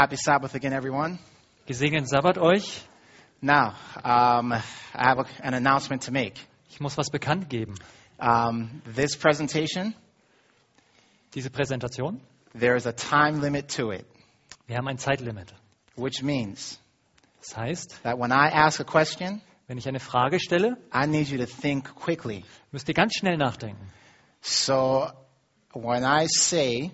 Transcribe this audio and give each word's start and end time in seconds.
happy 0.00 0.16
Sabbath 0.16 0.54
again, 0.54 0.72
everyone. 0.72 1.18
Gesegneten 1.66 2.06
Sabbat 2.06 2.38
euch. 2.38 2.80
Now, 3.42 3.74
um, 4.02 4.50
I 4.52 4.62
have 4.94 5.26
an 5.42 5.52
announcement 5.52 6.04
to 6.04 6.10
make. 6.10 6.36
Ich 6.70 6.80
muss 6.80 6.96
was 6.96 7.10
bekannt 7.10 7.50
geben. 7.50 7.74
Um, 8.18 8.80
this 8.86 9.14
presentation, 9.14 9.94
Diese 11.34 11.50
Präsentation, 11.50 12.18
there 12.54 12.76
is 12.76 12.86
a 12.86 12.92
time 12.92 13.42
limit 13.42 13.68
to 13.76 13.90
it, 13.92 14.06
wir 14.66 14.76
haben 14.78 14.88
ein 14.88 14.96
Zeitlimit. 14.98 15.52
which 15.96 16.22
means 16.22 16.78
Das 17.42 17.54
heißt, 17.58 18.02
that 18.02 18.18
when 18.18 18.32
I 18.32 18.48
ask 18.48 18.80
a 18.80 18.84
question, 18.84 19.42
wenn 19.68 19.76
ich 19.76 19.86
eine 19.86 20.00
Frage 20.00 20.40
stelle, 20.40 20.78
I 20.94 21.06
need 21.06 21.28
you 21.28 21.36
to 21.36 21.46
think 21.46 21.94
quickly. 21.94 22.42
müsst 22.72 22.88
ihr 22.88 22.94
ganz 22.94 23.12
schnell 23.18 23.36
nachdenken. 23.36 23.92
So, 24.40 25.10
when 25.74 26.04
I 26.04 26.26
say, 26.26 26.90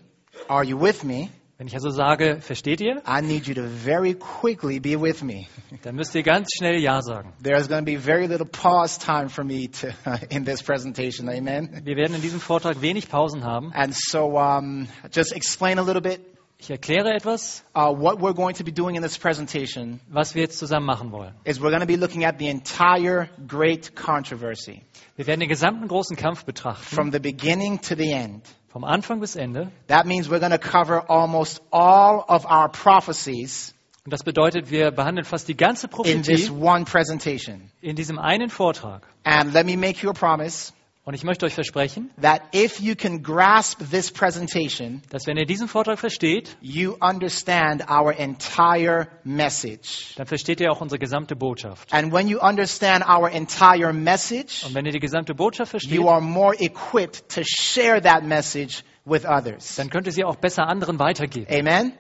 Are 0.49 0.65
you 0.65 0.77
with 0.81 1.05
me? 1.05 1.31
Wenn 1.59 1.69
ich 1.69 1.75
also 1.75 1.89
sage, 1.89 2.39
versteht 2.43 2.83
ihr, 2.83 3.03
I 3.07 3.23
need 3.23 3.47
you 3.47 3.55
to 3.55 3.63
very 3.63 4.15
quickly 4.15 4.79
be 4.79 5.01
with 5.01 5.23
me. 5.23 5.47
dann 5.83 5.95
müsst 5.95 6.15
ihr 6.15 6.23
ganz 6.23 6.49
schnell 6.55 6.79
Ja 6.79 7.01
sagen. 7.01 7.33
There's 7.43 7.67
going 7.67 7.85
to 7.85 7.91
be 7.91 7.99
very 7.99 8.27
little 8.27 8.47
pause 8.47 8.99
time 8.99 9.31
for 9.31 9.43
me 9.43 9.69
to, 9.81 9.89
in 10.29 10.45
this 10.45 10.63
presentation. 10.63 11.31
Amen. 11.31 11.81
Wir 11.85 11.97
werden 11.97 12.15
in 12.15 12.21
diesem 12.21 12.41
Vortrag 12.41 12.83
wenig 12.83 13.09
Pausen 13.09 13.43
haben. 13.45 13.73
And 13.73 13.95
so, 13.95 14.39
um, 14.39 14.89
just 15.11 15.33
explain 15.33 15.79
a 15.79 15.83
little 15.83 16.03
bit 16.03 16.21
Ich 16.59 16.71
erkläre 16.71 17.13
etwas, 17.15 17.65
uh, 17.75 17.93
what 17.93 18.19
we're 18.21 18.35
going 18.35 18.55
to 18.55 18.65
be 18.65 18.73
doing 18.73 18.95
in 18.97 19.03
this 19.03 19.19
presentation. 19.19 20.01
was 20.09 20.35
wir 20.35 20.43
jetzt 20.43 20.59
zusammen 20.59 20.87
machen 20.87 21.13
wollen. 21.13 21.35
Is 21.45 21.61
we're 21.61 21.71
going 21.71 21.81
to 21.81 21.87
be 21.87 21.97
looking 21.97 22.25
at 22.25 22.39
the 22.39 22.49
entire 22.49 23.29
great 23.47 23.95
controversy 23.95 24.83
Wir 25.17 25.27
werden 25.27 25.41
den 25.41 25.51
gesamten 25.51 25.87
großen 25.87 26.17
Kampf 26.17 26.45
betrachten, 26.45 26.95
from 26.95 27.13
the 27.13 27.19
beginning 27.19 27.81
to 27.83 27.95
the 27.95 28.11
end. 28.11 28.43
Vom 28.77 28.85
Anfang 28.85 29.21
bis 29.21 29.37
Ende. 29.37 29.73
That 29.89 30.05
means 30.05 30.29
we're 30.29 30.39
going 30.39 30.53
to 30.53 30.59
cover 30.59 31.09
almost 31.09 31.63
all 31.73 32.23
of 32.29 32.45
our 32.45 32.69
prophecies 32.69 33.73
Und 34.05 34.13
das 34.13 34.23
bedeutet, 34.23 34.71
wir 34.71 34.91
behandeln 34.91 35.25
fast 35.25 35.49
die 35.49 35.57
ganze 35.57 35.87
in 36.05 36.23
this 36.23 36.49
Prophetie 36.49 36.51
one 36.51 36.85
presentation. 36.85 37.71
in 37.81 37.97
diesem 37.97 38.19
einen 38.19 38.51
Vortrag. 38.51 39.07
And 39.25 39.55
let 39.55 39.65
me 39.65 39.77
make 39.79 40.03
you 40.03 40.11
a 40.11 40.13
promise 40.13 40.75
Und 41.07 41.15
ich 41.15 41.23
möchte 41.23 41.47
euch 41.47 41.55
versprechen, 41.55 42.11
that 42.21 42.43
if 42.53 42.81
you 42.81 42.97
can 42.97 43.23
grasp 43.23 43.79
this 43.93 44.11
presentation, 44.11 45.03
dass 45.09 45.25
wenn 45.29 45.37
ihr 45.37 45.47
diesen 45.47 45.69
Vortrag 45.69 46.01
versteht, 46.01 46.57
you 46.61 46.97
understand 47.01 47.89
our 47.89 48.13
entire 48.19 49.07
message. 49.23 50.15
dann 50.17 50.27
versteht 50.27 50.61
ihr 50.61 50.73
auch 50.73 50.81
unsere 50.81 50.99
gesamte 50.99 51.37
Botschaft. 51.37 51.93
And 51.95 52.13
when 52.13 52.27
you 52.27 52.41
understand 52.41 53.09
our 53.09 53.31
entire 53.31 53.93
message, 53.93 54.65
Und 54.67 54.75
wenn 54.75 54.85
ihr 54.85 54.91
die 54.91 54.99
gesamte 54.99 55.37
Botschaft 55.37 55.71
versteht, 55.71 55.93
you 55.93 56.09
are 56.09 56.21
more 56.21 56.57
equipped 56.59 57.29
to 57.33 57.43
share 57.45 58.03
that 58.03 58.25
message 58.25 58.83
with 59.05 59.25
others. 59.25 59.77
dann 59.77 59.91
könnt 59.91 60.09
ihr 60.09 60.13
sie 60.13 60.25
auch 60.25 60.35
besser 60.35 60.67
anderen 60.67 60.99
weitergeben. 60.99 61.47
Amen? 61.49 61.93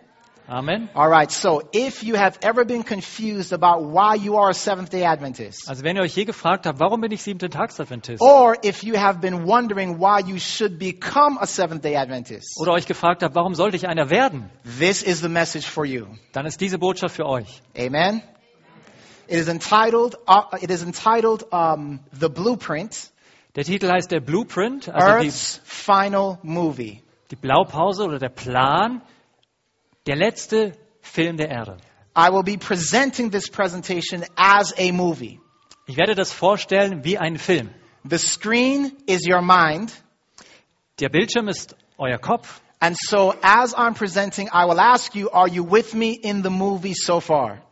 Amen. 0.49 0.89
All 0.95 1.09
right, 1.11 1.29
so 1.29 1.61
if 1.73 2.05
you 2.05 2.15
have 2.15 2.39
ever 2.41 2.65
been 2.65 2.85
confused 2.85 3.53
about 3.53 3.83
why 3.83 4.15
you 4.15 4.37
are 4.37 4.51
a 4.51 4.55
Seventh 4.55 4.91
day 4.91 5.03
Adventist, 5.05 5.69
Also 5.69 5.83
wenn 5.83 5.97
ihr 5.97 6.03
euch 6.03 6.15
je 6.15 6.25
gefragt 6.25 6.67
habt, 6.67 6.79
warum 6.79 7.01
bin 7.01 7.11
ich 7.11 7.23
siebten 7.23 7.51
Tagsadventist? 7.51 8.21
or 8.23 8.57
if 8.65 8.85
you 8.85 8.95
have 8.97 9.21
been 9.21 9.45
wondering 9.45 9.99
why 9.99 10.21
you 10.25 10.39
should 10.39 10.79
become 10.79 11.37
a 11.41 11.47
Seventh 11.49 11.83
day 11.83 11.97
Adventist, 11.97 12.57
Oder 12.61 12.73
euch 12.75 12.87
gefragt 12.87 13.25
habt, 13.25 13.35
warum 13.35 13.57
sollte 13.57 13.77
ich 13.77 13.89
einer 13.89 14.09
werden? 14.09 14.49
this 14.79 15.03
is 15.03 15.21
the 15.21 15.29
message 15.29 15.67
for 15.69 15.85
you. 15.85 16.07
Dann 16.33 16.47
ist 16.47 16.61
diese 16.61 16.79
Botschaft 16.79 17.17
für 17.17 17.27
euch. 17.27 17.61
Amen? 17.77 18.23
It 19.27 19.39
is 19.41 19.49
entitled, 19.49 20.15
uh, 20.29 20.43
it 20.61 20.71
is 20.71 20.85
entitled 20.85 21.45
um, 21.53 21.99
The 22.13 22.29
Blueprint, 22.29 23.11
Der 23.57 23.65
Titel 23.65 23.91
heißt 23.91 24.13
der 24.13 24.21
Blueprint, 24.21 24.89
also 24.89 25.19
die, 25.23 25.27
Earth's 25.27 25.61
Final 25.65 26.39
Movie. 26.45 27.03
die 27.33 27.37
Blaupause 27.37 28.05
oder 28.05 28.21
der 28.21 28.29
Plan, 28.29 29.03
der 30.07 30.17
letzte 30.17 30.73
Film 31.01 31.37
der 31.37 31.49
Erde. 31.49 31.77
I 32.17 32.31
will 32.31 32.43
be 32.43 32.57
presenting 32.57 33.31
this 33.31 33.49
presentation 33.51 34.25
as 34.37 34.73
a 34.79 34.93
movie. 34.93 35.39
Ich 35.87 35.97
werde 35.97 36.15
das 36.15 36.33
vorstellen 36.33 37.05
wie 37.05 37.19
einen 37.19 37.39
Film. 37.39 37.71
The 38.09 38.19
screen 38.19 38.93
is 39.07 39.27
your 39.29 39.43
mind, 39.43 39.93
Der 41.01 41.09
Bildschirm 41.11 41.49
ist 41.49 41.77
euer 41.99 42.19
Kopf. 42.19 42.61
and 42.81 42.97
so 42.97 43.35
as 43.43 43.75
I'm 43.75 43.95
presenting, 43.95 44.49
I 44.49 44.65
will 44.67 44.79
ask 44.81 45.15
you, 45.15 45.29
are 45.31 45.49
you 45.49 45.65
with 45.65 45.95
me 45.95 46.13
in 46.15 46.43
the 46.43 46.51
movie 46.51 46.95
so 46.95 47.21
far? 47.21 47.63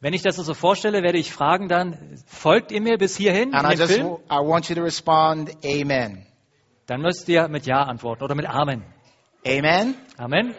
Wenn 0.00 0.14
ich 0.14 0.22
das 0.22 0.36
so 0.36 0.54
vorstelle, 0.54 1.02
werde 1.02 1.18
ich 1.18 1.30
fragen 1.32 1.68
dann, 1.68 2.16
folgt 2.26 2.72
ihr 2.72 2.80
mir 2.80 2.98
bis 2.98 3.16
hierhin 3.16 3.54
And 3.54 3.64
I 3.68 3.72
in 3.72 3.78
den 3.78 3.78
just, 3.78 3.92
Film? 3.94 4.16
I 4.30 4.38
want 4.44 4.68
you 4.68 4.74
to 4.74 4.82
respond, 4.82 5.50
Amen. 5.64 6.26
Dann 6.86 7.00
müsst 7.02 7.28
ihr 7.28 7.46
mit 7.48 7.66
Ja 7.66 7.82
antworten 7.82 8.24
oder 8.24 8.34
mit 8.34 8.46
Amen. 8.46 8.82
Amen? 9.46 9.94
Amen. 10.16 10.54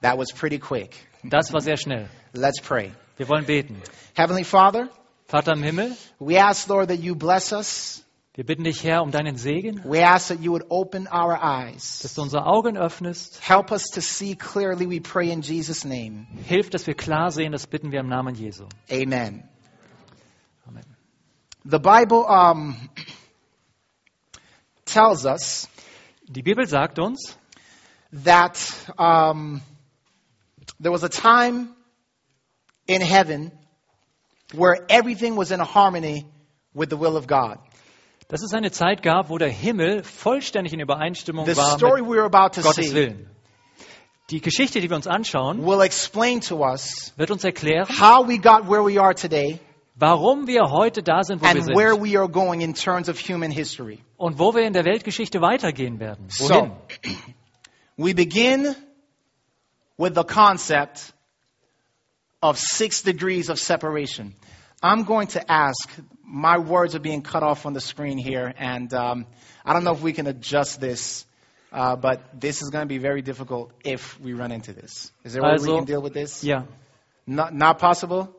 That 0.00 0.16
was 0.18 0.32
pretty 0.32 0.58
quick. 0.58 0.94
Das 1.24 1.52
war 1.52 1.60
sehr 1.60 1.76
schnell. 1.76 2.08
Let's 2.32 2.60
pray. 2.60 2.92
Wir 3.16 3.28
wollen 3.28 3.44
beten. 3.46 3.82
Heavenly 4.14 4.44
Father, 4.44 4.88
Vater 5.26 5.52
im 5.52 5.62
Himmel, 5.62 5.96
we 6.20 6.38
ask, 6.38 6.68
Lord, 6.68 6.88
that 6.88 7.00
you 7.00 7.14
bless 7.16 7.52
us. 7.52 8.04
wir 8.34 8.44
bitten 8.46 8.62
dich, 8.62 8.84
Herr, 8.84 9.02
um 9.02 9.10
deinen 9.10 9.36
Segen, 9.36 9.82
We 9.84 10.00
ask 10.04 10.28
that 10.28 10.38
you 10.40 10.52
would 10.52 10.66
open 10.70 11.08
our 11.08 11.36
eyes. 11.42 11.98
dass 12.02 12.14
du 12.14 12.22
unsere 12.22 12.46
Augen 12.46 12.76
öffnest. 12.78 13.40
Help 13.42 13.72
us 13.72 13.82
to 13.94 14.00
see 14.00 14.36
clearly, 14.36 14.86
we 14.88 15.00
pray 15.00 15.30
in 15.32 15.42
Jesus' 15.42 15.84
name. 15.84 16.28
Hilf, 16.46 16.70
dass 16.70 16.86
wir 16.86 16.94
klar 16.94 17.32
sehen, 17.32 17.50
das 17.50 17.66
bitten 17.66 17.90
wir 17.90 17.98
im 17.98 18.08
Namen 18.08 18.36
Jesu. 18.36 18.66
Amen. 18.88 19.42
Amen. 20.68 20.84
The 21.64 21.78
Bible 21.80 22.24
um, 22.28 22.76
tells 24.84 25.24
us 25.26 25.68
Die 26.28 26.42
Bibel 26.42 26.66
sagt 26.68 26.98
uns, 27.00 27.36
that 28.12 28.58
um, 28.98 29.60
there 30.80 30.92
was 30.92 31.02
a 31.04 31.08
time 31.08 31.74
in 32.86 33.00
heaven 33.00 33.52
where 34.54 34.76
everything 34.88 35.36
was 35.36 35.50
in 35.50 35.60
harmony 35.60 36.26
with 36.74 36.90
the 36.90 36.96
will 36.96 37.16
of 37.16 37.26
God. 37.26 37.58
dass 38.28 38.42
es 38.42 38.52
eine 38.52 38.70
Zeit 38.70 39.02
gab, 39.02 39.30
wo 39.30 39.38
der 39.38 39.48
Himmel 39.48 40.02
vollständig 40.02 40.74
in 40.74 40.80
Übereinstimmung 40.80 41.46
The 41.46 41.56
war 41.56 41.78
story 41.78 42.02
mit 42.02 42.10
we're 42.10 42.24
about 42.26 42.52
to 42.54 42.62
Gottes 42.62 42.88
see 42.88 42.94
Willen. 42.94 43.30
Die 44.30 44.42
Geschichte, 44.42 44.80
die 44.82 44.90
wir 44.90 44.96
uns 44.96 45.06
anschauen, 45.06 45.64
will 45.64 45.80
explain 45.80 46.42
to 46.42 46.62
us 46.62 47.14
wird 47.16 47.30
uns 47.30 47.44
erklären, 47.44 47.88
how 47.88 48.26
we 48.28 48.38
got 48.38 48.68
where 48.68 48.84
we 48.84 49.00
are 49.00 49.14
today 49.14 49.58
warum 49.98 50.46
wir 50.46 50.70
heute 50.70 51.02
da 51.02 51.22
sind, 51.24 51.40
wo 51.40 51.46
wir 51.46 51.50
and 51.50 51.68
where 51.74 51.94
sind 51.94 52.04
we 52.04 52.18
are 52.18 52.28
going 52.28 52.60
in 52.60 52.74
terms 52.74 53.08
of 53.08 53.18
human 53.18 53.50
history. 53.50 54.00
und 54.18 54.38
wo 54.38 54.54
wir 54.54 54.62
in 54.66 54.74
der 54.74 54.84
Weltgeschichte 54.84 55.40
weitergehen 55.40 55.98
werden. 55.98 56.26
So, 56.28 56.48
Wohin? 56.50 56.72
we 57.96 58.14
begin 58.14 58.76
with 59.98 60.14
the 60.14 60.24
concept 60.24 61.12
of 62.40 62.58
six 62.58 63.02
degrees 63.02 63.50
of 63.50 63.58
separation. 63.58 64.34
I'm 64.80 65.02
going 65.02 65.26
to 65.28 65.52
ask, 65.52 65.90
my 66.24 66.58
words 66.58 66.94
are 66.94 67.00
being 67.00 67.22
cut 67.22 67.42
off 67.42 67.66
on 67.66 67.72
the 67.72 67.80
screen 67.80 68.16
here, 68.16 68.54
and 68.56 68.94
um, 68.94 69.26
I 69.64 69.72
don't 69.72 69.82
know 69.82 69.92
if 69.92 70.00
we 70.00 70.12
can 70.12 70.28
adjust 70.28 70.80
this, 70.80 71.26
uh, 71.72 71.96
but 71.96 72.40
this 72.40 72.62
is 72.62 72.70
going 72.70 72.82
to 72.82 72.88
be 72.88 72.98
very 72.98 73.22
difficult 73.22 73.72
if 73.84 74.18
we 74.20 74.34
run 74.34 74.52
into 74.52 74.72
this. 74.72 75.10
Is 75.24 75.32
there 75.32 75.42
a 75.42 75.46
way 75.46 75.56
we 75.60 75.66
can 75.66 75.84
deal 75.84 76.00
with 76.00 76.14
this? 76.14 76.44
Yeah. 76.44 76.62
Not, 77.26 77.52
not 77.52 77.80
possible? 77.80 78.34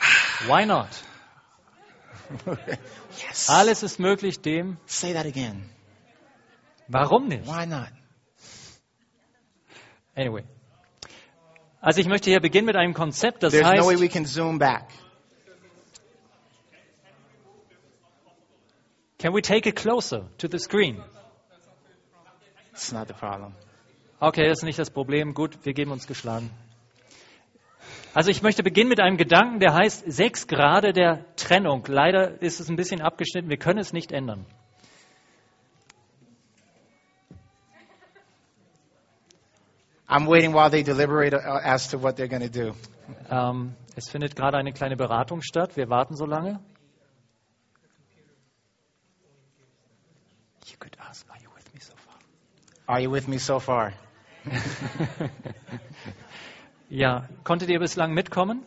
why 0.46 0.64
not? 0.64 0.90
Yes. 3.22 3.48
Alles 3.48 3.84
ist 3.84 4.00
möglich 4.00 4.42
dem, 4.42 4.76
Say 4.86 5.12
that 5.12 5.24
again. 5.24 5.62
warum 6.88 7.28
nicht? 7.28 7.46
Why 7.46 7.64
not? 7.64 7.90
Anyway. 10.16 10.44
Also 11.80 12.00
ich 12.00 12.06
möchte 12.06 12.30
hier 12.30 12.40
beginnen 12.40 12.66
mit 12.66 12.76
einem 12.76 12.94
Konzept, 12.94 13.42
das 13.42 13.52
There's 13.52 13.66
no 13.66 13.86
way 13.86 13.94
heißt, 13.94 14.02
we 14.02 14.08
can 14.08 14.24
zoom 14.24 14.58
back. 14.58 14.88
can 19.18 19.34
we 19.34 19.40
take 19.40 19.66
it 19.66 19.74
closer 19.74 20.26
to 20.36 20.48
the 20.48 20.58
screen? 20.58 21.02
It's 22.72 22.92
not 22.92 23.08
the 23.08 23.14
problem. 23.14 23.54
Okay, 24.20 24.48
das 24.48 24.58
ist 24.58 24.64
nicht 24.64 24.78
das 24.78 24.90
Problem. 24.90 25.34
Gut, 25.34 25.64
wir 25.64 25.74
geben 25.74 25.92
uns 25.92 26.06
geschlagen. 26.06 26.50
Also 28.14 28.30
ich 28.30 28.42
möchte 28.42 28.62
beginnen 28.62 28.88
mit 28.88 29.00
einem 29.00 29.16
Gedanken, 29.16 29.60
der 29.60 29.74
heißt 29.74 30.04
sechs 30.06 30.46
Grade 30.46 30.92
der 30.92 31.24
Trennung. 31.36 31.84
Leider 31.88 32.40
ist 32.40 32.60
es 32.60 32.68
ein 32.68 32.76
bisschen 32.76 33.00
abgeschnitten, 33.00 33.48
wir 33.48 33.56
können 33.56 33.78
es 33.78 33.92
nicht 33.92 34.12
ändern. 34.12 34.46
I'm 40.08 40.26
waiting 40.26 40.52
while 40.52 40.70
they 40.70 40.82
deliberate 40.82 41.34
uh, 41.34 41.60
as 41.62 41.88
to 41.88 41.98
what 41.98 42.16
they're 42.16 42.28
going 42.28 42.42
to 42.42 42.48
do. 42.48 42.74
Ähm, 43.30 43.74
es 43.96 44.08
findet 44.08 44.36
gerade 44.36 44.56
eine 44.58 44.72
kleine 44.72 44.96
Beratung 44.96 45.42
statt. 45.42 45.76
Wir 45.76 45.88
warten 45.88 46.16
so 46.16 46.26
lange. 46.26 46.60
You 50.66 50.76
could 50.78 50.96
ask, 50.98 51.26
are 51.30 51.38
you 51.42 51.48
with 51.54 51.72
me 51.74 51.80
so 51.80 51.94
far? 51.96 52.16
Are 52.86 53.00
you 53.00 53.10
with 53.10 53.28
me 53.28 53.38
so 53.38 53.58
far? 53.60 53.92
Ja, 56.94 57.28
konntet 57.42 57.70
ihr 57.70 57.80
bislang 57.80 58.14
mitkommen? 58.14 58.64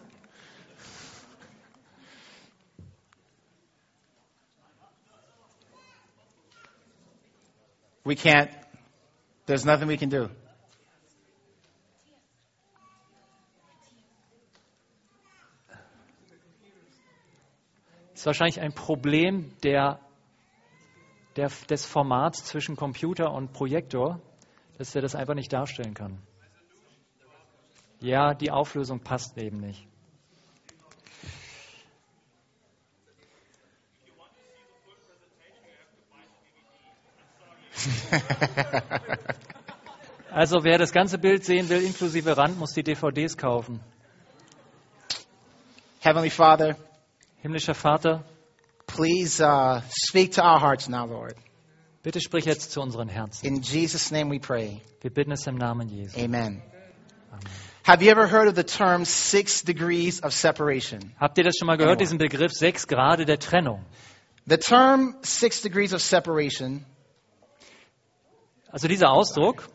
We 8.04 8.16
can't, 8.16 8.50
there's 9.46 9.66
nothing 9.66 9.88
we 9.88 9.96
can 9.98 10.10
do. 10.10 10.30
Ist 18.18 18.26
wahrscheinlich 18.26 18.60
ein 18.60 18.74
Problem 18.74 19.54
der, 19.62 20.00
der, 21.36 21.52
des 21.70 21.86
Formats 21.86 22.44
zwischen 22.46 22.76
Computer 22.76 23.32
und 23.32 23.54
Projektor, 23.54 24.20
dass 24.80 24.96
er 24.96 25.04
das 25.04 25.14
einfach 25.14 25.36
nicht 25.36 25.54
darstellen 25.54 25.94
kann. 25.94 26.18
Ja, 28.00 28.34
die 28.34 28.50
Auflösung 28.50 29.02
passt 29.02 29.38
eben 29.38 29.60
nicht. 29.60 29.88
Also 40.30 40.64
wer 40.64 40.78
das 40.78 40.92
ganze 40.92 41.18
Bild 41.18 41.46
sehen 41.46 41.68
will, 41.70 41.82
inklusive 41.82 42.38
Rand, 42.38 42.60
muss 42.60 42.74
die 42.74 42.84
DVDs 42.84 43.38
kaufen. 43.38 43.80
Heavenly 46.00 46.30
Father, 46.30 46.76
Himmlischer 47.44 47.76
Vater, 47.76 48.24
please 48.88 49.40
uh, 49.42 49.82
speak 49.90 50.34
to 50.34 50.44
our 50.44 50.60
hearts 50.60 50.90
now, 50.90 51.06
Lord. 51.06 51.36
bitte 52.04 52.22
sprich 52.22 52.46
jetzt 52.46 52.72
zu 52.72 52.82
unseren 52.82 53.10
Herzen. 53.10 53.46
In 53.46 53.62
Jesus' 53.62 54.12
name 54.12 54.32
we 54.32 54.40
pray. 54.40 54.82
Wir 55.02 55.12
bitten 55.12 55.32
es 55.32 55.46
im 55.46 55.56
Namen 55.56 55.90
Jesu. 55.90 56.18
Amen. 56.18 56.62
Amen. 57.32 57.44
Have 57.84 58.02
you 58.02 58.12
ever 58.12 58.28
heard 58.28 58.48
of 58.48 58.56
the 58.56 58.64
term 58.64 59.06
six 59.06 59.62
degrees 59.62 60.22
of 60.24 60.34
separation? 60.34 61.14
Habt 61.20 61.38
ihr 61.38 61.44
das 61.44 61.56
schon 61.58 61.68
mal 61.68 61.78
gehört, 61.78 62.00
diesen 62.02 62.18
Begriff 62.18 62.52
sechs 62.54 62.88
Grade 62.88 63.26
der 63.26 63.40
Trennung? 63.40 63.86
The 64.46 64.58
term 64.58 65.16
six 65.22 65.62
degrees 65.62 65.94
of 65.94 66.02
separation 66.02 66.86
Also 68.72 68.88
dieser 68.88 69.12
Ausdruck, 69.12 69.68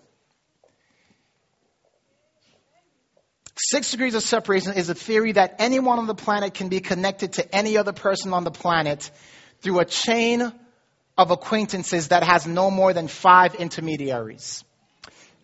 Six 3.55 3.91
degrees 3.91 4.15
of 4.15 4.23
separation 4.23 4.73
is 4.75 4.89
a 4.89 4.95
theory 4.95 5.33
that 5.33 5.57
anyone 5.59 5.99
on 5.99 6.07
the 6.07 6.15
planet 6.15 6.55
can 6.55 6.69
be 6.69 6.81
connected 6.81 7.35
to 7.35 7.55
any 7.55 7.77
other 7.77 7.93
person 7.93 8.33
on 8.33 8.45
the 8.45 8.51
planet 8.51 9.11
through 9.61 9.79
a 9.81 9.85
chain 9.85 10.53
of 11.19 11.31
acquaintances 11.31 12.09
that 12.09 12.23
has 12.23 12.47
no 12.47 12.71
more 12.71 12.95
than 12.95 13.09
five 13.09 13.55
intermediaries. 13.55 14.65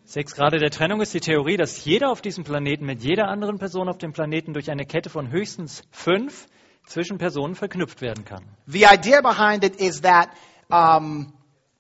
sechs 0.06 0.32
Grade 0.34 0.58
der 0.58 0.70
Trennung 0.70 1.02
ist 1.02 1.12
die 1.12 1.20
Theorie, 1.20 1.58
dass 1.58 1.84
jeder 1.84 2.10
auf 2.10 2.22
diesem 2.22 2.44
Planeten 2.44 2.86
mit 2.86 3.02
jeder 3.02 3.28
anderen 3.28 3.58
Person 3.58 3.90
auf 3.90 3.98
dem 3.98 4.12
Planeten 4.14 4.54
durch 4.54 4.70
eine 4.70 4.86
Kette 4.86 5.10
von 5.10 5.30
höchstens 5.30 5.82
fünf 5.90 6.46
Zwischenpersonen 6.86 7.54
verknüpft 7.54 8.00
werden 8.00 8.24
kann. 8.24 8.44
The 8.66 8.84
idea 8.90 9.20
behind 9.20 9.64
it 9.64 9.78
is 9.78 10.00
that 10.00 10.30
um, 10.70 11.34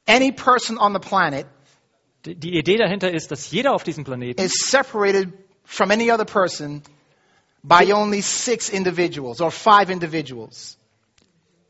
any 0.06 0.30
person 0.32 0.76
on 0.78 0.92
the 0.92 1.00
planet 1.00 1.46
Die- 2.26 2.34
Die 2.34 2.58
Idee 2.58 2.76
dahinter 2.76 3.10
ist, 3.10 3.30
dass 3.30 3.50
jeder 3.50 3.72
auf 3.72 3.82
diesem 3.84 4.04
Planeten 4.04 4.42
is 4.42 4.52
separated 4.70 5.32
from 5.68 5.90
any 5.90 6.10
other 6.10 6.24
person 6.24 6.82
by 7.62 7.84
only 7.90 8.22
six 8.22 8.70
individuals 8.70 9.40
or 9.40 9.50
five 9.50 9.90
individuals. 9.90 10.78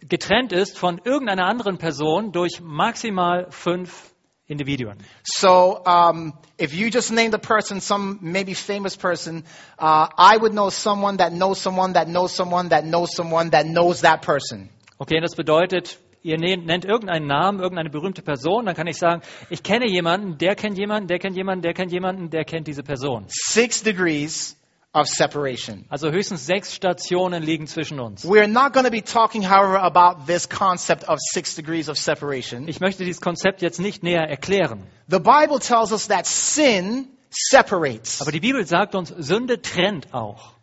getrennt 0.07 0.53
ist 0.53 0.79
von 0.79 1.01
irgendeiner 1.05 1.47
anderen 1.47 1.79
Person 1.79 2.33
durch 2.33 2.61
maximal 2.61 3.51
fünf 3.51 4.13
Individuen. 4.47 4.97
So, 5.25 5.85
um, 5.85 6.33
if 6.57 6.73
you 6.73 6.91
just 6.91 7.13
named 7.13 7.35
a 7.35 7.39
person, 7.39 7.83
some 7.83 8.19
maybe 8.23 8.55
famous 8.55 8.97
person, 8.97 9.45
uh, 9.79 10.09
I 10.17 10.39
would 10.39 10.55
know 10.55 10.71
someone 10.71 11.19
that 11.19 11.33
knows 11.33 11.61
someone 11.61 11.93
that 11.95 12.09
knows 12.09 12.35
someone 12.35 12.71
that 12.71 12.87
knows 12.87 13.15
someone 13.15 13.51
that 13.51 13.67
knows 13.67 14.03
that 14.03 14.23
person. 14.23 14.71
Okay, 14.99 15.21
das 15.21 15.35
bedeutet, 15.35 15.99
ihr 16.23 16.39
ne- 16.39 16.57
nennt 16.57 16.85
irgendeinen 16.85 17.27
Namen, 17.27 17.61
irgendeine 17.61 17.91
berühmte 17.91 18.23
Person, 18.23 18.67
dann 18.67 18.75
kann 18.75 18.87
ich 18.87 18.99
sagen, 18.99 19.23
ich 19.51 19.63
kenne 19.63 19.89
jemanden, 19.89 20.39
der 20.39 20.55
kennt 20.55 20.79
jemanden, 20.79 21.09
der 21.09 21.19
kennt 21.19 21.37
jemanden, 21.37 21.63
der 21.63 21.75
kennt 21.75 21.93
jemanden, 21.93 22.31
der 22.31 22.45
kennt 22.45 22.67
diese 22.67 22.83
Person. 22.83 23.27
Six 23.29 23.83
degrees 23.83 24.57
of 24.93 25.07
separation. 25.07 25.85
Also 25.89 26.11
höchstens 26.11 26.47
sechs 26.47 26.75
Stationen 26.75 27.43
liegen 27.43 27.67
zwischen 27.67 28.01
uns. 28.01 28.25
We're 28.25 28.47
not 28.47 28.73
going 28.73 28.85
to 28.85 28.91
be 28.91 29.03
talking, 29.03 29.43
however, 29.49 29.81
about 29.83 30.27
this 30.27 30.49
concept 30.49 31.09
of 31.09 31.19
six 31.33 31.55
degrees 31.55 31.89
of 31.89 31.99
separation. 31.99 32.69
Ich 32.69 32.81
möchte 32.81 33.05
dieses 33.05 33.21
Konzept 33.21 33.63
jetzt 33.63 33.81
nicht 33.81 34.03
näher 34.03 34.29
erklären. 34.29 34.85
The 35.09 35.19
Bible 35.21 35.59
tells 35.61 35.93
us 35.93 36.09
that 36.09 36.27
sin 36.27 37.09
separates. 37.31 38.21
Aber 38.23 38.33
die 38.33 38.41
Bibel 38.41 38.67
sagt 38.67 38.95
uns, 38.95 39.11
Sünde 39.17 39.61
trennt 39.61 40.13
auch. 40.15 40.58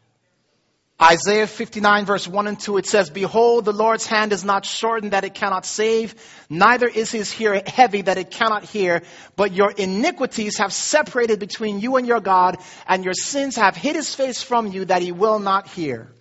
Isaiah 1.02 1.46
59 1.46 2.06
verse 2.06 2.26
1 2.26 2.48
and 2.48 2.58
2, 2.58 2.78
it 2.78 2.86
says, 2.86 3.10
Behold, 3.10 3.66
the 3.66 3.74
Lord's 3.74 4.06
hand 4.06 4.32
is 4.32 4.46
not 4.46 4.66
shortened 4.66 5.12
that 5.12 5.26
it 5.26 5.34
cannot 5.34 5.66
save, 5.66 6.16
neither 6.50 6.88
is 6.88 7.12
his 7.12 7.40
ear 7.42 7.62
heavy 7.68 8.04
that 8.04 8.18
it 8.18 8.32
cannot 8.32 8.64
hear, 8.64 9.04
but 9.36 9.52
your 9.52 9.72
iniquities 9.72 10.58
have 10.60 10.72
separated 10.72 11.40
between 11.40 11.82
you 11.82 11.98
and 11.98 12.08
your 12.08 12.22
God, 12.22 12.58
and 12.88 13.04
your 13.04 13.14
sins 13.14 13.58
have 13.58 13.76
hid 13.76 13.98
his 13.98 14.16
face 14.16 14.42
from 14.42 14.68
you 14.68 14.86
that 14.86 15.02
he 15.02 15.12
will 15.12 15.40
not 15.40 15.68
hear. 15.68 16.15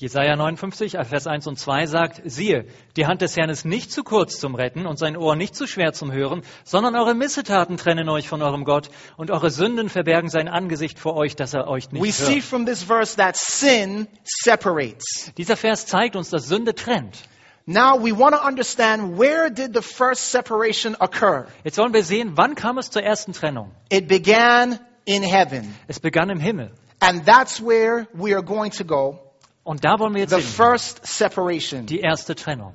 Jesaja 0.00 0.34
59, 0.34 0.92
Vers 0.92 1.26
1 1.26 1.46
und 1.46 1.58
2 1.58 1.84
sagt, 1.84 2.22
siehe, 2.24 2.64
die 2.96 3.04
Hand 3.04 3.20
des 3.20 3.36
Herrn 3.36 3.50
ist 3.50 3.66
nicht 3.66 3.92
zu 3.92 4.02
kurz 4.02 4.40
zum 4.40 4.54
Retten 4.54 4.86
und 4.86 4.98
sein 4.98 5.14
Ohr 5.14 5.36
nicht 5.36 5.54
zu 5.54 5.66
schwer 5.66 5.92
zum 5.92 6.10
Hören, 6.10 6.40
sondern 6.64 6.96
eure 6.96 7.14
Missetaten 7.14 7.76
trennen 7.76 8.08
euch 8.08 8.26
von 8.26 8.40
eurem 8.40 8.64
Gott 8.64 8.88
und 9.18 9.30
eure 9.30 9.50
Sünden 9.50 9.90
verbergen 9.90 10.30
sein 10.30 10.48
Angesicht 10.48 10.98
vor 10.98 11.16
euch, 11.16 11.36
dass 11.36 11.52
er 11.52 11.68
euch 11.68 11.92
We 11.92 12.00
nicht 12.00 12.14
see 12.14 12.36
hört. 12.36 12.44
from 12.44 12.64
this 12.64 12.82
verse 12.82 13.14
that 13.18 13.36
sin 13.36 14.08
separates. 14.24 15.32
Dieser 15.36 15.58
Vers 15.58 15.84
zeigt 15.84 16.16
uns, 16.16 16.30
dass 16.30 16.48
Sünde 16.48 16.74
trennt. 16.74 17.18
Now 17.66 18.02
we 18.02 18.18
want 18.18 18.34
to 18.34 18.42
understand 18.42 19.18
where 19.18 19.50
did 19.50 19.74
the 19.74 19.82
first 19.82 20.32
separation 20.32 20.96
occur? 20.98 21.46
Jetzt 21.62 21.76
wollen 21.76 21.92
wir 21.92 22.04
sehen, 22.04 22.38
wann 22.38 22.54
kam 22.54 22.78
es 22.78 22.90
zur 22.90 23.02
ersten 23.02 23.34
Trennung? 23.34 23.72
It 23.90 24.08
began 24.08 24.80
in 25.04 25.22
heaven. 25.22 25.74
Es 25.88 26.00
begann 26.00 26.30
im 26.30 26.40
Himmel. 26.40 26.70
And 27.00 27.26
that's 27.26 27.60
where 27.60 28.08
we 28.14 28.34
are 28.34 28.42
going 28.42 28.70
to 28.70 28.84
go. 28.84 29.29
Und 29.70 29.84
da 29.84 30.00
wollen 30.00 30.14
wir 30.14 30.22
jetzt 30.22 30.30
The 30.34 30.40
hin. 30.40 30.48
first 30.48 31.06
separation. 31.06 31.86
Die 31.86 32.00
erste 32.00 32.34
Trennung. 32.34 32.74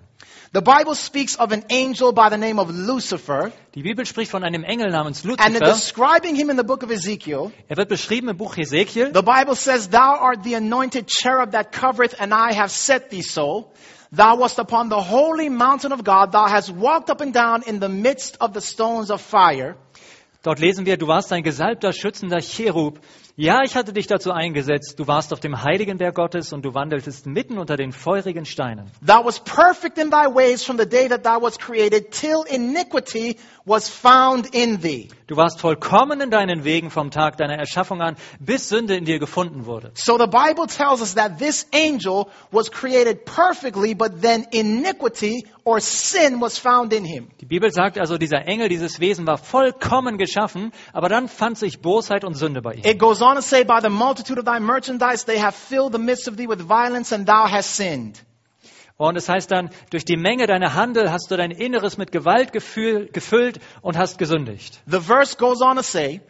The 0.54 0.62
Bible 0.62 0.96
speaks 0.96 1.38
of 1.38 1.52
an 1.52 1.66
angel 1.70 2.14
by 2.14 2.30
the 2.32 2.38
name 2.38 2.58
of 2.58 2.70
Lucifer, 2.72 3.52
Die 3.76 3.82
Bibel 3.82 4.06
spricht 4.06 4.32
von 4.32 4.46
einem 4.46 4.64
Engel 4.64 4.90
namens 4.92 5.26
and 5.26 5.26
in 5.26 5.54
Luzifer. 5.56 5.66
describing 5.74 6.36
him 6.38 6.50
in 6.50 6.56
the 6.56 6.64
book 6.64 6.84
of 6.84 6.92
Ezekiel, 6.92 7.52
Er 7.68 7.76
wird 7.76 7.90
beschrieben 7.90 8.30
im 8.30 8.38
Buch 8.38 8.56
Hesekiel. 8.56 9.12
the 9.14 9.22
Bible 9.24 9.56
says, 9.58 9.90
Thou 9.90 10.20
art 10.22 10.46
the 10.46 10.56
anointed 10.56 11.08
cherub 11.10 11.52
that 11.52 11.74
covereth, 11.74 12.16
and 12.18 12.34
I 12.34 12.54
have 12.54 12.72
set 12.72 13.10
thee 13.10 13.22
so. 13.24 13.74
Thou 14.14 14.38
wast 14.38 14.58
upon 14.58 14.88
the 14.90 15.02
holy 15.02 15.50
mountain 15.50 15.92
of 15.92 16.06
God, 16.06 16.32
thou 16.32 16.48
hast 16.48 16.70
walked 16.74 17.10
up 17.10 17.20
and 17.20 17.34
down 17.34 17.64
in 17.64 17.82
the 17.82 17.90
midst 17.90 18.38
of 18.40 18.54
the 18.54 18.62
stones 18.62 19.12
of 19.12 19.20
fire. 19.20 19.76
Dort 20.44 20.60
lesen 20.60 20.86
wir, 20.86 20.96
du 20.96 21.08
warst 21.08 21.34
ein 21.34 21.44
gesalbter, 21.44 21.92
schützender 21.92 22.40
Cherub. 22.40 23.00
Ja, 23.38 23.64
ich 23.64 23.76
hatte 23.76 23.92
dich 23.92 24.08
dazu 24.08 24.32
eingesetzt. 24.32 24.98
Du 24.98 25.08
warst 25.08 25.34
auf 25.34 25.42
dem 25.42 25.62
heiligen 25.62 25.98
Berg 25.98 26.16
Gottes 26.16 26.54
und 26.54 26.64
du 26.64 26.74
wandeltest 26.74 27.26
mitten 27.26 27.58
unter 27.58 27.76
den 27.76 27.92
feurigen 27.92 28.46
Steinen. 28.46 28.90
Thou 29.02 29.26
wast 29.26 29.44
perfect 29.44 29.98
in 29.98 30.10
thy 30.10 30.34
ways 30.34 30.64
from 30.64 30.78
the 30.78 30.88
day 30.88 31.10
that 31.10 31.24
thou 31.24 31.42
wast 31.42 31.60
created, 31.60 32.12
till 32.12 32.46
iniquity 32.50 33.36
was 33.66 33.90
found 33.90 34.56
in 34.56 34.80
thee. 34.80 35.10
Du 35.28 35.36
warst 35.36 35.60
vollkommen 35.60 36.22
in 36.22 36.30
deinen 36.30 36.64
Wegen 36.64 36.92
vom 36.92 37.12
Tag 37.12 37.36
deiner 37.36 37.58
Erschaffung 37.58 38.02
an, 38.02 38.16
bis 38.40 38.70
Sünde 38.70 38.96
in 38.96 39.04
dir 39.06 39.20
gefunden 39.20 39.66
wurde. 39.66 39.92
So 39.96 40.18
the 40.18 40.28
Bible 40.28 40.68
tells 40.68 41.02
us 41.02 41.16
that 41.16 41.40
this 41.40 41.68
angel 41.74 42.28
was 42.52 42.72
created 42.72 43.26
perfectly, 43.26 43.96
but 43.96 44.22
then 44.22 44.46
iniquity 44.52 45.46
or 45.66 45.82
sin 45.82 46.40
was 46.40 46.60
found 46.60 46.94
in 46.94 47.04
him. 47.04 47.30
Die 47.42 47.48
Bibel 47.48 47.72
sagt 47.72 47.98
also, 47.98 48.20
dieser 48.20 48.48
Engel, 48.48 48.70
dieses 48.70 49.00
Wesen 49.00 49.26
war 49.26 49.40
vollkommen 49.40 50.20
geschaffen, 50.20 50.72
aber 50.94 51.10
dann 51.10 51.28
fand 51.28 51.58
sich 51.58 51.82
Bosheit 51.82 52.24
und 52.24 52.36
Sünde 52.36 52.62
bei 52.62 52.76
ihm. 52.76 52.86
It 52.86 53.00
goes 53.00 53.20
on 53.26 53.36
to 53.36 53.42
say, 53.42 53.64
by 53.64 53.82
the 53.82 53.90
multitude 53.90 54.38
of 54.38 54.46
thy 54.46 54.60
merchandise, 54.60 55.26
they 55.26 55.38
have 55.40 55.56
filled 55.56 55.92
the 55.92 56.00
midst 56.00 56.28
of 56.28 56.38
thee 56.38 56.48
with 56.48 56.62
violence, 56.62 57.12
and 57.12 57.26
thou 57.26 57.48
hast 57.48 57.76
sinned. 57.76 58.22
Und 58.98 59.18
es 59.18 59.28
heißt 59.28 59.52
dann, 59.52 59.70
durch 59.90 60.06
die 60.06 60.16
Menge 60.16 60.48
deiner 60.48 60.74
Handel 60.74 61.12
hast 61.12 61.30
du 61.30 61.36
dein 61.36 61.52
Inneres 61.52 61.98
mit 61.98 62.14
Gewalt 62.14 62.54
gefüllt 62.54 63.60
und 63.82 63.98
hast 63.98 64.18
gesündigt. 64.18 64.82
The 64.88 65.02
verse 65.02 65.36
goes 65.36 65.62
on 65.62 65.76
to 65.76 65.82
say, 65.82 66.22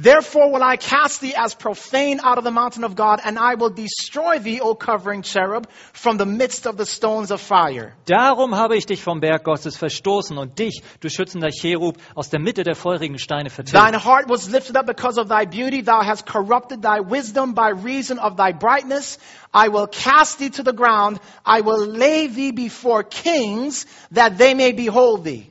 Therefore 0.00 0.52
will 0.52 0.62
I 0.62 0.76
cast 0.76 1.20
thee 1.20 1.34
as 1.34 1.54
profane 1.54 2.20
out 2.22 2.38
of 2.38 2.44
the 2.44 2.52
mountain 2.52 2.84
of 2.84 2.94
God, 2.94 3.20
and 3.24 3.36
I 3.36 3.56
will 3.56 3.70
destroy 3.70 4.38
thee, 4.38 4.60
O 4.60 4.76
covering 4.76 5.22
cherub, 5.22 5.66
from 5.92 6.18
the 6.18 6.24
midst 6.24 6.68
of 6.68 6.76
the 6.76 6.86
stones 6.86 7.32
of 7.32 7.40
fire. 7.40 7.96
Darum 8.06 8.54
habe 8.54 8.76
ich 8.76 8.86
dich 8.86 9.02
vom 9.02 9.18
Berg 9.18 9.42
Gottes 9.42 9.76
verstoßen 9.76 10.38
und 10.38 10.56
dich, 10.56 10.82
du 11.00 11.10
schützender 11.10 11.50
Cherub, 11.50 11.98
aus 12.14 12.30
der 12.30 12.38
Mitte 12.38 12.62
der 12.62 12.76
feurigen 12.76 13.18
Steine 13.18 13.50
vertilgt. 13.50 13.76
Thine 13.76 13.98
heart 13.98 14.28
was 14.28 14.48
lifted 14.48 14.76
up 14.76 14.86
because 14.86 15.18
of 15.18 15.28
thy 15.28 15.46
beauty. 15.46 15.82
Thou 15.82 16.04
hast 16.04 16.26
corrupted 16.26 16.80
thy 16.80 17.00
wisdom 17.00 17.54
by 17.54 17.70
reason 17.70 18.20
of 18.20 18.36
thy 18.36 18.52
brightness. 18.52 19.18
I 19.52 19.68
will 19.68 19.88
cast 19.88 20.38
thee 20.38 20.50
to 20.50 20.62
the 20.62 20.74
ground. 20.74 21.18
I 21.44 21.62
will 21.62 21.84
lay 21.84 22.28
thee 22.28 22.52
before 22.52 23.02
kings 23.02 23.84
that 24.12 24.38
they 24.38 24.54
may 24.54 24.70
behold 24.70 25.24
thee. 25.24 25.50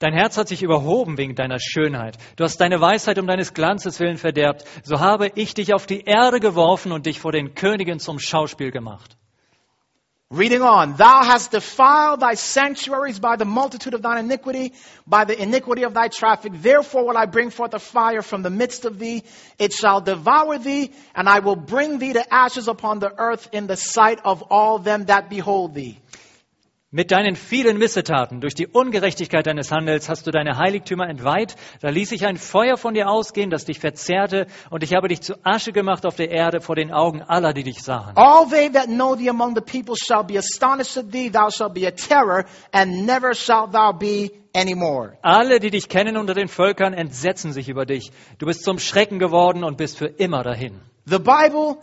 Dein 0.00 0.14
Herz 0.14 0.38
hat 0.38 0.48
sich 0.48 0.62
überhoben 0.62 1.18
wegen 1.18 1.34
deiner 1.34 1.58
Schönheit. 1.60 2.16
Du 2.36 2.44
hast 2.44 2.58
deine 2.58 2.80
Weisheit 2.80 3.18
um 3.18 3.26
deines 3.26 3.52
Glanzes 3.52 4.00
willen 4.00 4.16
verderbt. 4.16 4.64
So 4.82 4.98
habe 4.98 5.30
ich 5.34 5.52
dich 5.52 5.74
auf 5.74 5.84
die 5.84 6.00
Erde 6.00 6.40
geworfen 6.40 6.90
und 6.92 7.04
dich 7.04 7.20
vor 7.20 7.32
den 7.32 7.54
Königen 7.54 8.00
zum 8.00 8.18
Schauspiel 8.18 8.70
gemacht. 8.70 9.18
Reading 10.32 10.62
on, 10.62 10.96
thou 10.96 11.26
hast 11.26 11.52
defiled 11.52 12.20
thy 12.20 12.34
sanctuaries 12.34 13.18
by 13.18 13.34
the 13.36 13.44
multitude 13.44 13.94
of 13.94 14.00
thine 14.00 14.16
iniquity, 14.16 14.72
by 15.06 15.24
the 15.24 15.36
iniquity 15.38 15.82
of 15.82 15.92
thy 15.92 16.08
traffic. 16.08 16.52
Therefore 16.62 17.04
will 17.04 17.18
I 17.18 17.26
bring 17.26 17.50
forth 17.50 17.74
a 17.74 17.80
fire 17.80 18.22
from 18.22 18.42
the 18.42 18.48
midst 18.48 18.86
of 18.86 18.98
thee. 18.98 19.24
It 19.58 19.72
shall 19.72 20.00
devour 20.00 20.56
thee, 20.56 20.92
and 21.14 21.28
I 21.28 21.40
will 21.40 21.56
bring 21.56 21.98
thee 21.98 22.12
to 22.14 22.24
ashes 22.32 22.68
upon 22.68 23.00
the 23.00 23.12
earth 23.18 23.48
in 23.52 23.66
the 23.66 23.76
sight 23.76 24.20
of 24.24 24.42
all 24.50 24.78
them 24.78 25.06
that 25.06 25.28
behold 25.28 25.74
thee. 25.74 25.98
Mit 26.92 27.12
deinen 27.12 27.36
vielen 27.36 27.78
Missetaten, 27.78 28.40
durch 28.40 28.56
die 28.56 28.66
Ungerechtigkeit 28.66 29.46
deines 29.46 29.70
Handels 29.70 30.08
hast 30.08 30.26
du 30.26 30.32
deine 30.32 30.58
Heiligtümer 30.58 31.08
entweiht. 31.08 31.54
Da 31.80 31.88
ließ 31.88 32.10
ich 32.10 32.26
ein 32.26 32.36
Feuer 32.36 32.76
von 32.76 32.94
dir 32.94 33.08
ausgehen, 33.08 33.48
das 33.48 33.64
dich 33.64 33.78
verzehrte, 33.78 34.48
und 34.70 34.82
ich 34.82 34.92
habe 34.92 35.06
dich 35.06 35.20
zu 35.20 35.34
Asche 35.44 35.70
gemacht 35.70 36.04
auf 36.04 36.16
der 36.16 36.32
Erde 36.32 36.60
vor 36.60 36.74
den 36.74 36.90
Augen 36.90 37.22
aller, 37.22 37.52
die 37.52 37.62
dich 37.62 37.80
sahen. 37.80 38.16
All 38.16 38.48
they 38.48 38.72
that 38.72 38.86
know 38.86 39.14
thee 39.14 39.28
among 39.28 39.54
the 39.54 39.60
people 39.60 39.94
shall 39.94 40.24
be 40.24 40.36
astonished 40.36 40.96
at 40.96 41.12
thee. 41.12 41.30
Thou 41.30 41.48
shalt 41.50 41.74
be 41.74 41.86
a 41.86 41.92
terror, 41.92 42.44
and 42.72 43.06
never 43.06 43.36
shalt 43.36 43.70
thou 43.70 43.92
be 43.92 44.32
anymore. 44.52 45.16
Alle, 45.22 45.60
die 45.60 45.70
dich 45.70 45.88
kennen 45.88 46.16
unter 46.16 46.34
den 46.34 46.48
Völkern, 46.48 46.92
entsetzen 46.92 47.52
sich 47.52 47.68
über 47.68 47.86
dich. 47.86 48.10
Du 48.40 48.46
bist 48.46 48.64
zum 48.64 48.80
Schrecken 48.80 49.20
geworden 49.20 49.62
und 49.62 49.76
bist 49.76 49.96
für 49.96 50.08
immer 50.08 50.42
dahin. 50.42 50.80
The 51.06 51.18
Bible 51.18 51.76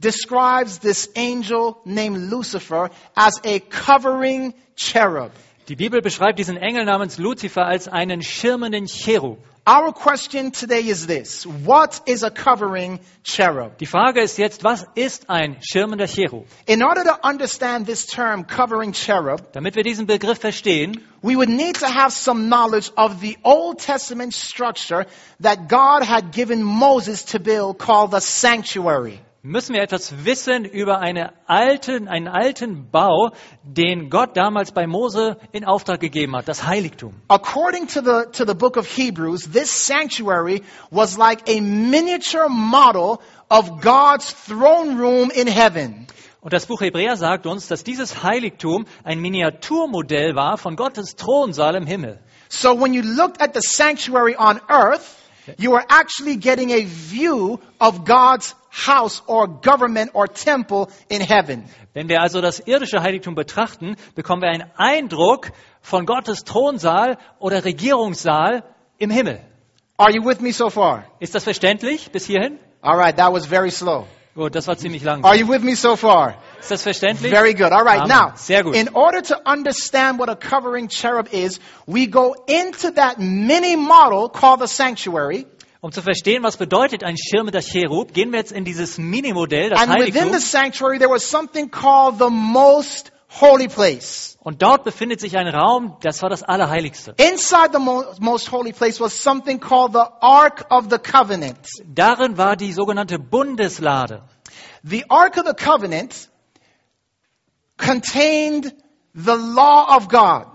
describes 0.00 0.78
this 0.78 1.08
angel 1.14 1.80
named 1.84 2.30
Lucifer 2.30 2.90
as 3.16 3.40
a 3.44 3.60
covering 3.60 4.54
cherub. 4.74 5.32
Die 5.68 5.76
Bibel 5.76 6.00
beschreibt 6.00 6.38
diesen 6.38 6.56
Engel 6.56 6.84
namens 6.84 7.16
Luzifer 7.18 7.64
als 7.64 7.86
einen 7.86 8.22
schirmenden 8.22 8.88
Cherub. 8.88 9.38
Our 9.64 9.92
question 9.92 10.50
today 10.50 10.80
is 10.88 11.06
this 11.06 11.46
What 11.46 12.00
is 12.06 12.24
a 12.24 12.30
covering 12.30 12.98
cherub? 13.22 13.78
Die 13.78 13.86
Frage 13.86 14.20
ist 14.20 14.36
jetzt, 14.36 14.64
was 14.64 14.84
ist 14.96 15.30
ein 15.30 15.58
schirmender 15.60 16.08
Cherub? 16.08 16.46
In 16.66 16.82
order 16.82 17.04
to 17.04 17.18
understand 17.22 17.86
this 17.86 18.06
term, 18.06 18.46
covering 18.48 18.92
cherub, 18.94 19.52
Damit 19.52 19.76
wir 19.76 19.84
diesen 19.84 20.06
Begriff 20.06 20.40
verstehen, 20.40 21.04
we 21.22 21.36
would 21.36 21.50
need 21.50 21.76
to 21.76 21.86
have 21.86 22.10
some 22.10 22.48
knowledge 22.48 22.90
of 22.96 23.20
the 23.20 23.36
Old 23.44 23.78
Testament 23.78 24.34
structure 24.34 25.06
that 25.40 25.68
God 25.68 26.02
had 26.02 26.32
given 26.32 26.64
Moses 26.64 27.26
to 27.26 27.38
build 27.38 27.78
called 27.78 28.10
the 28.10 28.20
sanctuary. 28.20 29.20
Müssen 29.42 29.74
wir 29.74 29.82
etwas 29.82 30.24
wissen 30.24 30.64
über 30.64 30.98
eine 30.98 31.32
alten, 31.46 32.08
einen 32.08 32.28
alten 32.28 32.90
Bau, 32.90 33.30
den 33.62 34.10
Gott 34.10 34.36
damals 34.36 34.72
bei 34.72 34.86
Mose 34.86 35.38
in 35.52 35.64
Auftrag 35.64 36.00
gegeben 36.00 36.36
hat, 36.36 36.48
das 36.48 36.66
Heiligtum. 36.66 37.14
According 37.28 37.86
to 37.88 38.00
the, 38.00 38.30
to 38.32 38.44
the 38.44 38.54
book 38.54 38.76
of 38.76 38.86
Hebrews, 38.86 39.50
this 39.52 39.70
sanctuary 39.70 40.62
was 40.90 41.16
like 41.16 41.48
a 41.48 41.60
miniature 41.60 42.48
model 42.48 43.20
of 43.48 43.80
God's 43.80 44.32
throne 44.46 44.98
room 44.98 45.30
in 45.30 45.46
heaven. 45.46 46.06
Und 46.42 46.54
das 46.54 46.66
Buch 46.66 46.80
Hebräer 46.80 47.16
sagt 47.16 47.46
uns, 47.46 47.68
dass 47.68 47.84
dieses 47.84 48.22
Heiligtum 48.22 48.86
ein 49.04 49.20
Miniaturmodell 49.20 50.34
war 50.34 50.56
von 50.56 50.74
Gottes 50.74 51.16
Thronsaal 51.16 51.74
im 51.74 51.86
Himmel. 51.86 52.18
So 52.48 52.80
when 52.80 52.94
you 52.94 53.02
looked 53.02 53.42
at 53.42 53.54
the 53.54 53.60
sanctuary 53.60 54.36
on 54.36 54.60
earth, 54.68 55.19
you 55.58 55.70
were 55.72 55.84
actually 55.88 56.36
getting 56.36 56.70
a 56.70 56.84
view 56.84 57.60
of 57.80 58.04
God's 58.04 58.54
house 58.70 59.22
or 59.26 59.48
government 59.48 60.10
or 60.14 60.28
temple 60.28 60.90
in 61.08 61.20
heaven. 61.20 61.64
Wenn 61.92 62.08
wir 62.08 62.20
also 62.20 62.40
das 62.40 62.60
irdische 62.60 63.02
Heiligtum 63.02 63.34
betrachten, 63.34 63.96
bekommen 64.14 64.42
wir 64.42 64.48
einen 64.50 64.70
Eindruck 64.76 65.50
von 65.80 66.06
Gottes 66.06 66.44
Thronsaal 66.44 67.18
oder 67.38 67.64
Regierungssaal 67.64 68.62
im 68.98 69.10
Himmel. 69.10 69.40
Are 69.96 70.12
you 70.12 70.24
with 70.24 70.40
me 70.40 70.52
so 70.52 70.70
far? 70.70 71.04
Ist 71.18 71.34
das 71.34 71.44
verständlich 71.44 72.10
bis 72.10 72.26
hierhin? 72.26 72.58
All 72.80 72.96
right, 72.96 73.16
that 73.16 73.32
was 73.32 73.46
very 73.46 73.70
slow. 73.70 74.06
Gut, 74.34 74.54
das 74.54 74.68
war 74.68 74.76
ziemlich 74.78 75.02
lang. 75.02 75.24
Are 75.24 75.36
you 75.36 75.48
with 75.48 75.62
me 75.62 75.74
so 75.74 75.96
far? 75.96 76.36
Ist 76.60 76.70
das 76.70 76.82
verständlich? 76.82 77.32
Very 77.32 77.52
good. 77.52 77.72
All 77.72 77.82
right. 77.84 78.00
Amen. 78.02 78.08
Now, 78.08 78.32
Sehr 78.36 78.62
gut. 78.62 78.76
in 78.76 78.88
order 78.94 79.22
to 79.22 79.34
understand 79.44 80.18
what 80.20 80.28
a 80.28 80.36
covering 80.36 80.88
cherub 80.88 81.28
is, 81.32 81.58
we 81.86 82.06
go 82.06 82.34
into 82.46 82.92
that 82.92 83.18
mini 83.18 83.74
model 83.76 84.28
called 84.28 84.60
the 84.60 84.68
sanctuary. 84.68 85.46
Um 85.82 85.90
zu 85.92 86.02
verstehen, 86.02 86.42
was 86.42 86.58
bedeutet 86.58 87.02
ein 87.02 87.16
schirmender 87.16 87.62
Cherub, 87.62 88.12
gehen 88.12 88.30
wir 88.32 88.38
jetzt 88.38 88.52
in 88.52 88.64
dieses 88.64 88.98
Minimodell, 88.98 89.70
das 89.70 89.80
And 89.80 89.94
within 89.94 90.14
Heiligtum. 90.14 90.32
the 90.32 90.46
sanctuary, 90.46 90.98
there 90.98 91.08
was 91.10 91.24
something 91.28 91.70
called 91.70 92.18
the 92.18 92.28
most 92.30 93.09
holy 93.40 93.68
place. 93.68 94.36
Und 94.42 94.62
dort 94.62 94.84
befindet 94.84 95.20
sich 95.20 95.36
ein 95.36 95.46
Raum, 95.48 95.96
das 96.00 96.22
war 96.22 96.30
das 96.30 96.42
Allerheiligste. 96.42 97.14
Inside 97.18 97.70
the 97.72 97.78
mo- 97.78 98.04
most 98.18 98.50
holy 98.50 98.72
place 98.72 99.00
was 99.00 99.12
something 99.22 99.60
called 99.60 99.92
the 99.92 100.06
Ark 100.20 100.66
of 100.70 100.86
the 100.90 100.98
Covenant. 100.98 101.58
Darin 101.84 102.36
war 102.38 102.56
die 102.56 102.72
sogenannte 102.72 103.18
Bundeslade. 103.18 104.22
The 104.82 105.04
Ark 105.10 105.36
of 105.36 105.44
the 105.46 105.54
Covenant 105.54 106.30
contained 107.76 108.72
the 109.14 109.36
law 109.36 109.96
of 109.96 110.08
God. 110.08 110.46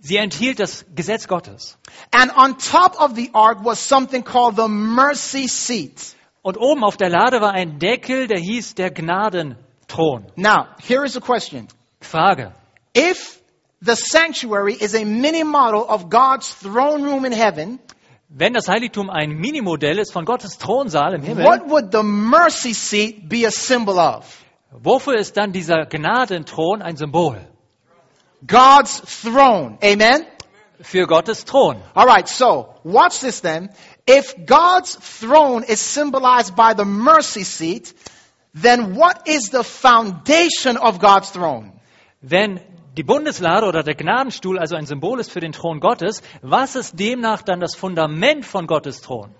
Sie 0.00 0.16
enthielt 0.16 0.60
das 0.60 0.84
Gesetz 0.94 1.26
Gottes. 1.28 1.76
And 2.12 2.30
on 2.36 2.58
top 2.58 3.00
of 3.00 3.14
the 3.16 3.30
ark 3.32 3.64
was 3.64 3.78
something 3.78 4.22
called 4.22 4.56
the 4.56 4.68
mercy 4.68 5.48
seat. 5.48 6.14
Und 6.42 6.58
oben 6.58 6.84
auf 6.84 6.98
der 6.98 7.08
Lade 7.08 7.40
war 7.40 7.52
ein 7.52 7.78
Deckel, 7.78 8.26
der 8.26 8.38
hieß 8.38 8.74
der 8.74 8.90
Gnadenthron. 8.90 10.26
Now, 10.36 10.66
here 10.78 11.04
is 11.06 11.16
a 11.16 11.20
question. 11.20 11.68
Frage. 12.04 12.52
If 12.94 13.40
the 13.82 13.96
sanctuary 13.96 14.74
is 14.74 14.94
a 14.94 15.04
mini 15.04 15.42
model 15.42 15.86
of 15.88 16.08
God's 16.08 16.52
throne 16.52 17.02
room 17.02 17.24
in 17.24 17.32
heaven, 17.32 17.80
Wenn 18.28 18.52
das 18.52 18.68
Heiligtum 18.68 19.10
ein 19.10 19.30
Minimodell 19.30 19.98
ist 19.98 20.12
von 20.12 20.24
Gottes 20.24 20.58
Thronsaal 20.58 21.14
im 21.14 21.22
Himmel, 21.22 21.44
what 21.44 21.68
would 21.68 21.92
the 21.92 22.02
mercy 22.02 22.72
seat 22.72 23.28
be 23.28 23.46
a 23.46 23.50
symbol 23.50 23.98
of? 23.98 24.44
wofür 24.82 25.14
ist 25.14 25.36
dann 25.36 25.52
dieser 25.52 25.86
Gnadenthron 25.86 26.82
ein 26.82 26.96
Symbol? 26.96 27.40
God's 28.46 29.00
throne. 29.22 29.78
Amen? 29.82 30.26
Für 30.80 31.06
Gottes 31.06 31.44
Thron. 31.44 31.80
Alright, 31.94 32.28
so, 32.28 32.74
watch 32.82 33.20
this 33.20 33.40
then. 33.40 33.70
If 34.06 34.34
God's 34.44 34.96
throne 34.96 35.62
is 35.62 35.80
symbolized 35.80 36.56
by 36.56 36.74
the 36.74 36.84
mercy 36.84 37.44
seat, 37.44 37.94
then 38.54 38.96
what 38.96 39.28
is 39.28 39.50
the 39.50 39.62
foundation 39.62 40.76
of 40.76 40.98
God's 40.98 41.30
throne? 41.30 41.72
Wenn 42.26 42.58
die 42.96 43.02
Bundeslade 43.02 43.66
oder 43.66 43.82
der 43.82 43.94
Gnadenstuhl 43.94 44.58
also 44.58 44.76
ein 44.76 44.86
Symbol 44.86 45.20
ist 45.20 45.30
für 45.30 45.40
den 45.40 45.52
Thron 45.52 45.78
Gottes, 45.78 46.22
was 46.40 46.74
ist 46.74 46.98
demnach 46.98 47.42
dann 47.42 47.60
das 47.60 47.74
Fundament 47.74 48.46
von 48.46 48.66
Gottes 48.66 49.02
Thron? 49.02 49.34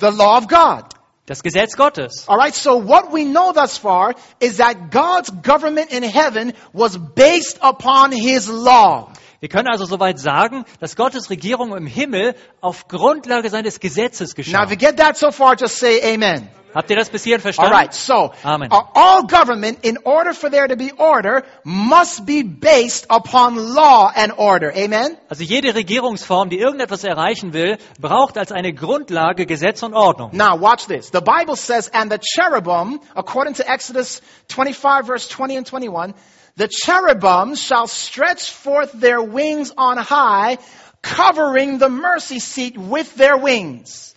The 0.00 0.06
law 0.06 0.38
of 0.38 0.48
God. 0.48 0.86
Das 1.26 1.44
Gesetz 1.44 1.76
Gottes. 1.76 2.28
All 2.28 2.36
right, 2.36 2.52
so 2.52 2.84
what 2.84 3.12
we 3.12 3.24
know 3.24 3.52
thus 3.52 3.78
far 3.78 4.16
is 4.40 4.56
that 4.56 4.90
God's 4.90 5.30
government 5.42 5.92
in 5.92 6.02
heaven 6.02 6.52
was 6.72 6.98
based 6.98 7.60
upon 7.62 8.10
his 8.10 8.48
law. 8.48 9.12
Wir 9.44 9.50
können 9.50 9.68
also 9.68 9.84
soweit 9.84 10.18
sagen, 10.18 10.64
dass 10.80 10.96
Gottes 10.96 11.28
Regierung 11.28 11.76
im 11.76 11.86
Himmel 11.86 12.34
auf 12.62 12.88
Grundlage 12.88 13.50
seines 13.50 13.78
Gesetzes 13.78 14.30
Now, 14.30 14.36
geschah. 14.36 14.64
if 14.64 14.70
you 14.70 14.76
get 14.78 14.96
that 14.96 15.18
so 15.18 15.30
far, 15.30 15.54
just 15.54 15.76
say 15.78 16.00
amen. 16.14 16.48
Habt 16.74 16.88
ihr 16.88 16.96
das 16.96 17.10
bis 17.10 17.24
hierhin 17.24 17.40
All 17.40 17.52
verstanden? 17.52 17.74
right, 17.74 17.92
so 17.92 18.32
Amen. 18.42 18.72
uh, 18.72 18.80
all 18.94 19.26
government, 19.26 19.80
in 19.84 19.98
order 20.04 20.32
for 20.32 20.50
there 20.50 20.66
to 20.66 20.76
be 20.76 20.92
order, 20.96 21.44
must 21.62 22.24
be 22.24 22.42
based 22.42 23.04
upon 23.10 23.74
law 23.74 24.10
and 24.16 24.32
order. 24.38 24.72
Amen? 24.74 25.18
Also 25.28 25.42
jede 25.44 25.74
Regierungsform, 25.74 26.48
die 26.48 26.58
irgendetwas 26.58 27.04
erreichen 27.04 27.52
will, 27.52 27.76
braucht 28.00 28.38
als 28.38 28.50
eine 28.50 28.72
Grundlage 28.72 29.44
Gesetz 29.44 29.82
und 29.82 29.92
Ordnung. 29.92 30.30
Now, 30.32 30.58
watch 30.58 30.86
this. 30.86 31.10
The 31.12 31.20
Bible 31.20 31.56
says, 31.56 31.90
and 31.92 32.10
the 32.10 32.18
cherubim, 32.18 32.98
according 33.14 33.56
to 33.56 33.68
Exodus 33.70 34.22
25, 34.48 35.06
verse 35.06 35.28
20 35.28 35.58
and 35.58 35.66
21, 35.66 36.14
the 36.56 36.68
cherubim 36.68 37.54
shall 37.56 37.86
stretch 37.86 38.50
forth 38.50 38.92
their 38.92 39.22
wings 39.22 39.72
on 39.76 39.96
high, 39.96 40.58
covering 41.02 41.78
the 41.78 41.88
mercy 41.88 42.38
seat 42.38 42.76
with 42.78 43.14
their 43.16 43.36
wings. 43.36 44.14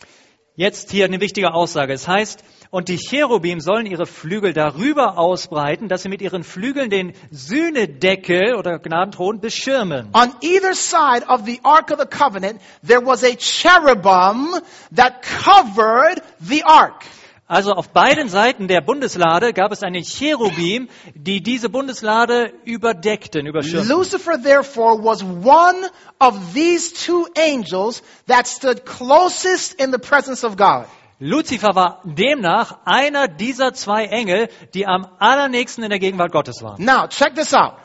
Jetzt 0.55 0.89
hier 0.91 1.05
eine 1.05 1.19
wichtige 1.19 1.53
Aussage. 1.53 1.93
Es 1.93 2.07
heißt, 2.07 2.43
und 2.69 2.89
die 2.89 2.97
Cherubim 2.97 3.59
sollen 3.59 3.85
ihre 3.85 4.05
Flügel 4.05 4.53
darüber 4.53 5.17
ausbreiten, 5.17 5.87
dass 5.87 6.03
sie 6.03 6.09
mit 6.09 6.21
ihren 6.21 6.43
Flügeln 6.43 6.89
den 6.89 7.13
Sühnedeckel 7.31 8.55
oder 8.55 8.79
Gnadenthron 8.79 9.39
beschirmen. 9.39 10.09
On 10.13 10.33
either 10.41 10.73
side 10.73 11.27
of 11.27 11.45
the 11.45 11.59
Ark 11.63 11.91
of 11.91 11.99
the 11.99 12.05
Covenant, 12.05 12.59
there 12.85 13.05
was 13.05 13.23
a 13.23 13.35
cherubim 13.35 14.59
that 14.95 15.21
covered 15.21 16.21
the 16.39 16.63
Ark. 16.63 17.05
Also 17.47 17.71
auf 17.71 17.89
beiden 17.89 18.27
Seiten 18.27 18.67
der 18.67 18.81
Bundeslade 18.81 19.53
gab 19.53 19.71
es 19.71 19.81
eine 19.81 20.03
Cherubim, 20.03 20.89
die 21.15 21.41
diese 21.41 21.69
Bundeslade 21.69 22.51
überdeckten, 22.65 23.45
überschirmten. 23.45 23.89
Lucifer, 23.89 24.37
therefore, 24.37 25.01
was 25.01 25.23
one 25.23 25.89
of 26.19 26.53
these 26.53 26.93
two 26.93 27.25
angels 27.37 28.03
that 28.27 28.47
stood 28.47 28.85
closest 28.85 29.79
in 29.81 29.93
the 29.93 29.97
presence 29.97 30.43
of 30.43 30.57
God. 30.57 30.87
Luzifer 31.19 31.73
war 31.73 32.01
demnach 32.03 32.79
einer 32.85 33.29
dieser 33.29 33.73
zwei 33.73 34.05
Engel, 34.05 34.49
die 34.73 34.85
am 34.85 35.07
allernächsten 35.17 35.83
in 35.85 35.89
der 35.89 35.99
Gegenwart 35.99 36.33
Gottes 36.33 36.61
waren. 36.61 36.83
Now, 36.83 37.07
check 37.07 37.33
this 37.33 37.53
out. 37.53 37.75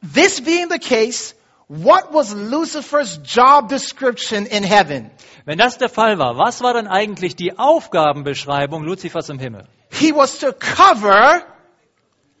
This 0.00 0.40
being 0.40 0.68
the 0.70 0.78
case, 0.78 1.34
what 1.68 2.12
was 2.12 2.34
Lucifer's 2.34 3.18
job 3.24 3.68
description 3.68 4.46
in 4.46 4.62
heaven? 4.62 5.10
Wenn 5.44 5.58
das 5.58 5.78
der 5.78 5.88
Fall 5.88 6.18
war, 6.18 6.36
was 6.36 6.62
war 6.62 6.74
dann 6.74 6.86
eigentlich 6.86 7.36
die 7.36 7.58
Aufgabenbeschreibung 7.58 8.84
Luzifers 8.84 9.28
im 9.28 9.38
Himmel? 9.38 9.66
He 9.90 10.12
was 10.12 10.38
to 10.38 10.52
cover 10.52 11.42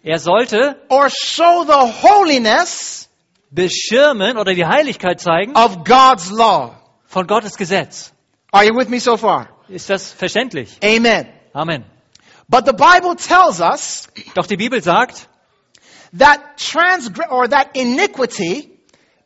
Er 0.02 0.20
sollte 0.20 0.76
or 0.88 1.10
show 1.10 1.64
the 1.66 2.02
holiness 2.02 3.08
beschirmen 3.50 4.38
oder 4.38 4.54
die 4.54 4.64
Heiligkeit 4.64 5.20
zeigen 5.20 5.56
of 5.56 5.84
God's 5.84 6.30
law. 6.30 6.76
von 7.06 7.26
Gottes 7.26 7.56
Gesetz. 7.56 8.12
Are 8.52 8.64
you 8.64 8.76
with 8.76 8.88
me 8.88 9.00
so 9.00 9.16
far? 9.16 9.48
Ist 9.68 9.90
das 9.90 10.12
verständlich? 10.12 10.78
Amen. 10.82 11.26
Amen. 11.52 11.84
But 12.48 12.66
the 12.66 12.72
Bible 12.72 13.16
tells 13.16 13.60
us 13.60 14.08
Doch 14.34 14.46
die 14.46 14.56
Bibel 14.56 14.80
sagt, 14.80 15.28
that 16.16 16.56
transgr 16.56 17.28
or 17.30 17.48
that 17.48 17.74
iniquity 17.74 18.75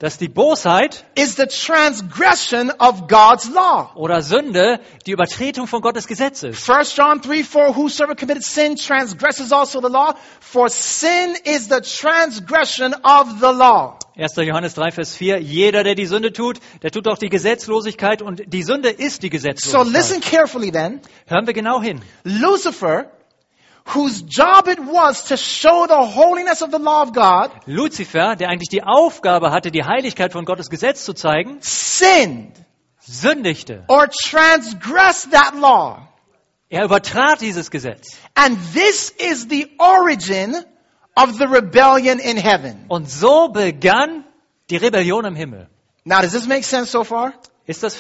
dass 0.01 0.17
die 0.17 0.29
Bosheit 0.29 1.05
is 1.15 1.37
the 1.37 1.45
transgression 1.47 2.71
of 2.79 3.07
God's 3.07 3.49
law. 3.51 3.93
oder 3.95 4.23
Sünde 4.23 4.81
die 5.07 5.13
Übertretung 5.13 5.67
von 5.67 5.83
Gottes 5.83 6.07
Gesetz 6.07 6.43
ist. 6.43 6.69
1 6.69 6.97
John 6.97 7.21
3 7.21 7.45
4, 7.45 7.77
whosoever 7.77 8.17
committed 8.17 8.43
sin 8.43 8.77
transgresses 8.77 9.53
also 9.53 9.81
the 9.81 9.91
law, 9.93 10.15
for 10.41 10.71
sin 10.71 11.37
is 11.45 11.69
the 11.69 11.81
transgression 11.83 12.95
of 13.05 13.41
the 13.41 13.53
law. 13.53 13.99
1. 14.17 14.37
Johannes 14.47 14.75
3, 14.75 14.91
Vers 14.91 15.15
4. 15.17 15.39
Jeder, 15.39 15.85
der 15.85 15.95
die 15.95 16.07
Sünde 16.07 16.33
tut, 16.33 16.61
der 16.83 16.91
tut 16.91 17.07
auch 17.07 17.19
die 17.19 17.29
Gesetzlosigkeit 17.29 18.23
und 18.23 18.43
die 18.47 18.63
Sünde 18.63 18.89
ist 18.89 19.23
die 19.23 19.29
So 19.29 19.31
Gesetzlosigkeit. 19.33 19.93
listen 19.93 20.21
carefully 20.23 20.73
then. 20.73 21.01
Hören 21.27 21.47
wir 21.47 21.53
genau 21.55 21.81
hin. 21.83 22.01
Lucifer, 22.25 23.11
whose 23.87 24.23
job 24.23 24.69
it 24.69 24.79
was 24.79 25.25
to 25.25 25.37
show 25.37 25.87
the 25.87 25.95
holiness 26.15 26.63
of 26.63 26.71
the 26.71 26.79
law 26.79 27.03
of 27.03 27.13
God, 27.13 27.51
Luzifer, 27.67 28.37
der 28.37 28.49
eigentlich 28.49 28.69
die 28.69 28.83
Aufgabe 28.83 29.51
hatte, 29.51 29.71
die 29.71 29.85
Heiligkeit 29.85 30.33
von 30.33 30.45
Gottes 30.45 30.71
Gesetz 30.71 31.05
zu 31.05 31.13
zeigen, 31.15 31.59
sinned 31.61 32.57
sündigte. 33.01 33.85
or 33.89 34.09
transgressed 34.09 35.33
that 35.33 35.55
law. 35.55 36.07
Er 36.69 36.85
übertrat 36.85 37.41
dieses 37.41 37.71
Gesetz. 37.71 38.17
And 38.35 38.57
this 38.73 39.11
is 39.11 39.49
the 39.49 39.69
origin 39.79 40.55
of 41.17 41.35
the 41.37 41.47
rebellion 41.47 42.21
in 42.21 42.37
heaven. 42.37 42.85
Und 42.89 43.11
so 43.11 43.49
begann 43.49 44.25
die 44.71 44.77
Rebellion 44.77 45.25
im 45.25 45.35
Himmel. 45.35 45.69
Now, 46.05 46.21
does 46.23 46.33
this 46.33 46.47
make 46.47 46.63
sense 46.63 46.91
so 46.93 47.03
far? 47.05 47.35
Ist 47.67 47.83
das 47.83 47.99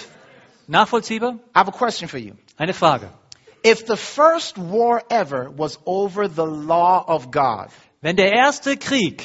nachvollziehbar? 0.69 1.33
I 1.55 1.59
have 1.59 1.69
a 1.69 1.73
question 1.73 2.09
for 2.09 2.19
you. 2.19 2.35
Eine 2.57 2.73
Frage. 2.75 3.11
If 3.62 3.87
the 3.87 3.97
first 3.97 4.57
war 4.59 5.02
ever 5.11 5.50
was 5.50 5.79
over 5.87 6.29
the 6.29 6.47
law 6.47 7.05
of 7.07 7.31
God, 7.31 7.71
Wenn 8.00 8.17
der 8.17 8.33
erste 8.33 8.76
Krieg 8.76 9.23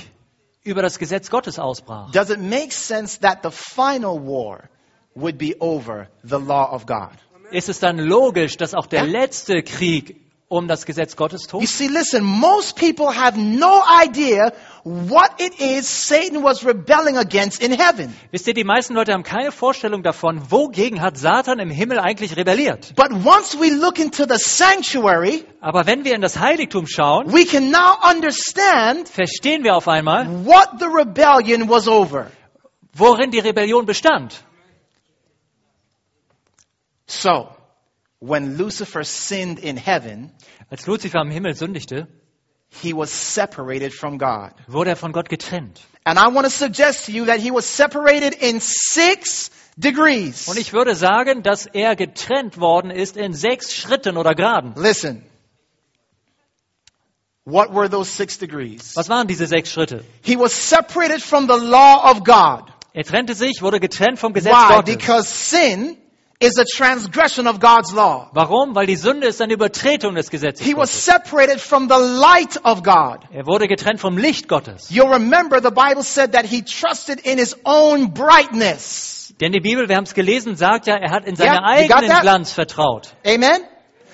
über 0.63 0.81
das 0.81 0.99
Gesetz 0.99 1.29
Gottes 1.29 1.59
ausbrach, 1.59 2.11
does 2.11 2.29
it 2.29 2.39
make 2.39 2.71
sense 2.71 3.19
that 3.21 3.43
the 3.43 3.51
final 3.51 4.19
war 4.19 4.69
would 5.15 5.37
be 5.37 5.55
over 5.59 6.09
the 6.23 6.39
law 6.39 6.71
of 6.71 6.85
God? 6.85 7.11
ist 7.51 7.69
es 7.69 7.79
dann 7.79 7.97
logisch, 7.97 8.57
dass 8.57 8.73
auch 8.73 8.87
der 8.87 9.05
letzte 9.05 9.63
Krieg 9.63 10.24
um 10.47 10.67
das 10.67 10.85
Gesetz 10.85 11.15
Gottes 11.15 11.43
You 11.45 11.59
tobt? 11.59 11.67
see, 11.67 11.87
listen, 11.87 12.23
most 12.23 12.75
people 12.77 13.07
have 13.11 13.35
no 13.37 13.81
idea 14.03 14.53
what 14.83 15.31
it 15.41 15.59
is 15.59 15.87
Satan 15.87 16.43
was 16.43 16.63
rebelling 16.63 17.17
against 17.17 17.61
in 17.63 17.71
heaven. 17.71 18.15
Wisst 18.31 18.47
ihr, 18.47 18.53
die 18.53 18.63
meisten 18.63 18.93
Leute 18.93 19.13
haben 19.13 19.23
keine 19.23 19.51
Vorstellung 19.51 20.03
davon, 20.03 20.51
wogegen 20.51 21.01
hat 21.01 21.17
Satan 21.17 21.57
im 21.59 21.71
Himmel 21.71 21.97
eigentlich 21.99 22.35
rebelliert. 22.37 22.93
But 22.95 23.11
once 23.25 23.57
we 23.59 23.71
look 23.71 23.97
into 23.97 24.25
the 24.27 24.37
sanctuary, 24.37 25.43
Aber 25.61 25.87
wenn 25.87 26.05
wir 26.05 26.13
in 26.13 26.21
das 26.21 26.37
Heiligtum 26.39 26.85
schauen, 26.87 27.33
we 27.33 27.45
can 27.45 27.71
now 27.71 27.97
understand 28.07 29.09
verstehen 29.09 29.63
wir 29.63 29.75
auf 29.75 29.87
einmal, 29.87 30.27
what 30.45 30.79
the 30.79 30.85
rebellion 30.85 31.67
was 31.67 31.87
over. 31.87 32.27
worin 32.93 33.31
die 33.31 33.39
Rebellion 33.39 33.85
bestand. 33.85 34.35
So, 37.07 37.49
when 38.27 38.57
Lucifer 38.57 39.03
sinned 39.03 39.59
in 39.59 39.77
heaven, 39.77 40.31
Als 40.69 40.85
Luzifer 40.87 41.21
im 41.21 41.31
Himmel 41.31 41.55
sündigte, 41.55 42.07
he 42.69 42.93
was 42.93 43.09
separated 43.11 43.93
from 43.93 44.17
God. 44.17 44.51
wurde 44.67 44.89
er 44.91 44.95
von 44.95 45.11
Gott 45.11 45.29
getrennt. 45.29 45.81
And 46.05 46.19
I 46.19 46.27
want 46.27 46.45
to 46.45 46.51
suggest 46.51 47.05
to 47.05 47.11
you 47.11 47.25
that 47.25 47.39
he 47.39 47.51
was 47.51 47.65
separated 47.65 48.33
in 48.41 48.59
six 48.61 49.49
degrees. 49.77 50.47
Und 50.47 50.57
ich 50.57 50.71
würde 50.73 50.95
sagen, 50.95 51.41
dass 51.43 51.65
er 51.65 51.95
getrennt 51.95 52.59
worden 52.59 52.91
ist 52.91 53.17
in 53.17 53.33
sechs 53.33 53.73
Schritten 53.75 54.17
oder 54.17 54.35
Graden. 54.35 54.73
Listen. 54.75 55.23
What 57.47 57.73
were 57.73 57.87
those 57.89 58.09
six 58.09 58.37
degrees? 58.39 58.95
Was 58.95 59.07
waren 59.07 59.27
diese 59.27 59.45
sechs 59.45 59.71
Schritte? 59.71 60.03
He 60.23 60.35
was 60.35 60.51
separated 60.51 61.21
from 61.21 61.47
the 61.47 61.57
law 61.57 62.11
of 62.11 62.23
God. 62.23 62.71
Er 62.93 63.03
trennte 63.03 63.35
sich, 63.35 63.61
wurde 63.61 63.79
getrennt 63.79 64.17
vom 64.19 64.33
Gesetz 64.33 64.53
Why? 64.53 64.75
Gottes. 64.75 64.95
Because 64.95 65.29
sin 65.29 65.97
is 66.39 66.57
a 66.57 66.65
transgression 66.65 67.47
of 67.47 67.59
God's 67.59 67.93
law. 67.93 68.29
Warum? 68.33 68.75
Weil 68.75 68.87
die 68.87 68.95
Sünde 68.95 69.27
ist 69.27 69.41
eine 69.41 69.53
Übertretung 69.53 70.15
des 70.15 70.29
Gesetzes 70.29 70.65
He 70.65 70.75
was 70.75 70.91
separated 70.91 71.61
from 71.61 71.87
the 71.87 71.97
light 71.97 72.57
of 72.63 72.83
God. 72.83 73.25
Er 73.31 73.45
wurde 73.45 73.67
getrennt 73.67 73.99
vom 73.99 74.17
Licht 74.17 74.47
Gottes. 74.47 74.89
You'll 74.89 75.13
remember 75.13 75.61
the 75.61 75.71
Bible 75.71 76.03
said 76.03 76.33
that 76.33 76.45
he 76.45 76.61
trusted 76.61 77.21
in 77.21 77.37
his 77.37 77.55
own 77.63 78.13
brightness. 78.13 79.33
Denn 79.39 79.51
die 79.51 79.59
Bibel, 79.59 79.89
wir 79.89 79.95
haben 79.95 80.05
es 80.05 80.13
gelesen, 80.13 80.55
sagt 80.55 80.87
ja, 80.87 80.95
er 80.95 81.11
hat 81.11 81.25
in 81.25 81.35
seinen 81.35 81.53
Yeah, 81.53 81.81
you 81.81 81.93
eigenen? 81.93 82.21
Glanz 82.21 82.51
vertraut. 82.51 83.15
Amen? 83.25 83.65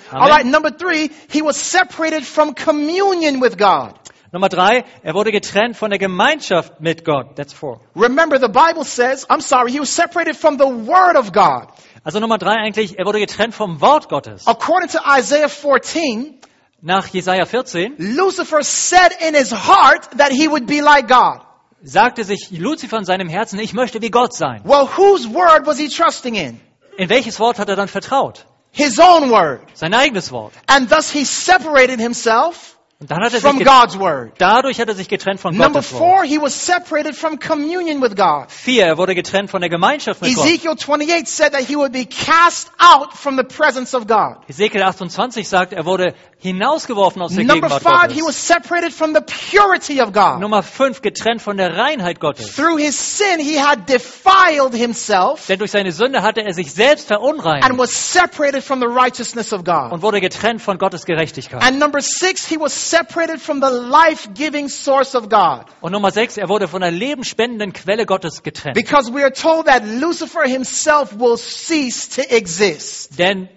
Amen. 0.10 0.23
All 0.23 0.29
right, 0.29 0.45
number 0.45 0.71
three, 0.71 1.10
he 1.29 1.41
was 1.41 1.55
separated 1.57 2.25
from 2.25 2.53
communion 2.53 3.39
with 3.39 3.57
God. 3.57 3.93
Nummer 4.34 4.47
drei, 4.47 4.86
er 5.03 5.13
wurde 5.13 5.31
getrennt 5.31 5.75
von 5.75 5.89
der 5.89 5.99
Gemeinschaft 5.99 6.79
mit 6.79 7.03
Gott. 7.03 7.36
That's 7.36 7.53
four. 7.53 7.81
Remember, 7.95 8.39
the 8.39 8.47
Bible 8.47 8.86
says, 8.86 9.25
I'm 9.29 9.41
sorry, 9.41 9.71
he 9.71 9.79
was 9.79 9.89
separated 9.89 10.38
from 10.38 10.57
the 10.57 10.67
Word 10.67 11.17
of 11.17 11.34
God. 11.34 11.67
Also 12.03 12.19
Nummer 12.19 12.37
drei 12.37 12.55
eigentlich, 12.55 12.97
er 12.97 13.05
wurde 13.05 13.19
getrennt 13.19 13.53
vom 13.53 13.79
Wort 13.79 14.09
Gottes. 14.09 14.47
According 14.47 14.89
to 14.89 14.99
Isaiah 15.17 15.49
14, 15.49 16.39
Nach 16.81 17.07
Jesaja 17.07 17.45
14 17.45 17.95
Lucifer 17.99 18.63
said 18.63 19.11
in 19.27 19.35
his 19.35 19.51
heart 19.51 20.09
that 20.17 20.31
he 20.31 20.47
would 20.49 20.65
be 20.65 20.81
like 20.81 21.07
God. 21.07 21.41
sagte 21.83 22.23
sich 22.23 22.49
Luzifer 22.51 22.97
in 22.97 23.05
seinem 23.05 23.29
Herzen, 23.29 23.59
ich 23.59 23.73
möchte 23.73 24.01
wie 24.01 24.09
Gott 24.09 24.33
sein. 24.33 24.61
Well, 24.63 24.87
whose 24.97 25.31
word 25.31 25.67
was 25.67 25.77
he 25.77 25.89
trusting 25.89 26.33
in? 26.35 26.59
In 26.97 27.09
welches 27.09 27.39
Wort 27.39 27.59
hat 27.59 27.69
er 27.69 27.75
dann 27.75 27.87
vertraut? 27.87 28.45
His 28.71 28.97
own 28.99 29.29
word. 29.29 29.61
Sein 29.75 29.93
eigenes 29.93 30.31
Wort. 30.31 30.53
And 30.67 30.89
thus 30.89 31.11
he 31.11 31.23
separated 31.23 31.99
himself 31.99 32.77
Und 33.01 33.09
dann 33.09 33.17
hat 33.23 33.33
er 33.33 33.39
sich 33.39 33.41
from 33.41 33.57
God's 33.57 33.97
word. 33.97 34.33
dadurch 34.37 34.79
hat 34.79 34.87
er 34.87 34.93
sich 34.93 35.09
getrennt 35.09 35.39
von 35.39 35.55
Number 35.55 35.79
Gottes 35.79 35.91
Wort. 35.93 35.99
four, 35.99 36.23
he 36.23 36.39
was 36.39 36.53
separated 36.53 37.15
from 37.15 37.39
communion 37.39 37.99
with 37.99 38.15
God. 38.15 38.51
Vier, 38.51 38.85
er 38.85 38.97
wurde 38.97 39.15
getrennt 39.15 39.49
von 39.49 39.59
der 39.59 39.71
Gemeinschaft 39.71 40.21
mit 40.21 40.35
Gott. 40.35 40.45
Ezekiel 40.45 40.71
28 40.71 41.27
said 41.27 41.53
that 41.53 41.61
he 41.63 41.75
would 41.75 41.91
be 41.91 42.05
cast 42.05 42.71
out 42.77 43.13
from 43.13 43.37
the 43.37 43.43
presence 43.43 43.95
of 43.95 44.05
God. 44.05 44.37
Ezekiel 44.47 44.83
28 44.83 45.49
sagt, 45.49 45.73
er 45.73 45.85
wurde 45.85 46.13
hinausgeworfen 46.37 47.21
aus 47.21 47.33
der 47.33 47.43
Number 47.43 47.69
Gegenwart 47.69 47.81
five, 47.83 48.11
he 48.13 48.21
was 48.21 48.35
Gottes. 48.35 48.47
separated 48.47 48.93
from 48.93 49.13
the 49.15 49.21
purity 49.21 49.99
of 50.01 50.13
God. 50.13 50.39
Nummer 50.39 50.61
fünf, 50.61 51.01
getrennt 51.01 51.41
von 51.41 51.57
der 51.57 51.75
Reinheit 51.77 52.19
Gottes. 52.19 52.55
Through 52.55 52.77
his 52.77 52.95
sin, 52.95 53.39
he 53.39 53.59
had 53.59 53.87
defiled 53.89 54.73
himself 54.75 55.47
Denn 55.47 55.59
durch 55.59 55.71
seine 55.71 55.91
Sünde 55.91 56.21
hatte 56.21 56.41
er 56.43 56.53
sich 56.53 56.71
selbst 56.71 57.11
and 57.11 57.19
verunreinigt 57.21 57.77
was 57.77 58.13
separated 58.13 58.63
from 58.63 58.79
the 58.79 58.87
righteousness 58.87 59.53
of 59.53 59.63
God. 59.63 59.91
und 59.91 60.01
wurde 60.03 60.21
getrennt 60.21 60.61
von 60.61 60.77
Gottes 60.77 61.05
Gerechtigkeit. 61.05 61.63
And 61.63 61.79
number 61.79 61.99
six, 62.01 62.47
he 62.47 62.59
was 62.59 62.90
separated 62.91 63.41
from 63.41 63.62
the 63.62 63.69
life-giving 63.69 64.69
source 64.69 65.15
of 65.15 65.30
God. 65.30 65.65
Und 65.82 65.93
Nummer 65.93 66.12
sechs, 66.12 66.38
er 66.38 66.49
wurde 66.49 66.67
von 66.67 66.82
der 66.82 66.91
lebensspendenden 66.91 67.73
Quelle 67.73 68.06
Gottes 68.06 68.43
getrennt. 68.43 68.75
Because 68.75 69.12
we 69.12 69.23
are 69.23 69.32
told 69.32 69.65
that 69.67 69.84
Lucifer 69.86 70.47
himself 70.47 71.13
will 71.17 71.38
cease 71.38 72.10
to 72.15 72.21
exist. 72.30 73.17
Denn 73.17 73.49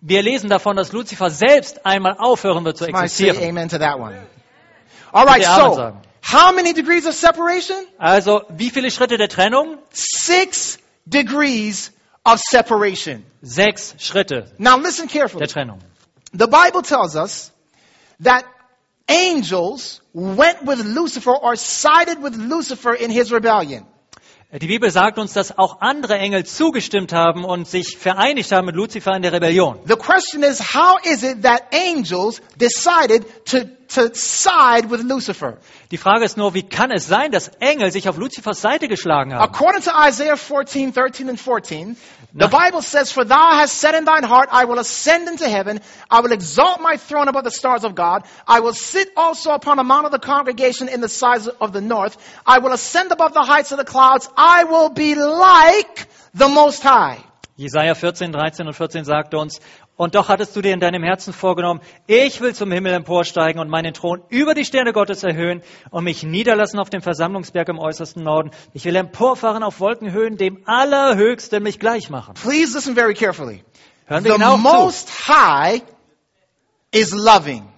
wir 0.00 0.22
lesen 0.22 0.50
davon, 0.50 0.76
dass 0.76 0.92
Luzifer 0.92 1.30
selbst 1.30 1.86
einmal 1.86 2.16
aufhören 2.18 2.64
wird 2.64 2.76
zu 2.76 2.84
existieren. 2.86 3.38
amen 3.42 3.68
to 3.68 3.78
that 3.78 3.98
one. 3.98 4.14
All 5.12 5.24
right, 5.24 5.44
so 5.44 5.96
how 6.20 6.52
many 6.52 6.74
degrees 6.74 7.06
of 7.06 7.14
separation? 7.14 7.86
Also, 7.98 8.42
wie 8.50 8.70
viele 8.70 8.90
Schritte 8.90 9.16
der 9.16 9.28
Trennung? 9.28 9.78
Six 9.92 10.78
degrees 11.06 11.92
of 12.24 12.40
separation. 12.40 13.24
Sechs 13.42 13.94
Schritte 13.98 14.52
Now 14.58 14.76
listen 14.76 15.08
carefully. 15.08 15.40
der 15.40 15.48
Trennung. 15.48 15.78
The 16.32 16.48
Bible 16.48 16.82
tells 16.82 17.16
us 17.16 17.52
that 18.20 18.44
angels 19.08 20.00
went 20.12 20.62
with 20.62 20.84
Lucifer 20.84 21.34
or 21.34 21.56
sided 21.56 22.22
with 22.22 22.36
Lucifer 22.36 22.94
in 22.94 23.10
his 23.10 23.32
rebellion. 23.32 23.86
Die 24.60 24.68
Bibel 24.68 24.88
sagt 24.88 25.18
uns, 25.18 25.32
dass 25.32 25.58
auch 25.58 25.80
andere 25.80 26.16
Engel 26.16 26.44
zugestimmt 26.44 27.12
haben 27.12 27.44
und 27.44 27.66
sich 27.66 27.98
vereinigt 27.98 28.52
haben 28.52 28.66
mit 28.66 28.76
Luzifer 28.76 29.16
in 29.16 29.22
der 29.22 29.32
Rebellion. 29.32 29.80
The 29.88 29.96
question 29.96 30.44
is, 30.44 30.60
how 30.60 30.96
is 31.04 31.24
it 31.24 31.42
that 31.42 31.62
angels 31.74 32.40
decided 32.56 33.24
to, 33.46 33.64
to 33.88 34.14
side 34.14 34.90
with 34.90 35.02
Lucifer? 35.02 35.58
Die 35.90 35.96
Frage 35.96 36.24
ist 36.24 36.36
nur, 36.36 36.54
wie 36.54 36.62
kann 36.62 36.92
es 36.92 37.08
sein, 37.08 37.32
dass 37.32 37.48
Engel 37.58 37.90
sich 37.90 38.08
auf 38.08 38.16
Luzifers 38.16 38.60
Seite 38.60 38.86
geschlagen 38.86 39.34
haben? 39.34 39.42
According 39.42 39.82
to 39.82 39.90
Isaiah 39.90 40.36
14, 40.36 40.92
13 40.92 41.30
and 41.30 41.40
14, 41.40 41.96
the 42.34 42.48
Bible 42.48 42.82
says, 42.82 43.12
For 43.12 43.24
thou 43.24 43.54
hast 43.54 43.74
said 43.76 43.94
in 43.94 44.04
thine 44.04 44.24
heart, 44.24 44.48
I 44.50 44.64
will 44.64 44.80
ascend 44.80 45.28
into 45.28 45.48
heaven, 45.48 45.80
I 46.10 46.20
will 46.20 46.32
exalt 46.32 46.80
my 46.80 46.96
throne 46.96 47.28
above 47.28 47.44
the 47.44 47.50
stars 47.52 47.84
of 47.84 47.94
God, 47.94 48.24
I 48.46 48.58
will 48.58 48.72
sit 48.72 49.12
also 49.16 49.52
upon 49.52 49.76
the 49.76 49.84
mount 49.84 50.06
of 50.06 50.12
the 50.12 50.18
congregation 50.18 50.88
in 50.88 51.00
the 51.00 51.08
sides 51.08 51.46
of 51.46 51.72
the 51.72 51.80
north, 51.80 52.16
I 52.44 52.58
will 52.58 52.72
ascend 52.72 53.12
above 53.12 53.34
the 53.34 53.42
heights 53.42 53.70
of 53.70 53.78
the 53.78 53.84
clouds, 53.84 54.28
I 54.36 54.64
will 54.64 54.90
be 54.90 55.14
like 55.14 56.08
the 56.34 56.48
Most 56.48 56.82
High. 56.82 57.24
Jesaja 57.56 57.94
14, 57.94 58.32
13 58.32 58.66
und 58.66 58.74
14 58.74 59.04
sagte 59.04 59.38
uns, 59.38 59.60
und 59.96 60.16
doch 60.16 60.28
hattest 60.28 60.56
du 60.56 60.60
dir 60.60 60.72
in 60.74 60.80
deinem 60.80 61.04
Herzen 61.04 61.32
vorgenommen, 61.32 61.80
ich 62.06 62.40
will 62.40 62.54
zum 62.54 62.72
Himmel 62.72 62.92
emporsteigen 62.94 63.60
und 63.60 63.68
meinen 63.68 63.94
Thron 63.94 64.22
über 64.28 64.54
die 64.54 64.64
Sterne 64.64 64.92
Gottes 64.92 65.22
erhöhen 65.22 65.62
und 65.90 66.04
mich 66.04 66.24
niederlassen 66.24 66.80
auf 66.80 66.90
dem 66.90 67.00
Versammlungsberg 67.00 67.68
im 67.68 67.78
äußersten 67.78 68.22
Norden. 68.22 68.50
Ich 68.72 68.84
will 68.84 68.96
emporfahren 68.96 69.62
auf 69.62 69.78
Wolkenhöhen, 69.78 70.36
dem 70.36 70.62
Allerhöchsten 70.66 71.62
mich 71.62 71.78
gleich 71.78 72.10
machen. 72.10 72.34
Please 72.34 72.74
listen 72.74 72.94
very 72.94 73.14
carefully. 73.14 73.64
Hören 74.06 74.24
wir 74.24 74.32
The 74.32 74.38
genau 74.38 74.56
zu. 74.56 74.62
Most 74.62 75.28
High 75.28 75.82
is 76.90 77.12
loving. 77.12 77.68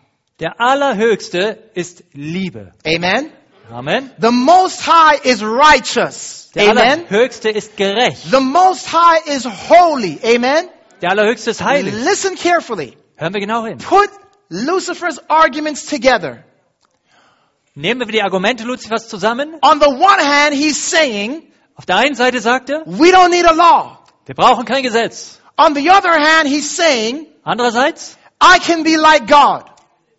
Der 0.40 0.60
Allerhöchste 0.60 1.70
ist 1.74 2.02
Liebe. 2.12 2.72
Amen? 2.84 3.30
Amen. 3.70 4.10
The 4.20 4.30
Most 4.30 4.86
High 4.86 5.24
is 5.24 5.42
righteous. 5.42 6.50
Der 6.54 6.70
Amen. 6.70 6.78
Allerhöchste 6.78 7.50
ist 7.50 7.76
gerecht. 7.76 8.22
The 8.30 8.40
Most 8.40 8.92
High 8.92 9.26
is 9.26 9.44
holy. 9.44 10.18
Amen. 10.22 10.68
Der 11.02 11.10
Allerhöchste 11.10 11.50
ist 11.50 11.62
heilig. 11.62 11.92
Listen 11.94 12.36
carefully. 12.36 12.96
Hören 13.16 13.34
wir 13.34 13.40
genau 13.40 13.64
hin. 13.66 13.78
Put 13.78 14.08
Lucifer's 14.48 15.18
arguments 15.28 15.86
together. 15.86 16.44
Nehmen 17.74 18.00
wir 18.00 18.06
die 18.06 18.22
Argumente 18.22 18.64
Luzifers 18.64 19.08
zusammen. 19.08 19.54
On 19.62 19.80
the 19.80 19.86
one 19.88 20.20
hand, 20.22 20.54
he's 20.54 20.78
saying, 20.90 21.42
Auf 21.74 21.84
der 21.84 21.96
einen 21.96 22.14
Seite 22.14 22.40
sagt 22.40 22.70
er, 22.70 22.82
we 22.86 23.10
don't 23.12 23.28
need 23.30 23.46
a 23.46 23.52
law. 23.52 23.98
wir 24.24 24.34
brauchen 24.34 24.64
kein 24.64 24.82
Gesetz. 24.82 25.40
On 25.58 25.74
the 25.74 25.90
other 25.90 26.12
hand, 26.12 26.48
he's 26.48 26.74
saying, 26.76 27.26
Andererseits 27.44 28.16
I 28.42 28.58
can 28.58 28.82
be 28.82 28.96
like 28.96 29.26
God. 29.26 29.64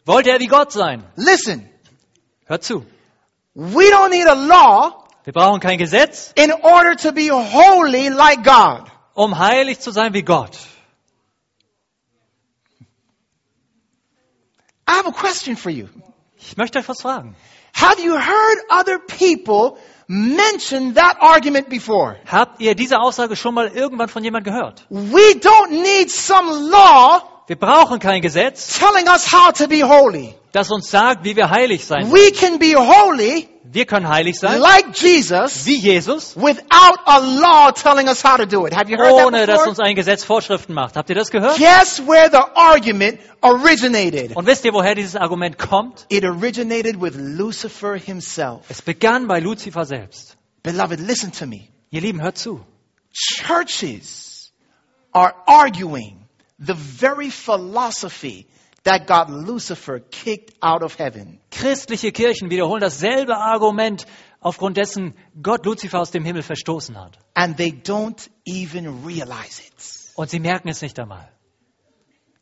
wollte 0.06 0.30
er 0.32 0.40
wie 0.40 0.48
Gott 0.48 0.72
sein. 0.72 1.04
Listen, 1.16 1.68
Hört 2.46 2.64
zu. 2.64 2.86
we 3.56 3.90
don't 3.92 4.10
need 4.10 4.28
a 4.28 4.34
law 4.36 5.04
Wir 5.24 5.34
brauchen 5.34 5.60
kein 5.60 5.78
Gesetz, 5.80 6.32
in 6.36 6.52
order 6.52 6.96
to 6.96 7.12
be 7.12 7.30
holy 7.32 8.10
like 8.10 8.44
God. 8.44 8.84
Um 9.18 9.40
heilig 9.40 9.80
zu 9.80 9.90
sein 9.92 10.14
wie 10.14 10.22
Gott. 10.22 10.56
I 14.88 14.92
have 14.92 15.08
a 15.08 15.12
question 15.12 15.58
for 15.58 15.72
you. 15.72 15.88
Ich 16.38 16.56
möchte 16.56 16.78
euch 16.78 16.88
was 16.88 17.02
fragen. 17.02 17.36
Have 17.74 18.00
you 18.00 18.14
heard 18.14 18.60
other 18.70 19.00
people 19.00 19.80
mention 20.08 20.94
that 20.94 21.18
argument 21.20 21.68
before? 21.68 22.18
Habt 22.28 22.62
ihr 22.62 22.76
diese 22.76 23.00
Aussage 23.00 23.36
schon 23.36 23.56
mal 23.56 23.68
irgendwann 23.68 24.08
von 24.08 24.24
jemand 24.24 24.46
gehört? 24.46 24.86
We 24.90 25.34
don't 25.40 25.72
need 25.72 26.12
some 26.12 26.70
law 26.70 27.37
Wir 27.48 27.56
brauchen 27.56 28.00
kein 28.00 28.22
Gesetz, 28.22 28.78
telling 28.78 29.08
us 29.08 29.32
how 29.32 29.54
to 29.54 29.68
be 29.68 29.82
holy. 29.82 30.36
das 30.52 30.70
uns 30.70 30.90
sagt, 30.90 31.24
wie 31.24 31.36
wir 31.38 31.50
heilig 31.50 31.86
sein. 31.86 32.12
We 32.12 32.32
can 32.32 32.60
be 32.60 32.76
holy 32.76 33.48
Wir 33.64 33.86
können 33.86 34.08
heilig 34.08 34.38
sein, 34.38 34.60
like 34.60 34.98
Jesus 34.98 35.66
wie 35.66 35.76
Jesus, 35.76 36.36
without 36.36 37.00
a 37.06 37.20
law 37.20 37.72
telling 37.72 38.08
us 38.10 38.22
how 38.24 38.36
to 38.36 38.46
do 38.46 38.66
it. 38.66 38.76
Have 38.76 38.90
you 38.90 38.98
heard 38.98 39.14
ohne 39.14 39.40
that 39.40 39.48
dass 39.48 39.60
before? 39.60 39.70
uns 39.70 39.80
ein 39.80 39.96
Gesetz 39.96 40.26
Vorschriften 40.26 40.74
macht. 40.74 40.98
Habt 40.98 41.10
ihr 41.10 41.16
das 41.16 41.32
gehört? 41.32 41.58
Guess 41.58 42.06
where 42.06 42.30
the 42.30 42.44
argument 42.56 43.20
originated? 43.42 44.36
Und 44.36 44.46
wisst 44.46 44.66
ihr, 44.66 44.74
woher 44.74 44.96
dieses 44.96 45.16
Argument 45.16 45.58
kommt? 45.58 46.06
It 46.10 46.26
originated 46.26 47.02
with 47.02 47.14
Lucifer 47.16 47.96
himself. 47.96 48.62
Es 48.68 48.82
begann 48.82 49.28
bei 49.28 49.40
Luzifer 49.40 49.86
selbst. 49.86 50.36
Beloved, 50.64 51.00
listen 51.00 51.32
to 51.32 51.46
me. 51.46 51.70
Ihr 51.92 52.02
Lieben, 52.02 52.22
hört 52.22 52.38
zu. 52.38 52.62
Churches 53.14 54.52
are 55.14 55.34
arguing 55.46 56.17
the 56.60 56.74
very 56.74 57.30
philosophy 57.30 58.48
that 58.84 59.06
got 59.08 59.30
Lucifer 59.30 60.00
kicked 60.00 60.54
out 60.62 60.82
of 60.84 60.96
heaven. 60.96 61.40
Christliche 61.52 62.12
Kirchen 62.12 62.50
wiederholen 62.50 62.82
dasselbe 62.82 63.36
Argument, 63.36 64.06
aufgrund 64.42 64.78
dessen 64.78 65.14
Gott 65.42 65.66
Luzifer 65.66 66.00
aus 66.00 66.12
dem 66.12 66.24
Himmel 66.24 66.42
verstoßen 66.44 66.96
hat. 66.96 67.18
And 67.36 67.58
they 67.58 67.72
don't 67.72 68.30
even 68.46 69.06
realize 69.06 69.62
it. 69.62 69.74
Und 70.16 70.30
sie 70.30 70.40
merken 70.40 70.70
es 70.70 70.82
nicht 70.82 70.98
einmal. 71.00 71.30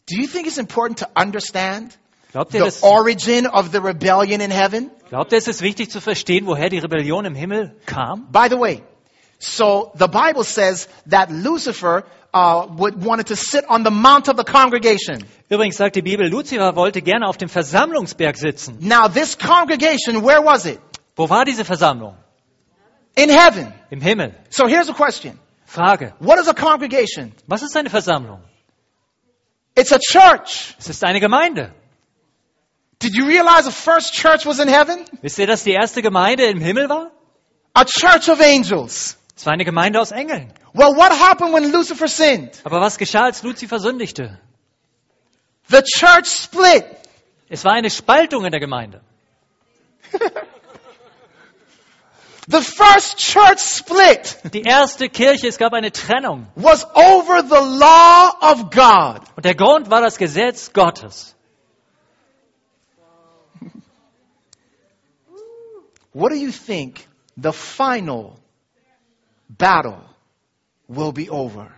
Do 0.08 0.22
you 0.22 0.28
think 0.28 0.46
it's 0.48 0.60
important 0.60 1.00
to 1.00 1.08
understand 1.16 1.98
Glaubt 2.32 2.54
ihr, 2.54 2.60
the 2.60 2.66
das, 2.66 2.84
origin 2.84 3.48
of 3.48 3.72
the 3.72 3.80
rebellion 3.80 4.40
in 4.40 4.52
heaven? 4.52 4.92
glaubt 5.10 5.32
ihr, 5.32 5.40
es 5.40 5.48
ist 5.48 5.62
wichtig 5.62 5.90
zu 5.90 6.00
verstehen, 6.00 6.46
woher 6.46 6.70
die 6.70 6.78
Rebellion 6.78 7.26
im 7.26 7.34
Himmel 7.34 7.76
kam? 7.88 8.32
By 8.32 8.48
the 8.50 8.58
way, 8.58 8.84
so 9.46 9.92
the 9.96 10.08
Bible 10.08 10.44
says 10.44 10.88
that 11.08 11.30
Lucifer 11.32 12.04
uh, 12.34 12.68
would, 12.78 13.02
wanted 13.02 13.28
to 13.28 13.36
sit 13.36 13.64
on 13.70 13.84
the 13.84 13.92
mount 13.92 14.28
of 14.28 14.38
the 14.38 14.44
congregation. 14.44 15.24
Übrigens 15.50 15.78
sagt 15.78 15.96
die 15.96 16.02
Bibel, 16.02 16.28
Luzifer 16.30 16.76
wollte 16.76 17.02
gerne 17.02 17.28
auf 17.28 17.38
dem 17.38 17.48
Versammlungsberg 17.50 18.38
sitzen. 18.38 18.78
Now, 18.82 19.08
this 19.08 19.36
congregation, 19.38 20.24
where 20.24 20.42
was 20.44 20.66
it? 20.66 20.80
Wo 21.16 21.30
war 21.30 21.46
diese 21.46 21.64
Versammlung? 21.64 22.16
In 23.16 23.30
heaven. 23.30 23.72
Im 23.90 24.02
Himmel. 24.02 24.34
So 24.50 24.68
here's 24.68 24.90
a 24.90 24.94
question. 24.94 25.40
Frage, 25.66 26.14
What 26.20 26.40
is 26.40 26.48
a 26.48 26.54
congregation? 26.54 27.32
was 27.48 27.62
ist 27.64 27.76
eine 27.78 27.90
Versammlung? 27.90 28.42
It's 29.76 29.92
a 29.92 30.00
church. 30.00 30.76
Es 30.80 30.90
ist 30.90 31.04
eine 31.04 31.20
Gemeinde. 31.20 31.72
Did 33.00 33.14
you 33.14 33.26
realize 33.28 33.66
the 33.66 33.72
first 33.72 34.14
church 34.14 34.46
was 34.46 34.60
in 34.60 34.68
heaven? 34.68 35.06
Wisst 35.22 35.38
ihr, 35.38 35.48
dass 35.48 35.64
die 35.64 35.72
erste 35.74 36.02
Gemeinde 36.02 36.46
im 36.46 36.60
Himmel 36.60 36.90
war? 36.90 37.12
A 37.74 37.84
church 37.86 38.30
of 38.30 38.40
angels. 38.42 39.18
Es 39.36 39.46
war 39.46 39.54
eine 39.54 39.66
Gemeinde 39.66 40.00
aus 40.00 40.12
Engeln. 40.12 40.54
Well, 40.74 40.96
what 40.96 41.12
happened 41.12 41.54
when 41.54 41.72
Lucifer 41.72 42.08
sinned? 42.08 42.62
Aber 42.64 42.80
was 42.80 42.98
geschah, 42.98 43.26
als 43.26 43.44
Luzifer 43.44 43.80
sündigte? 43.80 44.40
The 45.68 45.82
church 45.82 46.28
split. 46.28 46.86
Es 47.50 47.64
war 47.66 47.74
eine 47.74 47.90
Spaltung 47.90 48.46
in 48.46 48.52
der 48.52 48.60
Gemeinde. 48.60 49.02
The 52.48 52.62
first 52.62 53.18
church 53.18 53.60
split 53.60 54.38
Die 54.54 54.62
erste 54.62 55.10
Kirche, 55.10 55.48
es 55.48 55.58
gab 55.58 55.74
eine 55.74 55.92
Trennung. 55.92 56.46
was 56.56 56.86
over 56.94 57.42
the 57.42 57.80
law 57.80 58.38
of 58.40 58.70
God. 58.70 59.22
Und 59.36 59.46
der 59.46 59.56
Grund 59.56 59.90
war 59.90 60.02
das 60.02 60.18
Gesetz 60.18 60.72
Gottes. 60.72 61.36
What 66.14 66.32
do 66.32 66.36
you 66.38 66.52
think 66.52 67.08
the 67.36 67.52
final 67.52 68.38
battle 69.50 70.02
will 70.88 71.12
be 71.12 71.30
over? 71.30 71.72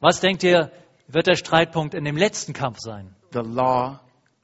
Was 0.00 0.20
denkt 0.20 0.42
ihr, 0.44 0.70
wird 1.08 1.26
der 1.26 1.36
Streitpunkt 1.36 1.94
in 1.94 2.04
dem 2.04 2.16
letzten 2.16 2.52
Kampf 2.52 2.78
sein? 2.80 3.14
The 3.32 3.40
law 3.40 4.00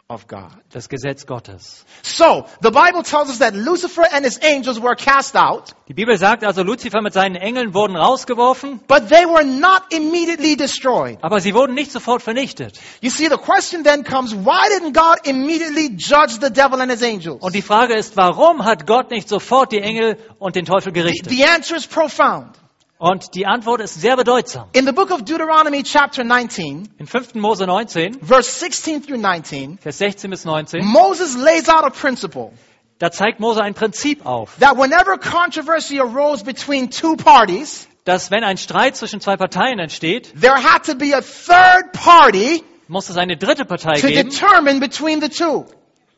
of 0.09 0.27
God. 0.29 0.53
Das 0.71 0.89
Gesetz 0.91 1.25
Gottes. 1.25 1.85
So, 2.03 2.45
the 2.61 2.71
Bible 2.71 3.03
tells 3.03 3.31
us 3.31 3.39
that 3.39 3.55
Lucifer 3.55 4.05
and 4.13 4.23
his 4.25 4.39
angels 4.43 4.79
were 4.79 4.95
cast 4.97 5.35
out, 5.35 5.75
Die 5.89 5.95
Bibel 5.95 6.17
sagt 6.19 6.45
also, 6.45 6.63
Luzifer 6.63 7.01
mit 7.01 7.15
seinen 7.15 7.37
Engeln 7.37 7.73
wurden 7.73 7.97
rausgeworfen, 7.97 8.81
but 8.87 9.09
they 9.09 9.25
were 9.25 9.45
not 9.45 9.93
immediately 9.93 10.57
destroyed. 10.57 11.19
aber 11.23 11.41
sie 11.41 11.55
wurden 11.55 11.75
nicht 11.75 11.91
sofort 11.91 12.23
vernichtet. 12.23 12.79
You 13.01 13.09
see, 13.09 13.29
the 13.29 13.39
question 13.39 13.83
then 13.83 14.05
comes, 14.05 14.35
why 14.35 14.69
didn't 14.69 14.93
God 14.93 15.27
immediately 15.27 15.89
judge 15.97 16.39
the 16.39 16.51
devil 16.51 16.81
and 16.83 16.91
his 16.91 17.03
angels? 17.03 17.41
Und 17.43 17.55
die 17.55 17.63
Frage 17.63 17.95
ist, 17.95 18.15
warum 18.17 18.65
hat 18.67 18.87
Gott 18.87 19.11
nicht 19.11 19.29
sofort 19.29 19.73
die 19.73 19.81
Engel 19.81 20.19
und 20.39 20.55
den 20.55 20.67
Teufel 20.67 20.93
The, 20.93 21.01
gerichtet? 21.01 21.31
the 21.31 21.45
answer 21.47 21.77
is 21.77 21.87
profound. 21.87 22.59
Und 22.99 23.35
die 23.35 23.45
Antwort 23.47 23.81
ist 23.81 24.01
sehr 24.01 24.17
bedeutsam. 24.17 24.69
In 24.73 24.87
the 24.87 24.93
book 24.93 25.11
of 25.11 25.25
Deuteronomy 25.25 25.83
chapter 25.83 26.23
19, 26.25 26.89
In 26.99 27.07
5. 27.07 27.35
Mose 27.35 27.67
19, 27.67 28.21
verse 28.21 28.49
16 28.61 29.03
through 29.03 29.21
19, 29.21 29.79
Vers 29.79 29.99
16 29.99 30.31
bis 30.31 30.45
19, 30.45 30.85
Moses 30.85 31.37
lays 31.37 31.69
out 31.69 31.85
a 31.85 31.91
principle 31.91 32.53
da 32.99 33.11
zeigt 33.11 33.41
Mose 33.41 33.63
ein 33.63 33.75
Prinzip 33.75 34.25
auf, 34.25 34.57
that 34.61 34.77
whenever 34.77 35.19
controversy 35.19 35.99
arose 36.01 36.45
between 36.45 36.91
two 36.91 37.17
parties, 37.17 37.89
dass 38.05 38.31
wenn 38.31 38.45
ein 38.45 38.57
Streit 38.57 38.97
zwischen 38.97 39.21
zwei 39.21 39.37
Parteien 39.37 39.79
entsteht, 39.79 40.33
there 40.41 40.55
had 40.57 40.85
to 40.85 40.95
be 40.95 41.15
a 41.15 41.21
third 41.21 41.93
party 41.93 42.63
muss 42.87 43.09
es 43.09 43.17
eine 43.17 43.37
dritte 43.37 43.65
Partei 43.65 44.01
to 44.01 44.07
geben, 44.09 44.31
determine 44.31 44.81
between 44.81 45.21
the 45.21 45.29
two. 45.29 45.67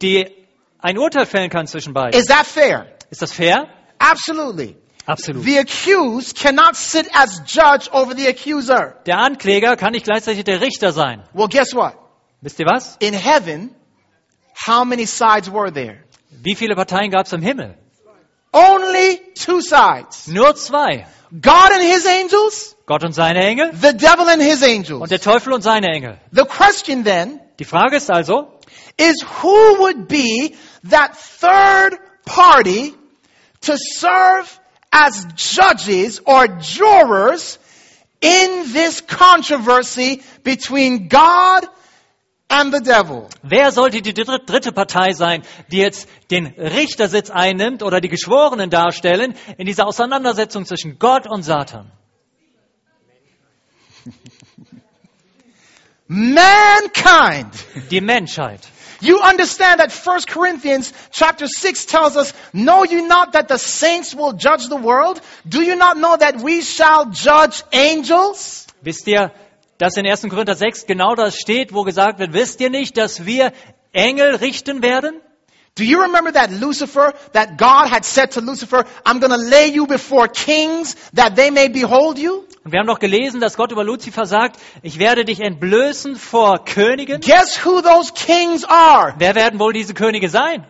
die 0.03 0.27
ein 0.79 0.99
Urteil 0.99 1.27
fällen 1.27 1.49
kann 1.51 1.67
zwischen 1.67 1.95
beiden. 1.95 2.19
Is 2.19 2.27
that 2.27 2.47
fair? 2.47 2.87
Ist 3.11 3.23
das 3.23 3.33
fair? 3.33 3.69
Absolutely. 3.99 4.77
Absolut. 5.07 5.45
The 5.45 5.59
accused 5.59 6.37
cannot 6.37 6.77
sit 6.77 7.09
as 7.15 7.41
judge 7.47 7.89
over 7.93 8.15
the 8.15 8.27
accuser. 8.27 8.97
Der 9.07 9.19
Ankläger 9.19 9.77
kann 9.77 9.93
nicht 9.93 10.05
gleichzeitig 10.05 10.45
der 10.45 10.61
Richter 10.61 10.93
sein. 10.93 11.23
Well, 11.33 11.49
guess 11.49 11.75
what? 11.75 11.95
Wisst 12.41 12.59
ihr 12.59 12.67
was? 12.67 12.97
In 13.01 13.15
heaven, 13.15 13.75
how 14.67 14.85
many 14.85 15.07
sides 15.07 15.51
were 15.51 15.73
there? 15.73 16.05
Wie 16.43 16.55
viele 16.57 16.75
Parteien 16.75 17.11
gab 17.11 17.27
es 17.27 17.33
im 17.33 17.43
Himmel? 17.43 17.77
Only 18.53 19.21
two 19.35 19.61
sides. 19.61 20.27
Nur 20.27 20.55
zwei. 20.57 21.07
God 21.41 21.73
and 21.73 21.83
his 21.83 22.07
angels, 22.07 22.77
Gott 22.87 23.05
und 23.05 23.13
seine 23.13 23.41
Engel 23.45 23.73
the 23.75 23.93
devil 23.93 24.29
and 24.29 24.41
his 24.41 24.63
angels. 24.63 25.03
und 25.03 25.11
der 25.11 25.21
Teufel 25.21 25.53
und 25.53 25.63
seine 25.63 25.89
Engel. 25.89 26.19
The 26.33 26.45
question 26.45 27.05
then 27.05 27.41
Die 27.59 27.65
Frage 27.65 27.97
ist 27.97 28.11
also, 28.11 28.59
is 28.97 29.25
who 29.43 29.79
would 29.79 30.09
be 30.09 30.55
that 30.91 31.17
third 31.17 31.99
party 32.25 32.95
to 33.63 33.77
serve 33.77 34.47
as 34.97 35.27
judges 35.37 36.23
or 36.25 36.49
jurors 36.49 37.59
in 38.23 38.73
this 38.73 39.03
controversy 39.03 40.23
between 40.43 41.09
God 41.09 41.69
and 42.49 42.73
the 42.73 42.81
devil? 42.81 43.29
wer 43.43 43.71
sollte 43.73 44.01
die 44.01 44.15
dritte, 44.15 44.73
Partei 44.73 45.13
sein, 45.13 45.43
die 45.71 45.79
jetzt 45.79 46.09
den 46.31 46.47
Richtersitz 46.47 47.31
einnimmt 47.31 47.83
oder 47.83 48.01
die 48.01 48.09
Geschworenen 48.09 48.71
darstellen 48.71 49.35
in 49.59 49.67
dieser 49.67 49.87
Auseinandersetzung 49.87 50.65
zwischen 50.65 50.99
Gott 50.99 51.27
und 51.27 51.43
Satan? 51.43 51.93
Mankind. 56.09 57.53
Die 57.91 58.01
Menschheit. 58.01 58.61
You 59.07 59.21
understand 59.21 59.79
that 59.79 59.93
1 59.93 60.23
Corinthians 60.27 60.93
chapter 61.13 61.47
6 61.47 61.85
tells 61.87 62.17
us, 62.17 62.35
know 62.53 62.83
you 62.83 63.07
not 63.07 63.35
that 63.35 63.47
the 63.47 63.57
saints 63.57 64.13
will 64.13 64.33
judge 64.33 64.67
the 64.67 64.77
world? 64.77 65.21
Do 65.49 65.63
you 65.63 65.77
not 65.77 65.97
know 65.97 66.17
that 66.17 66.41
we 66.41 66.61
shall 66.61 67.11
judge 67.11 67.63
angels? 67.73 68.67
Wisst 68.83 69.07
ihr, 69.07 69.31
dass 69.79 69.97
in 69.97 70.07
1. 70.07 70.29
Korinther 70.29 70.57
6 70.57 70.87
genau 70.87 71.15
das 71.15 71.37
steht, 71.37 71.73
wo 71.73 71.85
gesagt 71.85 72.19
wird, 72.19 72.33
wisst 72.33 72.61
ihr 72.61 72.71
nicht, 72.71 72.97
dass 72.97 73.25
wir 73.25 73.53
Engel 73.93 74.35
richten 74.35 74.83
werden? 74.83 75.21
Do 75.77 75.85
you 75.85 76.01
remember 76.01 76.33
that 76.33 76.51
Lucifer, 76.51 77.13
that 77.33 77.59
God 77.59 77.89
had 77.89 78.05
said 78.05 78.33
to 78.33 78.41
Lucifer, 78.41 78.87
I'm 79.05 79.21
going 79.21 79.31
to 79.31 79.37
lay 79.37 79.69
you 79.69 79.87
before 79.87 80.27
kings 80.27 80.97
that 81.13 81.37
they 81.37 81.51
may 81.51 81.69
behold 81.69 82.19
you? 82.19 82.46
Und 82.67 82.73
wir 82.73 82.81
haben 82.81 82.89
doch 82.89 82.99
gelesen, 82.99 83.41
dass 83.41 83.57
Gott 83.57 83.71
über 83.71 83.85
Luzifer 83.85 84.27
sagt, 84.27 84.59
ich 84.83 84.99
werde 84.99 85.25
dich 85.25 85.39
entblößen 85.39 86.17
vor 86.17 86.65
Königen. 86.65 87.21
Guess 87.21 87.65
who 87.65 87.81
those 87.81 88.13
kings 88.13 88.65
are? 88.65 89.15
Wer 89.19 89.37
werden 89.37 89.61
wohl 89.61 89.73
diese 89.73 89.95
Könige 89.95 90.29
sein? 90.29 90.67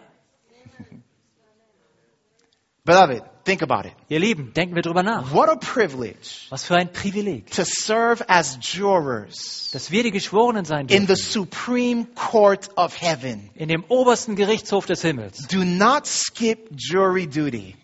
Beloved, 2.84 3.22
think 3.46 3.62
about 3.62 3.88
it. 3.88 3.94
Ihr 4.10 4.18
Lieben, 4.18 4.52
denken 4.52 4.74
wir 4.74 4.82
drüber 4.82 5.02
nach. 5.02 5.32
What 5.32 5.48
a 5.48 5.56
privilege 5.56 6.44
Was 6.50 6.66
für 6.66 6.76
ein 6.76 6.92
Privileg, 6.92 7.50
to 7.52 7.62
serve 7.64 8.28
as 8.28 8.58
jurors 8.60 9.70
dass 9.72 9.90
wir 9.90 10.02
die 10.02 10.10
Geschworenen 10.10 10.66
sein 10.66 10.88
in 10.88 11.06
the 11.06 11.14
dürfen. 11.14 11.16
supreme 11.16 12.06
court 12.14 12.68
of 12.76 13.00
heaven. 13.00 13.48
In 13.54 13.68
dem 13.68 13.84
obersten 13.88 14.36
Gerichtshof 14.36 14.84
des 14.84 15.00
Himmels. 15.00 15.46
Do 15.48 15.64
not 15.64 16.06
skip 16.06 16.68
jury 16.76 17.26
duty. 17.26 17.74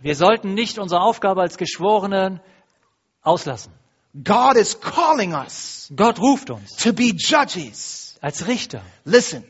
Wir 0.00 0.14
sollten 0.14 0.54
nicht 0.54 0.78
unsere 0.78 1.00
Aufgabe 1.00 1.40
als 1.40 1.58
Geschworenen 1.58 2.38
auslassen. 3.24 3.72
God 4.22 4.56
is 4.56 4.78
calling 4.80 5.34
us 5.34 5.90
Gott 5.94 6.18
ruft 6.20 6.50
uns 6.50 6.70
to 6.76 6.92
be 6.92 7.12
judges. 7.16 8.16
als 8.22 8.46
Richter. 8.46 8.80
Listen, 9.04 9.44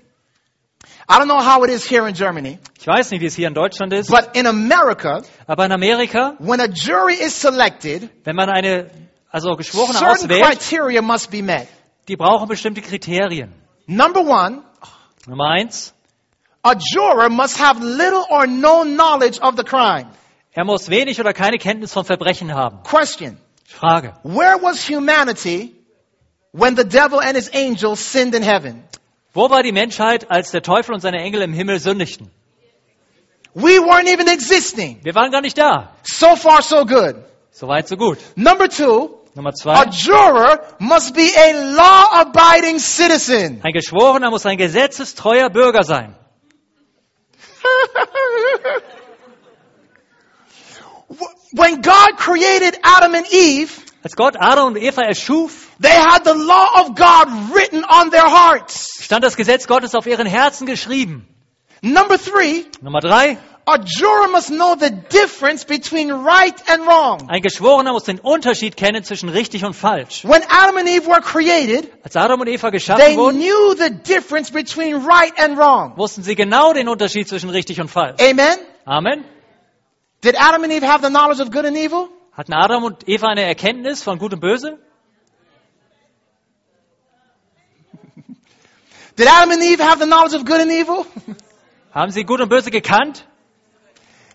I 1.08 1.18
don't 1.18 1.28
know 1.28 1.40
how 1.40 1.64
it 1.64 1.70
is 1.70 1.84
here 1.88 2.08
in 2.08 2.14
Germany, 2.14 2.58
Ich 2.80 2.86
weiß 2.86 3.10
nicht, 3.10 3.20
wie 3.20 3.26
es 3.26 3.34
hier 3.34 3.48
in 3.48 3.54
Deutschland 3.54 3.92
ist, 3.92 4.10
but 4.10 4.34
in 4.34 4.46
America, 4.46 5.22
aber 5.46 5.66
in 5.66 5.72
Amerika, 5.72 6.34
when 6.38 6.60
a 6.60 6.66
jury 6.68 7.14
is 7.14 7.34
selected, 7.38 8.08
wenn 8.24 8.36
man 8.36 8.48
eine, 8.48 8.90
also 9.30 9.54
Geschworene 9.56 9.98
certain 9.98 10.30
auswählt, 10.30 10.44
criteria 10.44 11.02
must 11.02 11.30
be 11.30 11.42
met. 11.42 11.68
die 12.08 12.16
brauchen 12.16 12.48
bestimmte 12.48 12.80
Kriterien. 12.80 13.52
Number 13.86 14.20
one, 14.20 14.62
Nummer 15.26 15.50
eins, 15.50 15.92
a 16.62 16.74
juror 16.74 17.28
must 17.28 17.58
have 17.58 17.82
little 17.82 18.24
or 18.30 18.46
no 18.46 18.82
knowledge 18.84 19.38
of 19.40 19.56
the 19.56 19.64
crime. 19.64 20.06
er 20.52 20.64
muss 20.64 20.88
wenig 20.88 21.20
oder 21.20 21.32
keine 21.34 21.58
Kenntnis 21.58 21.92
von 21.92 22.04
Verbrechen 22.06 22.54
haben. 22.54 22.82
Question, 22.82 23.36
Frage, 23.68 24.12
where 24.22 24.58
was 24.58 24.84
humanity 24.86 25.74
when 26.52 26.74
the 26.74 26.84
devil 26.84 27.20
and 27.20 27.36
his 27.36 27.50
angels 27.52 28.00
sinned 28.00 28.34
in 28.34 28.42
heaven? 28.42 28.84
wo 29.34 29.50
war 29.50 29.62
die 29.62 29.72
Menschheit, 29.72 30.30
als 30.30 30.52
der 30.52 30.62
Teufel 30.62 30.94
und 30.94 31.00
seine 31.00 31.18
Engel 31.18 31.42
im 31.42 31.52
Himmel 31.52 31.80
sündigten? 31.80 32.30
We 33.54 33.80
weren't 33.80 34.08
even 34.08 34.28
existing. 34.28 35.00
Wir 35.02 35.14
waren 35.14 35.30
gar 35.30 35.40
nicht 35.40 35.58
da. 35.58 35.92
So 36.02 36.36
far, 36.36 36.62
so 36.62 36.84
good. 36.84 37.16
Soweit, 37.50 37.86
so 37.88 37.96
gut. 37.96 38.18
Number 38.36 38.68
two, 38.68 39.20
Nummer 39.34 39.50
a 39.50 39.54
zwei, 39.54 39.84
juror 39.86 40.60
must 40.78 41.14
be 41.14 41.28
a 41.36 41.52
law-abiding 41.74 42.78
citizen. 42.78 43.60
ein 43.62 43.72
Geschworener 43.72 44.30
muss 44.30 44.46
ein 44.46 44.56
gesetzestreuer 44.56 45.50
Bürger 45.50 45.82
sein. 45.82 46.14
When 51.56 51.82
God 51.82 52.16
created 52.18 52.78
Adam 52.82 53.14
and 53.14 53.26
Eve, 53.32 53.70
Als 54.02 54.16
Gott 54.16 54.34
Adam 54.38 54.66
und 54.66 54.76
Eva 54.76 55.02
erschuf, 55.02 55.68
they 55.80 55.88
had 55.92 56.24
the 56.24 56.34
law 56.34 56.80
of 56.80 56.94
God 56.96 57.28
written 57.54 57.84
on 57.84 58.10
their 58.10 58.26
hearts. 58.26 58.88
stand 59.02 59.22
das 59.24 59.36
Gesetz 59.36 59.66
Gottes 59.68 59.94
auf 59.94 60.06
ihren 60.06 60.26
Herzen 60.26 60.66
geschrieben. 60.66 61.28
Number 61.80 62.18
three, 62.18 62.64
Nummer 62.82 63.00
drei, 63.00 63.38
a 63.66 63.78
juror 63.78 64.28
must 64.32 64.48
know 64.48 64.74
the 64.78 64.90
difference 64.90 65.64
between 65.64 66.10
right 66.10 66.54
and 66.68 66.86
wrong. 66.86 67.28
ein 67.30 67.40
Geschworener 67.40 67.92
muss 67.92 68.02
den 68.04 68.18
Unterschied 68.18 68.76
kennen 68.76 69.04
zwischen 69.04 69.28
richtig 69.28 69.64
und 69.64 69.74
falsch. 69.74 70.24
When 70.24 70.42
Adam 70.50 70.76
and 70.78 70.88
Eve 70.88 71.06
were 71.06 71.20
created, 71.20 71.88
Als 72.02 72.16
Adam 72.16 72.40
und 72.40 72.48
Eva 72.48 72.70
they 72.70 72.78
geschaffen 72.78 73.16
wurden, 73.16 73.38
knew 73.38 73.74
the 73.78 73.90
difference 73.90 74.50
between 74.50 74.96
right 75.06 75.32
and 75.38 75.56
wrong. 75.56 75.92
wussten 75.96 76.24
sie 76.24 76.34
genau 76.34 76.72
den 76.72 76.88
Unterschied 76.88 77.28
zwischen 77.28 77.50
richtig 77.50 77.80
und 77.80 77.88
falsch. 77.90 78.20
Amen? 78.20 78.58
Amen. 78.86 79.24
Did 80.24 80.34
Adam 80.36 80.64
and 80.64 80.72
Eve 80.72 80.84
have 80.84 81.02
the 81.02 81.10
knowledge 81.10 81.40
of 81.40 81.50
good 81.50 81.66
and 81.66 81.76
evil? 81.76 82.08
Hatten 82.32 82.54
Adam 82.54 82.82
und 82.82 83.06
Eva 83.06 83.28
eine 83.28 83.42
Erkenntnis 83.42 84.02
von 84.02 84.18
Gut 84.18 84.32
und 84.32 84.40
Böse? 84.40 84.78
Did 89.16 89.28
Adam 89.28 89.50
and 89.50 89.62
Eve 89.62 89.80
have 89.80 89.98
the 89.98 90.06
knowledge 90.06 90.34
of 90.34 90.46
good 90.46 90.62
and 90.62 90.72
evil? 90.72 91.06
Haben 91.92 92.10
sie 92.10 92.24
Gut 92.24 92.40
und 92.40 92.48
Böse 92.48 92.70
gekannt? 92.70 93.26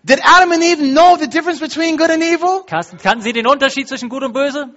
Did 0.04 0.20
Adam 0.22 0.52
and 0.52 0.62
Eve 0.62 0.94
know 0.94 1.16
the 1.16 1.26
difference 1.26 1.58
between 1.58 1.96
good 1.96 2.10
and 2.10 2.22
evil? 2.22 2.64
Kannten 2.66 3.22
sie 3.22 3.32
den 3.32 3.48
Unterschied 3.48 3.88
zwischen 3.88 4.08
Gut 4.08 4.22
und 4.22 4.32
Böse? 4.32 4.72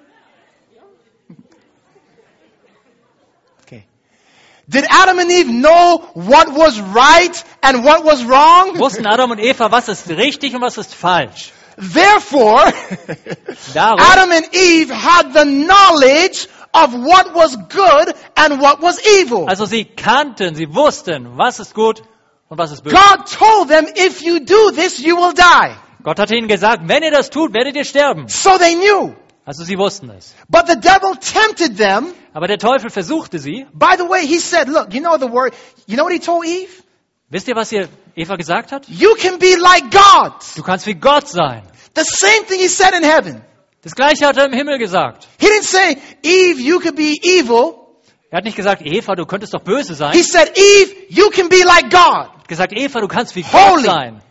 Did 4.69 4.85
Adam 4.89 5.19
and 5.19 5.29
Eve 5.29 5.49
know 5.49 5.97
what 6.13 6.53
was 6.53 6.79
right 6.79 7.43
and 7.61 7.83
what 7.83 8.05
was 8.05 8.23
wrong? 8.23 8.77
Wussten 8.79 9.05
Adam 9.05 9.31
und 9.31 9.39
Eva, 9.39 9.71
was 9.71 9.89
ist 9.89 10.09
richtig 10.09 10.55
und 10.55 10.61
was 10.61 10.77
ist 10.77 10.95
falsch? 10.95 11.51
Therefore, 11.75 12.61
Darum, 13.73 13.99
Adam 13.99 14.31
and 14.31 14.53
Eve 14.53 14.89
had 14.89 15.33
the 15.33 15.43
knowledge 15.43 16.47
of 16.73 16.93
what 16.93 17.33
was 17.33 17.57
good 17.57 18.13
and 18.37 18.61
what 18.61 18.81
was 18.81 18.99
evil. 19.05 19.49
also 19.49 19.65
sie 19.65 19.83
kannten, 19.83 20.55
sie 20.55 20.73
wussten, 20.73 21.37
was 21.37 21.59
ist 21.59 21.73
gut 21.73 22.01
und 22.47 22.57
was 22.57 22.71
ist 22.71 22.83
böse. 22.83 22.95
God 22.95 23.25
told 23.27 23.67
them, 23.69 23.85
if 23.95 24.21
you 24.21 24.39
do 24.39 24.71
this, 24.71 24.99
you 24.99 25.17
will 25.17 25.33
die. 25.33 25.75
Gott 26.03 26.19
hatte 26.19 26.35
ihnen 26.35 26.47
gesagt, 26.47 26.83
wenn 26.87 27.03
ihr 27.03 27.11
das 27.11 27.29
tut, 27.29 27.53
werdet 27.53 27.75
ihr 27.75 27.85
sterben. 27.85 28.27
So 28.29 28.57
they 28.57 28.75
knew. 28.75 29.13
Also 29.45 29.63
sie 29.63 29.77
wussten 29.77 30.09
es. 30.09 30.33
But 30.47 30.67
the 30.67 30.75
devil 30.75 31.15
tempted 31.15 31.77
them. 31.77 32.13
Aber 32.33 32.47
der 32.47 32.57
Teufel 32.57 32.89
versuchte 32.89 33.39
sie. 33.39 33.65
By 33.73 33.95
the 33.97 34.07
way, 34.09 34.25
he 34.25 34.39
said, 34.39 34.69
look, 34.69 34.93
you 34.93 35.01
know 35.01 35.17
the 35.17 35.31
word, 35.31 35.53
you 35.85 35.95
know 35.95 36.05
what 36.05 36.13
he 36.13 36.19
told 36.19 36.45
Eve? 36.45 36.83
Wisst 37.29 37.47
ihr, 37.47 37.55
was 37.55 37.71
ihr 37.71 37.89
Eva 38.15 38.35
gesagt 38.35 38.71
hat? 38.71 38.87
You 38.87 39.15
can 39.15 39.39
be 39.39 39.55
like 39.57 39.91
God. 39.91 40.33
Du 40.55 40.63
kannst 40.63 40.85
wie 40.85 40.93
Gott 40.93 41.27
sein. 41.27 41.63
The 41.95 42.03
same 42.03 42.45
thing 42.47 42.59
he 42.59 42.67
said 42.67 42.93
in 42.93 43.03
heaven. 43.03 43.41
Das 43.81 43.95
gleiche 43.95 44.25
hat 44.25 44.37
er 44.37 44.45
im 44.45 44.53
Himmel 44.53 44.77
gesagt. 44.77 45.27
He 45.39 45.47
didn't 45.47 45.63
say, 45.63 45.97
Eve, 46.21 46.59
you 46.61 46.79
could 46.79 46.95
be 46.95 47.19
evil. 47.21 47.83
Er 48.29 48.37
hat 48.37 48.45
nicht 48.45 48.55
gesagt, 48.55 48.81
Eva, 48.85 49.15
du 49.15 49.25
könntest 49.25 49.53
doch 49.53 49.61
böse 49.61 49.93
sein. 49.93 50.13
He 50.13 50.23
said, 50.23 50.57
Eve, 50.57 50.95
you 51.09 51.29
can 51.29 51.49
be 51.49 51.63
like 51.63 51.89
God. 51.91 52.29
Er 52.29 52.33
hat 52.39 52.47
gesagt, 52.47 52.73
Eva, 52.73 53.01
du 53.01 53.07
kannst 53.07 53.35
wie 53.35 53.43
Holy. 53.43 53.83
Gott 53.83 53.83
sein. 53.83 54.21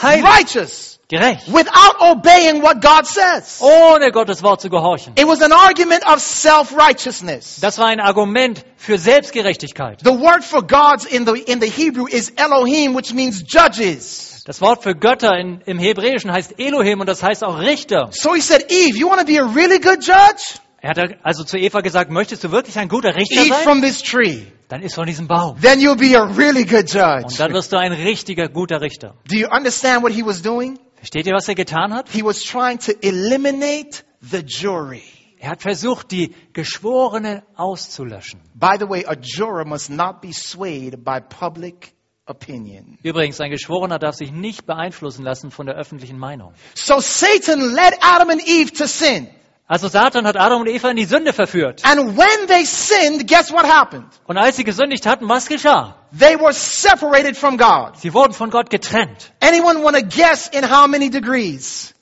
Heilig, 0.00 0.24
Righteous. 0.24 0.99
Gerecht, 1.10 1.42
Without 1.52 2.00
obeying 2.00 2.62
what 2.62 2.80
God 2.80 3.04
says. 3.06 3.60
ohne 3.60 4.10
Gottes 4.10 4.42
Wort 4.42 4.60
zu 4.62 4.70
gehorchen. 4.70 5.12
It 5.16 5.26
was 5.26 5.42
an 5.42 5.52
argument 5.52 6.06
of 6.06 6.20
self-righteousness. 6.20 7.60
Das 7.60 7.78
war 7.78 7.86
ein 7.88 8.00
Argument 8.00 8.64
für 8.76 8.96
Selbstgerechtigkeit. 8.98 10.00
The 10.02 10.18
word 10.18 10.44
for 10.44 10.62
gods 10.66 11.04
in 11.04 11.26
the, 11.26 11.38
in 11.40 11.60
the 11.60 11.68
Hebrew 11.68 12.06
is 12.06 12.30
Elohim, 12.36 12.94
which 12.96 13.12
means 13.12 13.42
judges. 13.46 14.42
Das 14.46 14.60
Wort 14.62 14.82
für 14.82 14.94
Götter 14.94 15.36
in, 15.36 15.60
im 15.66 15.78
Hebräischen 15.78 16.32
heißt 16.32 16.54
Elohim 16.58 17.00
und 17.00 17.08
das 17.08 17.22
heißt 17.22 17.44
auch 17.44 17.58
Richter. 17.58 18.08
So 18.12 18.34
he 18.34 18.40
said, 18.40 18.70
Eve, 18.70 18.96
you 18.96 19.08
want 19.08 19.20
to 19.20 19.26
be 19.26 19.38
a 19.38 19.44
really 19.44 19.78
good 19.78 20.00
judge? 20.02 20.58
Er 20.82 20.90
hat 20.90 20.98
also 21.22 21.44
zu 21.44 21.58
Eva 21.58 21.82
gesagt, 21.82 22.10
möchtest 22.10 22.42
du 22.42 22.50
wirklich 22.50 22.78
ein 22.78 22.88
guter 22.88 23.14
Richter 23.14 23.42
Eat 23.42 23.48
sein? 23.52 23.64
from 23.64 23.82
this 23.82 24.00
tree. 24.02 24.44
Dann 24.68 24.82
iss 24.82 24.94
von 24.94 25.04
diesem 25.06 25.26
Baum. 25.28 25.60
Then 25.60 25.78
you'll 25.80 25.96
be 25.96 26.16
a 26.16 26.22
really 26.22 26.64
good 26.64 26.88
judge. 26.88 27.24
Und 27.26 27.38
dann 27.38 27.52
wirst 27.52 27.72
du 27.72 27.76
ein 27.76 27.92
richtiger, 27.92 28.48
guter 28.48 28.80
Richter. 28.80 29.14
Do 29.28 29.36
you 29.36 29.48
understand 29.48 30.02
what 30.02 30.12
he 30.12 30.24
was 30.24 30.40
doing? 30.40 30.78
Versteht 31.00 31.26
ihr, 31.26 31.32
was 31.32 31.48
er 31.48 31.54
getan 31.54 31.94
hat? 31.94 32.10
He 32.10 32.22
was 32.22 32.44
trying 32.44 32.78
to 32.78 32.92
eliminate 33.00 34.04
the 34.20 34.42
jury. 34.44 35.02
Er 35.38 35.50
hat 35.50 35.62
versucht, 35.62 36.10
die 36.10 36.34
Geschworenen 36.52 37.42
auszulöschen. 37.56 38.40
By 38.54 38.76
the 38.78 38.86
way, 38.86 39.06
a 39.06 39.14
juror 39.14 39.64
must 39.64 39.88
not 39.88 40.20
be 40.20 40.34
swayed 40.34 41.02
by 41.02 41.20
public 41.20 41.94
opinion. 42.26 42.98
Übrigens, 43.02 43.40
ein 43.40 43.50
Geschworener 43.50 43.98
darf 43.98 44.16
sich 44.16 44.30
nicht 44.30 44.66
beeinflussen 44.66 45.24
lassen 45.24 45.50
von 45.50 45.64
der 45.64 45.76
öffentlichen 45.76 46.18
Meinung. 46.18 46.52
So 46.74 47.00
Satan 47.00 47.60
led 47.74 47.94
Adam 48.02 48.28
and 48.28 48.46
Eve 48.46 48.70
to 48.72 48.86
sin. 48.86 49.28
Also 49.70 49.86
Satan 49.86 50.26
hat 50.26 50.36
Adam 50.36 50.62
und 50.62 50.66
Eva 50.66 50.90
in 50.90 50.96
die 50.96 51.04
Sünde 51.04 51.32
verführt. 51.32 51.84
And 51.84 52.18
when 52.18 52.48
they 52.48 52.64
sinned, 52.64 53.28
guess 53.28 53.52
what 53.52 53.64
happened? 53.64 54.08
Und 54.26 54.36
als 54.36 54.56
sie 54.56 54.64
gesündigt 54.64 55.06
hatten, 55.06 55.28
was 55.28 55.46
geschah? 55.46 55.94
They 56.10 56.34
were 56.36 56.52
separated 56.52 57.36
from 57.36 57.56
God. 57.56 57.96
Sie 57.96 58.12
wurden 58.12 58.32
von 58.32 58.50
Gott 58.50 58.68
getrennt. 58.68 59.30
Anyone 59.38 59.84
want 59.84 59.96
to 59.96 60.02
guess 60.02 60.48
in 60.48 60.68
how 60.68 60.88
many 60.88 61.08
degrees? 61.08 61.94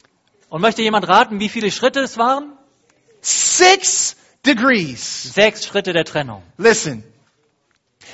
Und 0.49 0.63
möchte 0.63 0.81
jemand 0.81 1.07
raten, 1.09 1.41
wie 1.41 1.51
viele 1.51 1.71
Schritte 1.71 2.01
es 2.01 2.17
waren? 2.17 2.57
Six 3.21 4.17
degrees. 4.47 5.35
Sechs 5.35 5.67
Schritte 5.67 5.93
der 5.93 6.07
Trennung. 6.07 6.43
Listen. 6.57 7.05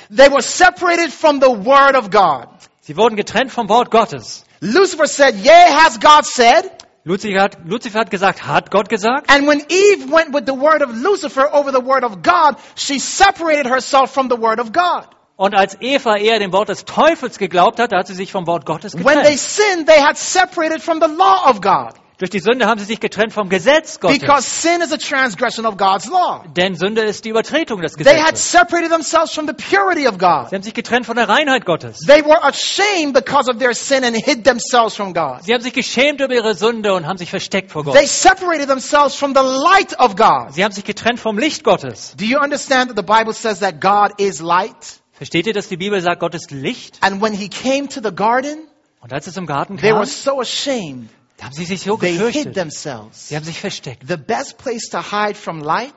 They 0.09 0.29
were 0.29 0.41
separated 0.41 1.13
from 1.13 1.39
the 1.39 1.47
Word 1.47 1.95
of 1.95 2.09
God. 2.09 2.49
Sie 2.81 2.97
wurden 2.97 3.15
getrennt 3.15 3.53
vom 3.53 3.69
Wort 3.69 3.89
Gottes. 3.89 4.43
Lucifer 4.59 5.07
said, 5.07 5.35
Yea, 5.35 5.71
has 5.71 5.97
God 5.97 6.25
said? 6.25 6.69
Luzifer 7.07 7.39
hat, 7.39 7.57
Luzifer 7.65 7.99
hat 7.99 8.09
gesagt, 8.09 8.47
hat 8.47 8.71
Gott 8.71 8.89
gesagt? 8.89 9.31
And 9.31 9.47
when 9.47 9.59
Eve 9.69 10.11
went 10.11 10.33
with 10.33 10.45
the 10.47 10.55
word 10.55 10.81
of 10.81 10.89
Lucifer 10.89 11.47
over 11.53 11.71
the 11.71 11.85
word 11.85 12.03
of 12.03 12.23
God, 12.23 12.55
she 12.75 12.99
separated 12.99 13.67
herself 13.67 14.11
from 14.11 14.27
the 14.27 14.35
word 14.35 14.59
of 14.59 14.71
God. 14.71 15.07
Und 15.37 15.53
als 15.53 15.77
Eva 15.81 16.15
eher 16.15 16.39
dem 16.39 16.51
Wort 16.51 16.69
des 16.69 16.83
Teufels 16.85 17.37
geglaubt 17.37 17.79
hat, 17.79 17.91
hat 17.91 18.07
sie 18.07 18.15
sich 18.15 18.31
vom 18.31 18.47
Wort 18.47 18.65
Gottes 18.65 18.95
When 18.95 19.03
they 19.03 19.35
getrennt. 19.35 19.39
sinned, 19.39 19.87
they 19.87 19.99
had 20.01 20.17
separated 20.17 20.81
from 20.81 20.99
the 20.99 21.07
law 21.07 21.47
of 21.47 21.61
God. 21.61 21.93
Durch 22.17 22.29
die 22.31 22.39
Sünde 22.39 22.65
haben 22.65 22.79
sie 22.79 22.85
sich 22.85 22.99
getrennt 23.01 23.33
vom 23.33 23.49
Gesetz 23.49 23.99
Gottes. 23.99 24.19
Because 24.19 24.43
sin 24.49 24.79
is 24.81 24.93
a 24.93 24.97
transgression 24.97 25.65
of 25.65 25.75
God's 25.75 26.07
law. 26.07 26.43
Denn 26.55 26.75
Sünde 26.75 27.01
ist 27.01 27.25
die 27.25 27.29
Übertretung 27.29 27.81
des 27.81 27.93
They 27.93 28.05
had 28.17 28.31
Gesetzes. 28.35 28.51
separated 28.51 28.89
themselves 28.89 29.33
from 29.33 29.47
the 29.47 29.53
purity 29.53 30.07
of 30.07 30.17
God. 30.17 30.49
Sie 30.49 30.55
haben 30.55 30.63
sich 30.63 30.73
getrennt 30.73 31.05
von 31.05 31.17
der 31.17 31.27
Reinheit 31.27 31.65
Gottes. 31.65 31.99
They 32.07 32.23
were 32.23 32.41
ashamed 32.43 33.13
because 33.13 33.51
of 33.51 33.57
their 33.59 33.73
sin 33.73 34.05
and 34.05 34.15
hid 34.15 34.45
themselves 34.45 34.95
from 34.95 35.13
God. 35.13 35.43
Sie 35.43 35.53
haben 35.53 35.61
sich 35.61 35.73
geschämt 35.73 36.21
über 36.21 36.33
ihre 36.33 36.55
Sünde 36.55 36.93
und 36.93 37.05
haben 37.05 37.17
sich 37.17 37.29
versteckt 37.29 37.71
vor 37.71 37.83
They 37.83 37.93
Gott. 38.03 38.07
separated 38.09 38.67
themselves 38.69 39.15
from 39.15 39.33
the 39.35 39.41
light 39.43 39.99
of 39.99 40.15
God. 40.15 40.53
Sie 40.53 40.63
haben 40.63 40.71
sich 40.73 40.85
getrennt 40.85 41.19
vom 41.19 41.37
Licht 41.37 41.63
Gottes. 41.65 42.15
Do 42.17 42.23
you 42.23 42.39
understand 42.39 42.87
that 42.89 42.97
the 42.97 43.03
Bible 43.03 43.33
says 43.33 43.59
that 43.59 43.81
God 43.81 44.19
is 44.21 44.39
light? 44.39 45.01
Versteht 45.13 45.47
ihr, 45.47 45.53
dass 45.53 45.67
die 45.67 45.77
Bibel 45.77 45.99
sagt, 46.01 46.19
Gott 46.21 46.33
ist 46.35 46.51
Licht? 46.51 46.97
And 47.01 47.21
when 47.21 47.33
he 47.33 47.49
came 47.49 47.87
to 47.89 47.99
the 48.01 48.15
garden, 48.15 48.67
Und 49.01 49.11
als 49.13 49.27
es 49.27 49.35
im 49.37 49.45
Garten 49.45 49.77
they 49.77 49.89
kam, 49.89 49.99
were 49.99 50.05
so 50.05 50.39
ashamed. 50.39 51.09
Da 51.37 51.45
haben 51.45 51.53
sie 51.53 51.65
sich 51.65 51.81
so 51.81 51.97
They 51.97 52.11
hid 52.13 52.19
gefürchtet. 52.19 52.53
themselves. 52.55 53.29
Sie 53.29 53.35
haben 53.35 53.43
sich 53.45 53.59
versteckt. 53.59 54.07
The 54.07 54.17
best 54.17 54.57
place 54.57 54.89
to 54.89 55.01
hide 55.01 55.35
from 55.35 55.59
light 55.61 55.93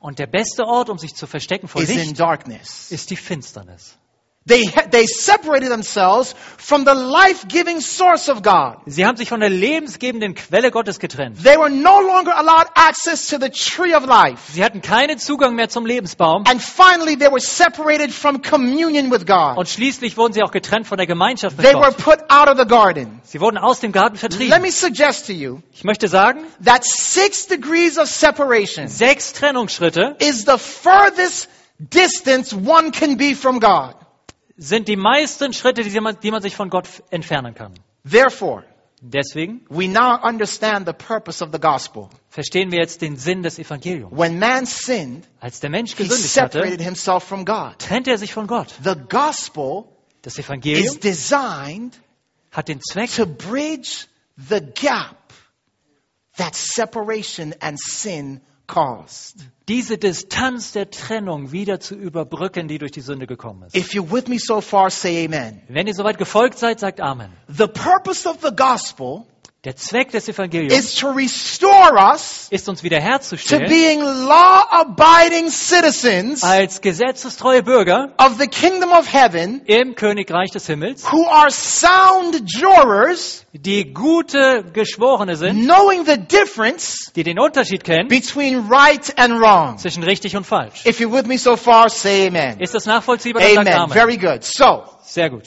Und 0.00 0.18
der 0.18 0.26
beste 0.26 0.64
Ort, 0.64 0.90
um 0.90 0.98
sich 0.98 1.14
zu 1.14 1.26
verstecken 1.26 1.68
vor 1.68 1.80
is 1.82 1.88
in 1.90 1.98
Licht, 1.98 2.18
darkness. 2.20 2.90
ist 2.90 3.10
die 3.10 3.16
Finsternis. 3.16 3.96
They, 4.44 4.64
they 4.90 5.06
separated 5.06 5.70
themselves 5.70 6.34
from 6.58 6.84
the 6.84 6.94
life-giving 6.94 7.80
source 7.80 8.28
of 8.28 8.42
God. 8.42 8.78
Sie 8.86 9.06
haben 9.06 9.16
sich 9.16 9.28
von 9.28 9.38
der 9.38 9.50
lebensgebenden 9.50 10.34
Quelle 10.34 10.72
Gottes 10.72 10.98
getrennt. 10.98 11.40
They 11.44 11.56
were 11.56 11.70
no 11.70 12.00
longer 12.00 12.36
allowed 12.36 12.66
access 12.74 13.28
to 13.28 13.38
the 13.38 13.50
tree 13.50 13.94
of 13.94 14.04
life. 14.04 14.50
Sie 14.52 14.64
hatten 14.64 14.82
keinen 14.82 15.20
Zugang 15.20 15.54
mehr 15.54 15.68
zum 15.68 15.86
Lebensbaum. 15.86 16.42
And 16.48 16.60
finally, 16.60 17.16
they 17.16 17.30
were 17.30 17.38
separated 17.40 18.12
from 18.12 18.42
communion 18.42 19.12
with 19.12 19.26
God. 19.26 19.58
Und 19.58 19.68
schließlich 19.68 20.16
wurden 20.16 20.32
sie 20.32 20.42
auch 20.42 20.50
getrennt 20.50 20.88
von 20.88 20.96
der 20.98 21.06
Gemeinschaft 21.06 21.56
mit 21.56 21.64
They 21.64 21.74
were 21.76 21.92
Gott. 21.92 21.98
put 21.98 22.18
out 22.28 22.48
of 22.48 22.58
the 22.58 22.66
garden. 22.66 23.20
Sie 23.22 23.40
wurden 23.40 23.58
aus 23.58 23.78
dem 23.78 23.92
Garten 23.92 24.14
Let 24.14 24.20
vertrieben. 24.20 24.60
me 24.60 24.72
suggest 24.72 25.26
to 25.28 25.32
you 25.32 25.60
Ich 25.72 25.84
möchte 25.84 26.08
sagen, 26.08 26.40
that 26.64 26.84
six 26.84 27.46
degrees 27.46 27.96
of 27.96 28.08
separation 28.08 28.88
sechs 28.88 29.32
Trennungsschritte 29.34 30.16
is 30.18 30.44
the 30.46 30.58
furthest 30.58 31.48
distance 31.78 32.52
one 32.52 32.90
can 32.90 33.16
be 33.16 33.36
from 33.36 33.60
God. 33.60 33.94
Sind 34.56 34.88
die 34.88 34.96
meisten 34.96 35.52
Schritte, 35.52 35.82
die 35.82 36.00
man, 36.00 36.18
die 36.22 36.30
man 36.30 36.42
sich 36.42 36.54
von 36.56 36.70
Gott 36.70 36.88
entfernen 37.10 37.54
kann. 37.54 37.74
Therefore, 38.08 38.64
Deswegen 39.04 39.66
we 39.68 39.88
now 39.88 40.16
understand 40.22 40.86
the 40.86 40.92
purpose 40.92 41.42
of 41.42 41.50
the 41.52 41.58
gospel. 41.58 42.08
verstehen 42.28 42.70
wir 42.70 42.78
jetzt 42.78 43.02
den 43.02 43.16
Sinn 43.16 43.42
des 43.42 43.58
Evangeliums. 43.58 44.16
When 44.16 44.38
man 44.38 44.64
sinned, 44.64 45.26
Als 45.40 45.58
der 45.58 45.70
Mensch 45.70 45.96
gesündigt 45.96 46.32
separated 46.32 46.74
hatte, 46.74 46.84
himself 46.84 47.24
from 47.24 47.44
God. 47.44 47.78
trennte 47.80 48.12
er 48.12 48.18
sich 48.18 48.32
von 48.32 48.46
Gott. 48.46 48.68
The 48.84 48.94
gospel 49.08 49.86
Das 50.22 50.38
is 50.38 50.44
Evangelium 50.44 51.00
designed 51.00 51.98
hat 52.52 52.68
den 52.68 52.80
Zweck, 52.80 53.10
to 53.16 53.26
bridge 53.26 54.06
the 54.36 54.60
gap 54.60 55.16
that 56.36 56.54
separation 56.54 57.54
and 57.60 57.80
sin 57.80 58.40
caused. 58.66 59.36
diese 59.68 59.98
Distanz 59.98 60.72
der 60.72 60.90
Trennung 60.90 61.52
wieder 61.52 61.80
zu 61.80 61.94
überbrücken, 61.94 62.68
die 62.68 62.78
durch 62.78 62.92
die 62.92 63.00
Sünde 63.00 63.26
gekommen 63.26 63.64
ist. 63.64 63.76
If 63.76 63.92
you're 63.92 64.10
with 64.10 64.28
me 64.28 64.38
so 64.38 64.60
far, 64.60 64.90
say 64.90 65.24
amen. 65.24 65.62
Wenn 65.68 65.86
ihr 65.86 65.94
soweit 65.94 66.18
gefolgt 66.18 66.58
seid, 66.58 66.80
sagt 66.80 67.00
Amen. 67.00 67.30
The 67.48 67.68
purpose 67.68 68.28
of 68.28 68.38
the 68.42 68.54
gospel 68.54 69.26
Der 69.64 69.76
Zweck 69.76 70.10
des 70.10 70.28
Evangeliums 70.28 70.74
is 70.76 70.96
to 70.96 71.08
restore 71.08 71.94
us 71.94 72.48
ist 72.50 72.68
uns 72.68 72.80
to 72.80 72.84
wiederherzustellen 72.84 73.68
being 73.68 74.00
law-abiding 74.00 75.50
citizens 75.50 76.42
als 76.42 76.80
gesetzestreue 76.80 77.62
Bürger 77.62 78.12
of 78.18 78.38
the 78.40 78.48
kingdom 78.48 78.90
of 78.90 79.06
heaven 79.06 79.62
im 79.66 79.94
Königreich 79.94 80.50
des 80.50 80.66
Himmels, 80.66 81.04
who 81.12 81.28
are 81.28 81.52
sound 81.52 82.42
jurors, 82.44 83.46
die 83.52 83.94
gute 83.94 84.64
Geschworene 84.72 85.36
sind, 85.36 85.64
knowing 85.64 86.06
the 86.06 86.16
difference 86.18 87.12
die 87.14 87.22
den 87.22 87.38
Unterschied 87.38 87.84
kennen 87.84 88.08
between 88.08 88.68
right 88.68 89.16
and 89.16 89.40
wrong. 89.40 89.78
zwischen 89.78 90.02
richtig 90.02 90.34
und 90.36 90.44
falsch. 90.44 90.84
If 90.84 90.98
you're 90.98 91.12
with 91.12 91.26
me 91.26 91.38
so 91.38 91.54
far, 91.56 91.88
say 91.88 92.26
amen. 92.26 92.58
Ist 92.58 92.74
das 92.74 92.86
nachvollziehbar? 92.86 93.40
Amen. 93.44 93.90
Very 93.90 94.16
good. 94.16 94.42
So, 94.42 94.82
Sehr 95.04 95.30
gut. 95.30 95.44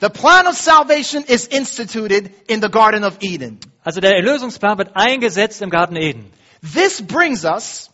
The 0.00 0.10
plan 0.10 0.46
of 0.46 0.54
salvation 0.56 1.24
is 1.24 1.46
instituted 1.48 2.30
in 2.48 2.60
the 2.60 2.68
Garden 2.68 3.04
of 3.04 3.18
Eden. 3.20 3.58
Also 3.84 4.00
der 4.00 4.16
Erlösungsplan 4.16 4.78
wird 4.78 4.90
eingesetzt 4.94 5.62
im 5.62 5.70
Garten 5.70 5.96
Eden. 5.96 6.30
This 6.62 7.00
brings 7.00 7.44
us 7.44 7.90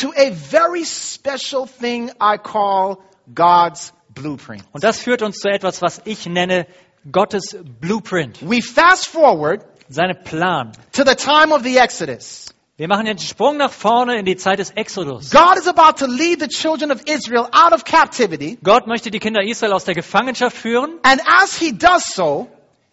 to 0.00 0.12
a 0.16 0.30
very 0.30 0.84
special 0.84 1.66
thing 1.66 2.10
I 2.20 2.36
call 2.38 2.98
God's 3.34 3.92
blueprint. 4.14 4.64
Und 4.72 4.84
das 4.84 5.00
führt 5.00 5.22
uns 5.22 5.38
zu 5.38 5.48
etwas, 5.48 5.82
was 5.82 6.00
ich 6.04 6.26
nenne 6.26 6.66
Gottes 7.10 7.56
Blueprint, 7.80 8.38
We 8.42 8.60
fast 8.62 9.06
forward 9.06 9.64
seine 9.88 10.14
Plan. 10.14 10.72
to 10.92 11.04
the 11.04 11.14
time 11.14 11.52
of 11.54 11.62
the 11.62 11.78
Exodus. 11.78 12.52
Wir 12.78 12.86
machen 12.86 13.06
jetzt 13.06 13.22
einen 13.22 13.28
Sprung 13.28 13.56
nach 13.56 13.72
vorne 13.72 14.20
in 14.20 14.24
die 14.24 14.36
Zeit 14.36 14.60
des 14.60 14.70
Exodus. 14.70 15.32
God 15.32 15.58
is 15.58 15.66
about 15.66 15.98
to 15.98 16.06
lead 16.06 16.38
the 16.38 16.46
children 16.46 16.92
of 16.92 17.02
Israel 17.06 17.48
out 17.50 17.72
of 17.72 17.84
captivity. 17.84 18.56
Gott 18.62 18.86
möchte 18.86 19.10
die 19.10 19.18
Kinder 19.18 19.42
Israel 19.42 19.72
aus 19.72 19.84
der 19.84 19.96
Gefangenschaft 19.96 20.56
führen 20.56 20.92
And 21.02 21.20
as 21.42 21.58
he 21.58 21.72
does 21.72 22.04
so, 22.14 22.46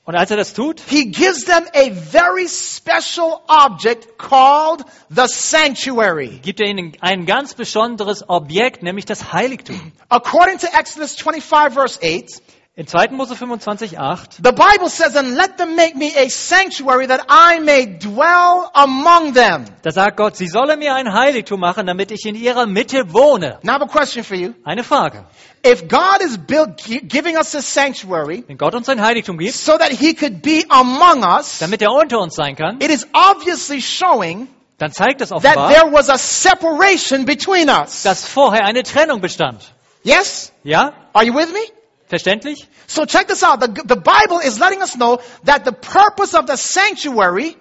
und 0.05 0.15
als 0.15 0.31
er 0.31 0.37
das 0.37 0.55
tut, 0.55 0.81
he 0.89 1.05
gives 1.05 1.45
them 1.45 1.65
a 1.75 1.91
very 1.91 2.47
special 2.47 3.41
object 3.47 4.17
called 4.17 4.83
the 5.09 5.27
sanctuary. 5.27 6.39
gibt 6.41 6.61
er 6.61 6.67
ihnen 6.67 6.93
ein 7.01 7.27
ganz 7.27 7.53
besonderes 7.53 8.27
Objekt, 8.27 8.81
nämlich 8.81 9.05
das 9.05 9.33
Heiligtum. 9.33 9.91
According 10.09 10.57
to 10.57 10.67
Exodus 10.75 11.15
25 11.15 11.73
verse 11.75 11.99
8, 12.01 12.41
In 12.77 12.85
2. 12.85 13.15
Mose 13.15 13.33
25, 13.35 13.93
8 13.93 14.43
the 14.43 14.51
Bible 14.51 14.89
says, 14.89 15.15
and 15.15 15.35
let 15.35 15.57
them 15.57 15.77
make 15.77 15.95
me 15.95 16.13
a 16.17 16.27
sanctuary 16.29 17.05
that 17.07 17.25
I 17.29 17.59
may 17.59 17.85
dwell 17.85 18.69
among 18.75 19.31
them. 19.31 19.63
Da 19.81 19.91
sagt 19.91 20.17
Gott, 20.17 20.35
sie 20.35 20.47
solle 20.49 20.75
mir 20.75 20.93
ein 20.93 21.13
Heiligtum 21.13 21.57
machen, 21.61 21.87
damit 21.87 22.11
ich 22.11 22.25
in 22.25 22.35
ihrer 22.35 22.65
Mitte 22.65 23.13
wohne. 23.13 23.59
Now 23.63 23.71
I 23.71 23.79
have 23.79 23.83
a 23.83 23.87
question 23.87 24.25
for 24.25 24.35
you. 24.35 24.55
Eine 24.65 24.83
Frage. 24.83 25.23
If 25.63 25.87
God 25.87 26.21
is 26.21 26.37
built, 26.37 26.83
gi- 26.85 26.99
giving 26.99 27.37
us 27.37 27.55
a 27.55 27.61
sanctuary 27.61 28.43
Wenn 28.45 28.57
Gott 28.57 28.75
uns 28.75 28.89
ein 28.89 29.01
Heiligtum 29.01 29.37
gibt, 29.37 29.55
so 29.55 29.77
that 29.77 29.93
he 29.93 30.13
could 30.13 30.41
be 30.41 30.65
among 30.67 31.23
us, 31.23 31.59
damit 31.59 31.81
er 31.81 31.93
unter 31.93 32.19
uns 32.19 32.35
sein 32.35 32.57
kann, 32.57 32.81
it 32.81 32.89
is 32.91 33.07
obviously 33.13 33.81
showing 33.81 34.49
dann 34.79 34.91
zeigt 34.91 35.19
that 35.19 35.31
offenbar, 35.31 35.71
there 35.71 35.93
was 35.93 36.09
a 36.09 36.17
separation 36.17 37.23
between 37.25 37.69
us. 37.69 38.03
dass 38.03 38.27
vorher 38.27 38.65
eine 38.65 38.83
Trennung 38.83 39.21
bestand. 39.21 39.61
Yes? 40.03 40.51
Ja? 40.65 40.91
Are 41.13 41.23
you 41.23 41.33
with 41.33 41.53
me? 41.53 41.61
Verständlich? 42.07 42.67
So 42.87 43.05
check 43.05 43.27
this 43.27 43.43
out. 43.43 43.61
The, 43.61 43.67
the 43.67 43.95
Bible 43.95 44.39
is 44.39 44.59
letting 44.59 44.81
us 44.81 44.95
know 44.95 45.19
that 45.43 45.65
the 45.65 45.71
purpose 45.71 46.37
of 46.37 46.47
the 46.47 46.55
sanctuary 46.55 47.55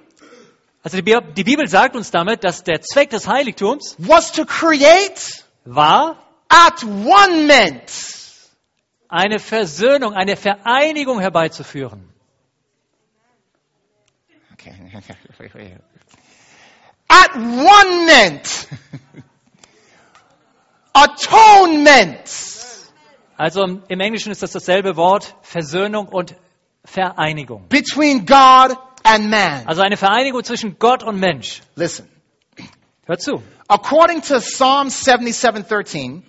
Also 0.82 1.00
die 1.00 1.18
die 1.34 1.44
Bibel 1.44 1.66
sagt 1.66 1.96
uns 1.96 2.10
damit, 2.10 2.44
dass 2.44 2.62
der 2.62 2.82
Zweck 2.82 3.08
des 3.08 3.26
Heiligtums 3.26 3.96
was 3.96 4.32
to 4.32 4.44
create 4.44 5.42
war, 5.64 6.18
at 6.50 6.84
one 6.84 7.46
ment 7.46 7.90
eine 9.08 9.38
Versöhnung, 9.38 10.12
eine 10.12 10.36
Vereinigung 10.36 11.20
herbeizuführen. 11.20 12.12
Okay. 14.52 14.74
At 17.08 17.36
one 17.36 18.06
ment. 18.06 18.68
Atonement. 20.92 22.53
Also 23.36 23.64
im- 23.64 24.00
Englischen 24.00 24.30
ist 24.32 24.42
das 24.42 24.52
dasselbe 24.52 24.96
Wort, 24.96 25.34
Versöhnung 25.42 26.08
und 26.08 26.34
Vereinigung. 26.84 27.66
Between 27.68 28.26
God 28.26 28.76
and 29.02 29.30
man. 29.30 29.66
Also 29.66 29.82
eine 29.82 29.96
Vereinigung 29.96 30.44
zwischen 30.44 30.78
Gott 30.78 31.02
und 31.02 31.18
Mensch. 31.18 31.62
Listen. 31.74 32.08
Hört 33.06 33.20
zu. 33.22 33.42
According 33.68 34.22
to 34.22 34.38
Psalm 34.40 34.88
77:13, 34.88 36.22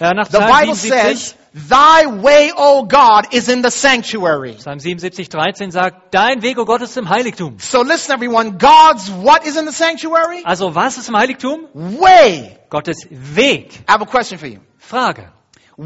Ja, 0.00 0.10
the 0.24 0.38
Bible 0.38 0.74
77, 0.74 0.90
says, 0.90 1.36
"Thy 1.68 2.06
way, 2.22 2.50
O 2.56 2.84
God, 2.84 3.32
is 3.32 3.48
in 3.48 3.62
the 3.62 3.70
sanctuary." 3.70 4.54
Psalm 4.58 4.80
77, 4.80 5.28
13 5.28 5.70
sagt, 5.70 6.12
dein 6.14 6.42
Weg, 6.42 6.58
o 6.58 6.64
Gott, 6.64 6.80
ist 6.82 6.96
im 6.96 7.08
Heiligtum. 7.08 7.58
So 7.60 7.82
listen 7.82 8.12
everyone, 8.12 8.52
God's 8.58 9.10
what 9.22 9.44
is 9.46 9.56
in 9.56 9.66
the 9.66 9.72
sanctuary? 9.72 10.42
Also 10.44 10.74
was 10.74 10.96
ist 10.98 11.08
im 11.08 11.16
Heiligtum? 11.16 11.68
Way. 11.74 12.58
Gottes 12.70 13.06
Weg. 13.10 13.80
I 13.86 13.92
have 13.92 14.02
a 14.02 14.06
question 14.06 14.38
for 14.38 14.48
you. 14.48 14.58
Frage. 14.78 15.30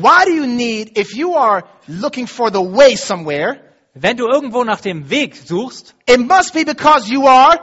Why 0.02 0.24
do 0.26 0.32
you 0.32 0.46
need, 0.46 0.98
if 0.98 1.14
you 1.14 1.34
are 1.36 1.64
looking 1.88 2.26
for 2.26 2.50
the 2.50 2.60
way 2.60 2.96
somewhere, 2.96 3.60
Wenn 3.98 4.18
du 4.18 4.26
irgendwo 4.26 4.62
nach 4.62 4.80
dem 4.82 5.08
Weg 5.08 5.34
suchst, 5.36 5.94
it 6.06 6.18
must 6.20 6.52
be 6.52 6.64
because 6.66 7.10
you 7.10 7.26
are, 7.26 7.58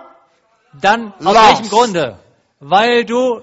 dann 0.82 1.14
aus 1.14 1.22
Lost. 1.24 1.36
welchem 1.50 1.70
Grunde? 1.70 2.18
Weil 2.60 3.06
du 3.06 3.42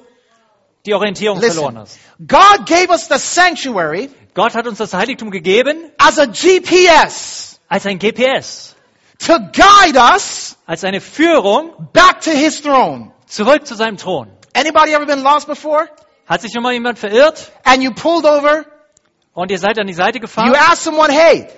die 0.85 0.95
Orientierung 0.95 1.41
verloren 1.41 1.77
listen, 1.77 1.79
hast. 1.79 1.99
God 2.27 2.67
gave 2.67 2.91
us 2.91 3.07
the 3.09 3.19
sanctuary 3.19 4.11
Gott 4.35 4.55
hat 4.55 4.67
uns 4.67 4.79
das 4.79 4.93
Heiligtum 4.93 5.31
gegeben 5.31 5.91
as 5.99 6.19
a 6.19 6.27
GPS 6.27 7.61
als 7.69 7.87
ein 7.87 7.99
GPS, 8.01 8.75
to 9.25 9.35
guide 9.53 9.97
us 9.97 10.57
als 10.67 10.83
eine 10.83 11.01
Führung 11.01 11.73
back 11.93 12.21
to 12.23 12.31
His 12.33 12.61
throne. 12.61 13.13
zurück 13.27 13.67
zu 13.69 13.77
seinem 13.77 13.99
Thron. 13.99 14.29
Anybody 14.55 14.93
ever 14.95 15.07
been 15.07 15.23
lost 15.23 15.47
before? 15.47 15.89
Hat 16.27 16.41
sich 16.43 16.51
schon 16.53 16.63
mal 16.65 16.73
jemand 16.73 16.99
verirrt 16.99 17.53
And 17.65 17.83
you 17.85 17.93
pulled 17.93 18.25
over, 18.25 18.65
und 19.41 19.51
ihr 19.51 19.59
seid 19.59 19.79
an 19.79 19.87
die 19.87 19.95
Seite 19.95 20.19
you 20.19 20.23
gefahren 20.23 20.55
asked 20.55 20.85
someone, 20.85 21.11
hey, 21.11 21.49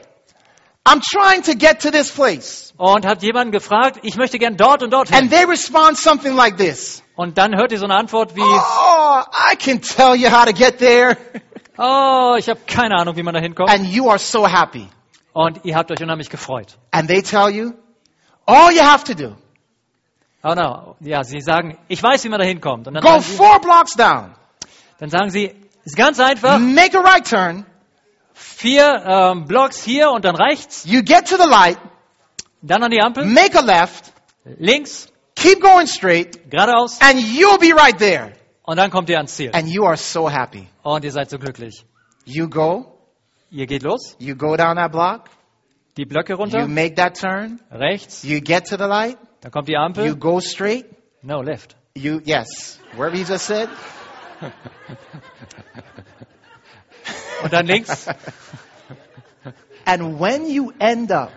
I'm 0.84 1.00
trying 1.00 1.42
to 1.42 1.54
get 1.54 1.80
to 1.82 1.90
this 1.90 2.10
place. 2.10 2.72
und 2.76 3.06
hat 3.06 3.22
jemanden 3.22 3.52
gefragt, 3.52 4.00
ich 4.02 4.16
möchte 4.16 4.38
gern 4.38 4.56
dort 4.56 4.82
und 4.82 4.92
dorthin. 4.92 5.16
And 5.16 5.30
they 5.30 5.44
respond 5.44 5.98
something 5.98 6.34
like 6.34 6.56
this. 6.56 7.02
Und 7.16 7.38
dann 7.38 7.56
hört 7.56 7.72
ihr 7.72 7.78
so 7.78 7.84
eine 7.84 7.96
Antwort 7.96 8.34
wie, 8.36 8.40
Oh, 8.40 9.22
I 9.52 9.56
can 9.56 9.80
tell 9.80 10.14
you 10.14 10.30
how 10.30 10.44
to 10.44 10.52
get 10.52 10.78
there. 10.78 11.16
oh, 11.78 12.36
ich 12.38 12.48
habe 12.48 12.60
keine 12.66 12.96
Ahnung, 12.96 13.16
wie 13.16 13.22
man 13.22 13.34
da 13.34 13.40
hinkommt. 13.40 13.70
And 13.70 13.86
you 13.86 14.08
are 14.08 14.18
so 14.18 14.46
happy. 14.46 14.88
Und 15.32 15.64
ihr 15.64 15.76
habt 15.76 15.90
euch 15.90 16.02
unheimlich 16.02 16.30
gefreut. 16.30 16.76
And 16.90 17.08
they 17.08 17.22
tell 17.22 17.50
you, 17.50 17.72
all 18.46 18.72
you 18.72 18.82
have 18.82 19.04
to 19.04 19.14
do, 19.14 19.36
Oh 20.44 20.54
no. 20.54 20.96
Ja, 21.00 21.22
sie 21.22 21.40
sagen, 21.40 21.78
ich 21.86 22.02
weiß, 22.02 22.24
wie 22.24 22.28
man 22.28 22.40
da 22.40 22.44
hinkommt. 22.46 22.86
Go 22.86 22.92
sagen, 22.92 23.22
sie, 23.22 23.36
four 23.36 23.60
blocks 23.60 23.94
down, 23.94 24.34
dann 24.98 25.08
sagen 25.08 25.30
sie, 25.30 25.54
ist 25.84 25.96
ganz 25.96 26.18
einfach, 26.18 26.58
make 26.58 26.98
a 26.98 27.00
right 27.00 27.28
turn, 27.28 27.64
vier 28.34 29.02
ähm, 29.06 29.44
Blocks 29.46 29.82
hier 29.82 30.10
und 30.10 30.24
dann 30.24 30.36
rechts, 30.36 30.84
you 30.84 31.02
get 31.02 31.28
to 31.28 31.36
the 31.36 31.48
light, 31.48 31.78
dann 32.62 32.82
an 32.82 32.90
die 32.90 33.00
Ampel, 33.00 33.24
make 33.24 33.56
a 33.58 33.62
left, 33.62 34.12
links, 34.58 35.08
keep 35.34 35.60
going 35.60 35.86
straight, 35.86 36.50
geradeaus. 36.50 36.98
and 37.00 37.18
you'll 37.20 37.58
be 37.58 37.72
right 37.74 37.98
there. 37.98 38.32
und 38.64 38.76
dann 38.76 38.90
kommt 38.90 39.08
ihr 39.08 39.16
ans 39.16 39.34
Ziel. 39.34 39.50
And 39.52 39.68
you 39.68 39.84
are 39.84 39.96
so 39.96 40.28
happy. 40.30 40.68
Und 40.82 41.04
ihr 41.04 41.12
seid 41.12 41.30
so 41.30 41.38
glücklich. 41.38 41.84
You 42.24 42.48
go, 42.48 42.92
Ihr 43.50 43.66
geht 43.66 43.82
los, 43.82 44.16
you 44.18 44.34
go 44.34 44.56
down 44.56 44.76
that 44.76 44.92
block, 44.92 45.28
die 45.98 46.06
Blöcke 46.06 46.32
you 46.32 46.38
runter, 46.38 46.66
make 46.66 46.94
that 46.94 47.20
turn, 47.20 47.60
rechts, 47.70 48.24
you 48.24 48.40
get 48.40 48.64
to 48.66 48.78
the 48.78 48.86
light, 48.86 49.18
dann 49.42 49.50
kommt 49.52 49.68
die 49.68 49.72
you 49.72 49.78
Ampel, 49.78 50.16
go 50.16 50.40
straight, 50.40 50.86
no, 51.22 51.42
left. 51.42 51.76
you, 51.94 52.22
yes, 52.24 52.78
wherever 52.96 53.14
he 53.14 53.24
just 53.24 53.44
said, 53.44 53.68
Und 57.42 57.52
dann 57.52 57.66
links. 57.66 58.06
and 59.84 60.20
when 60.20 60.46
you 60.48 60.72
end 60.78 61.10
up 61.10 61.30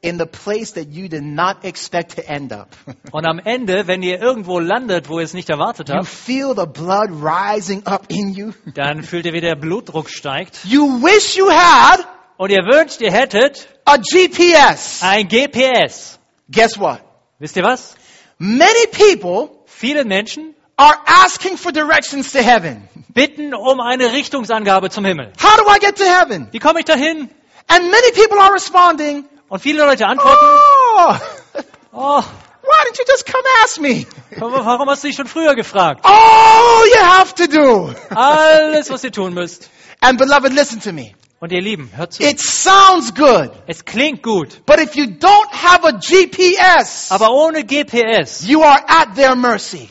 in 0.00 0.18
the 0.18 0.26
place 0.26 0.72
that 0.74 0.88
you 0.92 1.08
did 1.08 1.22
not 1.22 1.64
expect 1.64 2.16
to 2.16 2.22
end 2.22 2.52
up, 2.52 2.68
Und 3.12 3.26
am 3.26 3.38
Ende, 3.38 3.86
wenn 3.86 4.02
ihr 4.02 4.20
irgendwo 4.20 4.58
landet, 4.60 5.08
wo 5.08 5.18
ihr 5.18 5.24
es 5.24 5.34
nicht 5.34 5.50
erwartet 5.50 5.88
you 5.88 5.94
habt, 5.96 6.06
feel 6.08 6.54
the 6.56 6.66
blood 6.66 7.10
rising 7.10 7.84
up 7.86 8.04
in 8.08 8.32
you. 8.32 8.52
dann 8.74 9.02
fühlt 9.02 9.26
ihr, 9.26 9.32
wie 9.32 9.40
der 9.40 9.56
Blutdruck 9.56 10.08
steigt. 10.10 10.64
You 10.64 11.02
wish 11.02 11.36
you 11.36 11.50
had 11.50 12.06
Und 12.36 12.50
ihr 12.50 12.62
wünscht, 12.62 13.00
ihr 13.00 13.10
hättet 13.12 13.68
a 13.84 13.96
GPS. 13.96 15.02
ein 15.02 15.26
GPS. 15.28 16.18
Guess 16.50 16.78
what? 16.78 17.00
Wisst 17.40 17.56
ihr 17.56 17.64
was? 17.64 17.96
Many 18.38 18.86
people 18.92 19.56
Viele 19.66 20.04
Menschen 20.04 20.54
are 20.78 20.96
asking 21.24 21.56
for 21.58 21.72
directions 21.72 22.32
to 22.32 22.42
heaven. 22.42 22.88
bitten 23.12 23.52
um 23.54 23.80
eine 23.80 24.12
Richtungsangabe 24.12 24.90
zum 24.90 25.04
Himmel. 25.04 25.32
How 25.42 25.56
do 25.56 25.64
I 25.68 25.78
get 25.80 25.96
to 25.98 26.04
heaven? 26.04 26.48
Wie 26.52 26.58
komme 26.60 26.78
ich 26.80 26.84
dahin? 26.86 27.28
And 27.66 27.90
many 27.90 28.12
people 28.14 28.38
are 28.40 28.52
responding, 28.54 29.24
Und 29.48 29.60
viele 29.60 29.84
Leute 29.84 30.06
antworten, 30.06 30.38
Oh, 30.40 31.16
oh, 31.92 32.22
why 32.62 32.84
didn't 32.84 32.98
you 32.98 33.04
just 33.08 33.26
come 33.26 33.42
ask 33.64 33.78
me? 33.80 34.06
warum 34.38 34.88
hast 34.88 35.02
du 35.04 35.08
dich 35.08 35.16
schon 35.16 35.26
früher 35.26 35.54
gefragt? 35.54 36.04
All 36.04 36.86
you 36.86 37.00
have 37.02 37.34
to 37.34 37.46
do. 37.46 37.94
Alles, 38.14 38.90
was 38.90 39.02
ihr 39.04 39.12
tun 39.12 39.34
müsst. 39.34 39.68
And 40.00 40.16
beloved, 40.18 40.52
listen 40.52 40.80
to 40.80 40.92
me. 40.92 41.14
Und 41.40 41.52
ihr 41.52 41.60
Lieben, 41.60 41.90
hört 41.94 42.12
zu. 42.14 42.22
It 42.22 42.40
sounds 42.40 43.14
good, 43.14 43.50
Es 43.66 43.84
klingt 43.84 44.22
gut, 44.22 44.64
but 44.66 44.80
if 44.80 44.94
you 44.96 45.04
don't 45.04 45.50
have 45.52 45.84
a 45.86 45.92
GPS, 45.92 47.10
aber 47.10 47.30
ohne 47.30 47.64
GPS 47.64 48.42
you 48.46 48.62
are 48.62 48.82
at 48.86 49.14
their 49.14 49.34
mercy. 49.36 49.88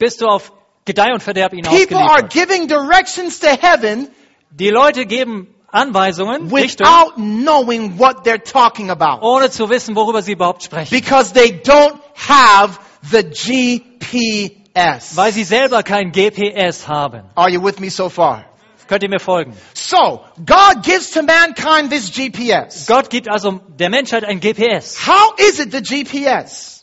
Bist 0.00 0.20
du 0.20 0.26
auf 0.26 0.52
Gedeih 0.84 1.12
und 1.14 1.22
Verderb 1.22 1.52
ihnen 1.52 1.62
People 1.62 1.96
are 1.98 2.24
ausgeliefert. 2.24 2.32
giving 2.32 2.66
directions 2.66 3.38
to 3.38 3.46
heaven 3.48 4.08
Die 4.50 4.68
Leute 4.70 5.06
geben 5.06 5.54
Anweisungen, 5.70 6.52
Richtung, 6.52 6.84
without 6.88 7.14
knowing 7.16 7.96
what 8.00 8.26
they're 8.26 8.42
talking 8.42 8.90
about 8.90 9.24
ohne 9.24 9.50
zu 9.50 9.70
wissen, 9.70 9.94
worüber 9.94 10.20
sie 10.22 10.32
überhaupt 10.32 10.64
sprechen. 10.64 10.90
because 10.90 11.32
they 11.32 11.52
don't 11.62 11.94
have 12.16 12.76
the 13.08 13.22
GPS. 13.22 15.16
Weil 15.16 15.32
sie 15.32 15.44
selber 15.44 15.82
kein 15.82 16.10
GPS 16.12 16.88
haben. 16.88 17.22
Are 17.36 17.50
you 17.50 17.62
with 17.62 17.78
me 17.78 17.90
so 17.90 18.08
far? 18.08 18.44
Könnt 18.88 19.04
ihr 19.04 19.08
mir 19.08 19.20
folgen? 19.20 19.52
So, 19.74 20.24
God 20.44 20.82
gives 20.82 21.12
to 21.12 21.22
mankind 21.22 21.90
this 21.90 22.10
GPS. 22.10 22.86
Gott 22.88 23.08
gibt 23.08 23.30
also 23.30 23.60
der 23.78 23.88
Menschheit 23.90 24.24
ein 24.24 24.40
GPS. 24.40 25.06
How 25.06 25.34
is 25.38 25.60
it 25.60 25.70
the 25.70 25.80
GPS? 25.80 26.79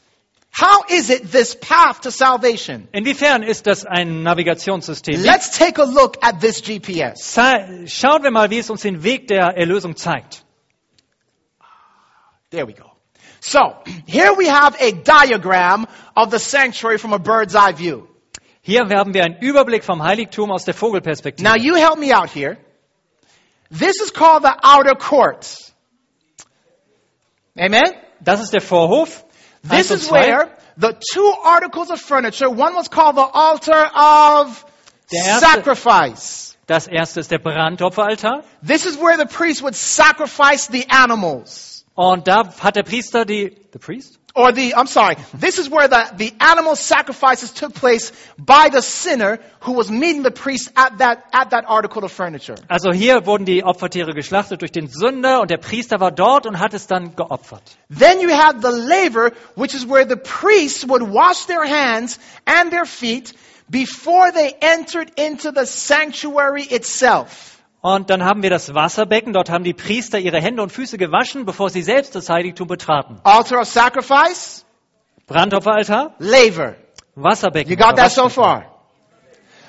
How 0.57 0.85
is 0.89 1.11
it 1.11 1.31
this 1.31 1.53
path 1.53 2.01
to 2.01 2.11
salvation? 2.11 2.87
Inwiefern 2.91 3.43
ist 3.43 3.67
das 3.67 3.85
ein 3.85 4.23
Navigationssystem? 4.23 5.21
Let's 5.21 5.55
take 5.55 5.77
a 5.77 5.85
look 5.85 6.17
at 6.23 6.41
this 6.41 6.61
GPS. 6.61 7.35
Schauen 7.85 8.23
wir 8.23 8.31
mal, 8.31 8.49
wie 8.49 8.57
es 8.57 8.71
uns 8.71 8.81
den 8.81 9.03
Weg 9.03 9.27
der 9.27 9.55
Erlösung 9.55 9.95
zeigt. 9.95 10.43
Ah, 11.59 11.65
there 12.49 12.65
we 12.65 12.73
go. 12.73 12.91
So, 13.39 13.59
here 14.07 14.33
we 14.35 14.47
have 14.49 14.75
a 14.81 14.93
diagram 14.93 15.85
of 16.15 16.31
the 16.31 16.39
sanctuary 16.39 16.97
from 16.97 17.13
a 17.13 17.19
bird's 17.19 17.55
eye 17.55 17.73
view. 17.73 18.07
Hier 18.63 18.81
haben 18.89 19.13
wir 19.13 19.25
einen 19.25 19.37
Überblick 19.39 19.83
vom 19.83 20.01
Heiligtum 20.01 20.51
aus 20.51 20.65
der 20.65 20.73
Vogelperspektive. 20.73 21.43
Now 21.43 21.55
you 21.55 21.75
help 21.75 21.99
me 21.99 22.17
out 22.17 22.31
here. 22.31 22.57
This 23.69 24.01
is 24.01 24.11
called 24.11 24.41
the 24.41 24.57
outer 24.63 24.95
court. 24.95 25.45
Amen? 27.55 27.93
Das 28.21 28.41
ist 28.41 28.53
der 28.53 28.61
Vorhof. 28.61 29.26
This 29.63 29.91
is 29.91 30.09
where 30.09 30.49
the 30.77 30.93
two 30.93 31.33
articles 31.43 31.89
of 31.89 31.99
furniture, 31.99 32.49
one 32.49 32.75
was 32.75 32.87
called 32.87 33.15
the 33.15 33.27
altar 33.33 33.89
of 33.95 34.65
erste- 35.11 35.39
sacrifice. 35.39 36.57
Das 36.67 36.87
erste 36.87 37.21
ist 37.21 37.31
der 37.31 37.39
Brandopferaltar. 37.39 38.43
This 38.61 38.85
is 38.85 38.97
where 38.97 39.17
the 39.17 39.25
priest 39.25 39.61
would 39.63 39.75
sacrifice 39.75 40.67
the 40.67 40.85
animals. 40.89 41.85
Und 41.95 42.27
da 42.27 42.53
hat 42.59 42.75
der 42.75 42.83
Priester 42.83 43.25
die, 43.25 43.55
the 43.71 43.79
priest? 43.79 44.16
Or 44.37 44.51
the, 44.51 44.75
I'm 44.75 44.85
sorry, 44.85 45.15
this 45.33 45.57
is 45.57 45.67
where 45.67 45.87
the, 45.87 46.13
the 46.15 46.31
animal 46.39 46.75
sacrifices 46.75 47.51
took 47.51 47.73
place 47.73 48.11
by 48.37 48.69
the 48.69 48.83
sinner 48.83 49.39
who 49.61 49.71
was 49.71 49.89
meeting 49.89 50.21
the 50.21 50.29
priest 50.29 50.71
at 50.75 50.99
that, 50.99 51.25
at 51.33 51.49
that 51.49 51.65
article 51.67 52.05
of 52.05 52.11
furniture. 52.11 52.55
Also 52.69 52.91
hier 52.91 53.25
wurden 53.25 53.45
die 53.45 53.63
Opfertiere 53.63 54.13
geschlachtet 54.13 54.61
durch 54.61 54.71
den 54.71 54.89
Sünder 54.89 55.41
und 55.41 55.49
der 55.49 55.57
Priester 55.57 55.99
war 55.99 56.11
dort 56.11 56.45
und 56.45 56.59
hat 56.59 56.75
es 56.75 56.85
dann 56.85 57.15
geopfert. 57.15 57.63
Then 57.89 58.19
you 58.19 58.29
had 58.29 58.61
the 58.61 58.69
laver, 58.69 59.31
which 59.55 59.73
is 59.73 59.89
where 59.89 60.05
the 60.07 60.17
priests 60.17 60.87
would 60.87 61.01
wash 61.01 61.47
their 61.47 61.65
hands 61.65 62.19
and 62.45 62.69
their 62.69 62.85
feet 62.85 63.33
before 63.71 64.31
they 64.31 64.53
entered 64.61 65.11
into 65.17 65.51
the 65.51 65.65
sanctuary 65.65 66.63
itself. 66.63 67.56
Und 67.95 68.09
dann 68.09 68.25
haben 68.25 68.43
wir 68.43 68.49
das 68.49 68.73
Wasserbecken. 68.73 69.31
Dort 69.31 69.49
haben 69.49 69.63
die 69.63 69.73
Priester 69.73 70.19
ihre 70.19 70.41
Hände 70.41 70.61
und 70.61 70.73
Füße 70.73 70.97
gewaschen, 70.97 71.45
bevor 71.45 71.69
sie 71.69 71.81
selbst 71.81 72.15
das 72.15 72.29
Heiligtum 72.29 72.67
betraten. 72.67 73.17
Altar 73.23 73.61
of 73.61 73.67
sacrifice, 73.67 74.65
Brandopferaltar, 75.25 76.13
laver. 76.19 76.75
Wasserbecken. 77.15 77.71
You 77.71 77.77
got 77.77 77.95
that 77.95 78.11
so 78.11 78.27
far? 78.27 78.65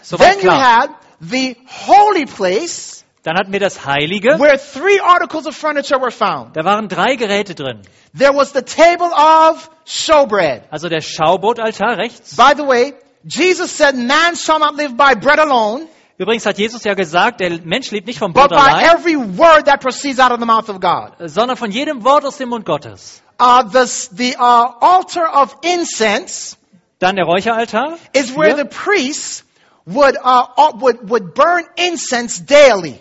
Soweit 0.02 0.40
Then 0.40 0.44
you 0.44 0.50
had 0.50 0.90
the 1.20 1.56
holy 1.86 2.26
place 2.26 3.04
Dann 3.22 3.36
hatten 3.36 3.52
wir 3.52 3.60
das 3.60 3.86
Heilige. 3.86 4.40
where 4.40 4.58
three 4.58 4.98
articles 4.98 5.46
of 5.46 5.56
furniture 5.56 6.00
were 6.00 6.10
found. 6.10 6.56
Da 6.56 6.64
waren 6.64 6.88
drei 6.88 7.14
Geräte 7.14 7.54
drin. 7.54 7.82
There 8.18 8.34
was 8.34 8.52
the 8.52 8.62
table 8.62 9.12
of 9.14 9.70
showbread. 9.86 10.62
Also 10.70 10.88
der 10.88 11.02
Schaubotaltar 11.02 11.96
rechts. 11.98 12.34
By 12.34 12.54
the 12.56 12.66
way, 12.66 12.94
Jesus 13.24 13.70
said, 13.70 13.94
man 13.94 14.34
shall 14.34 14.58
not 14.58 14.74
live 14.74 14.96
by 14.96 15.14
bread 15.14 15.38
alone, 15.38 15.86
Übrigens 16.18 16.44
hat 16.46 16.58
Jesus 16.58 16.82
ja 16.82 16.94
gesagt, 16.94 17.38
der 17.40 17.60
Mensch 17.62 17.92
lebt 17.92 18.08
nicht 18.08 18.18
vom 18.18 18.32
Brot 18.32 18.48
by 18.50 18.56
allein, 18.56 18.84
every 18.96 19.16
word 19.16 19.66
that 19.66 19.80
proceeds 19.80 20.18
out 20.18 20.32
of 20.32 20.40
the 20.40 20.46
mouth 20.46 20.68
of 20.68 20.80
God. 20.80 21.12
sondern 21.30 21.56
von 21.56 21.70
jedem 21.70 22.04
Wort 22.04 22.24
aus 22.24 22.38
dem 22.38 22.48
Mund 22.48 22.64
Gottes. 22.66 23.22
Uh, 23.40 23.62
the 23.62 23.86
the 24.16 24.36
uh, 24.36 24.72
altar 24.80 25.32
of 25.32 25.56
incense 25.62 26.56
Dann 26.98 27.14
der 27.14 27.24
Räucheraltar. 27.24 27.98
is 28.12 28.34
where 28.36 28.56
the 28.56 28.62
Hier. 28.62 28.70
priests 28.70 29.44
would, 29.86 30.16
uh, 30.16 30.46
uh, 30.56 30.72
would, 30.80 31.08
would 31.08 31.34
burn 31.34 31.64
incense 31.76 32.44
daily. 32.44 33.00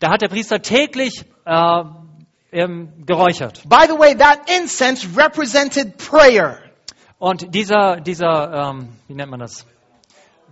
Da 0.00 0.10
hat 0.10 0.22
der 0.22 0.28
Priester 0.28 0.60
täglich 0.60 1.24
äh, 1.46 1.82
ähm, 2.50 2.92
geräuchert. 3.06 3.62
By 3.68 3.86
the 3.86 3.96
way, 3.96 4.16
that 4.16 4.50
incense 4.50 5.06
represented 5.16 5.96
prayer. 5.98 6.58
Und 7.18 7.54
dieser, 7.54 8.00
dieser, 8.00 8.52
ähm, 8.70 8.88
wie 9.06 9.14
nennt 9.14 9.30
man 9.30 9.40
das? 9.40 9.64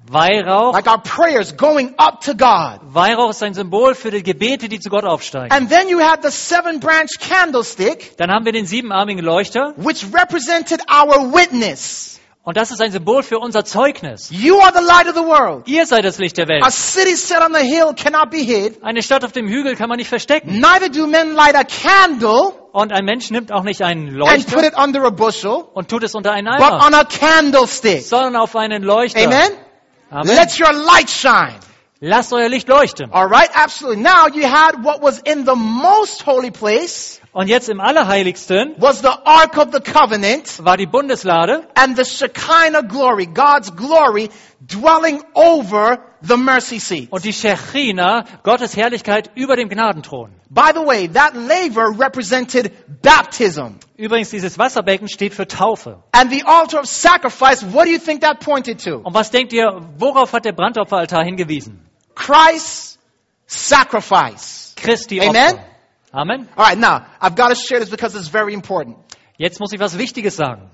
Weihrauch. 0.09 0.73
Like 0.75 0.87
our 0.87 1.03
prayers 1.03 1.57
going 1.57 1.95
up 1.99 2.21
to 2.23 2.35
God. 2.35 2.81
Weihrauch 2.95 3.31
ist 3.31 3.43
ein 3.43 3.55
Symbol 3.55 3.95
für 3.95 4.11
die 4.11 4.23
Gebete, 4.23 4.69
die 4.69 4.81
zu 4.81 4.89
Gott 4.91 5.05
aufsteigen. 5.05 5.51
And 5.53 5.69
then 5.69 5.89
you 5.89 6.01
had 6.01 6.23
the 6.23 6.31
seven 6.31 6.81
branch 6.81 7.11
candlestick, 7.21 8.17
Dann 8.17 8.31
haben 8.31 8.45
wir 8.45 8.53
den 8.53 8.67
siebenarmigen 8.67 9.25
Leuchter. 9.25 9.75
which 9.77 10.05
represented 10.13 10.81
our 10.91 11.33
witness. 11.33 12.13
Und 12.45 12.57
das 12.57 12.71
ist 12.71 12.81
ein 12.81 12.93
Symbol 12.93 13.25
für 13.25 13.41
unser 13.41 13.65
Zeugnis. 13.65 14.29
You 14.31 14.61
are 14.61 14.73
the 14.73 14.85
light 14.85 15.09
of 15.09 15.17
the 15.17 15.27
world. 15.27 15.67
Ihr 15.67 15.85
seid 15.85 16.05
das 16.05 16.19
Licht 16.19 16.37
der 16.39 16.45
A 16.45 16.49
Welt. 16.49 16.73
city 16.73 17.17
set 17.17 17.39
on 17.45 17.53
the 17.53 17.67
hill 17.67 17.93
cannot 17.97 18.31
be 18.31 18.39
hid. 18.39 18.81
Eine 18.85 19.03
Stadt 19.03 19.25
auf 19.25 19.33
dem 19.33 19.49
Hügel 19.49 19.75
kann 19.75 19.89
man 19.89 19.97
nicht 19.99 20.07
verstecken. 20.09 20.61
Neither 20.61 20.89
do 20.89 21.09
men 21.09 21.35
light 21.35 21.57
a 21.57 21.65
candle 21.65 22.53
Und 22.73 22.93
ein 22.93 23.05
Mensch 23.05 23.31
nimmt 23.33 23.51
auch 23.51 23.65
nicht 23.65 23.83
einen 23.83 24.11
and 24.23 24.47
put 24.47 24.63
Leuchter 24.63 24.65
it 24.69 24.79
under 24.79 25.03
a 25.07 25.11
bushel, 25.11 25.65
und 25.75 25.89
tut 25.89 26.05
es 26.05 26.15
unter 26.15 26.31
einen 26.31 26.47
but 26.57 26.65
Eimer, 26.73 26.87
on 26.87 26.95
a 26.95 27.03
candlestick. 27.05 28.03
sondern 28.03 28.37
auf 28.37 28.55
einen 28.55 28.85
Leuchter. 28.85 29.25
Amen? 29.25 29.51
Amen. 30.11 30.37
Let 30.37 30.59
your 30.59 30.73
light 30.73 31.09
shine. 31.09 31.59
Lasst 32.01 32.33
euer 32.33 32.49
Licht 32.49 32.69
leuchten. 32.69 33.11
All 33.11 33.27
right, 33.27 33.49
absolutely. 33.53 34.03
Now 34.03 34.27
you 34.27 34.43
had 34.43 34.85
what 34.85 35.01
was 35.01 35.21
in 35.21 35.45
the 35.45 35.57
most 35.57 36.23
holy 36.23 36.51
place 36.51 37.21
Und 37.37 37.49
jetzt 37.49 37.69
im 37.69 37.81
Allerheiligsten 37.81 38.77
was 38.79 39.01
the 39.01 39.09
Ark 39.09 39.59
of 39.59 39.69
the 39.71 39.81
Covenant 39.81 40.65
war 40.65 40.79
die 40.79 40.87
Bundeslade 40.87 41.69
and 41.75 41.95
the 41.95 42.07
Shekinah 42.07 42.81
glory, 42.81 43.27
God's 43.27 43.77
glory 43.77 44.31
dwelling 44.67 45.23
over 45.35 45.99
the 46.23 46.39
mercy 46.39 46.81
seat. 46.81 47.13
und 47.13 47.27
die 47.27 47.35
Shechina, 47.35 48.25
Gottes 48.43 48.75
Herrlichkeit 48.75 49.33
über 49.35 49.57
dem 49.57 49.69
Gnadenthron. 49.69 50.31
By 50.49 50.71
the 50.73 50.81
way, 50.81 51.09
that 51.09 51.35
laver 51.35 51.91
represented 51.99 52.73
baptism. 53.03 53.81
Übrigens, 53.99 54.31
dieses 54.31 54.59
Wasserbecken 54.59 55.07
steht 55.07 55.35
für 55.35 55.47
Taufe. 55.47 56.03
And 56.13 56.33
the 56.33 56.43
altar 56.43 56.81
of 56.81 56.87
sacrifice, 56.87 57.63
what 57.63 57.85
do 57.85 57.91
you 57.91 57.99
think 57.99 58.23
that 58.23 58.41
pointed 58.41 58.83
to? 58.85 59.03
Und 59.05 59.13
was 59.13 59.31
denkt 59.31 59.53
ihr, 59.53 59.83
worauf 59.99 60.33
hat 60.33 60.47
der 60.47 60.53
Brandopferaltar 60.53 61.23
hingewiesen? 61.23 61.87
Christ's 62.15 62.99
sacrifice. 63.47 64.73
Christi 64.77 65.21
Amen. 65.21 65.57
Opfer. 65.57 65.76
Amen. 66.17 66.49
All 66.57 66.65
right, 66.65 66.79
now, 66.79 67.07
I've 67.21 67.37
got 67.37 67.49
to 67.51 67.55
share 67.55 67.79
this 67.81 67.91
because 67.91 68.15
it's 68.15 68.29
very 68.29 68.55
important. 68.55 68.97
Jetzt 69.39 69.61
muss 69.61 69.73
ich 69.75 69.81
was 69.81 69.99
Wichtiges 69.99 70.35
sagen. 70.37 70.71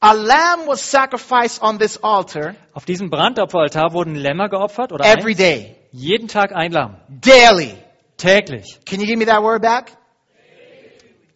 A 0.00 0.14
lamb 0.14 0.66
was 0.66 0.80
sacrificed 0.80 1.62
on 1.62 1.78
this 1.78 1.96
altar 2.02 2.56
Auf 2.74 2.84
diesem 2.86 3.10
Brandopferaltar 3.10 3.92
wurden 3.92 4.14
Lämmer 4.16 4.48
geopfert 4.48 4.90
oder 4.92 5.04
every 5.04 5.32
eins? 5.32 5.38
day, 5.38 5.76
jeden 5.92 6.26
Tag 6.26 6.52
ein 6.52 6.72
Lamm. 6.72 6.96
daily. 7.08 7.76
Täglich. 8.16 8.78
Can 8.86 9.00
you 9.00 9.06
give 9.06 9.18
me 9.18 9.26
that 9.26 9.42
word 9.42 9.62
back? 9.62 9.92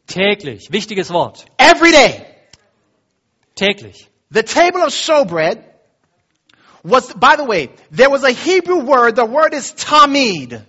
Täglich. 0.09 0.71
Wichtiges 0.73 1.13
Wort. 1.13 1.45
Every 1.59 1.91
day. 1.91 2.25
Täglich. 3.55 4.07
The 4.31 4.43
table 4.43 4.83
of 4.83 4.93
showbread 4.93 5.63
was, 6.83 7.13
by 7.15 7.37
the 7.37 7.45
way, 7.45 7.71
there 7.91 8.09
was 8.11 8.25
a 8.25 8.31
Hebrew 8.31 8.81
word, 8.85 9.17
the 9.17 9.25
word 9.25 9.53
is 9.55 9.73
tamid. 9.73 10.63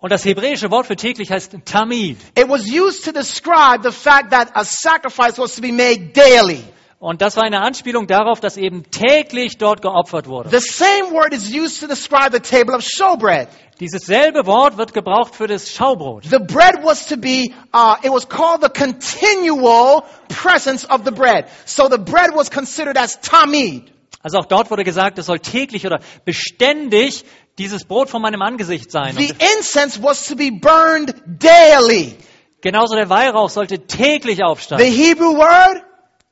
Und 0.00 0.10
das 0.10 0.24
hebräische 0.24 0.70
Wort 0.70 0.86
für 0.86 0.96
täglich 0.96 1.30
heißt 1.30 1.54
Tamid. 1.66 2.16
It 2.34 2.48
was 2.48 2.62
used 2.62 3.04
to 3.04 3.12
describe 3.12 3.82
the 3.82 3.92
fact 3.92 4.30
that 4.30 4.50
a 4.54 4.64
sacrifice 4.64 5.38
was 5.38 5.54
to 5.56 5.60
be 5.60 5.72
made 5.72 6.12
daily. 6.14 6.64
Und 6.98 7.20
das 7.20 7.36
war 7.36 7.44
eine 7.44 7.60
Anspielung 7.60 8.06
darauf, 8.06 8.40
dass 8.40 8.56
eben 8.56 8.82
täglich 8.90 9.58
dort 9.58 9.82
geopfert 9.82 10.26
wurde. 10.26 10.50
The 10.50 10.60
same 10.60 11.12
word 11.12 11.34
is 11.34 11.50
used 11.50 11.80
to 11.80 11.86
describe 11.86 12.32
the 12.32 12.40
table 12.40 12.74
of 12.74 12.82
showbread. 12.82 13.48
Dieses 13.78 14.02
selbe 14.02 14.44
Wort 14.46 14.76
wird 14.76 14.92
gebraucht 14.92 15.34
für 15.34 15.46
das 15.46 15.70
Schaubrot. 15.70 16.24
The 16.24 16.38
bread 16.38 16.82
was 16.82 17.06
to 17.06 17.16
be, 17.16 17.50
uh, 17.74 17.96
it 18.02 18.10
was 18.10 18.26
called 18.26 18.62
the 18.62 18.68
continual 18.68 20.04
presence 20.28 20.88
of 20.88 21.04
the 21.04 21.10
bread. 21.10 21.46
So 21.64 21.88
the 21.88 21.98
bread 21.98 22.34
was 22.34 22.50
considered 22.50 22.98
as 22.98 23.18
tamid. 23.20 23.90
Also 24.22 24.38
auch 24.38 24.46
dort 24.46 24.70
wurde 24.70 24.84
gesagt, 24.84 25.18
es 25.18 25.26
soll 25.26 25.40
täglich 25.40 25.86
oder 25.86 26.00
beständig 26.26 27.24
dieses 27.60 27.84
Brot 27.84 28.08
vor 28.08 28.20
meinem 28.20 28.42
Angesicht 28.42 28.90
sein. 28.90 29.14
The 29.16 29.34
incense 29.56 30.02
was 30.02 30.26
to 30.26 30.34
be 30.34 30.50
burned 30.50 31.14
daily. 31.26 32.16
genauso 32.60 32.96
der 32.96 33.08
Weihrauch 33.08 33.50
sollte 33.50 33.86
täglich 33.86 34.38
The 34.38 34.44
aufsteigen. 34.44 34.92
Hebrew 34.92 35.36
word, 35.36 35.84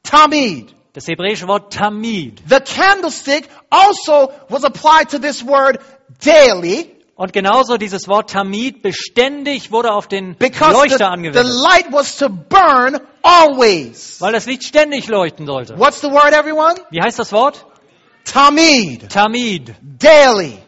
tamid. 0.02 0.74
Das 0.94 1.06
hebräische 1.06 1.46
Wort 1.46 1.72
Tamid. 1.72 2.42
The 2.48 2.60
candlestick 2.60 3.48
also 3.70 4.32
was 4.48 4.64
applied 4.64 5.10
to 5.10 5.18
this 5.18 5.46
word 5.46 5.78
daily 6.24 6.90
Und 7.14 7.32
genauso 7.32 7.76
dieses 7.76 8.08
Wort 8.08 8.30
Tamid 8.30 8.80
beständig 8.80 9.70
wurde 9.70 9.92
auf 9.92 10.06
den 10.06 10.36
because 10.36 10.72
Leuchter 10.72 11.14
the, 11.16 11.30
the 11.32 11.40
light 11.40 11.92
was 11.92 12.16
to 12.16 12.28
burn 12.28 12.98
always. 13.22 14.20
Weil 14.20 14.32
das 14.32 14.46
Licht 14.46 14.64
ständig 14.64 15.08
leuchten 15.08 15.46
sollte. 15.46 15.78
What's 15.78 16.00
the 16.00 16.08
word, 16.08 16.32
everyone? 16.32 16.74
Wie 16.90 17.02
heißt 17.02 17.18
das 17.18 17.32
Wort? 17.32 17.66
Tamid. 18.24 19.10
Tamid. 19.10 19.74
Daily. 19.82 20.58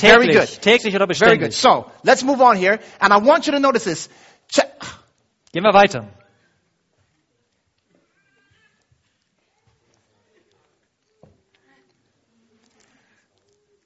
Very 0.00 0.26
Täglich. 0.28 0.50
good. 0.50 0.62
Täglich 0.62 0.94
oder 0.94 1.06
Very 1.06 1.38
good. 1.38 1.48
beständig. 1.50 1.56
So, 1.56 1.86
let's 2.04 2.22
move 2.22 2.40
on 2.40 2.56
here. 2.56 2.78
And 3.00 3.12
I 3.12 3.18
want 3.18 3.46
you 3.46 3.52
to 3.52 3.58
notice 3.60 3.84
this. 3.84 4.08
Check. 4.48 4.68
Gehen 5.52 5.64
wir 5.64 5.74
weiter. 5.74 6.06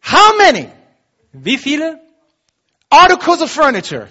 How 0.01 0.37
many 0.37 0.69
Wie 1.33 1.57
viele 1.57 1.99
articles 2.91 3.41
of 3.41 3.51
furniture 3.51 4.09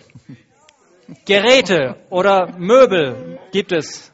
Geräte 1.25 1.97
oder 2.09 2.47
Möbel 2.57 3.39
gibt 3.51 3.71
es 3.71 4.11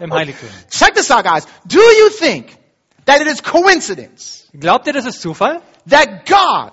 im 0.00 0.12
Heiligtum? 0.12 0.48
Check 0.70 0.94
this 0.94 1.10
out, 1.10 1.24
guys. 1.24 1.46
Do 1.66 1.78
you 1.80 2.10
think 2.10 2.56
that 3.06 3.20
it 3.22 3.28
is 3.28 3.40
coincidence 3.42 4.46
Glaubt 4.52 4.86
ihr, 4.86 4.92
das 4.92 5.06
ist 5.06 5.20
Zufall? 5.22 5.62
that 5.86 6.26
God 6.26 6.72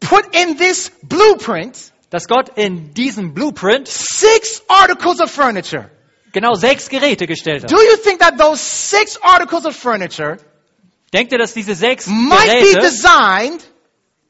put 0.00 0.34
in 0.34 0.56
this 0.56 0.90
blueprint 1.02 1.92
Dass 2.10 2.28
Gott 2.28 2.56
in 2.56 2.94
diesem 2.94 3.34
Blueprint 3.34 3.88
six 3.88 4.62
articles 4.68 5.20
of 5.20 5.30
furniture? 5.30 5.90
genau 6.32 6.54
sechs 6.54 6.88
Geräte 6.88 7.26
gestellt 7.26 7.62
hat. 7.64 7.70
Do 7.70 7.80
you 7.80 7.96
think 7.96 8.20
that 8.20 8.38
those 8.38 8.60
six 8.60 9.16
articles 9.22 9.64
of 9.64 9.74
furniture 9.74 10.38
Denkt 11.12 11.32
ihr, 11.32 11.38
dass 11.38 11.54
diese 11.54 11.74
sechs 11.74 12.06
might 12.06 12.46
be 12.46 12.60
Geräte 12.60 12.80
designed 12.80 13.64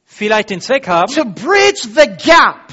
vielleicht 0.05 0.51
den 0.51 0.61
Zweck 0.61 0.87
haben, 0.87 1.13
to 1.13 1.25
bridge 1.25 1.83
the 1.83 2.07
gap 2.25 2.73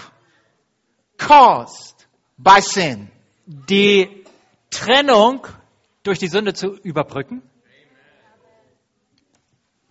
caused 1.17 1.95
by 2.37 2.61
sin? 2.61 3.09
die 3.45 4.23
Trennung 4.69 5.45
durch 6.03 6.19
die 6.19 6.27
Sünde 6.27 6.53
zu 6.53 6.77
überbrücken? 6.83 7.41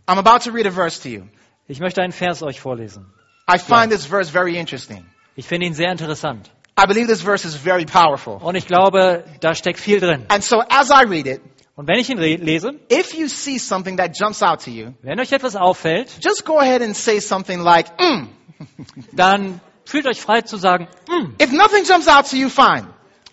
I'm 0.06 0.18
about 0.18 0.44
to 0.44 0.50
read 0.52 0.66
a 0.66 0.70
verse 0.70 1.00
to 1.00 1.08
you. 1.08 1.28
Ich 1.68 1.80
möchte 1.80 2.02
einen 2.02 2.12
Vers 2.12 2.42
euch 2.42 2.60
vorlesen. 2.60 3.06
I 3.50 3.58
find 3.58 3.90
this 3.90 4.06
verse 4.06 4.30
very 4.30 4.58
interesting. 4.58 5.04
Ich 5.36 5.46
finde 5.46 5.66
ihn 5.66 5.74
sehr 5.74 5.90
interessant. 5.90 6.50
I 6.78 6.86
believe 6.86 7.06
this 7.06 7.22
verse 7.22 7.46
is 7.46 7.54
very 7.54 7.84
powerful. 7.84 8.38
Und 8.42 8.54
ich 8.54 8.66
glaube, 8.66 9.24
da 9.40 9.54
steckt 9.54 9.78
viel 9.78 10.00
drin. 10.00 10.24
And 10.28 10.42
so 10.42 10.60
as 10.60 10.90
I 10.90 11.04
read 11.06 11.26
it, 11.26 11.40
Und 11.74 11.88
wenn 11.88 11.98
ich 11.98 12.10
ihn 12.10 12.18
lese, 12.18 12.74
if 12.90 13.14
you 13.14 13.28
see 13.28 13.58
something 13.58 13.96
that 13.96 14.12
jumps 14.18 14.42
out 14.42 14.62
to 14.64 14.70
you, 14.70 14.92
wenn 15.02 15.18
euch 15.18 15.32
etwas 15.32 15.56
auffällt, 15.56 16.10
just 16.22 16.44
go 16.44 16.58
ahead 16.58 16.82
and 16.82 16.94
say 16.94 17.18
something 17.18 17.60
like, 17.60 17.88
mm. 17.98 18.28
dann 19.12 19.60
fühlt 19.84 20.06
euch 20.06 20.20
frei 20.20 20.42
zu 20.42 20.58
sagen, 20.58 20.86
"Mm." 21.08 21.42
If 21.42 21.50
nothing 21.52 21.84
jumps 21.84 22.08
out 22.08 22.28
to 22.30 22.36
you, 22.36 22.50
fine. 22.50 22.88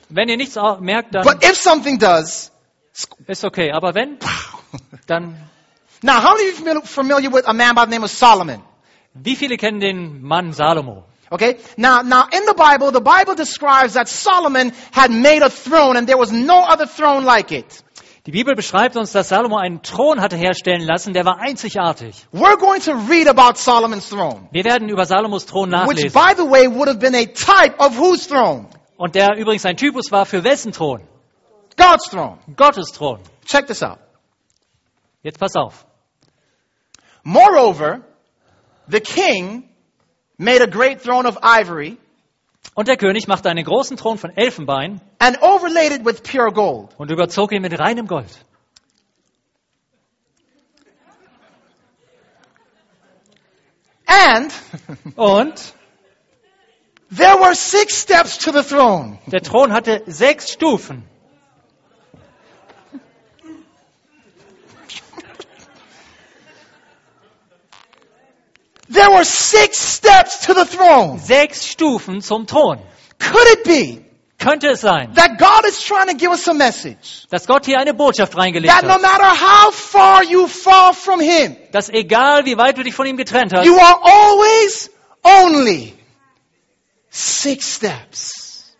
wenn 0.07 0.29
ihr 0.29 0.37
nichts 0.37 0.57
merkt, 0.79 1.13
dann 1.13 1.23
But 1.23 1.43
if 1.43 1.55
something 1.57 1.99
does, 1.99 2.51
ist 3.27 3.43
okay. 3.43 3.71
Aber 3.71 3.93
wenn, 3.93 4.17
dann, 5.07 5.35
now 6.03 6.19
how 6.21 6.35
many 6.35 6.49
of 6.49 6.59
you 6.59 6.67
are 6.69 6.81
familiar 6.81 7.29
with 7.29 7.47
a 7.47 7.53
man 7.53 7.75
by 7.75 7.85
the 7.85 7.91
name 7.91 8.03
of 8.03 8.11
Solomon? 8.11 8.61
wie 9.13 9.35
viele 9.35 9.57
kennen 9.57 9.79
den 9.79 10.21
Mann 10.21 10.53
Salomo? 10.53 11.03
Okay? 11.31 11.57
Now, 11.77 12.01
now 12.01 12.27
in 12.31 12.45
the 12.45 12.55
Bible, 12.55 12.91
the 12.91 13.01
Bible 13.01 13.35
describes 13.35 13.93
that 13.93 14.07
Solomon 14.07 14.71
had 14.91 15.11
made 15.11 15.41
a 15.43 15.49
throne 15.49 15.97
and 15.97 16.07
there 16.07 16.17
was 16.17 16.31
no 16.31 16.61
other 16.63 16.87
throne 16.87 17.23
like 17.23 17.51
it. 17.51 17.83
Die 18.25 18.31
Bibel 18.31 18.53
beschreibt 18.55 18.95
uns, 18.95 19.11
dass 19.11 19.29
Salomo 19.29 19.57
einen 19.57 19.81
Thron 19.81 20.21
hatte 20.21 20.35
herstellen 20.35 20.81
lassen, 20.85 21.13
der 21.13 21.25
war 21.25 21.39
einzigartig. 21.39 22.15
We're 22.33 22.57
going 22.57 22.81
to 22.81 22.93
read 23.09 23.27
about 23.27 23.57
Solomon's 23.57 24.09
throne, 24.09 24.49
Wir 24.51 24.65
werden 24.65 24.89
über 24.89 25.05
Salomos 25.05 25.45
Thron 25.45 25.71
which 25.71 25.79
nachlesen. 25.79 26.13
by 26.13 26.33
the 26.35 26.49
way 26.49 26.67
would 26.67 26.87
have 26.87 26.99
been 26.99 27.15
a 27.15 27.25
type 27.25 27.79
of 27.79 27.97
whose 27.97 28.27
throne? 28.27 28.67
Und 28.97 29.15
der 29.15 29.37
übrigens 29.37 29.65
ein 29.65 29.77
Typus 29.77 30.11
war 30.11 30.25
für 30.25 30.43
wessen 30.43 30.71
Thron? 30.73 31.01
God's 31.77 32.09
throne. 32.09 32.37
Gottes 32.57 32.91
Thron. 32.91 33.19
Check 33.45 33.67
this 33.67 33.81
out. 33.81 33.99
Jetzt 35.23 35.39
pass 35.39 35.55
auf. 35.55 35.85
Moreover, 37.29 38.01
the 38.87 38.99
king 38.99 39.69
made 40.39 40.63
a 40.63 40.67
great 40.67 40.99
throne 41.03 41.27
of 41.27 41.37
ivory 41.43 41.97
Und 42.73 42.87
der 42.87 42.97
König 42.97 43.27
machte 43.27 43.49
einen 43.51 43.63
großen 43.65 43.97
Thron 43.97 44.17
von 44.17 44.35
Elfenbein 44.35 44.99
and 45.19 45.37
overlaid 45.43 45.91
it 45.91 46.03
with 46.05 46.23
pure 46.23 46.51
gold. 46.51 46.89
und 46.97 47.11
überzog 47.11 47.51
ihn 47.51 47.61
mit 47.61 47.77
reinem 47.79 48.07
Gold. 48.07 48.29
And 54.07 54.51
Und 55.15 55.73
there 57.11 57.37
were 57.39 57.53
six 57.55 57.93
steps 58.01 58.37
to 58.39 58.51
the 58.51 58.63
throne. 58.63 59.19
der 59.27 59.41
Thron 59.41 59.71
hatte 59.71 60.01
sechs 60.07 60.51
Stufen. 60.51 61.03
There 68.91 69.09
were 69.11 69.23
six 69.23 69.77
steps 69.77 70.45
to 70.47 70.53
the 70.53 70.65
throne. 70.65 71.19
Sechs 71.19 71.63
Stufen 71.65 72.21
zum 72.21 72.47
Thron. 72.47 72.79
Could 73.19 73.47
it 73.59 73.63
be 73.63 74.05
Könnte 74.39 74.69
es 74.69 74.79
sein, 74.81 75.13
that 75.15 75.37
God 75.37 75.65
is 75.65 75.81
trying 75.83 76.07
to 76.07 76.15
give 76.15 76.31
us 76.31 76.47
a 76.47 76.53
message? 76.53 77.25
dass 77.29 77.45
Gott 77.45 77.65
hier 77.65 77.77
eine 77.77 77.93
Botschaft 77.93 78.37
reingelegt 78.37 78.73
That 78.73 78.85
no 78.85 78.93
hat, 78.93 79.01
matter 79.01 79.29
how 79.29 79.71
far 79.73 80.23
you 80.23 80.47
fall 80.47 80.93
from 80.93 81.19
Him, 81.19 81.57
dass 81.73 81.89
egal 81.89 82.45
wie 82.45 82.57
weit 82.57 82.77
du 82.77 82.83
dich 82.83 82.95
von 82.95 83.05
ihm 83.05 83.17
getrennt 83.17 83.51
hast, 83.53 83.65
you 83.65 83.77
are 83.77 83.99
always 84.01 84.89
only 85.23 85.93
six 87.09 87.75
steps. 87.75 88.73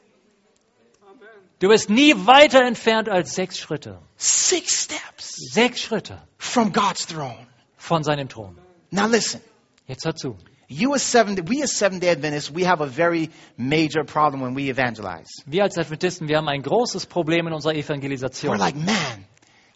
du 1.59 1.67
bist 1.67 1.89
nie 1.89 2.15
weiter 2.25 2.61
entfernt 2.63 3.09
als 3.09 3.35
sechs 3.35 3.59
Schritte. 3.59 3.99
Six 4.17 4.83
steps 4.85 5.35
Sechs 5.51 5.81
Schritte 5.81 6.21
from 6.37 6.71
God's 6.71 7.05
throne. 7.05 7.45
von 7.77 8.03
seinem 8.03 8.29
Thron. 8.29 8.57
Now 8.91 9.07
listen. 9.07 9.41
Jetzt 9.89 10.05
hör 10.05 10.15
zu. 10.15 10.37
You 10.67 10.93
as 10.93 11.01
seven, 11.11 11.35
we 11.49 11.63
as 11.63 11.71
Seventh 11.71 12.01
Day 12.03 12.11
Adventists, 12.11 12.53
we 12.55 12.63
have 12.67 12.79
a 12.79 12.85
very 12.87 13.31
major 13.57 14.03
problem 14.05 14.41
when 14.43 14.55
we 14.55 14.69
evangelize. 14.69 15.27
Wir 15.47 15.63
als 15.63 15.77
Adventisten, 15.79 16.27
wir 16.27 16.37
haben 16.37 16.47
ein 16.47 16.61
großes 16.61 17.07
Problem 17.07 17.47
in 17.47 17.53
unserer 17.53 17.73
We're 17.73 17.79
Evangelisation. 17.83 18.55
like, 18.59 18.75
man, 18.75 19.25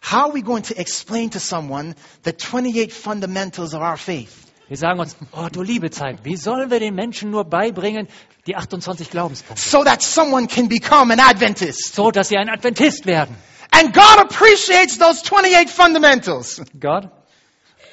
how 0.00 0.26
are 0.28 0.32
we 0.32 0.40
going 0.40 0.62
to 0.62 0.74
explain 0.78 1.30
to 1.30 1.40
someone 1.40 1.96
the 2.22 2.32
28 2.32 2.92
fundamentals 2.92 3.74
of 3.74 3.80
our 3.82 3.96
faith? 3.96 4.30
Wir 4.68 4.76
sagen 4.76 5.00
uns, 5.00 5.16
oh 5.32 5.48
du 5.50 5.62
liebe 5.62 5.90
Zeit, 5.90 6.24
wie 6.24 6.36
sollen 6.36 6.70
wir 6.70 6.78
den 6.78 6.94
Menschen 6.94 7.32
nur 7.32 7.44
beibringen, 7.44 8.06
die 8.46 8.54
28 8.54 9.10
Glaubenspunkte, 9.10 9.60
So 9.60 9.82
that 9.82 10.00
someone 10.00 10.46
can 10.46 10.68
become 10.68 11.12
an 11.12 11.18
Adventist. 11.18 11.92
so 11.94 12.12
dass 12.12 12.28
sie 12.28 12.36
ein 12.38 12.48
Adventist 12.48 13.04
werden? 13.06 13.34
And 13.72 13.92
God 13.92 14.20
appreciates 14.20 14.96
those 14.96 15.22
28 15.24 15.68
fundamentals. 15.68 16.62
Gott? 16.78 17.10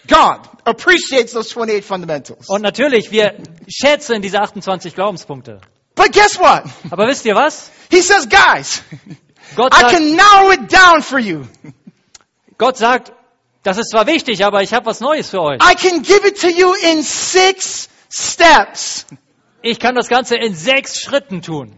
God 0.07 0.47
appreciates 0.65 1.33
those 1.33 1.49
28 1.49 1.85
fundamentals. 1.85 2.49
Und 2.49 2.61
natürlich, 2.61 3.11
wir 3.11 3.35
schätzen 3.67 4.21
diese 4.21 4.39
28 4.39 4.95
Glaubenspunkte. 4.95 5.61
But 5.95 6.11
guess 6.13 6.39
what? 6.39 6.63
Aber 6.89 7.07
wisst 7.07 7.25
ihr 7.25 7.35
was? 7.35 7.71
He 7.89 8.01
says, 8.01 8.27
guys, 8.27 8.83
Gott 9.55 9.73
I 9.73 9.81
sagt, 9.81 9.95
can 9.95 10.15
narrow 10.15 10.51
it 10.51 10.71
down 10.71 11.01
for 11.01 11.19
you. 11.19 11.45
Gott 12.57 12.77
sagt, 12.77 13.11
das 13.63 13.77
ist 13.77 13.91
zwar 13.91 14.07
wichtig, 14.07 14.43
aber 14.43 14.63
ich 14.63 14.73
habe 14.73 14.85
was 14.85 15.01
Neues 15.01 15.29
für 15.29 15.41
euch. 15.41 15.59
I 15.61 15.75
can 15.75 16.01
give 16.01 16.27
it 16.27 16.39
to 16.41 16.47
you 16.47 16.73
in 16.73 17.03
six 17.03 17.89
steps. 18.09 19.05
Ich 19.61 19.79
kann 19.79 19.95
das 19.95 20.07
Ganze 20.07 20.35
in 20.35 20.55
sechs 20.55 20.99
Schritten 20.99 21.41
tun. 21.41 21.77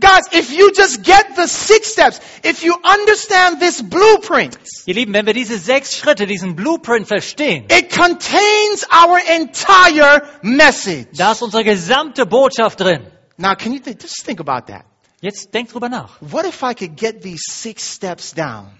Guys, 0.00 0.24
if 0.32 0.50
you 0.50 0.70
just 0.72 1.02
get 1.02 1.36
the 1.36 1.46
six 1.46 1.92
steps, 1.92 2.20
if 2.42 2.62
you 2.62 2.74
understand 2.82 3.60
this 3.60 3.82
blueprint, 3.82 4.56
Ihr 4.86 4.94
Lieben, 4.94 5.12
wenn 5.14 5.26
wir 5.26 5.34
diese 5.34 5.58
sechs 5.58 5.96
Schritte, 5.96 6.26
diesen 6.26 6.54
Blueprint 6.56 7.08
verstehen, 7.08 7.64
it 7.70 7.90
contains 7.90 8.86
our 8.90 9.18
entire 9.28 10.22
message. 10.42 11.08
da 11.16 11.32
ist 11.32 11.42
unsere 11.42 11.64
gesamte 11.64 12.26
Botschaft 12.26 12.80
drin. 12.80 13.06
Now, 13.38 13.54
can 13.54 13.72
you 13.72 13.80
th- 13.80 13.98
just 14.00 14.24
think 14.24 14.40
about 14.40 14.66
that? 14.72 14.84
Jetzt 15.20 15.52
denkt 15.52 15.72
drüber 15.74 15.88
nach. 15.88 16.16
What 16.20 16.44
if 16.46 16.62
I 16.62 16.74
could 16.74 16.96
get 16.96 17.22
these 17.22 17.42
six 17.46 17.82
steps 17.94 18.32
down? 18.32 18.70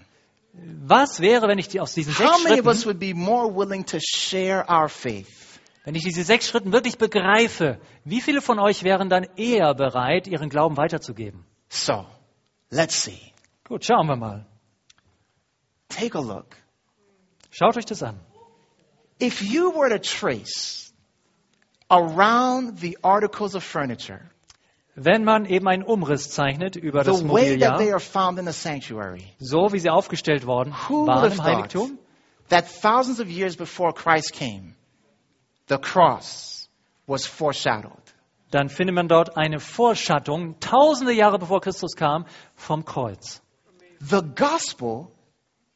Was 0.87 1.19
wäre, 1.19 1.47
wenn 1.47 1.59
ich 1.59 1.67
die 1.67 1.79
aus 1.79 1.93
diesen 1.93 2.17
How 2.17 2.37
sechs 2.37 2.43
many 2.43 2.59
of 2.59 2.65
us 2.65 2.81
Schritten, 2.83 2.87
would 2.89 2.99
be 2.99 3.13
more 3.13 3.47
willing 3.53 3.85
to 3.85 3.99
share 3.99 4.65
our 4.69 4.89
faith? 4.89 5.27
Wenn 5.87 5.95
ich 5.95 6.03
diese 6.03 6.23
sechs 6.23 6.49
Schritten 6.49 6.73
wirklich 6.73 6.97
begreife, 6.97 7.79
wie 8.03 8.19
viele 8.19 8.41
von 8.41 8.59
euch 8.59 8.83
wären 8.83 9.07
dann 9.07 9.25
eher 9.37 9.73
bereit, 9.73 10.27
ihren 10.27 10.49
Glauben 10.49 10.75
weiterzugeben? 10.75 11.45
So, 11.69 12.05
let's 12.69 13.01
see. 13.01 13.31
Gut, 13.65 13.85
schauen 13.85 14.05
wir 14.07 14.17
mal. 14.17 14.45
Take 15.87 16.17
a 16.17 16.21
look. 16.21 16.57
Schaut 17.51 17.77
euch 17.77 17.85
das 17.85 18.03
an. 18.03 18.19
If 19.21 19.41
you 19.41 19.73
were 19.73 19.89
to 19.89 19.99
trace 19.99 20.93
around 21.87 22.81
the 22.81 22.97
articles 23.01 23.55
of 23.55 23.63
furniture 23.63 24.29
Wenn 24.95 25.23
man 25.23 25.45
eben 25.45 25.69
einen 25.69 25.83
Umriss 25.83 26.29
zeichnet 26.31 26.75
über 26.75 27.05
das 27.05 27.23
Mobiliar, 27.23 27.77
so 29.39 29.71
wie 29.71 29.79
sie 29.79 29.89
aufgestellt 29.89 30.45
worden 30.45 30.73
waren 30.73 31.31
im 31.31 31.41
Heiligtum, 31.41 31.97
that 32.49 32.65
thousands 32.81 33.21
of 33.21 33.29
years 33.29 33.55
before 33.55 33.93
Christ 33.93 34.33
came, 34.33 34.76
the 35.67 35.77
cross 35.77 36.69
was 37.07 37.25
foreshadowed? 37.25 38.07
dann 38.51 38.69
findet 38.69 38.95
man 38.95 39.07
dort 39.07 39.37
eine 39.37 39.59
Vorschattung, 39.59 40.59
tausende 40.59 41.13
Jahre 41.13 41.39
bevor 41.39 41.61
Christus 41.61 41.95
kam, 41.95 42.25
vom 42.55 42.85
Kreuz. 42.85 43.41
The 43.99 44.21
gospel 44.21 45.11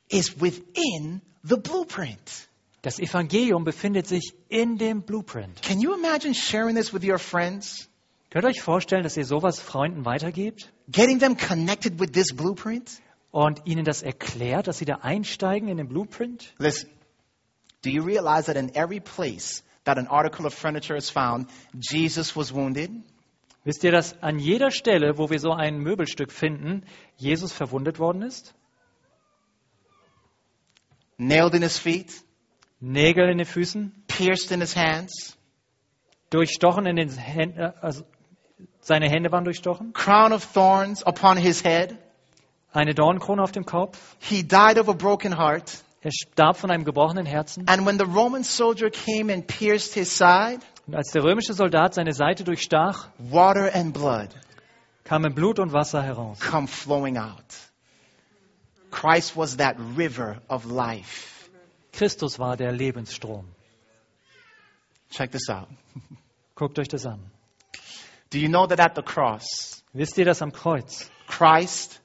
is 0.09 0.39
within 0.39 1.21
the 1.43 1.57
blueprint. 1.57 2.47
Das 2.81 2.99
Evangelium 2.99 3.63
befindet 3.63 4.07
sich 4.07 4.33
in 4.49 4.77
dem 4.77 5.03
Blueprint. 5.03 5.61
Can 5.61 5.79
you 5.81 5.93
imagine 5.93 6.33
sharing 6.33 6.75
this 6.75 6.93
with 6.93 7.03
your 7.03 7.19
friends? 7.19 7.89
Könnt 8.29 8.45
ihr 8.45 8.49
euch 8.49 8.61
vorstellen, 8.61 9.03
dass 9.03 9.17
ihr 9.17 9.25
sowas 9.25 9.59
Freunden 9.59 10.05
weitergebt 10.05 10.71
Getting 10.89 11.19
them 11.19 11.37
connected 11.37 11.99
with 11.99 12.11
this 12.13 12.35
blueprint? 12.35 13.01
und 13.31 13.61
ihnen 13.65 13.85
das 13.85 14.01
erklärt, 14.01 14.67
dass 14.67 14.79
sie 14.79 14.85
da 14.85 14.95
einsteigen 15.01 15.69
in 15.69 15.77
den 15.77 15.87
Blueprint? 15.87 16.53
Listen, 16.57 16.89
do 17.83 17.89
you 17.89 18.03
realize 18.03 18.45
that 18.45 18.57
in 18.57 18.73
every 18.75 18.99
place 18.99 19.63
that 19.85 19.97
an 19.97 20.07
article 20.07 20.45
of 20.45 20.53
furniture 20.53 20.95
is 20.95 21.09
found, 21.09 21.47
Jesus 21.73 22.35
was 22.35 22.53
wounded? 22.53 22.91
Wisst 23.63 23.83
ihr, 23.83 23.91
dass 23.91 24.21
an 24.21 24.39
jeder 24.39 24.71
Stelle, 24.71 25.17
wo 25.17 25.29
wir 25.29 25.39
so 25.39 25.51
ein 25.51 25.79
Möbelstück 25.79 26.31
finden, 26.31 26.83
Jesus 27.17 27.51
verwundet 27.51 27.99
worden 27.99 28.23
ist? 28.23 28.55
Nailed 31.17 31.53
in 31.53 31.61
his 31.61 31.77
feet, 31.77 32.11
Nägel 32.79 33.29
in 33.29 33.37
den 33.37 33.45
Füßen, 33.45 33.91
pierced 34.07 34.51
in 34.51 34.59
his 34.59 34.75
hands, 34.75 35.37
durchstochen 36.31 36.87
in 36.87 36.95
den 36.95 37.09
Händen, 37.09 37.73
also 37.81 38.03
seine 38.79 39.07
Hände 39.07 39.31
waren 39.31 39.43
durchstochen, 39.43 39.93
crown 39.93 40.33
of 40.33 40.43
thorns 40.53 41.03
upon 41.05 41.37
his 41.37 41.63
head. 41.63 41.97
eine 42.73 42.93
Dornkrone 42.93 43.41
auf 43.41 43.51
dem 43.51 43.65
Kopf. 43.65 44.15
He 44.19 44.43
died 44.43 44.77
of 44.77 44.89
a 44.89 44.93
broken 44.93 45.37
heart. 45.37 45.83
Er 46.03 46.11
starb 46.11 46.57
von 46.57 46.71
einem 46.71 46.83
gebrochenen 46.83 47.25
Herzen. 47.27 47.67
And 47.67 47.85
when 47.85 47.99
the 47.99 48.05
Roman 48.05 48.43
soldier 48.43 48.89
came 48.89 49.31
and 49.31 49.45
pierced 49.45 49.93
his 49.93 50.15
side, 50.15 50.59
Und 50.87 50.95
als 50.95 51.11
der 51.11 51.23
römische 51.23 51.53
Soldat 51.53 51.93
seine 51.93 52.13
Seite 52.13 52.43
durchstach, 52.43 53.09
water 53.19 53.73
and 53.73 53.93
blood 53.93 54.29
kamen 55.03 55.35
Blut 55.35 55.59
und 55.59 55.73
Wasser 55.73 56.01
heraus. 56.01 56.39
come 56.39 56.67
flowing 56.67 57.17
out. 57.17 57.45
Christ 58.89 59.37
was 59.37 59.57
that 59.57 59.77
river 59.95 60.41
of 60.49 60.65
life. 60.65 61.49
Christus 61.93 62.39
war 62.39 62.57
der 62.57 62.71
Lebensstrom. 62.71 63.45
Check 65.11 65.31
this 65.31 65.49
out. 65.49 65.67
Guckt 66.55 66.79
euch 66.79 66.87
das 66.87 67.05
an. 67.05 67.19
Do 68.31 68.39
you 68.39 68.47
know 68.47 68.65
that 68.65 68.79
at 68.79 68.95
the 68.95 69.01
cross, 69.03 69.83
Wisst 69.93 70.17
ihr 70.17 70.25
das 70.25 70.41
am 70.41 70.51
Kreuz? 70.51 71.09
Christ 71.27 72.00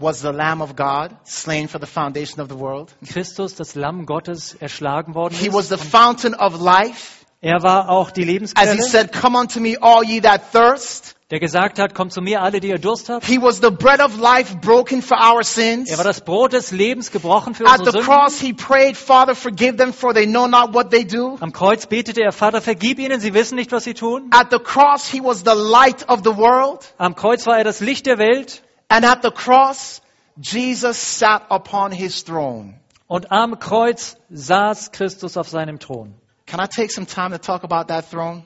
was 0.00 0.20
the 0.22 0.32
Lamb 0.32 0.62
of 0.62 0.74
God, 0.76 1.14
slain 1.24 1.68
for 1.68 1.78
the 1.78 1.86
foundation 1.86 2.40
of 2.40 2.48
the 2.48 2.56
world? 2.58 2.92
Christus, 3.06 3.54
das 3.54 3.74
Lamm 3.74 4.06
Gottes, 4.06 4.54
erschlagen 4.60 5.14
worden 5.14 5.34
He 5.34 5.52
was 5.52 5.68
the 5.68 5.74
ist. 5.76 5.84
fountain 5.84 6.34
of 6.34 6.60
life. 6.60 7.24
Er 7.42 7.62
war 7.62 7.88
auch 7.88 8.10
die 8.10 8.22
As 8.22 8.26
he 8.26 8.32
Lebensquelle, 8.32 8.82
said, 8.82 9.12
Come 9.12 9.38
unto 9.38 9.60
me, 9.60 9.76
all 9.80 10.02
ye 10.04 10.20
that 10.20 10.52
thirst. 10.52 11.16
der 11.30 11.38
gesagt 11.38 11.78
hat, 11.78 11.94
kommt 11.94 12.12
zu 12.12 12.20
mir 12.20 12.42
alle, 12.42 12.58
die 12.60 12.68
ihr 12.68 12.78
Durst 12.78 13.08
habt. 13.08 13.24
He 13.24 13.40
was 13.40 13.60
the 13.62 13.70
bread 13.70 14.00
of 14.00 14.18
life 14.18 14.56
broken 14.60 15.00
for 15.00 15.16
our 15.16 15.42
sins. 15.44 15.88
Er 15.90 15.96
war 15.96 16.04
das 16.04 16.20
Brot 16.22 16.52
des 16.52 16.70
Lebens 16.72 17.10
gebrochen 17.12 17.54
für 17.54 17.64
At 17.66 17.78
unsere 17.78 17.92
the 17.92 17.98
Sünden. 18.02 18.04
cross, 18.14 18.40
he 18.40 18.52
prayed, 18.52 18.96
Father, 18.96 19.34
forgive 19.34 19.76
them, 19.78 19.92
for 19.94 20.12
they 20.12 20.26
know 20.26 20.46
not 20.48 20.74
what 20.74 20.90
they 20.90 21.04
do. 21.04 21.36
Am 21.40 21.52
Kreuz 21.52 21.86
betete 21.86 22.20
er, 22.20 22.32
Vater, 22.32 22.60
vergib 22.60 22.98
ihnen, 22.98 23.20
sie 23.20 23.32
wissen 23.32 23.54
nicht, 23.54 23.70
was 23.72 23.84
sie 23.84 23.94
tun. 23.94 24.28
At 24.32 24.48
the 24.50 24.58
cross, 24.58 25.06
he 25.08 25.20
was 25.22 25.42
the 25.44 25.54
light 25.54 26.06
of 26.08 26.20
the 26.24 26.36
world. 26.36 26.80
Am 26.98 27.14
Kreuz 27.14 27.46
war 27.46 27.56
er 27.58 27.64
das 27.64 27.80
Licht 27.80 28.06
der 28.06 28.18
Welt. 28.18 28.62
And 28.90 29.04
at 29.04 29.22
the 29.22 29.30
cross, 29.30 30.02
Jesus 30.38 30.98
sat 30.98 31.46
upon 31.48 31.92
his 31.92 32.22
throne. 32.24 32.74
Und 33.06 33.32
am 33.32 33.58
Kreuz 33.58 34.16
saß 34.30 34.92
Christus 34.92 35.36
auf 35.36 35.48
seinem 35.48 35.78
Thron. 35.78 36.14
Can 36.46 36.60
I 36.60 36.66
take 36.66 36.90
some 36.90 37.06
time 37.06 37.30
to 37.30 37.38
talk 37.38 37.64
about 37.64 37.88
that 37.88 38.10
throne? 38.10 38.44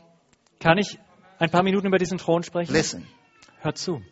Kann 0.60 0.78
ich 0.78 0.98
ein 1.38 1.50
paar 1.50 1.62
Minuten 1.62 1.86
über 1.86 1.98
diesen 1.98 2.18
Thron 2.18 2.42
sprechen? 2.42 2.72
Listen, 2.72 3.06
Hört 3.60 3.78
zu. 3.78 4.02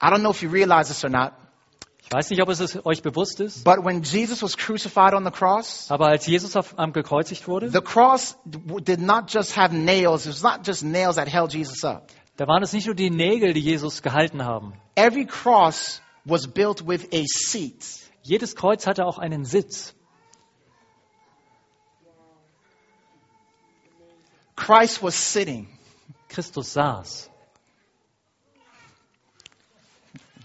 I 0.00 0.10
don't 0.10 0.20
know 0.20 0.30
if 0.30 0.42
you 0.42 0.50
realize 0.50 0.88
this 0.88 1.04
or 1.04 1.10
not, 1.10 1.32
Ich 2.08 2.14
weiß 2.14 2.30
nicht, 2.30 2.40
ob 2.40 2.48
es 2.48 2.86
euch 2.86 3.02
bewusst 3.02 3.38
ist, 3.40 3.64
but 3.64 3.84
when 3.84 4.02
Jesus 4.02 4.42
was 4.42 4.56
crucified 4.56 5.12
on 5.12 5.26
the 5.26 5.30
cross, 5.30 5.90
aber 5.90 6.06
als 6.06 6.26
Jesus 6.26 6.56
auf, 6.56 6.78
am 6.78 6.94
gekreuzigt 6.94 7.46
wurde, 7.46 7.70
the 7.70 7.82
cross 7.82 8.38
did 8.46 9.00
not 9.00 9.30
just 9.30 9.58
have 9.58 9.74
nails. 9.74 10.24
It 10.24 10.32
was 10.32 10.42
not 10.42 10.66
just 10.66 10.82
nails 10.82 11.16
that 11.16 11.28
held 11.28 11.52
Jesus 11.52 11.84
up. 11.84 12.10
Da 12.38 12.46
waren 12.46 12.62
es 12.62 12.72
nicht 12.72 12.86
nur 12.86 12.94
die 12.94 13.10
Nägel, 13.10 13.52
die 13.52 13.60
Jesus 13.60 14.00
gehalten 14.00 14.44
haben. 14.44 14.72
Every 14.94 15.26
cross 15.26 16.00
was 16.24 16.46
built 16.46 16.86
with 16.86 17.08
a 17.12 17.24
seat. 17.26 17.84
Jedes 18.22 18.54
Kreuz 18.54 18.86
hatte 18.86 19.04
auch 19.06 19.18
einen 19.18 19.44
Sitz. 19.44 19.92
Christ 24.54 25.02
was 25.02 25.16
sitting. 25.16 25.66
Christus 26.28 26.74
saß. 26.74 27.28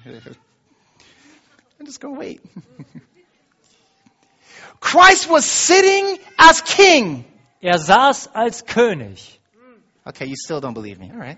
I'm 0.06 1.86
just 1.86 2.02
to 2.02 2.10
wait. 2.10 2.42
Christ 4.80 5.30
was 5.30 5.46
sitting 5.46 6.18
as 6.38 6.64
king. 6.64 7.24
Er 7.62 7.78
saß 7.78 8.34
als 8.34 8.66
König. 8.66 9.40
Okay, 10.06 10.26
you 10.26 10.36
still 10.36 10.60
don't 10.60 10.74
believe 10.74 11.00
me. 11.00 11.12
All 11.12 11.20
right. 11.20 11.38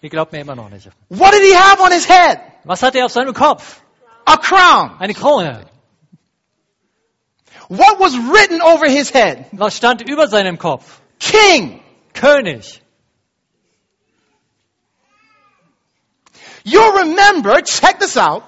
Ihr 0.00 0.10
glaubt 0.10 0.32
mir 0.32 0.40
immer 0.40 0.54
noch 0.54 0.68
nicht. 0.70 0.88
What 1.08 1.32
did 1.32 1.42
he 1.42 1.54
have 1.56 1.80
on 1.82 1.90
his 1.90 2.08
head? 2.08 2.40
Was 2.64 2.82
hat 2.82 2.94
er 2.94 3.06
auf 3.06 3.12
seinem 3.12 3.34
Kopf? 3.34 3.80
A 4.24 4.36
crown. 4.36 4.96
Eine 5.00 5.14
Krone. 5.14 5.66
What 7.68 7.98
was 7.98 8.14
written 8.16 8.62
over 8.62 8.86
his 8.88 9.12
head? 9.12 9.46
Was 9.52 9.76
stand 9.76 10.00
über 10.02 10.28
seinem 10.28 10.58
Kopf? 10.58 11.00
King. 11.18 11.82
König. 12.14 12.80
You'll 16.64 16.92
remember, 16.92 17.60
check 17.62 17.98
this 17.98 18.16
out, 18.16 18.42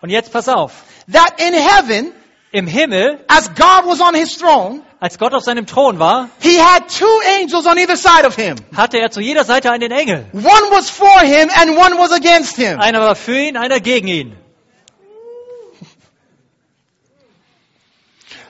Und 0.00 0.10
jetzt 0.10 0.32
pass 0.32 0.48
auf. 0.48 0.84
that 1.08 1.40
in 1.40 1.52
heaven, 1.54 2.12
Im 2.56 2.66
Himmel, 2.66 3.22
as 3.28 3.48
God 3.48 3.84
was 3.84 4.00
on 4.00 4.14
his 4.14 4.34
throne, 4.38 4.80
als 4.98 5.18
Gott 5.18 5.34
auf 5.34 5.44
seinem 5.44 5.66
Thron 5.66 5.98
war, 5.98 6.30
he 6.40 6.56
had 6.56 6.88
two 6.88 7.20
angels 7.38 7.66
on 7.66 7.76
either 7.78 7.98
side 7.98 8.24
of 8.24 8.34
him. 8.34 8.56
hatte 8.74 8.98
er 8.98 9.10
zu 9.10 9.20
jeder 9.20 9.44
Seite 9.44 9.70
einen 9.70 9.92
Engel. 9.92 10.24
One 10.32 10.70
was 10.70 10.88
for 10.88 11.20
him 11.20 11.50
and 11.54 11.76
one 11.76 11.98
was 11.98 12.12
against 12.12 12.56
him. 12.56 12.80
Einer 12.80 13.00
war 13.00 13.14
für 13.14 13.38
ihn, 13.38 13.58
einer 13.58 13.78
gegen 13.80 14.08
ihn. 14.08 14.36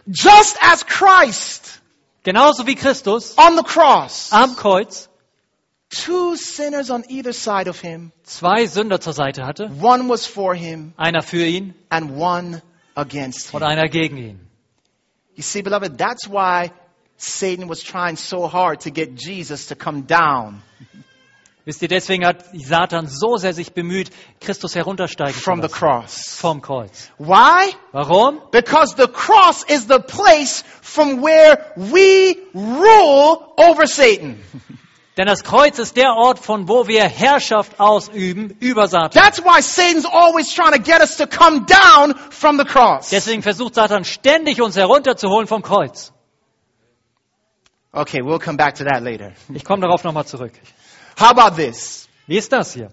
Just 0.07 0.57
as 0.63 0.87
Christ 0.87 1.81
Genauso 2.23 2.65
wie 2.69 2.77
Christus 2.77 3.37
on 3.37 3.57
the 3.57 3.65
cross, 3.65 4.29
am 4.31 4.55
Kreuz 4.55 5.09
two 5.91 6.37
sinners 6.37 6.91
on 6.91 7.03
either 7.09 7.33
side 7.33 7.69
of 7.69 7.81
him. 7.81 8.13
zwei 8.23 8.69
Sünder 8.69 9.01
zur 9.01 9.15
Seite 9.15 9.45
hatte. 9.45 9.69
One 9.81 10.09
was 10.09 10.27
for 10.27 10.55
him 10.55 10.93
Einer 10.97 11.25
für 11.25 11.45
ihn 11.45 11.75
and 11.89 12.13
one 12.17 12.63
against 12.97 13.55
und 13.55 13.63
him. 13.63 13.69
einer 13.69 13.89
gegen 13.89 14.17
ihn. 14.17 14.41
You 15.37 15.43
see, 15.43 15.63
beloved, 15.63 15.97
that's 15.99 16.27
why 16.29 16.73
Satan 17.17 17.69
was 17.69 17.83
trying 17.83 18.17
so 18.17 18.49
hard 18.49 18.81
to 18.81 18.91
get 18.91 19.15
Jesus 19.15 19.67
to 19.69 19.77
come 19.77 20.03
down 20.07 20.63
Wisst 21.67 21.83
ihr, 21.83 21.89
deswegen 21.89 22.25
hat 22.25 22.45
Satan 22.55 23.09
so 23.09 23.39
sehr 23.39 23.53
sich 23.53 23.73
bemüht, 23.73 24.11
Christus 24.41 24.77
heruntersteigen 24.77 25.35
zu 25.35 25.41
from 25.41 25.61
the 25.61 25.63
lassen. 25.63 25.75
cross. 25.75 26.37
Vom 26.39 26.63
Kreuz. 26.63 27.11
Why? 27.19 27.75
Warum? 27.91 28.41
Because 28.53 28.95
the 28.95 29.09
cross 29.09 29.65
is 29.65 29.89
the 29.89 29.99
place 29.99 30.63
from 30.81 31.21
where 31.23 31.59
we 31.75 32.37
rule 32.55 33.53
over 33.57 33.89
Satan. 33.89 34.41
Denn 35.17 35.27
das 35.27 35.43
Kreuz 35.45 35.79
ist 35.79 35.97
der 35.97 36.13
Ort, 36.13 36.39
von 36.39 36.69
wo 36.69 36.89
wir 36.89 37.05
Herrschaft 37.05 37.81
ausüben 37.81 38.55
über 38.61 38.87
Satan. 38.87 39.11
That's 39.13 39.43
why 39.43 39.63
Satan's 39.63 40.05
always 40.05 40.53
trying 40.53 40.73
to 40.73 40.79
get 40.79 41.01
us 41.01 41.17
to 41.17 41.27
come 41.27 41.65
down 41.65 42.15
from 42.31 42.59
the 42.59 42.65
cross. 42.65 43.09
Deswegen 43.09 43.43
versucht 43.43 43.77
Satan 43.77 44.05
ständig, 44.05 44.61
uns 44.61 44.77
herunterzuholen 44.77 45.47
vom 45.47 45.63
Kreuz. 45.63 46.13
Okay, 47.93 48.21
we'll 48.23 48.39
come 48.39 48.59
back 48.59 48.75
to 48.75 48.85
that 48.85 49.03
later. 49.03 49.33
Ich 49.55 49.65
komme 49.65 49.81
darauf 49.81 50.05
nochmal 50.05 50.27
zurück. 50.27 50.53
How 51.19 51.31
about 51.31 51.57
this? 51.57 52.09
Wie 52.27 52.37
ist 52.37 52.53
das 52.53 52.75
hier? 52.75 52.91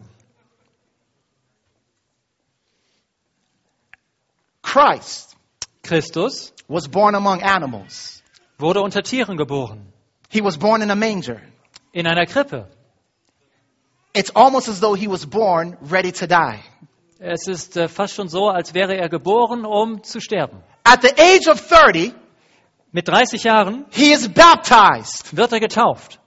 Christ 4.61 5.35
Christus 5.83 6.53
was 6.69 6.87
born 6.87 7.15
among 7.15 7.41
animals. 7.41 8.23
wurde 8.57 8.81
unter 8.81 9.03
Tieren 9.03 9.35
geboren. 9.35 9.91
He 10.29 10.41
was 10.41 10.57
born 10.57 10.81
in 10.81 10.89
a 10.89 10.95
manger. 10.95 11.41
In 11.93 12.05
einer 12.07 12.25
Krippe. 12.25 12.67
It's 14.13 14.31
almost 14.35 14.67
as 14.67 14.79
though 14.79 14.95
he 14.95 15.07
was 15.07 15.25
born 15.25 15.77
ready 15.81 16.11
to 16.11 16.27
die. 16.27 16.59
Es 17.19 17.47
ist 17.47 17.77
äh, 17.77 17.87
fast 17.87 18.15
schon 18.15 18.27
so, 18.27 18.49
als 18.49 18.73
wäre 18.73 18.97
er 18.97 19.07
geboren, 19.07 19.65
um 19.65 20.03
zu 20.03 20.19
sterben. 20.19 20.61
At 20.83 21.01
the 21.01 21.13
age 21.17 21.47
of 21.47 21.61
30, 21.69 22.13
Mit 22.91 23.07
30 23.07 23.43
Jahren 23.43 23.85
he 23.91 24.11
is 24.11 24.27
baptized. 24.27 25.35
wird 25.35 25.51
er 25.51 25.59
getauft. 25.59 26.19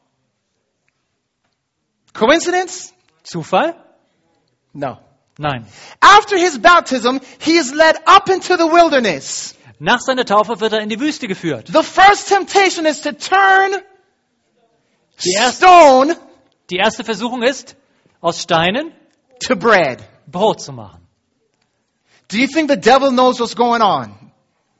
Coincidence? 2.12 2.93
Zufall? 3.23 3.75
No. 4.73 4.99
Nein. 5.39 5.67
After 6.01 6.39
his 6.39 6.59
baptism, 6.59 7.21
he 7.39 7.57
is 7.57 7.73
led 7.73 7.97
up 8.07 8.29
into 8.31 8.57
the 8.57 8.67
wilderness. 8.67 9.55
Nach 9.79 10.01
seiner 10.01 10.25
Taufe 10.25 10.61
wird 10.61 10.73
er 10.73 10.81
in 10.81 10.89
die 10.89 10.99
Wüste 10.99 11.29
geführt. 11.29 11.69
The 11.69 11.83
first 11.83 12.29
temptation 12.29 12.87
is 12.87 13.03
to 13.03 13.12
turn 13.12 13.83
Die 15.25 15.33
erste, 15.33 15.67
stone 15.67 16.17
die 16.71 16.77
erste 16.77 17.05
Versuchung 17.05 17.43
ist, 17.43 17.77
aus 18.21 18.43
Steinen 18.43 18.93
to 19.41 19.57
bread. 19.57 20.03
Brot 20.27 20.61
zu 20.61 20.73
machen. 20.73 21.07
Do 22.29 22.39
you 22.39 22.49
think 22.49 22.69
the 22.69 22.77
devil 22.77 23.11
knows 23.11 23.39
what's 23.39 23.55
going 23.55 23.83
on? 23.83 24.33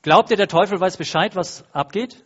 Glaubt 0.03 0.31
ihr, 0.31 0.37
der 0.37 0.49
Teufel 0.49 0.81
weiß 0.81 0.97
Bescheid, 0.97 1.37
was 1.37 1.65
abgeht? 1.73 2.17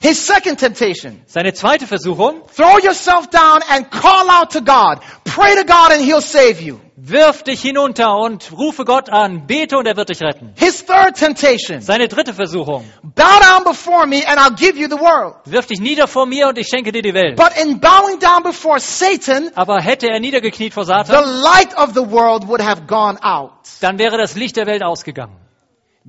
His 0.00 0.26
second 0.26 0.58
temptation. 0.58 1.22
Seine 1.26 1.52
zweite 1.54 1.86
Versuchung, 1.86 2.42
Throw 2.54 2.78
yourself 2.78 3.28
down 3.30 3.60
and 3.68 3.90
call 3.90 4.28
out 4.30 4.52
to 4.52 4.60
God. 4.60 5.00
Pray 5.24 5.54
to 5.56 5.64
God 5.64 5.92
and 5.92 6.02
he'll 6.02 6.22
save 6.22 6.60
you. 6.60 6.80
Wirf 7.02 7.42
dich 7.42 7.60
hinunter 7.62 8.16
und 8.18 8.52
rufe 8.52 8.84
Gott 8.84 9.08
an, 9.10 9.46
bete 9.46 9.78
und 9.78 9.86
er 9.86 9.96
wird 9.96 10.10
dich 10.10 10.20
retten. 10.20 10.52
His 10.56 10.84
third 10.84 11.16
temptation. 11.16 11.80
Seine 11.80 12.08
dritte 12.08 12.34
Versuchung, 12.34 12.84
Bow 13.02 13.40
down 13.40 13.64
before 13.64 14.06
me 14.06 14.22
and 14.26 14.38
I'll 14.38 14.54
give 14.54 14.78
you 14.78 14.86
the 14.88 15.00
world. 15.00 15.36
wirf 15.46 15.66
dich 15.66 15.80
nieder 15.80 16.06
vor 16.06 16.26
mir 16.26 16.48
und 16.48 16.58
ich 16.58 16.68
schenke 16.68 16.92
dir 16.92 17.02
die 17.02 17.14
Welt. 17.14 17.36
But 17.36 17.56
in 17.62 17.80
bowing 17.80 18.18
down 18.18 18.42
before 18.42 18.78
Satan, 18.80 19.50
Aber 19.54 19.80
hätte 19.80 20.08
er 20.08 20.20
niedergekniet 20.20 20.74
vor 20.74 20.84
the 20.84 20.92
Satan, 20.92 21.24
light 21.42 21.76
of 21.76 21.94
the 21.94 22.10
world 22.10 22.46
would 22.48 22.62
have 22.62 22.82
gone 22.86 23.18
out. 23.22 23.52
dann 23.80 23.98
wäre 23.98 24.18
das 24.18 24.34
Licht 24.36 24.56
der 24.56 24.66
Welt 24.66 24.82
ausgegangen. 24.82 25.36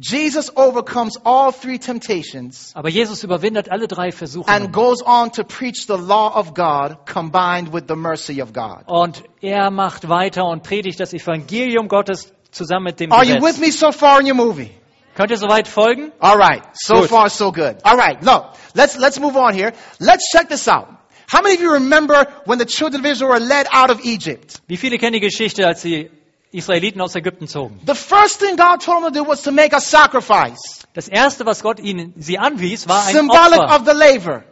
Jesus 0.01 0.51
overcomes 0.55 1.17
all 1.23 1.51
three 1.51 1.77
temptations 1.77 2.71
Aber 2.73 2.89
Jesus 2.89 3.23
überwindet 3.23 3.69
alle 3.71 3.87
drei 3.87 4.05
and 4.05 4.13
Versuchungen. 4.15 4.71
goes 4.71 5.03
on 5.05 5.31
to 5.31 5.43
preach 5.43 5.85
the 5.85 5.97
law 5.97 6.35
of 6.35 6.55
God 6.55 7.05
combined 7.05 7.71
with 7.71 7.83
the 7.87 7.95
mercy 7.95 8.41
of 8.41 8.51
God. 8.51 8.83
Und 8.87 9.23
er 9.41 9.69
macht 9.69 10.09
weiter 10.09 10.45
und 10.45 10.63
predigt 10.63 10.99
das 10.99 11.13
Evangelium 11.13 11.87
Gottes 11.87 12.33
zusammen 12.51 12.85
mit 12.85 12.99
dem 12.99 13.11
Are 13.11 13.23
you 13.23 13.41
with 13.41 13.59
me 13.59 13.71
so 13.71 13.91
far 13.91 14.19
in 14.19 14.27
your 14.27 14.35
movie? 14.35 14.71
Könnt 15.15 15.29
ihr 15.29 15.37
soweit 15.37 15.67
folgen? 15.67 16.11
All 16.19 16.37
right. 16.37 16.63
So 16.73 17.01
Good. 17.01 17.09
far, 17.09 17.29
so 17.29 17.51
good. 17.51 17.77
All 17.83 17.97
right. 17.97 18.23
No, 18.23 18.49
let's, 18.73 18.97
let's 18.97 19.19
move 19.19 19.35
on 19.35 19.53
here. 19.53 19.73
Let's 19.99 20.31
check 20.31 20.49
this 20.49 20.67
out. 20.67 20.87
How 21.27 21.41
many 21.41 21.55
of 21.55 21.61
you 21.61 21.73
remember 21.73 22.25
when 22.45 22.57
the 22.59 22.65
children 22.65 23.05
of 23.05 23.11
Israel 23.11 23.31
were 23.31 23.39
led 23.39 23.67
out 23.71 23.91
of 23.91 24.03
Egypt? 24.03 24.61
Wie 24.67 24.77
viele 24.77 24.97
kennen 24.97 25.13
die 25.13 25.19
Geschichte, 25.19 25.67
als 25.67 25.81
die 25.81 26.09
Israeliten 26.51 27.01
aus 27.01 27.15
Ägypten 27.15 27.47
zogen? 27.47 27.79
The 27.85 27.95
first 27.95 28.39
thing 28.39 28.57
God 28.57 28.81
told 28.83 29.03
them 29.03 29.13
to 29.13 29.23
do 29.23 29.27
was 29.27 29.41
to 29.43 29.51
make 29.51 29.75
a 29.75 29.79
sacrifice, 29.81 30.79
Das 30.93 31.07
erste, 31.07 31.45
was 31.45 31.63
Gott 31.63 31.79
ihnen 31.79 32.13
sie 32.17 32.37
anwies, 32.37 32.87
war 32.87 33.05
ein 33.05 33.13
symbolic 33.15 33.59
Opfer, 33.59 33.75
of 33.75 33.85
the 33.87 33.93
laver. 33.93 34.43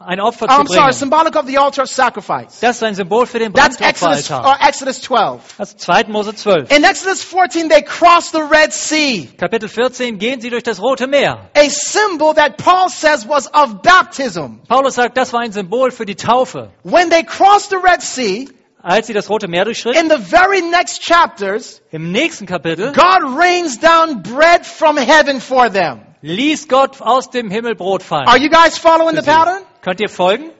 ein 0.00 0.20
Opfer 0.20 0.46
I'm 0.46 0.66
zu 0.66 0.72
sorry, 0.74 0.84
bringen. 0.86 0.92
symbolic 0.92 1.34
of 1.36 1.46
the 1.46 1.58
altar 1.58 1.82
of 1.82 1.88
sacrifice. 1.90 2.60
Das 2.60 2.76
ist 2.76 2.82
ein 2.84 2.94
Symbol 2.94 3.26
für 3.26 3.40
den 3.40 3.52
That's 3.52 3.80
Exodus, 3.80 4.28
Brandopferaltar. 4.28 4.44
or 4.62 4.68
Exodus 4.68 5.00
12. 5.02 5.40
Das 5.58 5.70
ist 5.70 5.80
2. 5.80 6.04
Mose 6.04 6.34
12. 6.36 6.70
In 6.70 6.84
Exodus 6.84 7.22
14, 7.24 7.68
they 7.68 7.82
crossed 7.82 8.30
the 8.32 8.40
Red 8.40 8.72
Sea, 8.72 9.26
Kapitel 9.36 9.68
14 9.68 10.18
gehen 10.18 10.40
sie 10.40 10.50
durch 10.50 10.62
das 10.62 10.80
Rote 10.80 11.08
Meer. 11.08 11.50
a 11.56 11.68
symbol 11.68 12.32
that 12.34 12.56
Paul 12.58 12.88
says 12.88 13.28
was 13.28 13.52
of 13.52 13.82
baptism. 13.82 14.60
Paulus 14.68 14.94
sagt, 14.94 15.16
das 15.16 15.32
war 15.32 15.40
ein 15.40 15.52
Symbol 15.52 15.90
für 15.90 16.06
die 16.06 16.14
Taufe. 16.16 16.70
When 16.84 17.10
they 17.10 17.24
crossed 17.24 17.70
the 17.70 17.76
Red 17.76 18.00
Sea, 18.00 18.48
Als 18.82 19.08
sie 19.08 19.12
das 19.12 19.28
Rote 19.28 19.48
Meer 19.48 19.64
durchschritten, 19.64 20.00
in 20.00 20.10
the 20.10 20.22
very 20.22 20.62
next 20.62 21.02
chapters, 21.02 21.82
im 21.90 22.12
nächsten 22.12 22.46
Kapitel 22.46 22.92
God 22.92 23.36
rains 23.36 23.78
down 23.78 24.22
bread 24.22 24.64
from 24.64 24.96
heaven 24.96 25.40
for 25.40 25.70
them. 25.70 26.02
ließ 26.22 26.68
Gott 26.68 27.00
aus 27.00 27.30
dem 27.30 27.50
Himmel 27.50 27.74
Brot 27.74 28.02
fallen. 28.02 28.28
Are 28.28 28.38
you 28.38 28.48
guys 28.48 28.78
following 28.78 29.16
the 29.16 29.22
pattern? 29.22 29.62
Könnt 29.82 30.00
ihr 30.00 30.08
folgen? 30.08 30.50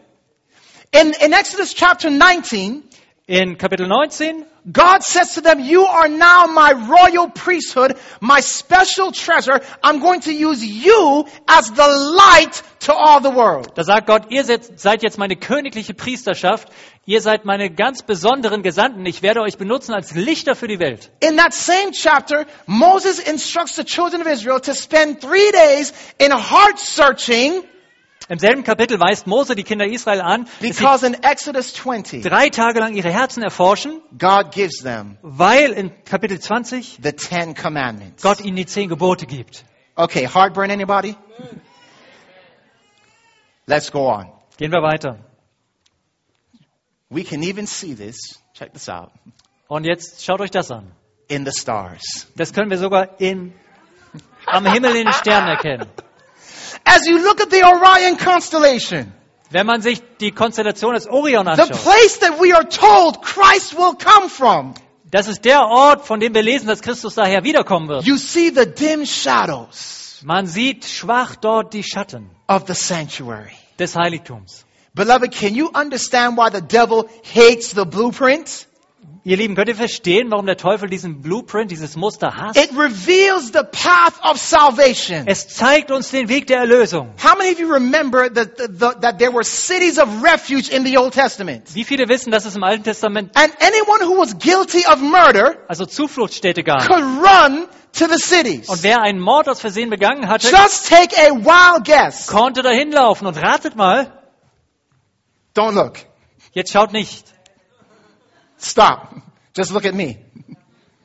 In, 0.90 1.12
in 1.24 1.32
Exodus 1.32 1.74
chapter 1.74 2.10
19, 2.10 2.82
In 3.28 3.56
Kapitel 3.56 3.86
19 3.86 4.46
God 4.70 5.02
says 5.02 5.34
to 5.34 5.40
them, 5.40 5.60
you 5.60 5.84
are 5.84 6.08
now 6.08 6.46
my 6.46 6.72
royal 6.72 7.30
priesthood, 7.30 7.96
my 8.20 8.40
special 8.40 9.12
treasure. 9.12 9.60
I'm 9.82 10.00
going 10.00 10.20
to 10.22 10.32
use 10.32 10.64
you 10.64 11.26
as 11.46 11.70
the 11.70 11.86
light 11.86 12.62
to 12.80 12.92
all 12.92 13.20
the 13.20 13.30
world. 13.30 13.74
Da 13.74 13.84
sagt 13.84 14.06
Gott, 14.06 14.30
ihr 14.30 14.44
seid, 14.44 15.02
jetzt 15.02 15.16
meine 15.18 15.36
königliche 15.36 15.94
Priesterschaft, 15.94 16.68
ihr 17.06 17.22
seid 17.22 17.44
meine 17.46 17.70
ganz 17.70 18.02
besonderen 18.02 18.62
Gesandten, 18.62 19.06
ich 19.06 19.22
werde 19.22 19.40
euch 19.40 19.56
benutzen 19.56 19.94
als 19.94 20.14
Lichter 20.14 20.54
für 20.54 20.68
die 20.68 20.78
Welt. 20.78 21.10
In 21.20 21.36
that 21.36 21.54
same 21.54 21.92
chapter, 21.92 22.46
Moses 22.66 23.18
instructs 23.18 23.76
the 23.76 23.84
children 23.84 24.20
of 24.20 24.26
Israel 24.26 24.60
to 24.60 24.74
spend 24.74 25.20
three 25.20 25.50
days 25.52 25.94
in 26.18 26.30
heart 26.30 26.78
searching 26.78 27.62
Im 28.28 28.38
selben 28.38 28.62
Kapitel 28.62 29.00
weist 29.00 29.26
Mose 29.26 29.54
die 29.54 29.62
Kinder 29.62 29.86
Israel 29.86 30.20
an, 30.20 30.44
dass 30.44 30.52
sie 30.60 30.68
because 30.68 31.06
in 31.06 31.14
Exodus 31.22 31.72
20, 31.72 32.22
drei 32.22 32.50
Tage 32.50 32.78
lang 32.78 32.94
ihre 32.94 33.10
Herzen 33.10 33.42
erforschen, 33.42 34.02
God 34.18 34.52
gives 34.52 34.82
them 34.82 35.16
weil 35.22 35.72
in 35.72 35.90
Kapitel 36.04 36.38
20 36.38 36.98
the 37.02 37.12
Ten 37.12 37.54
Commandments. 37.54 38.22
Gott 38.22 38.40
ihnen 38.40 38.56
die 38.56 38.66
zehn 38.66 38.90
Gebote 38.90 39.26
gibt. 39.26 39.64
Okay, 39.94 40.28
heartburn 40.28 40.70
anybody? 40.70 41.16
Let's 43.66 43.90
go 43.90 44.10
on. 44.10 44.30
Gehen 44.58 44.72
wir 44.72 44.82
weiter. 44.82 45.18
We 47.08 47.24
can 47.24 47.42
even 47.42 47.66
see 47.66 47.94
this, 47.94 48.38
check 48.52 48.74
this 48.74 48.90
out, 48.90 49.10
Und 49.68 49.84
jetzt 49.86 50.22
schaut 50.22 50.42
euch 50.42 50.50
das 50.50 50.70
an. 50.70 50.92
in 51.28 51.46
the 51.46 51.52
stars. 51.52 52.26
Das 52.36 52.52
können 52.52 52.70
wir 52.70 52.78
sogar 52.78 53.20
in, 53.20 53.54
am 54.46 54.66
Himmel 54.66 54.96
in 54.96 55.04
den 55.04 55.12
Sternen 55.14 55.48
erkennen. 55.48 55.88
As 56.84 57.06
you 57.06 57.18
look 57.22 57.40
at 57.40 57.50
the 57.50 57.62
Orion 57.64 58.16
constellation, 58.16 59.12
Wenn 59.50 59.66
man 59.66 59.80
sich 59.80 60.02
die 60.20 60.30
Konstellation 60.32 60.92
des 60.94 61.06
Orion 61.08 61.46
the 61.46 61.52
anschaut, 61.52 61.82
place 61.82 62.18
that 62.20 62.38
we 62.40 62.54
are 62.54 62.68
told 62.68 63.22
Christ 63.22 63.76
will 63.76 63.94
come 63.94 64.28
from, 64.28 64.74
das 65.10 65.26
ist 65.26 65.44
der 65.46 65.62
Ort, 65.66 66.04
von 66.06 66.20
dem 66.20 66.34
wir 66.34 66.42
lesen, 66.42 66.66
dass 66.66 66.82
Christus 66.82 67.14
daher 67.14 67.44
wiederkommen 67.44 67.88
wird. 67.88 68.04
you 68.06 68.16
see 68.18 68.50
the 68.50 68.66
dim 68.66 69.06
shadows 69.06 70.20
Man 70.22 70.46
sieht 70.46 70.84
schwach 70.84 71.36
dort 71.36 71.72
die 71.72 71.82
Schatten 71.82 72.28
of 72.46 72.64
the 72.66 72.74
sanctuary. 72.74 73.52
des 73.78 73.94
Heiligtums. 73.96 74.64
Beloved, 74.94 75.30
can 75.32 75.54
you 75.54 75.70
understand 75.74 76.36
why 76.36 76.50
the 76.52 76.60
devil 76.60 77.08
hates 77.22 77.70
the 77.72 77.84
blueprint? 77.86 78.66
Ihr 79.24 79.36
Lieben, 79.36 79.56
könnt 79.56 79.68
ihr 79.68 79.74
verstehen, 79.76 80.30
warum 80.30 80.46
der 80.46 80.56
Teufel 80.56 80.88
diesen 80.88 81.20
Blueprint, 81.20 81.70
dieses 81.70 81.96
Muster 81.96 82.34
hasst? 82.34 82.56
It 82.56 82.70
reveals 82.78 83.48
the 83.52 83.62
path 83.70 84.14
of 84.22 84.38
salvation. 84.38 85.26
Es 85.26 85.48
zeigt 85.48 85.90
uns 85.90 86.10
den 86.10 86.28
Weg 86.30 86.46
der 86.46 86.60
Erlösung. 86.60 87.12
How 87.22 87.36
many 87.36 87.52
of 87.52 87.58
you 87.58 87.70
remember 87.70 88.32
that, 88.32 88.56
the, 88.56 88.88
that 89.00 89.18
there 89.18 89.32
were 89.32 89.44
cities 89.44 89.98
of 89.98 90.22
refuge 90.22 90.70
in 90.70 90.84
the 90.86 90.96
Old 90.96 91.12
Testament? 91.12 91.74
Wie 91.74 91.84
viele 91.84 92.08
wissen, 92.08 92.30
dass 92.30 92.46
es 92.46 92.56
im 92.56 92.62
Alten 92.62 92.84
Testament 92.84 93.30
And 93.36 93.52
anyone 93.60 94.00
who 94.06 94.18
was 94.18 94.38
guilty 94.38 94.86
of 94.86 95.00
murder 95.00 95.58
also 95.68 95.84
Zufluchtsstädte 95.84 96.62
gab? 96.64 96.86
could 96.86 97.02
run 97.04 97.66
to 97.92 98.06
the 98.06 98.18
cities. 98.18 98.68
Und 98.68 98.82
wer 98.82 99.02
einen 99.02 99.20
Mord 99.20 99.48
aus 99.48 99.60
Versehen 99.60 99.90
begangen 99.90 100.28
hatte, 100.28 100.48
Just 100.48 100.88
take 100.88 101.14
a 101.20 101.32
wild 101.34 101.84
guess. 101.84 102.28
konnte 102.28 102.62
dahin 102.62 102.92
laufen. 102.92 103.26
Und 103.26 103.36
ratet 103.36 103.76
mal, 103.76 104.10
Don't 105.54 105.72
look. 105.72 105.98
jetzt 106.52 106.72
schaut 106.72 106.92
nicht. 106.92 107.24
Stop. 108.58 109.14
Just 109.54 109.72
look 109.72 109.84
at 109.84 109.94
me. 109.94 110.18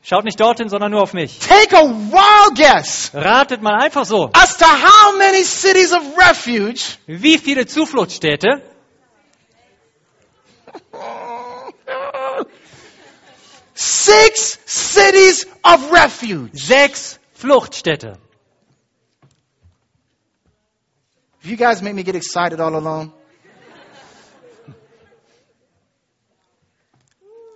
Schaut 0.01 0.25
nicht 0.25 0.39
dorthin, 0.39 0.67
sondern 0.67 0.91
nur 0.91 1.01
auf 1.01 1.13
mich. 1.13 1.39
Take 1.39 1.77
a 1.77 1.83
wild 1.83 2.55
guess 2.55 3.11
Ratet 3.13 3.61
mal 3.61 3.81
einfach 3.81 4.05
so. 4.05 4.29
as 4.33 4.57
to 4.57 4.65
how 4.65 5.17
many 5.17 5.43
cities 5.43 5.93
of 5.93 6.17
refuge 6.17 6.97
Wie 7.07 7.37
viele 7.37 7.65
Zufluchtsstädte 7.65 8.61
Six 13.75 14.59
cities 14.65 15.45
of 15.63 15.91
refuge. 15.91 16.51
Sechs 16.53 17.19
Fluchtstädte. 17.33 18.17
You 21.41 21.57
guys 21.57 21.81
make 21.81 21.95
me 21.95 22.03
get 22.03 22.15
excited 22.15 22.59
all 22.59 22.75
alone. 22.75 23.11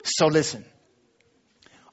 So 0.08 0.28
listen. 0.28 0.66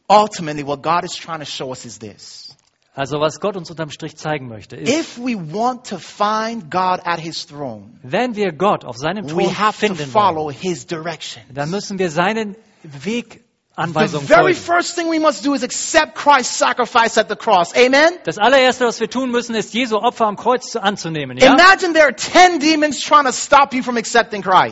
Ultimately, 0.08 0.64
what 0.64 0.82
God 0.82 1.04
is 1.04 1.14
trying 1.14 1.40
to 1.40 1.46
show 1.46 1.72
us 1.72 1.84
is 1.84 1.98
this. 1.98 2.54
Also 2.96 3.18
was 3.18 3.40
Gott 3.40 3.56
uns 3.56 3.70
unterm 3.70 3.90
Strich 3.90 4.16
zeigen 4.16 4.46
möchte, 4.46 4.76
ist, 4.76 4.88
If 4.88 5.18
we 5.18 5.34
want 5.34 5.88
to 5.88 5.98
find 5.98 6.70
God 6.70 7.00
at 7.04 7.18
His 7.18 7.44
throne, 7.44 7.98
wenn 8.02 8.36
wir 8.36 8.52
Gott 8.52 8.84
auf 8.84 8.96
seinem 8.96 9.24
we 9.24 9.30
Thron 9.30 9.58
have 9.58 9.80
to 9.80 9.94
finden 9.94 10.10
follow 10.10 10.44
wollen, 10.44 10.56
His 10.56 10.86
dann 10.86 11.70
müssen 11.70 11.98
wir 11.98 12.10
seinen 12.10 12.54
The 12.84 13.24
Folgen. 14.44 14.56
Amen? 17.76 18.18
Das 18.24 18.38
allererste, 18.38 18.86
was 18.86 19.00
wir 19.00 19.10
tun 19.10 19.30
müssen, 19.32 19.54
ist 19.56 19.74
Jesu 19.74 19.96
Opfer 19.96 20.26
am 20.26 20.36
Kreuz 20.36 20.70
zu- 20.70 20.80
anzunehmen. 20.80 21.36
Ja? 21.38 21.56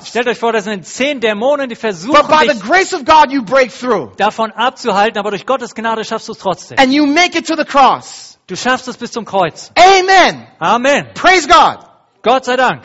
Stellt 0.06 0.28
euch 0.28 0.38
vor, 0.38 0.52
das 0.52 0.64
sind 0.64 0.86
zehn 0.86 1.18
Dämonen, 1.20 1.68
die 1.68 1.74
But 1.74 1.80
versuchen, 1.80 2.28
by 2.28 2.46
the 2.48 2.54
dich 2.54 2.62
grace 2.62 2.94
of 2.94 3.04
God, 3.04 3.32
you 3.32 3.42
break 3.42 3.72
through. 3.76 4.14
davon 4.16 4.52
abzuhalten, 4.52 5.18
aber 5.18 5.30
durch 5.30 5.46
Gottes 5.46 5.74
Gnade 5.74 6.04
schaffst 6.04 6.28
du 6.28 6.32
es 6.32 6.38
trotzdem. 6.38 6.78
And 6.78 6.92
you 6.92 7.04
make 7.06 7.36
it 7.36 7.48
to 7.48 7.56
the 7.56 7.64
cross. 7.64 8.38
Du 8.46 8.54
schaffst 8.56 8.86
es 8.86 8.96
bis 8.96 9.10
zum 9.10 9.24
Kreuz. 9.24 9.72
Amen. 9.76 10.46
Amen. 10.60 11.08
Praise 11.14 11.48
God. 11.48 11.78
Gott 12.22 12.44
sei 12.44 12.56
Dank. 12.56 12.82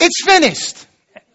It's 0.00 0.22
finished. 0.24 0.86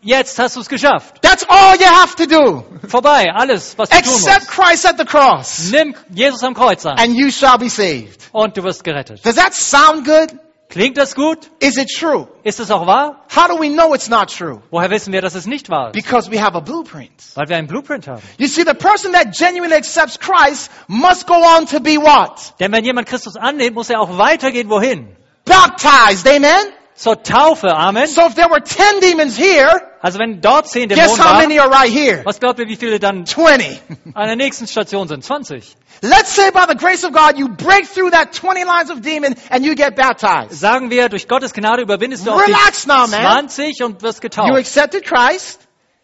Jetzt 0.02 0.40
hast 0.40 0.56
du 0.56 0.62
es 0.62 0.70
geschafft. 0.70 1.22
That's 1.22 1.44
all 1.50 1.76
you 1.78 1.86
have 1.86 2.16
to 2.16 2.26
do. 2.26 2.64
Vorbei, 2.88 3.32
alles, 3.34 3.78
was 3.78 3.90
du 3.90 3.98
tun 3.98 4.06
Accept 4.14 4.46
musst. 4.46 4.52
Christ 4.52 4.86
at 4.86 4.98
the 4.98 5.04
cross 5.06 5.72
Nimm 5.72 5.94
Jesus 6.10 6.42
am 6.44 6.54
Kreuz 6.54 6.86
an 6.86 6.98
and 6.98 7.16
you 7.16 7.30
shall 7.30 7.58
be 7.58 7.70
saved. 7.70 8.30
und 8.32 8.56
du 8.56 8.64
wirst 8.64 8.84
gerettet. 8.86 9.26
Does 9.26 9.36
that 9.36 9.54
sound 9.54 10.06
good? 10.06 10.30
Klingt 10.70 10.98
das 10.98 11.16
gut? 11.16 11.50
Is 11.60 11.78
it 11.78 11.90
true? 11.90 12.28
Ist 12.44 12.60
es 12.60 12.70
auch 12.70 12.86
wahr? 12.86 13.26
How 13.36 13.48
do 13.48 13.60
we 13.60 13.70
know 13.70 13.94
it's 13.96 14.08
not 14.08 14.30
true? 14.30 14.62
Woher 14.70 14.90
wissen 14.92 15.12
wir, 15.12 15.22
dass 15.22 15.34
es 15.34 15.48
nicht 15.48 15.70
wahr 15.70 15.88
ist? 15.88 15.94
Because 15.94 16.30
we 16.32 16.40
have 16.42 16.56
a 16.56 16.60
blueprint. 16.62 17.12
Weil 17.34 17.50
wir 17.50 17.58
einen 17.58 17.68
Blueprint 17.68 18.08
haben. 18.08 18.22
You 18.38 18.46
see, 18.48 18.62
the 18.64 18.76
person 18.76 19.12
that 19.14 19.34
genuinely 19.36 19.76
accepts 19.76 20.18
Christ 20.20 20.70
must 20.88 21.26
go 21.28 21.34
on 21.34 21.66
to 21.66 21.80
be 21.80 21.96
what? 21.98 22.54
Denn 22.60 22.72
wenn 22.72 22.86
jemand 22.86 23.08
Christus 23.08 23.36
annimmt, 23.36 23.74
muss 23.76 23.90
er 23.90 24.00
auch 24.00 24.18
weitergehen. 24.20 24.70
Wohin? 24.70 25.16
Baptized. 25.44 26.28
Amen? 26.28 26.52
Zur 26.96 27.24
Taufe. 27.24 27.76
Amen. 27.76 28.06
So 28.08 28.28
if 28.28 28.36
there 28.36 28.50
were 28.52 28.62
10 28.64 29.00
demons 29.02 29.36
here, 29.36 29.82
Also 30.02 30.18
wenn 30.20 30.40
dort 30.42 30.68
zehn 30.70 30.88
guess 30.88 30.98
Dämonen 31.16 31.24
how 31.24 31.38
many 31.42 31.58
waren, 31.58 31.72
are 31.72 31.82
right 31.82 31.92
here? 31.94 32.22
was 32.26 32.40
glaubt 32.40 32.60
ihr, 32.60 32.68
wie 32.68 32.78
viele 32.78 33.00
dann 33.00 33.26
20. 33.26 33.82
an 34.14 34.28
der 34.28 34.36
nächsten 34.38 34.66
Station 34.68 35.08
sind? 35.08 35.24
20. 35.24 35.76
Let's 36.02 36.34
say 36.34 36.52
by 36.52 36.66
the 36.70 36.76
grace 36.78 37.04
of 37.04 37.12
God, 37.12 37.38
you 37.38 37.50
break 37.50 37.86
through 37.94 38.12
that 38.12 38.34
20 38.34 38.64
lines 38.64 38.90
of 38.90 39.02
demon 39.02 39.36
and 39.50 39.66
you 39.66 39.76
get 39.76 39.96
baptized. 39.96 40.54
Sagen 40.54 40.90
wir, 40.90 41.10
durch 41.10 41.28
Gottes 41.28 41.52
Gnade 41.54 41.82
überwindest 41.82 42.26
du 42.26 42.32
auch 42.32 42.42
die 42.42 42.52
Relax 42.52 42.88
now, 42.88 43.08
man. 43.08 43.50
20 43.50 43.84
und 43.84 44.02
wirst 44.02 44.20
You 44.24 44.30
getauft. 44.30 44.58
accepted 44.58 45.04
Christ. 45.04 45.62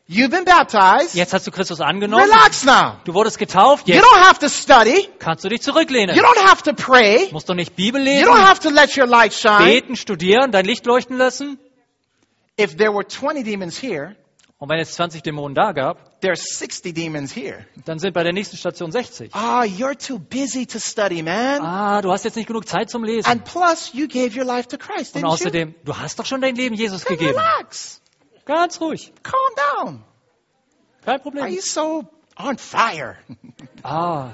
You've 0.08 0.30
been 0.30 0.46
baptized. 0.46 1.16
Jetzt 1.16 1.34
hast 1.34 1.48
du 1.48 1.52
Christus 1.52 1.82
angenommen. 1.82 2.26
Relax 2.30 2.64
now. 2.64 2.98
Du 3.06 3.14
wurdest 3.16 3.40
getauft. 3.40 3.88
You 3.88 3.96
Jetzt 3.96 4.06
don't 4.06 4.20
have 4.28 4.40
to 4.40 4.50
study. 4.50 5.10
kannst 5.18 5.44
du 5.44 5.50
dich 5.50 5.62
zurücklehnen. 5.64 6.16
You 6.16 6.22
don't 6.22 6.44
have 6.46 6.62
to 6.64 6.74
pray. 6.74 7.30
Musst 7.32 7.50
du 7.50 7.54
nicht 7.56 7.76
Bibel 7.76 8.00
You 8.02 8.06
lesen, 8.14 8.28
don't 8.28 8.46
have 8.46 8.60
to 8.60 8.70
let 8.70 8.96
your 8.98 9.08
light 9.08 9.34
shine. 9.34 9.66
beten, 9.66 9.96
studieren, 9.96 10.52
dein 10.52 10.66
Licht 10.66 10.86
leuchten 10.86 11.18
lassen. 11.18 11.58
If 12.60 12.78
there 12.78 12.92
were 12.94 13.06
20 13.08 13.44
demons 13.44 13.78
here, 13.82 14.16
Und 14.58 14.70
wenn 14.70 14.80
es 14.80 14.94
20 14.94 15.22
Dämonen 15.22 15.54
da 15.54 15.74
gab, 15.74 16.22
there's 16.22 16.42
60 16.58 16.94
demons 16.94 17.36
here. 17.36 17.66
dann 17.86 18.00
sind 18.00 18.14
bei 18.14 18.24
der 18.24 18.32
nächsten 18.32 18.56
Station 18.56 18.90
60. 18.92 19.36
Ah, 19.36 19.64
you're 19.64 19.96
too 19.98 20.18
busy 20.18 20.66
to 20.66 20.80
study, 20.80 21.22
man. 21.22 21.62
Ah, 21.62 22.02
du 22.02 22.12
hast 22.12 22.24
jetzt 22.24 22.36
nicht 22.36 22.48
genug 22.48 22.66
Zeit 22.66 22.90
zum 22.90 23.04
Lesen. 23.04 23.30
And 23.30 23.44
plus, 23.44 23.92
you 23.94 24.08
gave 24.08 24.34
your 24.38 24.46
life 24.46 24.70
to 24.70 24.78
Christ, 24.78 25.14
Und 25.16 25.22
didn't 25.24 25.28
you? 25.28 25.34
außerdem, 25.34 25.76
du 25.84 25.98
hast 25.98 26.18
doch 26.18 26.26
schon 26.26 26.40
dein 26.40 26.56
Leben 26.56 26.76
Jesus 26.76 27.04
Then 27.04 27.18
gegeben. 27.18 27.38
relax. 27.38 28.02
Ganz 28.46 28.80
ruhig. 28.80 29.12
Calm 29.24 29.36
down. 29.84 30.04
Kein 31.04 31.16
Are 31.16 31.20
Problem. 31.20 31.48
you 31.54 31.62
so 31.62 32.06
on 32.38 32.58
fire? 32.58 33.18
Ah, 33.84 34.30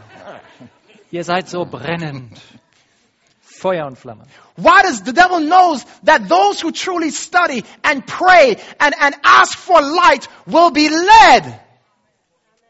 ihr 1.09 1.23
seid 1.23 1.49
so 1.49 1.65
brennend. 1.65 2.39
Feuer 3.61 3.85
und 3.85 3.97
Flamme. 3.97 4.23
Why 4.57 4.81
does 4.81 5.03
the 5.05 5.13
devil 5.13 5.39
knows 5.39 5.85
that 6.03 6.27
those 6.27 6.61
who 6.61 6.71
truly 6.71 7.11
study 7.11 7.63
and 7.83 8.05
pray 8.05 8.57
and, 8.79 8.95
and 8.99 9.15
ask 9.23 9.57
for 9.57 9.81
light 9.81 10.27
will 10.47 10.71
be 10.71 10.89
led? 10.89 11.59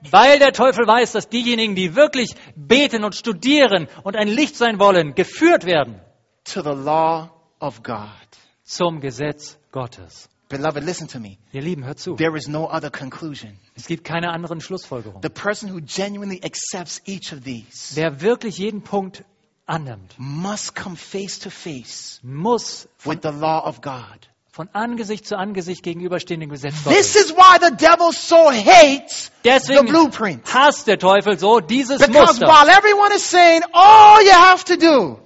Weil 0.09 0.39
der 0.39 0.51
Teufel 0.51 0.85
weiß, 0.85 1.13
dass 1.13 1.29
diejenigen, 1.29 1.75
die 1.75 1.95
wirklich 1.95 2.35
beten 2.55 3.03
und 3.03 3.15
studieren 3.15 3.87
und 4.03 4.15
ein 4.15 4.27
Licht 4.27 4.57
sein 4.57 4.79
wollen, 4.79 5.15
geführt 5.15 5.65
werden 5.65 6.01
to 6.43 6.61
the 6.61 6.75
law 6.75 7.29
of 7.59 7.83
God. 7.83 8.09
zum 8.63 8.99
Gesetz 8.99 9.57
Gottes. 9.71 10.27
Beloved, 10.49 10.83
listen 10.83 11.07
to 11.07 11.19
me. 11.19 11.37
Ihr 11.53 11.61
Lieben, 11.61 11.85
hört 11.85 11.99
zu. 11.99 12.15
There 12.15 12.35
is 12.35 12.47
no 12.49 12.69
other 12.69 12.89
conclusion. 12.89 13.57
Es 13.75 13.87
gibt 13.87 14.03
keine 14.03 14.31
anderen 14.31 14.59
Schlussfolgerungen. 14.59 15.21
The 15.21 15.29
person 15.29 15.71
who 15.73 15.79
genuinely 15.79 16.41
accepts 16.43 17.01
each 17.05 17.31
of 17.31 17.43
these 17.45 17.95
Wer 17.95 18.19
wirklich 18.21 18.57
jeden 18.57 18.81
Punkt 18.81 19.23
annimmt, 19.71 20.11
must 20.17 20.75
come 20.75 20.95
face 20.95 21.39
to 21.39 21.49
face 21.49 22.19
muss 22.23 22.87
with 23.05 23.21
the 23.21 23.31
law 23.31 23.63
of 23.65 23.81
God. 23.81 24.27
von 24.53 24.67
Angesicht 24.73 25.25
zu 25.25 25.37
Angesicht 25.37 25.81
gegenüberstehen 25.83 26.41
dem 26.41 26.49
Gesetz 26.49 26.73
This 26.83 27.13
Gottes. 27.13 27.15
is 27.15 27.31
why 27.31 27.57
the 27.59 27.71
devil 27.75 28.11
so 28.11 28.51
hates 28.51 29.31
the 29.43 29.49
Deswegen 29.49 29.85
blueprint. 29.87 30.43
hasst 30.53 30.87
der 30.87 30.99
Teufel 30.99 31.39
so 31.39 31.61
dieses 31.61 31.99
Because 31.99 32.39
Muster. 32.39 32.47
while 32.47 32.69
everyone 32.69 33.13
is 33.15 33.23
saying, 33.23 33.61
all 33.73 34.21
you 34.21 34.31
have 34.33 34.65
to 34.65 34.75
do 34.75 35.19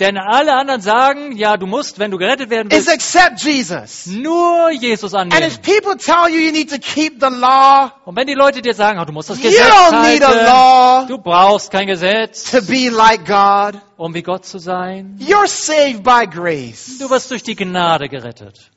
Denn 0.00 0.18
alle 0.18 0.52
anderen 0.54 0.80
sagen, 0.80 1.36
ja, 1.36 1.56
du 1.56 1.66
musst, 1.66 2.00
wenn 2.00 2.10
du 2.10 2.18
gerettet 2.18 2.50
werden 2.50 2.68
is 2.72 2.86
willst, 2.88 2.88
accept 2.88 3.42
Jesus. 3.44 4.06
nur 4.06 4.70
Jesus 4.72 5.14
And 5.14 5.32
annehmen. 5.32 5.48
if 5.48 5.62
people 5.62 5.96
tell 5.96 6.28
you 6.28 6.40
you 6.40 6.50
need 6.50 6.68
to 6.70 6.78
keep 6.78 7.20
the 7.20 7.28
law, 7.30 7.92
Und 8.04 8.16
wenn 8.16 8.26
die 8.26 8.34
Leute 8.34 8.60
dir 8.60 8.74
sagen, 8.74 8.98
oh, 8.98 9.04
du 9.04 9.12
musst 9.12 9.30
das 9.30 9.38
you 9.38 9.44
Gesetz 9.50 9.68
don't 9.72 10.10
need 10.10 10.24
a 10.24 10.26
halten, 10.28 10.44
law 10.46 11.06
du 11.06 11.18
brauchst 11.18 11.70
kein 11.70 11.86
Gesetz, 11.86 12.50
to 12.50 12.60
be 12.62 12.88
like 12.90 13.24
God. 13.24 13.80
um 13.96 14.12
wie 14.14 14.22
Gott 14.22 14.44
zu 14.44 14.58
sein, 14.58 15.16
You're 15.20 15.46
saved 15.46 16.02
by 16.02 16.26
grace. 16.26 16.98
du 16.98 17.08
wirst 17.08 17.30
durch 17.30 17.44
die 17.44 17.54
Gnade 17.54 18.08
gerettet. 18.08 18.72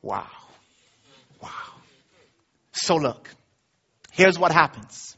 Wow. 0.00 0.24
Wow. 1.40 1.50
So 2.72 2.96
look, 2.96 3.28
here's 4.10 4.38
what 4.38 4.52
happens. 4.52 5.16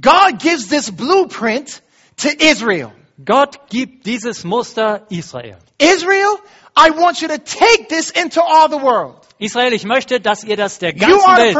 God 0.00 0.38
gives 0.38 0.68
this 0.68 0.90
blueprint 0.90 1.80
to 2.18 2.28
Israel. 2.28 2.92
Gott 3.24 3.68
gibt 3.70 4.06
dieses 4.06 4.44
Muster 4.44 5.02
Israel. 5.10 5.58
Israel, 5.78 6.38
I 6.76 6.90
want 6.90 7.20
you 7.22 7.28
to 7.28 7.38
take 7.38 7.88
this 7.88 8.10
into 8.10 8.40
all 8.42 8.68
the 8.68 8.78
world. 8.78 9.16
Israel, 9.40 9.72
ich 9.72 9.84
möchte, 9.84 10.20
dass 10.20 10.42
ihr 10.42 10.56
das 10.56 10.78
der 10.78 10.92
ganzen 10.92 11.16
Welt 11.36 11.56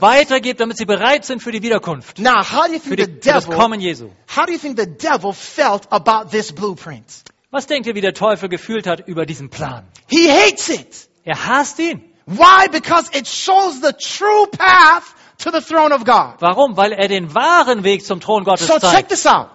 weitergebt, 0.00 0.60
damit 0.60 0.78
sie 0.78 0.86
bereit 0.86 1.24
sind 1.26 1.42
für 1.42 1.52
die 1.52 1.62
Wiederkunft, 1.62 2.18
Now, 2.18 2.42
how 2.42 2.66
do 2.66 2.72
you 2.72 2.80
für, 2.80 2.96
die, 2.96 3.04
the 3.04 3.10
für 3.12 3.18
das 3.18 3.44
devil, 3.44 3.56
Kommen 3.56 3.80
Jesu. 3.80 4.10
how 4.34 4.46
do 4.46 4.52
you 4.52 4.58
think 4.58 4.78
the 4.78 4.86
devil 4.86 5.32
felt 5.34 5.86
about 5.90 6.30
this 6.30 6.52
blueprint? 6.52 7.04
Was 7.50 7.66
denkt 7.66 7.86
ihr, 7.86 7.94
wie 7.94 8.00
der 8.00 8.14
Teufel 8.14 8.48
gefühlt 8.48 8.86
hat 8.86 9.06
über 9.06 9.26
diesen 9.26 9.50
Plan? 9.50 9.86
He 10.06 10.30
hates 10.30 10.68
it. 10.70 11.08
Er 11.24 11.46
hasst 11.46 11.78
ihn. 11.78 12.02
Why? 12.26 12.68
Because 12.70 13.10
it 13.14 13.26
shows 13.26 13.80
the 13.80 13.92
true 13.92 14.46
path 14.46 15.14
to 15.38 15.50
the 15.50 15.60
throne 15.60 15.92
of 15.94 16.04
God. 16.04 16.36
Warum? 16.40 16.76
Weil 16.76 16.92
er 16.92 17.08
den 17.08 17.34
wahren 17.34 17.84
Weg 17.84 18.04
zum 18.04 18.20
Thron 18.20 18.44
Gottes 18.44 18.66
So 18.66 18.74
check 18.74 18.82
zeigt. 18.90 19.08
this 19.10 19.26
out. 19.26 19.48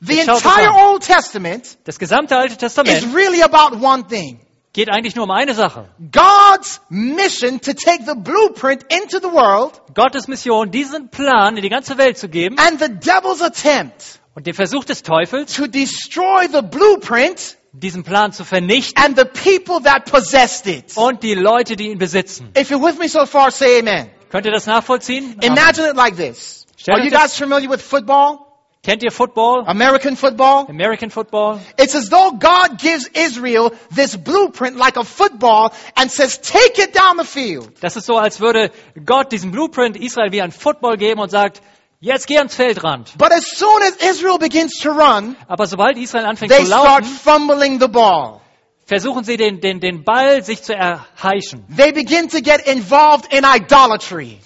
The 0.00 0.20
entire. 0.20 0.70
Old 0.72 1.02
Testament 1.02 1.78
Das 1.84 1.98
gesamte 1.98 2.36
Alte 2.36 2.52
is 2.52 2.58
Testament 2.58 3.14
really 3.14 3.42
about 3.42 3.76
one 3.80 4.06
thing. 4.06 4.40
geht 4.72 4.90
eigentlich 4.90 5.14
nur 5.14 5.24
um 5.24 5.30
eine 5.30 5.54
Sache. 5.54 5.88
God's 6.12 6.80
mission 6.90 7.60
to 7.60 7.72
take 7.74 8.04
the 8.04 8.14
blueprint 8.16 8.84
into 8.92 9.18
the 9.20 9.32
world 9.32 9.80
Gottes 9.94 10.26
Mission, 10.28 10.70
diesen 10.70 11.08
Plan 11.10 11.56
in 11.56 11.62
die 11.62 11.68
ganze 11.68 11.96
Welt 11.96 12.18
zu 12.18 12.28
geben 12.28 12.56
and 12.58 12.80
the 12.80 12.88
devil's 12.88 13.40
attempt 13.40 14.18
und 14.34 14.46
den 14.46 14.54
Versuch 14.54 14.84
des 14.84 15.02
Teufels, 15.02 15.54
to 15.54 15.66
destroy 15.68 16.48
the 16.52 16.60
blueprint 16.62 17.56
diesen 17.72 18.02
Plan 18.04 18.32
zu 18.32 18.44
vernichten 18.44 19.02
and 19.02 19.16
the 19.18 19.24
people 19.24 19.80
that 19.82 20.04
possessed 20.10 20.66
it. 20.66 20.96
und 20.96 21.22
die 21.22 21.34
Leute, 21.34 21.76
die 21.76 21.88
ihn 21.90 21.98
besitzen. 21.98 22.50
If 22.58 22.70
you're 22.70 22.84
with 22.84 22.98
me 22.98 23.08
so 23.08 23.26
far, 23.26 23.50
say 23.52 23.78
amen. 23.78 24.10
Könnt 24.34 24.46
ihr 24.46 24.52
das 24.52 24.66
nachvollziehen? 24.66 25.36
Imagine 25.42 25.90
it 25.90 25.94
like 25.94 26.16
this. 26.16 26.66
Stell 26.76 26.96
Are 26.96 27.04
you 27.04 27.10
guys 27.12 27.36
familiar 27.38 27.70
with 27.70 27.80
football? 27.80 28.40
Kennt 28.82 29.04
ihr 29.04 29.12
Football? 29.12 29.62
American 29.68 30.16
football? 30.16 30.66
American 30.68 31.08
Football? 31.10 31.60
It's 31.78 31.94
as 31.94 32.10
though 32.10 32.32
God 32.32 32.78
gives 32.78 33.06
Israel 33.14 33.70
this 33.94 34.16
blueprint 34.16 34.76
like 34.76 34.96
a 34.96 35.04
football 35.04 35.72
and 35.96 36.10
says, 36.10 36.38
take 36.38 36.80
it 36.80 36.92
down 36.92 37.16
the 37.16 37.24
field. 37.24 37.80
Das 37.80 37.94
ist 37.94 38.06
so, 38.06 38.16
als 38.16 38.40
würde 38.40 38.72
Gott 39.06 39.30
diesen 39.30 39.52
Blueprint 39.52 39.96
Israel 39.96 40.32
wie 40.32 40.42
ein 40.42 40.50
Football 40.50 40.96
geben 40.96 41.20
und 41.20 41.30
sagt, 41.30 41.62
jetzt 42.00 42.26
geh 42.26 42.38
ans 42.38 42.56
Feldrand. 42.56 43.16
But 43.16 43.30
as 43.30 43.46
soon 43.46 43.82
as 43.82 43.94
Israel 43.98 44.38
begins 44.38 44.80
to 44.80 44.90
run, 44.90 45.36
Aber 45.46 45.68
sobald 45.68 45.96
Israel 45.96 46.26
anfängt 46.26 46.50
they 46.50 46.64
zu 46.64 46.66
start 46.66 47.04
laufen, 47.04 47.04
fumbling 47.04 47.78
the 47.78 47.86
ball. 47.86 48.40
Versuchen 48.86 49.24
sie 49.24 49.36
den, 49.36 49.60
den, 49.60 49.80
den 49.80 50.04
Ball 50.04 50.42
sich 50.42 50.62
zu 50.62 50.74
erheischen. 50.74 51.64
They 51.74 51.92
begin 51.92 52.28
to 52.28 52.38
get 52.40 52.66
involved 52.66 53.32
in 53.32 53.44
idolatry. 53.44 54.38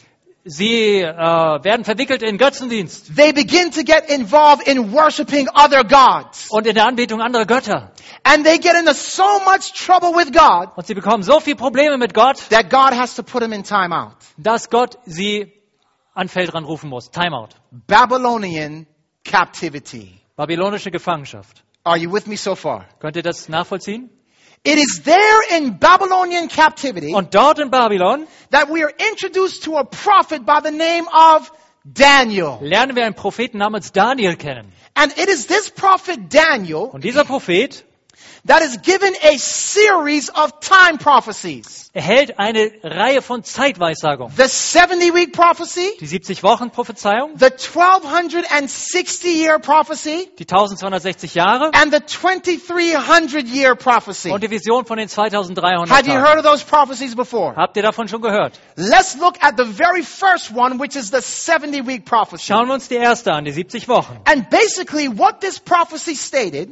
Sie 0.45 1.01
äh, 1.03 1.05
werden 1.15 1.85
verwickelt 1.85 2.23
in 2.23 2.39
Götzendienst 2.39 3.15
They 3.17 3.33
begin 3.33 3.71
to 3.73 3.83
get 3.83 4.09
involved 4.09 4.67
in 4.67 4.93
worshiping 4.93 5.47
other 5.51 5.85
gods. 5.85 6.47
und 6.51 6.67
in 6.67 6.75
der 6.75 6.87
Anbetung 6.87 7.21
anderer 7.21 7.45
Götter. 7.45 7.93
And 8.23 8.47
they 8.47 8.59
get 8.59 8.75
into 8.75 8.95
so 8.95 9.41
much 9.45 9.73
trouble 9.75 10.15
with 10.15 10.33
God 10.33 10.71
Und 10.77 10.87
sie 10.87 10.95
bekommen 10.95 11.23
so 11.23 11.41
viele 11.41 11.57
Probleme 11.57 11.99
mit 11.99 12.15
Gott, 12.15 12.39
that 12.49 12.71
God 12.71 12.93
has 12.99 13.15
to 13.17 13.23
put 13.23 13.43
them 13.43 13.53
in 13.53 13.63
timeout. 13.63 14.15
dass 14.39 14.71
Gott 14.71 14.97
sie 15.05 15.53
an 16.15 16.29
Feldrand 16.29 16.67
rufen 16.67 16.89
muss. 16.89 17.11
Timeout. 17.11 17.49
Babylonian 17.87 18.87
captivity. 19.25 20.19
Babylonische 20.37 20.91
Gefangenschaft. 20.91 21.63
Are 21.85 21.99
you 21.99 22.11
with 22.11 22.27
me 22.27 22.37
so 22.37 22.55
far? 22.55 22.87
Könnt 23.01 23.17
ihr 23.17 23.23
das 23.23 23.49
nachvollziehen? 23.51 24.09
It 24.65 24.79
is 24.79 25.03
there 25.05 25.59
in 25.59 25.79
Babylonian 25.79 26.49
captivity 26.49 27.15
Und 27.15 27.35
dort 27.35 27.59
in 27.59 27.71
Babylon 27.71 28.27
that 28.51 28.69
we 28.71 28.83
are 28.83 28.93
introduced 29.11 29.65
to 29.65 29.77
a 29.77 29.85
prophet 29.85 30.45
by 30.45 30.61
the 30.63 30.71
name 30.71 31.07
of 31.09 31.51
Daniel. 31.85 32.59
lernen 32.61 32.97
wir 32.97 33.05
einen 33.05 33.15
Propheten 33.15 33.59
namens 33.59 33.93
Daniel 33.93 34.37
kennen. 34.37 34.73
And 34.95 35.13
it 35.17 35.29
is 35.29 35.47
this 35.47 35.71
prophet 35.71 36.33
Daniel 36.33 36.91
Und 36.93 37.05
dieser 37.05 37.25
Prophet 37.25 37.85
that 38.47 38.63
is 38.63 38.81
given 38.83 39.13
a 39.23 39.37
series 39.39 40.31
of 40.31 40.53
time 40.61 40.99
prophecies. 40.99 41.91
erhält 41.95 42.39
eine 42.39 42.71
Reihe 42.83 43.23
von 43.23 43.43
Zeitweissagungen. 43.43 44.33
The 44.37 44.47
70 44.49 45.15
week 45.15 45.33
prophecy, 45.33 45.97
Die 46.01 46.07
70 46.07 46.43
Wochen 46.43 46.71
Prophezeiung, 46.71 47.33
the 47.39 47.47
1260 47.51 49.29
year 49.29 49.59
prophecy, 49.59 50.29
die 50.39 50.45
1260 50.47 51.35
Jahre 51.35 51.71
and 51.75 51.93
the 51.93 52.01
2300 52.01 53.47
year 53.49 53.75
prophecy. 53.75 54.31
und 54.31 54.43
die 54.43 54.51
Vision 54.51 54.85
von 54.85 54.99
den 54.99 55.09
2300 55.09 55.91
Had 55.91 56.07
you 56.07 56.15
heard 56.15 56.39
of 56.39 56.45
those 56.45 56.65
prophecies 56.65 57.15
before? 57.15 57.55
Habt 57.57 57.77
ihr 57.77 57.83
davon 57.83 58.09
schon 58.09 58.21
gehört? 58.23 58.59
Let's 58.77 59.17
look 59.19 59.35
at 59.43 59.57
the 59.57 59.65
very 59.65 60.03
first 60.03 60.55
one, 60.55 60.79
which 60.79 60.97
is 60.97 61.11
the 61.11 61.21
70 61.21 61.87
week 61.87 62.05
prophecy. 62.05 62.45
Schauen 62.47 62.69
wir 62.69 62.75
uns 62.75 62.89
die 62.89 62.97
erste 62.97 63.33
an, 63.33 63.45
die 63.45 63.53
70 63.53 63.89
Wochen. 63.89 64.19
And 64.25 64.49
basically 64.51 65.09
what 65.09 65.41
this 65.41 65.59
prophecy 65.59 66.15
stated 66.15 66.71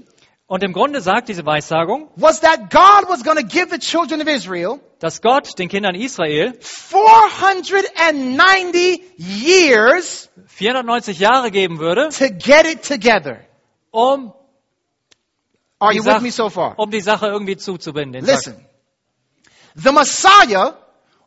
Und 0.49 0.63
im 0.63 0.73
Grunde 0.73 1.01
sagt 1.01 1.29
diese 1.29 1.45
Weissagung, 1.45 2.09
was 2.15 2.39
that 2.41 2.71
God 2.71 3.09
was 3.09 3.25
going 3.25 3.37
to 3.37 3.43
give 3.45 3.69
the 3.71 3.79
children 3.81 4.21
of 4.21 4.29
Israel 4.29 4.79
dass 5.01 5.21
Gott 5.21 5.59
den 5.59 5.69
Kindern 5.69 5.95
Israel 5.97 6.55
490 6.61 9.03
years 9.19 10.31
490 10.47 11.19
Jahre 11.19 11.51
geben 11.51 11.79
würde, 11.79 12.09
to 12.11 12.29
get 12.31 12.65
it 12.67 12.83
together. 12.83 13.41
um, 13.93 14.33
Are 15.79 15.93
die 15.93 15.99
you 15.99 16.05
with 16.05 16.13
Sache- 16.13 16.23
me 16.23 16.31
so 16.31 16.49
far? 16.49 16.79
um 16.79 16.91
die 16.91 17.01
Sache 17.01 17.27
irgendwie 17.27 17.57
zuzubinden. 17.57 18.25
Listen. 18.25 18.55
The 19.75 19.93
Messiah 19.93 20.75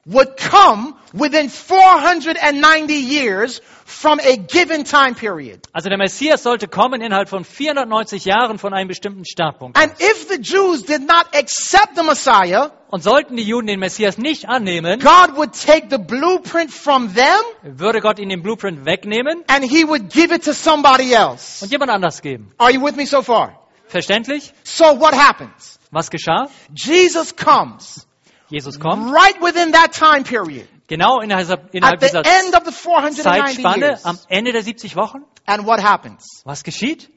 would 0.06 0.38
come 0.38 0.96
within 1.14 1.50
490 1.50 2.94
years 2.94 3.62
from 3.86 4.20
a 4.20 4.38
given 4.38 4.84
time 4.84 5.16
period. 5.16 5.62
Also 5.74 5.90
der 5.90 5.98
Messias 5.98 6.44
sollte 6.44 6.68
kommen 6.68 7.02
innerhalb 7.02 7.28
von 7.30 7.44
490 7.44 8.26
Jahren 8.26 8.60
von 8.60 8.74
einem 8.74 8.88
bestimmten 8.88 9.26
Startpunkt. 9.26 9.78
And 9.78 9.92
if 10.00 10.28
the 10.30 10.38
Jews 10.42 10.84
did 10.84 11.02
not 11.02 11.28
accept 11.36 11.96
the 11.96 12.04
Messiah, 12.04 12.72
Und 12.92 13.04
sollten 13.04 13.36
die 13.36 13.44
Juden 13.44 13.68
den 13.68 13.80
Messias 13.80 14.18
nicht 14.18 14.48
annehmen, 14.48 15.00
God 15.00 15.36
would 15.36 15.52
take 15.54 15.88
the 15.90 15.98
blueprint 15.98 16.72
from 16.72 17.14
them 17.14 17.42
würde 17.64 18.00
Gott 18.02 18.20
ihnen 18.20 18.30
den 18.30 18.42
Blueprint 18.44 18.86
wegnehmen 18.86 19.44
and 19.48 19.64
he 19.64 19.88
would 19.88 20.10
give 20.12 20.34
it 20.34 20.44
to 20.46 20.54
somebody 20.54 21.14
else. 21.14 21.64
und 21.64 21.72
jemand 21.72 21.92
anders 21.92 22.22
geben. 22.22 22.52
Are 22.58 22.72
you 22.72 22.84
with 22.84 22.96
me 22.96 23.06
so 23.06 23.22
far? 23.22 23.60
Verständlich? 23.88 24.54
So 24.64 25.00
what 25.00 25.14
happens? 25.14 25.80
Was 25.92 26.10
geschah? 26.12 26.50
Jesus 26.76 27.36
comes 27.36 28.06
Jesus 28.50 28.80
kommt, 28.80 29.14
right 29.14 29.42
within 29.42 29.74
that 29.74 29.94
time 29.94 30.24
period. 30.24 30.68
genau 30.88 31.22
innerhalb, 31.22 31.74
innerhalb 31.74 32.00
dieser 32.00 32.22
end 32.26 32.56
of 32.56 32.66
the 32.66 32.72
490 32.72 33.24
Zeitspanne, 33.24 33.86
years. 33.86 34.06
am 34.06 34.18
Ende 34.28 34.52
der 34.52 34.64
70 34.64 34.96
Wochen. 34.96 35.24
And 35.46 35.66
what 35.66 35.82
happens? 35.82 36.42
Was 36.46 36.64
geschieht? 36.64 37.10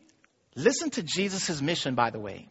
Listen 0.54 0.90
to 0.90 1.00
Jesus' 1.00 1.62
mission, 1.62 1.96
by 1.96 2.10
the 2.12 2.22
way. 2.22 2.48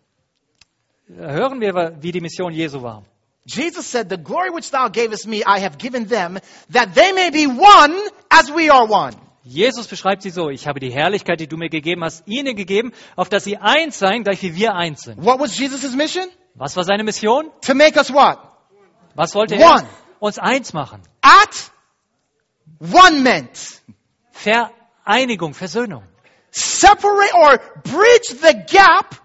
Hören 1.07 1.59
wir, 1.59 1.97
wie 2.01 2.11
die 2.11 2.21
Mission 2.21 2.53
Jesu 2.53 2.81
war. 2.81 3.03
Jesus 3.45 3.85
said, 3.89 4.09
The 4.09 4.17
glory 4.17 4.49
which 4.49 4.71
thou 4.71 4.89
gavest 4.89 5.27
me, 5.27 5.43
I 5.45 5.59
have 5.59 5.77
given 5.77 6.07
them, 6.07 6.39
that 6.71 6.93
they 6.95 7.11
may 7.11 7.29
be 7.31 7.47
one 7.47 7.95
as 8.29 8.51
we 8.51 8.71
are 8.71 8.87
one. 8.87 9.15
Jesus 9.43 9.87
beschreibt 9.87 10.21
sie 10.21 10.29
so, 10.29 10.49
ich 10.49 10.67
habe 10.67 10.79
die 10.79 10.91
Herrlichkeit, 10.91 11.39
die 11.39 11.47
du 11.47 11.57
mir 11.57 11.69
gegeben 11.69 12.03
hast, 12.03 12.27
ihnen 12.27 12.55
gegeben, 12.55 12.93
auf 13.15 13.27
dass 13.27 13.43
sie 13.43 13.57
eins 13.57 13.97
seien, 13.97 14.23
gleich 14.23 14.43
wie 14.43 14.55
wir 14.55 14.75
eins 14.75 15.01
sind. 15.01 15.23
What 15.23 15.39
was 15.39 15.57
Jesus' 15.57 15.95
mission? 15.95 16.27
Was 16.53 16.75
war 16.75 16.83
seine 16.83 17.03
Mission? 17.03 17.49
To 17.61 17.73
make 17.73 17.97
us 17.97 18.13
what? 18.13 18.37
Was 19.15 19.35
wollte 19.35 19.55
One. 19.55 19.81
er? 19.83 19.87
Uns 20.19 20.37
eins 20.39 20.73
machen. 20.73 21.01
At 21.21 21.71
one 22.79 23.21
meant. 23.21 23.81
Vereinigung, 24.31 25.53
Versöhnung. 25.53 26.03
Separate 26.51 27.33
or 27.33 27.59
bridge 27.83 28.29
the 28.41 28.53
gap 28.67 29.15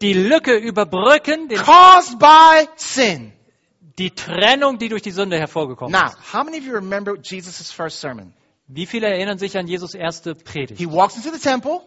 Die 0.00 0.14
Lücke 0.14 0.54
überbrücken, 0.56 1.48
caused 1.48 2.18
by 2.18 2.66
sin. 2.76 3.32
die 3.98 4.10
Trennung, 4.10 4.78
die 4.78 4.88
durch 4.88 5.02
die 5.02 5.10
Sünde 5.10 5.38
hervorgekommen 5.38 5.92
Now, 5.92 6.06
ist. 6.08 6.32
how 6.32 6.42
many 6.42 6.56
of 6.58 6.64
you 6.64 6.72
remember 6.74 7.16
Jesus' 7.22 7.70
first 7.70 8.00
sermon? 8.00 8.32
Wie 8.66 8.86
viele 8.86 9.08
erinnern 9.08 9.36
sich 9.36 9.58
an 9.58 9.66
Jesus 9.66 9.94
erste 9.94 10.34
Predigt? 10.34 10.78
He 10.78 10.86
walks 10.86 11.16
into 11.16 11.30
the 11.30 11.38
temple 11.38 11.82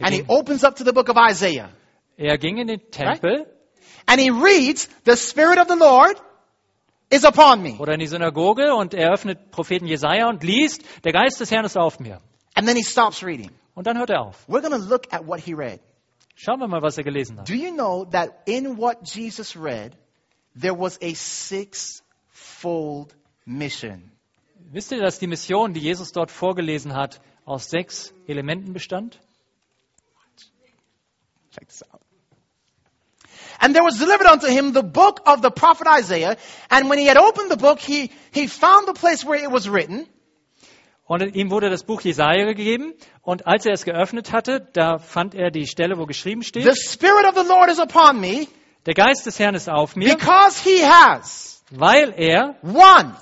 and 0.00 0.12
he 0.14 0.24
opens 0.26 0.64
up 0.64 0.74
to 0.76 0.84
the 0.84 0.92
book 0.92 1.08
of 1.08 1.16
Isaiah. 1.16 1.70
er 2.16 2.38
ging 2.38 2.58
in 2.58 2.66
den 2.66 2.80
Tempel 2.90 3.46
And 4.06 4.18
he 4.20 4.30
reads, 4.30 4.88
The 5.04 5.16
Spirit 5.16 5.58
of 5.58 5.68
the 5.68 5.76
Lord 5.76 6.16
is 7.10 7.24
upon 7.24 7.62
me. 7.62 7.76
oder 7.78 7.94
in 7.94 8.00
die 8.00 8.06
Synagoge 8.06 8.74
und 8.74 8.94
er 8.94 9.12
öffnet 9.12 9.50
Propheten 9.50 9.86
Jesaja 9.86 10.28
und 10.28 10.42
liest, 10.42 10.82
der 11.04 11.12
Geist 11.12 11.40
des 11.40 11.50
Herrn 11.50 11.64
ist 11.64 11.76
auf 11.76 12.00
mir. 12.00 12.20
And 12.54 12.66
then 12.66 12.76
he 12.76 12.82
stops 12.82 13.22
reading. 13.22 13.50
Und 13.74 13.86
dann 13.86 13.98
hört 13.98 14.10
er 14.10 14.22
auf. 14.22 14.44
We're 14.48 14.60
going 14.60 14.72
to 14.72 14.88
look 14.88 15.12
at 15.12 15.26
what 15.26 15.40
he 15.40 15.54
read. 15.54 15.80
Schauen 16.34 16.60
wir 16.60 16.68
mal, 16.68 16.82
was 16.82 16.98
er 16.98 17.04
gelesen 17.04 17.38
hat. 17.38 17.48
Do 17.48 17.54
you 17.54 17.72
know 17.72 18.04
that 18.06 18.30
in 18.46 18.76
what 18.78 18.98
Jesus 19.02 19.56
read, 19.56 19.96
there 20.60 20.78
was 20.78 20.98
a 21.02 21.14
six-fold 21.14 22.02
mission? 23.44 24.12
Wisst 24.70 24.92
ihr, 24.92 25.00
dass 25.00 25.18
die 25.18 25.26
Mission, 25.26 25.72
die 25.72 25.80
Jesus 25.80 26.12
dort 26.12 26.30
vorgelesen 26.30 26.94
hat, 26.94 27.20
aus 27.44 27.70
sechs 27.70 28.12
Elementen 28.26 28.72
bestand? 28.72 29.18
Check 31.50 31.68
this 31.68 31.82
out. 31.90 31.97
And 33.58 33.74
there 33.74 33.84
was 33.84 33.98
delivered 33.98 34.26
unto 34.26 34.46
him 34.46 34.72
the 34.72 34.82
book 34.82 35.20
of 35.26 35.42
the 35.42 35.50
prophet 35.50 35.86
Isaiah. 35.86 36.36
And 36.70 36.88
when 36.88 36.98
he 36.98 37.06
had 37.06 37.16
opened 37.16 37.50
the 37.50 37.56
book, 37.56 37.80
he, 37.80 38.10
he 38.32 38.46
found 38.46 38.86
the 38.86 38.94
place 38.94 39.24
where 39.24 39.42
it 39.42 39.50
was 39.50 39.68
written. 39.68 40.06
Und 41.06 41.22
ihm 41.34 41.50
wurde 41.50 41.70
das 41.70 41.84
Buch 41.84 42.02
Jesaja 42.02 42.44
gegeben. 42.44 42.92
Und 43.22 43.46
als 43.46 43.64
er 43.64 43.72
es 43.72 43.84
geöffnet 43.84 44.30
hatte, 44.32 44.68
da 44.74 44.98
fand 44.98 45.34
er 45.34 45.50
die 45.50 45.66
Stelle, 45.66 45.96
wo 45.98 46.04
geschrieben 46.04 46.42
The 46.42 46.48
steht, 46.48 46.78
Spirit 46.78 47.24
of 47.26 47.34
the 47.34 47.48
Lord 47.48 47.70
is 47.70 47.78
upon 47.78 48.20
me 48.20 48.46
der 48.88 48.94
Geist 48.94 49.26
des 49.26 49.38
Herrn 49.38 49.54
ist 49.54 49.68
auf 49.68 49.96
mir, 49.96 50.16
because 50.16 50.62
he 50.62 50.82
has, 50.82 51.62
weil 51.70 52.14
er 52.16 52.56
one, 52.62 53.14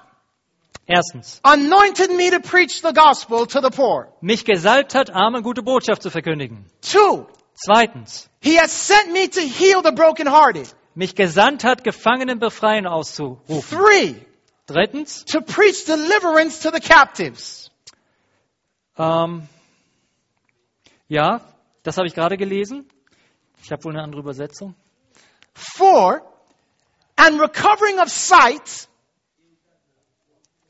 erstens 0.87 1.41
anointed 1.43 2.13
me 2.13 2.31
to 2.31 2.39
preach 2.39 2.83
the 2.83 2.93
gospel 2.93 3.47
to 3.47 3.61
the 3.61 3.71
poor. 3.71 4.13
mich 4.21 4.45
gesalbt 4.45 4.95
hat, 4.95 5.11
Armen 5.11 5.43
gute 5.43 5.63
Botschaft 5.63 6.03
zu 6.03 6.11
verkündigen. 6.11 6.67
Two, 6.83 7.27
Zweitens, 7.57 8.29
he 8.43 8.59
has 8.59 8.71
sent 8.71 9.13
me 9.13 9.29
to 9.29 9.41
heal 9.41 9.83
the 9.83 9.93
brokenhearted. 9.93 10.69
mich 10.95 11.15
gesandt 11.15 11.65
hat, 11.65 11.85
Gefangenen 11.85 12.39
befreien 12.39 12.87
auszurufen. 12.87 13.63
Three, 13.79 14.15
Drittens, 14.67 15.25
to 15.27 15.41
preach 15.41 15.85
deliverance 15.85 16.61
to 16.61 16.71
the 16.71 16.81
captives. 16.81 17.71
ähm, 18.99 19.49
ja, 21.09 21.41
das 21.83 21.97
habe 21.99 22.07
ich 22.09 22.15
gerade 22.15 22.37
gelesen. 22.37 22.89
Ich 23.63 23.71
habe 23.73 23.85
wohl 23.85 23.93
eine 23.93 24.03
andere 24.03 24.21
Übersetzung. 24.21 24.75
Four, 25.55 26.21
and 27.17 27.41
recovering 27.41 27.99
of 28.01 28.09
sight 28.11 28.89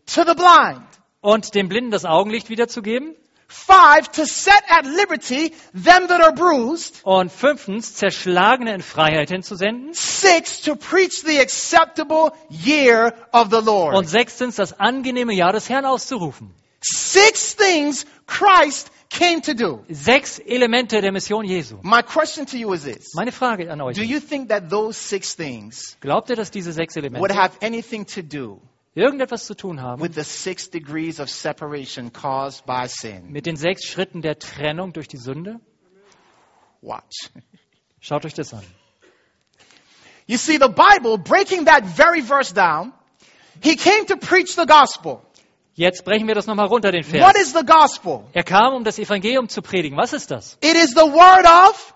to 0.07 0.22
the 0.24 0.34
blind. 0.34 0.87
und 1.20 1.55
dem 1.55 1.68
Blinden 1.68 1.91
das 1.91 2.05
Augenlicht 2.05 2.49
wiederzugeben. 2.51 3.16
Five, 3.49 4.11
to 4.12 4.26
set 4.26 4.62
at 4.68 4.84
liberty 4.84 5.53
them 5.72 6.09
that 6.09 6.20
are 6.20 6.32
bruised. 6.32 7.01
Und 7.05 7.30
fünftens, 7.30 7.94
Zerschlagene 7.94 8.74
in 8.74 8.82
Freiheit 8.82 9.30
hinzusenden. 9.30 9.94
Six, 9.94 10.62
to 10.62 10.74
preach 10.74 11.22
the 11.22 11.40
acceptable 11.40 12.32
year 12.49 13.14
of 13.32 13.51
the 13.51 13.61
Lord. 13.61 13.94
Und 13.94 14.09
sechstens, 14.09 14.57
das 14.57 14.78
angenehme 14.78 15.32
Jahr 15.32 15.53
des 15.53 15.68
Herrn 15.68 15.84
auszurufen. 15.84 16.55
Six 16.80 17.55
things 17.55 18.05
Christ 18.26 18.90
came 19.11 19.40
to 19.42 19.55
do. 19.55 19.84
Sechs 19.88 20.38
Elemente 20.38 21.01
der 21.01 21.12
Mission 21.12 21.44
Jesu. 21.44 21.78
My 21.82 22.03
question 22.03 22.47
to 22.47 22.57
you 22.57 22.72
is 22.72 22.84
this. 22.84 23.14
Meine 23.14 23.32
Frage 23.32 23.70
an 23.70 23.80
euch. 23.80 23.97
Do 23.97 24.03
you 24.03 24.20
think 24.20 24.49
that 24.49 24.70
those 24.70 24.99
six 24.99 25.34
things 25.34 25.97
Glaubt 26.01 26.30
ihr, 26.30 26.36
dass 26.36 26.51
diese 26.51 26.72
sechs 26.72 26.97
would 26.97 27.05
Elemente 27.05 27.34
have 27.34 27.57
anything 27.62 28.07
to 28.07 28.22
do 28.22 28.61
irgendetwas 28.97 29.47
zu 29.47 29.55
tun 29.55 29.80
haben 29.82 30.03
with 30.03 30.14
the 30.14 30.24
six 30.24 30.68
degrees 30.70 31.20
of 31.20 31.28
separation 31.28 32.12
caused 32.12 32.64
by 32.66 32.88
sin? 32.88 33.30
mit 33.30 33.47
den 33.47 33.57
sechs 33.57 33.84
Schritten 33.84 34.22
der 34.22 34.38
Trennung 34.38 34.92
durch 34.92 35.07
die 35.07 35.18
Sünde? 35.18 35.61
Watch. 36.82 37.30
Schaut 38.01 38.24
euch 38.24 38.34
das 38.34 38.53
an. 38.55 38.62
You 40.26 40.38
see, 40.38 40.59
the 40.59 40.68
Bible, 40.68 41.18
breaking 41.18 41.66
that 41.66 41.84
very 41.84 42.20
verse 42.20 42.53
down, 42.53 42.92
he 43.61 43.76
came 43.76 44.07
to 44.07 44.16
preach 44.16 44.57
the 44.57 44.66
gospel. 44.66 45.22
Jetzt 45.74 46.05
brechen 46.05 46.26
wir 46.26 46.34
das 46.34 46.47
nochmal 46.47 46.66
runter, 46.66 46.90
den 46.90 47.05
What 47.05 47.36
Vers. 47.36 47.49
is 47.49 47.53
the 47.53 47.64
gospel? 47.64 48.24
Er 48.32 48.42
kam, 48.42 48.74
um 48.74 48.82
das 48.82 48.99
Evangelium 48.99 49.49
zu 49.49 49.61
predigen. 49.61 49.97
Was 49.97 50.12
ist 50.14 50.30
das? 50.30 50.57
It 50.62 50.74
is 50.74 50.90
the 50.90 51.03
word 51.03 51.44
of 51.44 51.94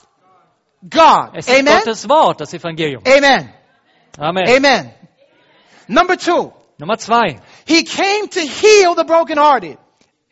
God. 0.83 1.35
Es 1.35 1.49
ist 1.49 1.59
Amen. 1.59 1.79
Gottes 1.79 2.09
Wort, 2.09 2.41
das 2.41 2.53
Evangelium. 2.53 3.03
Amen. 3.07 3.53
Amen. 4.19 4.49
Amen. 4.49 4.93
Number 5.89 6.17
two, 6.17 6.53
Nummer 6.81 6.97
zwei. 6.97 7.39
he 7.67 7.85
came 7.85 8.29
to 8.29 8.41
heal 8.41 8.95
the 8.97 9.05
brokenhearted. 9.05 9.79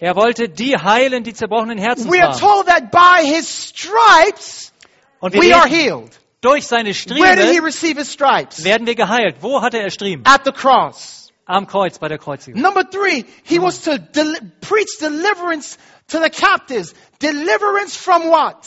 Er 0.01 0.14
wollte 0.16 0.49
die 0.49 0.76
heilen, 0.76 1.24
die 1.24 1.34
zerbrochenen 1.34 1.78
Herzens 1.78 2.11
We 2.11 2.22
are 2.22 2.32
waren. 2.32 2.38
told 2.40 2.66
that 2.66 2.90
by 2.90 3.24
his 3.24 3.49
stripes 3.49 4.72
Und 5.20 5.34
wir 5.34 5.42
we 5.42 5.55
are 5.55 5.68
lesen, 5.68 5.78
healed. 5.80 6.20
durch 6.40 6.66
seine 6.66 6.90
Where 6.94 7.36
did 7.36 7.51
he 7.53 7.59
receive 7.59 7.99
his 7.99 8.11
stripes? 8.12 8.62
werden 8.64 8.86
wir 8.86 8.94
geheilt. 8.94 9.36
Wo 9.42 9.61
hat 9.61 9.74
er 9.74 9.82
erstrieben? 9.82 10.24
At 10.26 10.44
the 10.44 10.53
cross. 10.53 11.30
Am 11.46 11.66
Kreuz 11.66 11.99
bei 11.99 12.09
der 12.09 12.18
Kreuzigung. 12.18 12.61
Number 12.61 12.84
three, 12.88 13.24
he 13.42 13.59
was 13.61 13.80
to 13.82 13.99
del- 13.99 14.36
preach 14.61 14.99
deliverance 15.01 15.78
to 16.09 16.18
the 16.22 16.28
captives. 16.30 16.94
Deliverance 17.20 17.96
from 17.96 18.28
what? 18.28 18.66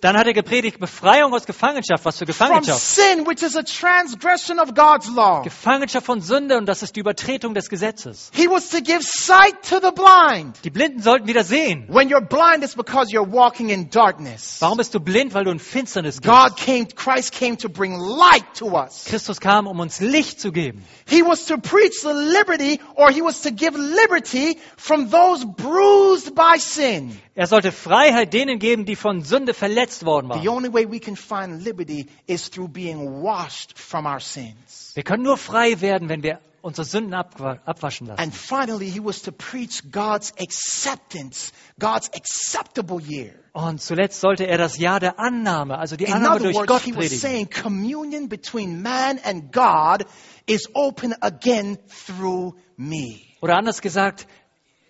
Dann 0.00 0.16
hat 0.16 0.26
er 0.26 0.32
gepredigt 0.32 0.78
Befreiung 0.78 1.34
aus 1.34 1.46
Gefangenschaft. 1.46 2.04
Was 2.04 2.18
für 2.18 2.26
From 2.26 2.48
Gefangenschaft? 2.48 2.80
sin, 2.80 3.26
which 3.26 3.42
is 3.42 3.56
a 3.56 3.62
transgression 3.62 4.58
of 4.60 4.74
God's 4.74 5.08
law. 5.08 5.42
Gefangenschaft 5.42 6.06
von 6.06 6.20
Sünde 6.20 6.56
und 6.56 6.66
das 6.66 6.82
ist 6.82 6.96
die 6.96 7.00
Übertretung 7.00 7.54
des 7.54 7.68
Gesetzes. 7.68 8.30
He 8.34 8.48
was 8.48 8.70
to 8.70 8.80
give 8.80 9.02
sight 9.02 9.62
to 9.68 9.80
the 9.80 9.90
blind. 9.92 10.56
Die 10.64 10.70
Blinden 10.70 11.02
sollten 11.02 11.26
wieder 11.26 11.44
sehen. 11.44 11.86
When 11.88 12.08
you're 12.08 12.24
blind, 12.26 12.62
it's 12.62 12.74
because 12.76 13.10
you're 13.12 13.30
walking 13.30 13.70
in 13.70 13.90
darkness. 13.90 14.58
Warum 14.60 14.78
bist 14.78 14.94
du 14.94 15.00
blind? 15.00 15.34
Weil 15.34 15.44
du 15.44 15.50
in 15.50 15.58
Finsternis 15.58 16.20
gehst. 16.20 16.30
God 16.32 16.56
came, 16.56 16.86
Christ 16.86 17.32
came 17.32 17.56
to 17.58 17.68
bring 17.68 17.98
light 17.98 18.44
to 18.54 18.76
us. 18.76 19.04
Christus 19.06 19.40
kam, 19.40 19.66
um 19.66 19.80
uns 19.80 20.00
Licht 20.00 20.40
zu 20.40 20.52
geben. 20.52 20.84
He 21.06 21.22
was 21.22 21.46
to 21.46 21.58
preach 21.58 22.00
the 22.02 22.12
liberty, 22.12 22.80
or 22.94 23.10
he 23.10 23.22
was 23.22 23.42
to 23.42 23.50
give 23.50 23.76
liberty 23.76 24.58
from 24.76 25.10
those 25.10 25.44
bruised 25.44 26.34
by 26.34 26.58
sin. 26.58 27.18
Er 27.38 27.46
sollte 27.46 27.70
Freiheit 27.70 28.32
denen 28.34 28.58
geben, 28.58 28.84
die 28.84 28.96
von 28.96 29.22
Sünde 29.22 29.54
verletzt 29.54 30.04
worden 30.04 30.26
The 30.32 30.38
waren. 30.44 30.48
only 30.48 30.72
way 30.72 30.90
we 30.90 30.98
can 30.98 31.14
find 31.14 31.62
liberty 31.62 32.08
is 32.26 32.50
through 32.50 32.66
being 32.68 33.22
washed 33.22 33.78
from 33.78 34.06
our 34.06 34.18
sins. 34.18 34.90
Wir 34.94 35.04
können 35.04 35.22
nur 35.22 35.36
frei 35.36 35.80
werden, 35.80 36.08
wenn 36.08 36.24
wir 36.24 36.40
unsere 36.62 36.84
Sünden 36.84 37.14
abwa- 37.14 37.60
abwaschen 37.64 38.08
lassen. 38.08 38.20
And 38.20 38.34
finally, 38.34 38.90
he 38.90 38.98
was 38.98 39.22
to 39.22 39.30
preach 39.30 39.84
God's 39.92 40.32
acceptance, 40.40 41.52
God's 41.78 42.10
acceptable 42.12 43.00
year. 43.00 43.34
Und 43.52 43.80
zuletzt 43.80 44.20
sollte 44.20 44.44
er 44.48 44.58
das 44.58 44.76
Jahr 44.78 44.98
der 44.98 45.20
Annahme, 45.20 45.78
also 45.78 45.94
die 45.94 46.06
In 46.06 46.14
Annahme 46.14 46.40
durch 46.40 46.56
words, 46.56 46.66
Gott 46.66 46.82
he 46.82 46.90
was 46.90 47.06
predigen. 47.06 47.20
saying 47.20 47.50
communion 47.50 48.28
between 48.28 48.82
man 48.82 49.20
and 49.22 49.52
God 49.52 50.04
is 50.46 50.68
open 50.74 51.14
again 51.20 51.78
through 52.06 52.54
me. 52.76 53.20
Oder 53.40 53.56
anders 53.56 53.80
gesagt, 53.80 54.26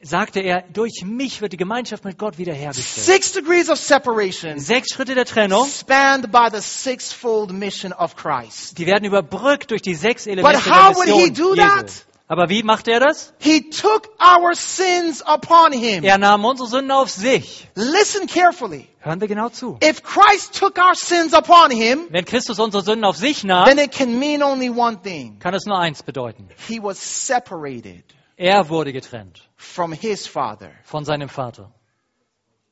sagte 0.01 0.41
er, 0.41 0.63
durch 0.73 1.03
mich 1.05 1.41
wird 1.41 1.53
die 1.53 1.57
Gemeinschaft 1.57 2.05
mit 2.05 2.19
Gott 2.19 2.39
wiederhergestellt. 2.39 3.05
Six 3.07 3.33
degrees 3.33 3.69
of 3.69 3.79
separation 3.79 4.59
Sechs 4.59 4.93
Schritte 4.95 5.15
der 5.15 5.25
Trennung, 5.25 5.67
spanned 5.69 6.31
by 6.31 6.49
the 6.53 6.61
sixfold 6.61 7.53
mission 7.53 7.93
of 7.93 8.15
Christ. 8.17 8.79
die 8.79 8.87
werden 8.87 9.05
überbrückt 9.05 9.71
durch 9.71 9.83
die 9.83 9.95
sechs 9.95 10.27
Elemente 10.27 10.59
But 10.59 10.67
how 10.73 10.89
der 10.93 10.97
would 10.97 11.09
he 11.09 11.31
Mission 11.31 11.35
do 11.35 11.55
that? 11.57 11.83
Jesu. 11.83 12.03
Aber 12.31 12.51
wie 12.51 12.63
macht 12.63 12.89
er 12.89 13.01
das? 13.01 13.33
He 13.39 13.71
took 13.71 14.11
our 14.21 14.55
sins 14.55 15.23
upon 15.27 15.73
him. 15.73 16.05
Er 16.05 16.19
nahm 16.19 16.45
unsere 16.45 16.69
Sünden 16.69 16.91
auf 16.91 17.09
sich. 17.09 17.67
Listen 17.75 18.27
carefully. 18.27 18.87
Hören 19.01 19.19
wir 19.23 19.29
genau 19.29 19.49
zu. 19.49 19.79
If 19.83 20.03
Christ 20.03 20.55
took 20.59 20.77
our 20.77 20.95
sins 20.95 21.33
upon 21.33 21.71
him, 21.71 22.01
Wenn 22.11 22.27
Christus 22.27 22.59
unsere 22.59 22.83
Sünden 22.85 23.07
auf 23.07 23.17
sich 23.17 23.45
nahm, 23.45 23.67
then 23.67 23.79
it 23.79 23.93
can 23.93 24.19
mean 24.19 24.43
only 24.43 24.69
one 24.69 25.01
thing. 25.01 25.39
kann 25.39 25.55
es 25.55 25.65
nur 25.65 25.79
eins 25.79 26.03
bedeuten. 26.03 26.49
He 26.69 26.79
was 26.83 26.99
separated 27.27 28.05
Er 28.39 28.69
wurde 28.69 28.93
getrennt 28.93 29.43
from 29.57 29.93
his 29.93 30.29
Father 30.29 30.71
von 30.85 31.05
seinem 31.05 31.29
Vater 31.29 31.73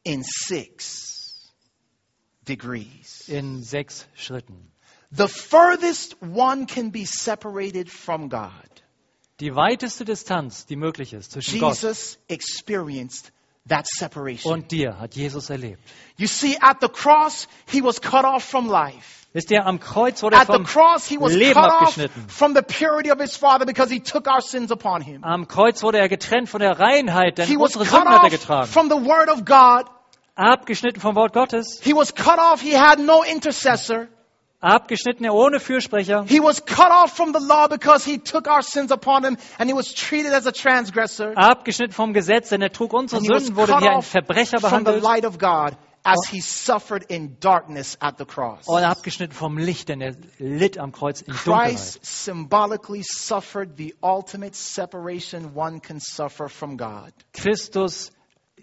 in 0.04 0.22
six 0.22 1.52
degrees. 2.44 3.28
in 3.28 3.64
sechs 3.64 4.06
Schritten. 4.14 4.70
The 5.10 5.26
furthest 5.26 6.14
one 6.22 6.66
can 6.66 6.90
be 6.90 7.04
separated 7.04 7.90
from 7.90 8.28
God. 8.28 8.70
Die 9.40 9.54
weiteste 9.54 10.04
Distanz, 10.04 10.66
die 10.66 10.76
möglich 10.76 11.12
ist 11.12 11.32
zwischen 11.32 11.58
Gott 11.58 11.74
Jesus 11.74 12.18
experienced 12.28 13.32
that 13.68 13.86
separation. 13.86 14.52
und 14.52 14.70
dir, 14.70 14.98
hat 15.00 15.16
Jesus 15.16 15.50
erlebt. 15.50 15.82
You 16.16 16.28
see, 16.28 16.56
at 16.60 16.80
the 16.80 16.88
cross, 16.88 17.48
he 17.66 17.82
was 17.82 18.00
cut 18.00 18.24
off 18.24 18.44
from 18.44 18.68
life. 18.68 19.25
Wisst 19.36 19.50
ihr, 19.50 19.66
am 19.66 19.80
Kreuz 19.80 20.22
wurde 20.22 20.36
er 20.36 20.40
At 20.40 20.46
the 20.46 20.54
vom 20.54 20.64
cross, 20.64 21.06
he 21.06 21.20
was 21.20 21.34
Leben 21.34 21.52
cut 21.52 21.64
off 21.70 21.80
abgeschnitten. 21.82 22.26
from 22.30 22.54
the 22.54 22.62
purity 22.62 23.10
of 23.12 23.20
his 23.20 23.36
Father 23.36 23.66
because 23.66 23.90
he 23.92 24.00
took 24.00 24.26
our 24.26 24.40
sins 24.40 24.70
upon 24.72 25.02
him. 25.02 25.22
Am 25.24 25.46
Kreuz 25.46 25.82
wurde 25.82 25.98
er 25.98 26.08
getrennt 26.08 26.48
von 26.48 26.60
der 26.60 26.80
Reinheit, 26.80 27.36
denn 27.36 27.46
He 27.46 27.56
was 27.58 27.76
unsere 27.76 27.84
Sünden 27.84 28.08
hat 28.08 28.24
er 28.24 28.30
getragen. 28.30 28.66
from 28.66 28.88
the 28.88 28.96
Word 28.96 29.28
of 29.28 29.44
God. 29.44 29.84
Abgeschnitten 30.36 31.02
vom 31.02 31.14
Wort 31.16 31.34
Gottes, 31.34 31.78
He 31.82 31.94
was 31.94 32.14
cut 32.14 32.38
off. 32.38 32.62
He 32.62 32.78
had 32.78 32.98
no 32.98 33.22
intercessor. 33.24 34.08
abgeschnitten 34.62 35.28
ohne 35.28 35.60
Fürsprecher, 35.60 36.24
He 36.26 36.40
was 36.42 36.64
cut 36.64 36.90
off 36.90 37.14
from 37.14 37.34
the 37.34 37.38
law 37.38 37.68
because 37.68 38.06
he 38.06 38.16
took 38.16 38.48
our 38.48 38.62
sins 38.62 38.90
upon 38.90 39.22
him 39.22 39.36
and 39.58 39.68
he 39.70 39.76
was 39.76 39.92
treated 39.92 40.32
as 40.32 40.46
a 40.46 40.52
transgressor. 40.52 41.34
abgeschnitten 41.36 41.92
vom 41.92 42.14
Gesetz, 42.14 42.48
denn 42.48 42.62
er 42.62 42.72
trug 42.72 42.94
unsere 42.94 43.18
And 43.18 43.26
he 43.26 43.34
was 43.34 43.44
Sünden, 43.48 43.56
wurde 43.56 43.72
wie 43.82 43.88
ein 43.88 44.00
Verbrecher 44.00 44.60
from 44.60 44.78
the 44.86 44.92
behandelt 44.92 45.02
light 45.02 45.26
of 45.26 45.38
God 45.38 45.76
as 46.06 46.28
he 46.30 46.40
suffered 46.40 47.04
in 47.08 47.36
darkness 47.40 47.96
at 48.00 48.16
the 48.18 48.24
cross. 48.24 48.66
und 48.68 48.84
abgeschnitten 48.84 49.34
vom 49.34 49.58
Licht, 49.58 49.88
denn 49.88 50.00
er 50.00 50.14
litt 50.38 50.78
am 50.78 50.92
Kreuz 50.92 51.20
in 51.20 51.34
Dunkelheit. 51.34 51.70
Christ 51.70 52.06
symbolically 52.06 53.02
suffered 53.02 53.76
the 53.76 53.94
ultimate 54.02 54.54
separation 54.54 55.54
one 55.54 55.80
can 55.80 55.98
suffer 55.98 56.48
from 56.48 56.76
God. 56.76 57.12
Christus 57.32 58.12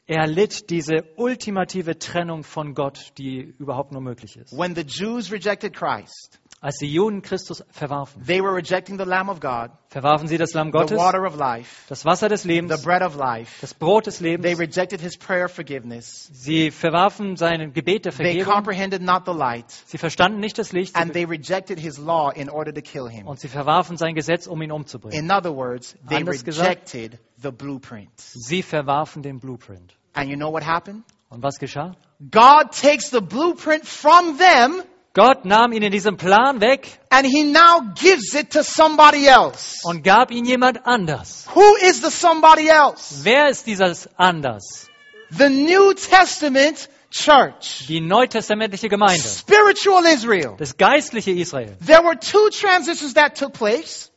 erlitt 0.08 0.70
diese 0.70 1.04
ultimative 1.18 1.98
Trennung 1.98 2.44
von 2.44 2.74
Gott, 2.74 3.12
die 3.18 3.54
überhaupt 3.58 3.92
nur 3.92 4.02
möglich 4.02 4.38
ist. 4.38 4.58
When 4.58 4.76
the 4.76 4.84
Jews 4.84 5.32
rejected 5.32 5.74
Christ, 5.74 6.40
Als 6.66 6.78
die 6.78 6.88
Juden 6.88 7.22
Christus 7.22 7.62
verwarfen, 7.72 8.24
they 8.26 8.42
were 8.42 8.56
rejecting 8.56 8.98
the 8.98 9.04
Lamb 9.04 9.28
of 9.28 9.42
God, 9.42 9.72
verwarfen 9.90 10.30
sie 10.30 10.38
das 10.38 10.54
Lamm 10.54 10.68
the 10.68 10.72
Gottes, 10.72 10.98
water 10.98 11.26
of 11.28 11.36
life, 11.36 11.84
das 11.90 12.06
Wasser 12.06 12.30
des 12.30 12.44
the 12.44 12.48
Lebens, 12.48 12.82
bread 12.84 13.02
of 13.02 13.18
life. 13.18 13.60
das 13.60 13.74
Brot 13.74 14.06
des 14.08 14.20
They 14.20 14.38
Lebens. 14.38 14.58
rejected 14.60 15.02
his 15.02 15.18
prayer 15.18 15.44
of 15.44 15.52
forgiveness. 15.52 16.30
Sie 16.32 16.72
verwarfen 16.72 17.36
sein 17.36 17.74
Gebet 17.74 18.06
der 18.06 18.14
They 18.14 18.26
Vergebung. 18.28 18.54
comprehended 18.54 19.02
not 19.02 19.24
the 19.26 19.34
light. 19.34 19.70
Sie 19.88 19.98
verstanden 19.98 20.40
nicht 20.40 20.58
das 20.58 20.72
Licht 20.72 20.96
And 20.96 21.12
they 21.12 21.26
rejected 21.26 21.78
his 21.80 21.98
law 21.98 22.30
in 22.34 22.50
order 22.50 22.74
to 22.74 22.80
kill 22.82 23.10
him. 23.10 23.28
und 23.28 23.42
sie 23.42 23.50
verwarfen 23.50 23.98
sein 23.98 24.16
Gesetz, 24.16 24.48
um 24.48 24.62
ihn 24.62 24.72
umzubringen. 24.72 25.20
In 25.22 25.32
other 25.32 25.54
words, 25.54 25.98
they 26.08 26.20
Anders 26.20 26.46
gesagt- 26.46 26.94
rejected 26.94 27.20
the 27.42 27.52
blueprint. 27.52 28.10
Sie 28.18 28.64
verwarfen 28.64 29.22
den 29.22 29.40
Blueprint. 29.42 29.94
And 30.14 30.30
you 30.30 30.38
know 30.38 30.50
what 30.54 30.64
happened? 30.66 31.04
Und 31.28 31.44
was 31.44 31.60
geschah? 31.60 31.94
God 32.32 32.72
takes 32.72 33.10
the 33.10 33.20
blueprint 33.20 33.86
from 33.86 34.38
them 34.38 34.82
Gott 35.14 35.46
nahm 35.46 35.72
ihnen 35.74 35.92
diesen 35.92 36.18
Plan 36.18 36.60
weg 36.60 36.88
and 37.10 37.26
he 37.28 37.44
now 37.44 37.82
gives 37.94 38.34
it 38.34 38.50
to 38.52 38.64
somebody 38.64 39.28
else. 39.28 39.80
und 39.84 40.04
gab 40.04 40.32
ihn 40.32 40.44
jemand 40.46 40.86
anders. 40.88 41.46
Who 41.54 41.76
is 41.88 42.02
the 42.02 42.10
somebody 42.10 42.68
else? 42.68 43.24
Wer 43.24 43.50
ist 43.50 43.68
dieses 43.68 44.10
anders? 44.18 44.88
The 45.30 45.50
New 45.50 45.94
Testament 45.94 46.90
church. 47.12 47.86
Die 47.88 48.02
neutestamentliche 48.02 48.90
Gemeinde, 48.90 49.28
Spiritual 49.28 50.04
Israel. 50.06 50.56
das 50.58 50.78
geistliche 50.78 51.30
Israel. 51.32 51.78
There 51.86 52.02
were 52.04 52.18
two 52.20 52.50
transitions 52.50 53.14
that 53.14 53.36
took 53.38 53.54
place 53.54 54.10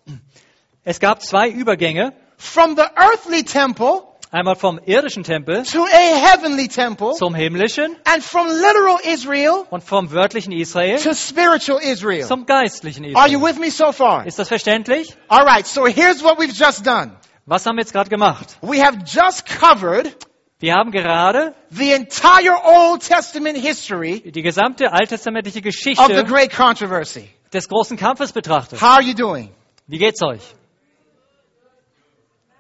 Es 0.85 0.99
gab 0.99 1.21
zwei 1.23 1.51
Übergänge. 1.51 2.15
from 2.39 2.75
the 2.77 2.87
earthly 2.97 3.43
temple 3.43 4.03
Einmal 4.37 4.55
vom 4.57 4.79
irdischen 4.85 5.23
Tempel 5.23 5.63
to 5.63 5.85
a 5.87 6.15
heavenly 6.21 6.69
temple 6.69 7.15
zum 7.15 7.35
himmlischen 7.35 7.97
and 8.05 8.23
from 8.23 8.47
literal 8.49 8.99
Israel 9.03 9.65
und 9.71 9.83
vom 9.83 10.11
wörtlichen 10.11 10.53
Israel 10.53 10.99
to 10.99 11.15
spiritual 11.15 11.81
Israel. 11.81 12.27
zum 12.27 12.45
geistlichen 12.45 13.17
Are 13.17 13.31
you 13.31 13.39
Israel. 13.39 13.55
with 13.55 13.59
me 13.59 13.71
so 13.71 13.93
far? 13.93 14.27
Ist 14.27 14.39
das 14.39 14.49
verständlich? 14.49 15.17
All 15.29 15.47
right, 15.47 15.67
so 15.67 15.87
here's 15.87 16.23
what 16.23 16.39
we've 16.39 16.53
just 16.53 16.85
done. 16.87 17.13
Was 17.47 17.65
haben 17.65 17.77
wir 17.77 17.81
jetzt 17.81 17.95
gerade 17.95 18.11
gemacht? 18.11 18.59
We 18.61 18.85
have 18.85 18.99
just 19.07 19.47
covered 19.47 20.15
Wir 20.59 20.75
haben 20.75 20.91
gerade 20.91 21.55
the 21.71 21.93
entire 21.93 22.57
Old 22.63 23.09
Testament 23.09 23.57
history 23.57 24.21
die 24.21 24.43
gesamte 24.43 24.93
alttestamentliche 24.93 25.61
of 25.61 25.65
the 25.65 25.71
Geschichte 25.71 26.25
great 26.25 26.55
controversy. 26.55 27.31
des 27.55 27.67
großen 27.71 27.97
Kampfes 27.97 28.33
betrachtet. 28.33 28.83
How 28.83 28.97
are 28.97 29.03
you 29.03 29.15
doing? 29.15 29.49
Wie 29.87 29.97
geht's 29.97 30.21
euch? 30.23 30.43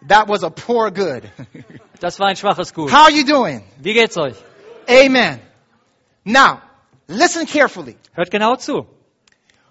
That 0.08 0.28
was 0.28 0.42
a 0.42 0.50
poor 0.50 0.90
good. 0.90 1.30
Das 1.98 2.20
war 2.20 2.28
ein 2.28 2.36
schwaches 2.36 2.74
Gut. 2.74 2.90
How 2.90 3.04
are 3.04 3.10
you 3.10 3.24
doing? 3.24 3.64
Wie 3.80 3.94
geht's 3.94 4.18
euch? 4.18 4.36
Amen. 4.86 5.40
Now, 6.26 6.60
listen 7.08 7.46
carefully. 7.46 7.96
Hört 8.12 8.30
genau 8.30 8.56
zu. 8.56 8.86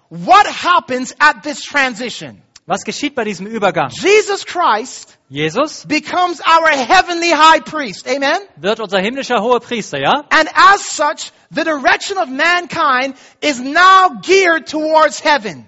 What 0.10 0.48
happens 0.48 1.14
at 1.20 1.44
this 1.44 1.62
transition? 1.62 2.42
Was 2.66 2.84
geschieht 2.84 3.14
bei 3.14 3.26
diesem 3.26 3.46
Übergang? 3.46 3.92
Jesus 3.92 4.44
Christ 4.44 5.16
Jesus 5.28 5.84
becomes 5.86 6.40
our 6.40 6.70
heavenly 6.70 7.32
high 7.32 7.60
priest. 7.60 8.08
Amen? 8.08 8.40
wird 8.58 8.80
unser 8.80 9.00
himmlischer 9.00 9.42
hoher 9.42 9.60
Priester, 9.60 9.98
ja? 10.00 10.24
And 10.30 10.48
as 10.54 10.86
such, 10.86 11.32
the 11.50 11.64
direction 11.64 12.20
of 12.20 12.30
mankind 12.30 13.16
is 13.42 13.60
now 13.60 14.20
geared 14.22 14.68
towards 14.68 15.20
heaven, 15.20 15.68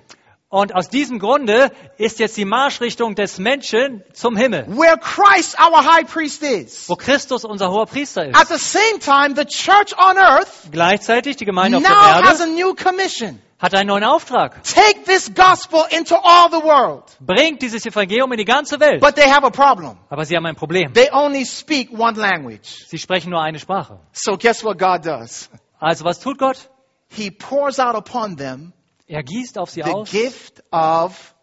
Und 0.50 0.74
aus 0.74 0.88
diesem 0.88 1.20
Grunde 1.20 1.72
ist 1.98 2.20
jetzt 2.20 2.38
die 2.38 2.46
Marschrichtung 2.46 3.16
des 3.16 3.38
Menschen 3.38 4.02
zum 4.14 4.38
Himmel, 4.38 4.66
where 4.70 4.98
Christ, 4.98 5.58
our 5.60 5.84
high 5.84 6.10
priest, 6.10 6.42
is. 6.42 6.88
wo 6.88 6.96
Christus 6.96 7.44
unser 7.44 7.70
hoher 7.70 7.86
Priester 7.86 8.22
At 8.34 8.44
ist. 8.44 8.48
the 8.50 8.58
same 8.58 9.00
time, 9.00 9.36
the 9.36 9.44
church 9.46 9.92
on 9.98 10.18
earth 10.18 10.72
Gleichzeitig 10.72 11.36
die 11.36 11.44
Gemeinde 11.44 11.78
auf 11.80 11.84
der 11.84 11.92
now 11.92 11.98
has 12.30 12.40
a 12.40 12.46
Erde 12.46 12.56
new 12.56 12.74
commission. 12.76 13.42
hat 13.60 13.74
einen 13.74 13.90
neuen 13.90 14.06
Auftrag. 14.06 14.64
Take 14.64 15.04
this 15.04 15.30
gospel 15.36 15.82
into 15.90 16.16
all 16.16 16.50
the 16.50 16.64
world. 16.64 17.04
Bringt 17.20 17.62
dieses 17.62 17.86
Evangelium 17.86 18.32
in 18.32 18.38
die 18.38 18.46
ganze 18.46 18.80
Welt. 18.80 19.02
But 19.02 19.16
they 19.16 19.30
have 19.30 19.46
a 19.46 19.50
problem. 19.50 19.98
Aber 20.10 20.24
sie 20.24 20.38
haben 20.38 20.46
ein 20.46 20.56
Problem. 20.56 20.94
They 20.94 21.10
only 21.12 21.44
speak 21.44 21.92
one 21.92 22.18
language. 22.18 22.86
Sie 22.88 23.00
sprechen 23.00 23.32
nur 23.32 23.42
eine 23.42 23.60
Sprache. 23.60 24.00
So 24.14 24.38
guess 24.38 24.64
what 24.64 24.78
God 24.80 25.06
does? 25.06 25.50
Also 25.78 26.06
was 26.06 26.22
tut 26.22 26.38
Gott? 26.38 26.70
He 27.10 27.32
pours 27.32 27.80
out 27.80 27.96
upon 27.96 28.38
them 28.38 28.72
Er 29.08 29.24
gießt 29.24 29.58
auf 29.58 29.70
sie 29.70 29.84
the 29.84 29.92
aus 29.92 30.12
gift 30.12 30.64
of 30.72 31.34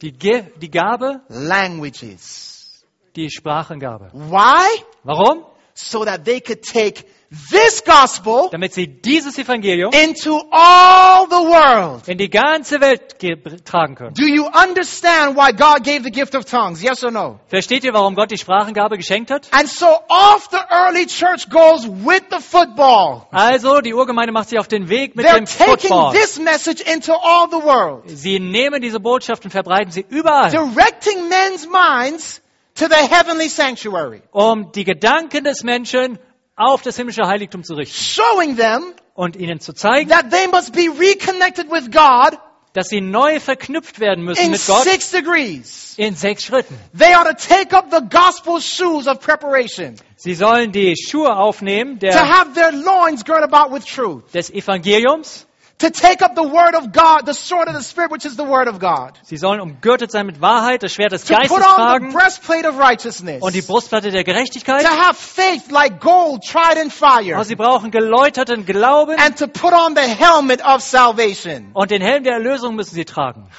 die, 0.00 0.12
Ge 0.12 0.44
die 0.60 0.70
Gabe, 0.70 1.22
languages. 1.28 2.84
die 3.16 3.28
Sprachengabe. 3.30 4.10
Why? 4.12 4.84
Warum? 5.02 5.44
So 5.74 6.04
that 6.04 6.24
they 6.24 6.40
could 6.40 6.62
take 6.62 7.04
this 7.50 7.82
gospel 7.84 8.48
Damit 8.50 8.72
sie 8.72 8.86
dieses 8.86 9.36
Evangelium 9.38 9.92
into 9.92 10.40
all 10.50 11.26
the 11.28 11.36
world. 11.36 12.08
in 12.08 12.16
die 12.16 12.30
ganze 12.30 12.80
Welt 12.80 13.18
ge- 13.18 13.36
tragen 13.64 13.94
können. 13.96 14.14
Do 14.14 14.24
you 14.26 14.46
understand 14.46 15.36
why 15.36 15.52
God 15.52 15.84
gave 15.84 16.04
the 16.04 16.10
gift 16.10 16.34
of 16.34 16.46
tongues? 16.46 16.82
Yes 16.82 17.04
or 17.04 17.10
no? 17.10 17.38
Versteht 17.48 17.84
ihr, 17.84 17.92
warum 17.92 18.14
Gott 18.14 18.30
die 18.30 18.38
Sprachengabe 18.38 18.96
geschenkt 18.96 19.30
hat? 19.30 19.46
And 19.50 19.68
so 19.68 19.86
off 20.08 20.48
the 20.50 20.58
early 20.70 21.06
church 21.06 21.50
goes 21.50 21.86
with 21.86 22.22
the 22.30 22.40
football. 22.40 23.26
Also, 23.30 23.80
die 23.82 23.92
Urgemeinde 23.92 24.32
macht 24.32 24.48
sich 24.48 24.58
auf 24.58 24.68
den 24.68 24.88
Weg 24.88 25.14
mit 25.14 25.26
They're 25.26 25.34
dem 25.36 25.44
taking 25.44 25.90
Football. 25.90 26.12
this 26.14 26.38
message 26.38 26.80
into 26.90 27.12
all 27.12 27.48
the 27.50 27.62
world, 27.62 28.04
Sie 28.08 28.40
nehmen 28.40 28.80
diese 28.80 29.00
Botschaft 29.00 29.44
und 29.44 29.50
verbreiten 29.50 29.90
sie 29.92 30.06
überall, 30.08 30.50
directing 30.50 31.28
men's 31.28 31.66
minds 31.68 32.40
to 32.74 32.86
the 32.86 32.94
heavenly 32.94 33.48
sanctuary, 33.48 34.22
um 34.32 34.72
die 34.72 34.84
Gedanken 34.84 35.44
des 35.44 35.62
Menschen 35.62 36.18
auf 36.58 36.82
das 36.82 36.96
himmlische 36.96 37.26
Heiligtum 37.26 37.64
zu 37.64 37.74
richten 37.74 37.96
showing 37.96 38.56
them 38.56 38.92
und 39.14 39.36
ihnen 39.36 39.60
zu 39.60 39.72
zeigen, 39.72 40.10
that 40.10 40.30
they 40.30 40.46
must 40.48 40.72
be 40.72 40.88
reconnected 40.88 41.70
with 41.70 41.90
God 41.90 42.38
dass 42.74 42.90
sie 42.90 43.00
neu 43.00 43.40
verknüpft 43.40 43.98
werden 43.98 44.22
müssen 44.24 44.44
in 44.44 44.50
mit 44.52 44.64
Gott 44.66 44.84
six 44.84 45.10
degrees. 45.10 45.94
in 45.96 46.14
sechs 46.14 46.44
Schritten. 46.44 46.78
They 46.96 47.12
are 47.14 47.24
to 47.24 47.34
take 47.34 47.74
up 47.76 47.90
the 47.90 48.02
gospel 48.08 48.60
shoes 48.60 49.08
of 49.08 49.20
preparation, 49.20 49.96
Sie 50.16 50.34
sollen 50.34 50.70
die 50.72 50.94
Schuhe 50.96 51.34
aufnehmen 51.36 51.98
to 51.98 52.06
der, 52.06 52.28
have 52.28 52.54
their 52.54 52.70
loins 52.72 53.24
girt 53.24 53.42
about 53.42 53.72
with 53.74 53.84
truth, 53.84 54.30
des 54.32 54.50
Evangeliums. 54.50 55.47
To 55.78 55.90
take 55.90 56.22
up 56.22 56.34
the 56.34 56.42
word 56.42 56.74
of 56.74 56.92
God, 56.92 57.24
the 57.24 57.32
sword 57.34 57.68
of 57.68 57.74
the 57.74 57.82
Spirit, 57.82 58.10
which 58.10 58.24
is 58.24 58.36
the 58.36 58.44
word 58.44 58.66
of 58.68 58.78
God, 58.80 59.18
Sie 59.22 59.36
sollen 59.36 59.60
umgürtet 59.60 60.10
sein 60.10 60.26
mit 60.26 60.40
Wahrheit, 60.40 60.82
das 60.82 60.92
Schwert 60.92 61.12
des 61.12 61.24
to 61.24 61.34
Geistes 61.34 61.48
put 61.56 61.64
on 61.64 61.76
the 61.76 61.82
tragen 61.82 62.12
breastplate 62.12 62.66
of 62.66 62.78
righteousness, 62.78 63.42
und 63.42 63.54
die 63.54 63.62
Brustplatte 63.62 64.10
der 64.10 64.24
Gerechtigkeit. 64.24 64.82
to 64.82 64.88
have 64.88 65.16
faith 65.16 65.70
like 65.70 66.00
gold 66.00 66.42
tried 66.42 66.76
in 66.76 66.90
fire, 66.90 67.34
Aber 67.36 67.44
sie 67.44 67.56
brauchen 67.56 67.90
geläuterten 67.90 68.66
Glauben 68.66 69.16
and 69.18 69.38
to 69.38 69.46
put 69.46 69.72
on 69.72 69.94
the 69.94 70.02
helmet 70.02 70.60
of 70.64 70.82
salvation. 70.82 71.70
und 71.74 71.90
den 71.90 72.02
Helm 72.02 72.24
der 72.24 72.34
Erlösung 72.34 72.74
müssen 72.74 72.94
sie 72.94 73.04
tragen. 73.04 73.48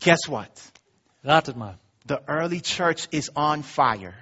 Guess 0.00 0.28
what? 0.28 0.50
Ratet 1.24 1.56
mal. 1.56 1.78
The 2.06 2.20
early 2.28 2.60
church 2.60 3.08
is 3.12 3.30
on 3.34 3.62
fire. 3.62 4.14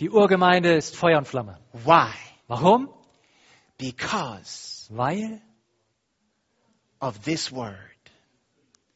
Die 0.00 0.08
Urgemeinde 0.10 0.74
ist 0.74 0.96
Feuer 0.96 1.18
und 1.18 1.28
Flamme. 1.28 1.58
Why? 1.72 2.12
Warum? 2.48 2.88
Because 3.78 4.88
Weil 4.90 5.40
of 7.00 7.22
this 7.22 7.52
word. 7.52 7.76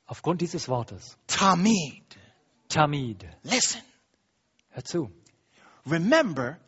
aufgrund 0.06 0.40
dieses 0.40 0.68
Wortes. 0.68 1.16
Tamid. 1.28 2.02
Tamid. 2.68 3.24
Listen. 3.44 3.80
Hör 4.70 4.84
zu. 4.84 5.10
Remember, 5.86 6.58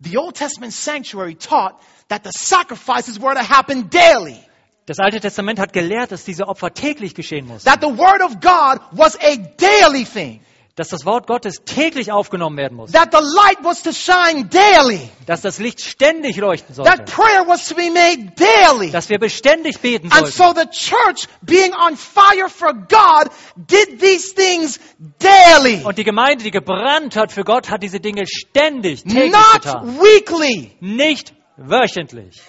the 0.00 0.18
Old 0.18 0.34
Testament 0.34 0.72
sanctuary 0.72 1.34
taught 1.34 1.80
that 2.08 2.24
the 2.24 2.32
sacrifices 2.32 3.18
were 3.18 3.34
to 3.34 3.42
happen 3.42 3.88
daily. 3.88 4.38
Das 4.86 4.98
Alte 4.98 5.20
Testament 5.20 5.58
hat 5.58 5.72
gelehrt, 5.72 6.12
dass 6.12 6.24
diese 6.24 6.46
Opfer 6.46 6.74
täglich 6.74 7.14
geschehen 7.14 7.46
mussten. 7.46 7.64
That 7.70 7.80
the 7.80 7.96
word 7.96 8.20
of 8.20 8.40
God 8.40 8.80
was 8.92 9.16
a 9.16 9.36
daily 9.36 10.04
thing. 10.04 10.40
Dass 10.76 10.88
das 10.88 11.04
Wort 11.06 11.28
Gottes 11.28 11.62
täglich 11.64 12.10
aufgenommen 12.10 12.56
werden 12.56 12.76
muss. 12.76 12.90
That 12.90 13.10
the 13.12 13.20
light 13.22 13.58
was 13.62 13.82
to 13.84 13.92
shine 13.92 14.46
daily. 14.46 15.08
Dass 15.24 15.40
das 15.40 15.60
Licht 15.60 15.80
ständig 15.80 16.36
leuchten 16.36 16.74
That 16.74 16.86
sollte. 16.86 17.04
prayer 17.04 17.46
was 17.46 17.68
to 17.68 17.76
be 17.76 17.90
made 17.92 18.32
daily. 18.34 18.90
Dass 18.90 19.08
wir 19.08 19.20
beständig 19.20 19.78
beten 19.80 20.10
And 20.10 20.26
sollten. 20.26 20.56
so 20.56 20.60
the 20.60 20.66
church, 20.76 21.28
being 21.42 21.72
on 21.74 21.96
fire 21.96 22.48
for 22.48 22.72
God, 22.74 23.30
did 23.56 24.00
these 24.00 24.34
things 24.34 24.80
daily. 25.20 25.80
Und 25.84 25.96
die 25.96 26.02
Gemeinde, 26.02 26.42
die 26.42 26.50
gebrannt 26.50 27.14
hat 27.14 27.30
für 27.30 27.44
Gott, 27.44 27.70
hat 27.70 27.84
diese 27.84 28.00
Dinge 28.00 28.24
ständig, 28.26 29.04
täglich 29.04 29.30
Not 29.30 29.62
getan. 29.62 30.00
weekly. 30.00 30.72
Nicht 30.80 31.34
wöchentlich, 31.56 32.40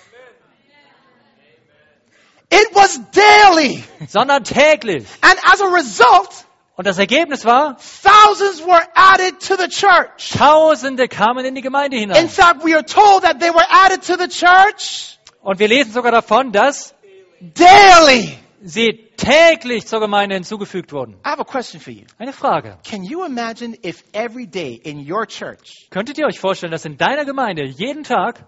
It 2.52 2.70
was 2.74 3.00
daily. 3.12 3.84
sondern 4.08 4.44
täglich. 4.44 5.06
And 5.22 5.38
as 5.44 5.62
a 5.62 5.68
result, 5.68 6.45
Und 6.78 6.86
das 6.88 6.98
Ergebnis 6.98 7.46
war, 7.46 7.78
thousands 7.78 8.62
were 8.66 8.84
added 8.96 9.40
to 9.40 9.56
the 9.56 9.68
church. 9.70 10.32
Tausende 10.38 11.08
kamen 11.08 11.46
in 11.46 11.56
die 11.56 11.62
Gemeinde 11.62 11.96
In 11.98 12.10
hinein. 12.12 12.28
fact, 12.30 12.66
we 12.66 12.74
are 12.76 12.84
told 12.86 13.24
that 13.24 13.40
they 13.40 13.50
were 13.50 13.66
added 13.70 14.02
to 14.06 14.16
the 14.18 14.28
church 14.28 15.18
Und 15.42 15.60
wir 15.60 15.68
lesen 15.70 15.94
sogar 15.94 16.12
davon, 16.12 16.52
dass 16.52 16.94
daily. 17.40 18.38
sie 18.62 18.94
täglich 19.16 19.86
zur 19.88 20.00
Gemeinde 20.02 20.36
hinzugefügt 20.36 20.92
wurden. 20.92 21.14
I 21.26 21.30
have 21.30 21.40
a 21.40 21.46
question 21.46 21.80
for 21.80 21.94
you. 21.94 22.04
Eine 22.18 22.34
Frage. 22.34 22.78
Can 22.84 23.04
you 23.04 23.24
imagine 23.26 23.78
if 23.86 24.04
every 24.14 24.46
day 24.48 24.74
in 24.84 25.10
your 25.10 25.26
church, 25.28 25.88
Könntet 25.92 26.18
ihr 26.18 26.26
euch 26.26 26.40
vorstellen, 26.40 26.72
dass 26.72 26.84
in 26.84 26.98
deiner 26.98 27.24
Gemeinde 27.26 27.64
jeden 27.66 28.04
Tag, 28.04 28.44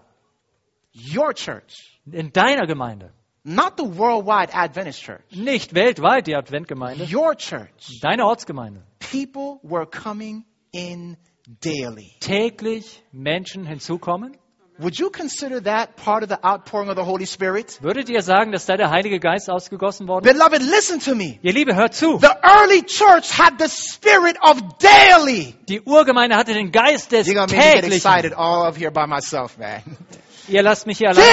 your 1.16 1.32
church, 1.32 1.98
in 2.10 2.32
deiner 2.32 2.66
Gemeinde, 2.66 3.12
not 3.48 3.76
the 3.78 3.84
worldwide 3.84 4.50
Adventist 4.52 5.02
church, 5.02 5.22
nicht 5.32 5.74
weltweit 5.74 6.26
die 6.26 6.36
Adventgemeinde, 6.36 7.04
your 7.12 7.34
church, 7.34 7.98
deine 8.02 8.24
Ortsgemeinde, 8.26 8.82
people 9.00 9.58
were 9.62 9.86
coming 9.86 10.44
in 10.72 11.16
daily? 11.60 12.12
täglich 12.20 13.02
Menschen 13.12 13.64
hinzukommen? 13.66 14.36
Would 14.80 14.96
you 14.96 15.10
consider 15.10 15.60
that 15.64 15.96
part 15.96 16.22
of 16.22 16.28
the 16.28 16.38
outpouring 16.40 16.88
of 16.88 16.94
the 16.96 17.02
Holy 17.04 17.26
Spirit? 17.26 17.82
Würdet 17.82 18.08
ihr 18.10 18.22
sagen, 18.22 18.52
dass 18.52 18.64
da 18.66 18.76
der 18.76 18.90
Heilige 18.90 19.18
Geist 19.18 19.50
ausgegossen 19.50 20.06
worden 20.06 20.24
ist? 20.24 20.32
Beloved, 20.32 20.62
listen 20.62 21.00
to 21.00 21.16
me. 21.16 21.40
Ihr 21.42 21.52
Liebe, 21.52 21.74
hört 21.74 21.94
zu. 21.94 22.18
The 22.20 22.28
early 22.44 22.82
church 22.84 23.36
had 23.36 23.54
the 23.58 23.66
spirit 23.68 24.36
of 24.40 24.60
daily. 24.78 25.56
Die 25.68 25.80
Urgemeinde 25.80 26.36
hatte 26.36 26.54
den 26.54 26.70
Geist 26.70 27.10
des 27.10 27.26
You're 27.26 27.34
gonna 27.34 27.46
get 27.48 27.82
täglichen. 27.82 27.92
excited 27.94 28.32
all 28.34 28.68
up 28.68 28.76
here 28.76 28.92
by 28.92 29.06
myself, 29.08 29.58
man. 29.58 29.82
Ihr 30.48 30.62
lasst 30.62 30.86
mich 30.86 30.98
hier 30.98 31.10
allein 31.10 31.24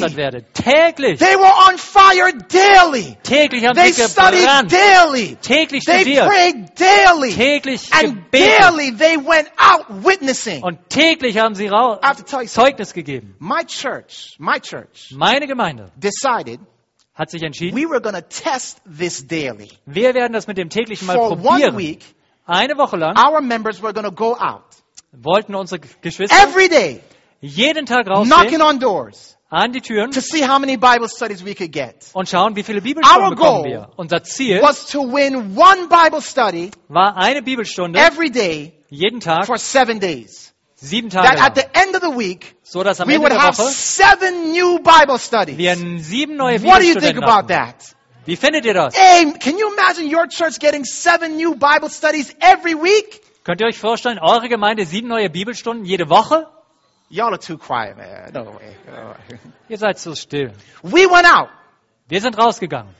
begeistert 0.00 0.16
werden. 0.16 0.46
Täglich. 0.52 1.18
They 1.18 1.36
were 1.36 1.52
on 1.70 1.78
fire 1.78 2.32
daily. 2.48 3.16
Täglich 3.22 3.64
haben 3.66 3.76
They 3.76 3.92
sie 3.92 4.02
gebrannt. 4.02 4.72
daily. 4.72 5.36
Täglich 5.40 5.84
They 5.84 6.00
studiert. 6.00 6.28
prayed 6.28 6.80
daily. 6.80 7.32
Täglich 7.34 7.92
And 7.92 8.24
gebetet. 8.30 8.58
daily 8.60 8.96
they 8.96 9.16
went 9.16 9.48
out 9.56 9.86
witnessing. 10.04 10.62
Und 10.62 10.78
täglich 10.88 11.38
haben 11.38 11.54
sie 11.54 11.68
rau- 11.68 11.98
I 12.02 12.06
have 12.06 12.22
to 12.22 12.24
tell 12.28 12.42
you 12.42 12.48
something. 12.48 12.72
Zeugnis 12.76 12.92
gegeben. 12.92 13.36
My 13.38 13.64
church, 13.64 14.34
my 14.38 14.58
church 14.60 15.12
Meine 15.12 15.46
Gemeinde 15.46 15.90
decided 15.96 16.60
hat 17.14 17.30
sich 17.30 17.42
entschieden, 17.42 17.76
we 17.76 17.88
were 17.88 18.00
test 18.28 18.80
this 18.98 19.26
daily. 19.26 19.70
wir 19.86 20.14
werden 20.14 20.32
das 20.32 20.46
mit 20.48 20.58
dem 20.58 20.68
täglichen 20.68 21.06
mal 21.06 21.14
For 21.16 21.30
one 21.32 21.42
probieren. 21.42 21.78
week, 21.78 22.00
Eine 22.46 22.76
Woche 22.76 22.96
lang 22.96 23.16
our 23.16 23.40
members 23.40 23.80
were 23.80 23.92
go 24.12 24.34
out 24.36 24.64
wollten 25.12 25.54
unsere 25.54 25.80
Geschwister 26.02 26.36
every 26.42 26.68
day, 26.68 27.00
jeden 27.48 27.86
Tag 27.86 28.06
knocking 28.06 28.30
rausgehen 28.32 28.62
on 28.62 28.78
doors 28.80 29.36
an 29.50 29.72
die 29.72 29.80
Türen 29.80 30.10
to 30.10 30.20
see 30.20 30.42
how 30.42 30.58
many 30.58 30.76
Bible 30.76 31.08
studies 31.08 31.44
we 31.44 31.54
could 31.54 31.70
get. 31.72 31.94
und 32.12 32.28
schauen, 32.28 32.56
wie 32.56 32.62
viele 32.62 32.80
Bibelstunden 32.80 33.22
Our 33.24 33.30
bekommen 33.30 33.62
goal 33.62 33.64
wir. 33.70 33.88
Unser 33.96 34.22
Ziel 34.24 34.60
Was 34.62 34.86
to 34.86 35.00
win 35.02 35.56
one 35.56 35.88
Bible 35.88 36.20
study 36.22 36.70
war 36.88 37.16
eine 37.16 37.42
Bibelstunde 37.42 37.98
every 37.98 38.30
day 38.30 38.72
jeden 38.88 39.20
Tag, 39.20 39.46
for 39.46 39.58
seven 39.58 40.00
days. 40.00 40.52
sieben 40.76 41.10
That 41.10 41.24
Tage 41.26 41.40
at 41.40 41.56
lang. 41.56 41.66
the 41.72 41.78
end 41.80 41.94
of 41.96 42.02
the 42.02 42.16
week, 42.18 42.56
So 42.62 42.82
dass 42.82 43.00
am 43.00 43.08
we 43.08 43.14
Ende 43.14 43.24
would 43.24 43.32
der 43.32 43.40
have 43.42 43.58
Woche 43.58 43.70
seven 43.70 44.52
new 44.52 44.78
Bible 44.78 45.18
studies. 45.18 45.56
wir 45.58 45.76
sieben 46.02 46.36
neue 46.36 46.62
What 46.62 46.80
do 46.80 46.86
you 46.86 46.94
think 46.98 47.16
about 47.16 47.30
hatten. 47.32 47.48
that? 47.48 47.94
Wie 48.26 48.36
findet 48.36 48.64
ihr 48.64 48.72
das? 48.74 48.94
Hey, 48.96 49.30
can 49.38 49.58
you 49.58 49.70
imagine 49.72 50.08
your 50.12 50.26
church 50.26 50.58
getting 50.58 50.84
seven 50.84 51.36
new 51.36 51.54
Bible 51.54 51.90
studies 51.90 52.34
every 52.40 52.74
week? 52.74 53.20
Könnt 53.44 53.60
ihr 53.60 53.66
euch 53.66 53.78
vorstellen, 53.78 54.18
eure 54.18 54.48
Gemeinde 54.48 54.86
sieben 54.86 55.08
neue 55.08 55.28
Bibelstunden 55.28 55.84
jede 55.84 56.08
Woche? 56.08 56.48
Y'all 57.10 57.32
are 57.34 57.38
too 57.38 57.58
quiet, 57.58 57.96
man. 57.96 58.30
No 58.32 58.44
way. 58.58 58.74
Ihr 59.68 59.76
seid 59.78 59.98
so 59.98 60.14
still. 60.14 60.50
We 60.82 61.06
went 61.06 61.26
out 61.26 61.48
Wir 62.08 62.20
sind 62.20 62.36
rausgegangen. 62.36 62.94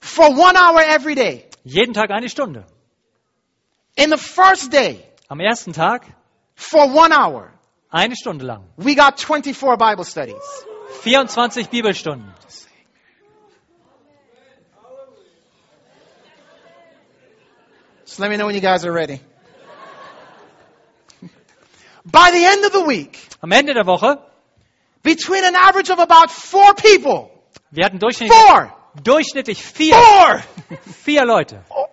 for 0.00 0.30
one 0.34 0.56
hour 0.56 0.80
every 0.80 1.14
day. 1.14 1.46
Jeden 1.64 1.94
Tag 1.94 2.10
eine 2.10 2.28
Stunde. 2.28 2.64
In 3.96 4.10
the 4.10 4.18
first 4.18 4.70
day, 4.70 5.04
Am 5.30 5.40
ersten 5.40 5.72
Tag 5.72 6.02
for 6.56 6.88
one 6.90 7.12
hour, 7.12 7.52
eine 7.90 8.14
Stunde 8.16 8.42
lang. 8.44 8.64
we 8.76 8.94
got 8.94 9.16
24 9.18 9.76
Bible 9.76 10.04
studies. 10.04 10.42
24 11.02 11.68
Bibelstunden. 11.70 12.32
So 18.04 18.22
let 18.22 18.30
me 18.30 18.36
know 18.36 18.46
when 18.46 18.54
you 18.54 18.60
guys 18.60 18.84
are 18.84 18.92
ready. 18.92 19.20
By 22.04 22.30
the 22.32 22.44
end 22.44 22.64
of 22.64 22.72
the 22.72 22.82
week, 22.86 23.18
Am 23.42 23.50
Ende 23.52 23.72
der 23.74 23.86
Woche, 23.86 24.18
between 25.02 25.44
an 25.44 25.54
average 25.56 25.90
of 25.90 25.98
about 25.98 26.30
four 26.30 26.74
people, 26.74 27.30
wir 27.70 27.84
hatten 27.84 27.98
durchschnittlich, 27.98 28.30
four, 28.38 28.72
durchschnittlich 29.02 29.62
vier, 29.62 29.94
four, 29.96 30.42
vier 31.04 31.24
Leute. 31.24 31.62
four. 31.68 31.88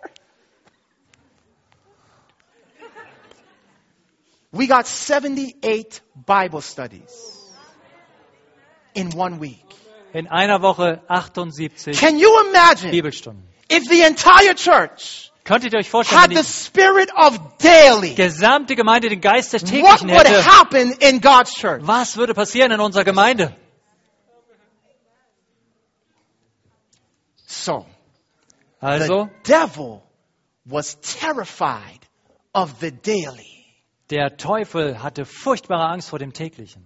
We 4.51 4.67
got 4.67 4.85
78 4.85 6.01
Bible 6.25 6.61
studies 6.61 7.49
in 8.93 9.11
one 9.11 9.39
week. 9.39 9.63
In 10.13 10.27
einer 10.27 10.61
Woche 10.61 11.01
78 11.07 11.97
Can 11.97 12.17
you 12.19 12.49
imagine 12.49 12.91
Bibelstunden. 12.91 13.43
if 13.69 13.87
the 13.87 14.03
entire 14.03 14.53
church 14.55 15.30
Könntet 15.43 15.73
ihr 15.73 15.79
euch 15.79 15.89
vorstellen, 15.89 16.21
had 16.21 16.31
the 16.31 16.43
spirit 16.43 17.11
of 17.15 17.39
daily? 17.57 18.13
gesamte 18.13 18.75
Gemeinde 18.75 19.09
den 19.09 19.21
Geist 19.21 19.53
des 19.53 19.63
What 19.63 19.69
täglichen 19.71 20.09
would 20.09 20.27
hätte? 20.27 20.45
happen 20.45 20.91
in 20.99 21.19
God's 21.21 21.53
church? 21.55 21.81
Was 21.85 22.15
würde 22.17 22.33
passieren 22.33 22.71
in 22.71 22.79
unserer 22.79 23.03
Gemeinde? 23.03 23.55
So, 27.47 27.85
Also, 28.79 29.25
the 29.25 29.31
devil 29.43 30.03
was 30.65 30.95
terrified 31.01 31.99
of 32.53 32.79
the 32.79 32.91
daily. 32.91 33.47
der 34.09 34.37
Teufel 34.37 35.01
hatte 35.01 35.25
furchtbare 35.25 35.87
Angst 35.89 36.09
vor 36.09 36.19
dem 36.19 36.33
täglichen. 36.33 36.83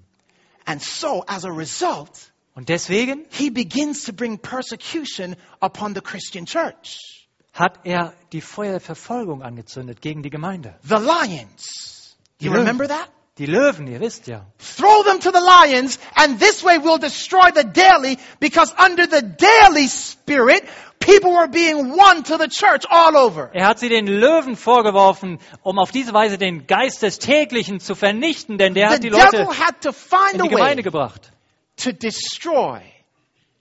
And 0.65 0.82
so, 0.82 1.23
as 1.27 1.45
a 1.45 1.49
result, 1.52 2.32
Und 2.56 2.69
deswegen 2.69 3.26
he 3.30 3.49
begins 3.49 4.06
to 4.06 4.14
bring 4.14 4.38
persecution 4.40 5.36
upon 5.61 5.94
the 5.94 6.02
Christian 6.02 6.45
church. 6.45 7.24
Hat 7.56 7.80
er 7.86 8.14
die 8.34 8.41
Feuer 8.41 8.72
der 8.72 8.82
Verfolgung 8.82 9.41
angezündet 9.41 10.02
gegen 10.02 10.22
die 10.23 10.30
Gemeinde. 10.30 10.76
The 10.84 10.95
lions. 10.95 12.18
You 12.40 12.52
Yeah. 12.52 12.60
remember 12.60 12.88
that? 12.88 13.10
Die 13.38 13.45
Löwen, 13.45 13.88
ihr 13.88 13.99
wisst 13.99 14.27
ja. 14.27 14.45
Throw 14.77 15.03
them 15.03 15.19
to 15.19 15.30
the 15.32 15.40
lions, 15.41 15.99
and 16.15 16.40
this 16.40 16.64
way 16.64 16.77
we'll 16.77 16.99
destroy 16.99 17.49
the 17.53 17.64
daily, 17.65 18.18
because 18.40 18.73
under 18.77 19.06
the 19.10 19.22
daily 19.22 19.88
spirit, 19.88 20.64
people 20.99 21.32
were 21.32 21.48
being 21.49 21.91
won 21.98 22.23
to 22.23 22.38
the 22.38 22.48
church 22.49 22.86
all 22.90 23.15
over. 23.18 23.49
Er 23.53 23.68
hat 23.68 23.80
sie 23.80 23.90
den 23.90 24.07
Löwen 24.07 24.56
vorgeworfen, 24.56 25.40
um 25.64 25.80
auf 25.80 25.91
diese 25.91 26.14
Weise 26.14 26.38
den 26.38 26.65
Geist 26.68 27.02
des 27.03 27.19
täglichen 27.19 27.80
zu 27.82 27.95
vernichten, 27.95 28.57
denn 28.57 28.73
der 28.73 28.90
The 28.90 28.95
hat 28.95 29.03
die 29.03 29.10
Leute 29.10 29.32
devil 29.38 29.48
had 29.60 29.82
to 29.82 29.91
find 29.91 30.36
in 30.36 30.44
die 30.44 30.49
Gemeinde 30.49 30.84
gebracht. 30.84 31.32
to 31.77 31.91
destroy, 31.91 32.80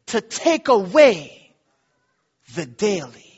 to 0.07 0.21
take 0.21 0.71
away 0.71 1.51
the 2.55 2.67
daily. 2.67 3.34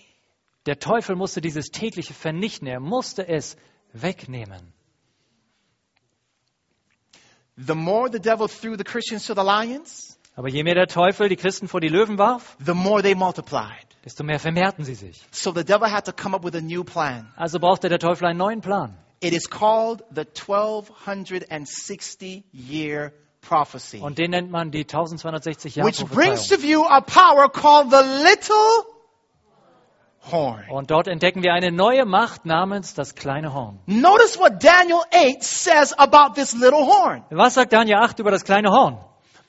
Der 0.66 0.78
Teufel 0.78 1.16
musste 1.16 1.40
dieses 1.40 1.70
tägliche 1.70 2.12
vernichten, 2.12 2.66
er 2.66 2.80
musste 2.80 3.26
es 3.28 3.56
wegnehmen. 3.92 4.72
The 7.56 7.74
more 7.74 8.10
the 8.12 8.20
devil 8.20 8.48
threw 8.48 8.76
the 8.76 8.84
Christians 8.84 9.26
to 9.26 9.34
the 9.34 9.42
lions, 9.42 10.18
Aber 10.34 10.48
je 10.48 10.62
mehr 10.62 10.74
der 10.74 10.88
Teufel 10.88 11.30
die 11.30 11.36
Christen 11.36 11.68
vor 11.68 11.80
die 11.80 11.88
Löwen 11.88 12.18
warf, 12.18 12.56
the 12.64 12.74
more 12.74 13.02
they 13.02 13.14
multiplied. 13.14 13.86
desto 14.04 14.22
mehr 14.24 14.38
vermehrten 14.38 14.84
sie 14.84 14.94
sich. 14.94 15.22
So 15.30 15.52
the 15.52 15.64
devil 15.64 15.90
had 15.90 16.04
to 16.04 16.12
come 16.12 16.36
up 16.36 16.44
with 16.44 16.54
a 16.54 16.60
new 16.60 16.84
plan. 16.84 17.32
Also 17.36 17.58
brauchte 17.58 17.88
der 17.88 17.98
Teufel 17.98 18.26
einen 18.26 18.38
neuen 18.38 18.60
Plan. 18.60 18.94
It 19.20 19.32
is 19.32 19.48
called 19.48 20.04
the 20.14 20.26
1260 20.26 22.44
year 22.52 23.14
prophecy, 23.40 24.00
Und 24.00 24.18
den 24.18 24.32
nennt 24.32 24.50
man 24.50 24.70
die 24.70 24.80
1260 24.80 25.76
Jahre 25.76 25.88
which 25.88 26.04
brings 26.06 26.48
to 26.48 26.58
view 26.58 26.84
a 26.84 27.00
power 27.00 27.48
called 27.48 27.90
the 27.90 28.02
little 28.22 28.84
horn. 30.30 30.64
Und 30.68 30.90
dort 30.90 31.08
entdecken 31.08 31.42
wir 31.42 31.52
eine 31.52 31.72
neue 31.72 32.04
Macht 32.04 32.46
namens 32.46 32.94
das 32.94 33.14
kleine 33.14 33.54
Horn. 33.54 33.78
Notice 33.86 34.38
what 34.38 34.62
Daniel 34.62 35.00
8 35.12 35.42
says 35.42 35.92
about 35.92 36.34
this 36.34 36.52
little 36.54 36.86
horn. 36.86 37.24
Was 37.30 37.54
sagt 37.54 37.72
Daniel 37.72 37.98
8 37.98 38.18
über 38.18 38.30
das 38.30 38.44
kleine 38.44 38.70
Horn? 38.70 38.98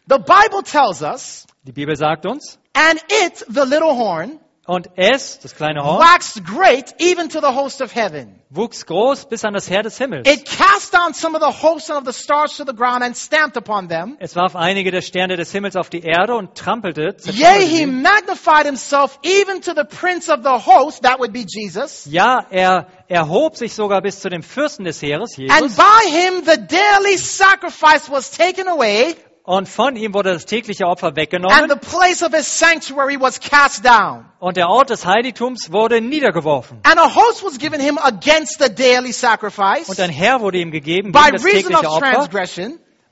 The 0.09 0.19
Bible 0.19 0.63
tells 0.63 1.01
us, 1.01 1.45
Die 1.63 1.73
Bibel 1.73 1.95
sagt 1.95 2.25
uns, 2.25 2.57
and 2.73 3.03
it, 3.25 3.45
the 3.49 3.65
little 3.65 3.95
horn, 3.95 4.39
und 4.67 4.89
es, 4.97 5.39
das 5.39 5.55
kleine 5.55 5.83
Horn, 5.83 5.99
waxed 5.99 6.45
great 6.45 6.93
even 6.99 7.29
to 7.29 7.39
the 7.39 7.47
host 7.55 7.81
of 7.81 7.95
heaven. 7.95 8.35
wuchs 8.49 8.85
groß 8.85 9.27
bis 9.27 9.43
an 9.43 9.53
das 9.53 9.69
Heer 9.69 9.83
des 9.83 9.97
Himmels. 9.97 10.27
It 10.29 10.45
cast 10.45 10.93
down 10.93 11.13
some 11.13 11.35
of 11.35 11.41
the 11.41 11.51
hosts 11.67 11.89
of 11.89 12.05
the 12.05 12.13
stars 12.13 12.55
to 12.57 12.63
the 12.65 12.73
ground 12.73 13.03
and 13.03 13.15
stamped 13.15 13.57
upon 13.57 13.87
them. 13.89 14.15
Es 14.19 14.35
warf 14.35 14.55
einige 14.55 14.91
der 14.91 15.01
Sterne 15.01 15.35
des 15.37 15.51
Himmels 15.51 15.75
auf 15.75 15.89
die 15.89 16.01
Erde 16.01 16.35
und 16.35 16.55
trampelte, 16.55 17.15
Yea, 17.31 17.59
he 17.65 17.85
magnified 17.85 18.65
himself 18.65 19.19
even 19.23 19.61
to 19.61 19.73
the 19.73 19.83
prince 19.83 20.29
of 20.29 20.43
the 20.43 20.65
host, 20.65 21.03
that 21.03 21.19
would 21.19 21.33
be 21.33 21.45
Jesus. 21.47 22.05
Ja, 22.09 22.45
er 22.49 22.87
erhob 23.09 23.55
sich 23.57 23.73
sogar 23.73 24.01
bis 24.01 24.19
zu 24.19 24.29
dem 24.29 24.43
Fürsten 24.43 24.83
des 24.85 25.01
Heeres, 25.01 25.37
And 25.37 25.49
Jesus. 25.49 25.77
by 25.77 26.09
him 26.09 26.43
the 26.45 26.57
daily 26.57 27.17
sacrifice 27.17 28.09
was 28.09 28.31
taken 28.31 28.67
away, 28.67 29.15
Und 29.47 29.69
von 29.69 29.95
ihm 29.95 30.13
wurde 30.13 30.33
das 30.33 30.45
tägliche 30.45 30.87
Opfer 30.87 31.07
and 31.07 31.15
weggenommen. 31.15 31.69
the 31.69 31.77
place 31.77 32.21
of 32.21 32.33
his 32.35 32.45
sanctuary 32.59 33.17
was 33.17 33.39
cast 33.39 33.81
down. 33.85 34.25
Und 34.39 34.57
der 34.57 34.67
Ort 34.67 34.89
des 34.89 35.05
Heiligtums 35.05 35.71
wurde 35.71 36.01
niedergeworfen. 36.01 36.81
And 36.83 36.99
a 36.99 37.15
host 37.15 37.45
was 37.45 37.57
given 37.57 37.79
him 37.79 37.97
against 37.97 38.61
the 38.61 38.67
daily 38.69 39.13
sacrifice 39.13 39.87
Und 39.87 40.01
ein 40.01 40.09
Herr 40.09 40.41
wurde 40.41 40.57
ihm 40.57 40.69
gegeben 40.71 41.13
gegen 41.13 41.31
das 41.31 41.43
tägliche 41.43 41.89
Opfer 41.89 42.27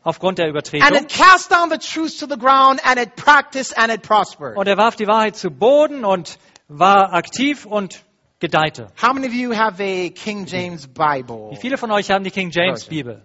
aufgrund 0.03 0.37
der 0.37 0.47
and 0.47 0.51
Übertretung. 0.55 0.97
it 0.97 1.07
cast 1.07 1.49
down 1.49 1.69
the 1.69 1.77
truth 1.77 2.19
to 2.19 2.27
the 2.29 2.37
ground, 2.37 2.81
and 2.85 2.99
it 2.99 3.15
practiced 3.15 3.77
and 3.77 3.89
it 3.89 4.01
prospered. 4.01 4.57
Und 4.57 4.67
er 4.67 4.75
warf 4.75 4.97
die 4.97 5.07
Wahrheit 5.07 5.37
zu 5.37 5.51
Boden 5.51 6.03
und 6.03 6.37
war 6.67 7.13
aktiv 7.13 7.65
und 7.65 8.03
gedeihte. 8.41 8.87
How 9.01 9.13
many 9.13 9.27
of 9.27 9.33
you 9.33 9.53
have 9.55 9.81
a 9.81 10.09
King 10.09 10.45
James 10.45 10.85
Bible? 10.85 11.51
Wie 11.51 11.55
viele 11.61 11.77
von 11.77 11.91
euch 11.91 12.11
haben 12.11 12.25
die 12.25 12.31
King 12.31 12.51
James. 12.51 12.83
Bibel? 12.83 13.23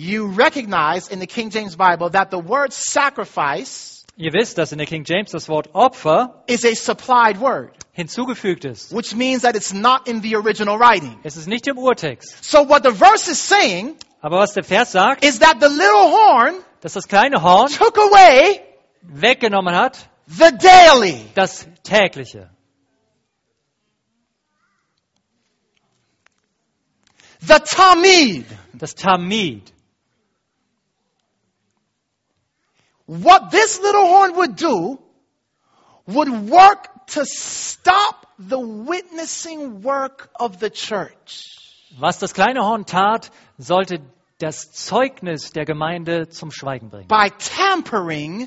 You 0.00 0.28
recognize 0.28 1.08
in 1.08 1.18
the 1.18 1.26
King 1.26 1.50
James 1.50 1.74
Bible 1.74 2.10
that 2.10 2.30
the 2.30 2.38
word 2.38 2.72
sacrifice 2.72 4.04
Ihr 4.16 4.32
wisst, 4.32 4.56
dass 4.56 4.70
in 4.70 4.78
der 4.78 4.86
King 4.86 5.02
James 5.04 5.32
das 5.32 5.48
Wort 5.48 5.70
Opfer 5.74 6.42
is 6.46 6.64
a 6.64 6.74
supplied 6.76 7.40
word, 7.40 7.72
hinzugefügt 7.96 8.64
ist. 8.64 8.92
which 8.92 9.16
means 9.16 9.42
that 9.42 9.56
it's 9.56 9.72
not 9.72 10.06
in 10.06 10.22
the 10.22 10.36
original 10.36 10.78
writing. 10.78 11.18
Es 11.24 11.36
ist 11.36 11.48
nicht 11.48 11.66
im 11.66 11.78
Urtext. 11.78 12.44
So 12.44 12.68
what 12.68 12.84
the 12.84 12.92
verse 12.92 13.28
is 13.28 13.40
saying 13.40 13.96
Aber 14.20 14.38
was 14.38 14.54
der 14.54 14.62
Vers 14.62 14.92
sagt, 14.92 15.24
is 15.24 15.40
that 15.40 15.56
the 15.60 15.66
little 15.68 16.12
horn 16.12 16.54
dass 16.80 16.92
das 16.92 17.08
kleine 17.08 17.42
Horn 17.42 17.68
took 17.68 17.98
away 17.98 18.60
weggenommen 19.02 19.74
hat, 19.74 19.98
the 20.28 20.52
daily. 20.52 21.24
das 21.34 21.66
tägliche. 21.82 22.50
The 27.40 27.58
Tamid. 27.58 28.44
Das 28.74 28.94
Tamid. 28.94 29.72
What 33.08 33.50
this 33.50 33.80
little 33.80 34.06
horn 34.06 34.36
would 34.36 34.56
do 34.56 34.98
would 36.06 36.28
work 36.50 37.06
to 37.14 37.24
stop 37.24 38.26
the 38.38 38.58
witnessing 38.58 39.82
work 39.82 40.28
of 40.38 40.60
the 40.60 40.68
church. 40.68 41.56
Was 41.98 42.18
das 42.18 42.34
kleine 42.34 42.60
Horn 42.60 42.84
tat, 42.84 43.30
sollte 43.56 44.00
das 44.38 44.72
Zeugnis 44.72 45.52
der 45.52 45.64
Gemeinde 45.64 46.28
zum 46.28 46.50
Schweigen 46.50 46.90
bringen. 46.90 47.08
by 47.08 47.30
tampering 47.30 48.46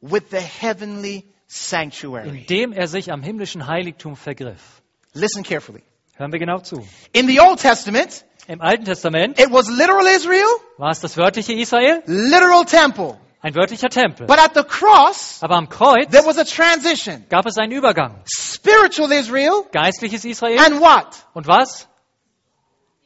with 0.00 0.30
the 0.30 0.40
heavenly 0.40 1.24
sanctuary. 1.48 2.28
indem 2.28 2.72
er 2.72 2.86
sich 2.86 3.10
am 3.10 3.20
himmlischen 3.22 3.66
Heiligtum 3.66 4.14
vergriff. 4.14 4.80
Listen 5.12 5.42
carefully. 5.42 5.82
Hören 6.14 6.30
wir 6.30 6.38
genau 6.38 6.60
zu. 6.60 6.86
In 7.12 7.26
the 7.26 7.40
Old 7.40 7.58
Testament, 7.60 8.24
Im 8.46 8.60
Alten 8.60 8.84
Testament 8.84 9.40
it 9.40 9.50
was 9.50 9.68
literal 9.68 10.06
Israel, 10.06 10.46
war 10.78 10.90
es 10.90 11.00
das 11.00 11.16
wörtliche 11.16 11.52
Israel, 11.54 12.02
literal 12.06 12.64
temple. 12.64 13.18
Ein 13.42 13.54
wörtlicher 13.54 13.88
Tempel. 13.88 14.26
But 14.26 14.38
at 14.38 14.54
the 14.54 14.62
cross, 14.62 15.42
Aber 15.42 15.56
am 15.56 15.68
Kreuz 15.68 16.08
there 16.10 16.24
was 16.24 16.38
a 16.38 16.44
transition. 16.44 17.26
gab 17.28 17.44
es 17.46 17.58
einen 17.58 17.72
Übergang. 17.72 18.22
Spiritual 18.26 19.10
Israel 19.12 19.64
Geistliches 19.72 20.24
Israel 20.24 20.58
and 20.58 20.80
what? 20.80 21.08
und 21.34 21.46
was? 21.46 21.86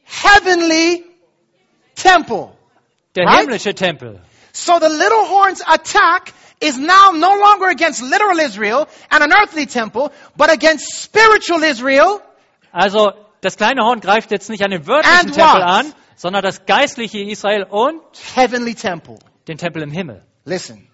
Heavenly 0.05 1.03
temple. 1.95 2.51
Der 3.15 3.25
Right? 3.25 3.39
himmlische 3.41 3.73
Tempel. 3.73 4.21
So 4.53 4.79
the 4.79 4.87
little 4.89 5.25
horn's 5.27 5.61
attack 5.67 6.33
is 6.59 6.77
now 6.77 7.11
no 7.13 7.35
longer 7.35 7.67
against 7.67 8.01
literal 8.01 8.39
Israel 8.39 8.87
and 9.09 9.23
an 9.23 9.31
earthly 9.33 9.65
temple, 9.65 10.11
but 10.35 10.49
against 10.51 11.01
spiritual 11.03 11.63
Israel 11.63 12.21
Also 12.71 13.11
das 13.41 13.55
kleine 13.57 13.83
Horn 13.83 14.01
greift 14.01 14.31
jetzt 14.31 14.49
nicht 14.49 14.63
an 14.63 14.71
den 14.71 14.85
wörtlichen 14.87 15.31
Tempel 15.31 15.61
an, 15.63 15.93
sondern 16.15 16.43
das 16.43 16.65
geistliche 16.65 17.19
Israel 17.21 17.63
und 17.69 18.01
heavenly 18.35 18.75
temple. 18.75 19.17
Den 19.47 19.57
Tempel 19.57 19.81
im 19.83 19.91
Himmel. 19.91 20.23
Listen. 20.45 20.87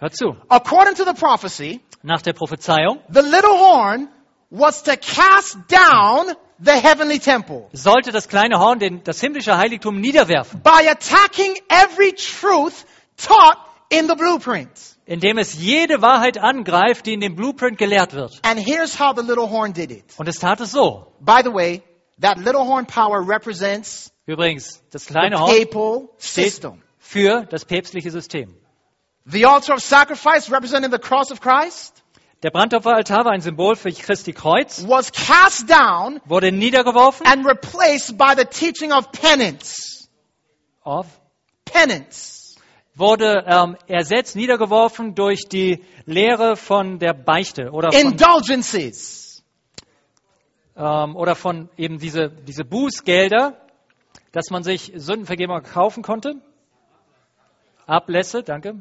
Hört 0.00 0.16
zu. 0.16 0.36
According 0.48 0.94
to 0.96 1.04
the 1.04 1.14
prophecy, 1.14 1.80
Nach 2.02 2.22
der 2.22 2.32
Prophezeiung 2.32 3.00
the 3.08 3.20
little 3.22 3.56
horn 3.56 4.08
was 4.50 4.82
to 4.82 4.96
cast 4.96 5.56
down 5.68 6.34
the 6.58 6.72
heavenly 6.72 7.18
temple 7.18 7.68
sollte 7.72 8.10
das 8.12 8.28
kleine 8.28 8.58
Horn 8.58 8.78
den, 8.78 9.04
das 9.04 9.20
himmlische 9.20 9.56
Heiligtum 9.56 10.00
niederwerfen, 10.00 10.60
by 10.62 10.88
attacking 10.88 11.56
every 11.68 12.12
truth 12.12 12.84
taught 13.16 13.56
in 13.90 14.08
the 14.08 14.14
blueprint. 14.14 14.70
indem 15.06 15.38
es 15.38 15.54
jede 15.54 16.02
Wahrheit 16.02 16.38
angreift, 16.38 17.06
die 17.06 17.14
in 17.14 17.20
dem 17.20 17.36
Blueprint 17.36 17.78
gelehrt 17.78 18.12
wird. 18.14 18.40
And 18.42 18.58
here's 18.58 18.98
how 18.98 19.14
the 19.14 19.22
little 19.22 19.48
horn 19.48 19.72
did 19.72 19.90
it. 19.90 20.04
Und 20.16 20.28
es 20.28 20.36
tat 20.36 20.60
es 20.60 20.72
so. 20.72 21.12
By 21.20 21.42
the 21.44 21.52
way, 21.52 21.82
that 22.20 22.38
little 22.38 22.64
horn 22.64 22.86
power 22.86 23.20
represents 23.26 24.12
Übrigens, 24.26 24.82
das 24.90 25.06
kleine 25.06 25.40
Horn 25.40 25.50
steht 25.50 25.72
system. 26.18 26.81
Für 27.12 27.44
das 27.50 27.64
päpstliche 27.66 28.10
System. 28.10 28.56
The 29.24 29.44
altar 29.46 29.74
of 29.74 29.82
sacrifice 29.82 30.50
representing 30.50 30.90
the 30.90 30.98
cross 30.98 31.30
of 31.30 31.40
Christ 31.40 32.02
Der 32.42 32.50
Brandopferaltar 32.50 33.24
war 33.24 33.32
ein 33.32 33.40
Symbol 33.40 33.76
für 33.76 33.92
Christi 33.92 34.32
Kreuz, 34.32 34.84
was 34.88 35.12
cast 35.12 35.70
down 35.70 36.20
wurde 36.24 36.50
niedergeworfen 36.50 37.24
and 37.26 37.46
replaced 37.46 38.18
by 38.18 38.34
the 38.36 38.44
teaching 38.44 38.92
of 38.92 39.12
penance. 39.12 40.08
auf, 40.82 41.06
Penance. 41.64 42.56
wurde 42.96 43.44
ähm, 43.46 43.76
ersetzt, 43.86 44.34
niedergeworfen 44.34 45.14
durch 45.14 45.48
die 45.48 45.84
Lehre 46.04 46.56
von 46.56 46.98
der 46.98 47.12
Beichte 47.12 47.70
oder 47.70 47.92
von, 47.92 48.00
Indulgences. 48.00 49.44
ähm, 50.76 51.14
oder 51.14 51.36
von 51.36 51.68
eben 51.76 51.98
diese, 51.98 52.30
diese 52.30 52.64
Bußgelder, 52.64 53.56
dass 54.32 54.50
man 54.50 54.64
sich 54.64 54.92
Sündenvergebung 54.96 55.62
kaufen 55.62 56.02
konnte. 56.02 56.40
Ablässe, 57.92 58.42
danke. 58.42 58.74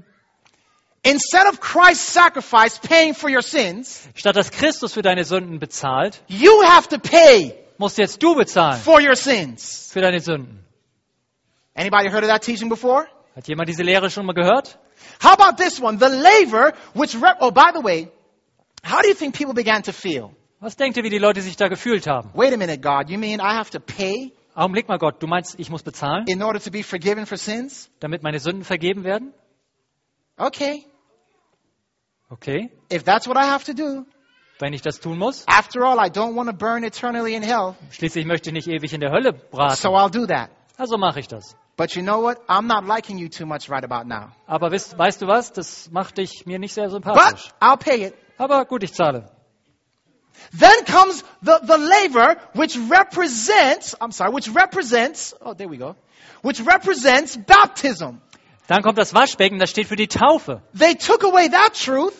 Instead 1.03 1.47
of 1.47 1.59
Christ's 1.59 2.13
sacrifice 2.13 2.79
paying 2.79 3.13
for 3.15 3.29
your 3.29 3.41
sins, 3.41 4.07
Statt 4.15 4.35
dass 4.35 4.51
Christus 4.51 4.93
für 4.93 5.01
deine 5.01 5.23
Sünden 5.25 5.59
bezahlt, 5.59 6.21
you 6.27 6.61
have 6.63 6.87
to 6.89 6.99
pay 6.99 7.53
musst 7.77 7.97
jetzt 7.97 8.21
du 8.21 8.35
bezahlen 8.35 8.79
for 8.79 9.01
your 9.01 9.15
sins. 9.15 9.89
für 9.91 10.01
deine 10.01 10.19
Sünden. 10.19 10.63
Anybody 11.75 12.09
heard 12.09 12.23
of 12.23 12.29
that 12.29 12.43
teaching 12.43 12.69
before? 12.69 13.07
Hat 13.35 13.47
jemand 13.47 13.67
diese 13.69 13.81
Lehre 13.83 14.09
schon 14.09 14.25
mal 14.25 14.33
gehört? 14.33 14.77
How 15.23 15.33
about 15.33 15.57
this 15.57 15.81
one? 15.81 15.97
The 15.97 16.09
laver, 16.09 16.73
which 16.93 17.15
rep- 17.15 17.37
oh, 17.39 17.49
by 17.51 17.71
the 17.73 17.83
way, 17.83 18.09
how 18.83 19.01
do 19.01 19.07
you 19.07 19.15
think 19.15 19.35
people 19.35 19.53
began 19.55 19.81
to 19.83 19.91
feel? 19.93 20.31
Was 20.59 20.75
denkt 20.75 20.97
ihr, 20.97 21.03
wie 21.03 21.09
die 21.09 21.17
Leute 21.17 21.41
sich 21.41 21.55
da 21.57 21.67
gefühlt 21.69 22.05
haben? 22.05 22.29
Wait 22.35 22.53
a 22.53 22.57
minute, 22.57 22.79
God. 22.79 23.09
You 23.09 23.17
mean 23.17 23.39
I 23.39 23.55
have 23.55 23.71
to 23.71 23.79
pay 23.79 24.31
Augenblick 24.53 24.87
mal 24.87 24.97
Gott, 24.97 25.21
du 25.23 25.27
meinst, 25.27 25.57
ich 25.59 25.69
muss 25.69 25.83
bezahlen, 25.83 26.25
in 26.27 26.41
order 26.43 26.59
to 26.59 26.71
be 26.71 26.83
forgiven 26.83 27.25
for 27.25 27.37
sins? 27.37 27.89
damit 27.99 28.21
meine 28.23 28.39
Sünden 28.39 28.63
vergeben 28.63 29.03
werden? 29.03 29.33
Okay. 30.37 30.85
Okay, 32.29 32.69
If 32.91 33.03
that's 33.03 33.27
what 33.27 33.35
I 33.37 33.45
have 33.49 33.65
to 33.65 33.73
do. 33.73 34.05
wenn 34.59 34.73
ich 34.73 34.81
das 34.81 34.99
tun 34.99 35.17
muss. 35.17 35.43
After 35.47 35.81
all, 35.83 35.97
I 35.97 36.09
don't 36.09 36.35
want 36.35 36.49
to 36.49 36.55
burn 36.55 36.83
eternally 36.83 37.35
in 37.35 37.43
hell, 37.43 37.75
Schließlich 37.91 38.25
möchte 38.25 38.49
ich 38.49 38.53
nicht 38.53 38.67
ewig 38.67 38.93
in 38.93 39.01
der 39.01 39.11
Hölle 39.11 39.33
braten. 39.33 39.75
so 39.75 39.89
I'll 39.89 40.09
do 40.11 40.25
that. 40.27 40.49
Also 40.77 40.97
mache 40.97 41.19
ich 41.19 41.27
das. 41.27 41.55
But 41.77 41.91
you 41.95 42.03
know 42.03 42.21
what? 42.21 42.37
I'm 42.47 42.67
not 42.67 42.85
liking 42.85 43.17
you 43.17 43.27
too 43.27 43.45
much 43.45 43.69
right 43.69 43.83
about 43.83 44.07
now. 44.07 44.29
Aber 44.45 44.71
weißt, 44.71 44.97
weißt 44.97 45.21
du 45.21 45.27
was? 45.27 45.51
Das 45.51 45.89
macht 45.91 46.17
dich 46.17 46.45
mir 46.45 46.59
nicht 46.59 46.73
sehr 46.73 46.85
But 46.89 46.91
sympathisch. 47.03 47.49
I'll 47.59 47.77
pay 47.77 48.05
it. 48.07 48.13
Aber 48.37 48.65
gut, 48.65 48.83
ich 48.83 48.93
zahle. 48.93 49.29
Then 50.53 50.85
comes 50.85 51.23
the, 51.41 51.59
the 51.63 51.77
laver, 51.77 52.35
which 52.53 52.77
represents, 52.77 53.95
I'm 54.01 54.11
sorry, 54.11 54.31
which 54.31 54.49
represents, 54.49 55.33
oh, 55.41 55.53
there 55.53 55.67
we 55.67 55.77
go, 55.77 55.95
which 56.41 56.59
represents 56.61 57.37
baptism. 57.37 58.21
Dann 58.67 58.83
kommt 58.83 58.97
das 58.97 59.13
Waschbecken, 59.13 59.59
das 59.59 59.69
steht 59.69 59.87
für 59.87 59.95
die 59.95 60.07
Taufe. 60.07 60.61
They 60.73 60.95
took 60.95 61.23
away 61.23 61.49
that 61.49 61.73
truth 61.73 62.13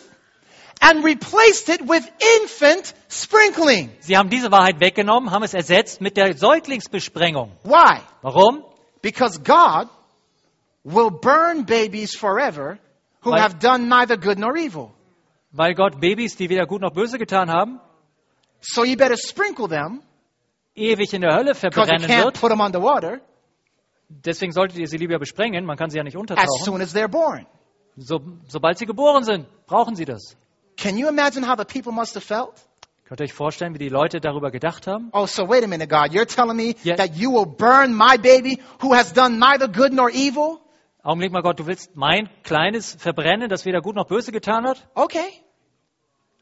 and 0.80 1.04
replaced 1.04 1.68
it 1.68 1.80
with 1.88 2.02
infant 2.40 2.94
sprinkling. 3.08 3.90
Sie 4.00 4.16
haben 4.16 4.28
diese 4.28 4.50
Wahrheit 4.50 4.80
weggenommen, 4.80 5.30
haben 5.30 5.44
es 5.44 5.54
ersetzt 5.54 6.00
mit 6.00 6.16
der 6.16 6.36
Säuglingsbesprengung. 6.36 7.52
Why? 7.64 8.00
Warum? 8.22 8.64
Because 9.00 9.38
God 9.38 9.88
will 10.84 11.10
burn 11.10 11.64
babies 11.64 12.14
forever 12.16 12.78
who 13.22 13.30
Weil- 13.30 13.40
have 13.40 13.58
done 13.58 13.88
neither 13.88 14.16
good 14.16 14.38
nor 14.38 14.56
evil. 14.56 14.90
Weil 15.52 15.74
Gott 15.74 16.00
Babys, 16.00 16.36
die 16.36 16.48
weder 16.48 16.66
gut 16.66 16.80
noch 16.80 16.92
böse 16.92 17.18
getan 17.18 17.50
haben, 17.50 17.78
So 18.62 18.84
you 18.84 18.96
better 18.96 19.16
sprinkle 19.16 19.68
them 19.68 20.02
ewig 20.74 21.12
in 21.12 21.20
der 21.20 21.34
Hölle 21.34 21.50
you 21.50 21.54
verbrennen 21.54 22.06
can't 22.08 22.24
wird. 22.24 22.40
put 22.40 22.50
them 22.50 22.60
underwater 22.60 23.20
Deswegen 24.08 24.52
solltet 24.52 24.78
ihr 24.78 24.86
sie 24.88 24.98
lieber 24.98 25.18
besprengen. 25.18 25.64
Man 25.64 25.76
kann 25.78 25.88
sie 25.90 25.96
ja 25.96 26.04
nicht 26.04 26.16
as 26.16 26.20
untertauchen. 26.20 26.64
soon 26.64 26.80
as 26.82 26.94
they're 26.94 27.08
born. 27.08 27.46
So, 27.96 28.20
sobald 28.46 28.76
sie 28.78 28.84
geboren 28.86 29.24
sind, 29.24 29.46
brauchen 29.66 29.96
sie 29.96 30.04
das. 30.04 30.36
Can 30.76 30.98
you 30.98 31.08
imagine 31.08 31.46
how 31.48 31.56
the 31.58 31.64
people 31.64 31.92
must 31.92 32.14
have 32.14 32.24
felt? 32.26 32.52
Könnt 33.06 33.20
ihr 33.20 33.24
euch 33.24 33.32
vorstellen, 33.32 33.74
wie 33.74 33.78
die 33.78 33.88
Leute 33.88 34.20
darüber 34.20 34.50
gedacht 34.50 34.86
haben? 34.86 35.08
Oh, 35.12 35.26
so 35.26 35.48
wait 35.48 35.64
a 35.64 35.66
minute, 35.66 35.88
God. 35.88 36.12
You're 36.14 36.26
telling 36.26 36.56
me 36.56 36.74
Yeah. 36.84 36.96
that 36.96 37.14
you 37.16 37.30
will 37.32 37.46
burn 37.46 37.94
my 37.94 38.16
baby 38.18 38.58
who 38.82 38.94
has 38.94 39.12
done 39.12 39.38
neither 39.38 39.66
good 39.68 39.92
nor 39.92 40.10
evil? 40.10 40.58
Augenblick 41.02 41.32
mal 41.32 41.42
Gott, 41.42 41.58
du 41.58 41.66
willst 41.66 41.96
mein 41.96 42.28
kleines 42.44 42.94
verbrennen, 42.98 43.48
das 43.48 43.64
weder 43.64 43.80
gut 43.80 43.96
noch 43.96 44.06
böse 44.06 44.30
getan 44.30 44.66
hat? 44.66 44.86
Okay. 44.94 45.24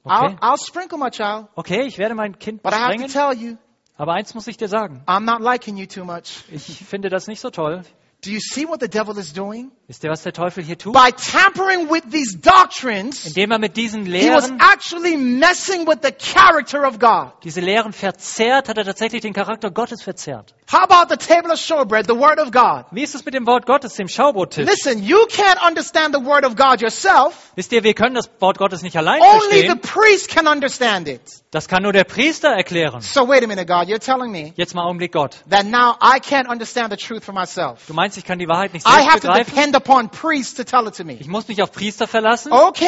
I'll, 0.04 0.26
Okay, 0.26 0.36
I'll 0.40 0.56
sprinkle 0.58 0.98
my 0.98 1.10
child. 1.10 1.48
okay 1.56 1.84
ich 1.86 1.98
werde 1.98 2.14
mein 2.14 2.38
Kind 2.38 2.62
But 2.62 2.72
I 2.72 2.76
have 2.76 2.96
to 2.96 3.02
besprengen. 3.02 3.12
tell 3.12 3.34
you, 3.36 3.56
Aber 3.96 4.14
eins 4.14 4.34
muss 4.34 4.46
ich 4.46 4.56
dir 4.56 4.68
sagen. 4.68 5.02
I'm 5.06 5.24
not 5.24 5.40
liking 5.42 5.76
you 5.76 5.86
too 5.86 6.04
much. 6.04 6.44
Ich 6.50 6.64
finde 6.86 7.10
das 7.10 7.26
nicht 7.26 7.40
so 7.40 7.50
toll. 7.50 7.82
Do 8.24 8.30
you 8.30 8.38
see 8.40 8.66
what 8.66 8.80
the 8.80 8.88
devil 8.88 9.16
is 9.18 9.32
doing? 9.32 9.70
Wisst 9.90 10.04
ihr, 10.04 10.10
was 10.10 10.22
der 10.22 10.32
Teufel 10.32 10.62
hier 10.62 10.78
tut? 10.78 10.92
By 10.92 11.10
tampering 11.10 11.90
with 11.90 12.04
these 12.12 12.38
doctrines, 12.38 13.26
Indem 13.26 13.50
er 13.50 13.58
mit 13.58 13.76
diesen 13.76 14.06
he 14.06 14.30
was 14.30 14.48
Lehren, 14.48 14.60
actually 14.60 15.16
messing 15.16 15.84
with 15.84 15.98
the 16.04 16.12
character 16.12 16.86
of 16.86 17.00
God. 17.00 17.32
diese 17.42 17.60
Lehren 17.60 17.92
verzerrt, 17.92 18.68
hat 18.68 18.78
er 18.78 18.84
tatsächlich 18.84 19.22
den 19.22 19.32
Charakter 19.32 19.72
Gottes 19.72 20.00
verzerrt. 20.04 20.54
How 20.70 20.84
about 20.88 21.08
the 21.12 21.16
table 21.16 21.50
of 21.50 21.58
showbread, 21.58 22.06
the 22.06 22.14
word 22.16 22.38
of 22.38 22.52
God? 22.52 22.84
Wie 22.92 23.02
ist 23.02 23.16
es 23.16 23.24
mit 23.24 23.34
dem 23.34 23.44
Wort 23.48 23.66
Gottes, 23.66 23.94
dem 23.94 24.06
Schaubrottisch? 24.06 24.64
Listen, 24.64 25.02
you 25.02 25.26
can't 25.26 25.58
understand 25.66 26.14
the 26.14 26.24
word 26.24 26.44
of 26.44 26.54
God 26.54 26.80
yourself. 26.80 27.50
Wisst 27.56 27.72
ihr, 27.72 27.82
wir 27.82 27.94
können 27.94 28.14
das 28.14 28.30
Wort 28.38 28.58
Gottes 28.58 28.82
nicht 28.82 28.96
allein 28.96 29.20
Only 29.20 29.62
the 29.62 29.66
verstehen. 29.66 29.80
priest 29.80 30.28
can 30.32 30.46
understand 30.46 31.08
it. 31.08 31.20
Das 31.50 31.66
kann 31.66 31.82
nur 31.82 31.92
der 31.92 32.04
Priester 32.04 32.50
erklären. 32.50 33.00
So 33.00 33.26
wait 33.28 33.42
a 33.42 33.48
minute, 33.48 33.66
God. 33.66 33.88
You're 33.88 33.98
telling 33.98 34.30
me 34.30 34.52
Jetzt 34.54 34.76
mal 34.76 34.84
Augenblick 34.84 35.10
Gott. 35.10 35.38
that 35.50 35.66
now 35.66 35.96
I 36.00 36.20
can't 36.20 36.46
understand 36.48 36.92
the 36.92 36.96
truth 36.96 37.24
for 37.24 37.34
myself. 37.34 37.80
Du 37.88 37.94
meinst, 37.94 38.16
ich 38.16 38.24
kann 38.24 38.38
die 38.38 38.46
Wahrheit 38.46 38.72
nicht 38.72 38.86
I 38.86 38.90
selbst 38.92 39.08
have 39.10 39.20
to 39.22 39.26
begreifen? 39.26 39.54
depend 39.56 39.74
upon 39.80 40.08
priests 40.10 40.54
to 40.54 40.64
tell 40.64 40.86
it 40.86 40.94
to 40.96 41.04
me. 41.04 41.14
Ich 41.14 41.28
muss 41.28 41.48
mich 41.48 41.62
auf 41.62 41.72
Priester 41.72 42.06
verlassen? 42.06 42.52
Okay, 42.52 42.86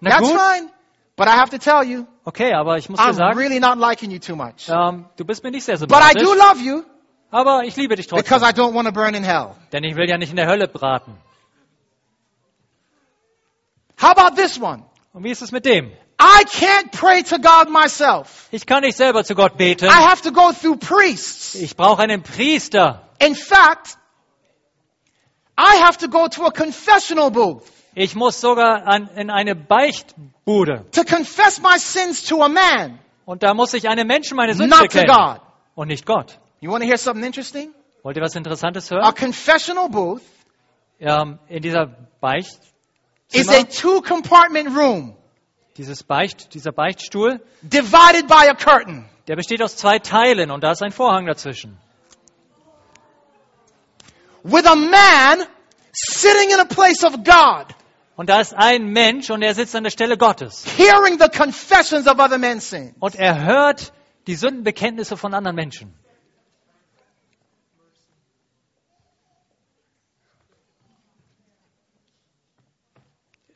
Na 0.00 0.10
that's 0.10 0.28
gut. 0.28 0.38
fine. 0.38 0.68
But 1.16 1.28
I 1.28 1.32
have 1.32 1.50
to 1.50 1.58
tell 1.58 1.84
you, 1.84 2.06
Okay, 2.24 2.52
aber 2.54 2.78
ich 2.78 2.88
muss 2.88 2.98
dir 2.98 3.04
I'm 3.06 3.14
sagen, 3.14 3.38
really 3.38 3.60
not 3.60 3.78
liking 3.78 4.10
you 4.10 4.18
too 4.18 4.36
much. 4.36 4.68
ähm, 4.68 5.04
du 5.16 5.24
bist 5.24 5.42
mir 5.44 5.50
nicht 5.50 5.64
sehr 5.64 5.76
But 5.78 5.90
I 5.92 6.14
do 6.14 6.32
love 6.34 6.60
you 6.60 6.84
Aber 7.30 7.64
ich 7.64 7.76
liebe 7.76 7.94
dich 7.96 8.08
because 8.08 8.24
trotzdem. 8.26 8.48
I 8.48 8.52
don't 8.52 8.74
want 8.74 8.86
to 8.88 8.92
burn 8.92 9.14
in 9.14 9.22
hell. 9.22 9.54
Denn 9.72 9.84
ich 9.84 9.94
will 9.96 10.08
ja 10.08 10.18
nicht 10.18 10.30
in 10.30 10.36
der 10.36 10.46
Hölle 10.46 10.66
braten. 10.66 11.14
How 14.00 14.12
about 14.16 14.34
this 14.36 14.58
one? 14.60 14.82
Und 15.12 15.24
wie 15.24 15.30
ist 15.30 15.42
es 15.42 15.52
mit 15.52 15.64
dem? 15.64 15.92
I 16.20 16.44
can't 16.44 16.90
pray 16.92 17.22
to 17.22 17.38
God 17.38 17.70
myself. 17.70 18.48
Ich 18.50 18.66
kann 18.66 18.82
nicht 18.82 18.96
selber 18.96 19.24
zu 19.24 19.34
Gott 19.34 19.56
beten. 19.56 19.86
I 19.86 19.88
have 20.08 20.22
to 20.22 20.32
go 20.32 20.52
through 20.52 20.78
priests. 20.78 21.54
Ich 21.54 21.76
brauche 21.76 22.02
einen 22.02 22.22
Priester. 22.22 23.08
In 23.18 23.34
fact, 23.34 23.96
I 25.62 25.82
have 25.84 25.98
to 25.98 26.08
go 26.08 26.26
to 26.28 26.46
a 26.46 26.50
confessional 26.50 27.30
booth 27.30 27.62
Ich 27.94 28.14
muss 28.14 28.40
sogar 28.40 28.86
an, 28.86 29.08
in 29.16 29.30
eine 29.30 29.54
Beichtbude. 29.54 30.84
to 30.92 31.04
confess 31.04 31.60
my 31.60 31.76
sins 31.78 32.24
to 32.26 32.42
a 32.42 32.48
man, 32.48 32.98
Und 33.26 33.42
da 33.42 33.52
muss 33.54 33.74
ich 33.74 33.88
einem 33.88 34.06
Menschen 34.06 34.36
meine 34.36 34.54
Sünde 34.54 34.70
not 34.76 34.90
to 34.90 34.98
bekennen. 34.98 35.14
God. 35.14 35.40
Und 35.74 35.88
nicht 35.88 36.06
Gott. 36.06 36.38
You 36.60 36.70
want 36.70 36.82
to 36.82 36.88
hear 36.88 36.98
something 36.98 37.24
interesting? 37.24 37.72
Wollt 38.02 38.16
ihr 38.16 38.22
was 38.22 38.34
Interessantes 38.34 38.90
A 38.90 38.96
hören? 38.96 39.14
confessional 39.14 39.88
booth 39.88 40.22
Ähm, 41.00 41.38
in 41.48 41.62
dieser 41.62 41.86
Beichtstätte 42.20 42.60
is 43.32 43.48
a 43.48 43.64
two 43.64 44.00
compartment 44.02 44.74
room 44.76 45.14
dieses 45.76 46.02
Beicht, 46.02 46.52
dieser 46.54 46.72
Beichtstuhl, 46.72 47.40
divided 47.62 48.26
by 48.28 48.48
a 48.48 48.54
curtain. 48.54 49.06
der 49.28 49.36
besteht 49.36 49.62
aus 49.62 49.76
zwei 49.76 49.98
Teilen 49.98 50.50
und 50.50 50.62
da 50.62 50.72
ist 50.72 50.82
ein 50.82 50.92
Vorhang 50.92 51.26
dazwischen. 51.26 51.78
With 54.42 54.66
a 54.66 54.76
man 54.76 55.46
sitting 55.92 56.50
in 56.50 56.60
a 56.60 56.64
place 56.64 57.04
of 57.04 57.24
God, 57.24 57.74
Und 58.16 58.28
da 58.28 58.40
ist 58.40 58.52
ein 58.54 58.92
Mensch 58.92 59.30
und 59.30 59.42
er 59.42 59.54
sitzt 59.54 59.74
an 59.74 59.82
der 59.84 59.90
Stelle 59.90 60.18
Gottes. 60.18 60.64
hearing 60.76 61.18
the 61.18 61.28
confessions 61.28 62.06
of 62.06 62.18
other 62.18 62.38
men's 62.38 62.68
sin. 62.68 62.94
Und 63.00 63.14
er 63.16 63.42
hört 63.44 63.92
die 64.26 64.34
Sündenbekenntnisse 64.34 65.16
von 65.16 65.32
anderen 65.34 65.56
Menschen. 65.56 65.94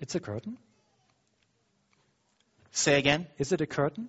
It's 0.00 0.14
a 0.14 0.20
curtain. 0.20 0.58
Say 2.72 2.98
again. 2.98 3.26
Is 3.38 3.52
it 3.52 3.60
a 3.60 3.66
curtain? 3.66 4.08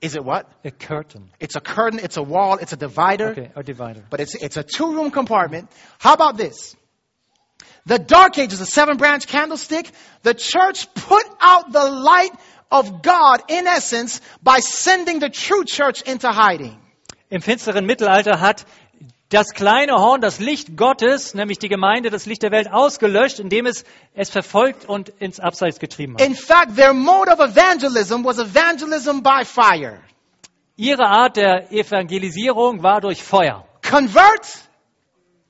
Is 0.00 0.14
it 0.14 0.24
what? 0.24 0.50
A 0.64 0.70
curtain. 0.70 1.30
It's 1.40 1.56
a 1.56 1.60
curtain, 1.60 2.00
it's 2.02 2.16
a 2.16 2.22
wall, 2.22 2.58
it's 2.58 2.72
a 2.72 2.76
divider, 2.76 3.28
Okay, 3.30 3.50
a 3.56 3.62
divider. 3.62 4.04
but 4.10 4.20
it's, 4.20 4.34
it's 4.34 4.56
a 4.56 4.62
two 4.62 4.92
room 4.94 5.10
compartment. 5.10 5.70
How 5.98 6.12
about 6.12 6.36
this? 6.36 6.76
The 7.86 7.98
Dark 7.98 8.36
Ages, 8.38 8.60
a 8.60 8.66
seven 8.66 8.96
branch 8.96 9.26
candlestick, 9.26 9.90
the 10.22 10.34
church 10.34 10.92
put 10.94 11.24
out 11.40 11.72
the 11.72 11.84
light 11.88 12.32
of 12.70 13.00
God 13.02 13.42
in 13.48 13.66
essence 13.66 14.20
by 14.42 14.58
sending 14.58 15.20
the 15.20 15.30
true 15.30 15.64
church 15.64 16.02
into 16.02 16.28
hiding. 16.30 16.78
Im 17.30 17.40
finsteren 17.40 17.86
Mittelalter 17.86 18.36
hat 18.36 18.64
das 19.28 19.52
kleine 19.54 19.94
Horn 19.94 20.20
das 20.20 20.38
Licht 20.38 20.76
Gottes, 20.76 21.34
nämlich 21.34 21.58
die 21.58 21.68
Gemeinde, 21.68 22.10
das 22.10 22.26
Licht 22.26 22.42
der 22.42 22.52
Welt 22.52 22.70
ausgelöscht, 22.70 23.40
indem 23.40 23.66
es 23.66 23.84
es 24.14 24.30
verfolgt 24.30 24.88
und 24.88 25.08
ins 25.18 25.40
Abseits 25.40 25.78
getrieben 25.78 26.14
hat. 26.14 26.20
In 26.20 26.34
fact, 26.34 26.76
their 26.76 26.94
mode 26.94 27.30
of 27.30 27.40
evangelism 27.40 28.24
was 28.24 28.38
evangelism 28.38 29.22
by 29.22 29.44
fire. 29.44 30.00
Ihre 30.76 31.06
Art 31.06 31.36
der 31.36 31.72
Evangelisierung 31.72 32.82
war 32.82 33.00
durch 33.00 33.22
Feuer. 33.22 33.66
Convert 33.82 34.46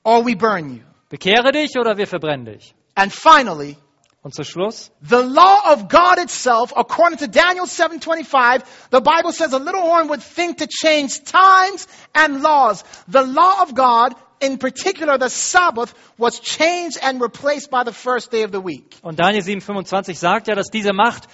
or 0.03 0.25
we 0.25 0.35
burn 0.35 0.77
you. 0.77 0.83
Bekehre 1.09 1.51
dich 1.51 1.77
oder 1.77 1.97
wir 1.97 2.07
verbrennen 2.07 2.45
dich. 2.45 2.73
And 2.95 3.13
finally, 3.13 3.77
Und 4.27 4.33
zu 4.35 4.43
Schluss, 4.43 4.91
The 5.01 5.23
law 5.23 5.71
of 5.71 5.87
God 5.87 6.17
itself, 6.19 6.73
according 6.75 7.17
to 7.19 7.27
Daniel 7.27 7.65
7:25, 7.65 8.61
the 8.91 8.99
Bible 8.99 9.31
says 9.31 9.53
a 9.53 9.57
little 9.57 9.79
horn 9.81 10.09
would 10.09 10.21
think 10.21 10.57
to 10.57 10.65
change 10.67 11.23
times 11.23 11.87
and 12.13 12.41
laws. 12.41 12.83
The 13.07 13.21
law 13.21 13.61
of 13.61 13.73
God, 13.73 14.15
in 14.41 14.57
particular 14.59 15.17
the 15.17 15.29
Sabbath, 15.29 15.93
was 16.17 16.41
changed 16.41 16.99
and 17.01 17.21
replaced 17.21 17.69
by 17.71 17.83
the 17.85 17.93
first 17.93 18.29
day 18.29 18.43
of 18.43 18.51
the 18.51 18.59
week. 18.61 18.97
und 19.01 19.17
Daniel 19.17 19.41
7,25 19.45 20.15
sagt 20.19 20.49
ja, 20.49 20.55
dass 20.55 20.67
diese 20.71 20.91
Macht 20.91 21.29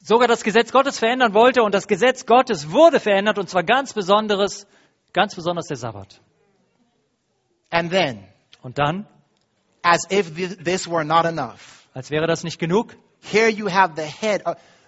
sogar 0.00 0.28
das 0.28 0.44
Gesetz 0.44 0.70
Gottes 0.70 1.00
verändern 1.00 1.34
wollte 1.34 1.64
und 1.64 1.74
das 1.74 1.88
Gesetz 1.88 2.26
Gottes 2.26 2.70
wurde 2.70 3.00
verändert 3.00 3.38
und 3.40 3.50
zwar 3.50 3.64
ganz 3.64 3.92
besonderes, 3.92 4.68
ganz 5.12 5.34
besonders 5.34 5.66
der 5.66 5.78
Sabbat. 5.78 6.20
And 7.70 7.90
then, 7.90 8.22
Und 8.62 8.78
dann, 8.78 9.04
as 9.82 9.98
if 10.12 10.32
thi- 10.36 10.54
this 10.62 10.86
were 10.88 11.04
not 11.04 11.24
enough, 11.24 11.75
als 11.96 12.10
wäre 12.10 12.26
das 12.26 12.44
nicht 12.44 12.58
genug, 12.58 12.94
here 13.22 13.48
you 13.48 13.70
have 13.70 13.94
the 13.96 14.02
head, 14.02 14.42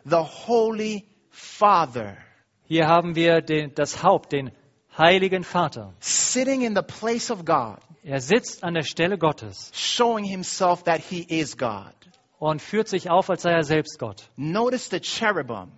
the 0.04 0.16
Holy 0.46 1.06
Father, 1.30 2.18
hier 2.64 2.86
haben 2.86 3.14
wir 3.14 3.40
den, 3.40 3.74
das 3.74 4.02
Haupt, 4.02 4.32
den 4.32 4.50
Heiligen 4.98 5.42
Vater. 5.42 5.94
sitting 6.00 6.60
in 6.60 6.74
the 6.76 6.82
place 6.82 7.30
of 7.30 7.46
God, 7.46 7.78
Er 8.04 8.20
sitzt 8.20 8.62
an 8.62 8.74
der 8.74 8.82
Stelle 8.82 9.16
Gottes 9.16 9.70
showing 9.74 10.24
himself 10.24 10.82
that 10.84 11.00
he 11.00 11.22
is 11.22 11.56
God. 11.56 11.94
und 12.38 12.60
führt 12.60 12.88
sich 12.88 13.08
auf, 13.08 13.30
als 13.30 13.40
sei 13.42 13.52
er 13.52 13.64
selbst 13.64 13.98
Gott. 13.98 14.28
Notice 14.36 14.90
the 14.90 15.00
cherubim 15.00 15.72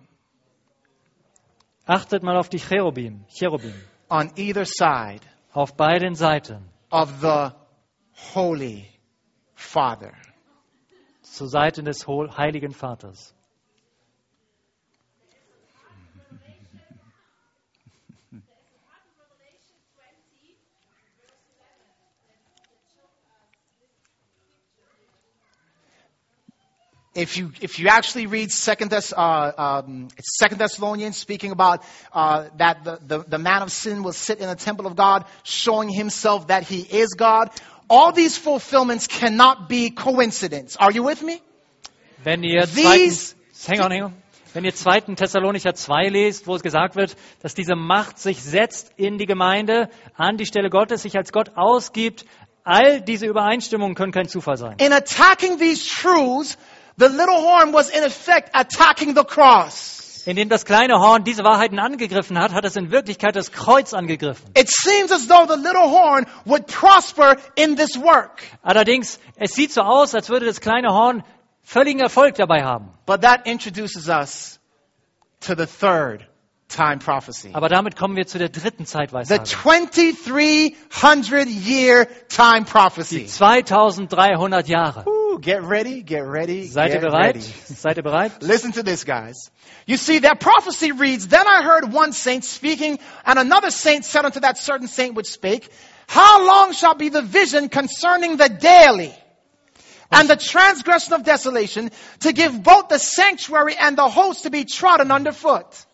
Achtet 1.85 2.23
mal 2.23 2.35
auf 2.37 2.49
die 2.49 2.59
Cherubim, 2.59 3.23
Cherubim 3.29 3.73
on 4.09 4.31
either 4.35 4.65
side 4.65 5.21
auf 5.53 5.75
beiden 5.77 6.13
Seiten 6.15 6.69
of 6.91 7.09
the 7.21 7.51
Holy 8.33 8.85
Father. 9.55 10.11
Zur 11.31 11.47
Seite 11.47 11.83
des 11.83 12.05
Heiligen 12.05 12.73
Vaters. 12.73 13.33
If 27.13 27.35
you 27.35 27.51
if 27.59 27.77
you 27.77 27.89
actually 27.89 28.25
read 28.25 28.53
Second 28.53 28.87
Thess, 28.89 29.11
uh, 29.11 29.81
um, 29.85 30.07
Thessalonians 30.57 31.17
speaking 31.17 31.51
about 31.51 31.83
uh, 32.13 32.47
that 32.55 32.85
the, 32.85 32.99
the 33.05 33.17
the 33.27 33.37
man 33.37 33.63
of 33.63 33.71
sin 33.71 34.01
will 34.01 34.13
sit 34.13 34.39
in 34.39 34.47
the 34.47 34.55
temple 34.55 34.87
of 34.87 34.95
God, 34.95 35.25
showing 35.43 35.89
himself 35.89 36.47
that 36.47 36.63
he 36.63 36.79
is 36.79 37.09
God. 37.09 37.51
All 37.91 38.13
these 38.13 38.37
fulfillments 38.37 39.07
cannot 39.09 39.67
be 39.67 39.89
coincidence. 39.91 40.77
Are 40.77 40.93
you 40.93 41.03
with 41.05 41.21
me? 41.21 41.41
Wenn 42.23 42.41
ihr 42.41 42.65
These- 42.65 43.35
zweiten, 43.51 43.67
hang 43.67 43.81
on, 43.85 43.91
hang 43.91 44.03
on. 44.03 44.13
Wenn 44.53 44.63
ihr 44.63 44.73
zweiten 44.73 45.15
Thessalonicher 45.17 45.73
2 45.75 46.07
lest, 46.07 46.47
wo 46.47 46.55
es 46.55 46.61
gesagt 46.63 46.95
wird, 46.95 47.17
dass 47.41 47.53
diese 47.53 47.75
Macht 47.75 48.17
sich 48.17 48.41
setzt 48.41 48.91
in 48.95 49.17
die 49.17 49.25
Gemeinde, 49.25 49.89
an 50.15 50.37
die 50.37 50.45
Stelle 50.45 50.69
Gottes, 50.69 51.01
sich 51.01 51.17
als 51.17 51.33
Gott 51.33 51.51
ausgibt, 51.55 52.25
all 52.63 53.01
diese 53.01 53.25
Übereinstimmungen 53.25 53.95
können 53.95 54.13
kein 54.13 54.27
Zufall 54.29 54.55
sein. 54.55 54.77
In 54.79 54.93
attacking 54.93 55.57
these 55.57 55.85
truths, 55.85 56.57
the 56.97 57.07
little 57.07 57.41
horn 57.41 57.73
was 57.73 57.89
in 57.89 58.03
effect 58.03 58.49
attacking 58.53 59.15
the 59.17 59.23
cross. 59.25 60.10
Indem 60.25 60.49
das 60.49 60.65
kleine 60.65 60.99
Horn 60.99 61.23
diese 61.23 61.43
Wahrheiten 61.43 61.79
angegriffen 61.79 62.39
hat, 62.39 62.53
hat 62.53 62.65
es 62.65 62.75
in 62.75 62.91
Wirklichkeit 62.91 63.35
das 63.35 63.51
Kreuz 63.51 63.93
angegriffen. 63.93 64.51
It 64.57 64.69
seems 64.69 65.11
as 65.11 65.27
though 65.27 65.45
the 65.47 65.59
little 65.59 65.89
horn 65.89 66.25
would 66.45 66.67
prosper 66.67 67.37
in 67.55 67.75
this 67.75 67.99
work. 67.99 68.43
Allerdings, 68.61 69.19
es 69.35 69.53
sieht 69.53 69.71
so 69.71 69.81
aus, 69.81 70.13
als 70.13 70.29
würde 70.29 70.45
das 70.45 70.61
kleine 70.61 70.89
Horn 70.89 71.23
völligen 71.63 71.99
Erfolg 71.99 72.35
dabei 72.35 72.63
haben. 72.63 72.93
But 73.05 73.21
that 73.21 73.47
introduces 73.47 74.07
us 74.07 74.59
to 75.41 75.55
the 75.55 75.65
third 75.65 76.27
time 76.67 76.99
prophecy. 76.99 77.49
Aber 77.53 77.69
damit 77.69 77.95
kommen 77.95 78.15
wir 78.15 78.27
zu 78.27 78.37
der 78.37 78.49
dritten 78.49 78.85
The 78.85 78.91
Zeitweisheit. 78.91 79.47
2300 79.47 81.47
year 81.47 82.07
time 82.29 82.65
Die 82.65 82.71
prophecy. 82.71 83.25
2300 83.25 84.67
Jahre. 84.67 85.05
Get 85.39 85.63
ready, 85.63 86.01
get 86.01 86.25
ready, 86.25 86.67
Seid 86.67 86.93
ihr 86.93 86.99
bereit? 86.99 87.35
ready. 87.35 87.41
Seid 87.41 87.97
ihr 87.97 88.03
bereit? 88.03 88.31
Listen 88.41 88.71
to 88.73 88.83
this, 88.83 89.03
guys. 89.03 89.49
You 89.85 89.97
see, 89.97 90.19
that 90.19 90.39
prophecy 90.39 90.91
reads, 90.91 91.27
Then 91.27 91.47
I 91.47 91.63
heard 91.63 91.91
one 91.91 92.13
saint 92.13 92.43
speaking, 92.43 92.99
and 93.25 93.39
another 93.39 93.71
saint 93.71 94.05
said 94.05 94.25
unto 94.25 94.41
that 94.41 94.57
certain 94.57 94.87
saint 94.87 95.15
which 95.15 95.27
spake, 95.27 95.69
How 96.07 96.45
long 96.45 96.73
shall 96.73 96.95
be 96.95 97.09
the 97.09 97.21
vision 97.21 97.69
concerning 97.69 98.37
the 98.37 98.49
daily? 98.49 99.13
And 100.11 100.29
the 100.29 100.35
transgression 100.35 101.13
of 101.13 101.23
desolation, 101.23 101.89
to 102.19 102.33
give 102.33 102.61
both 102.61 102.89
the 102.89 102.99
sanctuary 102.99 103.75
and 103.79 103.97
the 103.97 104.09
host 104.09 104.43
to 104.43 104.49
be 104.49 104.65
trodden 104.65 105.09
underfoot. 105.09 105.85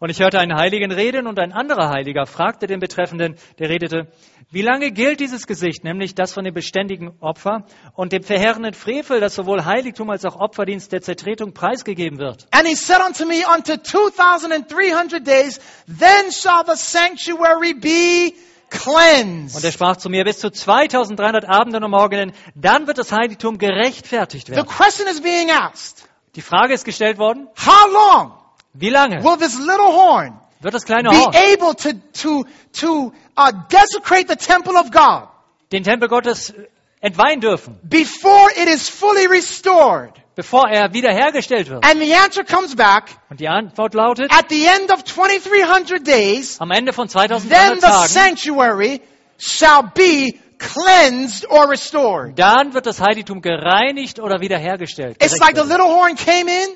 Und 0.00 0.08
ich 0.08 0.20
hörte 0.20 0.40
einen 0.40 0.56
Heiligen 0.56 0.90
reden 0.92 1.26
und 1.26 1.38
ein 1.38 1.52
anderer 1.52 1.90
Heiliger 1.90 2.24
fragte 2.24 2.66
den 2.66 2.80
Betreffenden, 2.80 3.36
der 3.58 3.68
redete, 3.68 4.06
wie 4.50 4.62
lange 4.62 4.92
gilt 4.92 5.20
dieses 5.20 5.46
Gesicht, 5.46 5.84
nämlich 5.84 6.14
das 6.14 6.32
von 6.32 6.42
dem 6.42 6.54
beständigen 6.54 7.12
Opfer 7.20 7.66
und 7.94 8.12
dem 8.12 8.22
verheerenden 8.22 8.72
Frevel, 8.72 9.20
das 9.20 9.34
sowohl 9.34 9.66
Heiligtum 9.66 10.08
als 10.08 10.24
auch 10.24 10.36
Opferdienst 10.36 10.90
der 10.92 11.02
Zertretung 11.02 11.52
preisgegeben 11.52 12.18
wird? 12.18 12.46
And 12.50 12.66
he 12.66 12.74
said 12.74 13.02
unto 13.06 13.26
me, 13.26 13.42
Unto 13.54 13.76
2,300 13.76 15.22
days, 15.22 15.60
then 15.86 16.32
shall 16.32 16.64
the 16.66 16.76
sanctuary 16.76 17.74
be 17.74 18.32
cleansed. 18.70 19.54
Und 19.54 19.64
er 19.64 19.72
sprach 19.72 19.98
zu 19.98 20.08
mir, 20.08 20.24
bis 20.24 20.38
zu 20.38 20.50
2300 20.50 21.44
Abenden 21.46 21.84
und 21.84 21.90
Morgenen, 21.90 22.32
dann 22.54 22.86
wird 22.86 22.96
das 22.96 23.12
Heiligtum 23.12 23.58
gerechtfertigt 23.58 24.46
The 24.46 24.54
werden. 24.54 24.66
question 24.66 25.06
is 25.08 25.20
being 25.20 25.50
asked, 25.50 26.08
Die 26.36 26.42
Frage 26.42 26.72
ist 26.72 26.86
gestellt 26.86 27.18
worden, 27.18 27.48
how 27.54 27.92
long 27.92 28.39
wie 28.74 28.90
lange 28.90 29.22
will 29.22 29.36
this 29.36 29.58
little 29.58 29.92
horn 29.92 30.38
wird 30.60 30.74
das 30.74 30.84
kleine 30.84 31.10
be 31.10 31.16
Horn 31.16 31.34
able 31.34 31.74
to, 31.74 31.92
to, 32.12 32.44
to 32.72 33.12
uh, 33.36 33.52
desecrate 33.68 34.28
the 34.28 34.36
temple 34.36 34.76
of 34.76 34.90
God 34.90 35.28
den 35.72 35.84
Tempel 35.84 36.08
Gottes 36.08 36.52
entweihen 37.00 37.40
dürfen, 37.40 37.78
before 37.82 38.50
it 38.56 38.68
is 38.68 38.88
fully 38.88 39.26
restored? 39.26 40.12
bevor 40.34 40.68
er 40.68 40.92
wiederhergestellt 40.92 41.68
wird? 41.68 41.84
And 41.84 42.00
the 42.00 42.14
answer 42.14 42.44
comes 42.44 42.74
back 42.74 43.10
Und 43.28 43.40
die 43.40 43.48
Antwort 43.48 43.94
lautet, 43.94 44.32
at 44.32 44.48
the 44.48 44.66
end 44.66 44.90
of 44.90 45.04
2,300 45.04 46.06
days, 46.06 46.60
am 46.60 46.70
Ende 46.70 46.92
von 46.92 47.08
then 47.08 47.28
2300 47.28 47.80
the 47.80 47.86
Tagen, 47.86 48.08
sanctuary 48.08 49.00
shall 49.38 49.82
be 49.94 50.38
cleansed 50.58 51.46
or 51.50 51.68
restored. 51.68 52.38
dann 52.38 52.74
wird 52.74 52.86
das 52.86 53.00
Heiligtum 53.00 53.42
gereinigt 53.42 54.20
oder 54.20 54.40
wiederhergestellt. 54.40 55.22
It's 55.22 55.38
like 55.38 55.56
the 55.56 55.62
little 55.62 55.88
horn 55.88 56.16
came 56.16 56.48
in 56.48 56.68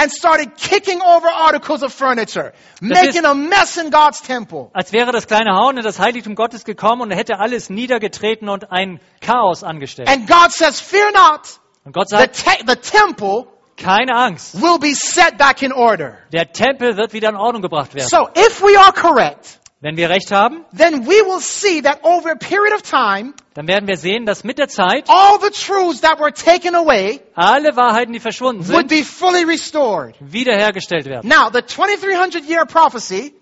and 0.00 0.10
started 0.10 0.56
kicking 0.56 1.00
over 1.02 1.28
articles 1.28 1.82
of 1.82 1.92
furniture, 1.92 2.52
making 2.80 3.24
a 3.24 3.34
mess 3.34 3.76
in 3.76 3.90
God's 3.90 4.22
temple. 4.22 4.70
Als 4.72 4.92
wäre 4.92 5.12
das 5.12 5.26
kleine 5.26 5.54
Horn 5.54 5.76
in 5.76 5.84
das 5.84 5.98
Heiligtum 5.98 6.34
Gottes 6.34 6.64
gekommen 6.64 7.02
und 7.02 7.10
hätte 7.10 7.38
alles 7.38 7.68
niedergetreten 7.70 8.48
und 8.48 8.70
ein 8.72 9.00
Chaos 9.20 9.62
angestellt. 9.62 10.08
And 10.08 10.26
God 10.26 10.50
says, 10.52 10.80
fear 10.80 11.10
not, 11.12 11.60
Und 11.84 11.92
Gott 11.92 12.08
the, 12.08 12.16
sagt, 12.16 12.36
te- 12.36 12.64
the 12.66 12.76
temple 12.76 13.46
keine 13.76 14.14
Angst. 14.14 14.60
will 14.60 14.78
be 14.78 14.94
set 14.94 15.38
back 15.38 15.62
in 15.62 15.72
order. 15.72 16.18
Der 16.32 16.50
Tempel 16.52 16.96
wird 16.96 17.12
wieder 17.12 17.28
in 17.28 17.36
Ordnung 17.36 17.62
gebracht 17.62 17.94
werden. 17.94 18.08
So 18.08 18.28
if 18.36 18.62
we 18.62 18.78
are 18.78 18.92
correct, 18.92 19.59
Wenn 19.82 19.96
wir 19.96 20.10
recht 20.10 20.30
haben, 20.30 20.64
then 20.76 21.06
we 21.06 21.24
will 21.24 21.40
see 21.40 21.80
that 21.82 22.00
over 22.04 22.30
a 22.30 22.34
period 22.36 22.74
of 22.74 22.82
time, 22.82 23.32
dann 23.54 23.66
werden 23.66 23.88
wir 23.88 23.96
sehen, 23.96 24.26
dass 24.26 24.44
mit 24.44 24.58
der 24.58 24.68
Zeit 24.68 25.08
all 25.08 25.38
the 25.40 25.48
truths 25.50 26.02
that 26.02 26.20
were 26.20 26.30
taken 26.32 26.74
away 26.74 27.20
alle 27.34 27.74
Wahrheiten, 27.76 28.12
die 28.12 28.20
verschwunden 28.20 28.68
would 28.68 28.88
sind, 28.90 29.00
be 29.00 29.02
fully 29.04 29.42
restored. 29.44 30.14
wiederhergestellt 30.20 31.06
werden. 31.06 31.26
Now, 31.28 31.48
the 31.50 31.62
2300 31.62 32.44
year 32.44 32.66
prophecy 32.66 33.32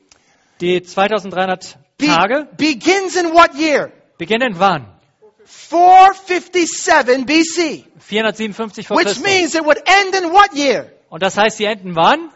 Die 0.60 0.80
2300 0.82 1.76
be- 1.98 2.06
Tage 2.06 2.46
begins 2.56 3.16
in 3.16 3.32
what 3.32 3.54
year? 3.56 3.90
beginnen 4.18 4.54
wann? 4.60 4.86
457 5.44 7.26
BC, 7.26 7.84
457 7.98 8.86
vor 8.86 8.96
which 8.96 9.06
Christus. 9.06 9.24
means 9.24 9.54
it 9.56 9.64
would 9.64 9.78
end 9.86 10.14
in 10.14 10.32
what 10.32 10.54
year? 10.54 10.92
Und 11.10 11.22
das 11.22 11.36
heißt, 11.36 11.56
sie 11.56 11.64
enden 11.64 11.96
wann? 11.96 12.30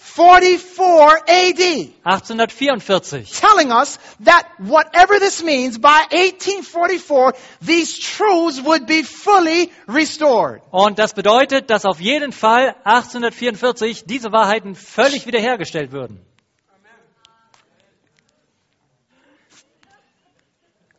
1844 0.00 1.28
AD. 1.28 1.60
1844. 2.04 3.24
Telling 3.38 3.70
us 3.70 3.98
that 4.20 4.48
whatever 4.58 5.18
this 5.18 5.42
means, 5.42 5.78
by 5.78 6.06
1844, 6.10 7.34
these 7.60 7.98
truths 7.98 8.60
would 8.62 8.86
be 8.86 9.02
fully 9.02 9.70
restored. 9.86 10.62
Und 10.72 10.98
das 10.98 11.12
bedeutet, 11.12 11.68
dass 11.68 11.84
auf 11.84 12.00
jeden 12.00 12.32
Fall 12.32 12.74
1844 12.84 14.06
diese 14.06 14.32
Wahrheiten 14.32 14.74
völlig 14.74 15.26
wiederhergestellt 15.26 15.92
würden. 15.92 16.18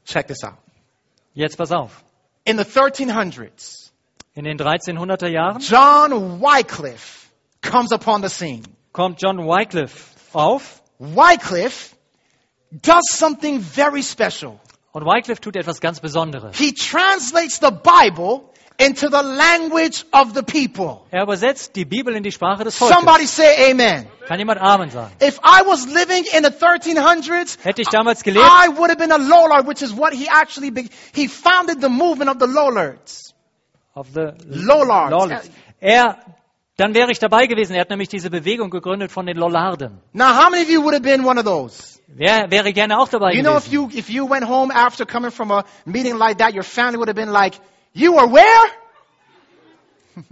Check 0.06 0.28
this 0.28 0.44
out. 0.44 0.58
Jetzt 1.34 1.58
pass 1.58 1.72
auf. 1.72 2.04
In 2.46 2.58
the 2.58 2.66
1300s, 2.66 3.92
In 4.36 4.44
den 4.46 4.58
1300er 4.58 5.28
Jahren 5.28 5.60
John 5.60 6.40
Wycliffe 6.40 7.30
comes 7.62 7.92
upon 7.92 8.22
the 8.22 8.30
scene. 8.30 8.64
Kommt 8.92 9.22
John 9.22 9.40
Wycliffe 9.40 10.16
auf 10.34 10.82
Wycliffe 11.00 11.96
does 12.72 13.04
something 13.10 13.60
very 13.62 14.04
special. 14.04 14.60
und 14.94 15.06
Wycliffe 15.06 15.42
tut 15.42 15.56
etwas 15.56 15.80
ganz 15.80 16.00
Besonderes. 16.00 16.58
He 16.58 16.74
translates 16.74 17.60
the 17.60 17.72
Bible 17.72 18.44
into 18.78 19.10
the 19.10 19.22
language 19.24 20.06
of 20.12 20.34
the 20.34 20.44
people. 20.44 21.02
Er 21.12 21.24
übersetzt 21.24 21.76
die 21.76 21.86
Bibel 21.86 22.16
in 22.16 22.24
die 22.24 22.32
Sprache 22.32 22.64
des 22.64 22.76
Volkes. 22.78 22.96
Somebody 22.98 23.26
say 23.26 23.72
amen. 23.72 24.08
Kann 24.28 24.40
jemand 24.40 24.60
Amen 24.62 24.90
sagen? 24.90 25.12
If 25.22 25.40
I 25.44 25.62
was 25.66 25.86
living 25.88 26.26
in 26.36 26.44
the 26.44 26.50
1300s, 26.52 27.58
Hätte 27.64 27.82
ich 27.82 27.90
damals 27.90 28.24
gelebt, 28.24 28.44
I 28.46 28.70
would 28.70 28.90
have 28.90 28.98
been 28.98 29.12
a 29.12 29.18
Lolard, 29.18 29.68
which 29.68 29.82
is 29.82 29.96
what 29.96 30.14
he 30.14 30.28
actually, 30.30 30.72
be- 30.72 30.90
he 31.14 31.28
founded 31.28 31.80
the 31.82 31.90
movement 31.90 32.30
of 32.30 32.38
the 32.40 32.48
Lollards. 32.48 33.34
auf 33.94 34.08
the 34.14 34.34
Lollards. 34.46 35.12
Lollards. 35.12 35.50
Er, 35.80 36.18
dann 36.78 36.94
wäre 36.94 37.12
ich 37.12 37.20
dabei 37.20 37.48
gewesen. 37.48 37.74
Er 37.74 37.82
hat 37.82 37.90
nämlich 37.90 38.10
diese 38.10 38.30
Bewegung 38.30 38.70
gegründet 38.70 39.12
von 39.12 39.26
den 39.26 39.38
Lollarden. 39.38 40.02
Now, 40.14 40.34
how 40.36 40.50
many 40.50 40.64
of 40.64 40.70
you 40.70 40.82
would 40.82 40.94
have 40.94 41.04
been 41.04 41.26
one 41.26 41.38
of 41.40 41.46
those? 41.46 42.00
Wer 42.08 42.50
wäre 42.52 42.74
gerne 42.74 42.98
auch 43.00 43.08
dabei 43.08 43.34
You 43.34 43.42
know, 43.42 43.58
if 43.58 43.66
gewesen? 43.66 43.92
you, 43.92 44.00
if 44.00 44.10
you 44.10 44.26
went 44.30 44.46
home 44.46 44.72
after 44.74 45.06
coming 45.06 45.32
from 45.32 45.52
a 45.52 45.64
meeting 45.86 46.18
like 46.18 46.40
that, 46.40 46.54
your 46.54 46.64
family 46.64 46.98
would 46.98 47.08
have 47.08 47.16
been 47.16 47.32
like, 47.32 47.56
you 47.94 48.14
were 48.14 48.28
where? 48.28 48.68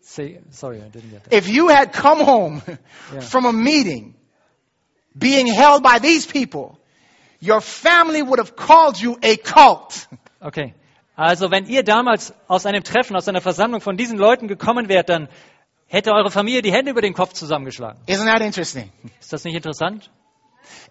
Say, 0.00 0.40
sorry, 0.50 0.80
I 0.82 0.88
didn't 0.88 1.10
get 1.10 1.24
that. 1.24 1.32
If 1.32 1.48
you 1.48 1.68
had 1.68 1.92
come 1.92 2.20
home 2.20 2.62
from 3.20 3.46
a 3.46 3.52
meeting 3.52 4.14
being 5.16 5.46
held 5.46 5.82
by 5.82 5.98
these 5.98 6.26
people, 6.26 6.78
your 7.40 7.60
family 7.60 8.22
would 8.22 8.38
have 8.38 8.54
called 8.56 9.00
you 9.00 9.18
a 9.22 9.36
cult. 9.36 10.06
Okay. 10.42 10.74
Also 11.16 11.50
wenn 11.50 11.66
ihr 11.66 11.84
damals 11.84 12.34
aus 12.48 12.66
einem 12.66 12.82
Treffen, 12.82 13.16
aus 13.16 13.28
einer 13.28 13.40
Versammlung 13.40 13.80
von 13.80 13.96
diesen 13.96 14.18
Leuten 14.18 14.48
gekommen 14.48 14.88
wärt, 14.88 15.08
dann 15.08 15.28
hätte 15.86 16.12
eure 16.12 16.30
Familie 16.30 16.62
die 16.62 16.72
Hände 16.72 16.90
über 16.90 17.02
den 17.02 17.14
Kopf 17.14 17.32
zusammengeschlagen. 17.34 18.00
Isn't 18.06 18.26
that 18.26 18.40
interesting? 18.40 18.90
Ist 19.20 19.32
das 19.32 19.44
nicht 19.44 19.54
interessant? 19.54 20.10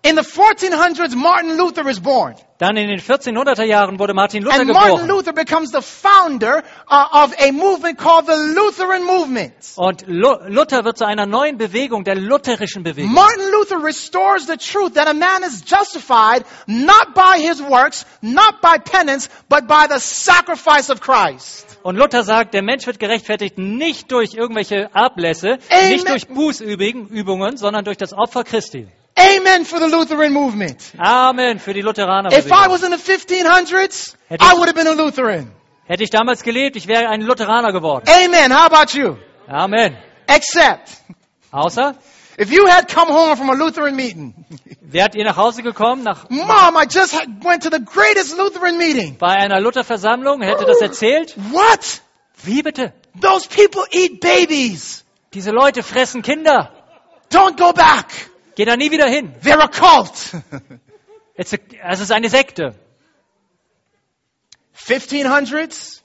In 0.03 0.15
the 0.15 0.21
1400s, 0.21 1.15
Martin 1.15 1.57
Luther 1.57 1.87
is 1.87 1.99
born. 1.99 2.35
Dann 2.59 2.77
in 2.77 2.87
den 2.87 2.99
1400er 2.99 3.63
Jahren 3.63 3.99
wurde 3.99 4.13
Martin 4.13 4.43
Luther 4.43 4.59
And 4.59 4.67
Martin 4.69 4.91
geboren. 4.91 5.07
Luther 5.07 5.33
becomes 5.33 5.71
the 5.71 5.81
founder 5.81 6.63
uh, 6.89 7.23
of 7.23 7.33
a 7.39 7.51
movement 7.51 7.97
called 7.97 8.25
the 8.25 8.35
Lutheran 8.35 9.03
movement. 9.03 9.53
Und 9.75 10.05
Lu 10.07 10.35
Luther 10.47 10.85
wird 10.85 10.97
zu 10.97 11.05
einer 11.05 11.25
neuen 11.25 11.57
Bewegung, 11.57 12.03
der 12.03 12.15
lutherischen 12.15 12.83
Bewegung. 12.83 13.13
Martin 13.13 13.49
Luther 13.51 13.83
restores 13.83 14.45
the 14.47 14.57
truth 14.57 14.93
that 14.93 15.07
a 15.07 15.13
man 15.13 15.43
is 15.43 15.63
justified 15.65 16.45
not 16.67 17.13
by 17.15 17.39
his 17.39 17.61
works, 17.61 18.05
not 18.21 18.61
by 18.61 18.77
penance, 18.77 19.29
but 19.49 19.67
by 19.67 19.87
the 19.89 19.99
sacrifice 19.99 20.89
of 20.89 21.01
Christ. 21.01 21.65
Und 21.83 21.97
Luther 21.97 22.23
sagt, 22.23 22.53
der 22.53 22.63
Mensch 22.63 22.85
wird 22.87 22.99
gerechtfertigt 22.99 23.57
nicht 23.57 24.11
durch 24.11 24.35
irgendwelche 24.35 24.93
Ablässe, 24.95 25.59
Amen. 25.69 25.89
nicht 25.91 26.07
durch 26.07 26.27
Bußübungen, 26.27 27.57
sondern 27.57 27.83
durch 27.83 27.97
das 27.97 28.13
Opfer 28.13 28.43
Christi. 28.43 28.87
Amen 29.17 29.65
for 29.65 29.79
the 29.79 29.87
Lutheran 29.87 30.33
movement. 30.33 30.91
Amen 30.97 31.59
für 31.59 31.73
die 31.73 31.81
Lutheraner. 31.81 32.31
If 32.31 32.47
I 32.47 32.67
was 32.67 32.83
in 32.83 32.91
the 32.91 32.97
1500s, 32.97 34.15
Hätte 34.27 34.43
I 34.43 34.53
would 34.57 34.67
have 34.67 34.75
been 34.75 34.87
a 34.87 34.93
Lutheran. 34.93 35.51
Hätte 35.85 36.03
ich 36.03 36.09
damals 36.09 36.43
gelebt, 36.43 36.75
ich 36.75 36.87
wäre 36.87 37.09
ein 37.09 37.21
Lutheraner 37.21 37.71
geworden. 37.71 38.05
Amen. 38.07 38.51
How 38.51 38.71
about 38.71 38.97
you? 38.97 39.17
Amen. 39.47 39.97
Except, 40.27 40.89
Außer, 41.51 41.95
if 42.39 42.49
you 42.51 42.65
had 42.67 42.87
come 42.87 43.11
home 43.13 43.35
from 43.35 43.49
a 43.49 43.53
Lutheran 43.53 43.95
meeting, 43.95 44.33
wärt 44.81 45.13
ihr 45.15 45.25
nach 45.25 45.37
Hause 45.37 45.61
gekommen, 45.61 46.03
nach, 46.03 46.29
Mom, 46.29 46.75
I 46.75 46.85
just 46.89 47.13
went 47.43 47.63
to 47.63 47.69
the 47.69 47.83
greatest 47.83 48.35
Lutheran 48.37 48.77
meeting. 48.77 49.17
bei 49.19 49.35
einer 49.35 49.59
Lutherversammlung, 49.59 50.41
hätte 50.41 50.65
das 50.65 50.81
erzählt? 50.81 51.35
What? 51.51 52.01
Wie 52.43 52.63
bitte? 52.63 52.93
Those 53.21 53.47
people 53.47 53.83
eat 53.91 54.19
babies. 54.21 55.03
Diese 55.33 55.51
Leute 55.51 55.83
fressen 55.83 56.21
Kinder. 56.23 56.71
Don't 57.29 57.57
go 57.57 57.73
back. 57.73 58.07
Geh 58.55 58.65
da 58.65 58.75
nie 58.77 58.91
wieder 58.91 59.07
hin. 59.07 59.33
They're 59.43 59.59
a 59.61 59.67
cult. 59.67 60.35
It's 61.35 61.53
a, 61.53 61.57
es 61.89 61.99
ist 61.99 62.11
eine 62.11 62.29
Sekte. 62.29 62.75
1500s, 64.75 66.01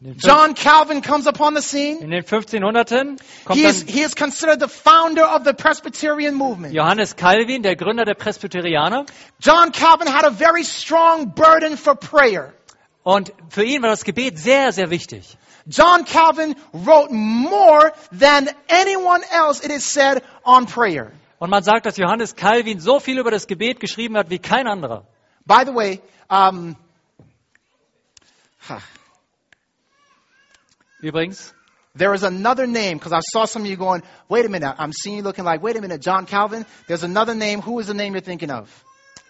In 0.00 0.04
den, 0.06 0.14
fünf- 0.14 0.24
John 0.24 0.54
Calvin 0.54 1.00
comes 1.02 1.26
upon 1.26 1.54
the 1.54 1.62
scene. 1.62 2.00
in 2.00 2.10
den 2.10 2.24
1500ern 2.24 3.18
kommt 3.44 3.58
He 3.58 3.64
is, 3.64 3.84
dann 3.84 3.94
he 3.94 4.02
is 4.02 4.14
considered 4.14 4.60
the 4.60 4.68
founder 4.68 5.24
of 5.24 5.44
the 5.44 5.52
Presbyterian 5.54 6.34
movement. 6.34 6.74
Johannes 6.74 7.14
Calvin, 7.16 7.62
der 7.62 7.76
Gründer 7.76 8.04
der 8.04 8.14
Presbyterianer. 8.14 9.06
John 9.40 9.70
Calvin 9.72 10.08
had 10.08 10.24
a 10.24 10.30
very 10.30 10.64
strong 10.64 11.30
burden 11.34 11.76
for 11.76 11.94
prayer. 11.94 12.52
Und 13.04 13.32
für 13.50 13.64
ihn 13.64 13.82
war 13.82 13.90
das 13.90 14.04
Gebet 14.04 14.38
sehr, 14.38 14.72
sehr 14.72 14.90
wichtig. 14.90 15.36
John 15.66 16.04
Calvin 16.04 16.56
wrote 16.72 17.12
more 17.12 17.92
than 18.10 18.48
anyone 18.68 19.22
else, 19.30 19.64
it 19.64 19.70
is 19.70 19.84
said, 19.84 20.22
on 20.44 20.66
prayer. 20.66 21.12
Und 21.42 21.50
man 21.50 21.64
sagt, 21.64 21.86
dass 21.86 21.96
Johannes 21.96 22.36
Calvin 22.36 22.78
so 22.78 23.00
viel 23.00 23.18
über 23.18 23.32
das 23.32 23.48
Gebet 23.48 23.80
geschrieben 23.80 24.16
hat 24.16 24.30
wie 24.30 24.38
kein 24.38 24.68
anderer. 24.68 25.08
By 25.44 25.64
the 25.66 25.74
way, 25.74 26.00
um, 26.30 26.76
huh, 28.68 28.78
Übrigens, 31.00 31.52
there 31.98 32.14
is 32.14 32.22
another 32.22 32.68
name, 32.68 33.00
because 33.00 33.12
I 33.12 33.18
saw 33.32 33.46
some 33.46 33.64
of 33.64 33.68
you 33.68 33.76
going, 33.76 34.04
wait 34.28 34.46
a 34.46 34.48
minute, 34.48 34.76
I'm 34.78 34.92
seeing 34.92 35.16
you 35.16 35.24
looking 35.24 35.44
like, 35.44 35.64
wait 35.64 35.76
a 35.76 35.80
minute, 35.80 36.00
John 36.00 36.26
Calvin. 36.26 36.64
There's 36.86 37.02
another 37.02 37.34
name. 37.34 37.60
Who 37.60 37.80
is 37.80 37.88
the 37.88 37.94
name 37.94 38.14
you're 38.14 38.24
thinking 38.24 38.52
of? 38.52 38.68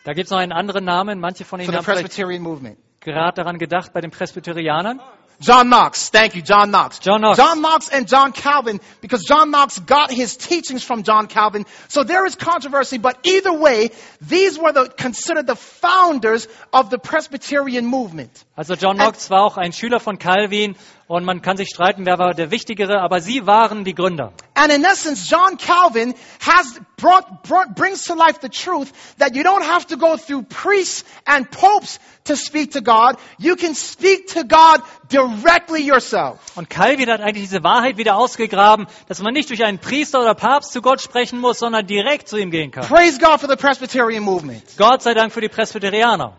da 0.05 0.12
gibt 0.12 0.26
es 0.26 0.30
noch 0.30 0.39
einen 0.39 0.52
anderen 0.52 0.84
Namen. 0.84 1.18
Manche 1.18 1.47
von 1.47 1.60
For 1.60 1.64
Ihnen 1.64 1.70
the 1.72 1.78
haben 1.78 1.84
vielleicht 1.84 2.09
Presbyterian 2.09 2.43
movement. 2.43 2.78
gerade 3.01 3.36
daran 3.36 3.56
gedacht 3.56 3.94
bei 3.94 4.02
den 4.02 4.10
Presbyterianern. 4.10 5.01
John 5.43 5.69
Knox. 5.69 6.09
Thank 6.09 6.36
you, 6.36 6.43
John 6.43 6.70
Knox. 6.70 7.01
John 7.01 7.20
Knox. 7.20 7.36
John 7.36 7.60
Knox 7.60 7.89
and 7.89 8.06
John 8.06 8.31
Calvin, 8.32 8.81
because 9.01 9.24
John 9.24 9.51
Knox 9.51 9.78
got 9.81 10.12
his 10.12 10.36
teachings 10.36 10.85
from 10.85 11.02
John 11.02 11.27
Calvin. 11.27 11.66
So 11.89 12.05
there 12.05 12.24
is 12.24 12.36
controversy, 12.36 12.98
but 12.98 13.19
either 13.24 13.52
way, 13.52 13.90
these 14.20 14.56
were 14.56 14.73
the, 14.73 14.86
considered 14.89 15.48
the 15.48 15.56
founders 15.56 16.47
of 16.73 16.90
the 16.90 16.98
Presbyterian 16.98 17.85
movement. 17.86 18.44
Also 18.56 18.77
John 18.77 18.97
Knox 18.97 19.28
war 19.31 19.43
auch 19.43 19.59
ein 19.59 19.73
Schüler 19.73 20.01
von 20.01 20.16
Calvin 20.16 20.77
und 21.08 21.24
man 21.24 21.42
kann 21.42 21.56
sich 21.56 21.68
streiten, 21.68 22.06
wer 22.06 22.18
war 22.18 22.34
der 22.34 22.50
Wichtigere, 22.50 23.00
aber 23.00 23.20
sie 23.20 23.46
waren 23.46 23.84
die 23.84 23.94
Gründer. 23.94 24.32
And 24.54 24.72
in 24.72 24.84
essence, 24.84 25.28
John 25.28 25.56
Calvin 25.56 26.14
has 26.40 26.80
brought, 26.96 27.42
brought, 27.42 27.74
brings 27.74 28.04
to 28.04 28.14
life 28.14 28.38
the 28.40 28.48
truth 28.48 28.92
that 29.18 29.34
you 29.34 29.42
don't 29.42 29.64
have 29.64 29.86
to 29.88 29.96
go 29.96 30.16
through 30.16 30.44
priests 30.44 31.04
and 31.26 31.50
popes 31.50 31.98
to 32.24 32.36
speak 32.36 32.72
to 32.72 32.80
God. 32.80 33.16
You 33.38 33.56
can 33.56 33.74
speak 33.74 34.28
to 34.34 34.44
God 34.44 34.82
directly 35.08 35.82
yourself. 35.82 36.38
Und 36.54 36.70
Calvin 36.70 37.10
hat 37.10 37.20
eigentlich 37.20 37.48
diese 37.48 37.64
Wahrheit 37.64 37.96
wieder 37.96 38.16
ausgegraben, 38.16 38.86
dass 39.08 39.20
man 39.20 39.34
nicht 39.34 39.50
durch 39.50 39.64
einen 39.64 39.78
Priester 39.78 40.20
oder 40.20 40.34
Papst 40.34 40.72
zu 40.72 40.80
Gott 40.80 41.00
sprechen 41.00 41.40
muss, 41.40 41.58
sondern 41.58 41.86
direkt 41.86 42.28
zu 42.28 42.36
ihm 42.36 42.50
gehen 42.50 42.70
kann. 42.70 42.86
Praise 42.86 43.18
God 43.18 43.40
for 43.40 43.48
the 43.48 43.56
Presbyterian 43.56 44.22
movement. 44.22 44.62
Gott 44.78 45.02
sei 45.02 45.14
Dank 45.14 45.32
für 45.32 45.40
die 45.40 45.48
Presbyterianer. 45.48 46.34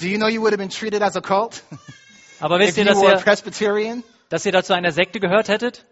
Do 0.00 0.06
you 0.06 0.16
know 0.16 0.28
you 0.28 0.40
would 0.40 0.52
have 0.52 0.58
been 0.58 0.70
treated 0.70 1.02
as 1.02 1.14
a 1.16 1.20
cult 1.20 1.62
Aber 2.40 2.58
wisst 2.58 2.76
ihr, 2.78 2.84
dass 2.84 3.00
ihr, 3.00 4.02
dass 4.28 4.46
ihr 4.46 4.52
dazu 4.52 4.72
einer 4.72 4.92
Sekte 4.92 5.20
gehört 5.20 5.48
hättet? 5.48 5.84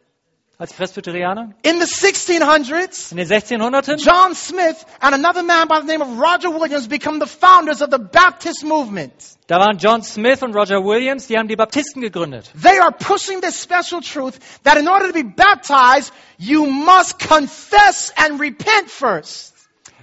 als 0.58 0.72
Presbyterianer. 0.72 1.54
In 1.62 1.78
the 1.78 1.86
1600s, 1.86 3.12
In 3.12 3.16
den 3.16 3.28
1600ern 3.28 3.96
John 3.96 4.34
Smith 4.34 4.84
and 5.00 5.14
another 5.14 5.44
man 5.44 5.68
by 5.68 5.80
the 5.80 5.86
name 5.86 6.02
of 6.02 6.18
Roger 6.18 6.50
Williams 6.50 6.88
become 6.88 7.20
the 7.20 7.26
founders 7.26 7.80
of 7.80 7.90
the 7.92 7.98
Baptist 7.98 8.64
movement. 8.64 9.12
Da 9.46 9.60
waren 9.60 9.78
John 9.78 10.02
Smith 10.02 10.42
und 10.42 10.54
Roger 10.54 10.84
Williams, 10.84 11.28
die 11.28 11.38
haben 11.38 11.46
die 11.48 11.56
Baptisten 11.56 12.02
gegründet. 12.02 12.50
They 12.60 12.80
are 12.80 12.90
pushing 12.90 13.40
this 13.40 13.62
special 13.62 14.02
truth 14.02 14.34
that 14.64 14.76
in 14.76 14.88
order 14.88 15.06
to 15.06 15.12
be 15.12 15.22
baptized, 15.22 16.12
you 16.38 16.66
must 16.66 17.20
confess 17.20 18.12
and 18.16 18.40
repent 18.40 18.90
first. 18.90 19.54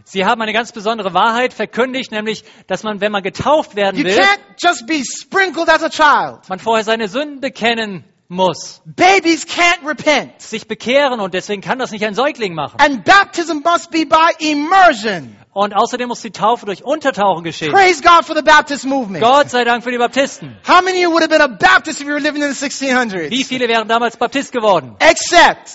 Sie 0.07 0.23
haben 0.23 0.39
eine 0.41 0.53
ganz 0.53 0.71
besondere 0.71 1.13
Wahrheit 1.15 1.51
verkündigt, 1.51 2.11
nämlich, 2.11 2.43
dass 2.67 2.83
man, 2.83 3.01
wenn 3.01 3.11
man 3.11 3.23
getauft 3.23 3.75
werden 3.75 3.97
You 3.97 4.05
will, 4.05 4.17
can't 4.19 4.39
just 4.57 4.85
be 4.85 5.01
sprinkled 5.03 5.67
as 5.67 5.83
a 5.83 5.89
child. 5.89 6.47
man 6.47 6.59
vorher 6.59 6.83
seine 6.83 7.07
Sünden 7.07 7.41
bekennen 7.41 8.03
muss, 8.27 8.81
Babies 8.85 9.45
can't 9.47 9.85
repent. 9.87 10.39
sich 10.41 10.67
bekehren 10.67 11.19
und 11.19 11.33
deswegen 11.33 11.61
kann 11.61 11.79
das 11.79 11.91
nicht 11.91 12.05
ein 12.05 12.13
Säugling 12.13 12.53
machen. 12.53 12.79
And 12.79 13.03
baptism 13.03 13.61
must 13.63 13.89
be 13.91 14.05
by 14.05 14.31
immersion. 14.39 15.35
Und 15.53 15.73
außerdem 15.73 16.09
muss 16.09 16.21
die 16.21 16.31
Taufe 16.31 16.65
durch 16.65 16.83
Untertauchen 16.83 17.43
geschehen. 17.43 17.71
Praise 17.71 18.03
God 18.03 18.25
for 18.25 18.35
the 18.35 18.41
Baptist 18.43 18.85
movement. 18.85 19.23
Gott 19.23 19.49
sei 19.49 19.63
Dank 19.63 19.83
für 19.83 19.91
die 19.91 19.97
Baptisten. 19.97 20.55
How 20.67 20.83
many 20.83 21.07
would 21.07 21.21
have 21.21 21.29
been 21.29 21.41
a 21.41 21.47
Baptist 21.47 22.01
if 22.01 22.07
you 22.07 22.13
were 22.13 22.19
living 22.21 22.43
in 22.43 22.53
the 22.53 22.65
1600s? 22.65 23.29
Wie 23.31 23.43
viele 23.43 23.67
wären 23.67 23.87
damals 23.87 24.17
Baptist 24.17 24.51
geworden? 24.51 24.95
Except 24.99 25.71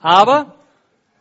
Aber 0.00 0.54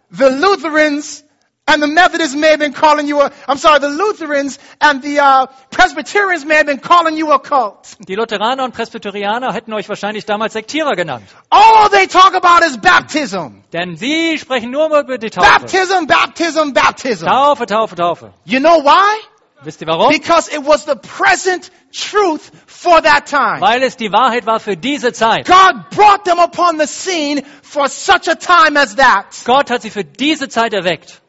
the 0.10 0.26
Lutherans 0.30 1.23
and 1.66 1.82
the 1.82 1.88
Methodists 1.88 2.36
may 2.36 2.50
have 2.50 2.60
been 2.60 2.74
calling 2.74 3.08
you 3.08 3.22
a, 3.22 3.32
I'm 3.48 3.58
sorry, 3.58 3.80
the 3.80 3.90
Lutherans 3.90 4.60
and 4.82 5.02
the 5.02 5.20
uh, 5.20 5.48
Presbyterians 5.72 6.46
may 6.46 6.56
have 6.56 6.66
been 6.66 6.80
calling 6.80 7.16
you 7.18 7.32
a 7.32 7.40
cult. 7.40 7.96
die 8.00 8.16
Lutheraner 8.16 8.64
und 8.64 8.74
Presbyterianer 8.74 9.54
hätten 9.54 9.74
euch 9.74 9.88
wahrscheinlich 9.88 10.26
damals 10.26 10.54
Sektierer 10.54 10.96
genannt. 10.96 11.24
All 11.50 11.90
they 11.90 12.08
talk 12.08 12.36
about 12.36 12.66
is 12.66 12.78
baptism. 12.78 13.64
Denn 13.72 13.96
sie 13.96 14.38
sprechen 14.38 14.72
nur 14.72 14.88
über 14.88 15.18
die 15.18 15.30
Taufe. 15.30 15.48
Baptism, 15.48 16.06
baptism, 16.06 16.74
baptism. 16.74 17.26
Taufe, 17.28 17.66
Taufe, 17.66 17.96
Taufe. 17.96 18.34
You 18.46 18.60
know 18.60 18.84
why? 18.84 19.22
Wisst 19.64 19.82
ihr 19.82 19.88
warum? 19.88 20.12
Because 20.12 20.50
it 20.50 20.66
was 20.66 20.86
the 20.86 20.96
present 20.96 21.72
truth 21.94 22.52
for 22.68 23.02
that 23.02 23.26
time. 23.28 23.62
Weil 23.62 23.84
es 23.84 23.96
die 23.96 24.12
Wahrheit 24.12 24.46
war 24.46 24.60
für 24.60 24.76
diese 24.76 25.14
Zeit. 25.14 25.48
God 25.48 25.90
brought 25.92 26.26
them 26.26 26.40
upon 26.40 26.78
the 26.78 26.88
scene 26.88 27.44
for 27.62 27.88
such 27.88 28.28
a 28.28 28.36
time 28.36 28.78
as 28.78 28.98
that. 28.98 29.28
Gott 29.46 29.70
hat 29.70 29.82
sie 29.82 29.90
für 29.90 30.04
diese 30.04 30.50
Zeit 30.50 30.74
erweckt. 30.74 31.23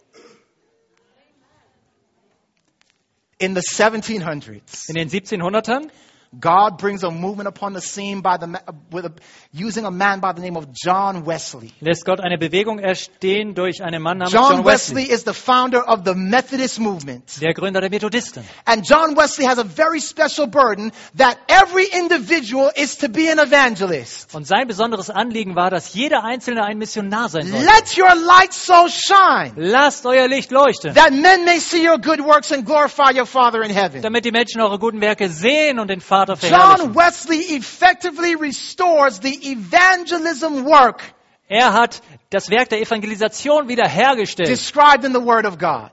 In 3.39 3.55
the 3.55 3.61
1700s, 3.61 4.89
In 4.89 4.95
den 4.95 5.09
1700ern 5.09 5.91
God 6.41 6.79
brings 6.79 7.03
a 7.05 7.11
movement 7.11 7.49
upon 7.49 7.73
the 7.73 7.81
scene 7.81 8.21
by 8.21 8.37
the, 8.37 8.61
with 8.91 9.07
a, 9.07 9.13
using 9.53 9.85
a 9.85 9.91
man 9.91 10.21
by 10.21 10.33
the 10.33 10.41
name 10.41 10.57
of 10.57 10.73
John 10.73 11.25
Wesley. 11.27 11.73
lässt 11.81 12.05
Gott 12.05 12.21
eine 12.21 12.39
Bewegung 12.39 12.79
erstehen 12.79 13.55
durch 13.55 13.83
einen 13.83 14.03
Mann 14.03 14.19
namens 14.19 14.33
John 14.33 14.57
John 14.57 14.65
Wesley 14.65 15.05
Wesley, 15.05 15.15
is 15.15 15.25
the 15.25 15.33
founder 15.33 15.83
of 15.87 16.05
the 16.05 16.15
Methodist 16.15 16.81
movement. 16.81 17.41
der 17.41 17.55
Gründer 17.55 17.81
der 17.81 17.91
Methodisten. 17.91 18.45
And 18.65 18.85
John 18.89 19.17
Wesley 19.17 19.47
has 19.47 19.59
a 19.59 19.65
very 19.65 20.01
special 20.01 20.47
burden 20.47 20.93
that 21.17 21.39
every 21.49 21.87
individual 21.87 22.71
is 22.75 22.97
to 22.99 23.09
be 23.09 23.31
an 23.31 23.39
evangelist. 23.39 24.35
Und 24.35 24.47
sein 24.47 24.67
besonderes 24.67 25.11
Anliegen 25.11 25.55
war, 25.57 25.71
dass 25.71 25.95
jeder 25.95 26.25
Einzelne 26.25 26.65
ein 26.65 26.79
Missionar 26.79 27.29
sein 27.29 27.47
soll. 27.47 27.61
Let 27.61 27.97
your 27.97 28.15
light 28.15 28.53
so 28.53 28.89
shine 28.89 29.53
Lasst 29.57 30.07
euer 30.07 30.29
Licht 30.29 30.51
leuchten, 30.51 30.95
that 30.95 31.13
men 31.13 31.45
may 31.45 31.59
see 31.59 31.87
your 31.87 31.99
good 31.99 32.21
works 32.21 32.51
and 32.53 32.65
glorify 32.65 33.13
your 33.17 33.27
Father 33.27 33.63
in 33.63 33.71
heaven. 33.71 34.03
damit 34.03 34.25
die 34.25 34.33
Menschen 34.33 34.61
eure 34.61 34.79
guten 34.79 35.01
Werke 35.01 35.29
sehen 35.29 35.79
und 35.79 35.89
den 35.89 36.01
Vater 36.01 36.24
John 36.29 36.37
verherrlichen. 36.37 36.95
Wesley 36.95 37.57
effectively 37.57 38.35
restores 38.35 39.21
the 39.21 39.35
evangelism 39.53 40.65
work 40.65 41.03
Er 41.49 41.73
hat 41.73 42.01
das 42.31 42.49
Werk 42.51 42.71
der 42.71 42.81
Evangelisation 42.81 43.69
wiederhergestellt, 43.69 44.49
described 44.49 45.05
in 45.05 45.13
the 45.13 45.21
Word 45.25 45.45
of 45.47 45.59
God. 45.59 45.91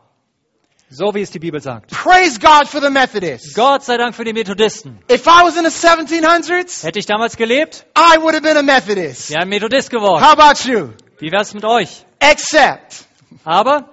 so 0.89 1.13
wie 1.13 1.21
es 1.21 1.31
die 1.31 1.39
Bibel 1.39 1.61
sagt. 1.61 1.91
Praise 1.91 2.39
God 2.39 2.67
for 2.67 2.81
the 2.81 2.89
Methodists. 2.89 3.53
Gott 3.53 3.83
sei 3.83 3.97
Dank 3.97 4.15
für 4.15 4.23
die 4.25 4.33
Methodisten. 4.33 4.99
If 5.09 5.25
I 5.27 5.43
was 5.43 5.55
in 5.57 5.63
the 5.63 5.69
1700s, 5.71 6.83
Hätte 6.83 6.99
ich 6.99 7.05
damals 7.05 7.35
gelebt, 7.37 7.85
I 7.97 8.17
would 8.21 8.33
have 8.33 8.41
been 8.41 8.57
a 8.57 8.61
Methodist. 8.63 9.29
wäre 9.29 9.41
ein 9.41 9.49
Methodist 9.49 9.89
geworden. 9.89 10.23
How 10.23 10.37
about 10.37 10.67
you? 10.67 10.89
Wie 11.19 11.31
wär's 11.31 11.53
mit 11.53 11.63
euch? 11.65 12.05
Except, 12.19 13.05
Aber 13.43 13.89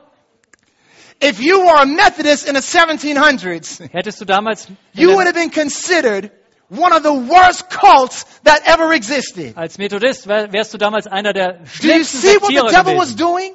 if 1.21 1.41
you 1.41 1.61
were 1.61 1.83
a 1.83 1.87
Methodist 1.87 2.47
in 2.47 2.55
the 2.55 2.61
1700s, 2.61 3.81
hättest 3.93 4.21
du 4.21 4.25
damals 4.25 4.69
you 4.93 5.15
would 5.15 5.27
have 5.27 5.35
been 5.35 5.51
considered 5.51 6.31
one 6.71 6.93
of 6.93 7.03
the 7.03 7.13
worst 7.13 7.69
cults 7.71 8.25
that 8.45 8.63
ever 8.67 8.93
existed. 8.93 9.57
als 9.57 9.79
Methodist 9.79 10.27
wär, 10.29 10.53
wärst 10.53 10.73
du 10.75 10.79
damals 10.79 11.07
einer 11.07 11.33
der 11.33 11.55
Do 11.55 11.59
you 11.61 11.67
schlimmsten 12.05 12.21
see 12.21 12.37
what 12.37 12.49
the 12.51 12.71
devil 12.71 12.97
was 12.97 13.15
doing? 13.17 13.55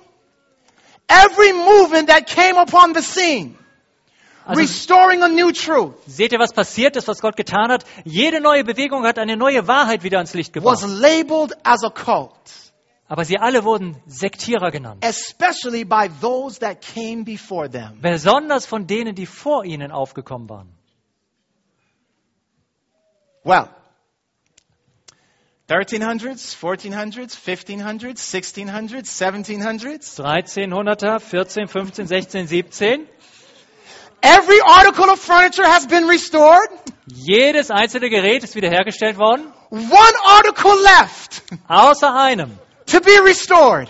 Every 1.10 1.54
movement 1.54 2.08
that 2.10 2.28
came 2.28 2.58
upon 2.58 2.94
the 2.94 3.02
scene, 3.02 3.56
Also, 4.46 4.60
restoring 4.60 5.22
a 5.24 5.28
new 5.30 5.52
truth, 5.52 5.94
seht 6.08 6.32
ihr, 6.34 6.40
was 6.40 6.52
passiert 6.54 6.96
ist, 6.98 7.08
was 7.08 7.20
Gott 7.22 7.36
getan 7.38 7.70
hat? 7.72 7.86
Jede 8.04 8.42
neue 8.42 8.64
Bewegung 8.64 9.06
hat 9.06 9.18
eine 9.20 9.38
neue 9.38 9.68
Wahrheit 9.68 10.04
wieder 10.04 10.18
ans 10.18 10.34
Licht 10.34 10.54
was 10.64 10.82
gebracht. 10.82 11.02
labeled 11.02 11.54
as 11.64 11.84
a 11.84 11.90
cult, 11.90 12.32
Aber 13.08 13.26
sie 13.26 13.38
alle 13.38 13.64
wurden 13.64 13.98
Sektierer 14.08 14.72
genannt. 14.72 15.04
especially 15.06 15.84
by 15.84 16.10
those 16.22 16.60
that 16.60 16.82
came 16.82 17.24
before 17.24 17.70
them. 17.70 18.00
Besonders 18.02 18.66
von 18.66 18.88
denen, 18.88 19.14
die 19.16 19.26
vor 19.26 19.66
ihnen 19.66 19.92
aufgekommen 19.92 20.50
waren. 20.50 20.70
Well, 23.44 23.68
1300s, 25.70 26.56
1400s, 26.56 27.38
1500s, 27.38 28.20
1600s, 28.32 29.10
1700s. 29.18 30.20
1300er, 30.20 31.20
14, 31.20 31.68
15, 31.68 32.08
16, 32.08 32.48
17. 32.48 33.08
Every 34.22 34.62
article 34.64 35.10
of 35.10 35.20
furniture 35.20 35.66
has 35.68 35.86
been 35.88 36.06
restored. 36.06 36.70
Jedes 37.06 37.70
einzelne 37.70 38.10
Gerät 38.10 38.44
ist 38.44 38.56
wiederhergestellt 38.56 39.18
worden, 39.18 39.52
One 39.70 40.14
article 40.26 40.72
left 40.84 41.44
außer 41.68 42.14
einem. 42.16 42.58
To 42.88 43.02
be 43.02 43.12
restored. 43.24 43.90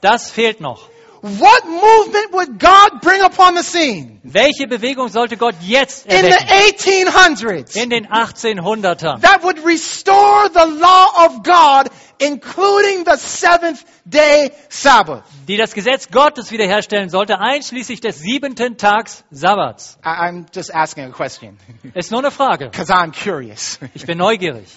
Das 0.00 0.30
fehlt 0.30 0.60
noch. 0.60 0.88
What 1.22 1.64
movement 1.66 2.32
would 2.34 2.58
God 2.60 3.00
bring 3.00 3.20
upon 3.22 3.56
the 3.56 3.62
scene? 3.62 4.20
Welche 4.22 4.68
Bewegung 4.68 5.08
sollte 5.08 5.36
Gott 5.36 5.56
jetzt 5.60 6.06
In 6.06 6.20
the 6.20 6.30
erwecken? 6.30 7.08
1800s. 7.08 7.74
In 7.82 7.90
den 7.90 8.06
1800ern. 8.06 9.20
that 9.22 9.42
would 9.42 9.58
restore 9.64 10.48
the 10.50 10.66
law 10.78 11.26
of 11.26 11.42
God, 11.42 11.90
including 12.20 13.04
the 13.04 13.16
seventh 13.16 13.82
day 14.04 14.52
Sabbath. 14.68 15.24
Die 15.48 15.56
das 15.56 15.72
Gesetz 15.74 16.10
Gottes 16.10 16.52
wiederherstellen 16.52 17.08
sollte, 17.08 17.40
einschließlich 17.40 18.00
des 18.00 18.20
siebenten 18.20 18.76
Tags 18.76 19.24
Sabbats. 19.32 19.98
I'm 20.04 20.44
just 20.54 20.72
asking 20.72 21.04
a 21.06 21.10
question 21.10 21.58
Ist 21.94 22.12
nur 22.12 22.20
eine 22.20 22.30
Frage. 22.30 22.66
because 22.70 22.92
I'm 22.92 23.10
curious. 23.10 23.80
Ich 23.94 24.06
bin 24.06 24.18
neugierig. 24.18 24.68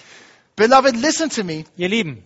Beloved, 0.56 0.96
listen 0.96 1.30
to 1.30 1.44
me. 1.44 1.64
Ihr 1.76 1.88
Lieben, 1.88 2.24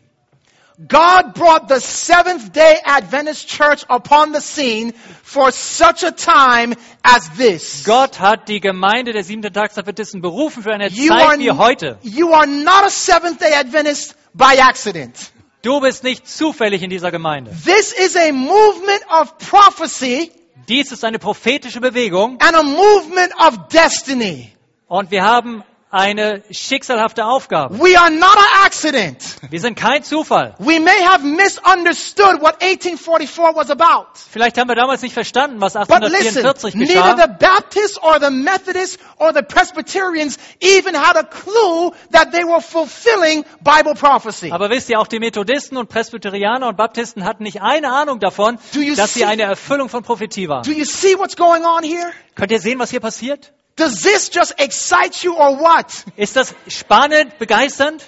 God 0.89 1.35
brought 1.35 1.69
the 1.69 1.79
Seventh 1.81 2.53
day 2.53 2.79
Adventist 2.85 3.47
church 3.49 3.85
upon 3.89 4.33
the 4.33 4.41
scene 4.41 4.93
for 5.23 5.53
such 5.53 6.03
a 6.03 6.11
time 6.11 6.75
as 7.05 7.29
this. 7.37 7.85
Gott 7.85 8.19
hat 8.19 8.49
die 8.49 8.59
Gemeinde 8.61 9.13
der 9.13 9.23
siebenten 9.23 9.53
Tagsadventisten 9.53 10.21
berufen 10.21 10.65
für 10.65 10.73
eine 10.73 10.89
You 10.89 11.13
are, 11.13 11.29
Zeit 11.29 11.39
wie 11.39 11.51
heute. 11.53 11.99
you 12.03 12.33
are 12.33 12.47
not 12.49 12.85
a 12.85 12.91
Seventh 12.91 13.39
day 13.41 13.55
Adventist 13.55 14.17
by 14.35 14.59
accident. 14.61 15.31
Du 15.63 15.81
bist 15.81 16.03
nicht 16.03 16.27
zufällig 16.29 16.83
in 16.83 16.91
dieser 16.91 17.13
Gemeinde. 17.13 17.53
This 17.65 17.93
is 17.93 18.17
a 18.17 18.33
movement 18.33 19.03
of 19.11 19.39
prophecy 19.39 20.33
Dies 20.69 20.91
ist 20.93 21.05
eine 21.05 21.19
prophetische 21.19 21.81
Bewegung 21.81 22.39
and 22.41 22.57
a 22.57 22.63
movement 22.65 23.33
of 23.39 23.69
destiny. 23.69 24.51
und 24.89 25.11
wir 25.13 25.23
haben 25.23 25.63
eine 25.95 26.43
schicksalhafte 26.51 27.25
Aufgabe. 27.25 27.79
We 27.79 27.99
are 27.99 28.11
not 28.11 28.37
an 28.37 28.65
accident. 28.67 29.17
Wir 29.51 29.61
sind 29.61 29.77
kein 29.77 30.03
Zufall. 30.03 30.55
We 30.59 30.81
may 30.81 31.01
have 31.07 31.25
misunderstood 31.25 32.41
what 32.43 32.61
1844 32.63 33.55
was 33.55 33.71
about. 33.71 34.07
Vielleicht 34.31 34.59
haben 34.59 34.69
wir 34.69 34.75
damals 34.75 35.03
nicht 35.03 35.13
verstanden, 35.15 35.61
was 35.61 35.75
But 35.75 35.89
listen, 36.03 36.45
1844 36.45 36.75
neither 36.75 36.95
geschah. 37.03 37.17
the 37.17 37.33
Baptists 37.47 37.99
or 38.03 38.19
the 38.21 38.31
Methodists 38.31 38.99
or 39.19 39.33
the 39.33 39.43
Presbyterians 39.43 40.39
even 40.61 40.95
had 40.95 41.17
a 41.17 41.23
clue 41.25 41.93
that 42.11 42.33
they 42.33 42.45
were 42.45 42.61
fulfilling 42.61 43.45
Bible 43.63 43.95
prophecy. 43.95 44.51
Aber 44.51 44.71
wisst 44.71 44.91
ihr, 44.91 44.99
auch 45.01 45.07
die 45.07 45.21
Methodisten 45.21 45.77
und 45.79 45.89
Presbyterianer 45.89 46.69
und 46.69 46.77
Baptisten 46.77 47.25
hatten 47.25 47.45
nicht 47.45 47.63
eine 47.63 47.93
Ahnung 47.93 48.19
davon, 48.21 48.59
Do 48.73 48.81
you 48.81 48.95
dass 48.97 49.15
sie 49.15 49.21
see- 49.21 49.25
eine 49.27 49.43
Erfüllung 49.43 49.89
von 49.89 50.03
Prophetie 50.03 50.49
waren. 50.49 50.63
Do 50.65 50.73
you 50.73 50.85
see 50.85 51.17
what's 51.19 51.37
going 51.37 51.65
on 51.65 51.83
here? 51.85 52.11
Könnt 52.35 52.51
ihr 52.51 52.61
sehen, 52.61 52.79
was 52.79 52.91
hier 52.91 53.01
passiert? 53.01 53.53
Does 53.77 54.03
this 54.03 54.31
just 54.31 54.55
excite 54.59 55.25
you 55.25 55.35
or 55.37 55.59
what? 55.59 56.05
Ist 56.17 56.37
das 56.37 56.55
spannend, 56.69 57.39
begeisternd? 57.39 58.03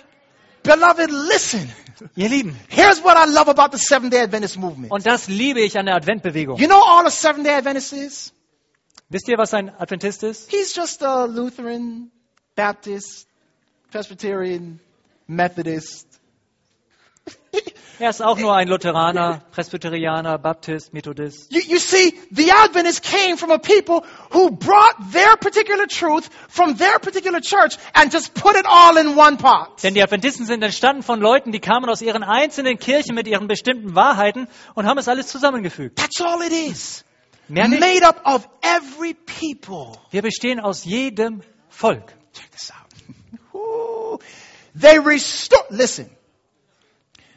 Beloved, 0.63 1.11
listen. 1.11 1.73
Ihr 2.15 2.29
Lieben, 2.29 2.57
Here's 2.69 3.03
what 3.03 3.17
I 3.17 3.25
love 3.31 3.49
about 3.49 3.73
the 3.73 3.79
Seventh 3.79 4.13
day 4.13 4.21
Adventist 4.21 4.59
movement. 4.59 4.93
und 4.93 5.07
das 5.07 5.29
liebe 5.29 5.61
ich 5.61 5.79
an 5.79 5.87
der 5.87 5.97
Adventbewegung. 5.97 6.59
You 6.59 6.67
know 6.69 6.83
all 6.85 7.07
a 7.07 7.11
Seventh 7.11 7.45
day 7.47 7.55
Adventist 7.55 7.93
is? 7.95 8.33
Wisst 9.09 9.29
ihr, 9.29 9.39
was 9.39 9.55
ein 9.55 9.71
Adventist 9.79 10.23
ist? 10.23 10.51
He's 10.51 10.75
just 10.75 11.03
a 11.03 11.25
Lutheran, 11.25 12.11
Baptist, 12.55 13.27
Presbyterian, 13.91 14.79
Methodist. 15.27 16.16
Er 17.99 18.11
ist 18.11 18.21
auch 18.21 18.37
nur 18.37 18.55
ein 18.55 18.69
Lutheraner, 18.69 19.41
Presbyterianer, 19.53 20.37
Baptist, 20.37 20.93
Methodist. 20.93 21.51
You, 21.51 21.61
you 21.61 21.79
see, 21.79 22.13
the 22.31 22.53
Adventists 22.53 23.01
came 23.01 23.39
from 23.39 23.51
a 23.51 23.59
people 23.59 24.03
who 24.31 24.51
brought 24.51 25.13
their 25.13 25.37
particular 25.39 25.87
truth 25.87 26.29
from 26.49 26.77
their 26.77 26.99
particular 26.99 27.41
church 27.41 27.79
and 27.95 28.13
just 28.13 28.35
put 28.35 28.55
it 28.55 28.67
all 28.67 28.99
in 28.99 29.17
one 29.17 29.39
pot. 29.39 29.83
Denn 29.83 29.95
die 29.95 30.03
Adventisten 30.03 30.45
sind 30.45 30.63
entstanden 30.63 31.03
von 31.03 31.21
Leuten, 31.21 31.53
die 31.53 31.61
kamen 31.61 31.89
aus 31.89 32.03
ihren 32.03 32.23
einzelnen 32.23 32.79
Kirchen 32.79 33.15
mit 33.15 33.27
ihren 33.27 33.49
bestimmten 33.49 33.95
Wahrheiten 33.95 34.47
und 34.75 34.87
haben 34.87 34.99
es 34.99 35.09
alles 35.09 35.29
zusammengefügt. 35.29 35.97
That's 35.99 36.21
all 36.21 36.43
it 36.43 36.53
is. 36.53 37.03
Mehr 37.49 37.69
nicht. 37.69 37.81
Made 37.81 38.07
up 38.07 38.21
of 38.27 38.47
every 38.61 39.15
people. 39.15 39.99
Wir 40.11 40.21
bestehen 40.21 40.61
aus 40.61 40.85
jedem 40.85 41.41
Volk. 41.71 42.13
Check 42.35 42.51
this 42.53 42.71
out. 42.71 44.21
They 44.79 44.99
restore, 44.99 45.65
listen. 45.71 46.11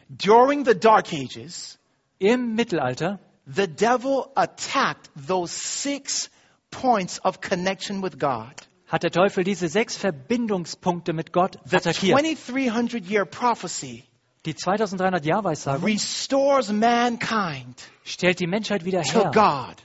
During 0.10 0.66
the 0.66 0.74
Dark 0.74 1.14
Ages, 1.14 1.78
Im 2.20 2.56
Mittelalter 2.56 3.20
the 3.46 3.68
devil 3.68 4.32
attacked 4.36 5.10
those 5.16 5.52
six 5.52 6.30
points 6.72 7.20
of 7.20 7.42
connection 7.42 8.02
with 8.02 8.18
God. 8.20 8.54
hat 8.88 9.04
der 9.04 9.12
Teufel 9.12 9.44
diese 9.44 9.68
sechs 9.70 9.96
Verbindungspunkte 9.96 11.14
mit 11.14 11.32
Gott 11.32 11.58
The 11.66 11.78
attackiert. 11.78 12.20
2300 12.20 13.06
year 13.06 13.26
prophecy 13.26 14.04
Die 14.46 14.56
2300 14.56 15.26
Jahr 15.26 15.44
Weissagung 15.44 15.84
restores 15.84 16.72
mankind 16.72 17.76
stellt 18.04 18.40
die 18.40 18.48
Menschheit 18.48 18.86
wieder 18.86 19.04
to 19.04 19.24
her. 19.26 19.32
God 19.32 19.76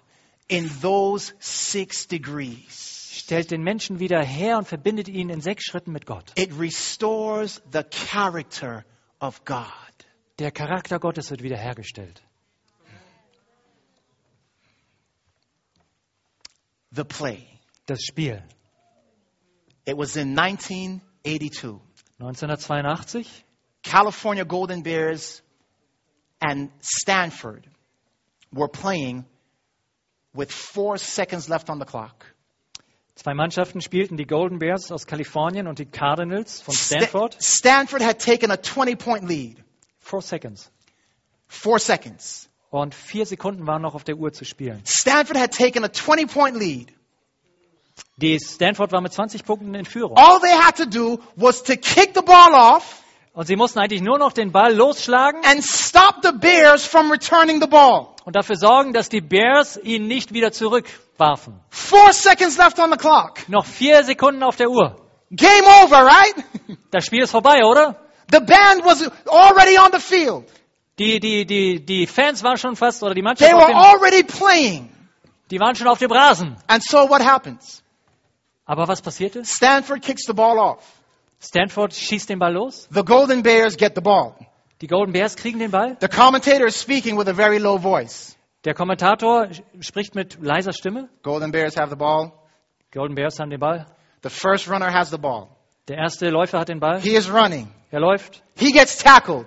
in 0.49 0.71
those 0.81 1.35
six 1.41 2.07
degrees. 2.07 3.11
Stellt 3.13 3.51
den 3.51 3.63
Menschen 3.63 4.01
wieder 4.01 4.23
her 4.23 4.59
und 4.59 4.67
verbindet 4.67 5.09
ihn 5.09 5.29
in 5.29 5.41
sechs 5.41 5.65
Schritten 5.65 5.93
mit 5.93 6.07
Gott. 6.07 6.33
It 6.37 6.51
restores 6.59 7.63
the 7.73 7.83
character 7.83 8.85
of 9.21 9.45
God. 9.45 9.67
Der 10.39 10.51
Charakter 10.51 10.99
Gottes 10.99 11.31
wird 11.31 11.43
wiederhergestellt. 11.43 12.23
The 16.91 17.05
play. 17.05 17.47
Das 17.87 18.01
Spiel. 18.03 18.43
It 19.87 19.97
was 19.97 20.17
in 20.17 20.35
1982. 20.39 21.81
1982. 22.19 23.27
California 23.83 24.45
Golden 24.45 24.83
Bears 24.83 25.43
and 26.41 26.71
Stanford 26.81 27.67
were 28.53 28.69
playing 28.69 29.25
with 30.33 30.51
four 30.51 30.97
seconds 30.99 31.49
left 31.49 31.69
on 31.69 31.79
the 31.79 31.85
clock. 31.85 32.25
Zwei 33.17 33.35
Mannschaften 33.35 33.81
spielten, 33.81 34.17
die 34.17 34.25
Golden 34.27 34.59
Bears 34.59 34.91
aus 34.91 35.07
Kalifornien 35.07 35.69
und 35.69 35.79
die 35.79 35.87
Cardinals 35.87 36.61
von 36.61 36.75
Sta- 36.75 36.97
Stanford. 36.99 37.37
Stanford 37.41 38.03
had 38.03 38.19
taken 38.19 38.51
a 38.51 38.57
20 38.61 38.97
point 38.99 39.29
lead. 39.29 39.63
Four 40.05 40.21
seconds. 40.23 40.71
Four 41.49 41.79
seconds. 41.79 42.49
Und 42.71 42.95
vier 42.95 43.25
Sekunden 43.25 43.67
waren 43.67 43.81
noch 43.81 43.95
auf 43.95 44.05
der 44.05 44.17
Uhr 44.17 44.33
zu 44.33 44.45
spielen. 44.45 44.83
Stanford 44.85 45.39
had 45.39 45.57
taken 45.57 45.83
a 45.85 45.89
20 45.93 46.27
point 46.31 46.57
lead. 46.57 46.93
Die 48.17 48.39
Stanford 48.39 48.93
war 48.93 49.01
mit 49.01 49.13
20 49.13 49.45
Punkten 49.45 49.75
in 49.75 49.87
Führung. 49.87 50.17
All 50.19 50.41
they 50.41 50.53
had 50.53 50.77
to 50.77 50.85
do 50.85 51.21
was 51.37 51.63
to 51.63 51.75
kick 51.77 52.11
the 52.15 52.23
ball 52.23 52.53
off 52.53 53.03
Und 53.33 53.47
sie 53.47 53.57
mussten 53.57 53.79
eigentlich 53.79 54.03
nur 54.03 54.19
noch 54.19 54.33
den 54.33 54.53
Ball 54.53 54.75
losschlagen 54.75 55.41
and 55.45 55.65
stop 55.65 56.17
the 56.23 56.33
Bears 56.33 56.85
from 56.85 57.11
returning 57.11 57.61
the 57.61 57.67
ball. 57.67 58.09
und 58.25 58.37
dafür 58.37 58.57
sorgen, 58.57 58.93
dass 58.93 59.09
die 59.09 59.21
Bears 59.21 59.77
ihn 59.83 60.07
nicht 60.07 60.33
wieder 60.35 60.53
zurückwarfen. 60.53 61.59
Four 61.71 62.13
seconds 62.13 62.59
left 62.59 62.79
on 62.79 62.91
the 62.91 62.99
clock. 62.99 63.49
Noch 63.49 63.65
vier 63.65 64.05
Sekunden 64.05 64.43
auf 64.43 64.57
der 64.57 64.69
Uhr. 64.69 64.97
Game 65.31 65.65
over, 65.83 66.05
right? 66.05 66.45
Das 66.91 67.05
Spiel 67.07 67.23
ist 67.23 67.31
vorbei, 67.31 67.65
oder? 67.65 68.01
The 68.31 68.41
band 68.41 68.85
was 68.85 69.09
already 69.27 69.79
on 69.79 69.91
the 69.93 70.01
field. 70.01 70.45
Die, 70.99 71.19
die, 71.19 71.45
die, 71.45 71.81
die 71.85 72.07
Fans 72.07 72.43
waren 72.43 72.57
schon 72.57 72.77
fast, 72.77 73.03
oder 73.03 73.15
die 73.15 73.21
They 73.21 73.25
Mannschaft, 73.25 73.53
auf 73.53 73.61
were 73.61 73.69
dem, 73.69 73.77
already 73.77 74.23
playing. 74.23 74.91
die 75.51 75.59
waren 75.59 75.75
schon 75.75 75.89
auf 75.89 75.99
dem 75.99 76.13
Rasen. 76.13 76.57
And 76.69 76.83
so 76.83 77.09
what 77.09 77.21
happens? 77.23 77.83
Aber 78.65 78.87
was 78.89 79.03
passierte? 79.03 79.45
Stanford 79.45 80.03
kicks 80.03 80.25
the 80.27 80.33
ball 80.33 80.59
off. 80.59 80.85
Stanford 81.41 81.93
schießt 81.93 82.31
den 82.31 82.39
Ball 82.39 82.53
los. 82.53 82.89
The 82.91 83.03
Golden 83.05 83.43
Bears 83.43 83.77
get 83.77 83.95
the 83.95 84.01
ball. 84.01 84.35
Die 84.81 84.87
Golden 84.87 85.13
Bears 85.13 85.37
kriegen 85.37 85.59
den 85.59 85.71
Ball. 85.71 85.97
The 86.01 86.09
commentator 86.09 86.67
is 86.67 86.81
speaking 86.81 87.19
with 87.19 87.29
a 87.29 87.35
very 87.35 87.59
low 87.59 87.77
voice. 87.79 88.37
Der 88.65 88.73
Kommentator 88.73 89.49
spricht 89.81 90.15
mit 90.15 90.39
leiser 90.41 90.73
Stimme. 90.73 91.09
Golden 91.23 91.53
Bears 91.53 91.77
have 91.77 91.91
the 91.91 91.97
ball. 91.97 92.33
Golden 92.93 93.15
Bears 93.15 93.39
haben 93.39 93.51
den 93.51 93.61
Ball. 93.61 93.85
The 94.23 94.31
first 94.31 94.69
runner 94.69 94.91
has 94.91 95.11
the 95.11 95.19
ball. 95.19 95.54
Der 95.89 95.99
erste 95.99 96.31
Läufer 96.31 96.61
hat 96.61 96.69
den 96.69 96.81
Ball. 96.81 97.01
He 97.01 97.15
is 97.15 97.31
running. 97.31 97.69
Er 97.91 98.01
läuft. 98.01 98.43
He 98.57 98.73
gets 98.73 98.97
tackled. 98.97 99.47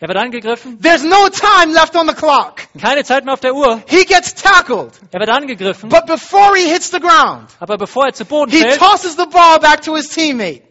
Er 0.00 0.08
wird 0.08 0.18
angegriffen. 0.18 0.80
There's 0.80 1.02
no 1.02 1.28
time 1.28 1.72
left 1.72 1.94
on 1.96 2.06
the 2.08 2.14
clock. 2.14 2.62
Keine 2.80 3.02
Zeit 3.04 3.24
mehr 3.24 3.34
auf 3.34 3.40
der 3.40 3.54
Uhr. 3.54 3.82
He 3.88 4.04
gets 4.04 4.34
tackled. 4.34 4.92
Er 5.12 5.20
wird 5.20 5.30
angegriffen. 5.30 5.88
But 5.88 6.06
before 6.06 6.56
he 6.56 6.68
hits 6.68 6.90
the 6.90 7.00
ground, 7.00 7.48
Aber 7.60 7.76
bevor 7.78 8.06
er 8.06 8.12
zu 8.12 8.24
Boden 8.24 8.50
he 8.50 8.62
fällt, 8.62 8.78
tosses 8.78 9.16
the 9.16 9.26
ball 9.26 9.58
back 9.60 9.82
to 9.82 9.94
his 9.96 10.08
teammate. 10.08 10.62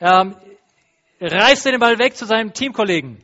ähm, 0.00 0.36
reißt 1.20 1.66
er 1.66 1.72
den 1.72 1.80
Ball 1.80 1.98
weg 1.98 2.16
zu 2.16 2.26
seinem 2.26 2.52
Teamkollegen. 2.52 3.18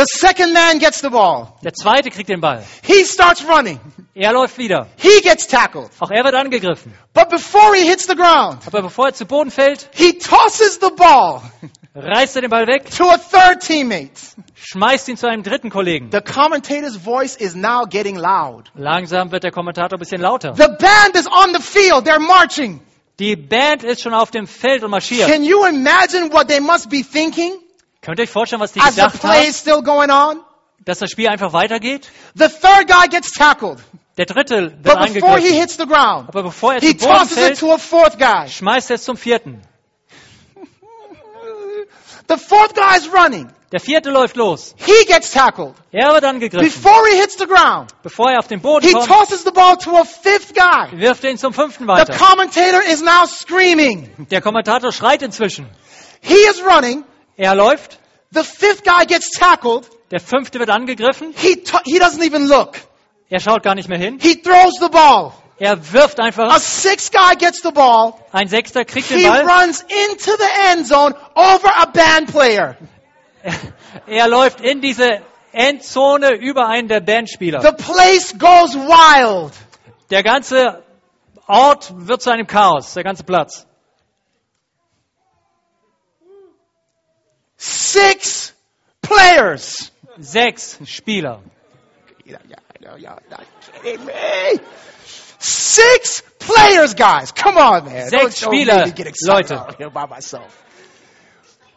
The 0.00 0.06
second 0.06 0.54
man 0.54 0.78
gets 0.78 1.02
the 1.02 1.10
ball. 1.10 1.52
Der 1.62 1.74
zweite 1.74 2.08
kriegt 2.08 2.30
den 2.30 2.40
Ball. 2.40 2.64
He 2.82 3.04
starts 3.04 3.44
running. 3.46 3.78
Er 4.14 4.32
läuft 4.32 4.56
wieder. 4.56 4.86
He 4.96 5.20
gets 5.20 5.46
tackled. 5.46 5.90
Auch 5.98 6.10
er 6.10 6.24
wird 6.24 6.34
angegriffen. 6.34 6.94
But 7.12 7.28
before 7.28 7.74
he 7.74 7.86
hits 7.86 8.06
the 8.06 8.14
ground, 8.14 8.66
Aber 8.66 8.80
bevor 8.80 9.08
er 9.08 9.12
zu 9.12 9.26
Boden 9.26 9.50
fällt, 9.50 9.90
he 9.92 10.14
tosses 10.14 10.78
the 10.80 10.88
ball 10.96 11.42
reißt 11.94 12.36
er 12.36 12.40
den 12.40 12.50
Ball 12.50 12.66
weg, 12.66 12.90
to 12.96 13.10
a 13.10 13.18
third 13.18 13.60
teammate. 13.60 14.10
schmeißt 14.54 15.06
ihn 15.08 15.18
zu 15.18 15.26
einem 15.28 15.42
dritten 15.42 15.68
Kollegen. 15.68 16.08
The 16.10 16.22
commentator's 16.22 16.96
voice 16.96 17.36
is 17.36 17.54
now 17.54 17.84
getting 17.84 18.16
loud. 18.16 18.70
Langsam 18.74 19.30
wird 19.32 19.44
der 19.44 19.52
Kommentator 19.52 19.98
ein 19.98 20.00
bisschen 20.00 20.22
lauter. 20.22 20.54
The 20.54 20.68
band 20.78 21.14
is 21.14 21.26
on 21.26 21.52
the 21.52 21.60
field. 21.60 22.06
They're 22.08 22.18
marching. 22.18 22.80
Die 23.18 23.36
Band 23.36 23.84
ist 23.84 24.00
schon 24.00 24.14
auf 24.14 24.30
dem 24.30 24.46
Feld 24.46 24.82
und 24.82 24.92
marschiert. 24.92 25.28
Can 25.28 25.44
you 25.44 25.66
imagine 25.66 26.32
what 26.32 26.48
they 26.48 26.60
must 26.60 26.88
be 26.88 27.02
thinking 27.02 27.52
Könnt 28.02 28.18
ihr 28.18 28.22
euch 28.22 28.30
vorstellen, 28.30 28.60
was 28.62 28.72
die 28.72 28.80
as 28.80 28.94
the 28.94 29.00
gedacht 29.02 29.20
play 29.20 29.38
haben? 29.40 29.48
is 29.48 29.58
still 29.58 29.82
going 29.82 30.10
on? 30.10 30.40
Dass 30.84 30.98
das 31.00 31.10
Spiel 31.10 31.28
einfach 31.28 31.52
weitergeht? 31.52 32.10
The 32.34 32.48
third 32.48 32.88
guy 32.88 33.08
gets 33.08 33.32
tackled. 33.32 33.78
Der 34.16 34.26
dritte 34.26 34.72
wird 34.82 34.82
But 34.82 35.12
before 35.14 35.38
he 35.38 35.52
hits 35.58 35.76
the 35.76 35.86
ground, 35.86 36.28
Aber 36.28 36.42
bevor 36.42 36.74
er 36.74 36.80
he 36.80 36.96
zu 36.96 37.06
Boden 37.06 37.18
tosses 37.18 37.32
it 37.36 37.38
fällt, 37.42 37.58
to 37.60 37.72
a 37.74 37.78
fourth 37.78 38.18
guy. 38.18 38.48
schmeißt 38.48 38.90
er 38.90 38.94
es 38.96 39.04
zum 39.04 39.16
vierten. 39.16 39.62
The 42.28 42.36
fourth 42.38 42.74
guy 42.74 42.96
is 42.96 43.08
running. 43.12 43.50
Der 43.72 43.80
vierte 43.80 44.10
läuft 44.10 44.36
los. 44.36 44.74
He 44.78 45.04
gets 45.06 45.30
tackled. 45.32 45.74
Er 45.92 46.12
wird 46.12 46.24
angegriffen. 46.24 46.68
Before 46.68 47.06
he 47.08 47.16
hits 47.20 47.36
the 47.38 47.46
ground, 47.46 47.92
Bevor 48.02 48.30
er 48.30 48.38
auf 48.40 48.48
den 48.48 48.60
Boden 48.60 48.86
he 48.86 48.92
kommt, 48.92 49.06
tosses 49.08 49.44
the 49.44 49.52
ball 49.52 49.76
to 49.76 49.96
a 49.96 50.04
fifth 50.04 50.54
guy. 50.54 50.98
wirft 50.98 51.22
er 51.24 51.30
ihn 51.30 51.38
zum 51.38 51.52
fünften 51.52 51.84
The 51.84 51.88
weiter. 51.92 52.14
commentator 52.16 52.82
is 52.82 53.00
now 53.02 53.26
screaming. 53.26 54.10
Der 54.30 54.40
Kommentator 54.40 54.90
schreit 54.92 55.22
inzwischen. 55.22 55.68
He 56.20 56.34
is 56.34 56.62
running. 56.64 57.04
Er 57.36 57.54
läuft. 57.54 57.98
The 58.32 58.44
fifth 58.44 58.84
guy 58.84 59.06
gets 59.06 59.30
tackled. 59.30 59.88
Der 60.10 60.20
fünfte 60.20 60.58
wird 60.58 60.70
angegriffen. 60.70 61.32
He, 61.36 61.62
he 61.84 61.98
doesn't 61.98 62.22
even 62.24 62.46
look. 62.48 62.76
Er 63.28 63.40
schaut 63.40 63.62
gar 63.62 63.74
nicht 63.74 63.88
mehr 63.88 63.98
hin. 63.98 64.18
He 64.20 64.40
throws 64.40 64.78
the 64.80 64.88
ball. 64.88 65.32
Er 65.58 65.92
wirft 65.92 66.18
A 66.18 66.24
einfach. 66.24 66.58
sixth 66.58 67.12
guy 67.12 67.36
gets 67.36 67.62
the 67.62 67.70
ball. 67.70 68.14
Ein 68.32 68.48
Sechster 68.48 68.84
kriegt 68.84 69.08
He 69.08 69.22
den 69.22 69.30
Ball. 69.30 69.42
runs 69.46 69.82
into 69.82 70.30
the 70.36 70.70
end 70.72 70.86
zone 70.86 71.14
over 71.34 71.70
a 71.76 71.86
band 71.86 72.30
player. 72.32 72.76
Er 74.06 74.28
läuft 74.28 74.60
in 74.60 74.80
diese 74.80 75.20
Endzone 75.52 76.34
über 76.34 76.68
einen 76.68 76.88
der 76.88 77.00
Bandspieler. 77.00 77.60
The 77.60 77.72
place 77.72 78.38
goes 78.38 78.74
wild. 78.74 79.52
Der 80.10 80.22
ganze 80.22 80.82
Ort 81.46 81.92
wird 81.96 82.22
zu 82.22 82.30
einem 82.30 82.46
Chaos, 82.46 82.94
der 82.94 83.02
ganze 83.04 83.24
Platz. 83.24 83.66
Six 87.62 88.54
players. 89.02 89.90
Sechs 90.22 90.78
Spieler. 90.86 91.40
Yeah, 92.24 92.38
yeah, 92.48 93.12
I 93.12 93.18
not 93.30 93.44
kidding 93.82 94.06
me. 94.06 94.14
Six 95.04 96.22
players, 96.38 96.94
guys. 96.94 97.32
Come 97.32 97.58
on, 97.58 97.84
man. 97.84 98.10
Don't 98.10 98.32
Sechs 98.32 98.46
me 98.48 98.64
Spieler, 98.64 98.94
get 98.94 99.06
excited 99.06 99.50
Leute. 99.50 99.76
here 99.76 99.90
by 99.90 100.06
myself. 100.06 100.64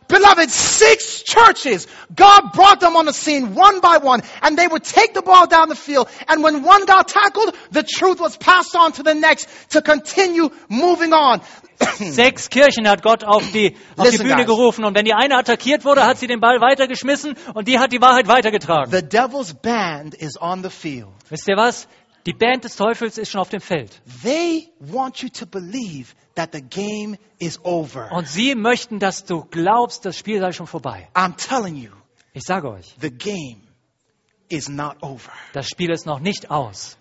Beloved, 0.07 0.49
six 0.49 1.21
churches. 1.23 1.87
God 2.15 2.53
brought 2.53 2.79
them 2.79 2.95
on 2.95 3.05
the 3.05 3.13
scene 3.13 3.53
one 3.53 3.81
by 3.81 3.97
one, 3.97 4.21
and 4.41 4.57
they 4.57 4.67
would 4.67 4.83
take 4.85 5.13
the 5.13 5.21
ball 5.21 5.47
down 5.47 5.67
the 5.67 5.75
field. 5.75 6.07
And 6.29 6.43
when 6.43 6.63
one 6.63 6.85
got 6.85 7.09
tackled, 7.09 7.55
the 7.71 7.83
truth 7.83 8.21
was 8.21 8.37
passed 8.37 8.75
on 8.75 8.93
to 8.93 9.03
the 9.03 9.15
next 9.15 9.49
to 9.71 9.81
continue 9.81 10.49
moving 10.69 11.11
on. 11.11 11.41
Sechs 11.99 12.49
Kirchen 12.49 12.87
hat 12.87 13.01
Gott 13.03 13.23
auf 13.23 13.43
die, 13.51 13.75
auf 13.97 14.09
die 14.09 14.17
Bühne 14.17 14.35
guys. 14.35 14.45
gerufen 14.45 14.85
und 14.85 14.95
wenn 14.95 15.05
die 15.05 15.13
eine 15.13 15.37
attackiert 15.37 15.85
wurde, 15.85 16.05
hat 16.05 16.17
sie 16.17 16.27
den 16.27 16.39
Ball 16.39 16.59
weitergeschmissen 16.61 17.35
und 17.53 17.67
die 17.67 17.79
hat 17.79 17.91
die 17.91 18.01
Wahrheit 18.01 18.27
weitergetragen. 18.27 18.91
the 18.91 19.01
devil's 19.01 19.53
band 19.53 20.13
is 20.15 20.39
on 20.41 20.63
the 20.63 20.69
field. 20.69 21.09
Wisst 21.29 21.47
ihr 21.47 21.57
was? 21.57 21.87
Die 22.25 22.33
Band 22.33 22.63
des 22.63 22.75
Teufels 22.77 23.17
ist 23.17 23.31
schon 23.31 23.41
auf 23.41 23.49
dem 23.49 23.59
Feld. 23.59 24.01
They 24.23 24.69
want 24.79 25.17
you 25.21 25.27
to 25.29 25.45
believe 25.45 26.13
that 26.35 26.51
the 26.53 26.61
game 26.61 27.17
is 27.37 27.59
over. 27.63 28.11
Und 28.13 28.27
sie 28.29 28.55
möchten, 28.55 28.99
dass 28.99 29.25
du 29.25 29.43
glaubst, 29.43 30.05
das 30.05 30.17
Spiel 30.17 30.39
sei 30.39 30.51
schon 30.53 30.67
vorbei. 30.67 31.09
I'm 31.13 31.35
telling 31.35 31.75
you, 31.75 31.91
Ich 32.31 32.43
sage 32.43 32.69
euch, 32.69 32.95
the 33.01 33.11
game 33.11 33.61
is 34.47 34.69
not 34.69 34.95
over. 35.01 35.31
das 35.51 35.67
Spiel 35.67 35.89
ist 35.91 36.05
noch 36.05 36.19
nicht 36.21 36.49
aus. 36.49 36.97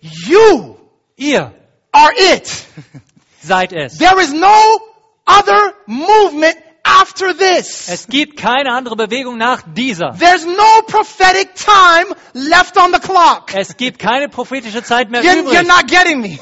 You 0.00 0.76
Ihr 1.16 1.52
are 1.92 2.12
it. 2.34 2.66
seid 3.46 3.72
es. 3.72 3.98
There 3.98 4.20
is 4.20 4.32
no 4.32 4.80
other 5.26 5.74
movement 5.86 6.56
after 6.84 7.34
this. 7.36 7.88
Es 7.88 8.06
gibt 8.06 8.36
keine 8.38 8.72
andere 8.72 8.96
Bewegung 8.96 9.38
nach 9.38 9.62
dieser. 9.74 10.12
There's 10.18 10.44
no 10.44 10.82
prophetic 10.86 11.54
time 11.54 12.14
left 12.32 12.76
on 12.76 12.92
the 12.92 13.00
clock. 13.00 13.54
Es 13.54 13.76
gibt 13.76 13.98
keine 13.98 14.28
prophetische 14.28 14.82
Zeit 14.82 15.10
mehr 15.10 15.22
You're, 15.22 15.42
you're 15.44 15.62
übrig. 15.62 15.66
not 15.66 15.86
getting 15.88 16.20
me. 16.20 16.38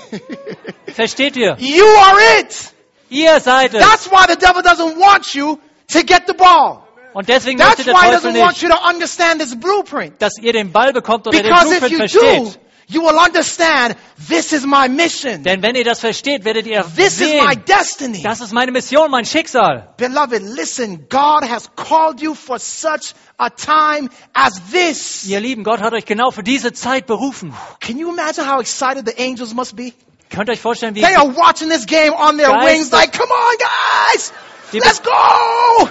Versteht 0.94 1.36
ihr? 1.36 1.56
you 1.58 1.84
are 1.84 2.40
it. 2.40 2.72
Ihr 3.10 3.40
seid 3.40 3.74
es. 3.74 3.82
That's 3.84 4.10
why 4.10 4.26
the 4.28 4.36
devil 4.36 4.62
doesn't 4.62 4.98
want 4.98 5.34
you 5.34 5.58
to 5.92 6.02
get 6.04 6.26
the 6.26 6.34
ball. 6.34 6.80
Und 7.14 7.28
deswegen 7.28 7.58
That's 7.58 7.78
möchte 7.78 7.84
der 7.84 7.94
why 7.94 8.06
he 8.06 8.12
Teufel 8.12 8.32
doesn't 8.32 8.40
want 8.40 8.52
nicht, 8.54 8.62
you 8.62 8.68
to 8.70 8.88
understand 8.88 9.40
this 9.40 9.54
blueprint. 9.58 10.20
dass 10.20 10.36
ihr 10.40 10.52
den 10.52 10.72
Ball 10.72 10.92
bekommt 10.92 11.28
oder 11.28 11.38
den 11.40 11.46
Because 11.46 11.72
if 11.72 11.78
Blueprint 11.78 12.10
versteht. 12.10 12.58
You 12.88 13.02
will 13.02 13.18
understand 13.18 13.96
this 14.28 14.52
is 14.52 14.64
my 14.66 14.88
mission. 14.88 15.42
Denn 15.42 15.62
wenn 15.62 15.74
ihr 15.74 15.84
das 15.84 16.00
versteht, 16.00 16.44
werdet 16.44 16.66
ihr 16.66 16.84
This 16.96 17.20
is 17.20 17.42
my 17.42 17.56
destiny. 17.56 18.22
das 18.22 18.40
ist 18.40 18.52
meine 18.52 18.72
Mission, 18.72 19.10
mein 19.10 19.24
Schicksal. 19.24 19.94
Beloved, 19.96 20.42
listen, 20.42 21.06
God 21.08 21.44
has 21.48 21.68
called 21.76 22.20
you 22.20 22.34
for 22.34 22.58
such 22.58 23.14
a 23.38 23.50
time 23.50 24.10
as 24.34 24.60
this. 24.70 25.24
Ihr 25.24 25.40
Lieben, 25.40 25.64
Gott 25.64 25.80
hat 25.80 25.92
euch 25.92 26.04
genau 26.04 26.30
für 26.30 26.42
diese 26.42 26.72
Zeit 26.72 27.06
berufen. 27.06 27.54
Can 27.80 27.98
you 27.98 28.10
imagine 28.12 28.44
how 28.46 28.60
excited 28.60 29.06
the 29.06 29.18
angels 29.22 29.54
must 29.54 29.76
be? 29.76 29.92
Könnt 30.30 30.48
ihr 30.48 30.52
euch 30.52 30.60
vorstellen, 30.60 30.94
wie 30.94 31.00
They 31.02 31.14
are 31.14 31.28
watching 31.36 31.68
this 31.70 31.86
game 31.86 32.12
on 32.12 32.36
their 32.38 32.48
Guys, 32.50 32.64
wings 32.64 32.92
like, 32.92 33.12
come 33.12 33.30
on 33.30 33.56
guys, 33.58 34.32
let's 34.72 35.00
go! 35.00 35.88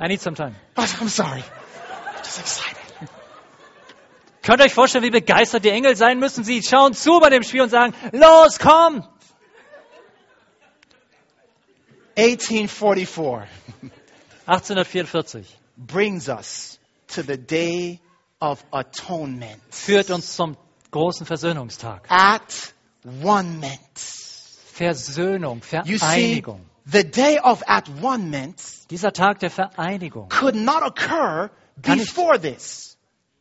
I 0.00 0.06
need 0.08 0.20
some 0.20 0.34
time. 0.36 0.54
I'm 0.76 1.08
sorry. 1.08 1.42
I'm 1.42 2.22
Just 2.22 2.38
excited. 2.40 2.77
Könnt 4.48 4.62
ihr 4.62 4.64
euch 4.64 4.72
vorstellen, 4.72 5.04
wie 5.04 5.10
begeistert 5.10 5.62
die 5.66 5.68
Engel 5.68 5.94
sein 5.94 6.18
müssen? 6.18 6.42
Sie 6.42 6.62
schauen 6.62 6.94
zu 6.94 7.20
bei 7.20 7.28
dem 7.28 7.42
Spiel 7.42 7.60
und 7.60 7.68
sagen, 7.68 7.92
los, 8.12 8.58
komm! 8.58 9.06
1844 12.16 13.46
1844 14.46 15.44
brings 15.76 16.30
us 16.30 16.80
to 17.08 17.20
the 17.20 17.36
day 17.36 18.00
of 18.40 18.64
atonement. 18.70 19.60
führt 19.68 20.10
uns 20.10 20.34
zum 20.34 20.56
großen 20.92 21.26
Versöhnungstag. 21.26 22.06
At 22.08 22.72
one. 23.22 23.60
Versöhnung, 24.72 25.60
You 25.84 25.98
see, 25.98 25.98
Vereinigung. 25.98 26.64
the 26.86 27.04
day 27.04 27.38
of 27.38 27.62
at 27.66 27.84
one 28.00 28.54
Dieser 28.88 29.12
Tag 29.12 29.40
der 29.40 29.50
Vereinigung 29.50 30.30
could 30.30 30.54
not 30.54 30.82
occur 30.82 31.50
before 31.82 32.40
this. 32.40 32.87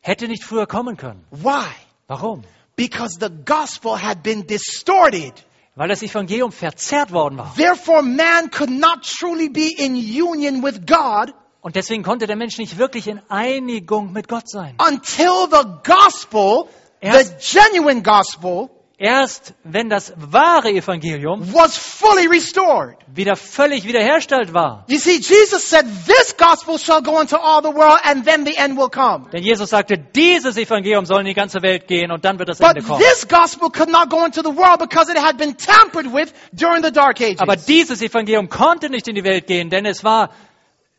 Hätte 0.07 0.27
nicht 0.27 0.43
früher 0.43 0.65
kommen 0.67 0.97
können. 0.97 1.23
Why? 1.31 1.65
Warum? 2.07 2.43
Because 2.75 3.17
the 3.19 3.29
gospel 3.45 4.01
had 4.01 4.23
been 4.23 4.45
distorted. 4.47 5.33
Weil 5.75 5.89
das 5.89 6.01
Evangelium 6.01 6.51
verzerrt 6.51 7.11
worden 7.11 7.37
war. 7.37 7.53
Therefore, 7.55 8.01
man 8.01 8.49
could 8.49 8.69
not 8.69 9.03
truly 9.03 9.49
be 9.49 9.69
in 9.77 9.95
union 9.95 10.63
with 10.63 10.85
God 10.87 11.33
Und 11.61 11.75
deswegen 11.75 12.01
konnte 12.03 12.27
der 12.27 12.35
Mensch 12.37 12.57
nicht 12.57 12.77
wirklich 12.77 13.07
in 13.07 13.19
Einigung 13.29 14.13
mit 14.13 14.27
Gott 14.27 14.49
sein. 14.49 14.75
until 14.79 15.47
the 15.51 15.65
gospel, 15.83 16.67
the 17.01 17.07
Erst, 17.07 17.41
genuine 17.41 18.01
gospel, 18.01 18.69
erst 18.97 19.53
wenn 19.63 19.89
das 19.89 20.13
wahre 20.17 20.69
Evangelium 20.69 21.53
was 21.53 21.77
fully 21.77 22.27
restored. 22.27 22.95
wieder 23.07 23.35
völlig 23.35 23.85
wiederhergestellt 23.85 24.53
war. 24.53 24.85
You 24.87 24.97
see, 24.97 25.19
Jesus 25.19 25.69
said, 25.69 25.85
This 26.07 26.35
gospel 26.35 26.79
shall 26.79 27.01
go 27.01 27.21
into 27.21 27.37
all 27.37 27.61
the 27.61 27.73
world, 27.75 27.99
and 28.03 28.25
then 28.25 28.45
the 28.45 28.57
end 28.57 28.77
will 28.77 28.89
come. 28.89 29.29
Denn 29.31 29.43
Jesus 29.43 29.69
sagte, 29.69 29.97
dieses 29.97 30.57
Evangelium 30.57 31.05
soll 31.05 31.19
in 31.19 31.27
die 31.27 31.33
ganze 31.35 31.61
Welt 31.61 31.87
gehen 31.87 32.11
und 32.11 32.25
dann 32.25 32.39
wird 32.39 32.49
das 32.49 32.59
Ende 32.59 32.81
kommen. 32.81 32.99
this 32.99 33.27
gospel 33.27 33.69
could 33.69 33.89
not 33.89 34.09
go 34.09 34.25
into 34.25 34.41
the 34.41 34.55
world 34.55 34.79
because 34.79 35.11
it 35.11 35.17
had 35.17 35.37
been 35.37 35.55
tampered 35.55 36.11
with 36.11 36.33
during 36.51 36.83
the 36.83 36.91
Dark 36.91 37.21
Ages. 37.21 37.39
Aber 37.39 37.55
dieses 37.55 38.01
Evangelium 38.01 38.49
konnte 38.49 38.89
nicht 38.89 39.07
in 39.07 39.15
die 39.15 39.23
Welt 39.23 39.45
gehen, 39.45 39.69
denn 39.69 39.85
es 39.85 40.03
war 40.03 40.31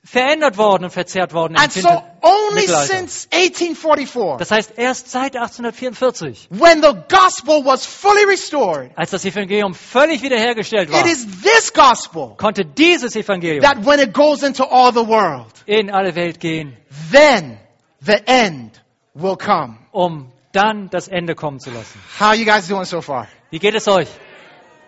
verändert 0.05 0.57
worden 0.57 0.85
und 0.85 0.91
verzerrt 0.91 1.33
worden 1.33 1.57
And 1.57 1.73
so 1.73 1.89
only 2.23 2.67
since 2.67 3.29
1844, 3.31 4.39
Das 4.39 4.51
heißt, 4.51 4.73
erst 4.79 5.11
seit 5.11 5.37
1844, 5.37 6.49
when 6.51 6.83
the 6.83 6.95
gospel 7.09 7.65
was 7.65 7.85
fully 7.85 8.25
restored, 8.25 8.91
als 8.97 9.11
das 9.11 9.25
Evangelium 9.25 9.75
völlig 9.75 10.23
wiederhergestellt 10.23 10.91
war, 10.91 11.01
it 11.01 11.07
is 11.07 11.27
this 11.43 11.73
gospel 11.73 12.35
konnte 12.37 12.65
dieses 12.65 13.17
Evangelium 13.17 13.63
that 13.63 13.85
when 13.85 14.01
it 14.01 14.13
goes 14.15 14.43
into 14.43 14.65
all 14.65 14.93
the 14.93 15.07
world, 15.07 15.53
in 15.67 15.91
alle 15.91 16.15
Welt 16.15 16.41
gehen, 16.41 16.77
then 17.13 17.59
the 18.01 18.17
end 18.27 18.81
will 19.15 19.37
come. 19.37 19.79
um 19.93 20.33
dann 20.53 20.89
das 20.91 21.09
Ende 21.09 21.35
kommen 21.35 21.61
zu 21.61 21.71
lassen. 21.71 22.01
How 22.19 22.29
are 22.29 22.37
you 22.37 22.47
guys 22.47 22.67
doing 22.69 22.85
so 22.85 23.03
far? 23.03 23.29
Wie 23.51 23.59
geht 23.59 23.75
es 23.75 23.87
euch? 23.89 24.09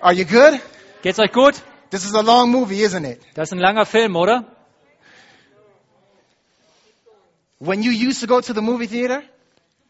Are 0.01 0.15
you 0.15 0.25
good? 0.25 0.61
Geht's 1.03 1.19
euch 1.19 1.33
gut? 1.33 1.55
This 1.91 2.05
is 2.05 2.15
a 2.15 2.23
long 2.23 2.51
movie, 2.51 2.83
isn't 2.83 3.05
it? 3.05 3.21
Das 3.35 3.49
ist 3.49 3.53
ein 3.53 3.59
langer 3.59 3.85
Film, 3.85 4.17
oder? 4.17 4.45
When 7.61 7.83
you 7.83 7.93
used 7.93 8.21
to 8.23 8.27
go 8.27 8.41
to 8.41 8.55
the 8.55 8.63
movie 8.63 8.87
theater 8.89 9.23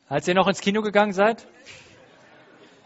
Als 0.08 0.26
ihr 0.26 0.34
noch 0.34 0.48
ins 0.48 0.60
Kino 0.60 0.82
gegangen 0.82 1.12
seid 1.12 1.46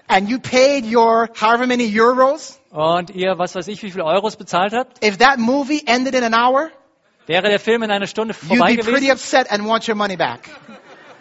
and 0.06 0.28
you 0.28 0.38
paid 0.38 0.84
your 0.84 1.30
however 1.40 1.66
many 1.66 1.84
euros, 1.86 2.58
und 2.70 3.08
ihr, 3.10 3.38
was 3.38 3.54
weiß 3.54 3.68
ich, 3.68 3.82
wie 3.82 3.90
viele 3.90 4.04
Euros 4.04 4.36
bezahlt 4.36 4.74
habt, 4.74 5.02
if 5.02 5.16
that 5.16 5.38
movie 5.38 5.82
ended 5.86 6.14
in 6.14 6.22
an 6.22 6.34
hour, 6.34 6.70
wäre 7.26 7.48
der 7.48 7.58
Film 7.58 7.82
in 7.82 7.90
einer 7.90 8.06
Stunde 8.06 8.34
you'd 8.34 8.46
vorbei 8.58 8.76
be 8.76 8.82
pretty 8.82 9.06
gewesen, 9.06 9.12
upset 9.12 9.50
and 9.50 9.66
want 9.66 9.88
your 9.88 9.94
money 9.94 10.16
back. 10.16 10.40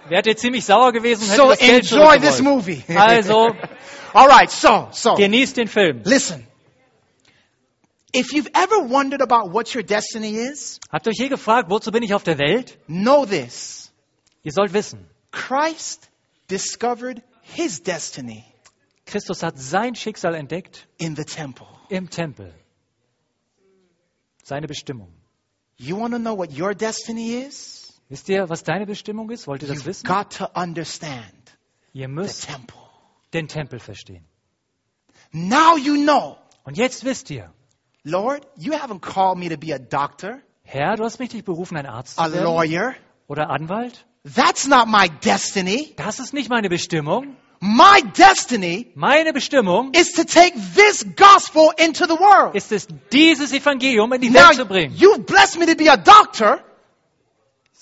wärt 0.09 0.27
ihr 0.27 0.35
ziemlich 0.35 0.65
sauer 0.65 0.91
gewesen 0.91 1.23
und 1.23 1.29
hättet 1.29 1.37
So 1.41 1.49
das 1.51 1.59
Geld 1.59 1.91
enjoy 1.91 2.19
this 2.19 2.37
zurückgewollt. 2.37 2.43
movie. 2.43 2.83
Also, 2.97 3.55
All 4.13 4.27
right, 4.27 4.51
so, 4.51 4.89
so, 4.91 5.15
genießt 5.15 5.55
den 5.55 5.69
Film. 5.69 6.01
listen. 6.03 6.45
If 8.15 8.31
you've 8.33 8.49
ever 8.53 8.87
wondered 8.87 9.21
about 9.21 9.51
what 9.51 9.73
your 9.73 9.83
destiny 9.83 10.35
is, 10.35 10.79
Habt 10.91 11.07
ihr 11.07 11.11
euch 11.11 11.19
je 11.19 11.29
gefragt, 11.29 11.69
wozu 11.69 11.91
bin 11.91 12.03
ich 12.03 12.13
auf 12.13 12.23
der 12.23 12.37
Welt? 12.37 12.77
know 12.87 13.25
this. 13.25 13.91
Ihr 14.43 14.51
sollt 14.51 14.73
wissen, 14.73 15.07
Christ 15.31 16.09
discovered 16.49 17.21
his 17.41 17.81
destiny 17.81 18.45
Christus 19.05 19.41
hat 19.43 19.57
sein 19.57 19.95
Schicksal 19.95 20.33
entdeckt 20.35 20.87
in 20.97 21.15
the 21.15 21.23
temple. 21.25 21.67
im 21.89 22.09
Tempel. 22.09 22.53
Seine 24.43 24.67
Bestimmung. 24.67 25.11
You 25.77 25.97
want 25.97 26.13
to 26.13 26.19
know 26.19 26.35
what 26.37 26.51
your 26.51 26.73
destiny 26.75 27.33
is? 27.43 27.91
Wisst 28.09 28.29
ihr, 28.29 28.47
was 28.49 28.63
deine 28.63 28.85
Bestimmung 28.85 29.29
ist? 29.31 29.47
Wollt 29.47 29.63
ihr 29.63 29.67
das 29.69 29.79
You've 29.79 29.85
wissen? 29.87 30.07
got 30.07 30.29
to 30.37 30.47
understand 30.55 31.57
Ihr 31.93 32.07
müsst 32.07 32.47
den 33.33 33.47
Tempel 33.47 33.79
verstehen. 33.79 34.25
Now 35.31 35.77
you 35.77 35.95
know. 35.95 36.37
Und 36.63 36.77
jetzt 36.77 37.03
wisst 37.05 37.29
ihr, 37.29 37.51
Lord, 38.05 38.45
you 38.57 38.73
haven't 38.73 39.01
called 39.01 39.37
me 39.39 39.49
to 39.49 39.57
be 39.57 39.71
a 39.71 39.79
doctor, 39.79 40.41
Herr, 40.65 40.95
du 40.97 41.03
hast 41.05 41.19
mich 41.19 41.31
nicht 41.33 41.45
berufen, 41.45 41.77
ein 41.77 41.85
Arzt 41.85 42.19
a 42.19 42.25
zu 42.27 42.33
werden 42.33 42.43
lawyer. 42.45 42.95
oder 43.27 43.49
Anwalt. 43.49 44.05
That's 44.25 44.67
not 44.67 44.87
my 44.87 45.07
destiny. 45.23 45.93
Das 45.97 46.19
ist 46.19 46.33
nicht 46.33 46.49
meine 46.49 46.69
Bestimmung. 46.69 47.35
My 47.61 48.01
destiny 48.17 48.91
Meine 48.95 49.31
Bestimmung 49.31 49.93
is 49.93 50.11
to 50.13 50.25
take 50.25 50.53
this 50.75 51.05
gospel 51.15 51.71
into 51.77 52.05
the 52.05 52.19
world. 52.19 52.55
ist 52.55 52.73
es, 52.73 52.87
dieses 53.13 53.53
Evangelium 53.53 54.11
in 54.11 54.19
die 54.21 54.29
Now, 54.29 54.49
Welt 54.49 54.55
zu 54.55 54.65
bringen. 54.65 54.95
you've 54.97 55.25
blessed 55.25 55.57
me 55.59 55.65
to 55.65 55.75
be 55.75 55.89
a 55.89 55.95
doctor. 55.95 56.59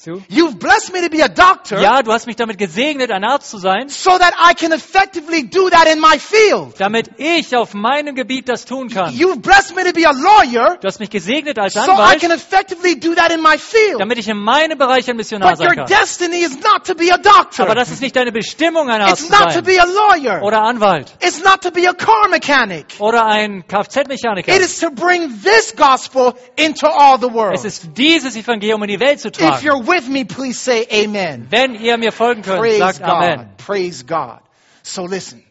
So? 0.03 0.19
You've 0.30 0.57
blessed 0.57 0.91
me 0.94 1.02
to 1.02 1.11
be 1.11 1.22
a 1.22 1.28
doctor 1.30 1.80
Ja, 1.80 2.02
du 2.02 2.11
hast 2.11 2.26
mich 2.26 2.36
damit 2.36 2.57
gesegnet, 2.57 3.11
ein 3.11 3.23
Arzt 3.23 3.52
zu 3.52 3.60
sein, 3.60 3.88
so 3.88 4.18
that 4.18 4.34
I 4.40 4.56
can 4.56 4.72
effectively 4.72 5.48
do 5.48 5.69
that 5.69 5.86
in 5.88 5.99
my 6.02 6.18
field. 6.18 6.73
damit 6.80 7.11
ich 7.18 7.56
auf 7.56 7.76
meinem 7.76 8.15
Gebiet 8.15 8.49
das 8.49 8.65
tun 8.65 8.90
kann. 8.90 9.14
You've 9.14 9.41
blessed 9.44 9.76
me 9.76 9.84
to 9.84 9.94
be 9.94 10.07
a 10.07 10.11
lawyer 10.11 10.78
Du 10.82 10.88
hast 10.88 10.99
mich 10.99 11.11
gesegnet 11.11 11.60
als 11.60 11.76
so 11.76 11.82
I 11.82 11.86
can 11.86 11.99
Anwalt, 11.99 12.23
effectively 12.32 12.99
do 12.99 13.14
that 13.14 13.32
in 13.32 13.44
my 13.44 13.60
field. 13.60 13.99
damit 14.02 14.18
ich 14.18 14.28
in 14.28 14.40
meinem 14.40 14.76
Bereich 14.76 15.07
ein 15.07 15.18
Missionar 15.18 15.49
But 15.52 15.60
sein 15.60 15.68
your 15.68 15.76
kann. 15.76 15.86
destiny 15.86 16.41
is 16.41 16.57
not 16.57 16.84
to 16.88 16.95
be 16.95 17.14
a 17.14 17.18
doctor. 17.18 17.65
Aber 17.65 17.76
das 17.76 17.91
ist 17.91 18.02
nicht 18.02 18.15
deine 18.15 18.32
Bestimmung, 18.32 18.90
ein 18.90 19.02
Arzt 19.02 19.22
It's 19.22 19.30
zu 19.30 19.32
not 19.38 19.49
to 19.53 19.64
sein. 19.64 19.64
be 19.65 19.80
a 19.80 19.86
lawyer. 19.86 20.41
Oder 20.41 20.64
Anwalt. 20.64 21.14
It's 21.19 21.44
not 21.44 21.61
to 21.61 21.69
be 21.69 21.88
a 21.88 21.94
car 21.94 22.28
mechanic. 22.28 22.88
Oder 22.98 23.28
ein 23.28 23.68
Kfz-Mechaniker. 23.68 24.52
It 24.52 24.61
is 24.61 24.80
to 24.80 24.90
bring 24.90 25.30
this 25.44 25.76
gospel 25.76 26.34
into 26.56 26.88
all 26.88 27.19
the 27.19 27.32
world. 27.32 27.53
Es 27.53 27.65
ist 27.65 27.91
dieses 27.95 28.36
Evangelium 28.36 28.82
in 28.82 28.90
die 28.90 28.99
Welt 28.99 29.19
zu 29.19 29.32
tragen. 29.32 29.61
With 29.91 30.07
me, 30.07 30.23
please 30.23 30.59
say 30.59 30.85
amen. 30.91 31.47
Wenn 31.49 31.76
ihr 31.76 31.97
mir 31.97 32.11
folgen 32.11 32.43
könnt, 32.43 32.59
Praise 32.61 32.80
sagt 32.80 33.01
Amen. 33.01 33.38
God. 33.38 33.57
Praise 33.57 34.03
God. 34.03 34.39
So 34.84 35.03
listen. 35.03 35.43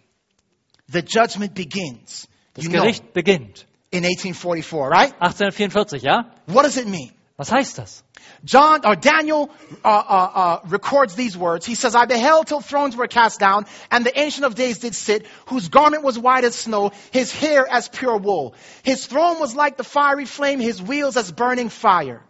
The 0.88 1.02
judgment 1.02 1.54
begins. 1.54 2.26
Das 2.54 2.64
You 2.64 2.70
know, 2.70 2.80
Gericht 2.82 3.12
beginnt. 3.12 3.66
in 3.92 4.02
1844, 4.04 4.88
right? 4.88 5.12
1844, 5.20 5.98
ja? 6.02 6.24
What 6.46 6.62
does 6.64 6.76
it 6.76 6.88
mean? 6.88 7.12
Was 7.36 7.50
heißt 7.50 7.78
das? 7.78 8.02
John 8.44 8.84
or 8.84 8.96
Daniel 8.96 9.50
uh, 9.84 9.88
uh, 9.88 10.30
uh, 10.34 10.60
records 10.68 11.14
these 11.14 11.36
words. 11.38 11.64
He 11.64 11.74
says, 11.74 11.94
"I 11.94 12.04
beheld 12.06 12.48
till 12.48 12.60
thrones 12.60 12.96
were 12.96 13.08
cast 13.08 13.40
down, 13.40 13.66
and 13.90 14.04
the 14.04 14.18
ancient 14.18 14.44
of 14.44 14.54
days 14.54 14.78
did 14.78 14.94
sit, 14.94 15.26
whose 15.46 15.68
garment 15.68 16.02
was 16.02 16.18
white 16.18 16.44
as 16.44 16.54
snow, 16.54 16.92
his 17.12 17.32
hair 17.32 17.66
as 17.70 17.88
pure 17.88 18.18
wool. 18.18 18.54
His 18.82 19.06
throne 19.06 19.38
was 19.40 19.54
like 19.54 19.76
the 19.76 19.84
fiery 19.84 20.26
flame, 20.26 20.60
his 20.60 20.82
wheels 20.82 21.16
as 21.16 21.30
burning 21.32 21.70
fire." 21.70 22.22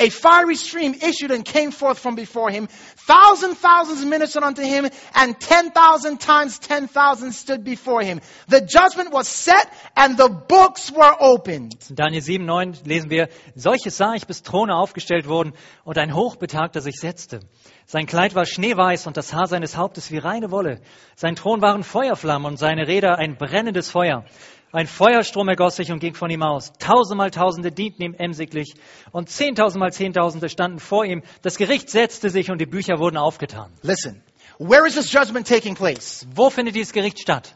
A 0.00 0.10
fiery 0.10 0.54
stream 0.54 0.94
issued 0.94 1.32
and 1.32 1.44
came 1.44 1.72
forth 1.72 1.98
from 1.98 2.14
before 2.14 2.50
him. 2.50 2.68
Thousand 2.68 3.56
thousands 3.56 4.04
ministered 4.04 4.44
unto 4.44 4.62
him, 4.62 4.88
and 5.14 5.40
ten 5.40 5.72
thousand 5.72 6.20
times 6.20 6.60
ten 6.60 6.86
thousand 6.86 7.32
stood 7.32 7.64
before 7.64 8.02
him. 8.02 8.20
The 8.46 8.60
judgment 8.60 9.10
was 9.12 9.26
set, 9.26 9.72
and 9.96 10.16
the 10.16 10.28
books 10.28 10.92
were 10.92 11.16
opened. 11.18 11.76
Daniel 11.92 12.22
7, 12.22 12.46
9 12.46 12.74
lesen 12.84 13.10
wir, 13.10 13.28
solches 13.56 13.96
sah 13.96 14.14
ich, 14.14 14.26
bis 14.26 14.42
Throne 14.42 14.74
aufgestellt 14.74 15.26
wurden 15.26 15.52
und 15.84 15.98
ein 15.98 16.14
Hochbetagter 16.14 16.80
sich 16.80 17.00
setzte. 17.00 17.40
Sein 17.86 18.06
Kleid 18.06 18.34
war 18.34 18.44
schneeweiß 18.44 19.06
und 19.06 19.16
das 19.16 19.32
Haar 19.32 19.46
seines 19.46 19.76
Hauptes 19.76 20.12
wie 20.12 20.18
reine 20.18 20.50
Wolle. 20.50 20.80
Sein 21.16 21.36
Thron 21.36 21.62
waren 21.62 21.82
Feuerflammen 21.82 22.46
und 22.46 22.56
seine 22.58 22.86
Räder 22.86 23.18
ein 23.18 23.36
brennendes 23.36 23.90
Feuer. 23.90 24.24
Ein 24.70 24.86
Feuerstrom 24.86 25.48
ergoss 25.48 25.76
sich 25.76 25.90
und 25.90 26.00
ging 26.00 26.14
von 26.14 26.30
ihm 26.30 26.42
aus. 26.42 26.72
Tausendmal 26.78 27.30
Tausende 27.30 27.72
dienten 27.72 28.02
ihm 28.02 28.14
emsiglich 28.14 28.74
und 29.12 29.30
zehntausendmal 29.30 29.92
Zehntausende 29.92 30.50
standen 30.50 30.78
vor 30.78 31.06
ihm. 31.06 31.22
Das 31.42 31.56
Gericht 31.56 31.88
setzte 31.88 32.28
sich 32.28 32.50
und 32.50 32.58
die 32.58 32.66
Bücher 32.66 32.98
wurden 32.98 33.16
aufgetan. 33.16 33.72
Listen, 33.82 34.22
where 34.58 34.86
is 34.86 34.94
this 34.94 35.10
judgment 35.10 35.48
taking 35.48 35.74
place? 35.74 36.26
Wo 36.34 36.50
findet 36.50 36.74
dieses 36.74 36.92
Gericht 36.92 37.18
statt? 37.18 37.54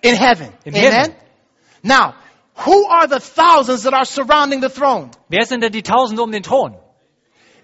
In 0.00 0.14
heaven. 0.14 0.52
Im 0.64 0.74
Amen? 0.74 0.92
Himmel. 0.92 1.16
Now, 1.82 2.14
who 2.64 2.86
are 2.88 3.08
the 3.08 3.18
thousands 3.18 3.82
that 3.82 3.92
are 3.92 4.06
surrounding 4.06 4.62
the 4.62 4.68
throne? 4.68 5.10
Wer 5.28 5.44
sind 5.46 5.62
denn 5.62 5.72
die 5.72 5.82
Tausende 5.82 6.22
um 6.22 6.30
den 6.30 6.44
Thron? 6.44 6.76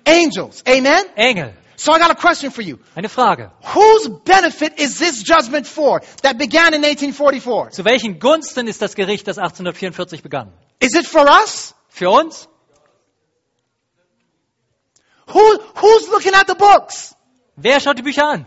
Angels. 0.04 0.64
Amen? 0.66 1.04
Engel. 1.14 1.54
So 1.78 1.92
I 1.92 2.00
got 2.00 2.10
a 2.10 2.16
question 2.16 2.50
for 2.50 2.60
you. 2.60 2.80
Eine 2.96 3.08
Frage. 3.08 3.52
Whose 3.72 4.08
benefit 4.08 4.80
is 4.80 4.98
this 4.98 5.22
judgment 5.22 5.64
for 5.64 6.00
that 6.22 6.36
began 6.36 6.74
in 6.74 6.82
1844? 6.82 7.70
Zu 7.70 7.84
welchen 7.84 8.18
Gunsten 8.18 8.66
ist 8.66 8.82
das 8.82 8.96
Gericht, 8.96 9.28
das 9.28 9.38
1844 9.38 10.24
begann? 10.24 10.52
Is 10.80 10.94
it 10.94 11.06
for 11.06 11.24
us? 11.28 11.74
Für 11.88 12.10
uns? 12.10 12.48
Who, 15.28 15.58
who's 15.76 16.08
looking 16.08 16.34
at 16.34 16.48
the 16.48 16.56
books? 16.56 17.14
Wer 17.54 17.78
schaut 17.78 17.96
die 17.96 18.02
Bücher 18.02 18.24
an? 18.24 18.46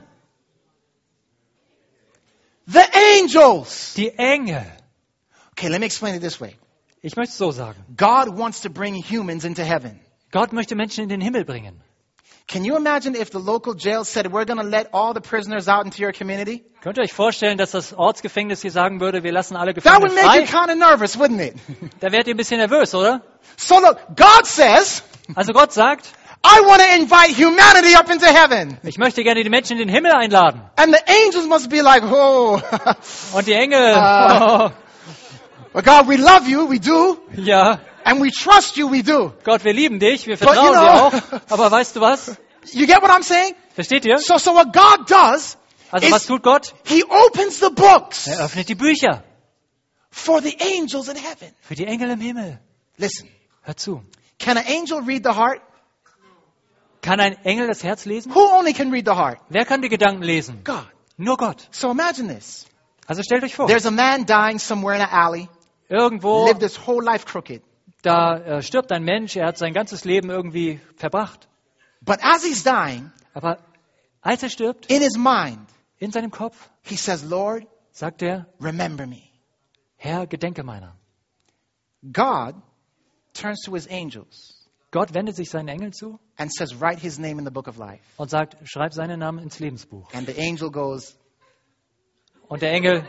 The 2.68 2.84
angels. 3.18 3.94
Die 3.94 4.10
Engel. 4.18 4.66
Okay, 5.52 5.70
let 5.70 5.80
me 5.80 5.86
explain 5.86 6.16
it 6.16 6.22
this 6.22 6.41
way. 6.41 6.58
Ich 7.02 7.16
möchte 7.16 7.32
es 7.32 7.38
so 7.38 7.52
sagen. 7.52 7.82
God 7.95 8.38
wants 8.38 8.62
to 8.62 8.70
bring 8.70 8.95
humans 8.95 9.45
into 9.45 9.64
heaven. 9.64 10.02
Gott 10.32 10.52
möchte 10.52 10.76
Menschen 10.76 11.03
in 11.03 11.10
den 11.10 11.22
Himmel 11.22 11.45
bringen. 11.45 11.82
Can 12.52 12.65
you 12.65 12.76
imagine 12.76 13.15
if 13.15 13.32
the 13.32 13.40
local 13.40 13.73
jail 13.73 14.03
said, 14.03 14.32
we're 14.32 14.44
going 14.45 14.57
to 14.60 14.68
let 14.68 14.90
all 14.94 15.14
the 15.14 15.22
prisoners 15.22 15.69
out 15.69 15.86
into 15.86 16.02
your 16.03 16.11
community? 16.11 16.64
Könnt 16.82 16.98
ihr 16.98 17.03
euch 17.03 17.14
vorstellen, 17.14 17.57
dass 17.57 17.72
das 17.72 17.94
Ortsgefängnis 17.94 18.61
hier 18.61 18.72
sagen 18.72 18.99
würde, 18.99 19.23
wir 19.23 19.32
lassen 19.32 19.56
alle 19.56 19.73
That 19.73 20.02
would 20.02 20.14
make 20.14 20.26
you 20.41 20.45
frei? 20.45 20.65
kind 20.68 20.69
of 20.72 20.78
nervous, 20.78 21.18
wouldn't 21.18 21.40
it? 21.40 21.56
Da 22.02 22.11
wärt 22.11 22.28
ihr 22.28 22.34
ein 22.34 22.38
bisschen 22.38 22.57
nervös, 22.57 22.94
oder? 22.94 23.22
So 23.56 23.76
look, 23.80 23.98
God 24.18 24.45
says, 24.45 25.03
Also 25.36 25.53
Gott 25.53 25.72
sagt, 25.72 26.07
I 26.44 26.60
want 26.65 26.82
to 26.82 26.88
invite 26.99 27.36
humanity 27.38 27.95
up 27.95 28.10
into 28.10 28.26
heaven. 28.26 28.78
ich 28.84 28.98
möchte 28.98 29.23
gerne 29.23 29.44
die 29.44 29.49
Menschen 29.49 29.73
in 29.80 29.88
den 29.88 29.90
Himmel 29.95 30.11
einladen. 30.11 30.61
And 30.76 30.94
the 30.94 31.02
angels 31.26 31.48
must 31.48 31.69
be 31.69 31.82
like, 31.82 32.03
oh, 32.03 32.60
Und 33.34 33.48
die 33.48 33.53
Engel, 33.53 33.94
Ah. 33.95 34.72
well, 35.73 35.84
God, 35.84 36.07
we 36.10 36.18
love 36.18 36.49
you, 36.49 36.68
we 36.69 36.80
do. 36.80 37.18
ja, 37.36 37.80
And 38.06 38.22
we 38.22 38.32
trust 38.32 38.78
you, 38.78 38.90
we 38.91 39.03
do. 39.03 39.34
Gott, 39.44 39.64
wir 39.64 39.73
lieben 39.73 39.99
dich, 39.99 40.28
wir 40.28 40.38
But 40.38 40.48
you 40.48 40.53
vertrauen 40.53 40.73
know- 40.73 41.10
dir 41.19 41.34
auch. 41.36 41.41
Aber 41.52 41.72
weißt 41.72 41.95
du 41.95 42.02
was? 42.02 42.36
You 42.73 42.86
get 42.86 43.02
what 43.02 43.10
I'm 43.11 43.23
saying? 43.23 43.56
Versteht 43.76 44.06
ihr? 44.06 44.18
So, 44.19 44.38
so 44.38 44.53
what 44.53 44.73
God 44.73 45.10
does, 45.10 45.57
Also 45.91 46.07
is 46.07 46.11
was 46.14 46.26
tut 46.26 46.44
Gott? 46.44 46.73
He 46.86 47.03
opens 47.03 47.60
the 47.60 47.69
books 47.69 48.28
Er 48.28 48.40
öffnet 48.45 48.68
die 48.69 48.76
Bücher 48.76 49.23
for 50.10 50.41
the 50.41 50.56
angels 50.78 51.07
in 51.07 51.15
heaven. 51.15 51.53
für 51.61 51.76
die 51.76 51.86
Engel 51.86 52.11
im 52.11 52.22
Himmel. 52.22 52.60
Listen, 52.98 53.30
Hör 53.64 53.76
zu. 53.78 54.03
can 54.40 54.57
an 54.57 54.65
angel 54.68 54.99
read 55.02 55.23
the 55.23 55.34
heart? 55.34 55.61
Kann 57.02 57.19
ein 57.19 57.34
Engel 57.45 57.68
das 57.68 57.84
Herz 57.84 58.06
lesen? 58.06 58.34
Who 58.36 58.41
only 58.41 58.73
can 58.73 58.91
read 58.91 59.06
the 59.07 59.15
heart? 59.15 59.40
Wer 59.49 59.65
kann 59.65 59.82
die 59.82 59.90
Gedanken 59.90 60.22
lesen? 60.22 60.61
God. 60.64 60.86
Nur 61.18 61.38
Gott. 61.38 61.68
So 61.72 61.90
imagine 61.91 62.28
this. 62.34 62.65
Also 63.07 63.23
stellt 63.23 63.44
euch 63.44 63.56
vor, 63.56 63.68
There's 63.68 63.86
a 63.88 63.91
man 63.91 64.26
dying 64.26 64.60
somewhere 64.60 64.95
in 64.95 65.02
an 65.02 65.10
alley, 65.11 65.49
irgendwo, 65.90 66.45
lived 66.45 66.61
his 66.61 66.78
whole 66.86 67.03
life 67.03 67.26
crooked. 67.26 67.64
Da 68.02 68.38
äh, 68.38 68.61
stirbt 68.61 68.91
ein 68.91 69.03
Mensch, 69.03 69.36
er 69.36 69.48
hat 69.48 69.57
sein 69.57 69.73
ganzes 69.73 70.06
Leben 70.06 70.30
irgendwie 70.30 70.80
verbracht. 70.95 71.48
But 72.02 72.19
as 72.22 72.44
he's 72.44 72.64
dying, 72.64 73.11
Aber 73.34 73.60
als 74.22 74.44
er 74.44 74.49
stirbt, 74.49 74.88
in 74.88 75.02
his 75.02 75.18
mind, 75.18 75.68
in 75.99 76.11
seinem 76.11 76.32
Kopf, 76.32 76.69
he 76.82 76.95
says, 76.95 77.23
Lord, 77.23 77.68
sagt 77.91 78.22
er, 78.22 78.48
remember 78.60 79.06
me. 79.06 79.22
Herr, 79.98 80.26
gedenke 80.26 80.64
meiner. 80.64 80.95
God 82.11 82.56
turns 83.34 83.61
to 83.64 83.73
his 83.76 83.88
angels 83.88 84.61
Gott 84.91 85.14
wendet 85.14 85.38
sich 85.38 85.49
seinen 85.49 85.69
Engeln 85.69 85.94
zu 85.94 86.19
and 86.36 86.53
says, 86.53 86.82
write 86.82 86.99
his 86.99 87.18
name 87.18 87.40
in 87.40 87.45
the 87.45 87.52
book 87.52 87.68
of 87.68 87.78
life. 87.78 88.03
und 88.18 88.30
sagt, 88.30 88.57
schreib 88.65 88.94
seinen 88.94 89.19
Namen 89.19 89.40
ins 89.40 89.60
Lebensbuch. 89.60 90.14
And 90.14 90.28
the 90.28 90.38
angel 90.38 90.69
goes, 90.69 91.18
Und 92.49 92.61
der 92.61 92.73
Engel, 92.73 93.07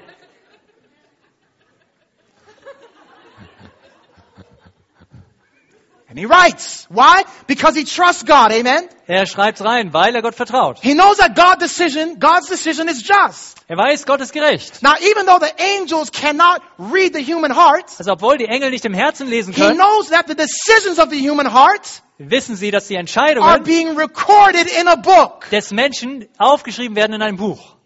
and 6.12 6.18
he 6.18 6.26
writes. 6.26 6.86
Why? 6.90 7.24
Because 7.46 7.74
he 7.74 7.84
trusts 7.84 8.22
God. 8.24 8.52
Amen. 8.52 8.86
er 9.08 9.24
schreibt's 9.24 9.62
rein, 9.64 9.94
weil 9.94 10.14
er 10.14 10.20
Gott 10.20 10.34
vertraut. 10.34 10.78
He 10.82 10.92
knows 10.92 11.16
that 11.16 11.34
God's 11.34 11.60
decision, 11.60 12.18
God's 12.18 12.48
decision 12.48 12.86
is 12.86 13.02
just. 13.02 13.58
Er 13.66 13.78
weiß, 13.78 14.04
Gott 14.04 14.20
ist 14.20 14.34
gerecht. 14.34 14.82
Now, 14.82 14.92
even 15.00 15.24
though 15.24 15.38
the 15.38 15.50
angels 15.58 16.10
cannot 16.12 16.60
read 16.78 17.14
the 17.14 17.22
human 17.22 17.50
heart, 17.50 17.86
Also 17.98 18.12
obwohl 18.12 18.36
die 18.36 18.44
Engel 18.44 18.68
nicht 18.68 18.84
im 18.84 18.92
Herzen 18.92 19.26
lesen 19.26 19.54
he 19.54 19.62
können, 19.62 19.78
knows 19.78 20.10
that 20.10 20.26
the 20.28 20.34
decisions 20.34 20.98
of 20.98 21.08
the 21.08 21.18
human 21.18 21.46
heart 21.50 22.02
wissen 22.18 22.56
sie, 22.56 22.70
dass 22.70 22.88
die 22.88 22.96
are 22.96 23.00
Entscheidungen 23.00 23.64
being 23.64 23.96
recorded 23.96 24.66
in 24.66 24.88
a 24.88 24.96
book. 24.96 25.48
des 25.50 25.70
Menschen 25.72 26.28
aufgeschrieben 26.36 26.94
werden 26.94 27.14
in 27.14 27.22
einem 27.22 27.38
Buch. 27.38 27.76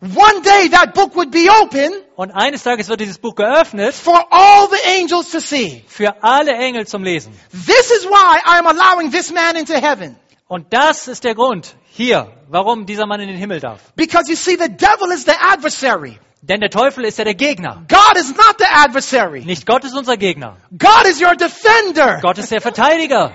One 0.00 0.42
day 0.42 0.68
that 0.68 0.94
book 0.94 1.16
would 1.16 1.30
be 1.32 1.48
open 1.50 1.90
Und 2.14 2.30
eines 2.32 2.62
Tages 2.62 2.88
wird 2.88 3.00
dieses 3.00 3.18
Buch 3.18 3.34
geöffnet 3.34 3.94
for 3.94 4.24
all 4.30 4.68
the 4.68 5.00
angels 5.00 5.30
to 5.30 5.40
see. 5.40 5.82
für 5.88 6.22
alle 6.22 6.52
Engel 6.52 6.86
zum 6.86 7.02
Lesen. 7.02 7.32
This 7.50 7.90
is 7.90 8.04
why 8.04 8.38
I 8.44 8.58
am 8.58 8.66
allowing 8.66 9.10
this 9.10 9.32
man 9.32 9.56
into 9.56 9.74
heaven. 9.74 10.16
Und 10.46 10.72
das 10.72 11.08
ist 11.08 11.24
der 11.24 11.34
Grund 11.34 11.74
hier, 11.92 12.32
warum 12.48 12.86
dieser 12.86 13.06
Mann 13.06 13.20
in 13.20 13.28
den 13.28 13.36
Himmel 13.36 13.60
darf. 13.60 13.80
Because 13.96 14.30
you 14.30 14.36
see, 14.36 14.56
the 14.56 14.68
devil 14.68 15.10
is 15.12 15.24
the 15.24 15.34
adversary. 15.36 16.18
Denn 16.42 16.60
der 16.60 16.70
Teufel 16.70 17.04
ist 17.04 17.18
ja 17.18 17.24
der 17.24 17.34
Gegner. 17.34 17.84
God 17.88 18.16
is 18.16 18.28
not 18.36 18.56
the 18.58 18.66
adversary. 18.70 19.44
Nicht 19.44 19.66
Gott 19.66 19.84
ist 19.84 19.96
unser 19.96 20.16
Gegner. 20.16 20.56
God 20.70 21.06
is 21.06 21.20
your 21.20 21.34
defender. 21.34 22.20
Gott 22.22 22.38
ist 22.38 22.52
der 22.52 22.60
Verteidiger. 22.60 23.32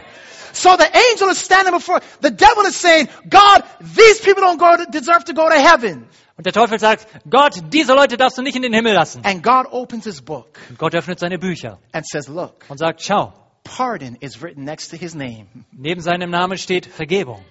So 0.54 0.70
the 0.78 0.86
angel 0.86 1.30
is 1.30 1.44
standing 1.44 1.74
before, 1.74 2.00
the 2.22 2.30
devil 2.32 2.64
is 2.66 2.80
saying, 2.80 3.10
God, 3.28 3.64
these 3.82 4.22
people 4.22 4.44
don't 4.44 4.60
go 4.60 4.78
to, 4.78 4.86
deserve 4.90 5.26
to 5.26 5.34
go 5.34 5.50
to 5.50 5.56
heaven. 5.60 6.08
Und 6.36 6.46
der 6.46 6.54
Teufel 6.54 6.80
sagt, 6.80 7.08
Gott, 7.30 7.62
diese 7.72 7.94
Leute 7.94 8.18
darfst 8.18 8.38
du 8.38 8.42
nicht 8.42 8.56
in 8.56 8.64
den 8.64 8.74
Himmel 8.74 8.94
lassen. 8.94 9.24
And 9.24 9.44
God 9.44 9.68
opens 9.72 10.06
his 10.06 10.22
book 10.22 10.58
Und 10.70 10.80
Gott 10.80 10.96
öffnet 10.96 11.20
seine 11.20 11.38
Bücher 11.38 11.80
and 11.92 12.06
says, 12.08 12.28
look, 12.28 12.66
und 12.70 12.78
sagt, 12.80 13.02
schau, 13.04 13.34
pardon 13.64 14.16
is 14.20 14.42
written 14.42 14.64
next 14.64 14.90
to 14.90 14.98
his 14.98 15.14
name. 15.14 15.48
neben 15.72 16.02
seinem 16.02 16.32
Namen 16.32 16.58
steht 16.58 16.86
Vergebung. 16.88 17.44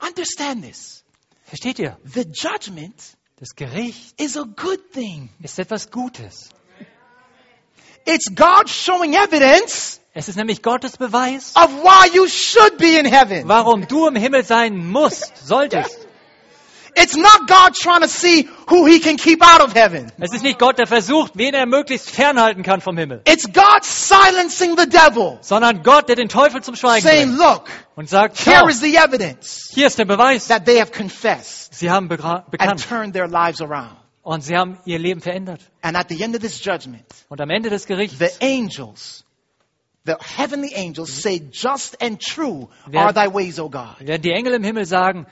Understand 0.00 0.62
this. 0.64 1.04
Versteht 1.44 1.78
ihr? 1.78 1.98
The 2.04 2.22
judgment 2.32 2.94
Das 3.38 3.54
Gericht 3.54 4.18
is 4.20 4.36
a 4.38 4.44
good 4.44 4.92
thing. 4.92 5.28
ist 5.42 5.58
etwas 5.58 5.90
Gutes. 5.90 6.48
It's 8.06 8.32
God 8.34 8.68
showing 8.70 9.14
evidence 9.14 10.00
Es 10.14 10.28
ist 10.28 10.36
nämlich 10.36 10.62
Gottes 10.62 10.96
Beweis, 10.96 11.54
of 11.56 11.70
why 11.82 12.08
you 12.14 12.26
should 12.28 12.78
be 12.78 12.96
in 12.98 13.04
heaven. 13.04 13.46
warum 13.48 13.86
du 13.86 14.06
im 14.06 14.14
Himmel 14.16 14.44
sein 14.44 14.76
musst, 14.76 15.36
solltest. 15.46 16.05
It's 16.98 17.14
not 17.14 17.46
God 17.46 17.74
trying 17.74 18.00
to 18.00 18.08
see 18.08 18.48
who 18.70 18.86
he 18.86 19.00
can 19.00 19.16
keep 19.18 19.42
out 19.42 19.60
of 19.60 19.74
heaven. 19.74 20.10
Es 20.18 20.32
ist 20.32 20.42
nicht 20.42 20.58
Gott, 20.58 20.78
der 20.78 20.86
versucht, 20.86 21.32
wen 21.34 21.52
er 21.52 21.66
möglichst 21.66 22.10
fernhalten 22.10 22.62
kann 22.62 22.80
vom 22.80 22.96
Himmel, 22.96 23.20
It's 23.28 23.44
God 23.52 23.84
silencing 23.84 24.76
the 24.78 24.88
devil, 24.88 25.38
sondern 25.42 25.82
Gott, 25.82 26.08
der 26.08 26.16
den 26.16 26.28
Teufel 26.28 26.62
zum 26.62 26.74
Schweigen 26.74 27.02
saying, 27.06 27.36
bringt 27.36 27.38
look, 27.38 27.64
und 27.96 28.08
sagt, 28.08 28.38
here 28.44 28.68
is 28.70 28.80
the 28.80 28.96
evidence 28.96 29.68
hier 29.72 29.86
ist 29.88 29.98
der 29.98 30.06
Beweis. 30.06 30.48
that 30.48 30.64
they 30.64 30.78
have 30.80 30.90
confessed 30.90 31.74
Sie 31.74 31.90
haben 31.90 32.08
begra- 32.08 32.42
and 32.44 32.50
bekannt 32.50 32.88
turned 32.88 33.12
their 33.12 33.28
lives 33.28 33.60
around. 33.60 33.96
und 34.22 34.42
sie 34.42 34.56
haben 34.56 34.78
ihr 34.86 34.98
Leben 34.98 35.20
verändert. 35.20 35.60
And 35.82 35.96
at 35.98 36.08
the 36.08 36.22
end 36.22 36.34
of 36.34 36.40
this 36.40 36.64
judgment, 36.64 37.04
Und 37.28 37.40
am 37.42 37.50
Ende 37.50 37.68
des 37.68 37.86
Gerichts 37.86 38.18
the 38.18 38.30
angels, 38.42 39.24
the 40.06 40.14
heavenly 40.20 40.72
angels 40.74 41.10
say, 41.22 41.42
just 41.52 42.00
and 42.02 42.18
true 42.20 42.68
are 42.94 43.12
thy 43.12 43.26
ways, 43.32 43.58
O 43.60 43.68
God. 43.68 43.96
werden 44.00 44.22
die 44.22 44.30
Engel 44.32 44.54
im 44.54 44.64
Himmel 44.64 44.86
sagen, 44.86 45.26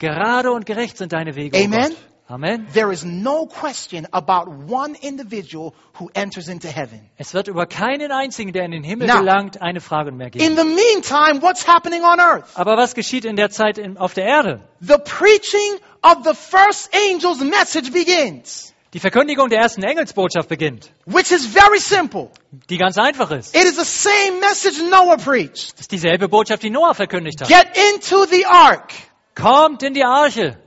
gerade 0.00 0.50
und 0.50 0.66
gerecht 0.66 0.98
sind 0.98 1.12
deine 1.12 1.36
Wege. 1.36 1.56
Amen. 1.56 1.90
Gott. 1.90 1.96
Amen. 2.30 2.68
There 2.72 2.92
is 2.92 3.04
no 3.04 3.46
question 3.46 4.06
about 4.12 4.46
one 4.68 4.94
individual 5.00 5.74
who 5.98 6.10
enters 6.14 6.46
into 6.48 6.68
heaven. 6.68 7.00
Es 7.16 7.34
wird 7.34 7.48
über 7.48 7.66
keinen 7.66 8.12
einzigen, 8.12 8.52
der 8.52 8.64
in 8.66 8.70
den 8.70 8.84
Himmel 8.84 9.08
Now, 9.08 9.18
gelangt, 9.18 9.60
eine 9.60 9.80
Frage 9.80 10.12
mehr 10.12 10.28
In 10.28 10.32
geben. 10.32 10.56
the 10.56 10.64
meantime, 10.64 11.42
what's 11.42 11.66
happening 11.66 12.02
on 12.04 12.20
earth? 12.20 12.44
Aber 12.54 12.76
was 12.76 12.94
geschieht 12.94 13.24
in 13.24 13.34
der 13.34 13.50
Zeit 13.50 13.78
in, 13.78 13.98
auf 13.98 14.14
der 14.14 14.26
Erde? 14.26 14.60
The 14.80 14.98
preaching 14.98 15.78
of 16.02 16.18
the 16.24 16.34
first 16.34 16.90
angel's 17.10 17.40
message 17.40 17.90
begins. 17.92 18.72
Die 18.92 19.00
Verkündigung 19.00 19.48
der 19.48 19.60
ersten 19.60 19.82
Engelsbotschaft 19.82 20.48
beginnt, 20.48 20.92
which 21.06 21.32
is 21.32 21.46
very 21.46 21.80
simple. 21.80 22.30
die 22.68 22.78
ganz 22.78 22.96
einfach 22.96 23.32
ist. 23.32 23.56
It 23.56 23.64
is 23.64 23.76
the 23.76 23.84
same 23.84 24.38
message 24.38 24.80
Noah 24.88 25.16
preached. 25.16 25.72
Das 25.74 25.80
ist 25.80 25.90
dieselbe 25.92 26.28
Botschaft, 26.28 26.62
die 26.62 26.70
Noah 26.70 26.94
verkündigt 26.94 27.40
hat. 27.40 27.48
Get 27.48 27.66
into 27.92 28.24
the 28.26 28.46
ark. 28.46 28.92
Kommt 29.40 29.82
in 29.82 29.94
die 29.94 30.04
Arche. 30.04 30.58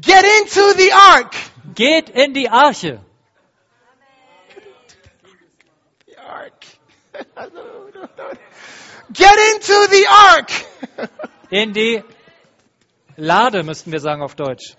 Get 0.00 0.24
into 0.40 0.72
the 0.76 0.92
ark. 0.92 1.34
Geht 1.74 2.08
in 2.10 2.32
die 2.34 2.48
Arche. 2.48 3.00
The 6.06 6.16
ark. 6.18 6.66
Get 9.12 9.36
into 9.54 9.86
the 9.90 10.06
ark. 10.08 10.50
In 11.50 11.72
die 11.72 12.04
Lade, 13.16 13.64
müssten 13.64 13.90
wir 13.90 14.00
sagen 14.00 14.22
auf 14.22 14.36
Deutsch. 14.36 14.76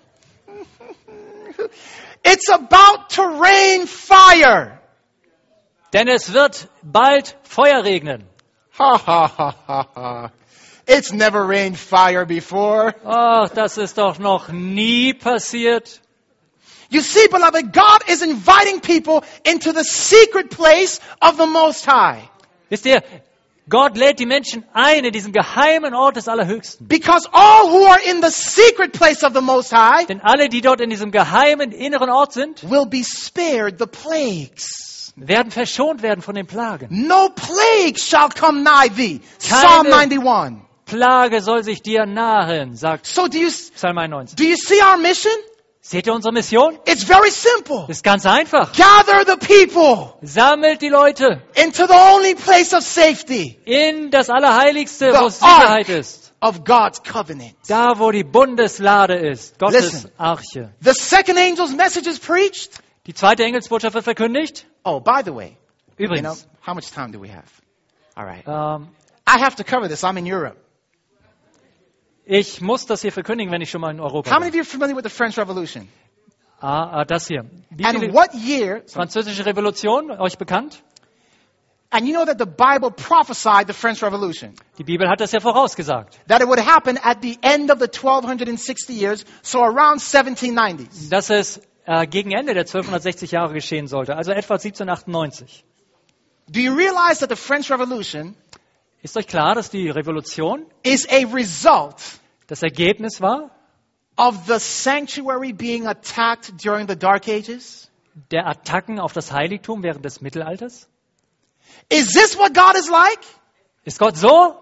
It's 2.23 2.49
about 2.49 3.09
to 3.09 3.23
rain 3.23 3.87
fire. 3.87 4.79
Denn 5.91 6.07
es 6.07 6.31
wird 6.31 6.69
bald 6.81 7.35
Feuer 7.43 7.83
regnen. 7.83 8.28
Ha 8.79 8.97
ha 8.97 9.27
ha 9.27 9.55
ha 9.67 9.87
ha. 9.93 10.31
It's 10.87 11.11
never 11.11 11.45
rained 11.45 11.77
fire 11.77 12.25
before. 12.25 12.95
Ach, 13.05 13.49
das 13.49 13.77
ist 13.77 13.97
doch 13.97 14.19
noch 14.19 14.49
nie 14.49 15.13
passiert. 15.13 15.99
You 16.89 17.01
see, 17.01 17.27
beloved, 17.27 17.73
God 17.73 18.09
is 18.09 18.23
inviting 18.23 18.79
people 18.79 19.23
into 19.43 19.73
the 19.73 19.83
secret 19.83 20.49
place 20.49 20.99
of 21.21 21.37
the 21.37 21.45
Most 21.45 21.85
High. 21.85 22.27
Wisst 22.69 22.85
ihr, 22.85 23.03
Gott 23.67 23.97
lädt 23.97 24.17
die 24.17 24.25
Menschen 24.25 24.63
ein 24.73 25.05
in 25.05 25.11
diesen 25.11 25.33
geheimen 25.33 25.93
Ort 25.93 26.15
des 26.15 26.27
Allerhöchsten. 26.27 26.87
Because 26.87 27.27
all 27.31 27.69
who 27.69 27.85
are 27.85 27.99
in 28.09 28.21
the 28.21 28.31
secret 28.31 28.93
place 28.93 29.23
of 29.23 29.33
the 29.33 29.41
Most 29.41 29.71
High 29.71 30.05
Denn 30.07 30.21
alle, 30.21 30.49
die 30.49 30.61
dort 30.61 30.81
in 30.81 30.89
diesem 30.89 31.11
geheimen 31.11 31.71
inneren 31.71 32.09
Ort 32.09 32.33
sind, 32.33 32.67
will 32.67 32.85
be 32.85 33.03
spared 33.03 33.77
the 33.77 33.85
plagues. 33.85 34.88
Werden 35.27 35.51
verschont 35.51 36.01
werden 36.01 36.21
von 36.21 36.35
den 36.35 36.47
Plagen. 36.47 36.87
No 36.89 37.29
plague 37.29 37.97
shall 37.99 38.29
come 38.29 38.61
nigh 38.63 38.93
thee. 38.95 39.21
Psalm 39.39 39.83
Keine- 39.87 39.95
91. 39.95 40.61
Plage 40.85 41.41
soll 41.41 41.63
sich 41.63 41.81
dir 41.83 42.05
nahen, 42.05 42.75
sagt 42.75 43.05
So 43.05 43.27
do 43.27 43.37
you, 43.37 43.49
Psalm 43.49 43.97
91. 43.97 44.35
do 44.35 44.43
you 44.43 44.55
see 44.55 44.81
our 44.81 44.97
mission? 44.97 45.31
Seht 45.81 46.05
ihr 46.07 46.13
unsere 46.13 46.31
Mission? 46.33 46.77
It's 46.85 47.03
very 47.03 47.31
simple. 47.31 47.85
Ist 47.87 48.03
ganz 48.03 48.25
einfach. 48.25 48.73
Gather 48.73 49.25
the 49.25 49.37
people 49.37 50.13
Sammelt 50.21 50.81
die 50.81 50.89
Leute 50.89 51.41
into 51.55 51.87
the 51.87 51.93
only 51.93 52.35
place 52.35 52.73
of 52.73 52.83
safety 52.83 53.57
in 53.65 54.11
das 54.11 54.29
Allerheiligste, 54.29 55.11
The 55.13 55.19
wo 55.19 55.29
Sicherheit 55.29 55.89
ist. 55.89 56.33
of 56.41 56.63
God's 56.63 57.01
covenant. 57.01 57.53
Da, 57.67 57.93
wo 57.97 58.11
die 58.11 58.23
Bundeslade 58.23 59.15
ist. 59.15 59.57
Gottes 59.57 59.93
Listen. 59.93 60.11
Arche. 60.17 60.73
The 60.83 60.93
second 60.93 61.37
angel's 61.39 61.73
message 61.73 62.07
is 62.07 62.19
preached. 62.19 62.71
Die 63.09 63.15
zweite 63.15 63.43
Engelsbotschaft 63.43 63.95
wird 63.95 64.03
verkündigt. 64.03 64.67
Oh, 64.83 64.99
by 64.99 65.23
the 65.25 65.33
way, 65.33 65.57
you 65.97 66.05
know, 66.05 66.13
Übrigens, 66.13 66.47
how 66.63 66.75
much 66.75 66.91
time 66.91 67.11
do 67.11 67.19
we 67.19 67.27
have? 67.27 67.47
All 68.13 68.23
right. 68.23 68.45
ähm, 68.45 68.89
I 69.27 69.41
have 69.43 69.55
to 69.55 69.63
cover 69.63 69.87
this. 69.89 70.03
I'm 70.03 70.15
in 70.19 70.31
Europe. 70.31 70.57
ich 72.25 72.61
muss 72.61 72.85
das 72.85 73.01
hier 73.01 73.11
verkündigen, 73.11 73.51
wenn 73.51 73.61
ich 73.61 73.71
schon 73.71 73.81
mal 73.81 73.89
in 73.89 73.99
Europa 73.99 74.29
How 74.29 74.37
many 74.37 74.51
bin. 74.51 74.61
of 74.61 74.67
you 74.67 74.69
are 74.69 74.71
familiar 74.71 74.95
with 74.95 75.05
the 75.05 75.09
French 75.09 75.39
Revolution? 75.39 75.87
Ah, 76.61 76.99
ah, 76.99 77.03
das 77.03 77.25
hier. 77.27 77.49
Wie 77.71 77.83
And 77.83 78.13
what 78.13 78.31
year? 78.35 78.83
Französische 78.85 79.43
Revolution, 79.43 80.11
euch 80.11 80.37
bekannt? 80.37 80.83
And 81.89 82.07
you 82.07 82.13
know 82.13 82.25
that 82.25 82.37
the 82.37 82.45
Bible 82.45 82.91
prophesied 82.91 83.65
the 83.65 83.73
French 83.73 84.03
Revolution. 84.03 84.53
Die 84.77 84.83
Bibel 84.83 85.09
hat 85.09 85.19
das 85.19 85.31
ja 85.31 85.39
vorausgesagt. 85.39 86.19
That 86.27 86.41
it 86.43 86.47
would 86.47 86.59
happen 86.59 86.99
at 87.01 87.23
the 87.23 87.39
end 87.41 87.71
of 87.71 87.79
the 87.79 87.87
1260 87.87 88.93
years, 88.93 89.25
so 89.41 89.63
around 89.63 89.99
1790s. 89.99 91.09
dass 91.09 91.31
es 91.31 91.59
äh, 91.89 92.05
gegen 92.05 92.31
Ende 92.31 92.53
der 92.53 92.65
1260 92.65 93.31
Jahre 93.31 93.53
geschehen 93.53 93.87
sollte, 93.87 94.15
also 94.15 94.31
etwa 94.31 94.53
1798. 94.53 95.65
Do 96.47 96.59
you 96.59 96.75
realize 96.75 97.19
that 97.19 97.29
the 97.29 97.35
French 97.35 97.71
Revolution 97.71 98.35
Ist 99.01 99.17
euch 99.17 99.27
klar, 99.27 99.55
dass 99.55 99.69
die 99.69 99.89
Revolution 99.89 100.65
is 100.83 101.07
a 101.09 101.25
result 101.33 101.95
das 102.47 102.61
Ergebnis 102.61 103.21
war 103.21 103.49
of 104.17 104.35
the 104.45 104.59
sanctuary 104.59 105.53
being 105.53 105.87
attacked 105.87 106.63
during 106.63 106.87
the 106.87 106.95
Dark 106.95 107.27
Ages? 107.27 107.89
der 108.31 108.45
Attacken 108.47 108.99
auf 108.99 109.13
das 109.13 109.31
Heiligtum 109.31 109.81
während 109.81 110.03
des 110.05 110.21
Mittelalters? 110.21 110.87
Is 111.89 112.07
this 112.13 112.37
what 112.37 112.53
God 112.53 112.75
is 112.75 112.89
like? 112.89 113.19
Ist 113.85 113.97
Gott 113.97 114.17
so? 114.17 114.57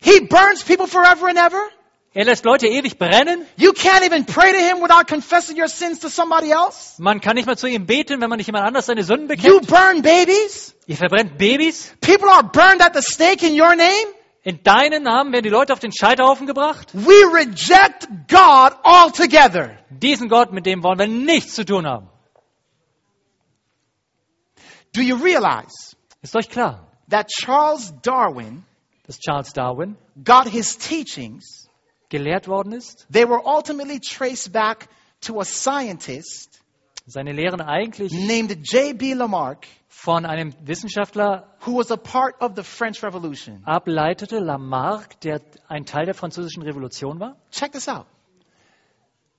He 0.00 0.20
burns 0.20 0.64
people 0.64 0.86
forever 0.86 1.28
and 1.28 1.38
ever? 1.38 1.60
Er 2.16 2.24
lässt 2.24 2.46
Leute 2.46 2.66
ewig 2.66 2.98
brennen? 2.98 3.44
You 3.58 3.72
can't 3.74 4.02
even 4.02 4.24
pray 4.24 4.50
to 4.50 4.58
Him 4.58 4.80
without 4.82 5.06
confessing 5.06 5.58
your 5.60 5.68
sins 5.68 5.98
to 5.98 6.08
somebody 6.08 6.50
else? 6.50 6.94
Man 6.98 7.20
kann 7.20 7.34
nicht 7.34 7.44
mal 7.44 7.58
zu 7.58 7.66
ihm 7.66 7.84
beten, 7.84 8.22
wenn 8.22 8.30
man 8.30 8.38
nicht 8.38 8.46
jemand 8.46 8.66
anders 8.66 8.86
seine 8.86 9.04
Sünden 9.04 9.28
You 9.38 9.60
bekennt? 9.60 9.66
burn 9.66 10.00
babies? 10.00 10.74
Ihr 10.86 10.96
verbrennt 10.96 11.36
Babys? 11.36 11.94
People 12.00 12.30
are 12.30 12.42
burned 12.42 12.80
at 12.80 12.94
the 12.94 13.02
stake 13.02 13.42
in 13.46 13.52
your 13.52 13.76
name? 13.76 14.06
In 14.44 14.62
deinen 14.62 15.02
Namen 15.02 15.30
werden 15.30 15.42
die 15.42 15.50
Leute 15.50 15.74
auf 15.74 15.78
den 15.78 15.92
Scheiterhaufen 15.92 16.46
gebracht? 16.46 16.88
We 16.94 17.12
reject 17.34 18.08
God 18.28 18.72
altogether. 18.82 19.76
Diesen 19.90 20.30
Gott, 20.30 20.52
mit 20.52 20.64
dem 20.64 20.82
wollen 20.82 20.98
wir 20.98 21.08
nichts 21.08 21.52
zu 21.54 21.66
tun 21.66 21.86
haben. 21.86 22.08
Do 24.94 25.02
you 25.02 25.16
realize 25.16 25.94
Ist 26.22 26.34
euch 26.34 26.48
klar, 26.48 26.90
that 27.10 27.28
Charles 27.28 27.92
Darwin 28.00 28.64
dass 29.06 29.18
Charles 29.18 29.52
Darwin 29.52 29.98
got 30.24 30.48
his 30.48 30.78
teachings? 30.78 31.65
Gelehrt 32.08 32.48
worden 32.48 32.72
ist? 32.72 33.06
They 33.12 33.28
were 33.28 33.42
ultimately 33.44 34.00
traced 34.00 34.52
back 34.52 34.88
to 35.22 35.40
a 35.40 35.44
scientist 35.44 36.56
Seine 37.08 37.32
Lehren 37.32 37.60
eigentlich 37.60 38.12
named 38.12 38.50
J.B. 38.64 39.14
Lamarck, 39.14 39.68
von 39.88 40.26
einem 40.26 40.52
Wissenschaftler 40.64 41.46
who 41.64 41.78
was 41.78 41.92
a 41.92 41.96
part 41.96 42.34
of 42.40 42.56
the 42.56 42.64
French 42.64 43.04
Revolution. 43.04 43.62
ableitete, 43.64 44.40
Lamarck, 44.40 45.20
der 45.20 45.40
ein 45.68 45.86
Teil 45.86 46.06
der 46.06 46.14
französischen 46.14 46.64
Revolution 46.64 47.20
war. 47.20 47.36
Check 47.52 47.72
this 47.72 47.88
out. 47.88 48.06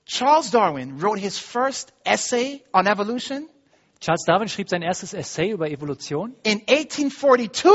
Charles 0.06 0.50
Darwin 0.50 1.02
wrote 1.02 1.20
his 1.20 1.38
first 1.38 1.92
essay 2.06 2.64
on 2.74 2.88
evolution 2.88 3.50
Charles 4.00 4.24
Darwin 4.26 4.48
schrieb 4.48 4.70
sein 4.70 4.82
erstes 4.82 5.14
Essay 5.14 5.50
über 5.50 5.70
Evolution 5.70 6.36
in 6.44 6.60
1842 6.60 7.72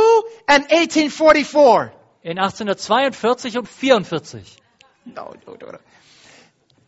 and 0.47 0.64
1844. 0.70 1.93
in 2.23 2.39
1842 2.39 3.59
und 3.59 3.69
44. 3.69 4.61
No, 5.05 5.35
no, 5.47 5.55
no, 5.61 5.66
no. 5.73 5.79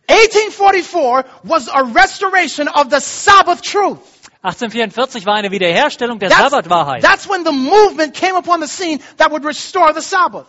1844 0.07 1.25
was 1.43 1.67
a 1.67 1.83
restoration 1.83 2.67
of 2.67 2.89
the 2.89 2.99
Sabbath 2.99 3.61
truth. 3.61 3.99
1844 4.43 5.25
war 5.25 5.35
eine 5.35 5.49
Wiederherstellung 5.51 6.19
der 6.19 6.29
That's, 6.29 6.51
Sabbatwahrheit. 6.51 7.01
that's 7.01 7.27
when 7.27 7.43
the 7.43 7.51
movement 7.51 8.13
came 8.13 8.35
upon 8.35 8.59
the 8.61 8.67
scene 8.67 8.99
that 9.17 9.31
would 9.31 9.43
restore 9.43 9.91
the 9.93 10.01
Sabbath. 10.01 10.45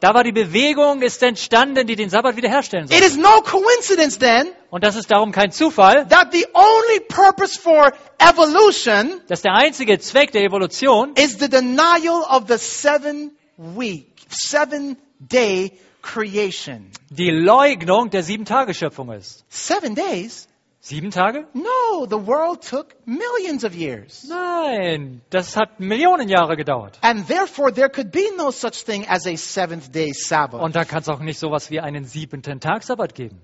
Da 0.00 0.12
war 0.14 0.22
die 0.22 0.30
Bewegung 0.32 1.02
ist 1.02 1.22
entstanden, 1.22 1.86
die 1.86 1.96
den 1.96 2.10
Sabbat 2.10 2.36
wiederherstellen 2.36 2.84
It 2.84 2.92
soll. 2.92 3.02
is 3.02 3.16
no 3.16 3.40
coincidence 3.40 4.18
then 4.18 4.52
Und 4.70 4.84
das 4.84 4.94
ist 4.96 5.10
darum 5.10 5.32
kein 5.32 5.50
Zufall, 5.50 6.06
that 6.10 6.30
the 6.32 6.46
only 6.52 7.00
purpose 7.08 7.58
for 7.58 7.92
evolution 8.18 9.20
dass 9.28 9.40
der 9.42 9.54
einzige 9.54 9.98
Zweck 9.98 10.30
der 10.32 10.42
Evolution 10.42 11.14
is 11.16 11.38
the 11.40 11.48
denial 11.48 12.22
of 12.30 12.44
the 12.48 12.58
seven 12.58 13.32
week, 13.56 14.26
seven 14.28 14.98
day 15.18 15.72
creation. 16.12 16.90
die 17.10 17.30
Leugnung 17.30 18.10
der 18.10 18.22
Sieben-Tage-Schöpfung 18.22 19.12
ist. 19.12 19.44
Seven 19.48 19.94
days? 19.94 20.48
Sieben 20.80 21.10
Tage? 21.10 21.46
No, 21.54 22.06
the 22.08 22.16
world 22.26 22.62
took 22.62 22.94
millions 23.04 23.64
of 23.64 23.74
years. 23.74 24.24
Nein, 24.28 25.20
das 25.28 25.56
hat 25.56 25.80
Millionen 25.80 26.28
Jahre 26.28 26.56
gedauert. 26.56 26.98
And 27.02 27.26
therefore, 27.26 27.72
there 27.72 27.90
could 27.90 28.10
be 28.10 28.24
no 28.36 28.50
such 28.50 28.84
thing 28.84 29.04
as 29.08 29.26
a 29.26 29.36
seventh 29.36 29.92
day 29.92 30.12
Sabbath. 30.14 30.62
Und 30.62 30.76
da 30.76 30.84
kann 30.84 31.00
es 31.00 31.08
auch 31.08 31.20
nicht 31.20 31.38
sowas 31.38 31.70
wie 31.70 31.80
einen 31.80 32.04
siebenten 32.04 32.60
Tag 32.60 32.84
Sabbat 32.84 33.14
geben. 33.14 33.40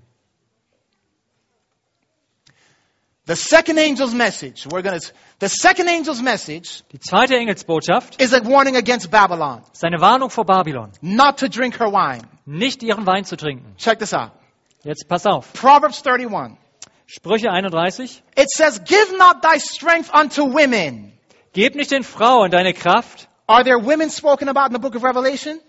The 3.27 3.35
second 3.35 3.79
angel's 3.79 4.13
message, 4.13 4.67
we're 4.69 4.83
gonna, 4.83 4.99
the 5.39 5.49
second 5.49 5.89
angel's 5.89 6.21
message 6.21 6.83
Die 6.91 6.99
zweite 6.99 7.35
Engelsbotschaft 7.35 8.21
is 8.21 8.33
a 8.33 8.39
warning 8.43 8.75
against 8.75 9.09
Babylon, 9.09 9.63
ist 9.73 9.83
eine 9.83 9.99
Warnung 9.99 10.29
vor 10.29 10.45
Babylon, 10.45 10.91
not 11.01 11.37
to 11.39 11.47
drink 11.49 11.79
her 11.79 11.91
wine. 11.91 12.21
nicht 12.45 12.83
ihren 12.83 13.07
Wein 13.07 13.25
zu 13.25 13.35
trinken. 13.35 13.75
Check 13.77 13.97
this 13.97 14.13
out. 14.13 14.31
Jetzt 14.83 15.07
pass 15.09 15.25
auf. 15.25 15.51
Proverbs 15.53 16.03
31. 16.05 16.55
Sprüche 17.07 17.49
31. 17.49 18.21
It 18.37 18.51
says, 18.51 18.79
give 18.83 19.17
not 19.17 19.41
thy 19.41 19.57
strength 19.57 20.11
unto 20.13 20.43
women. 20.53 21.11
Gib 21.53 21.73
nicht 21.75 21.89
den 21.89 22.03
Frauen 22.03 22.51
deine 22.51 22.73
Kraft. 22.73 23.27
Are 23.47 23.63
there 23.63 23.79
women 23.79 24.11
spoken 24.11 24.49
about 24.49 24.67
in 24.67 24.73
the 24.73 24.79
book 24.79 24.95
of 24.95 25.03
Revelation? 25.03 25.59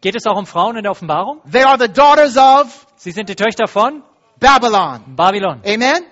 Geht 0.00 0.14
es 0.14 0.26
auch 0.26 0.36
um 0.36 0.46
Frauen 0.46 0.76
in 0.76 0.84
der 0.84 0.92
Offenbarung? 0.92 1.40
They 1.50 1.64
are 1.64 1.76
the 1.78 1.88
daughters 1.92 2.36
of 2.36 2.86
Sie 2.96 3.10
sind 3.10 3.28
die 3.28 3.34
Töchter 3.36 3.66
von 3.66 4.04
Babylon. 4.38 5.16
Babylon. 5.16 5.60
Amen? 5.64 6.04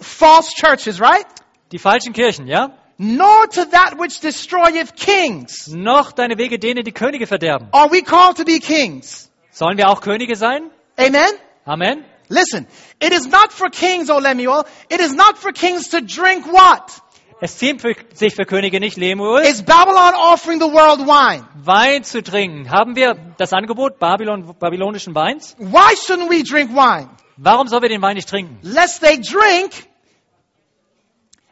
False 0.00 0.52
churches, 0.54 1.00
right? 1.00 1.26
Die 1.72 1.78
falschen 1.78 2.12
Kirchen, 2.12 2.46
ja? 2.46 2.70
Nor 2.98 3.48
to 3.48 3.64
that 3.64 3.98
which 3.98 4.20
destroyeth 4.20 4.94
kings. 4.94 5.68
Noch 5.68 6.12
deine 6.12 6.36
Wege 6.36 6.58
denen 6.58 6.84
die 6.84 6.92
Könige 6.92 7.26
verderben. 7.26 7.68
Are 7.72 7.90
we 7.90 8.02
called 8.02 8.36
to 8.36 8.44
be 8.44 8.58
kings? 8.58 9.30
Sollen 9.50 9.78
wir 9.78 9.88
auch 9.88 10.02
Könige 10.02 10.36
sein? 10.36 10.70
Amen? 10.98 11.30
Amen. 11.64 12.04
Listen, 12.28 12.66
it 13.00 13.12
is 13.12 13.26
not 13.26 13.52
for 13.52 13.70
kings, 13.70 14.10
O 14.10 14.18
Lemuel. 14.18 14.64
It 14.88 15.00
is 15.00 15.14
not 15.14 15.38
for 15.38 15.52
kings 15.52 15.88
to 15.88 16.00
drink 16.00 16.46
what? 16.46 17.00
Es 17.42 17.56
ziemt 17.56 17.80
sich 17.80 18.34
für 18.34 18.44
Könige 18.44 18.80
nicht, 18.80 18.98
Lemuel, 18.98 19.42
Is 19.44 19.62
Babylon 19.62 20.14
offering 20.14 20.60
the 20.60 20.70
world 20.70 21.00
wine? 21.06 21.46
Wein 21.54 22.04
zu 22.04 22.22
trinken. 22.22 22.70
Haben 22.70 22.96
wir 22.96 23.14
das 23.38 23.54
Angebot 23.54 23.98
Babylon, 23.98 24.54
babylonischen 24.58 25.14
Weins? 25.14 25.56
Why 25.58 25.94
shouldn't 25.96 26.28
we 26.28 26.42
drink 26.42 26.70
wine? 26.70 27.08
Warum 27.42 27.68
sollen 27.68 27.82
wir 27.82 27.88
den 27.88 28.02
Wein 28.02 28.16
nicht 28.16 28.28
trinken? 28.28 28.58
Lest 28.60 29.00
they 29.00 29.18
drink 29.18 29.72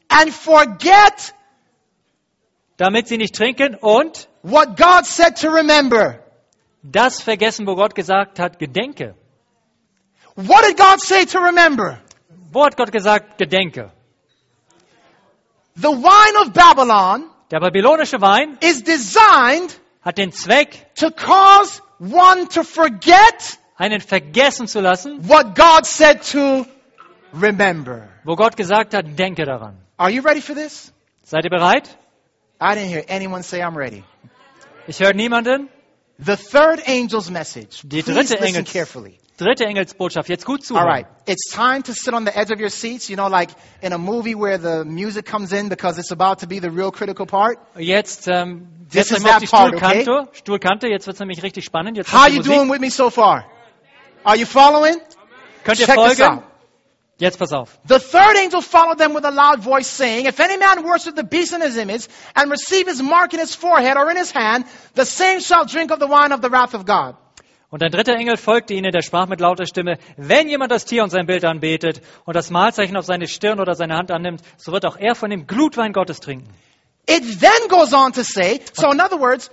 and 0.08 0.30
forget 0.34 1.34
Damit 2.76 3.08
sie 3.08 3.16
nicht 3.16 3.34
trinken 3.34 3.74
und 3.74 4.28
what 4.42 4.76
God 4.76 5.06
said 5.06 5.40
to 5.40 5.48
remember. 5.48 6.22
das 6.82 7.22
vergessen, 7.22 7.66
wo 7.66 7.74
Gott 7.74 7.94
gesagt 7.94 8.38
hat, 8.38 8.58
gedenke. 8.58 9.14
What 10.36 10.64
did 10.66 10.76
God 10.76 11.00
say 11.00 11.24
to 11.24 11.38
remember? 11.38 12.00
Wo 12.52 12.64
hat 12.64 12.76
Gott 12.76 12.92
gesagt, 12.92 13.38
gedenke? 13.38 13.90
The 15.74 15.88
wine 15.88 16.36
of 16.42 16.52
Babylon 16.52 17.30
Der 17.50 17.60
babylonische 17.60 18.20
Wein 18.20 18.58
is 18.60 18.84
designed 18.84 19.80
hat 20.02 20.18
den 20.18 20.32
Zweck, 20.32 20.94
to 20.96 21.10
cause 21.10 21.80
one 21.98 22.46
to 22.48 22.62
forget 22.62 23.58
einen 23.78 24.00
vergessen 24.00 24.66
zu 24.68 24.80
lassen, 24.80 25.26
what 25.28 25.54
God 25.54 25.86
said 25.86 26.20
to 26.32 26.66
remember. 27.32 28.08
wo 28.24 28.36
Gott 28.36 28.56
gesagt 28.56 28.94
hat, 28.94 29.06
denke 29.18 29.44
daran. 29.44 29.76
Are 29.96 30.10
you 30.10 30.22
ready 30.22 30.40
for 30.40 30.54
this? 30.54 30.92
Seid 31.24 31.44
ihr 31.44 31.50
bereit? 31.50 31.88
I 32.60 32.74
didn't 32.74 32.88
hear 32.88 33.04
anyone 33.08 33.42
say 33.42 33.60
I'm 33.62 33.76
ready. 33.76 34.04
Ich 34.86 35.00
höre 35.00 35.14
niemanden. 35.14 35.68
The 36.18 36.36
third 36.36 36.82
angel's 36.88 37.30
message. 37.30 37.82
Die 37.84 38.02
Please 38.02 38.12
dritte 38.12 38.34
listen 38.42 38.44
Engels- 38.56 38.72
carefully. 38.72 39.18
Dritte 39.36 39.66
Engelsbotschaft. 39.66 40.28
Jetzt 40.28 40.44
gut 40.44 40.60
All 40.62 40.66
zuhören. 40.66 40.88
right. 40.88 41.06
It's 41.26 41.52
time 41.52 41.84
to 41.84 41.92
sit 41.92 42.12
on 42.12 42.24
the 42.26 42.34
edge 42.36 42.50
of 42.52 42.58
your 42.58 42.70
seats. 42.70 43.08
You 43.08 43.14
know, 43.14 43.28
like 43.28 43.50
in 43.82 43.92
a 43.92 43.98
movie 43.98 44.34
where 44.34 44.58
the 44.58 44.84
music 44.84 45.26
comes 45.26 45.52
in 45.52 45.68
because 45.68 45.96
it's 45.96 46.10
about 46.10 46.40
to 46.40 46.48
be 46.48 46.58
the 46.58 46.70
real 46.72 46.90
critical 46.90 47.24
part. 47.24 47.58
Jetzt 47.76 48.26
ähm, 48.26 48.66
This 48.90 49.06
setzt 49.08 49.12
is 49.12 49.16
euch 49.18 49.22
mal 49.22 49.28
auf 49.30 49.34
that 49.34 49.42
die 49.42 49.46
part, 49.46 49.68
Stuhlkante. 50.04 50.28
Stuhlkante. 50.32 50.88
Jetzt 50.88 51.06
wird's 51.06 51.20
nämlich 51.20 51.40
richtig 51.44 51.64
spannend. 51.64 51.96
Jetzt 51.96 52.12
How 52.12 52.26
you 52.26 52.38
Musik. 52.38 52.52
doing 52.52 52.68
with 52.68 52.80
me 52.80 52.90
so 52.90 53.10
far? 53.10 53.44
Are 54.28 54.36
you 54.36 54.44
following? 54.44 55.00
Könnt 55.64 55.80
ihr 55.80 55.86
Check 55.86 55.94
folgen? 55.94 56.42
Jetzt 57.18 57.38
pass 57.38 57.50
auf. 57.50 57.78
The 57.88 57.98
third 57.98 58.36
angel 58.36 58.60
followed 58.60 58.98
them 58.98 59.14
with 59.14 59.24
a 59.24 59.30
loud 59.30 59.60
voice 59.60 59.86
saying, 59.86 60.26
If 60.26 60.38
any 60.38 60.58
man 60.58 60.84
worship 60.84 61.16
the 61.16 61.24
beast 61.24 61.54
in 61.54 61.62
his 61.62 61.78
image 61.78 62.06
and 62.34 62.50
receive 62.50 62.86
his 62.86 63.00
mark 63.00 63.32
in 63.32 63.40
his 63.40 63.54
forehead 63.54 63.96
or 63.96 64.10
in 64.10 64.18
his 64.18 64.30
hand, 64.30 64.66
the 64.94 65.06
same 65.06 65.40
shall 65.40 65.64
drink 65.64 65.90
of 65.90 65.98
the 65.98 66.06
wine 66.06 66.32
of 66.32 66.42
the 66.42 66.50
wrath 66.50 66.74
of 66.74 66.84
God. 66.84 67.16
Und 67.70 67.82
ein 67.82 67.90
dritter 67.90 68.16
Engel 68.16 68.36
folgte 68.36 68.74
ihnen, 68.74 68.92
der 68.92 69.00
sprach 69.00 69.28
mit 69.28 69.40
lauter 69.40 69.64
Stimme, 69.64 69.96
wenn 70.18 70.50
jemand 70.50 70.72
das 70.72 70.84
Tier 70.84 71.02
und 71.04 71.10
sein 71.10 71.24
Bild 71.24 71.46
anbetet 71.46 72.02
und 72.26 72.36
das 72.36 72.50
Mahlzeichen 72.50 72.98
auf 72.98 73.06
seine 73.06 73.28
Stirn 73.28 73.60
oder 73.60 73.74
seine 73.74 73.96
Hand 73.96 74.10
annimmt, 74.10 74.42
so 74.58 74.72
wird 74.72 74.84
auch 74.84 74.98
er 74.98 75.14
von 75.14 75.30
dem 75.30 75.46
Glutwein 75.46 75.94
Gottes 75.94 76.20
trinken. 76.20 76.52
It 77.08 77.40
then 77.40 77.68
goes 77.70 77.94
on 77.94 78.12
to 78.12 78.22
say, 78.22 78.60
so 78.74 78.90
in 78.90 79.00
other 79.00 79.18
words, 79.18 79.50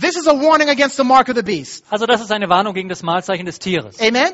this 0.00 0.16
is 0.16 0.26
a 0.26 0.34
warning 0.34 0.68
against 0.68 0.96
the 0.96 1.04
mark 1.04 1.28
of 1.28 1.36
the 1.36 1.42
beast. 1.42 1.84
Also 1.90 2.06
das 2.06 2.20
ist 2.20 2.30
eine 2.32 2.48
Warnung 2.48 2.74
gegen 2.74 2.88
das 2.88 3.02
Mahlzeichen 3.02 3.46
des 3.46 3.58
Tieres. 3.58 4.00
Amen? 4.00 4.32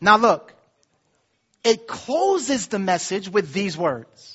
Now 0.00 0.16
look, 0.16 0.52
it 1.64 1.86
closes 1.86 2.68
the 2.70 2.78
message 2.78 3.32
with 3.32 3.52
these 3.52 3.78
words. 3.78 4.32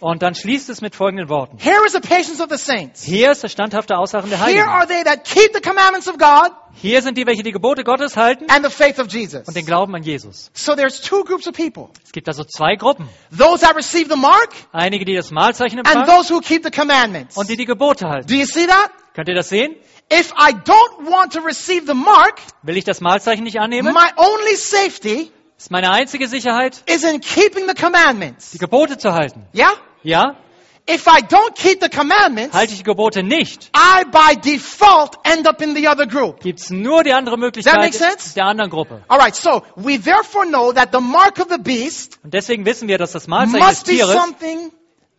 Und 0.00 0.22
dann 0.22 0.34
schließt 0.34 0.70
es 0.70 0.80
mit 0.80 0.94
folgenden 0.94 1.28
Worten. 1.28 1.58
Here 1.58 1.84
is 1.84 1.92
the 1.92 2.00
patience 2.00 2.40
of 2.42 2.48
the 2.50 2.56
saints. 2.56 3.02
Hier 3.02 3.32
ist 3.32 3.44
das 3.44 3.52
standhafte 3.52 3.98
Ausharren 3.98 4.30
der 4.30 4.38
Here 4.38 4.60
Heiligen. 4.64 4.68
are 4.70 4.86
they 4.86 5.04
that 5.04 5.24
keep 5.24 5.52
the 5.52 5.60
commandments 5.60 6.08
of 6.08 6.16
God 6.16 6.52
Hier 6.80 7.02
sind 7.02 7.18
die, 7.18 7.26
welche 7.26 7.42
die 7.42 7.52
Gebote 7.52 7.84
Gottes 7.84 8.16
halten 8.16 8.46
and 8.48 8.64
the 8.64 8.70
faith 8.70 8.98
of 8.98 9.08
Jesus. 9.12 9.46
und 9.46 9.54
den 9.54 9.66
Glauben 9.66 9.94
an 9.94 10.02
Jesus. 10.02 10.50
So 10.54 10.74
there's 10.74 11.02
two 11.02 11.22
groups 11.24 11.46
of 11.46 11.52
people. 11.54 11.90
Es 12.02 12.12
gibt 12.12 12.28
also 12.28 12.44
zwei 12.44 12.76
Gruppen. 12.76 13.10
Those 13.36 13.60
that 13.60 13.76
receive 13.76 14.08
the 14.08 14.16
mark 14.18 14.54
Einige, 14.72 15.04
die 15.04 15.14
das 15.16 15.30
Mahlzeichen 15.30 15.80
and 15.80 15.86
empfangen 15.86 16.06
those 16.06 16.32
who 16.32 16.40
keep 16.40 16.64
the 16.64 16.70
commandments. 16.70 17.36
und 17.36 17.50
die 17.50 17.56
die 17.56 17.66
Gebote 17.66 18.08
halten. 18.08 18.26
Do 18.26 18.34
you 18.36 18.46
see 18.46 18.66
that? 18.66 18.90
Könnt 19.14 19.28
ihr 19.28 19.34
das 19.34 19.48
sehen? 19.48 19.74
If 20.12 20.32
I 20.32 20.52
don't 20.52 21.10
want 21.10 21.32
to 21.34 21.40
receive 21.40 21.86
the 21.86 21.94
mark, 21.94 22.40
Will 22.62 22.76
ich 22.76 22.84
das 22.84 23.00
Mahlzeichen 23.00 23.44
nicht 23.44 23.60
annehmen? 23.60 23.92
my 23.92 24.10
only 24.16 24.56
safety 24.56 25.30
Ist 25.58 25.70
meine 25.70 25.90
einzige 25.90 26.26
Sicherheit, 26.28 26.82
is 26.86 27.04
in 27.04 27.20
keeping 27.20 27.68
the 27.68 27.74
commandments. 27.74 28.50
die 28.52 28.58
Gebote 28.58 28.98
zu 28.98 29.12
halten. 29.12 29.46
Yeah? 29.54 29.72
Ja? 30.02 30.36
If 30.88 31.06
I 31.06 31.20
don't 31.22 31.54
keep 31.54 31.80
the 31.82 31.88
commandments, 31.90 32.56
Halte 32.56 32.72
ich 32.72 32.78
die 32.78 32.84
Gebote 32.84 33.22
nicht, 33.22 33.70
I 33.76 34.04
by 34.06 34.34
default 34.40 35.16
end 35.24 35.46
up 35.46 35.60
in 35.60 35.74
the 35.76 35.86
other 35.88 36.06
group. 36.06 36.40
gibt's 36.40 36.70
nur 36.70 37.04
die 37.04 37.12
andere 37.12 37.36
That 37.36 37.40
Möglichkeit 37.40 37.76
make 37.78 37.92
sense? 37.92 38.34
der 38.34 38.46
anderen 38.46 38.70
Gruppe. 38.70 39.02
Alright, 39.06 39.36
so 39.36 39.62
we 39.76 39.98
therefore 40.00 40.46
know 40.46 40.72
that 40.72 40.88
the 40.92 41.00
mark 41.00 41.38
of 41.38 41.48
the 41.50 41.58
beast 41.58 42.18
Und 42.24 42.32
deswegen 42.34 42.64
wissen 42.64 42.88
wir, 42.88 42.96
dass 42.98 43.12
das 43.12 43.28
Mahlzeichen 43.28 43.60
des 43.60 43.68
must 43.68 43.86
be 43.86 43.92
Tieres 43.92 44.12
something 44.12 44.72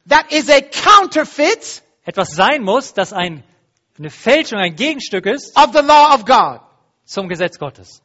that 0.10 0.32
is 0.32 0.50
a 0.50 0.60
counterfeit 0.62 1.84
etwas 2.04 2.32
sein 2.32 2.64
muss, 2.64 2.94
das 2.94 3.14
ein, 3.14 3.44
eine 3.98 4.10
Fälschung, 4.10 4.60
ein 4.60 4.76
Gegenstück 4.76 5.26
ist 5.26 5.56
of 5.58 5.72
the 5.74 5.86
law 5.86 6.14
of 6.14 6.26
God. 6.26 6.62
zum 7.06 7.28
Gesetz 7.28 7.60
Gottes. 7.60 8.02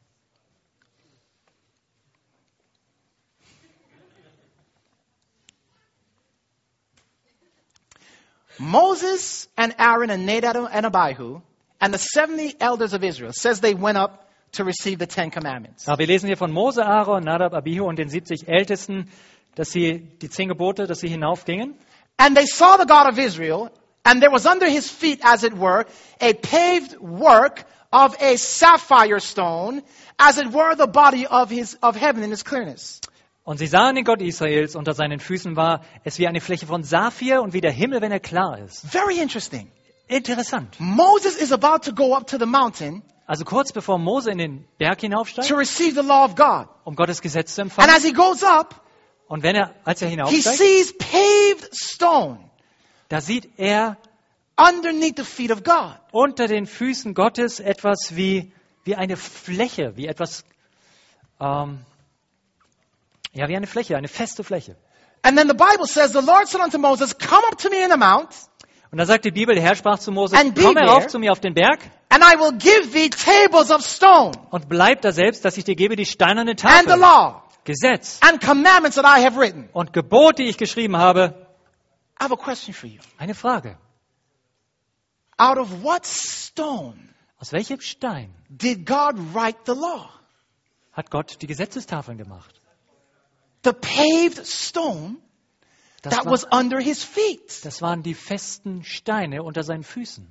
Moses 8.59 9.49
and 9.57 9.75
Aaron 9.79 10.11
and 10.11 10.25
Nadab 10.25 10.57
and 10.73 10.87
Abihu 10.87 11.43
and 11.79 11.93
the 11.93 11.99
70 11.99 12.57
elders 12.59 12.95
of 12.95 13.05
Israel 13.05 13.33
says 13.33 13.61
they 13.61 13.75
went 13.75 13.99
up 13.99 14.31
to 14.53 14.65
receive 14.65 14.99
the 14.99 15.07
Ten 15.07 15.31
Commandments. 15.31 15.87
Aber 15.89 15.99
wir 15.99 16.07
lesen 16.07 16.27
hier 16.27 16.39
von 16.39 16.53
Mose, 16.53 16.85
Aaron, 16.85 17.25
Nadab, 17.25 17.53
Abihu 17.53 17.85
und 17.87 17.99
den 17.99 18.09
70 18.09 18.49
Ältesten, 18.49 19.11
dass 19.55 19.71
sie 19.71 19.99
die 20.23 20.31
zehn 20.31 20.49
Gebote, 20.49 20.87
dass 20.87 21.01
sie 21.01 21.09
hinaufgingen. 21.09 21.75
And 22.17 22.35
they 22.35 22.47
saw 22.47 22.79
the 22.79 22.87
God 22.87 23.07
of 23.13 23.19
Israel, 23.19 23.71
and 24.07 24.23
there 24.23 24.31
was 24.31 24.47
under 24.47 24.67
his 24.69 24.89
feet, 24.89 25.21
as 25.23 25.45
it 25.45 25.53
were, 25.55 25.85
a 26.21 26.33
paved 26.33 26.97
work 27.01 27.65
of 27.93 28.17
a 28.21 28.37
sapphire 28.37 29.21
stone, 29.21 29.83
as 30.19 30.39
it 30.39 30.51
were 30.53 30.75
the 30.77 30.87
body 30.87 31.27
of 31.27 31.51
his 31.51 31.77
of 31.83 31.97
heaven 31.97 32.23
in 32.23 32.33
its 32.33 32.43
clearness. 32.43 33.01
Und 33.45 33.59
sie 33.59 33.67
sahen 33.67 33.95
den 33.95 34.05
Gott 34.05 34.21
Israels, 34.23 34.75
unter 34.75 34.93
seinen 34.93 35.21
Füßen 35.21 35.55
war 35.57 35.83
es 36.05 36.19
wie 36.19 36.27
eine 36.27 36.41
Fläche 36.41 36.67
von 36.67 36.83
Saphir 36.83 37.43
und 37.43 37.53
wie 37.53 37.61
der 37.61 37.71
Himmel, 37.71 38.01
wenn 38.01 38.11
er 38.13 38.21
klar 38.21 38.59
ist. 38.59 38.85
Very 38.87 39.19
interesting. 39.19 39.71
Interessant. 40.09 40.77
Moses 40.79 41.37
is 41.37 41.53
about 41.53 41.83
to 41.83 41.93
go 41.93 42.15
up 42.15 42.27
to 42.29 42.39
the 42.39 42.47
mountain 42.47 43.03
Also 43.29 43.45
kurz 43.45 43.73
bevor 43.73 43.99
Mose 43.99 44.31
in 44.31 44.39
den 44.39 44.65
Berg 44.79 45.01
hinaufsteigt, 45.01 45.49
to 45.49 45.57
receive 45.57 46.01
the 46.01 46.07
law 46.07 46.25
of 46.25 46.37
God. 46.37 46.69
um 46.85 46.95
Gottes 46.95 47.21
Gesetz 47.21 47.55
zu 47.57 47.63
empfangen. 47.63 47.89
And 47.89 47.97
as 47.97 48.05
he 48.05 48.13
goes 48.13 48.45
up, 48.45 48.81
und 49.27 49.43
wenn 49.43 49.57
er, 49.57 49.75
als 49.85 50.01
er 50.01 50.09
hinaufsteigt, 50.09 50.45
he 50.45 50.83
sees 50.83 50.97
paved 50.97 51.69
stone 51.75 52.39
da 53.09 53.21
sieht 53.21 53.49
er 53.59 53.97
underneath 54.57 55.17
the 55.17 55.25
feet 55.25 55.51
of 55.51 55.63
God. 55.63 55.97
unter 56.13 56.49
den 56.49 56.67
Füßen 56.67 57.15
Gottes 57.15 57.61
etwas 57.61 58.17
wie, 58.17 58.53
wie 58.85 58.97
eine 58.97 59.17
Fläche, 59.17 59.97
wie 59.97 60.07
etwas, 60.07 60.45
ähm, 61.41 61.81
ja, 63.33 63.49
wie 63.49 63.57
eine 63.57 63.67
Fläche, 63.67 63.97
eine 63.97 64.09
feste 64.09 64.45
Fläche. 64.45 64.77
And 65.23 65.37
then 65.37 65.49
the 65.49 65.55
Bible 65.55 65.87
says, 65.87 66.13
the 66.13 66.25
Lord 66.25 66.49
said 66.49 66.61
unto 66.61 66.79
Moses, 66.79 67.17
come 67.17 67.43
up 67.51 67.59
to 67.59 67.69
me 67.69 67.83
in 67.83 67.91
the 67.91 67.99
mount, 67.99 68.31
Und 68.91 68.99
dann 68.99 69.07
sagt 69.09 69.25
die 69.25 69.31
Bibel, 69.31 69.55
der 69.55 69.65
Herr 69.65 69.75
sprach 69.75 69.99
zu 69.99 70.13
Mose, 70.13 70.37
And 70.37 70.55
be 70.55 70.63
komm 70.63 70.77
herauf 70.77 71.09
zu 71.09 71.19
mir 71.19 71.33
auf 71.33 71.41
den 71.41 71.55
Berg 71.55 71.81
and 72.09 72.23
I 72.23 72.39
will 72.39 72.53
give 72.53 72.93
thee 72.93 73.11
tables 73.11 73.71
of 73.71 73.85
stone 73.85 74.33
und 74.51 74.69
bleib 74.69 75.03
da 75.03 75.13
selbst, 75.13 75.45
dass 75.45 75.57
ich 75.57 75.65
dir 75.65 75.75
gebe 75.75 75.97
die 75.97 76.07
steinerne 76.07 76.53
and 76.53 76.61
the 76.61 76.67
Tafel, 76.67 76.99
law 76.99 77.43
Gesetz 77.65 78.21
and 78.23 78.41
commandments 78.41 78.97
that 78.97 79.05
I 79.05 79.25
have 79.25 79.39
written. 79.39 79.69
und 79.73 79.93
Gebot, 79.93 80.39
die 80.39 80.45
ich 80.45 80.57
geschrieben 80.57 80.97
habe. 80.97 81.46
I 82.19 82.25
have 82.25 82.33
a 82.33 82.37
question 82.37 82.75
for 82.75 82.87
you. 82.87 83.01
Eine 83.19 83.35
Frage. 83.35 83.77
Out 85.39 85.59
of 85.59 85.83
what 85.83 86.07
stone 86.07 87.11
Aus 87.39 87.53
welchem 87.53 87.81
Stein 87.81 88.33
did 88.49 88.87
God 88.87 89.19
write 89.35 89.59
the 89.67 89.75
law? 89.75 90.11
hat 90.93 91.11
Gott 91.11 91.37
die 91.43 91.47
Gesetzestafeln 91.47 92.17
gemacht? 92.17 92.61
The 93.65 93.73
paved 93.75 94.47
stone 94.47 95.19
Das, 96.03 96.15
that 96.15 96.25
war, 96.25 96.33
was 96.33 96.47
under 96.51 96.81
his 96.81 97.03
feet. 97.05 97.65
das 97.65 97.83
waren 97.83 98.03
die 98.03 98.15
festen 98.15 98.83
Steine 98.85 99.43
unter 99.43 99.63
seinen 99.63 99.85
Füßen. 99.85 100.27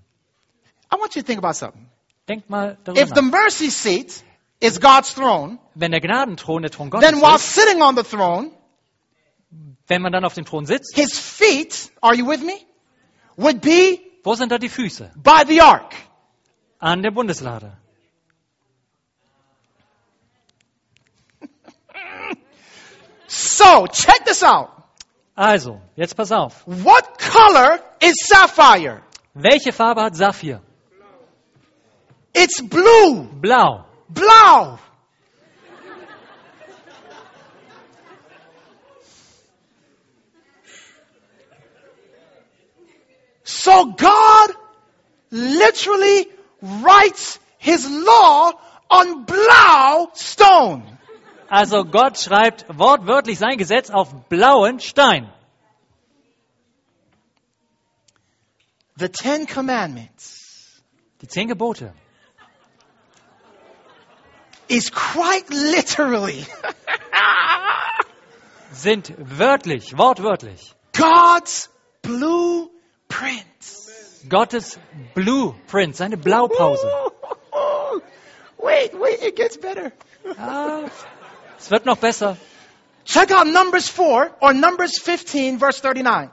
I 0.91 0.95
want 0.99 1.16
you 1.16 1.22
to 1.22 1.26
think 1.26 1.38
about 1.38 1.53
something. 1.53 1.88
Denkt 2.28 2.49
mal 2.49 2.78
darüber 2.84 3.02
If 3.02 3.10
the 3.14 3.22
nach. 3.22 3.32
mercy 3.44 3.70
seat 3.70 4.24
is 4.60 4.80
God's 4.80 5.14
throne, 5.14 5.60
Wenn 5.76 5.91
der 5.91 6.02
Gnadenthron 6.02 6.64
der 6.64 6.72
Thron 6.72 6.90
Gottes 6.90 7.07
then 7.07 7.22
while 7.22 7.36
ist, 7.36 7.53
sitting 7.53 7.82
on 7.84 7.95
the 7.95 8.03
throne, 8.03 8.52
wenn 9.88 10.02
man 10.02 10.11
dann 10.11 10.26
auf 10.26 10.34
dem 10.34 10.45
Thron 10.45 10.65
sitzt, 10.65 10.95
his 10.95 11.18
feet, 11.18 11.91
are 12.02 12.15
you 12.15 12.27
with 12.27 12.41
me? 12.41 12.60
Would 13.38 13.61
be 13.61 13.99
wo 14.23 14.34
sind 14.36 14.52
da 14.52 14.57
die 14.57 14.69
Füße? 14.69 15.11
by 15.15 15.44
the 15.48 15.61
ark. 15.61 15.94
An 16.80 17.03
der 17.03 17.11
Bundeslade. 17.11 17.77
So, 23.27 23.88
check 23.88 24.23
this 24.26 24.44
out. 24.44 24.69
Also, 25.36 25.82
jetzt 25.95 26.15
pass 26.15 26.32
auf. 26.32 26.64
What 26.65 27.19
color 27.19 27.80
is 27.99 28.15
sapphire? 28.26 29.02
Welche 29.34 29.73
Farbe 29.73 30.02
hat 30.02 30.15
Saphir? 30.15 30.61
It's 32.34 32.61
blue. 32.61 33.27
Blau. 33.41 33.86
Blau. 34.07 34.80
So 43.46 43.94
God 43.94 44.50
literally 45.30 46.28
writes 46.62 47.40
his 47.58 47.88
law 47.90 48.52
on 48.90 49.24
blau 49.26 50.10
stone. 50.16 50.84
Also 51.50 51.84
Gott 51.84 52.18
schreibt 52.18 52.66
wortwörtlich 52.68 53.38
sein 53.38 53.58
Gesetz 53.58 53.90
auf 53.90 54.28
blauen 54.30 54.80
Stein. 54.80 55.32
The 58.98 59.10
Ten 59.10 59.46
Commandments 59.46 60.82
Die 61.22 61.28
zehn 61.28 61.48
Gebote 61.48 61.94
is 64.68 64.92
quite 64.92 65.50
literally 65.50 66.46
sind 68.72 69.14
wörtlich, 69.18 69.98
wortwörtlich 69.98 70.74
God's 70.94 71.70
blueprint. 73.20 74.30
Gottes 74.30 74.80
Blueprint, 75.14 75.96
seine 75.96 76.18
Blaupause. 76.18 76.86
wait, 78.58 79.00
wait, 79.00 79.22
it 79.22 79.36
gets 79.36 79.58
better. 79.58 79.92
Ah, 80.38 80.90
es 81.58 81.70
wird 81.70 81.86
noch 81.86 81.98
besser. 81.98 82.38
Check 83.06 83.32
out 83.32 83.46
Numbers 83.46 83.88
4 83.88 84.32
or 84.42 84.54
Numbers 84.54 85.00
15 85.00 85.60
verse 85.60 85.80
39. 85.80 86.32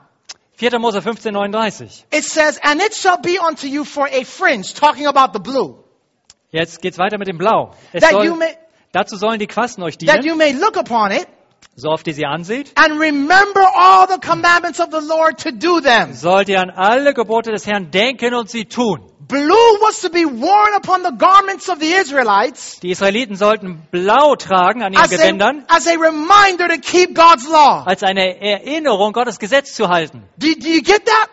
4. 0.57 0.79
Mose 0.79 1.01
15, 1.01 1.33
39. 1.33 1.89
It 2.11 2.23
says, 2.23 2.59
and 2.63 2.81
it 2.81 2.93
shall 2.93 3.19
be 3.19 3.37
unto 3.37 3.67
you 3.67 3.83
for 3.83 4.07
a 4.07 4.23
fringe, 4.23 4.73
talking 4.73 5.05
about 5.05 5.33
the 5.33 5.39
blue, 5.39 5.83
Jetzt 6.53 6.81
geht's 6.81 6.99
weiter 6.99 7.17
mit 7.17 7.27
dem 7.27 7.37
Blau. 7.39 7.73
Es 7.91 8.01
that 8.01 8.13
you 8.13 8.29
soll, 8.29 8.37
may, 8.37 8.55
dazu 8.91 9.17
sollen 9.17 9.39
die 9.39 9.47
Quasten 9.47 9.83
euch 9.83 9.97
that 9.97 10.21
dienen, 10.21 10.25
you 10.25 10.35
may 10.35 10.53
look 10.53 10.77
upon 10.77 11.11
it 11.11 11.27
so 11.75 11.89
oft 11.89 12.07
ihr 12.07 12.13
sie 12.13 12.25
anseht. 12.25 12.71
and 12.75 12.99
remember 12.99 13.61
all 13.75 14.07
the 14.07 14.19
commandments 14.19 14.79
of 14.79 14.89
the 14.91 15.01
Lord 15.01 15.39
to 15.39 15.51
do 15.51 15.81
them. 15.81 16.13
Sollt 16.13 16.49
ihr 16.49 16.59
an 16.61 16.69
alle 16.69 17.13
Gebote 17.13 17.51
des 17.51 17.65
Herrn 17.65 17.91
denken 17.91 18.33
und 18.33 18.49
sie 18.49 18.65
tun. 18.65 19.09
Blue 19.25 19.79
was 19.81 20.01
to 20.01 20.09
be 20.09 20.25
worn 20.25 20.73
upon 20.75 21.01
the 21.01 21.11
garments 21.17 21.69
of 21.69 21.79
the 21.79 21.93
Israelites 21.93 22.79
Die 22.81 22.89
Israeliten 22.91 23.35
sollten 23.37 23.87
Blau 23.89 24.35
tragen 24.35 24.83
an 24.83 24.91
ihren 24.93 25.09
Gewändern, 25.09 25.63
as 25.69 25.87
a 25.87 25.93
reminder 25.97 26.67
to 26.67 26.77
keep 26.77 27.15
God's 27.15 27.47
law. 27.47 27.83
als 27.85 28.03
eine 28.03 28.39
Erinnerung, 28.41 29.13
Gottes 29.13 29.39
Gesetz 29.39 29.73
zu 29.73 29.87
halten. 29.87 30.23
Do, 30.37 30.47
do 30.59 30.67
you 30.67 30.81
get 30.81 31.05
that? 31.05 31.29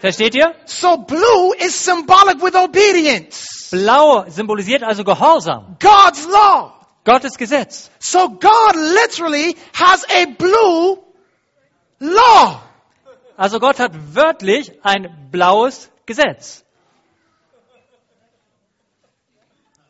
Versteht 0.00 0.34
ihr? 0.36 0.54
So 0.66 0.96
blue 0.98 1.54
is 1.58 1.74
symbolic 1.84 2.40
with 2.42 2.54
obedience. 2.54 3.68
Blau 3.72 4.24
symbolisiert 4.28 4.82
also 4.84 5.02
Gehorsam. 5.02 5.76
God's 5.80 6.26
law. 6.28 6.83
Gottes 7.04 7.36
Gesetz. 7.36 7.90
So 7.98 8.28
God 8.28 8.76
literally 8.76 9.56
has 9.74 10.04
a 10.10 10.26
blue 10.26 10.98
law. 12.00 12.62
Also 13.36 13.58
Gott 13.58 13.78
hat 13.78 13.92
wörtlich 14.14 14.72
ein 14.84 15.28
blaues 15.30 15.90
Gesetz. 16.06 16.64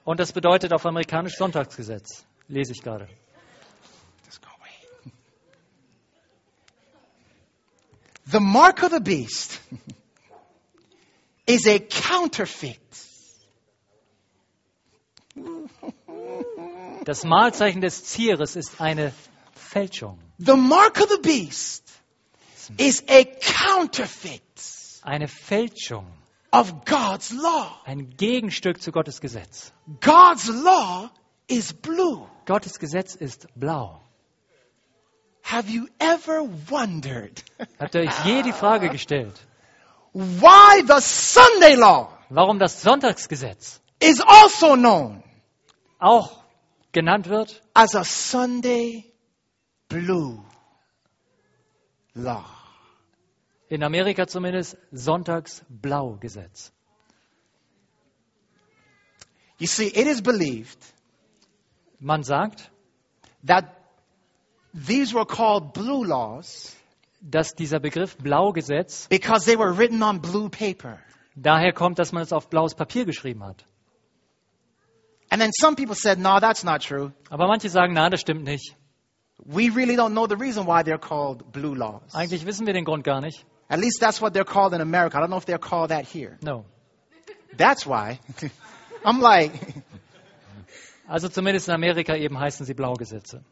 Und 0.04 0.20
das 0.20 0.32
bedeutet 0.32 0.72
auf 0.72 0.84
amerikanisch 0.84 1.36
Sonntagsgesetz. 1.36 2.24
Lese 2.48 2.72
ich 2.72 2.82
gerade. 2.82 3.08
The 8.26 8.40
mark 8.40 8.82
of 8.82 8.90
the 8.90 9.00
beast 9.00 9.60
is 11.46 11.66
a 11.66 11.78
counterfeit. 11.78 12.80
Das 17.04 17.24
Mahlzeichen 17.24 17.80
des 17.80 18.04
Zieres 18.04 18.56
ist 18.56 18.80
eine 18.80 19.12
Fälschung. 19.52 20.18
The 20.38 20.56
mark 20.56 21.00
of 21.00 21.08
the 21.10 21.20
beast 21.20 21.82
is 22.78 23.04
a 23.08 23.24
counterfeit 23.24 24.42
Eine 25.02 25.28
Fälschung. 25.28 26.06
of 26.52 26.84
God's 26.84 27.32
law. 27.32 27.80
Ein 27.84 28.10
Gegenstück 28.16 28.80
zu 28.80 28.92
Gottes 28.92 29.20
Gesetz. 29.20 29.72
God's 30.00 30.48
law 30.48 31.10
is 31.48 31.72
blue. 31.72 32.26
Gottes 32.46 32.78
Gesetz 32.78 33.14
ist 33.14 33.46
blau. 33.54 34.00
Have 35.42 35.68
you 35.68 35.88
ever 35.98 36.48
wondered 36.70 37.44
Habt 37.78 37.94
ihr 37.94 38.02
euch 38.02 38.24
je 38.24 38.42
die 38.42 38.52
Frage 38.52 38.88
gestellt, 38.88 39.38
why 40.14 40.82
the 40.86 41.00
Sunday 41.00 41.74
law 41.74 42.08
warum 42.30 42.58
das 42.58 42.80
Sonntagsgesetz 42.80 43.80
is 44.00 44.22
also 44.22 44.74
known 44.74 45.22
auch 45.98 46.43
genannt 46.94 47.28
wird 47.28 47.62
as 47.74 47.94
a 47.94 48.04
Sunday 48.04 49.12
blue 49.88 50.42
law? 52.14 52.44
in 53.70 53.82
Amerika 53.82 54.26
zumindest 54.26 54.76
Sonntagsblau-Gesetz. 54.92 56.70
You 59.58 59.66
see, 59.66 59.88
it 59.88 60.06
is 60.06 60.22
believed 60.22 60.78
Man 62.04 62.22
sagt, 62.22 62.70
that 63.44 63.64
these 64.74 65.14
were 65.14 65.24
called 65.24 65.72
blue 65.72 66.04
laws 66.04 66.76
dass 67.26 67.54
dieser 67.54 67.80
Begriff 67.80 68.18
Blaugesetz 68.18 69.08
because 69.08 69.46
they 69.46 69.56
were 69.56 69.78
written 69.78 70.02
on 70.02 70.20
blue 70.20 70.50
paper. 70.50 70.98
daher 71.34 71.72
kommt, 71.72 71.98
dass 71.98 72.12
man 72.12 72.22
es 72.22 72.34
auf 72.34 72.50
blaues 72.50 72.74
Papier 72.74 73.06
geschrieben 73.06 73.42
hat. 73.42 73.64
And 75.34 75.40
then 75.40 75.50
some 75.50 75.74
people 75.74 75.96
said, 75.96 76.20
no, 76.20 76.38
that's 76.38 76.62
not 76.62 76.80
true. 76.80 77.10
Aber 77.28 77.48
manche 77.48 77.68
sagen, 77.68 77.92
na, 77.92 78.08
das 78.08 78.20
stimmt 78.20 78.44
nicht. 78.44 78.72
We 79.44 79.70
really 79.70 79.96
don't 79.96 80.14
know 80.14 80.28
the 80.28 80.36
reason 80.36 80.64
why 80.64 80.84
they're 80.84 80.96
called 80.96 81.50
blue 81.50 81.74
laws. 81.74 82.14
Eigentlich 82.14 82.46
wissen 82.46 82.66
wir 82.66 82.72
den 82.72 82.84
Grund 82.84 83.02
gar 83.02 83.20
nicht. 83.20 83.44
At 83.68 83.80
least 83.80 83.98
that's 83.98 84.20
what 84.20 84.32
they're 84.32 84.44
called 84.44 84.74
in 84.74 84.80
America. 84.80 85.16
I 85.16 85.20
don't 85.22 85.30
know 85.30 85.36
if 85.38 85.44
they're 85.44 85.58
called 85.58 85.90
that 85.90 86.04
here. 86.04 86.38
No. 86.40 86.66
That's 87.56 87.84
why. 87.84 88.20
I'm 89.04 89.20
like, 89.20 89.50
Also 91.08 91.26
zumindest 91.26 91.66
in 91.66 91.74
Amerika 91.74 92.14
eben 92.16 92.38
heißen 92.38 92.64
sie 92.64 92.74
Blaugesetze. 92.74 93.42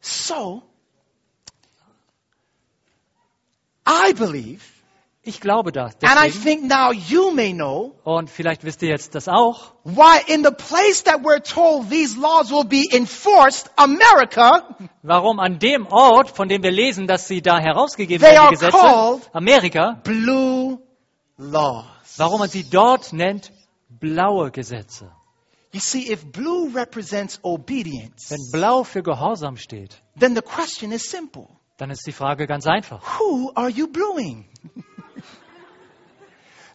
so, 0.00 0.64
I 3.86 4.14
believe, 4.14 4.64
Ich 5.24 5.40
glaube 5.40 5.70
das. 5.70 5.92
and 6.02 6.18
I 6.18 6.30
think 6.32 6.64
now 6.64 6.90
you 6.90 7.30
may 7.30 7.52
know, 7.52 7.94
und 8.02 8.28
vielleicht 8.28 8.64
wisst 8.64 8.82
ihr 8.82 8.88
jetzt 8.88 9.14
das 9.14 9.28
auch, 9.28 9.72
why 9.84 10.18
in 10.26 10.42
the 10.42 10.50
place 10.50 11.04
that 11.04 11.20
we're 11.22 11.40
told 11.40 11.88
these 11.90 12.18
laws 12.18 12.50
will 12.50 12.64
be 12.64 12.84
enforced, 12.92 13.70
America, 13.76 14.76
warum 15.04 15.38
an 15.38 15.60
dem 15.60 15.86
Ort, 15.86 16.30
von 16.30 16.48
dem 16.48 16.64
wir 16.64 16.72
lesen, 16.72 17.06
dass 17.06 17.28
sie 17.28 17.40
da 17.40 17.60
herausgegeben 17.60 18.20
werden, 18.20 18.48
die 18.50 18.54
Gesetze, 18.56 18.76
called- 18.76 19.30
Amerika, 19.32 20.00
blue 20.02 20.80
laws. 21.38 21.84
warum 22.16 22.40
man 22.40 22.48
sie 22.48 22.68
dort 22.68 23.12
nennt, 23.12 23.52
blaue 23.88 24.50
Gesetze. 24.50 25.08
You 25.72 25.78
see, 25.80 26.10
if 26.12 26.24
blue 26.32 26.68
represents 26.74 27.38
obedience, 27.44 28.28
Wenn 28.30 28.40
blau 28.50 28.82
für 28.82 29.04
Gehorsam 29.04 29.56
steht, 29.56 30.02
then 30.18 30.34
the 30.34 30.42
question 30.42 30.90
is 30.90 31.08
simple. 31.08 31.46
dann 31.78 31.90
ist 31.90 32.04
die 32.08 32.12
Frage 32.12 32.48
ganz 32.48 32.66
einfach. 32.66 33.00
Who 33.20 33.52
are 33.54 33.70
you 33.70 33.86
bluing? 33.86 34.46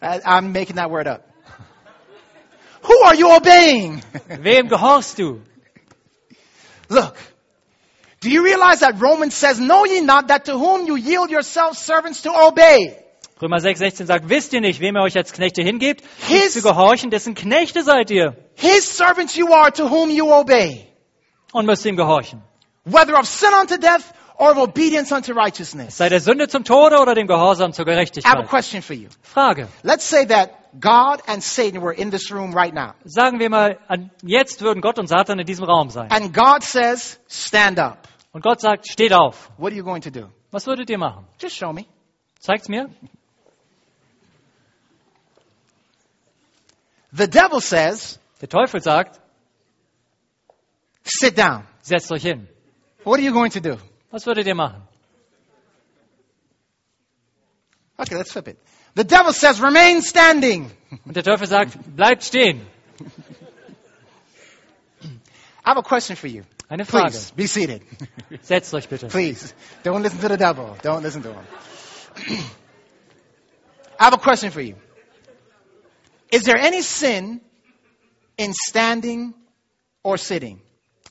I- 0.02 0.20
I'm 0.24 0.52
making 0.52 0.76
that 0.76 0.90
word 0.90 1.06
up. 1.06 1.24
Who 2.82 2.98
are 3.02 3.14
you 3.14 3.34
obeying? 3.36 4.02
Wem 4.42 4.68
gehorchst 4.68 5.16
du? 5.16 5.42
Look, 6.88 7.16
do 8.20 8.30
you 8.30 8.44
realize 8.44 8.80
that 8.80 9.00
Romans 9.00 9.34
says, 9.34 9.58
Know 9.60 9.84
ye 9.84 10.00
not 10.00 10.28
that 10.28 10.46
to 10.46 10.52
whom 10.58 10.86
you 10.86 10.96
yield 10.96 11.30
yourselves 11.30 11.78
servants 11.78 12.22
to 12.22 12.30
obey? 12.32 12.98
Römer 13.40 13.60
6, 13.60 13.78
16 13.78 14.06
sagt, 14.08 14.28
wisst 14.28 14.52
ihr 14.52 14.60
nicht, 14.60 14.80
wem 14.80 14.96
ihr 14.96 15.02
euch 15.02 15.16
als 15.16 15.32
Knechte 15.32 15.62
hingebt? 15.62 16.02
His- 16.26 16.54
zu 16.54 16.62
gehorchen, 16.62 17.10
dessen 17.10 17.34
Knechte 17.34 17.82
seid 17.84 18.10
ihr 18.10 18.34
His 18.56 18.84
servants 18.96 19.36
you 19.36 19.52
are 19.52 19.70
to 19.72 19.88
whom 19.88 20.10
you 20.10 20.32
obey, 20.32 20.86
und 21.52 21.66
müsst 21.66 21.84
ihm 21.86 21.96
gehorchen. 21.96 22.42
whether 22.84 23.16
of 23.18 23.26
sin 23.28 23.50
unto 23.60 23.76
death 23.76 24.12
or 24.38 24.52
of 24.52 24.58
obedience 24.58 25.12
unto 25.12 25.32
righteousness. 25.34 25.96
Sei 25.96 26.08
der 26.08 26.20
Sünde 26.20 26.48
zum 26.48 26.64
Tode 26.64 26.98
oder 27.00 27.14
dem 27.14 27.26
Gehorsam 27.26 27.72
zur 27.72 27.86
I 27.86 27.90
have 27.90 27.90
a 27.90 27.94
Gerechtigkeit. 27.96 28.48
question 28.48 28.82
for 28.82 28.94
you. 28.94 29.08
Frage. 29.22 29.68
Let's 29.82 30.08
say 30.08 30.24
that 30.26 30.50
God 30.80 31.20
and 31.26 31.42
Satan 31.42 31.82
were 31.82 31.92
in 31.92 32.10
this 32.10 32.30
room 32.30 32.54
right 32.54 32.72
now. 32.72 32.94
Sagen 33.04 33.40
wir 33.40 33.50
mal, 33.50 33.78
jetzt 34.22 34.60
würden 34.62 34.80
Gott 34.80 34.98
und 34.98 35.08
Satan 35.08 35.38
in 35.40 35.46
diesem 35.46 35.64
Raum 35.64 35.90
sein. 35.90 36.10
And 36.12 36.32
God 36.32 36.62
says, 36.62 37.18
Stand 37.28 37.78
up. 37.78 38.06
Und 38.32 38.42
Gott 38.42 38.60
sagt, 38.60 38.86
steht 38.88 39.12
auf. 39.12 39.50
What 39.58 39.72
are 39.72 39.76
you 39.76 39.82
going 39.84 40.02
to 40.02 40.10
do? 40.10 40.28
Was 40.50 40.66
würdet 40.66 40.88
ihr 40.88 40.98
machen? 40.98 41.26
Just 41.40 41.56
show 41.56 41.72
me. 41.72 41.86
Zeigt's 42.38 42.68
mir. 42.68 42.88
The 47.10 47.26
devil 47.26 47.60
says, 47.60 48.18
Der 48.40 48.48
Teufel 48.48 48.80
sagt, 48.82 49.18
Sit 51.02 51.36
down. 51.38 51.66
setzt 51.82 52.12
euch 52.12 52.22
hin. 52.22 52.46
What 53.04 53.18
are 53.18 53.22
you 53.24 53.32
going 53.32 53.50
to 53.52 53.60
do? 53.60 53.78
Was 54.10 54.26
würdet 54.26 54.46
ihr 54.46 54.54
machen? 54.54 54.82
Okay, 57.98 58.14
let's 58.14 58.32
flip 58.32 58.48
it. 58.48 58.58
The 58.94 59.04
devil 59.04 59.32
says, 59.32 59.60
Remain 59.60 60.02
standing. 60.02 60.70
Und 61.04 61.16
der 61.16 61.24
Teufel 61.24 61.46
sagt, 61.46 61.76
bleibt 61.96 62.24
stehen. 62.24 62.66
I 65.64 65.70
have 65.70 65.78
a 65.78 65.82
question 65.82 66.16
for 66.16 66.28
you. 66.28 66.44
Eine 66.70 66.84
Frage. 66.84 67.10
Please, 67.12 67.32
be 67.34 67.46
seated. 67.46 67.82
Setzt 68.42 68.72
euch 68.72 68.88
bitte. 68.88 69.08
Please, 69.08 69.52
don't 69.84 70.02
listen 70.02 70.20
to 70.20 70.28
the 70.28 70.36
devil. 70.36 70.76
Don't 70.82 71.02
listen 71.02 71.22
to 71.22 71.32
him. 71.32 71.44
I 74.00 74.04
have 74.04 74.14
a 74.14 74.18
question 74.18 74.50
for 74.50 74.60
you. 74.60 74.76
Is 76.30 76.44
there 76.44 76.56
any 76.56 76.82
sin 76.82 77.40
in 78.36 78.52
standing 78.54 79.34
or 80.02 80.18
sitting? 80.18 80.60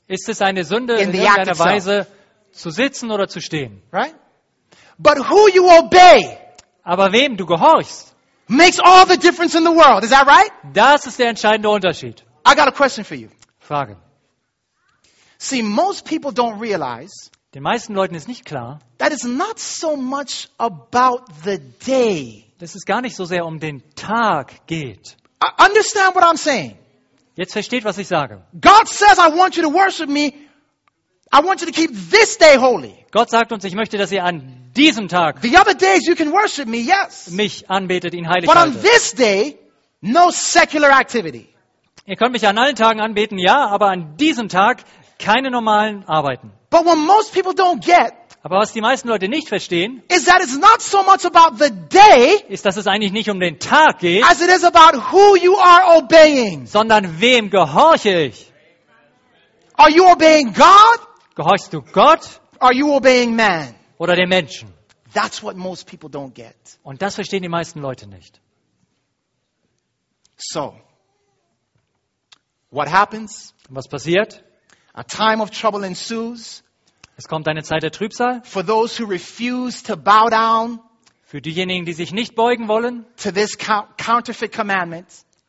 Ist 0.08 0.28
es 0.28 0.40
eine 0.40 0.64
Sünde, 0.64 0.94
In 0.94 1.10
in 1.10 1.20
irgendeiner. 1.20 1.58
Weise 1.58 2.06
zu 2.52 2.70
sitzen 2.70 3.10
oder 3.10 3.28
zu 3.28 3.40
stehen? 3.40 3.82
Right? 3.92 4.14
But 4.98 5.18
who 5.18 5.48
you 5.48 5.68
obey 5.68 6.38
Aber 6.82 7.12
wem 7.12 7.36
du 7.36 7.46
gehorchst, 7.46 8.14
makes 8.48 8.80
all 8.80 9.06
the 9.06 9.16
difference 9.18 9.54
in 9.54 9.64
the 9.64 9.70
world. 9.70 10.04
Is 10.04 10.10
that 10.10 10.26
right? 10.26 10.50
das 10.72 11.06
ist 11.06 11.18
der 11.18 11.28
entscheidende 11.28 11.68
Unterschied. 11.68 12.24
I 12.46 12.54
got 12.54 12.68
a 12.68 12.72
question 12.72 13.04
for 13.04 13.16
you. 13.16 13.28
Frage. 13.60 13.96
See, 15.38 15.62
most 15.62 16.04
people 16.04 16.32
don't 16.32 16.60
realize 16.60 17.30
Den 17.54 17.62
meisten 17.62 17.94
Leuten 17.94 18.14
ist 18.14 18.28
nicht 18.28 18.44
klar, 18.44 18.80
that 18.98 19.12
it's 19.12 19.24
not 19.24 19.58
so 19.58 19.96
much 19.96 20.48
about 20.58 21.24
the 21.44 21.58
day. 21.86 22.44
dass 22.58 22.74
es 22.74 22.84
gar 22.84 23.00
nicht 23.00 23.16
so 23.16 23.24
sehr 23.24 23.46
um 23.46 23.58
den 23.60 23.82
Tag 23.94 24.66
geht. 24.66 25.16
I 25.42 25.64
understand 25.64 26.14
what 26.14 26.24
I'm 26.24 26.36
saying. 26.36 26.76
Jetzt 27.36 27.52
versteht, 27.52 27.84
was 27.84 27.98
ich 27.98 28.08
sage. 28.08 28.42
God 28.60 28.88
says, 28.88 29.18
I 29.18 29.30
want 29.36 29.56
you 29.56 29.62
to 29.62 29.72
worship 29.72 30.08
me. 30.08 30.32
I 31.32 31.40
want 31.44 31.60
you 31.60 31.66
to 31.66 31.72
keep 31.72 31.90
this 32.10 32.38
day 32.38 32.56
holy. 32.56 32.94
Gott 33.10 33.30
sagt 33.30 33.52
uns, 33.52 33.64
ich 33.64 33.74
möchte, 33.74 33.98
dass 33.98 34.10
ihr 34.12 34.24
an 34.24 34.70
diesem 34.76 35.08
Tag 35.08 35.40
The 35.42 35.56
other 35.58 35.74
days 35.74 36.06
you 36.06 36.14
can 36.14 36.32
worship 36.32 36.66
me, 36.68 36.78
yes. 36.78 37.30
mich 37.30 37.68
anbetet, 37.70 38.14
ihn 38.14 38.28
heilig 38.28 38.46
But 38.46 38.56
on 38.56 38.74
haltet. 38.74 38.82
this 38.82 39.12
day, 39.14 39.58
no 40.00 40.30
secular 40.30 40.90
activity. 40.90 41.48
Ihr 42.06 42.16
könnt 42.16 42.32
mich 42.32 42.46
an 42.46 42.56
allen 42.56 42.76
Tagen 42.76 43.00
anbeten, 43.00 43.38
ja, 43.38 43.66
aber 43.68 43.88
an 43.90 44.16
diesem 44.16 44.48
Tag 44.48 44.84
keine 45.18 45.50
normalen 45.50 46.04
Arbeiten. 46.08 46.50
But 46.70 46.84
what 46.86 46.96
most 46.96 47.34
people 47.34 47.52
don't 47.52 47.84
get 47.84 48.12
Aber 48.42 48.58
was 48.60 48.72
die 48.72 48.80
meisten 48.80 49.08
Leute 49.08 49.28
nicht 49.28 49.48
verstehen, 49.48 50.02
is 50.08 50.24
that 50.24 50.40
it's 50.40 50.56
not 50.56 50.80
so 50.80 51.02
much 51.02 51.24
about 51.26 51.62
the 51.62 51.70
day 51.70 52.42
ist, 52.48 52.64
dass 52.64 52.76
es 52.76 52.86
eigentlich 52.86 53.12
nicht 53.12 53.28
um 53.28 53.40
den 53.40 53.58
Tag 53.58 53.98
geht, 53.98 54.24
as 54.24 54.40
it 54.40 54.48
is 54.48 54.64
about 54.64 54.98
who 55.12 55.36
you 55.36 55.56
are 55.58 55.98
obeying. 55.98 56.66
sondern 56.66 57.20
wem 57.20 57.50
gehorche 57.50 58.18
ich? 58.22 58.50
Are 59.74 59.90
you 59.90 60.06
obeying 60.10 60.54
God? 60.54 61.07
Gehorchst 61.38 61.72
du 61.72 61.80
Gott 61.82 62.40
Are 62.58 62.74
you 62.74 62.92
obeying 62.94 63.34
man? 63.36 63.74
oder 63.96 64.14
dem 64.16 64.28
Menschen? 64.28 64.74
That's 65.14 65.42
what 65.42 65.56
most 65.56 65.86
people 65.88 66.10
don't 66.10 66.34
get. 66.34 66.54
Und 66.82 67.00
das 67.00 67.14
verstehen 67.14 67.42
die 67.42 67.48
meisten 67.48 67.80
Leute 67.80 68.06
nicht. 68.08 68.40
So, 70.36 70.74
what 72.70 72.88
happens? 72.88 73.54
Was 73.70 73.88
passiert? 73.88 74.42
A 74.92 75.02
time 75.04 75.40
of 75.42 75.50
trouble 75.50 75.84
ensues 75.86 76.62
Es 77.16 77.26
kommt 77.28 77.48
eine 77.48 77.62
Zeit 77.62 77.82
der 77.82 77.90
Trübsal 77.92 78.42
for 78.44 78.64
those 78.64 78.98
who 79.02 79.08
refuse 79.08 79.82
to 79.84 79.96
bow 79.96 80.28
down 80.30 80.80
für 81.24 81.40
diejenigen, 81.40 81.84
die 81.84 81.92
sich 81.92 82.12
nicht 82.12 82.34
beugen 82.34 82.68
wollen, 82.68 83.04
to 83.16 83.30
this 83.32 83.56
cou- 83.58 83.86
counterfeit 83.96 84.52
commandment. 84.52 85.06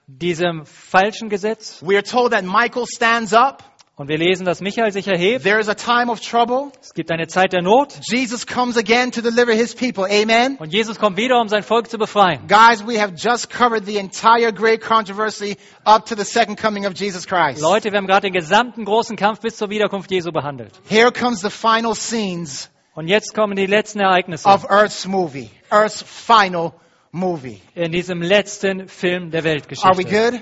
diesem 0.07 0.65
falschen 0.65 1.29
Gesetz. 1.29 1.81
We 1.83 1.95
are 1.95 2.03
told 2.03 2.31
that 2.31 2.43
Michael 2.43 2.85
stands 2.87 3.33
up. 3.33 3.63
Und 3.99 4.07
wir 4.07 4.17
lesen, 4.17 4.45
dass 4.45 4.61
Michael 4.61 4.93
sich 4.93 5.09
erhebt. 5.09 5.43
There 5.43 5.59
is 5.59 5.67
a 5.67 5.73
time 5.73 6.09
of 6.09 6.21
trouble. 6.21 6.71
Es 6.79 6.93
gibt 6.93 7.11
eine 7.11 7.27
Zeit 7.27 7.51
der 7.51 7.61
Not. 7.61 7.99
Jesus 8.09 8.47
comes 8.47 8.77
again 8.77 9.11
to 9.11 9.19
deliver 9.19 9.51
his 9.51 9.75
people. 9.75 10.05
Amen. 10.05 10.55
Und 10.57 10.71
Jesus 10.71 10.97
kommt 10.97 11.17
wieder, 11.17 11.37
um 11.41 11.49
sein 11.49 11.63
Volk 11.63 11.89
zu 11.89 11.97
befreien. 11.97 12.47
Guys, 12.47 12.81
we 12.87 12.97
have 12.97 13.15
just 13.17 13.49
covered 13.49 13.85
the 13.85 13.97
entire 13.97 14.53
great 14.53 14.79
controversy 14.79 15.57
up 15.83 16.05
to 16.05 16.15
the 16.15 16.23
second 16.23 16.57
coming 16.57 16.85
of 16.85 16.93
Jesus 16.97 17.27
Christ. 17.27 17.59
Leute, 17.61 17.91
wir 17.91 17.97
haben 17.97 18.07
gerade 18.07 18.27
den 18.27 18.31
gesamten 18.31 18.85
großen 18.85 19.17
Kampf 19.17 19.41
bis 19.41 19.57
zur 19.57 19.69
Wiederkunft 19.69 20.09
Jesu 20.09 20.31
behandelt. 20.31 20.71
Here 20.87 21.11
comes 21.11 21.41
the 21.41 21.49
final 21.49 21.93
scenes 21.93 22.69
Und 22.95 23.09
jetzt 23.09 23.35
kommen 23.35 23.57
die 23.57 23.65
letzten 23.65 23.99
Ereignisse 23.99 24.47
of 24.47 24.63
Earth's 24.69 25.07
movie, 25.07 25.49
Earth's 25.69 26.01
final 26.01 26.71
movie. 27.11 27.61
in 27.75 27.91
diesem 27.91 28.21
letzten 28.21 28.87
Film 28.87 29.29
der 29.29 29.41
Are 29.41 29.49
we 29.49 29.55
Weltgeschichte. 29.55 30.31
good? 30.31 30.41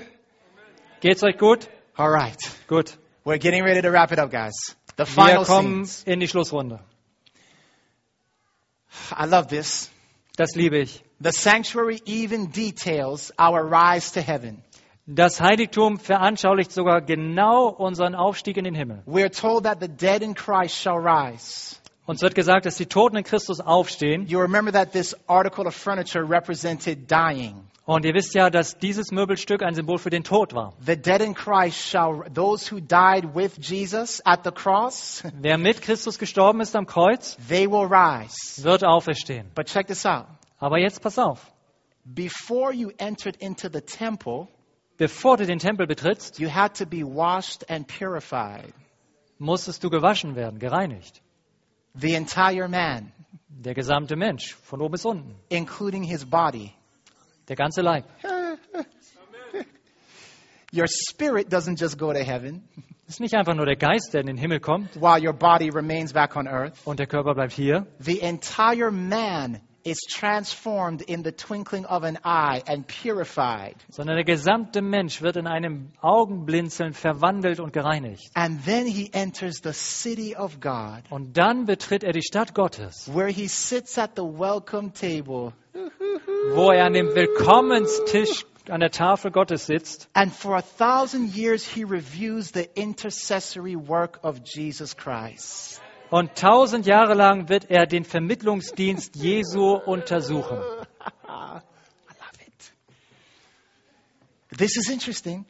Geht's 1.00 1.24
euch 1.24 1.36
gut? 1.38 1.68
All 1.96 2.10
right. 2.12 2.38
Gut. 2.68 2.96
We're 3.28 3.36
getting 3.36 3.62
ready 3.62 3.82
to 3.82 3.90
wrap 3.90 4.10
it 4.10 4.18
up, 4.18 4.30
guys. 4.30 4.54
The 4.96 5.04
Wir 5.04 5.06
final 5.06 5.44
kommen 5.44 5.84
scenes. 5.84 6.04
in 6.06 6.18
die 6.18 6.28
Schlussrunde. 6.28 6.80
I 9.12 9.26
love 9.26 9.48
this. 9.48 9.90
Das 10.38 10.54
liebe 10.56 10.78
ich. 10.78 11.02
The 11.20 11.32
sanctuary 11.32 12.00
even 12.06 12.46
details 12.46 13.30
our 13.38 13.62
rise 13.62 14.12
to 14.12 14.22
heaven. 14.22 14.62
Das 15.06 15.42
Heiligtum 15.42 15.98
veranschaulicht 15.98 16.72
sogar 16.72 17.02
genau 17.02 17.68
unseren 17.68 18.14
Aufstieg 18.14 18.56
in 18.56 18.64
den 18.64 18.74
Himmel. 18.74 19.02
We're 19.04 19.28
told 19.28 19.64
that 19.64 19.78
the 19.82 19.88
dead 19.88 20.22
in 20.22 20.32
Christ 20.32 20.76
shall 20.76 20.96
rise. 20.96 21.76
Uns 22.06 22.22
wird 22.22 22.34
gesagt, 22.34 22.64
dass 22.64 22.78
die 22.78 22.86
Toten 22.86 23.18
in 23.18 23.24
Christus 23.24 23.60
aufstehen. 23.60 24.26
You 24.26 24.40
remember 24.40 24.72
that 24.72 24.92
this 24.92 25.14
article 25.26 25.66
of 25.66 25.74
furniture 25.74 26.24
represented 26.24 27.10
dying. 27.10 27.67
Und 27.90 28.04
ihr 28.04 28.12
wisst 28.12 28.34
ja, 28.34 28.50
dass 28.50 28.76
dieses 28.76 29.12
Möbelstück 29.12 29.62
ein 29.62 29.74
Symbol 29.74 29.96
für 29.98 30.10
den 30.10 30.22
Tod 30.22 30.52
war. 30.52 30.74
The 30.84 30.94
dead 30.94 31.22
in 31.22 31.32
Christ 31.34 31.78
shall, 31.78 32.22
those 32.34 32.70
who 32.70 32.80
died 32.80 33.34
with 33.34 33.52
Jesus 33.62 34.20
at 34.26 34.44
the 34.44 34.50
cross, 34.50 35.22
Wer 35.40 35.56
mit 35.56 35.80
Christus 35.80 36.18
gestorben 36.18 36.60
ist 36.60 36.76
am 36.76 36.84
Kreuz, 36.84 37.38
they 37.48 37.66
will 37.66 37.86
rise. 37.86 38.62
wird 38.62 38.84
auferstehen. 38.84 39.50
But 39.54 39.68
check 39.68 39.86
this 39.86 40.04
out. 40.04 40.26
Aber 40.58 40.78
jetzt 40.78 41.00
pass 41.00 41.18
auf. 41.18 41.50
Before 42.04 42.74
you 42.74 42.90
entered 42.98 43.36
into 43.36 43.70
the 43.72 43.80
temple, 43.80 44.48
Bevor 44.98 45.38
du 45.38 45.46
den 45.46 45.58
Tempel 45.58 45.86
betrittst, 45.86 46.38
you 46.38 46.50
had 46.54 46.76
to 46.76 46.84
be 46.84 46.98
washed 47.02 47.70
and 47.70 47.86
purified. 47.86 48.74
musstest 49.38 49.82
du 49.82 49.88
gewaschen 49.88 50.36
werden, 50.36 50.58
gereinigt. 50.58 51.22
The 51.94 52.12
entire 52.12 52.68
man, 52.68 53.12
Der 53.48 53.72
gesamte 53.72 54.14
Mensch, 54.14 54.56
von 54.64 54.82
oben 54.82 54.92
bis 54.92 55.06
unten. 55.06 55.36
including 55.48 56.02
his 56.02 56.26
body. 56.26 56.74
Der 57.48 57.56
ganze 57.56 57.80
Leib. 57.82 58.04
Your 60.72 60.86
spirit 60.86 61.50
doesn't 61.50 61.80
just 61.80 61.98
go 61.98 62.12
to 62.12 62.18
heaven 62.22 62.62
Es 63.06 63.14
ist 63.14 63.20
nicht 63.20 63.34
einfach 63.34 63.54
nur 63.54 63.64
der 63.64 63.76
Geist, 63.76 64.12
der 64.12 64.20
in 64.20 64.26
den 64.26 64.36
Himmel 64.36 64.60
kommt 64.60 64.94
while 65.00 65.18
your 65.26 65.32
body 65.32 65.70
remains 65.70 66.12
back 66.12 66.36
on 66.36 66.46
earth. 66.46 66.74
und 66.84 66.98
der 66.98 67.06
Körper 67.06 67.34
bleibt 67.34 67.54
hier. 67.54 67.86
The 68.00 68.20
entire 68.20 68.90
man 68.90 69.60
is 69.82 70.00
transformed 70.00 71.00
in 71.00 71.24
the 71.24 71.32
twinkling 71.32 71.86
of 71.86 72.02
an 72.02 72.18
eye 72.22 72.62
and 72.66 72.86
purified. 72.86 73.76
sondern 73.88 74.16
der 74.16 74.24
gesamte 74.26 74.82
Mensch 74.82 75.22
wird 75.22 75.36
in 75.36 75.46
einem 75.46 75.88
Augenblinzeln 76.02 76.92
verwandelt 76.92 77.60
und 77.60 77.72
gereinigt. 77.72 78.30
And 78.34 78.62
then 78.66 78.86
he 78.86 79.08
enters 79.14 79.62
the 79.64 79.72
city 79.72 80.36
of 80.36 80.60
God, 80.60 81.04
Und 81.08 81.38
dann 81.38 81.64
betritt 81.64 82.04
er 82.04 82.12
die 82.12 82.22
Stadt 82.22 82.54
Gottes, 82.54 83.08
where 83.14 83.30
he 83.30 83.48
sits 83.48 83.96
at 83.96 84.10
the 84.16 84.22
welcome 84.22 84.92
table. 84.92 85.54
Wo 86.54 86.70
er 86.70 86.86
an 86.86 86.92
dem 86.92 87.14
Willkommenstisch 87.14 88.44
an 88.68 88.80
der 88.80 88.90
Tafel 88.90 89.30
Gottes 89.30 89.66
sitzt. 89.66 90.08
And 90.12 90.32
for 90.32 90.56
a 90.56 90.62
thousand 90.62 91.34
years, 91.34 91.64
he 91.64 91.84
reviews 91.84 92.52
the 92.52 92.68
intercessory 92.74 93.76
work 93.76 94.18
of 94.22 94.40
Jesus 94.44 94.96
Christ. 94.96 95.80
Und 96.10 96.34
tausend 96.34 96.86
Jahre 96.86 97.14
lang 97.14 97.48
wird 97.48 97.70
er 97.70 97.86
den 97.86 98.04
Vermittlungsdienst 98.04 99.16
Jesu 99.16 99.74
untersuchen. 99.74 100.58
I 101.28 101.60
love 102.18 102.38
it. 102.46 102.72
This 104.56 104.76
is 104.76 104.88
interesting. 104.88 105.44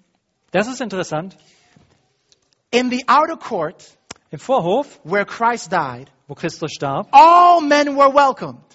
Das 0.50 0.66
ist 0.66 0.80
interessant. 0.80 1.36
In 2.70 2.90
the 2.90 3.04
outer 3.06 3.36
court, 3.36 3.84
Im 4.30 4.38
Vorhof, 4.38 5.00
where 5.04 5.24
Christ 5.24 5.72
died, 5.72 6.10
wo 6.26 6.34
Christus 6.34 6.72
starb, 6.72 7.08
all 7.12 7.60
men 7.62 7.96
were 7.96 8.12
welcomed. 8.12 8.67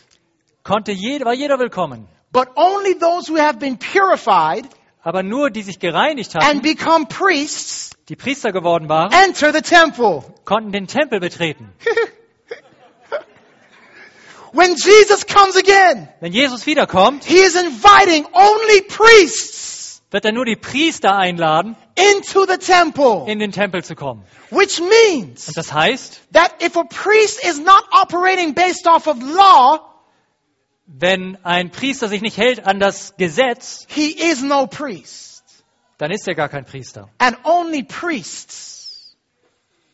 Konnte 0.64 0.91
jeder, 0.91 1.26
war 1.26 1.34
jeder 1.34 1.60
willkommen. 1.60 2.07
But 2.31 2.49
only 2.56 2.98
those 2.98 3.27
who 3.31 3.38
have 3.38 3.60
been 3.60 3.77
purified 3.77 4.65
Aber 5.03 5.22
nur 5.22 5.49
die 5.49 5.61
sich 5.64 5.80
gereinigt 5.80 6.34
and 6.35 6.44
hatten, 6.44 6.61
become 6.61 7.06
priests 7.07 7.91
die 8.10 8.15
Priester 8.15 8.52
geworden 8.52 8.90
waren, 8.90 9.11
enter 9.11 9.53
the 9.53 9.61
temple. 9.61 10.23
konnten 10.45 10.72
den 10.72 10.88
Tempel 10.88 11.19
betreten. 11.19 11.72
When 14.53 14.76
Jesus 14.76 15.26
comes 15.26 15.56
again, 15.57 16.07
Wenn 16.22 16.31
Jesus 16.31 16.65
wiederkommt, 16.68 17.23
he 17.26 17.38
is 17.40 17.56
inviting 17.56 18.26
only 18.34 18.81
priests 18.81 20.02
wird 20.11 20.26
er 20.26 20.31
nur 20.31 20.45
die 20.45 20.56
Priester 20.56 21.15
einladen, 21.18 21.76
into 21.95 22.45
the 22.45 22.57
temple. 22.60 23.26
in 23.27 23.40
den 23.40 23.52
Tempel 23.52 23.84
zu 23.84 23.95
kommen. 23.95 24.23
Which 24.52 24.80
means 24.80 25.48
Und 25.48 25.57
das 25.57 25.73
heißt, 25.73 26.22
that 26.34 26.61
if 26.64 26.77
a 26.77 26.84
priest 26.84 27.44
is 27.44 27.60
not 27.60 27.84
operating 27.91 28.53
based 28.53 28.85
off 28.85 29.07
of 29.07 29.18
law, 29.23 29.93
wenn 30.95 31.44
ein 31.44 31.72
Priester 31.72 32.07
sich 32.07 32.22
nicht 32.22 32.38
hält 32.38 32.65
an 32.65 32.80
das 32.80 33.15
Gesetz, 33.18 33.86
he 33.90 34.11
is 34.11 34.44
no 34.44 34.68
priest. 34.68 35.44
dann 35.98 36.11
ist 36.11 36.28
er 36.28 36.36
gar 36.36 36.49
kein 36.49 36.65
Priester. 36.65 37.10
And 37.18 37.38
only 37.44 37.84
priests 37.84 39.15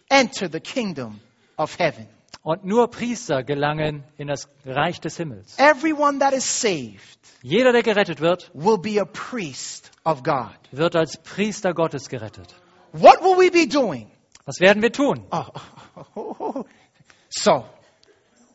enter 0.10 0.50
the 0.52 0.60
kingdom 0.60 1.22
of 1.58 1.78
heaven. 1.80 2.08
Und 2.42 2.66
nur 2.66 2.90
Priester 2.90 3.44
gelangen 3.44 4.04
in 4.18 4.28
das 4.28 4.48
Reich 4.66 5.00
des 5.00 5.18
Himmels. 5.18 5.58
Everyone 5.58 6.20
that 6.20 6.34
is 6.34 6.44
saved 6.46 7.20
Jeder, 7.42 7.72
der 7.72 7.84
gerettet 7.84 8.20
wird, 8.20 8.52
will 8.54 8.78
be 8.78 9.00
a 9.00 9.06
priest 9.06 9.92
of 10.04 10.24
God. 10.24 10.58
wird 10.72 10.96
als 10.96 11.18
Priester 11.18 11.74
Gottes 11.74 12.10
gerettet. 12.10 12.54
What 12.92 13.22
will 13.22 13.38
we 13.38 13.52
be 13.52 13.68
doing? 13.68 14.10
Was 14.46 14.60
werden 14.60 14.82
wir 14.82 14.92
tun? 14.92 15.26
Oh, 15.32 16.64
so, 17.30 17.66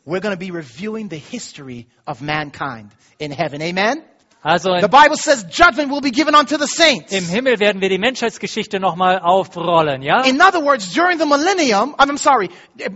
we're 0.05 0.19
going 0.21 0.33
to 0.33 0.39
be 0.39 0.51
reviewing 0.51 1.09
the 1.09 1.17
history 1.17 1.87
of 2.05 2.21
mankind 2.21 2.91
in 3.19 3.31
heaven. 3.31 3.61
Amen? 3.61 4.03
Also 4.43 4.69
The 4.79 4.85
in, 4.85 4.91
Bible 4.91 5.17
says 5.17 5.43
judgment 5.45 5.89
will 5.89 6.01
be 6.01 6.11
given 6.11 6.35
unto 6.35 6.57
the 6.57 6.67
saints. 6.67 7.11
im 7.11 7.25
Himmel 7.25 7.59
werden 7.59 7.81
wir 7.81 7.89
die 7.89 7.97
Menschheitsgeschichte 7.97 8.79
nochmal 8.79 9.19
aufrollen, 9.19 10.03
ja? 10.03 10.21
In 10.23 10.39
other 10.39 10.63
words, 10.63 10.93
during 10.93 11.17
the 11.17 11.25
millennium, 11.25 11.95
I'm 11.97 12.17
sorry, 12.19 12.49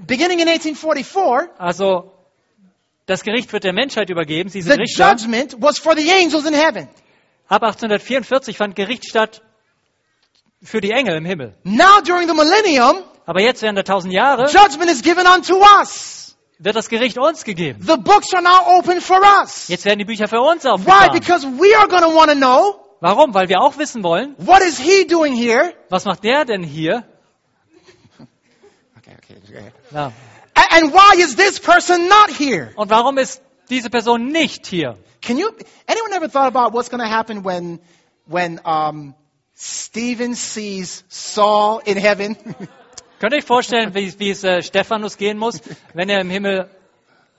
beginning 0.06 0.40
in 0.40 0.48
1844, 0.48 1.50
Also 1.58 2.12
das 3.08 3.24
Gericht 3.24 3.52
wird 3.52 3.64
der 3.64 3.74
Menschheit 3.74 4.12
übergeben, 4.12 4.52
diese 4.52 4.72
the 4.74 4.80
Richter. 4.80 5.10
judgment 5.12 5.56
was 5.60 5.80
for 5.80 5.96
the 5.96 6.12
angels 6.12 6.46
in 6.46 6.54
heaven. 6.54 6.88
Ab 7.48 7.64
1844 7.64 8.56
fand 8.56 8.76
Gericht 8.76 9.06
statt 9.10 9.42
für 10.62 10.82
die 10.82 10.92
Engel 10.92 11.16
im 11.18 11.26
Himmel. 11.26 11.56
Now 11.64 12.02
during 12.06 12.28
the 12.28 12.36
millennium, 12.36 12.98
Aber 13.26 13.42
jetzt 13.42 13.64
während 13.64 13.78
der 13.78 13.86
tausend 13.86 14.14
Jahre 14.14 14.44
judgment 14.52 14.92
is 14.92 15.02
given 15.02 15.26
unto 15.26 15.56
us. 15.80 16.19
Wird 16.60 16.76
das 16.76 16.90
Gericht 16.90 17.18
uns 17.18 17.44
gegeben. 17.44 17.82
The 17.82 17.98
books 17.98 18.34
are 18.34 18.44
now 18.44 18.78
open 18.78 19.02
for 19.02 19.22
us. 19.22 19.68
Jetzt 19.70 19.86
werden 19.86 20.00
die 20.00 20.06
Bücher 20.06 20.28
für 20.28 20.42
uns 20.42 20.64
Why? 20.66 20.70
aufgetan. 20.70 21.12
Because 21.14 21.48
we 21.48 21.76
are 21.76 21.88
going 21.88 22.04
to 22.04 22.14
want 22.14 22.30
to 22.30 22.36
know 22.36 22.86
Warum? 23.02 23.34
Weil 23.34 23.48
wir 23.48 23.62
auch 23.62 23.78
wissen 23.78 24.04
wollen, 24.04 24.36
what 24.38 24.62
is 24.62 24.78
he 24.78 25.06
doing 25.08 25.34
here? 25.34 25.74
was 25.90 26.04
macht 26.04 26.24
der 26.24 26.44
denn 26.44 26.64
hier? 26.64 27.06
Okay, 28.98 29.16
okay, 29.18 29.38
okay. 29.42 29.72
Ja. 29.92 30.12
And 30.72 30.94
why 30.94 31.18
is 31.18 31.36
this 31.38 31.60
person 31.60 32.10
not 32.10 32.30
here? 32.30 32.74
Und 32.76 32.90
warum 32.90 33.18
ist 33.18 33.42
diese 33.70 33.90
Person 33.90 34.28
nicht 34.28 34.68
hier? 34.68 34.98
Can 35.22 35.38
you, 35.38 35.50
anyone 35.88 36.14
ever 36.14 36.30
thought 36.30 36.54
about 36.54 36.74
what's 36.74 36.90
going 36.90 37.02
to 37.02 37.10
happen 37.10 37.46
when, 37.46 37.80
when, 38.26 38.60
um, 38.66 39.16
Stephen 39.56 40.36
sees 40.36 41.04
Saul 41.08 41.82
in 41.86 41.98
heaven? 41.98 42.38
Könnt 43.20 43.34
ihr 43.34 43.40
euch 43.40 43.46
vorstellen, 43.46 43.94
wie, 43.94 44.18
wie 44.18 44.30
es 44.30 44.44
äh, 44.46 44.62
Stephanus 44.62 45.18
gehen 45.18 45.38
muss, 45.38 45.60
wenn 45.94 46.08
er 46.10 46.22
im 46.22 46.30
Himmel 46.30 46.70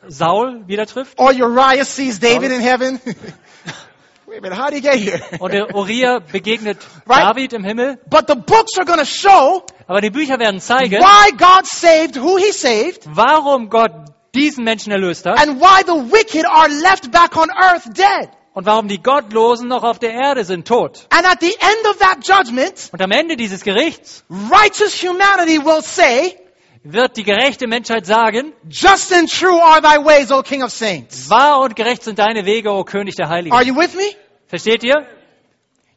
Saul 0.07 0.67
wieder 0.67 0.87
trifft? 0.87 1.19
or 1.19 1.33
Uriah 1.33 1.85
sees 1.85 2.21
David 2.21 2.53
in 2.53 2.61
heaven? 2.61 3.01
Wait 4.27 4.39
a 4.39 4.43
minute, 4.43 4.59
how 4.59 4.71
did 4.71 4.75
he 4.75 4.81
get 4.83 4.95
here? 4.95 5.21
Und 5.41 5.53
der 5.53 5.75
Uriah 5.75 6.21
begegnet 6.21 6.79
Right. 7.07 7.35
David 7.35 7.53
im 7.55 7.65
Himmel. 7.65 7.99
But 8.09 8.29
the 8.29 8.37
books 8.37 8.79
are 8.79 8.85
going 8.85 9.01
to 9.01 9.07
show 9.07 9.65
Aber 9.87 10.01
die 10.01 10.11
Bücher 10.11 10.39
werden 10.39 10.61
zeigen, 10.61 11.01
why 11.01 11.33
God 11.33 11.67
saved 11.67 12.17
who 12.17 12.37
he 12.37 12.53
saved 12.53 13.09
warum 13.17 13.71
Gott 13.71 13.91
diesen 14.35 14.65
Menschen 14.65 14.93
erlöst 14.93 15.27
hat 15.27 15.41
and 15.41 15.61
why 15.61 15.83
the 15.85 16.13
wicked 16.13 16.45
are 16.47 16.69
left 16.69 17.11
back 17.11 17.37
on 17.37 17.51
earth 17.51 17.89
dead. 17.95 18.29
Und 18.53 18.67
warum 18.67 18.89
die 18.89 19.03
Gottlosen 19.03 19.69
noch 19.69 19.85
auf 19.85 19.99
der 19.99 20.13
Erde 20.13 20.45
sind, 20.45 20.67
tot. 20.67 21.07
And 21.11 21.25
at 21.27 21.41
the 21.41 21.53
end 21.53 21.87
of 21.89 21.99
that 21.99 22.27
judgment, 22.27 22.91
Und 22.93 23.01
am 23.03 23.11
Ende 23.11 23.37
dieses 23.37 23.63
Gerichts 23.63 24.25
righteous 24.31 25.03
humanity 25.03 25.65
will 25.65 25.83
say, 25.83 26.37
wird 26.83 27.17
die 27.17 27.25
gerechte 27.25 27.67
Menschheit 27.67 28.07
sagen, 28.07 28.53
just 28.69 29.13
and 29.13 29.31
true 29.31 29.63
are 29.63 29.81
thy 29.83 29.99
ways, 30.05 30.33
O 30.33 30.43
King 30.43 30.63
of 30.63 30.71
Saints. 30.71 31.29
wahr 31.31 31.61
und 31.61 31.77
gerecht 31.77 32.03
sind 32.03 32.19
deine 32.19 32.45
Wege, 32.47 32.71
o 32.73 32.85
König 32.85 33.17
der 33.17 33.29
Heiligen. 33.29 33.55
Are 33.55 33.65
you 33.65 33.77
with 33.77 33.95
me? 33.95 34.17
Versteht 34.47 34.83
ihr? 34.83 35.07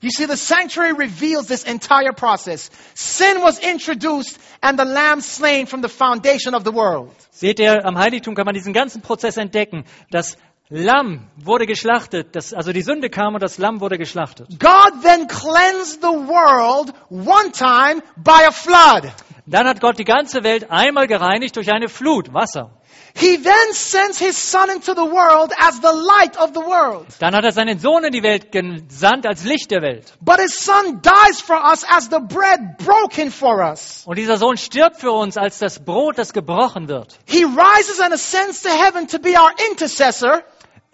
You 0.01 0.09
see, 0.11 0.25
the 0.25 0.35
sanctuary 0.35 0.91
reveals 0.91 1.47
this 1.47 1.63
entire 1.63 2.11
process. 2.11 2.69
Sin 2.93 3.41
was 3.41 3.57
introduced 3.59 4.37
and 4.59 4.77
the 4.77 4.83
lamb 4.85 5.21
slain 5.21 5.65
from 5.65 5.81
the 5.81 5.87
foundation 5.87 6.53
of 6.53 6.65
the 6.65 6.73
world. 6.73 7.09
Seht 7.31 7.57
ihr, 7.59 7.85
am 7.85 7.97
Heiligtum 7.97 8.35
kann 8.35 8.43
man 8.45 8.53
diesen 8.53 8.73
ganzen 8.73 9.01
Prozess 9.01 9.37
entdecken. 9.37 9.85
Das 10.11 10.35
Lamm 10.69 11.27
wurde 11.35 11.65
geschlachtet, 11.65 12.35
das, 12.35 12.53
also 12.53 12.71
die 12.71 12.81
Sünde 12.81 13.09
kam 13.09 13.33
und 13.33 13.43
das 13.43 13.57
Lamm 13.57 13.81
wurde 13.81 13.97
geschlachtet. 13.97 14.47
God 14.59 15.03
then 15.03 15.27
cleansed 15.27 16.01
the 16.01 16.07
world 16.07 16.93
one 17.09 17.51
time 17.51 18.01
by 18.15 18.45
a 18.47 18.51
flood. 18.51 19.11
Dann 19.45 19.67
hat 19.67 19.81
Gott 19.81 19.99
die 19.99 20.05
ganze 20.05 20.43
Welt 20.43 20.71
einmal 20.71 21.07
gereinigt 21.07 21.57
durch 21.57 21.69
eine 21.69 21.89
Flut, 21.89 22.33
Wasser. 22.33 22.71
He 23.15 23.37
then 23.37 23.73
sends 23.73 24.17
his 24.17 24.37
son 24.37 24.69
into 24.69 24.93
the 24.95 25.05
world 25.05 25.51
as 25.59 25.79
the 25.81 25.91
light 25.91 26.37
of 26.37 26.53
the 26.53 26.61
world. 26.61 27.07
Dann 27.19 27.35
hat 27.35 27.43
er 27.43 27.51
seinen 27.51 27.77
Sohn 27.77 28.03
in 28.05 28.11
die 28.11 28.23
Welt 28.23 28.51
gesandt 28.51 29.27
als 29.27 29.43
Licht 29.43 29.69
der 29.69 29.81
Welt. 29.81 30.13
But 30.21 30.39
his 30.39 30.57
son 30.57 31.01
dies 31.01 31.41
for 31.41 31.57
us 31.57 31.85
as 31.87 32.09
the 32.09 32.19
bread 32.19 32.77
broken 32.77 33.29
for 33.29 33.59
us. 33.59 34.03
Und 34.05 34.17
dieser 34.17 34.37
Sohn 34.37 34.57
stirbt 34.57 34.97
für 35.01 35.11
uns 35.11 35.37
als 35.37 35.59
das 35.59 35.83
Brot, 35.83 36.17
das 36.17 36.33
gebrochen 36.33 36.87
wird. 36.87 37.19
He 37.25 37.43
rises 37.43 37.99
and 37.99 38.13
ascends 38.13 38.63
to 38.63 38.69
heaven 38.69 39.07
to 39.07 39.19
be 39.19 39.37
our 39.37 39.51
intercessor. 39.69 40.43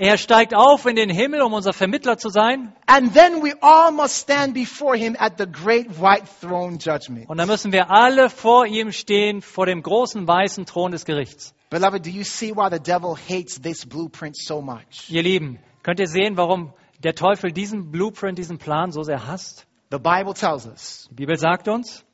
Er 0.02 0.18
steigt 0.18 0.56
auf 0.56 0.86
in 0.86 0.96
den 0.96 1.10
Himmel, 1.10 1.42
um 1.42 1.52
unser 1.52 1.74
Vermittler 1.74 2.18
zu 2.18 2.30
sein. 2.30 2.74
And 2.86 3.14
then 3.14 3.44
we 3.44 3.54
all 3.60 3.92
must 3.92 4.22
stand 4.22 4.54
before 4.54 4.96
him 4.96 5.18
at 5.20 5.34
the 5.38 5.46
great 5.46 6.00
white 6.00 6.24
throne 6.40 6.78
judgment. 6.80 7.30
Und 7.30 7.38
dann 7.38 7.50
müssen 7.50 7.74
wir 7.74 7.92
alle 7.92 8.30
vor 8.30 8.66
ihm 8.66 8.94
stehen, 8.94 9.42
vor 9.42 9.66
dem 9.66 9.84
großen 9.84 10.26
weißen 10.26 10.66
Thron 10.66 10.94
des 10.94 11.04
Gerichts. 11.04 11.54
Beloved, 11.70 12.06
do 12.06 12.10
you 12.10 12.24
see 12.24 12.56
why 12.56 12.70
the 12.72 12.80
devil 12.80 13.14
hates 13.14 13.60
this 13.62 13.86
blueprint 13.86 14.38
so 14.38 14.62
much? 14.62 15.10
Ihr 15.10 15.22
Lieben, 15.22 15.60
könnt 15.84 16.00
ihr 16.00 16.08
sehen, 16.08 16.38
warum 16.38 16.72
der 17.04 17.14
Teufel 17.14 17.52
diesen 17.52 17.92
Blueprint, 17.92 18.38
diesen 18.38 18.58
Plan 18.58 18.94
so 18.94 19.04
sehr 19.04 19.28
hasst? 19.28 19.68
The 19.92 19.98
Bible 19.98 20.34
tells 20.34 20.66
us 20.66 21.10
Die 21.12 21.16
Bibel 21.16 21.38
sagt 21.38 21.68
uns, 21.68 22.06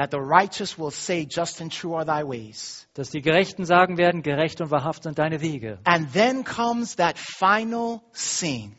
that 0.00 0.10
the 0.10 0.18
righteous 0.18 0.78
will 0.78 0.90
say, 0.90 1.26
Just 1.26 1.60
and 1.60 1.70
true 1.70 1.92
are 1.94 2.06
thy 2.06 2.24
ways. 2.24 2.86
dass 2.94 3.10
die 3.10 3.20
Gerechten 3.20 3.66
sagen 3.66 3.98
werden, 3.98 4.22
gerecht 4.22 4.62
und 4.62 4.70
wahrhaft 4.70 5.02
sind 5.02 5.18
deine 5.18 5.42
Wege. 5.42 5.78
And 5.84 6.10
then 6.14 6.42
comes 6.42 6.96
that 6.96 7.18
final 7.18 8.00
scene 8.14 8.72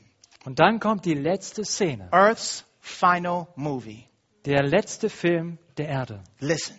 Und 0.45 0.57
dann 0.59 0.79
kommt 0.79 1.05
die 1.05 1.13
letzte 1.13 1.63
Szene, 1.63 2.09
Earth's 2.11 2.65
final 2.79 3.47
movie. 3.55 4.05
der 4.45 4.63
letzte 4.63 5.09
Film 5.09 5.59
der 5.77 5.89
Erde. 5.89 6.23
Listen. 6.39 6.75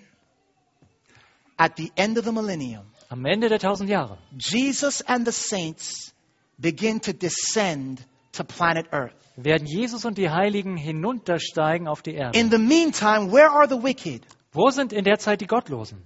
At 1.56 1.76
the 1.76 1.92
end 1.94 2.18
of 2.18 2.24
the 2.24 2.32
millennium, 2.32 2.86
Am 3.10 3.24
Ende 3.24 3.48
der 3.48 3.60
tausend 3.60 3.88
Jahre 3.88 4.18
Jesus 4.36 5.02
and 5.02 5.24
the 5.24 5.32
saints 5.32 6.12
begin 6.58 7.00
to 7.00 7.12
descend 7.12 8.04
to 8.32 8.44
planet 8.44 8.86
Earth. 8.92 9.12
werden 9.36 9.66
Jesus 9.66 10.04
und 10.04 10.18
die 10.18 10.30
Heiligen 10.30 10.76
hinuntersteigen 10.76 11.88
auf 11.88 12.02
die 12.02 12.14
Erde. 12.14 12.38
In 12.38 12.50
the 12.50 12.58
meantime, 12.58 13.32
where 13.32 13.50
are 13.50 13.66
the 13.68 13.82
wicked? 13.82 14.22
Wo 14.52 14.70
sind 14.70 14.92
in 14.92 15.04
der 15.04 15.18
Zeit 15.18 15.40
die 15.40 15.46
Gottlosen? 15.46 16.02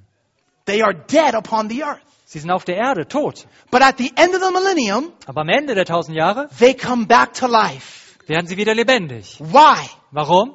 They 0.66 0.82
are 0.82 0.94
dead 0.94 1.34
upon 1.34 1.68
the 1.68 1.82
earth. 1.84 2.00
Sie 2.24 2.38
sind 2.40 2.50
auf 2.50 2.64
der 2.64 2.76
Erde, 2.76 3.06
tot. 3.06 3.46
But 3.70 3.82
at 3.82 3.98
the 3.98 4.12
end 4.16 4.34
of 4.34 4.42
the 4.42 4.52
millennium, 4.52 5.12
Aber 5.26 5.42
am 5.42 5.48
Ende 5.48 5.74
der 5.74 5.84
tausend 5.84 6.16
Jahre 6.16 6.48
they 6.58 6.74
come 6.74 7.06
back 7.06 7.34
to 7.34 7.46
life. 7.46 8.16
werden 8.26 8.46
sie 8.48 8.56
wieder 8.56 8.74
lebendig. 8.74 9.38
Why? 9.40 9.88
Warum? 10.10 10.54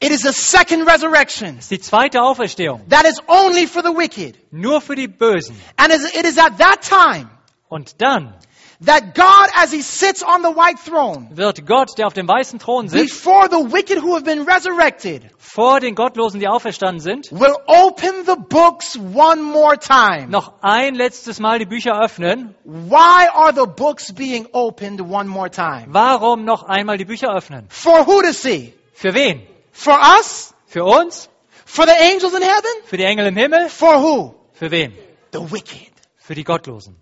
It 0.00 0.10
is 0.12 0.24
a 0.26 0.32
second 0.32 0.86
resurrection 0.86 1.56
Das 1.56 1.64
ist 1.64 1.70
die 1.72 1.80
zweite 1.80 2.22
Auferstehung. 2.22 2.86
that 2.88 3.04
is 3.04 3.20
only 3.26 3.66
for 3.66 3.82
the 3.82 3.88
wicked. 3.96 4.36
Nur 4.52 4.80
für 4.80 4.94
die 4.94 5.08
Bösen. 5.08 5.56
And 5.76 5.92
it 5.92 6.24
is 6.24 6.38
at 6.38 6.58
that 6.58 6.82
time 6.82 7.28
Und 7.68 8.00
dann 8.00 8.34
that 8.80 9.14
God, 9.14 9.48
as 9.56 9.72
he 9.72 9.82
sits 9.82 10.22
on 10.22 10.42
the 10.42 10.50
white 10.50 10.78
throne, 10.78 11.28
wird 11.32 11.66
Gott, 11.66 11.98
der 11.98 12.06
auf 12.06 12.14
dem 12.14 12.28
weißen 12.28 12.58
Thron 12.58 12.88
sitzt, 12.88 13.04
before 13.04 13.48
the 13.48 13.72
wicked 13.72 13.98
who 13.98 14.14
have 14.14 14.24
been 14.24 14.42
resurrected, 14.42 15.30
vor 15.38 15.80
den 15.80 15.94
Gottlosen, 15.94 16.40
die 16.40 16.48
auferstanden 16.48 17.00
sind, 17.00 17.30
will 17.32 17.56
open 17.66 18.24
the 18.26 18.36
books 18.36 18.96
one 18.96 19.42
more 19.42 19.78
time. 19.78 20.28
noch 20.28 20.54
ein 20.62 20.94
letztes 20.94 21.40
Mal 21.40 21.58
die 21.58 21.66
Bücher 21.66 22.00
öffnen. 22.00 22.54
Why 22.64 23.28
are 23.32 23.52
the 23.52 23.66
books 23.66 24.12
being 24.12 24.46
opened 24.52 25.00
one 25.00 25.28
more 25.28 25.50
time? 25.50 25.86
Warum 25.88 26.44
noch 26.44 26.62
einmal 26.64 26.98
die 26.98 27.04
Bücher 27.04 27.34
öffnen? 27.34 27.66
For 27.70 28.06
who 28.06 28.22
to 28.22 28.32
see? 28.32 28.74
Für 28.94 29.14
wen? 29.14 29.42
For 29.72 29.98
us? 30.18 30.54
Für 30.66 30.84
uns? 30.84 31.28
For 31.64 31.84
the 31.86 31.92
angels 31.92 32.32
in 32.34 32.42
heaven? 32.42 32.70
Für 32.84 32.96
die 32.96 33.04
Engel 33.04 33.26
im 33.26 33.36
Himmel? 33.36 33.68
For 33.68 34.02
who? 34.02 34.34
Für 34.52 34.70
wen? 34.70 34.92
The 35.32 35.40
wicked. 35.50 35.92
Für 36.16 36.34
die 36.34 36.44
Gottlosen. 36.44 36.96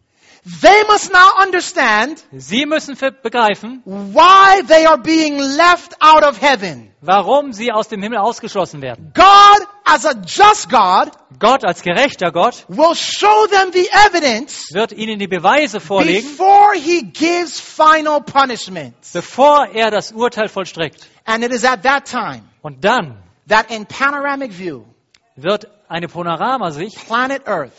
They 0.62 0.84
must 0.86 1.12
now 1.12 1.42
understand 1.42 2.22
Sie 2.36 2.66
müssen 2.66 2.94
begreifen, 3.22 3.82
why 3.84 4.62
they 4.68 4.86
are 4.86 4.96
being 4.98 5.38
left 5.38 5.96
out 6.00 6.22
of 6.22 6.40
heaven. 6.40 6.92
warum 7.00 7.52
sie 7.52 7.72
aus 7.72 7.88
dem 7.88 8.00
Himmel 8.00 8.18
ausgeschlossen 8.18 8.80
werden. 8.80 9.12
God, 9.12 9.66
as 9.84 10.04
a 10.06 10.12
just 10.24 10.68
God, 10.70 11.10
Gott 11.40 11.64
als 11.64 11.82
gerechter 11.82 12.30
Gott 12.30 12.64
will 12.68 12.94
show 12.94 13.46
them 13.48 13.72
the 13.72 13.88
evidence 14.06 14.72
wird 14.72 14.92
ihnen 14.92 15.18
die 15.18 15.26
Beweise 15.26 15.80
vorlegen, 15.80 16.28
before 16.28 16.74
he 16.74 17.02
gives 17.02 17.58
final 17.58 18.20
punishment. 18.20 18.94
bevor 19.12 19.66
er 19.74 19.90
das 19.90 20.12
Urteil 20.12 20.48
vollstreckt. 20.48 21.08
And 21.24 21.42
it 21.44 21.50
is 21.52 21.64
at 21.64 21.82
that 21.82 22.04
time 22.04 22.42
Und 22.62 22.84
dann 22.84 23.16
that 23.48 23.70
in 23.72 23.84
panoramic 23.86 24.52
view, 24.52 24.84
wird 25.34 25.66
eine 25.88 26.06
Panoramasicht 26.06 27.04
planet 27.06 27.46
Earth 27.48 27.72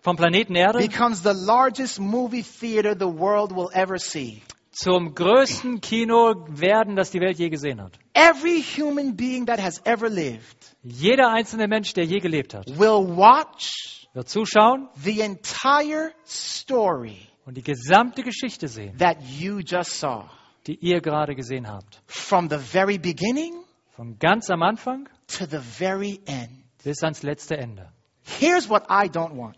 vom 0.00 0.16
Planeten 0.16 0.54
Erde 0.54 0.78
becomes 0.78 1.22
the 1.22 1.34
largest 1.34 1.98
movie 2.00 2.42
theater 2.42 2.94
the 2.98 3.06
world 3.06 3.52
will 3.54 3.70
ever 3.72 3.98
see. 3.98 4.42
zum 4.70 5.14
größten 5.14 5.80
Kino 5.80 6.46
werden, 6.48 6.94
das 6.94 7.10
die 7.10 7.20
Welt 7.20 7.38
je 7.38 7.48
gesehen 7.48 7.80
hat. 7.82 7.98
Every 8.14 8.62
human 8.62 9.16
being 9.16 9.46
that 9.46 9.60
has 9.60 9.80
ever 9.84 10.08
lived 10.08 10.76
Jeder 10.82 11.30
einzelne 11.30 11.66
Mensch, 11.68 11.92
der 11.94 12.04
je 12.04 12.18
gelebt 12.20 12.54
hat, 12.54 12.66
will 12.78 13.16
watch 13.16 14.06
wird 14.14 14.28
zuschauen 14.28 14.88
the 15.02 15.20
entire 15.20 16.12
story 16.24 17.16
und 17.44 17.56
die 17.56 17.62
gesamte 17.62 18.22
Geschichte 18.22 18.68
sehen, 18.68 18.96
that 18.98 19.16
you 19.22 19.58
just 19.58 19.98
saw. 19.98 20.24
die 20.66 20.76
ihr 20.76 21.00
gerade 21.00 21.34
gesehen 21.34 21.66
habt. 21.68 22.00
From 22.06 22.48
the 22.48 22.58
very 22.58 22.98
beginning 22.98 23.64
Von 23.96 24.16
ganz 24.20 24.48
am 24.48 24.62
Anfang 24.62 25.08
to 25.26 25.44
the 25.44 25.58
very 25.58 26.20
end. 26.26 26.62
bis 26.84 27.02
ans 27.02 27.22
letzte 27.24 27.56
Ende. 27.56 27.90
Here's 28.38 28.68
what 28.68 28.84
I 28.90 29.08
don't 29.08 29.34
want. 29.36 29.56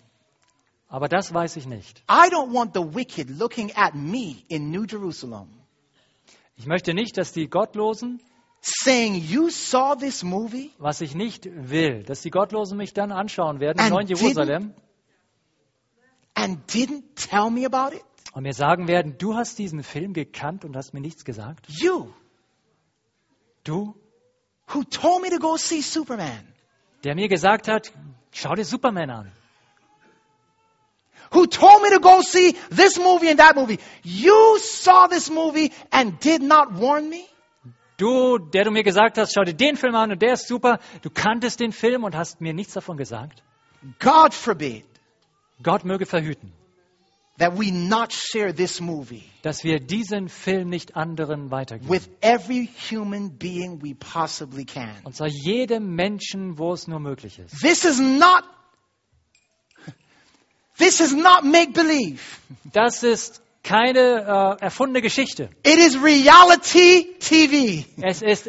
Aber 0.91 1.09
das 1.09 1.33
weiß 1.33 1.57
ich 1.57 1.67
nicht. 1.67 2.01
I 2.11 2.29
don't 2.31 2.53
want 2.53 2.75
the 2.75 2.83
wicked 2.95 3.31
looking 3.31 3.71
at 3.77 3.95
me 3.95 4.43
in 4.49 4.71
New 4.71 4.85
Jerusalem 4.85 5.49
Ich 6.57 6.67
möchte 6.67 6.93
nicht, 6.95 7.17
dass 7.17 7.33
die 7.33 7.49
Gottlosen, 7.49 8.21
saying, 8.61 9.15
You 9.15 9.49
saw 9.51 9.95
this 9.97 10.23
movie 10.25 10.71
was 10.79 11.01
ich 11.01 11.15
nicht 11.15 11.47
will, 11.47 12.03
dass 12.03 12.23
die 12.23 12.31
Gottlosen 12.31 12.77
mich 12.77 12.93
dann 12.93 13.13
anschauen 13.13 13.61
werden 13.61 13.79
And 13.81 13.91
neuen 13.91 14.09
Jerusalem 14.09 14.75
and 16.35 16.59
didn't 16.71 17.05
tell 17.15 17.51
me 17.51 17.65
about 17.65 17.95
it. 17.95 18.03
und 18.33 18.43
mir 18.43 18.53
sagen 18.53 18.89
werden, 18.89 19.17
du 19.17 19.35
hast 19.37 19.59
diesen 19.59 19.83
Film 19.85 20.13
gekannt 20.13 20.65
und 20.65 20.77
hast 20.77 20.93
mir 20.93 21.01
nichts 21.01 21.25
gesagt. 21.25 21.67
You 21.69 22.09
Du, 23.63 23.95
who 24.69 24.83
told 24.85 25.23
me 25.23 25.29
to 25.31 25.39
go 25.39 25.57
see 25.57 25.83
Superman, 25.83 26.47
der 27.05 27.15
mir 27.15 27.29
gesagt 27.29 27.69
hat, 27.69 27.93
schau 28.33 28.55
dir 28.55 28.65
Superman 28.65 29.11
an. 29.11 29.33
Who 31.33 31.47
told 31.47 31.83
me 31.83 31.91
to 31.91 32.01
go 32.01 32.21
see 32.23 32.57
this 32.71 32.99
movie 32.99 33.29
and 33.29 33.39
that 33.39 33.55
movie. 33.57 33.79
You 34.03 34.59
saw 34.59 35.07
this 35.07 35.31
movie 35.31 35.73
and 35.91 36.19
did 36.21 36.43
not 36.43 36.73
warn 36.73 37.09
me. 37.09 37.27
Du, 37.97 38.39
der 38.39 38.65
du 38.65 38.71
mir 38.71 38.83
gesagt 38.83 39.19
hast, 39.19 39.35
schau 39.35 39.45
dir 39.45 39.53
den 39.53 39.77
Film 39.77 39.95
an 39.95 40.11
und 40.11 40.23
der 40.23 40.33
ist 40.33 40.49
super. 40.49 40.79
Du 41.03 41.11
kanntest 41.11 41.61
den 41.61 41.73
Film 41.73 42.05
und 42.05 42.17
hast 42.17 42.41
mir 42.41 42.55
nichts 42.55 42.73
davon 42.73 42.97
gesagt. 42.97 43.43
God 43.99 44.35
forbid 44.35 44.85
Gott 45.63 45.85
möge 45.85 46.07
verhüten, 46.07 46.53
that 47.39 47.59
we 47.59 47.71
not 47.71 48.13
share 48.13 48.55
this 48.55 48.81
movie 48.81 49.25
dass 49.43 49.65
wir 49.65 49.81
diesen 49.81 50.29
Film 50.29 50.69
nicht 50.69 50.97
anderen 50.97 51.51
weitergeben. 51.51 51.91
with 51.91 52.09
every 52.23 52.69
human 52.91 53.37
being 53.39 53.83
we 53.83 53.95
possibly 53.95 54.65
can. 54.65 54.95
Und 55.05 55.15
zwar 55.17 55.29
jedem 55.29 55.95
Menschen, 55.95 56.59
wo 56.59 56.73
es 56.73 56.89
nur 56.89 57.01
möglich 57.01 57.39
ist. 57.39 57.59
This 57.61 57.85
is 57.85 58.01
not 58.01 58.45
This 60.81 61.01
is 61.01 61.13
not 61.15 61.45
make 61.45 61.75
believe. 61.75 62.23
Das 62.73 63.03
ist 63.03 63.43
keine 63.63 64.57
äh, 64.59 64.65
erfundene 64.65 65.03
Geschichte. 65.03 65.51
It 65.63 65.79
is 65.79 65.95
reality 66.03 67.17
TV. 67.21 67.85
Es 68.01 68.23
ist 68.23 68.47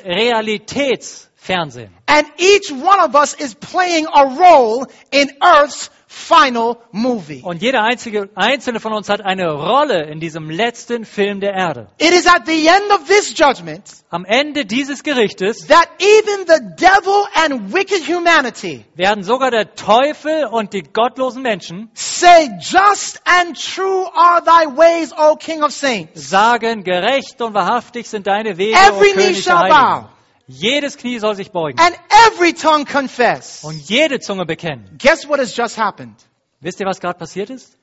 Realitätsfernsehen. 1.48 1.90
And 2.08 2.26
each 2.38 2.72
one 2.72 3.00
of 3.00 3.16
us 3.16 3.34
is 3.34 3.56
playing 3.56 4.08
a 4.08 4.24
role 4.26 4.86
in 5.12 5.32
Earth's 5.42 5.90
final 6.08 6.78
movie. 6.92 7.42
Und 7.42 7.62
jeder 7.62 7.84
einzige, 7.84 8.30
einzelne 8.36 8.82
von 8.82 8.92
uns 8.94 9.08
hat 9.08 9.22
eine 9.22 9.50
Rolle 9.54 10.04
in 10.10 10.20
diesem 10.20 10.50
letzten 10.50 11.06
Film 11.06 11.40
der 11.40 11.54
Erde. 11.54 11.88
It 12.00 12.12
is 12.12 12.28
at 12.28 12.46
the 12.46 12.68
end 12.68 12.92
of 12.92 13.08
this 13.08 13.34
judgment 13.34 13.84
Am 14.10 14.26
Ende 14.26 14.66
dieses 14.66 15.04
Gerichtes 15.04 15.68
that 15.68 15.88
even 16.00 16.46
the 16.48 16.60
devil 16.76 17.26
and 17.34 17.74
wicked 17.74 18.06
humanity 18.06 18.84
werden 18.96 19.24
sogar 19.24 19.52
der 19.52 19.74
Teufel 19.76 20.48
und 20.48 20.74
die 20.74 20.84
gottlosen 20.84 21.42
Menschen 21.44 21.90
say, 21.94 22.50
Just 22.60 23.22
and 23.24 23.58
true 23.58 24.06
are 24.14 24.44
thy 24.44 24.66
ways, 24.68 25.14
O 25.18 25.38
King 25.38 25.64
of 25.64 25.72
Saints. 25.72 26.30
sagen, 26.30 26.84
gerecht 26.84 27.42
und 27.42 27.54
wahrhaftig 27.54 28.10
sind 28.10 28.28
deine 28.28 28.58
Wege, 28.58 28.76
Every 28.78 29.12
o 29.12 29.14
König 29.14 29.36
der 29.38 29.42
shall 29.44 29.60
Heiligen. 29.60 29.78
bow, 29.78 30.10
Jedes 30.54 30.98
Knie 30.98 31.20
soll 31.20 31.36
sich 31.36 31.52
beugen 31.52 31.80
and 31.80 31.96
every 32.28 32.54
tongue 32.54 32.86
confess. 32.86 33.64
und 33.64 33.78
jede 33.90 34.20
Zunge 34.20 34.46
bekennen. 34.46 34.98
Guess 34.98 35.28
what 35.28 35.40
has 35.40 35.56
just 35.56 35.78
happened? 35.78 36.16
Wisst 36.60 36.80
ihr, 36.80 36.86
was 36.86 37.00
gerade 37.00 37.18
passiert 37.18 37.50
ist? 37.50 37.78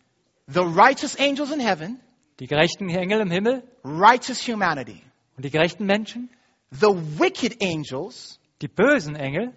The 0.47 0.61
righteous 0.61 1.19
angels 1.19 1.51
in 1.51 1.61
heaven, 1.61 1.99
Die 2.41 2.47
gerechten 2.47 2.89
Engel 2.91 3.21
im 3.21 3.31
Himmel 3.31 3.63
righteous 3.85 4.47
humanity. 4.47 5.03
und 5.37 5.45
die 5.45 5.51
gerechten 5.51 5.87
Menschen, 5.87 6.29
The 6.71 6.89
wicked 7.19 7.63
angels, 7.63 8.39
die 8.61 8.69
bösen 8.69 9.17
Engel 9.17 9.53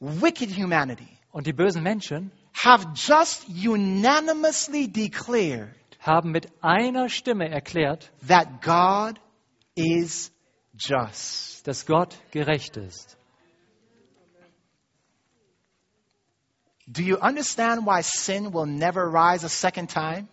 wicked 0.00 0.50
humanity, 0.56 1.08
und 1.32 1.46
die 1.46 1.52
bösen 1.52 1.82
Menschen 1.82 2.30
have 2.54 2.86
just 2.94 3.46
unanimously 3.48 4.88
declared 4.88 5.68
haben 6.00 6.30
mit 6.32 6.48
einer 6.62 7.08
Stimme 7.08 7.48
erklärt, 7.50 8.10
that 8.26 8.62
God 8.62 9.18
is 9.74 10.30
just. 10.76 11.53
Dass 11.64 11.84
Gott 11.86 12.16
gerecht 12.30 12.76
ist. 12.76 13.16
Do 16.86 17.02
you 17.02 17.16
understand 17.16 17.86
why 17.86 18.02
sin 18.02 18.52
will 18.52 18.66
never 18.66 19.06
rise 19.10 19.44
a 19.44 19.48
second 19.48 19.90
time? 19.90 20.28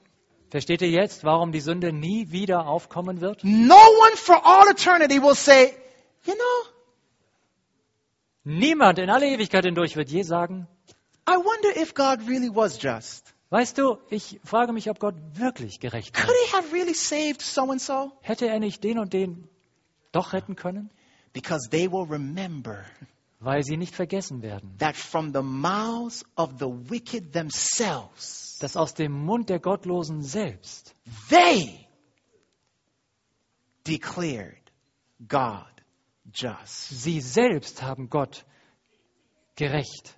Versteht 0.50 0.82
ihr 0.82 0.90
jetzt, 0.90 1.24
warum 1.24 1.54
die 1.54 1.62
Sünde 1.62 1.94
nie 1.94 2.30
wieder 2.32 2.68
aufkommen 2.68 3.22
wird? 3.22 3.42
No 3.44 3.76
one 3.76 4.18
for 4.18 4.46
all 4.46 4.70
eternity 4.70 5.22
will 5.22 5.36
say, 5.36 5.74
you 6.26 6.34
know, 6.34 6.72
Niemand 8.44 8.98
in 9.00 9.10
alle 9.10 9.28
Ewigkeit 9.28 9.64
hindurch 9.66 9.96
wird 9.96 10.10
je 10.10 10.24
sagen, 10.24 10.68
I 11.30 11.36
wonder 11.36 11.78
if 11.80 11.94
God 11.94 12.28
really 12.28 12.50
was 12.54 12.82
just. 12.82 13.34
weißt 13.50 13.78
du, 13.78 13.98
ich 14.10 14.42
frage 14.44 14.74
mich, 14.74 14.90
ob 14.90 15.00
Gott 15.00 15.16
wirklich 15.36 15.80
gerecht 15.80 16.14
Could 16.16 16.28
ist. 16.28 16.50
he 16.52 16.58
have 16.58 16.74
really 16.74 16.94
saved 16.96 17.42
so 17.42 17.70
and 17.72 17.80
so? 17.80 18.12
Hätte 18.22 18.48
er 18.48 18.60
nicht 18.60 18.84
den 18.84 19.00
und 19.00 19.14
den 19.14 19.48
doch 20.12 20.34
retten 20.34 20.56
können? 20.58 20.90
Because 21.34 21.70
they 21.70 21.88
will 21.88 22.06
remember 22.06 22.86
Weil 23.42 23.64
sie 23.64 23.76
nicht 23.76 23.96
vergessen 23.96 24.44
werden, 24.44 24.78
that 24.78 24.96
from 24.96 25.34
the 25.34 25.42
mouths 25.42 26.24
of 26.36 26.60
the 26.60 26.68
wicked 26.68 27.34
themselves, 27.34 28.60
dass 28.60 28.78
aus 28.78 28.94
dem 28.94 29.12
Mund 29.12 29.50
der 29.50 29.60
Gottlosen 29.60 30.22
selbst 30.22 30.94
they 31.30 31.88
declared 33.84 34.72
God 35.28 35.66
just. 36.32 37.02
Sie 37.02 37.20
selbst 37.20 37.82
haben 37.82 38.12
Gott 38.12 38.46
gerecht, 39.56 40.16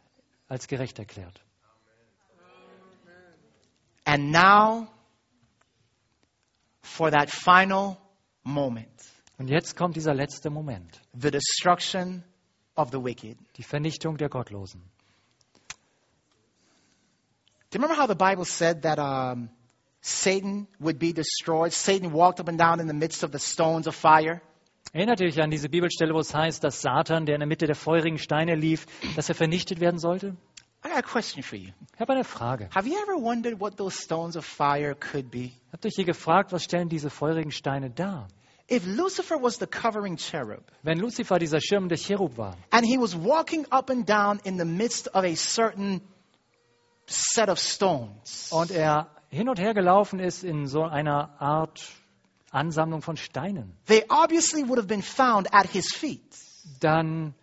als 0.49 0.67
gerecht 0.67 0.99
erklärt. 0.99 1.39
And 4.05 4.33
now, 4.33 4.89
for 6.81 7.09
that 7.09 7.29
final 7.29 7.97
moment, 8.43 9.12
Und 9.43 9.49
jetzt 9.49 9.75
kommt 9.75 9.97
dieser 9.97 10.13
letzte 10.13 10.49
Moment, 10.49 11.01
the 11.11 11.29
destruction 11.29 12.23
of 12.75 12.91
the 12.91 13.03
wicked. 13.03 13.37
die 13.57 13.63
Vernichtung 13.63 14.15
der 14.15 14.29
Gottlosen. 14.29 14.81
Do 17.69 17.77
you 17.77 17.81
remember 17.81 18.01
how 18.01 18.07
the 18.07 18.15
Bible 18.15 18.45
said 18.45 18.83
that 18.83 18.99
um, 18.99 19.49
Satan 19.99 20.65
would 20.79 20.97
be 20.97 21.11
destroyed? 21.11 21.73
Satan 21.73 22.13
walked 22.13 22.39
up 22.39 22.47
and 22.47 22.57
down 22.57 22.79
in 22.79 22.87
the 22.87 22.93
midst 22.93 23.25
of 23.25 23.33
the 23.33 23.37
stones 23.37 23.85
of 23.85 23.95
fire. 23.95 24.41
Erinnert 24.93 25.19
ihr 25.19 25.27
euch 25.27 25.41
an 25.41 25.51
diese 25.51 25.67
Bibelstelle, 25.67 26.13
wo 26.13 26.19
es 26.19 26.33
heißt, 26.33 26.63
dass 26.63 26.81
Satan, 26.81 27.25
der 27.25 27.35
in 27.35 27.41
der 27.41 27.47
Mitte 27.47 27.65
der 27.65 27.75
feurigen 27.75 28.19
Steine 28.19 28.55
lief, 28.55 28.85
dass 29.17 29.27
er 29.27 29.35
vernichtet 29.35 29.81
werden 29.81 29.99
sollte? 29.99 30.37
I 30.85 30.87
got 30.87 30.99
a 30.99 31.01
question 31.01 31.43
for 31.43 31.57
you. 31.57 31.71
Ich 31.93 31.99
habe 31.99 32.13
eine 32.13 32.23
Frage. 32.23 32.69
Have 32.73 32.87
you 32.87 32.95
ever 32.95 33.21
wondered 33.21 33.59
what 33.59 33.75
those 33.75 34.01
stones 34.01 34.37
of 34.37 34.45
fire 34.45 34.95
could 34.95 35.29
be? 35.29 35.51
Habt 35.73 35.83
ihr 35.83 35.89
euch 35.89 35.95
hier 35.97 36.05
gefragt, 36.05 36.53
was 36.53 36.63
stellen 36.63 36.87
diese 36.87 37.09
feurigen 37.09 37.51
Steine 37.51 37.89
dar? 37.89 38.29
If 38.71 38.85
Lucifer 38.85 39.35
was 39.41 39.57
the 39.59 39.67
covering 39.67 40.17
cherub 40.17 40.63
Wenn 40.83 40.99
Luzifer 40.99 41.37
dieser 41.37 41.59
Schirm 41.59 41.89
der 41.89 41.97
Cherub 41.97 42.37
war 42.37 42.55
and 42.71 42.85
he 42.85 42.97
was 42.97 43.15
walking 43.15 43.65
up 43.71 43.89
and 43.89 44.07
down 44.07 44.39
in 44.43 44.57
the 44.57 44.65
midst 44.65 45.07
of 45.13 45.23
a 45.25 45.35
certain 45.35 46.01
set 47.05 47.49
of 47.49 47.59
stones, 47.59 48.49
und 48.51 48.71
er 48.71 49.09
hin 49.29 49.49
und 49.49 49.59
her 49.59 49.73
gelaufen 49.73 50.19
ist 50.19 50.43
in 50.43 50.67
so 50.67 50.83
einer 50.83 51.41
Art 51.41 51.83
Ansammlung 52.51 53.01
von 53.01 53.17
Steinen, 53.17 53.75
they 53.87 54.05
obviously 54.09 54.63
would 54.67 54.77
have 54.77 54.87
been 54.87 55.01
found 55.01 55.53
at 55.53 55.67
his 55.67 55.93
feet. 55.93 56.21
dann 56.79 57.33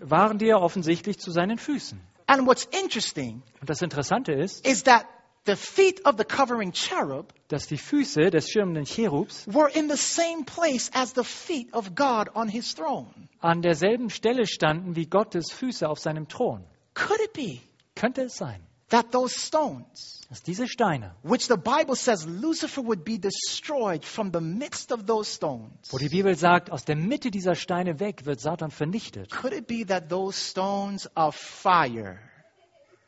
waren 0.00 0.38
die 0.38 0.46
ja 0.46 0.56
offensichtlich 0.56 1.18
zu 1.18 1.30
seinen 1.30 1.58
Füßen. 1.58 2.00
And 2.26 2.46
what's 2.46 2.64
interesting 2.64 3.42
Und 3.60 3.70
das 3.70 3.82
Interessante 3.82 4.32
ist, 4.32 4.66
is 4.66 4.82
that 4.84 5.04
the 5.44 5.56
feet 5.56 6.00
of 6.04 6.16
the 6.16 6.24
covering 6.24 6.72
cherub 6.72 7.32
dass 7.48 7.66
die 7.66 7.78
Füße 7.78 8.30
des 8.30 8.48
schirmenden 8.50 8.84
Cherubs 8.84 9.46
were 9.46 9.68
in 9.68 9.88
the 9.88 9.96
same 9.96 10.44
place 10.44 10.90
as 10.92 11.12
the 11.14 11.24
feet 11.24 11.72
of 11.72 11.94
God 11.94 12.28
on 12.34 12.48
his 12.48 12.74
throne. 12.74 13.28
an 13.40 13.62
derselben 13.62 14.10
Stelle 14.10 14.46
standen 14.46 14.96
wie 14.96 15.06
Gottes 15.06 15.52
Füße 15.52 15.88
auf 15.88 15.98
seinem 15.98 16.28
Thron. 16.28 16.64
Could 16.94 17.20
it 17.20 17.32
be 17.32 17.60
Könnte 17.94 18.22
es 18.22 18.36
sein, 18.36 18.62
that 18.90 19.12
those 19.12 19.34
stones, 19.34 20.20
dass 20.28 20.42
diese 20.42 20.68
Steine, 20.68 21.14
which 21.22 21.46
the 21.48 21.56
Bible 21.56 21.96
says 21.96 22.26
Lucifer 22.26 22.82
would 22.84 23.04
be 23.04 23.18
destroyed 23.18 24.04
from 24.04 24.30
the 24.32 24.40
midst 24.40 24.92
of 24.92 25.06
those 25.06 25.32
stones, 25.32 25.72
wo 25.90 25.98
die 25.98 26.08
Bibel 26.08 26.36
sagt, 26.36 26.70
aus 26.70 26.84
der 26.84 26.96
Mitte 26.96 27.30
dieser 27.30 27.54
Steine 27.54 27.98
weg 27.98 28.26
wird 28.26 28.40
Satan 28.40 28.70
vernichtet, 28.70 29.30
could 29.30 29.52
it 29.52 29.66
be 29.66 29.84
that 29.86 30.08
those 30.08 30.38
stones 30.38 31.08
of 31.16 31.34
fire 31.34 32.18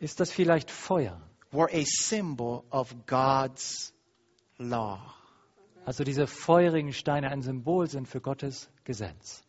ist 0.00 0.18
das 0.18 0.30
vielleicht 0.32 0.70
Feuer? 0.70 1.20
Were 1.52 1.68
a 1.70 1.84
symbol 1.84 2.64
of 2.70 3.06
God's 3.06 3.92
law? 4.58 5.00
Also 5.84 6.04
diese 6.04 6.26
feurigen 6.26 6.92
Steine 6.92 7.30
ein 7.30 7.42
Symbol 7.42 7.88
sind 7.88 8.08
für 8.08 8.20
Gottes 8.20 8.70
Gesetz. 8.84 9.42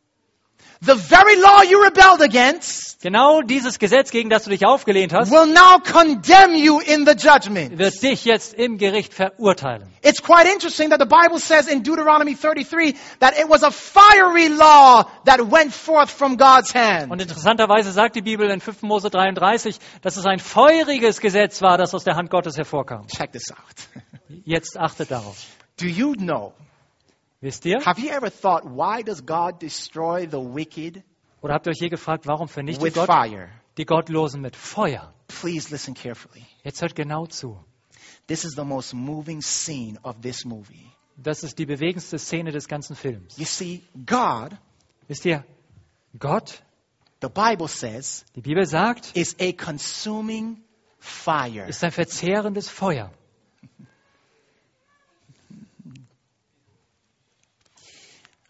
The 0.81 0.95
very 0.95 1.35
law 1.39 1.61
you 1.63 1.83
rebelled 1.83 2.21
against 2.21 2.93
Genau 3.03 3.41
dieses 3.41 3.79
Gesetz, 3.79 4.11
gegen 4.11 4.29
das 4.29 4.45
du 4.45 4.49
dich 4.49 4.65
aufgelehnt 4.65 5.11
hast, 5.13 5.29
will 5.29 5.45
now 5.45 5.77
condemn 5.77 6.55
you 6.55 6.79
in 6.79 7.05
the 7.05 7.11
judgment. 7.11 7.77
wird 7.77 8.01
dich 8.01 8.23
jetzt 8.23 8.53
im 8.53 8.77
Gericht 8.77 9.13
verurteilen. 9.13 9.89
It's 10.01 10.23
quite 10.23 10.47
interesting 10.47 10.89
that 10.91 11.01
the 11.01 11.05
Bible 11.05 11.37
says 11.37 11.67
in 11.67 11.83
Deuteronomy 11.83 12.33
33 12.33 12.95
that 13.19 13.37
it 13.37 13.49
was 13.49 13.61
a 13.61 13.71
fiery 13.71 14.47
law 14.47 15.03
that 15.25 15.41
went 15.51 15.73
forth 15.73 16.09
from 16.09 16.37
God's 16.37 16.73
hand. 16.73 17.11
Und 17.11 17.21
interessanterweise 17.21 17.91
sagt 17.91 18.15
die 18.15 18.21
Bibel 18.21 18.49
in 18.49 18.61
5. 18.61 18.83
Mose 18.83 19.09
33, 19.09 19.79
dass 20.01 20.15
es 20.15 20.25
ein 20.25 20.39
feuriges 20.39 21.19
Gesetz 21.19 21.61
war, 21.61 21.77
das 21.77 21.93
aus 21.93 22.05
der 22.05 22.15
Hand 22.15 22.29
Gottes 22.29 22.55
hervorkam. 22.55 23.07
Check 23.07 23.33
this 23.33 23.51
out. 23.51 24.03
Jetzt 24.45 24.79
achtet 24.79 25.11
darauf. 25.11 25.35
Do 25.77 25.87
you 25.87 26.13
know? 26.13 26.53
Wisst 27.43 27.65
ihr? 27.65 27.81
Have 27.85 27.99
you 27.99 28.09
ever 28.09 28.31
thought, 28.31 28.63
why 28.63 29.03
does 29.03 29.21
God 29.25 29.59
destroy 29.61 30.25
the 30.25 30.39
wicked 30.39 31.03
Oder 31.41 31.55
habt 31.55 31.67
ihr 31.67 31.71
euch 31.71 31.81
je 31.81 31.89
gefragt, 31.89 32.25
warum 32.25 32.47
vernichtet 32.47 32.81
with 32.81 32.93
Gott 32.93 33.07
fire? 33.07 33.49
die 33.77 33.85
Gottlosen 33.85 34.39
mit 34.39 34.55
Feuer? 34.55 35.13
Please 35.27 35.69
listen 35.69 35.93
carefully. 35.93 36.45
Jetzt 36.63 36.81
hört 36.81 36.95
genau 36.95 37.25
zu. 37.25 37.57
This 38.27 38.45
is 38.45 38.53
the 38.55 38.63
most 38.63 38.93
moving 38.93 39.41
scene 39.41 39.99
of 40.03 40.21
this 40.21 40.45
movie. 40.45 40.89
Das 41.17 41.43
ist 41.43 41.59
die 41.59 41.65
bewegendste 41.65 42.17
Szene 42.17 42.53
des 42.53 42.69
ganzen 42.69 42.95
Films. 42.95 43.37
You 43.37 43.45
see, 43.45 43.81
God, 44.05 44.57
Wisst 45.09 45.25
ihr, 45.25 45.43
Gott, 46.17 46.63
the 47.21 47.27
Bible 47.27 47.67
says, 47.67 48.23
die 48.37 48.41
Bibel 48.41 48.65
sagt, 48.65 49.17
is 49.17 49.35
a 49.41 49.51
consuming 49.51 50.63
fire. 50.97 51.67
ist 51.67 51.83
ein 51.83 51.91
verzehrendes 51.91 52.69
Feuer. 52.69 53.11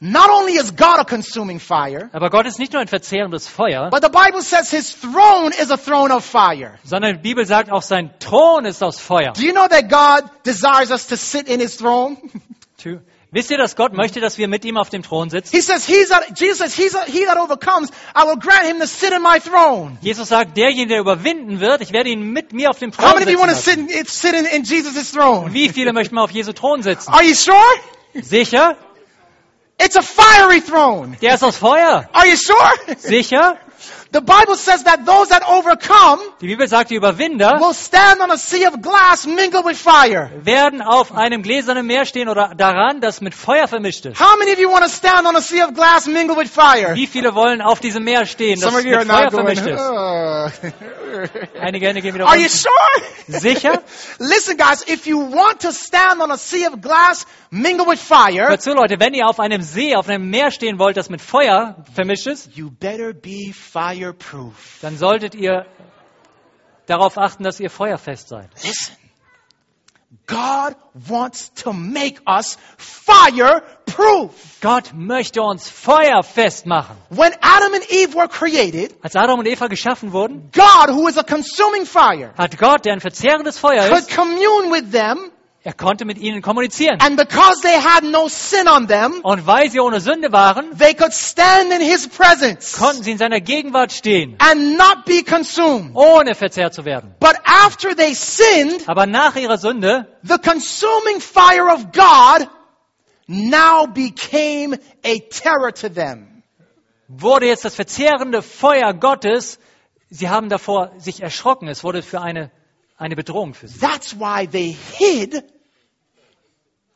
Not 0.05 0.29
only 0.29 0.55
is 0.57 0.75
God 0.75 0.99
a 0.99 1.05
consuming 1.05 1.61
fire, 1.61 2.09
Aber 2.11 2.29
Gott 2.29 2.45
ist 2.45 2.59
nicht 2.59 2.73
nur 2.73 2.81
ein 2.81 2.89
verzehrendes 2.89 3.47
Feuer, 3.47 3.89
but 3.89 4.03
the 4.03 4.09
Bible 4.09 4.41
says 4.41 4.69
his 4.69 4.93
throne 4.93 5.53
is 5.57 5.71
a 5.71 5.77
throne 5.77 6.13
of 6.13 6.25
fire. 6.25 6.77
sondern 6.83 7.15
die 7.15 7.21
Bibel 7.21 7.45
sagt 7.45 7.71
auch, 7.71 7.81
sein 7.81 8.13
Thron 8.19 8.65
ist 8.65 8.83
aus 8.83 8.99
Feuer. 8.99 9.31
Do 9.31 9.41
you 9.41 9.53
know 9.53 9.65
that 9.69 9.89
God 9.89 10.29
desires 10.45 10.91
us 10.91 11.07
to 11.07 11.15
sit 11.15 11.47
in 11.47 11.61
his 11.61 11.77
throne? 11.77 12.17
Two. 12.77 12.99
Wisst 13.31 13.49
ihr, 13.49 13.57
dass 13.57 13.77
Gott 13.77 13.93
möchte, 13.93 14.19
dass 14.19 14.37
wir 14.37 14.49
mit 14.49 14.65
ihm 14.65 14.75
auf 14.75 14.89
dem 14.89 15.03
Thron 15.03 15.29
sitzen? 15.29 15.55
He 15.55 15.61
says, 15.61 15.87
he's 15.87 16.09
that, 16.09 16.37
Jesus 16.37 16.57
says, 16.59 16.75
he's 16.75 16.91
that, 16.91 17.07
he 17.07 17.23
that 17.25 17.37
overcomes, 17.37 17.89
I 18.13 18.25
will 18.25 18.35
grant 18.35 18.67
him 18.67 18.79
to 18.81 18.85
sit 18.87 19.13
in 19.13 19.21
my 19.23 19.39
throne. 19.39 19.97
Jesus 20.01 20.27
sagt, 20.27 20.57
derjenige, 20.57 20.89
der 20.89 20.99
überwinden 20.99 21.61
wird, 21.61 21.81
ich 21.81 21.93
werde 21.93 22.09
ihn 22.09 22.31
mit 22.33 22.51
mir 22.51 22.69
auf 22.69 22.77
dem 22.77 22.91
How 22.91 22.97
Thron 22.97 23.19
many 23.21 23.33
of 23.35 23.41
you 23.41 23.47
sitzen 23.47 23.47
want 23.47 23.51
to 23.51 23.55
lassen. 23.55 23.87
sit 23.87 23.99
in, 23.99 24.05
sit 24.05 24.33
in, 24.35 24.45
in 24.45 24.63
Jesus' 24.65 25.11
throne? 25.13 25.53
Wie 25.53 25.69
viele 25.69 25.93
möchten 25.93 26.13
mal 26.13 26.25
auf 26.25 26.31
Jesu 26.31 26.51
Thron 26.51 26.83
sitzen? 26.83 27.09
Are 27.11 27.23
you 27.23 27.33
sure? 27.33 27.55
Sicher? 28.21 28.75
It's 29.79 29.95
a 29.95 30.01
fiery 30.01 30.61
throne. 30.61 31.17
Der 31.21 31.33
ist 31.33 31.43
aus 31.43 31.57
Feuer. 31.57 32.07
Are 32.13 32.27
you 32.27 32.35
sure? 32.35 32.95
Sicher? 32.97 33.57
The 34.13 34.21
Bible 34.21 34.55
says 34.55 34.83
that 34.83 35.05
those 35.07 35.29
that 35.29 35.41
overcome 35.47 36.19
Die 36.39 36.45
Bibel 36.47 36.67
sagt, 36.67 36.91
die 36.91 36.95
Überwinder 36.95 37.59
will 37.59 37.73
stand 37.73 38.21
on 38.21 38.29
a 38.29 38.37
sea 38.37 38.67
of 38.67 38.79
glass 38.81 39.25
mingled 39.25 39.65
with 39.65 39.77
fire. 39.81 40.29
werden 40.43 40.81
auf 40.83 41.11
einem 41.15 41.41
gläsernen 41.41 41.85
Meer 41.87 42.05
stehen 42.05 42.29
oder 42.29 42.53
daran, 42.55 43.01
das 43.01 43.21
mit 43.21 43.33
Feuer 43.33 43.67
vermischt 43.67 44.05
ist. 44.05 44.19
How 44.19 44.37
many 44.37 44.51
of 44.53 44.59
you 44.59 44.69
want 44.69 44.83
to 44.83 44.89
stand 44.89 45.25
on 45.25 45.35
a 45.35 45.41
sea 45.41 45.65
of 45.65 45.73
glass 45.73 46.05
mingled 46.05 46.37
with 46.37 46.49
fire? 46.51 46.93
Wie 46.95 47.07
viele 47.07 47.33
wollen 47.33 47.61
auf 47.61 47.79
diesem 47.79 48.03
Meer 48.03 48.25
stehen, 48.27 48.59
das 48.61 48.69
Some 48.69 48.79
of 48.79 48.85
you 48.85 48.95
are 48.95 49.03
mit 49.03 49.13
Feuer 49.15 49.23
not 49.23 49.31
going. 49.31 49.55
vermischt 49.57 49.67
ist? 49.67 49.81
"Ugh." 49.81 50.73
Einige 51.59 51.87
Hände 51.87 52.01
gehen 52.01 52.13
wieder 52.13 52.25
Are 52.27 52.37
you 52.37 52.43
runter. 52.43 52.57
sure? 53.29 53.39
Sicher? 53.39 53.81
Listen, 54.19 54.57
guys, 54.57 54.83
if 54.87 55.05
you 55.07 55.19
want 55.19 55.59
to 55.61 55.71
stand 55.71 56.21
on 56.21 56.29
a 56.31 56.37
sea 56.37 56.67
of 56.67 56.81
glass 56.81 57.25
mingled 57.51 57.87
with 57.87 57.99
fire, 57.99 58.47
Hört 58.49 58.61
zu, 58.61 58.73
Leute, 58.73 58.99
wenn 58.99 59.13
ihr 59.13 59.27
auf 59.27 59.39
einem 59.39 59.61
See, 59.61 59.95
auf 59.95 60.07
einem 60.09 60.29
Meer 60.29 60.51
stehen 60.51 60.77
wollt, 60.79 60.97
das 60.97 61.09
mit 61.09 61.21
Feuer 61.21 61.77
vermischt 61.95 62.27
ist, 62.27 62.55
you 62.55 62.69
better 62.69 63.13
be 63.13 63.53
fireproof. 63.53 64.02
Dann 64.81 64.97
solltet 64.97 65.35
ihr 65.35 65.65
darauf 66.85 67.17
achten, 67.17 67.43
dass 67.43 67.59
ihr 67.59 67.69
feuerfest 67.69 68.29
seid. 68.29 68.49
Listen. 68.63 68.97
God 70.27 70.75
wants 70.93 71.51
to 71.55 71.73
make 71.73 72.21
us 72.27 72.57
fireproof. 72.77 74.31
Gott 74.61 74.91
möchte 74.93 75.41
uns 75.41 75.69
feuerfest 75.69 76.65
machen. 76.65 76.95
When 77.09 77.33
Adam 77.41 77.73
and 77.73 77.91
Eve 77.91 78.13
were 78.13 78.27
created, 78.27 78.95
Als 79.01 79.15
Adam 79.15 79.39
und 79.39 79.47
Eva 79.47 79.67
geschaffen 79.67 80.13
wurden, 80.13 80.49
God, 80.53 80.89
who 80.89 81.07
is 81.07 81.17
a 81.17 81.23
consuming 81.23 81.85
fire, 81.85 82.33
hat 82.37 82.57
Gott, 82.57 82.85
der 82.85 82.93
ein 82.93 83.01
verzehrendes 83.01 83.57
Feuer 83.57 83.89
could 83.89 83.99
ist, 83.99 84.15
commune 84.15 84.71
with 84.71 84.91
them, 84.91 85.31
er 85.65 85.73
konnte 85.73 86.03
mit 86.05 86.17
ihnen 86.17 86.41
kommunizieren. 86.41 86.99
and 87.01 87.15
because 87.17 87.61
they 87.61 87.79
had 87.79 88.03
no 88.03 88.27
sin 88.27 88.67
on 88.67 88.87
them, 88.87 89.21
Und 89.23 89.47
weil 89.47 89.71
sie 89.71 89.79
ohne 89.79 90.01
Sünde 90.01 90.31
waren, 90.31 90.77
they 90.77 90.93
could 90.93 91.13
stand 91.13 91.71
in 91.71 91.79
His 91.81 92.07
presence 92.09 92.73
konnten 92.77 93.03
sie 93.03 93.11
in 93.11 93.17
seiner 93.17 93.39
Gegenwart 93.39 93.91
stehen, 93.93 94.35
and 94.39 94.77
not 94.77 95.05
be 95.05 95.23
consumed. 95.23 95.91
ohne 95.95 96.35
verzehrt 96.35 96.73
zu 96.73 96.83
werden. 96.85 97.15
But 97.19 97.35
after 97.45 97.95
they 97.95 98.13
sinned, 98.13 98.87
Aber 98.87 99.05
nach 99.05 99.35
ihrer 99.37 99.57
Sünde 99.57 100.07
the 100.23 100.37
consuming 100.37 101.21
fire 101.21 101.71
of 101.73 101.91
God 101.93 102.49
now 103.27 103.87
became 103.87 104.77
a 105.05 105.19
terror 105.29 105.71
to 105.73 105.87
them. 105.89 106.43
wurde 107.07 107.45
jetzt 107.47 107.63
das 107.63 107.75
verzehrende 107.75 108.41
Feuer 108.41 108.93
Gottes, 108.93 109.59
sie 110.09 110.27
haben 110.29 110.49
davor 110.49 110.91
sich 110.97 111.21
erschrocken, 111.21 111.67
es 111.69 111.83
wurde 111.85 112.01
für 112.01 112.21
eine, 112.21 112.51
eine 112.97 113.15
Bedrohung 113.15 113.53
für 113.53 113.67
sie. 113.67 113.79
That's 113.79 114.19
why 114.19 114.45
they 114.47 114.75
hid 114.97 115.43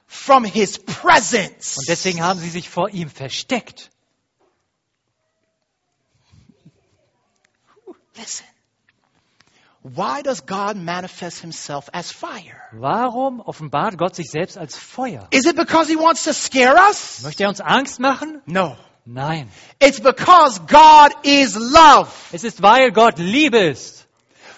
from 0.07 0.43
His 0.45 0.79
presence. 0.79 1.77
Und 1.77 1.87
deswegen 1.87 2.23
haben 2.23 2.39
sie 2.39 2.49
sich 2.49 2.69
vor 2.69 2.89
ihm 2.89 3.09
versteckt. 3.09 3.89
Listen. 8.15 8.45
Why 9.83 10.21
does 10.21 10.45
God 10.45 10.75
manifest 10.75 11.39
himself 11.39 11.87
as 11.93 12.11
fire? 12.11 12.59
Warum 12.73 13.39
offenbart 13.39 13.97
Gott 13.97 14.15
sich 14.15 14.29
selbst 14.29 14.57
als 14.57 14.75
Feuer? 14.75 15.27
Is 15.31 15.45
it 15.45 15.55
because 15.55 15.87
he 15.87 15.95
wants 15.95 16.23
to 16.25 16.33
scare 16.33 16.75
us? 16.89 17.21
Möchte 17.23 17.43
er 17.43 17.49
uns 17.49 17.61
Angst 17.61 17.99
machen? 17.99 18.41
No. 18.45 18.75
Nein. 19.05 19.49
It's 19.79 20.01
because 20.01 20.59
God 20.67 21.13
is 21.23 21.55
love. 21.55 22.09
Es 22.33 22.43
ist, 22.43 22.61
weil 22.61 22.91
Gott 22.91 23.17
Liebe 23.17 23.59
ist. 23.59 23.96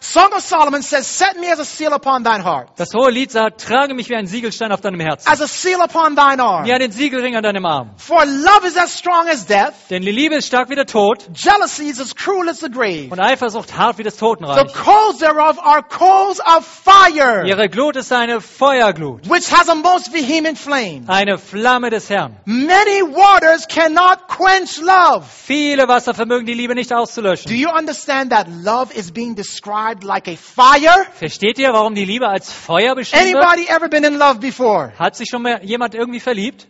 Song 0.02 0.32
of 0.34 0.42
Solomon 0.42 0.82
says, 0.82 1.06
Set 1.08 1.38
me 1.40 1.48
as 1.52 1.60
a 1.60 1.66
seal 1.66 1.92
upon 1.94 2.24
thine 2.24 2.42
heart, 2.42 2.69
Das 2.78 2.94
hohe 2.94 3.11
Lied 3.11 3.32
sagt, 3.32 3.61
trage 3.61 3.94
mich 3.94 4.10
wie 4.10 4.16
ein 4.16 4.28
Siegelstein 4.28 4.72
auf 4.72 4.82
deinem 4.82 5.00
Herzen. 5.02 5.28
as 5.30 5.42
a 5.42 5.48
seal 5.48 5.82
upon 5.82 6.16
thine 6.16 6.40
arm. 6.42 6.66
Wie 6.66 6.72
einen 6.74 6.92
Siegelring 6.92 7.36
an 7.36 7.44
deinem 7.44 7.66
Arm. 7.66 7.92
For 7.98 8.26
love 8.26 8.66
is 8.66 8.78
as 8.78 8.98
strong 8.98 9.28
as 9.28 9.45
death, 9.45 9.74
Denn 9.90 10.02
die 10.02 10.11
Liebe 10.11 10.36
ist 10.36 10.48
stark 10.48 10.69
wie 10.69 10.76
der 10.76 10.86
Tod 10.86 11.28
jealousy 11.34 11.90
is 11.90 12.00
as 12.00 12.16
cruel 12.16 12.50
as 12.50 12.60
the 12.61 12.69
grave. 12.69 13.10
und 13.11 13.19
Eifersucht 13.19 13.76
hart 13.78 13.98
wie 13.98 14.03
das 14.03 14.16
Totenreich. 14.16 14.68
The 14.69 14.74
coals 14.74 15.18
thereof 15.19 15.60
are 15.60 15.84
coals 15.84 16.40
of 16.40 16.66
fire, 16.66 17.45
Ihre 17.45 17.68
Glut 17.68 17.98
ist 17.98 18.14
eine 18.14 18.40
Feuerglut, 18.42 19.30
which 19.30 19.52
has 19.52 19.68
a 19.68 19.76
most 19.76 20.14
vehement 20.14 20.58
flame. 20.58 21.03
eine 21.08 21.38
Flamme 21.38 21.90
des 21.90 22.10
Herrn. 22.10 22.38
Many 22.45 23.02
waters 23.03 23.68
cannot 23.68 24.28
quench 24.30 24.80
love. 24.80 25.26
Viele 25.30 25.88
Wasser 25.88 26.14
vermögen 26.14 26.45
die 26.45 26.53
Liebe 26.53 26.74
nicht 26.74 26.94
auszulöschen. 26.94 27.50
Do 27.52 27.56
you 27.56 27.69
understand 27.69 28.32
that 28.32 28.48
love 28.64 28.94
is 28.94 29.11
being 29.11 29.36
described 29.36 29.89
like 30.03 30.27
a 30.27 30.35
fire? 30.35 31.06
Versteht 31.14 31.59
ihr, 31.59 31.74
warum 31.74 31.95
die 31.95 32.06
Liebe 32.06 32.27
als 32.27 32.51
Feuer 32.51 32.95
beschrieben 32.95 33.34
wird? 33.34 33.43
Anybody 33.43 33.68
ever 33.68 33.90
been 33.90 34.03
in 34.03 34.18
love 34.18 34.40
before? 34.40 34.93
Hat 34.98 35.16
sich 35.16 35.27
schon 35.30 35.42
mal 35.42 35.64
jemand 35.64 35.95
irgendwie 35.95 36.19
verliebt? 36.19 36.68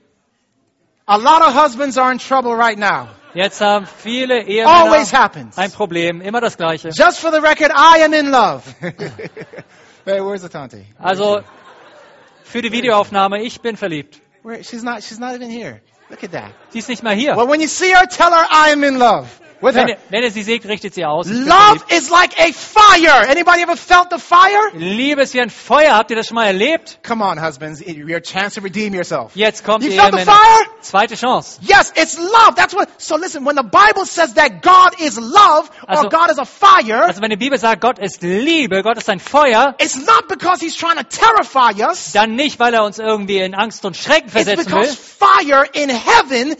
A 1.06 1.17
lot 1.17 1.41
of 1.41 1.53
husbands 1.56 1.98
are 1.98 2.11
in 2.11 2.19
trouble 2.19 2.56
right 2.56 2.77
now. 2.77 3.07
Jetzt 3.33 3.61
haben 3.61 3.85
viele 3.85 4.41
Always 4.41 4.48
Ehemänner 4.48 5.11
happens. 5.11 5.57
ein 5.57 5.72
Problem, 5.72 6.22
immer 6.22 6.41
das 6.41 6.57
Gleiche. 6.57 6.89
Just 6.89 7.19
for 7.19 7.31
the 7.31 7.39
record, 7.39 7.72
I 7.72 8.03
am 8.03 8.14
in 8.14 8.31
love. 8.31 8.64
hey, 10.06 10.19
where's 10.22 10.41
the 10.41 10.49
tante? 10.49 10.85
Also 10.98 11.41
für 12.43 12.61
die 12.61 12.72
Videoaufnahme, 12.72 13.41
ich 13.43 13.61
bin 13.61 13.77
verliebt. 13.77 14.19
Where, 14.43 14.64
she's 14.64 14.83
not. 14.83 15.03
She's 15.03 15.19
not 15.19 15.35
even 15.35 15.49
here. 15.49 15.81
Look 16.09 16.23
at 16.23 16.31
that. 16.31 16.53
Sie 16.69 16.80
ist 16.80 16.89
nicht 16.89 17.03
mal 17.03 17.14
hier. 17.15 17.35
Well, 17.35 17.48
when 17.48 17.61
you 17.61 17.67
see 17.67 17.93
her, 17.93 18.07
tell 18.07 18.31
her 18.31 18.48
I 18.49 18.72
am 18.72 18.83
in 18.83 18.98
love 18.98 19.27
with 19.61 19.75
Wenn 19.75 19.88
her. 19.88 19.97
wenn 20.09 20.23
ihr 20.23 20.31
sie 20.31 20.43
seht, 20.43 20.65
richtet 20.65 20.93
sie 20.93 21.05
aus. 21.05 21.27
Love 21.29 21.83
is 21.89 22.09
like 22.09 22.33
a 22.39 22.51
fire. 22.53 23.27
Anybody 23.29 23.61
ever 23.61 23.75
felt 23.77 24.07
the 24.11 24.19
fire? 24.19 24.71
Liebe 24.73 25.21
ist 25.21 25.33
wie 25.33 25.41
ein 25.41 25.49
Feuer. 25.49 25.93
Habt 25.95 26.09
ihr 26.11 26.15
das 26.17 26.27
schon 26.27 26.35
mal 26.35 26.47
erlebt? 26.47 26.99
Come 27.05 27.23
on, 27.23 27.41
husbands. 27.41 27.81
Your 27.85 28.21
chance 28.21 28.55
to 28.55 28.61
redeem 28.61 28.93
yourself. 28.93 29.31
Jetzt 29.35 29.63
kommt 29.65 29.83
You 29.83 29.91
felt 29.91 30.13
the 30.17 30.25
fire? 30.25 30.65
Zweite 30.81 31.15
Chance. 31.15 31.59
Yes, 31.61 31.91
it's 31.95 32.17
love. 32.17 32.55
That's 32.55 32.73
what. 32.73 32.88
So 32.97 33.17
listen, 33.17 33.45
when 33.45 33.55
the 33.55 33.63
Bible 33.63 34.05
says 34.05 34.33
that 34.35 34.61
God 34.61 34.99
is 34.99 35.17
love 35.17 35.69
or 35.88 35.97
Also- 35.97 36.09
God 36.09 36.29
is 36.31 36.38
a 36.39 36.45
fire, 36.45 37.05
Also 37.05 37.21
wenn 37.21 37.29
die 37.29 37.38
Bibel 37.38 37.57
sagt, 37.59 37.81
Gott 37.81 37.99
ist 37.99 38.21
Liebe, 38.21 38.81
Gott 38.83 38.97
ist 38.97 39.09
ein 39.09 39.19
Feuer, 39.19 39.75
it's 39.79 39.95
not 39.97 40.27
because 40.27 40.59
He's 40.63 40.75
trying 40.75 40.97
to 40.97 41.03
terrify 41.03 41.71
us. 41.83 42.11
dann 42.13 42.35
nicht, 42.35 42.59
weil 42.59 42.73
er 42.73 42.83
uns 42.83 42.99
irgendwie 42.99 43.39
in 43.39 43.53
Angst 43.55 43.85
und 43.85 43.97
Schrecken 43.97 44.25
It's 44.27 44.33
versetzen 44.33 44.65
because 44.65 44.89
will, 44.91 44.97
fire 44.97 45.65
in 45.73 45.89
heaven 45.89 46.55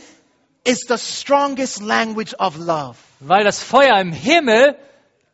is 0.64 0.86
the 0.88 0.98
strongest 0.98 1.82
language 1.82 2.34
of 2.40 2.58
love. 2.58 2.98
weil 3.20 3.44
das 3.44 3.62
Feuer 3.62 4.00
im 4.00 4.12
Himmel 4.12 4.76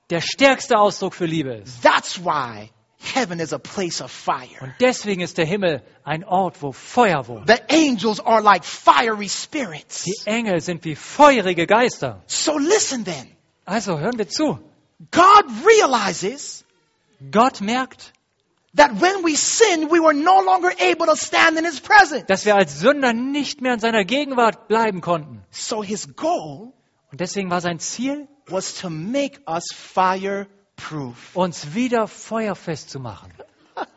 der 0.10 0.22
stärkste 0.22 0.78
Ausdruck 0.78 1.16
für 1.16 1.26
Liebe 1.26 1.56
ist. 1.56 1.82
That's 1.82 2.24
why 2.24 2.70
heaven 3.00 3.40
is 3.40 3.54
a 3.54 3.58
place 3.58 4.02
of 4.02 4.12
fire. 4.12 4.62
Und 4.62 4.74
deswegen 4.80 5.22
ist 5.22 5.38
der 5.38 5.46
Himmel 5.46 5.82
ein 6.04 6.24
Ort, 6.24 6.62
wo 6.62 6.72
Feuer 6.72 7.28
wohnt. 7.28 7.48
The 7.48 7.62
angels 7.70 8.20
are 8.20 8.42
like 8.42 8.64
fiery 8.64 9.30
spirits. 9.30 10.04
Die 10.04 10.16
Engel 10.26 10.62
sind 10.62 10.84
wie 10.86 10.96
feurige 10.96 11.66
Geister. 11.68 12.24
So 12.28 12.58
listen 12.58 13.04
then. 13.06 13.36
Also 13.66 14.00
hören 14.00 14.18
wir 14.18 14.28
zu. 14.28 14.60
God 15.12 15.46
realizes 15.66 16.64
Gott 17.32 17.62
merkt, 17.62 18.14
that 18.76 18.92
when 19.02 19.24
we 19.24 19.36
sin, 19.36 19.90
we 19.90 20.00
were 20.00 20.14
no 20.14 20.42
longer 20.42 20.72
able 20.80 21.06
to 21.08 21.16
stand 21.16 21.58
in 21.58 21.66
His 21.66 21.80
presence. 21.80 22.26
dass 22.28 22.46
wir 22.46 22.56
als 22.56 22.80
Sünder 22.80 23.14
nicht 23.14 23.62
mehr 23.62 23.74
in 23.74 23.80
seiner 23.80 24.04
Gegenwart 24.06 24.68
bleiben 24.68 25.02
konnten. 25.02 25.44
So 25.52 25.84
His 25.84 26.16
goal 26.16 26.74
Und 27.12 27.22
deswegen 27.22 27.50
war 27.50 27.62
sein 27.62 27.80
Ziel, 27.80 28.28
was 28.48 28.76
to 28.76 28.90
make 28.90 29.40
us 29.48 29.66
fireproof. 29.74 31.16
uns 31.36 31.74
wieder 31.74 32.08
feuerfest 32.08 32.90
zu 32.90 33.00
machen. 33.00 33.32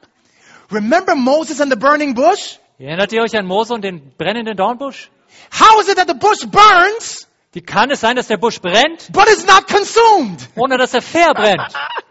Remember 0.70 1.14
Moses 1.14 1.60
and 1.60 1.70
the 1.72 1.78
burning 1.78 2.14
bush? 2.14 2.58
Erinnert 2.78 3.12
ihr 3.12 3.22
euch 3.22 3.36
an 3.36 3.46
Mose 3.46 3.74
und 3.74 3.82
den 3.82 4.12
brennenden 4.16 4.56
Dornbusch? 4.56 5.10
How 5.52 5.80
is 5.80 5.88
it 5.88 5.96
that 5.96 6.06
the 6.08 6.14
bush 6.14 6.46
burns, 6.46 7.26
Wie 7.52 7.60
kann 7.62 7.90
es 7.90 8.00
sein, 8.00 8.14
dass 8.16 8.28
der 8.28 8.36
Busch 8.36 8.60
brennt, 8.60 9.10
but 9.12 9.26
it's 9.26 9.46
not 9.46 9.66
consumed? 9.66 10.48
ohne 10.54 10.76
dass 10.78 10.94
er 10.94 11.02
verbrennt? 11.02 11.72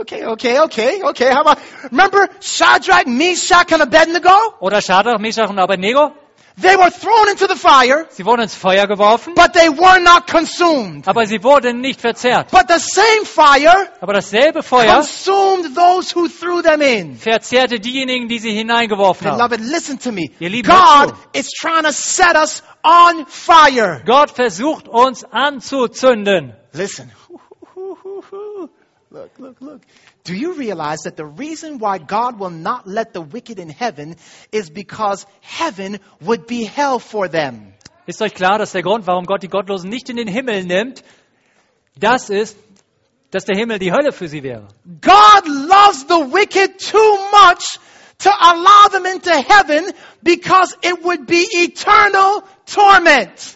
Okay, 0.00 0.24
okay, 0.26 0.60
okay, 0.60 1.02
okay. 1.02 1.30
How 1.32 1.40
about, 1.42 1.58
remember 1.90 2.28
Shadrach, 2.40 3.06
Meshach, 3.06 3.72
and 3.72 3.82
Abednego? 3.82 4.30
Oder 4.60 4.80
Shadrach, 4.80 5.18
Meshach 5.18 5.48
und 5.48 5.58
Abednego? 5.58 6.12
They 6.56 6.76
were 6.76 6.90
thrown 6.90 7.30
into 7.30 7.48
the 7.48 7.56
fire, 7.56 8.06
Sie 8.10 8.24
wurden 8.24 8.42
ins 8.42 8.54
Feuer 8.54 8.86
geworfen, 8.86 9.34
but 9.34 9.54
they 9.54 9.68
were 9.68 9.98
not 9.98 10.28
consumed. 10.28 11.08
aber 11.08 11.26
sie 11.26 11.42
wurden 11.42 11.80
nicht 11.80 12.00
verzehrt. 12.00 12.52
But 12.52 12.68
the 12.68 12.78
same 12.78 13.24
fire 13.24 13.88
Aber 14.00 14.12
dasselbe 14.12 14.62
Feuer 14.62 14.94
consumed 14.94 15.74
those 15.74 16.14
who 16.14 16.28
threw 16.28 16.62
them 16.62 16.80
in. 16.80 17.16
verzehrte 17.16 17.80
diejenigen, 17.80 18.28
die 18.28 18.38
sie 18.38 18.52
hineingeworfen 18.52 19.26
haben. 19.26 19.38
Beloved, 19.38 19.60
listen 19.62 19.98
to 19.98 20.12
me. 20.12 20.30
Ihr 20.38 20.48
Lieben, 20.48 20.68
God 20.70 21.14
is 21.32 21.50
trying 21.50 21.82
to 21.82 21.92
set 21.92 22.36
us 22.36 22.62
on 22.84 23.26
fire. 23.26 24.02
Gott 24.06 24.30
versucht 24.30 24.86
uns 24.86 25.24
anzuzünden. 25.24 26.54
Listen. 26.72 27.10
Look, 29.14 29.38
look, 29.38 29.60
look. 29.60 29.82
Do 30.24 30.34
you 30.34 30.54
realize 30.54 31.02
that 31.04 31.16
the 31.16 31.24
reason 31.24 31.78
why 31.78 31.98
God 31.98 32.40
will 32.40 32.50
not 32.50 32.84
let 32.88 33.12
the 33.12 33.20
wicked 33.20 33.60
in 33.60 33.68
heaven 33.68 34.16
is 34.50 34.70
because 34.70 35.24
heaven 35.40 36.00
would 36.20 36.48
be 36.48 36.64
hell 36.64 36.98
for 36.98 37.28
them? 37.28 37.74
Ist 38.06 38.20
euch 38.20 38.34
klar, 38.34 38.58
dass 38.58 38.72
der 38.72 38.82
Grund, 38.82 39.06
warum 39.06 39.24
Gott 39.26 39.44
die 39.44 39.48
Gottlosen 39.48 39.88
nicht 39.88 40.10
in 40.10 40.16
den 40.16 40.26
Himmel 40.26 40.64
nimmt, 40.64 41.04
das 41.96 42.28
ist, 42.28 42.56
dass 43.30 43.44
der 43.44 43.56
Himmel 43.56 43.78
die 43.78 43.92
Hölle 43.92 44.10
für 44.10 44.26
sie 44.26 44.42
wäre. 44.42 44.66
God 44.84 45.46
loves 45.46 46.06
the 46.08 46.32
wicked 46.34 46.80
too 46.80 47.16
much 47.30 47.78
to 48.18 48.30
allow 48.30 48.88
them 48.90 49.06
into 49.06 49.30
heaven 49.30 49.92
because 50.22 50.76
it 50.82 51.04
would 51.04 51.26
be 51.26 51.46
eternal 51.52 52.42
torment. 52.66 53.54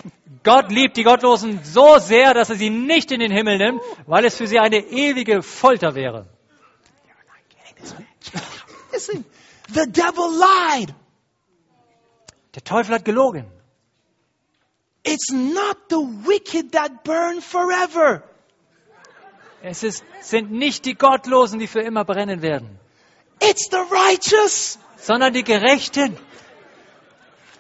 Gott 0.49 0.71
liebt 0.73 0.97
die 0.97 1.03
Gottlosen 1.03 1.61
so 1.63 1.99
sehr, 1.99 2.33
dass 2.33 2.49
er 2.49 2.57
sie 2.57 2.71
nicht 2.71 3.13
in 3.13 3.21
den 3.21 3.31
Himmel 3.31 3.59
nimmt, 3.59 3.83
weil 4.07 4.25
es 4.25 4.35
für 4.35 4.47
sie 4.47 4.59
eine 4.59 4.79
ewige 4.79 5.43
Folter 5.43 5.95
wäre. 5.95 6.27
Listen, 8.91 9.27
the 9.69 9.85
devil 9.85 10.31
lied. 10.47 10.95
Der 12.55 12.65
Teufel 12.65 12.95
hat 12.95 13.05
gelogen. 13.05 13.45
It's 15.05 15.31
not 15.31 15.77
the 15.91 15.97
wicked 16.27 16.73
that 16.73 17.05
burn 17.05 17.43
forever. 17.43 18.23
Es 19.63 19.83
ist, 19.83 20.03
sind 20.23 20.51
nicht 20.51 20.87
die 20.87 20.95
Gottlosen, 20.95 21.59
die 21.59 21.67
für 21.67 21.81
immer 21.83 22.07
brennen 22.07 22.41
werden, 22.41 22.79
It's 23.43 23.69
the 23.71 23.85
righteous. 23.91 24.79
sondern 24.97 25.35
die 25.35 25.45
Gerechten. 25.45 26.17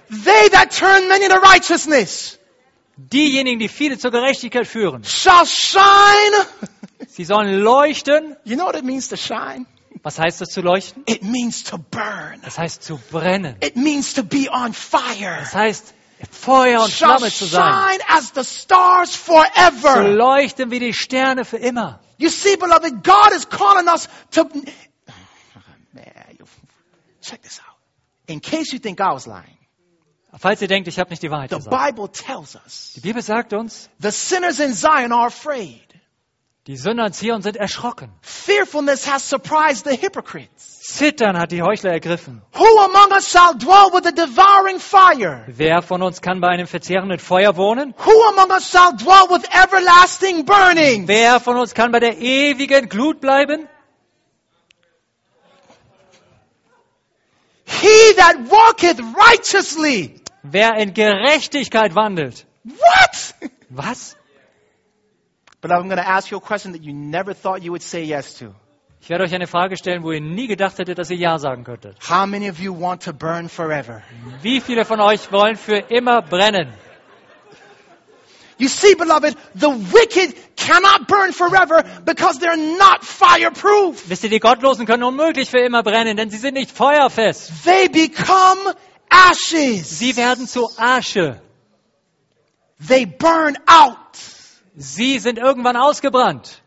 They 0.09 0.49
that 0.53 0.75
turn 0.75 1.07
many 1.09 1.29
to 1.29 1.35
righteousness 1.35 2.38
Diejenigen, 3.01 3.61
die 3.61 3.69
viele 3.69 3.97
zur 3.97 4.11
Gerechtigkeit 4.11 4.67
führen. 4.67 5.05
shall 5.05 5.47
shine. 5.47 6.47
Sie 7.09 7.25
sollen 7.25 7.61
leuchten. 7.61 8.37
You 8.45 8.57
know 8.57 8.67
what 8.67 8.75
it 8.77 8.85
means 8.85 9.09
to 9.09 9.17
shine? 9.17 9.67
Was 10.03 10.19
heißt 10.19 10.41
das 10.41 10.49
zu 10.51 10.61
leuchten? 10.63 11.05
It 11.07 11.23
means 11.23 11.63
to 11.65 11.79
burn. 11.79 12.41
Das 12.45 12.59
heißt 12.59 12.83
zu 12.83 12.99
brennen. 13.11 13.57
It 13.63 13.77
means 13.77 14.15
to 14.15 14.23
be 14.25 14.49
on 14.51 14.73
fire. 14.73 15.39
Das 15.41 15.55
heißt 15.55 15.95
Feuer 16.33 16.83
und 16.83 16.91
Shall 16.91 17.19
Flamme 17.19 17.33
zu 17.33 17.45
sein. 17.47 17.73
shine 17.93 18.03
as 18.09 18.33
the 18.35 18.43
stars 18.45 19.13
Zu 19.13 19.19
forever. 19.33 20.09
leuchten 20.09 20.71
wie 20.73 20.81
die 20.81 20.93
Sterne 20.93 21.45
für 21.45 21.59
immer. 21.59 22.01
You 22.19 22.29
see, 22.31 22.57
beloved, 22.57 23.05
God 23.05 23.33
is 23.33 23.49
calling 23.49 23.87
us 23.87 24.09
to. 24.33 24.45
Man, 25.93 26.05
check 27.23 27.43
this 27.43 27.61
out. 27.61 27.77
In 28.27 28.41
case 28.41 28.73
you 28.73 28.81
think 28.81 29.01
I 29.01 29.13
was 29.13 29.27
lying, 29.27 29.57
Falls 30.37 30.61
ihr 30.61 30.69
denkt, 30.69 30.89
ich 30.89 30.99
habe 30.99 31.11
nicht 31.11 31.23
die 31.23 31.31
Wahrheit 31.31 31.51
the 31.51 31.57
gesagt. 31.57 31.75
Bible 31.97 32.11
tells 32.13 32.55
us 32.57 32.93
Die 32.97 33.01
Bibel 33.01 33.23
sagt 33.23 33.53
uns, 33.53 33.89
the 34.01 34.11
sinners 34.11 34.61
in 34.61 34.75
Zion 34.75 35.13
are 35.13 35.27
afraid. 35.27 35.83
die 36.67 36.77
Sünder 36.77 37.07
in 37.07 37.13
Zion 37.15 37.41
sind 37.41 37.57
erschrocken. 37.57 38.11
Fearfulness 38.21 39.11
has 39.11 39.27
surprised 39.27 39.87
the 39.89 39.97
hypocrites. 39.97 40.81
Zittern 40.83 41.39
hat 41.39 41.51
die 41.51 41.63
Heuchler 41.63 41.93
ergriffen. 41.93 42.43
Who 42.53 42.65
among 42.85 43.11
us 43.13 43.31
shall 43.31 43.55
dwell 43.55 43.91
with 43.93 44.05
the 44.05 44.13
devouring 44.13 44.79
fire? 44.79 45.45
Wer 45.47 45.81
von 45.81 46.03
uns 46.03 46.21
kann 46.21 46.41
bei 46.43 46.49
einem 46.49 46.67
verzehrenden 46.67 47.19
Feuer 47.19 47.57
wohnen? 47.57 47.95
Who 48.05 48.13
among 48.31 48.51
us 48.51 48.71
shall 48.71 48.93
dwell 48.97 49.29
with 49.31 49.45
everlasting 49.51 50.45
burning? 50.45 51.09
Wer 51.09 51.41
von 51.41 51.57
uns 51.57 51.73
kann 51.73 51.91
bei 51.91 52.01
der 52.01 52.19
ewigen 52.19 52.89
Glut 52.91 53.21
bleiben? 53.23 53.67
He 57.81 58.13
that 58.17 58.47
walketh 58.51 59.01
righteously. 59.01 60.21
Wer 60.43 60.75
in 60.77 60.95
Gerechtigkeit 60.95 61.95
wandelt. 61.95 62.45
What? 62.65 63.35
Was? 63.71 64.17
But 65.61 65.73
I'm 65.73 65.89
going 65.89 65.99
to 65.99 66.09
ask 66.09 66.31
you 66.31 66.39
a 66.39 66.41
question 66.41 66.73
that 66.73 66.83
you 66.83 66.93
never 66.93 67.35
thought 67.35 67.63
you 67.63 67.73
would 67.73 67.83
say 67.83 68.05
yes 68.05 68.35
to. 68.35 68.55
Ich 69.01 69.09
werde 69.11 69.25
euch 69.25 69.35
eine 69.35 69.47
Frage 69.47 69.77
stellen, 69.77 70.03
wo 70.03 70.13
ihr 70.13 70.21
nie 70.21 70.49
gedacht 70.49 70.79
hättet, 70.79 70.99
dass 70.99 71.11
ihr 71.11 71.17
Ja 71.17 71.39
sagen 71.39 71.65
könntet. 71.65 71.97
How 72.09 72.27
many 72.27 72.51
of 72.51 72.59
you 72.59 72.73
want 72.79 73.03
to 73.05 73.13
burn 73.13 73.49
forever? 73.49 74.03
Wie 74.43 74.61
viele 74.61 74.85
von 74.85 75.01
euch 75.01 75.31
wollen 75.33 75.57
für 75.57 75.79
immer 75.79 76.21
brennen? 76.21 76.73
You 78.59 78.69
see, 78.69 78.95
beloved, 78.95 79.37
the 79.55 79.71
wicked 79.71 80.35
cannot 80.57 81.07
burn 81.07 81.33
forever 81.33 81.85
because 82.05 82.41
they're 82.41 82.57
not 82.57 83.05
fireproof. 83.05 84.09
Wisst 84.09 84.25
ihr, 84.25 84.31
die 84.31 84.41
Gottlosen 84.41 84.85
können 84.85 85.05
unmöglich 85.05 85.49
für 85.49 85.61
immer 85.61 85.85
brennen, 85.85 86.17
denn 86.17 86.31
sie 86.31 86.39
sind 86.39 86.55
nicht 86.55 86.73
feuerfest. 86.73 87.53
They 87.65 87.89
become 87.89 88.75
ashes. 89.09 89.99
Sie 89.99 90.17
werden 90.17 90.49
zu 90.49 90.69
Asche. 90.77 91.41
They 92.87 93.07
burn 93.07 93.57
out. 93.67 93.97
Sie 94.77 95.19
sind 95.21 95.39
irgendwann 95.39 95.77
ausgebrannt. 95.77 96.61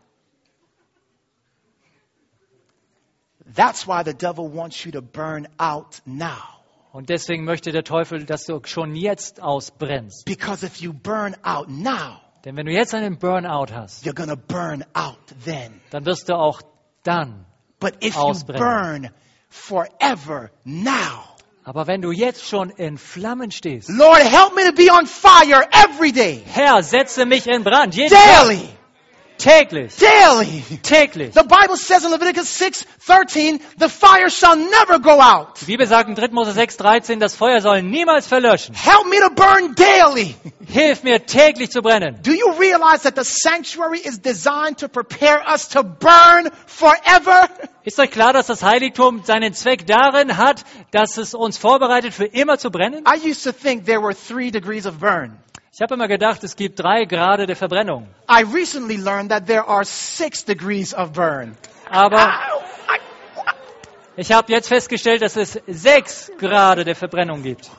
That's 3.54 3.86
why 3.86 4.02
the 4.02 4.14
devil 4.14 4.48
wants 4.48 4.84
you 4.84 4.92
to 4.92 5.02
burn 5.02 5.46
out 5.58 6.00
now. 6.06 6.61
Und 6.92 7.08
deswegen 7.08 7.44
möchte 7.44 7.72
der 7.72 7.84
Teufel, 7.84 8.24
dass 8.26 8.44
du 8.44 8.60
schon 8.64 8.94
jetzt 8.94 9.42
ausbrennst. 9.42 10.26
Because 10.26 10.64
if 10.64 10.76
you 10.76 10.92
burn 10.92 11.34
out 11.42 11.68
now, 11.68 12.18
Denn 12.44 12.56
wenn 12.56 12.66
du 12.66 12.72
jetzt 12.72 12.94
einen 12.94 13.18
Burnout 13.18 13.72
hast, 13.72 14.04
you're 14.04 14.14
to 14.28 14.36
burn 14.36 14.84
out 14.92 15.16
then. 15.44 15.80
dann 15.90 16.04
wirst 16.04 16.28
du 16.28 16.34
auch 16.34 16.60
dann. 17.02 17.46
But 17.80 17.94
if 18.04 18.14
you 18.14 18.20
Ausbrennen. 18.20 18.60
burn 18.62 19.10
forever 19.48 20.50
now, 20.64 21.24
Aber 21.64 21.86
wenn 21.86 22.02
du 22.02 22.10
jetzt 22.12 22.44
schon 22.46 22.70
in 22.70 22.98
Flammen 22.98 23.50
stehst, 23.52 23.88
Lord, 23.88 24.20
help 24.22 24.54
me 24.54 24.62
to 24.68 24.72
be 24.72 24.90
on 24.92 25.06
fire 25.06 25.66
every 25.72 26.12
day, 26.12 26.42
Herr, 26.46 26.82
setze 26.82 27.24
mich 27.24 27.46
in 27.46 27.62
Brand, 27.64 27.94
jeden 27.94 28.10
Tag, 28.14 28.48
daily, 28.48 28.68
täglich, 29.38 29.92
daily. 29.96 30.62
täglich. 30.82 31.32
The 31.34 31.42
Bible 31.42 31.76
says 31.76 32.04
in 32.04 32.10
Leviticus 32.10 32.48
6 32.58 32.86
13, 33.06 33.60
the 33.78 33.88
fire 33.88 34.30
shall 34.30 34.56
never 34.56 34.98
go 34.98 35.20
out. 35.20 35.60
Die 35.60 35.66
Bibel 35.66 35.86
sagt 35.86 36.08
in 36.08 36.14
3. 36.14 36.28
Mose 36.32 36.52
6, 36.52 36.76
13, 36.76 37.20
das 37.20 37.34
Feuer 37.34 37.60
soll 37.60 37.82
niemals 37.82 38.26
verlöschen. 38.26 38.74
Help 38.74 39.06
me 39.08 39.18
to 39.18 39.30
burn 39.30 39.74
daily. 39.74 40.34
Hilf 40.66 41.02
mir 41.02 41.26
täglich 41.26 41.70
zu 41.70 41.82
brennen. 41.82 42.22
Do 42.22 42.32
you 42.32 42.52
realize 42.58 43.02
that 43.02 43.16
the 43.16 43.24
sanctuary 43.24 43.98
is 43.98 44.20
designed 44.20 44.78
to 44.78 44.88
prepare 44.88 45.42
us 45.46 45.68
to 45.70 45.82
burn 45.82 46.50
forever? 46.66 47.48
Ist 47.84 47.98
euch 47.98 48.10
klar, 48.10 48.32
dass 48.32 48.46
das 48.46 48.62
Heiligtum 48.62 49.22
seinen 49.24 49.54
Zweck 49.54 49.86
darin 49.86 50.36
hat, 50.36 50.64
dass 50.92 51.18
es 51.18 51.34
uns 51.34 51.58
vorbereitet, 51.58 52.14
für 52.14 52.26
immer 52.26 52.58
zu 52.58 52.70
brennen? 52.70 53.04
I 53.06 53.18
used 53.28 53.42
to 53.44 53.52
think 53.52 53.86
there 53.86 54.00
were 54.00 54.14
three 54.14 54.50
degrees 54.50 54.86
of 54.86 54.98
burn. 54.98 55.38
Ich 55.74 55.80
habe 55.80 55.94
immer 55.94 56.06
gedacht, 56.06 56.44
es 56.44 56.54
gibt 56.54 56.78
drei 56.78 57.06
Grade 57.06 57.46
der 57.46 57.56
Verbrennung. 57.56 58.06
I 58.28 58.42
recently 58.42 58.98
learned 58.98 59.30
that 59.30 59.46
there 59.46 59.66
are 59.66 59.84
six 59.84 60.44
degrees 60.44 60.92
of 60.92 61.12
burn. 61.14 61.56
Aber 61.90 62.30
ich 64.16 64.30
habe 64.32 64.52
jetzt 64.52 64.68
festgestellt, 64.68 65.22
dass 65.22 65.36
es 65.36 65.58
sechs 65.66 66.30
Grade 66.38 66.84
der 66.84 66.94
Verbrennung 66.94 67.42
gibt. 67.42 67.70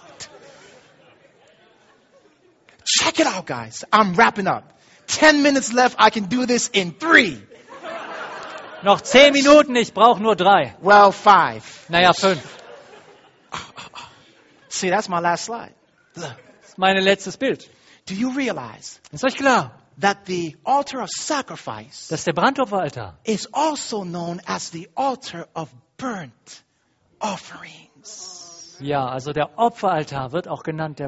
Check 2.84 3.20
it 3.20 3.28
out, 3.28 3.46
guys. 3.46 3.86
I'm 3.92 4.18
wrapping 4.18 4.48
up. 4.48 4.64
Ten 5.06 5.44
minutes 5.44 5.72
left. 5.72 5.96
I 6.00 6.10
can 6.10 6.28
do 6.30 6.48
this 6.48 6.70
in 6.70 6.98
three. 6.98 7.38
Noch 8.82 9.02
zehn 9.02 9.34
Minuten, 9.34 9.76
ich 9.76 9.94
brauche 9.94 10.22
nur 10.22 10.36
drei. 10.36 10.76
Well, 10.82 11.12
five. 11.12 11.64
Naja, 11.90 12.12
fünf. 12.14 12.42
See, 14.70 14.90
that's 14.90 15.08
my 15.08 15.20
last 15.20 15.46
slide. 15.46 15.74
Das 16.16 16.34
ist 16.68 16.78
mein 16.78 16.98
letztes 16.98 17.38
Bild. 17.38 17.70
Do 18.06 18.14
you 18.16 18.32
realize 18.32 19.00
Ist 19.12 19.24
euch 19.24 19.36
klar, 19.36 19.80
that 20.02 20.26
the 20.28 20.58
altar 20.64 21.02
of 21.04 21.10
sacrifice 21.10 22.08
dass 22.10 22.24
der 22.26 22.34
Brandopferaltar 22.34 23.18
is 23.24 23.48
also 23.54 24.04
known 24.04 24.42
as 24.46 24.70
the 24.72 24.90
altar 24.96 25.48
of 25.54 25.70
burnt 25.98 26.64
offerings? 27.20 28.78
Ja, 28.80 29.08
also 29.08 29.32
der 29.32 29.58
Opferaltar 29.58 30.32
wird 30.32 30.48
auch 30.48 30.64
genannt 30.64 31.00
der 31.00 31.08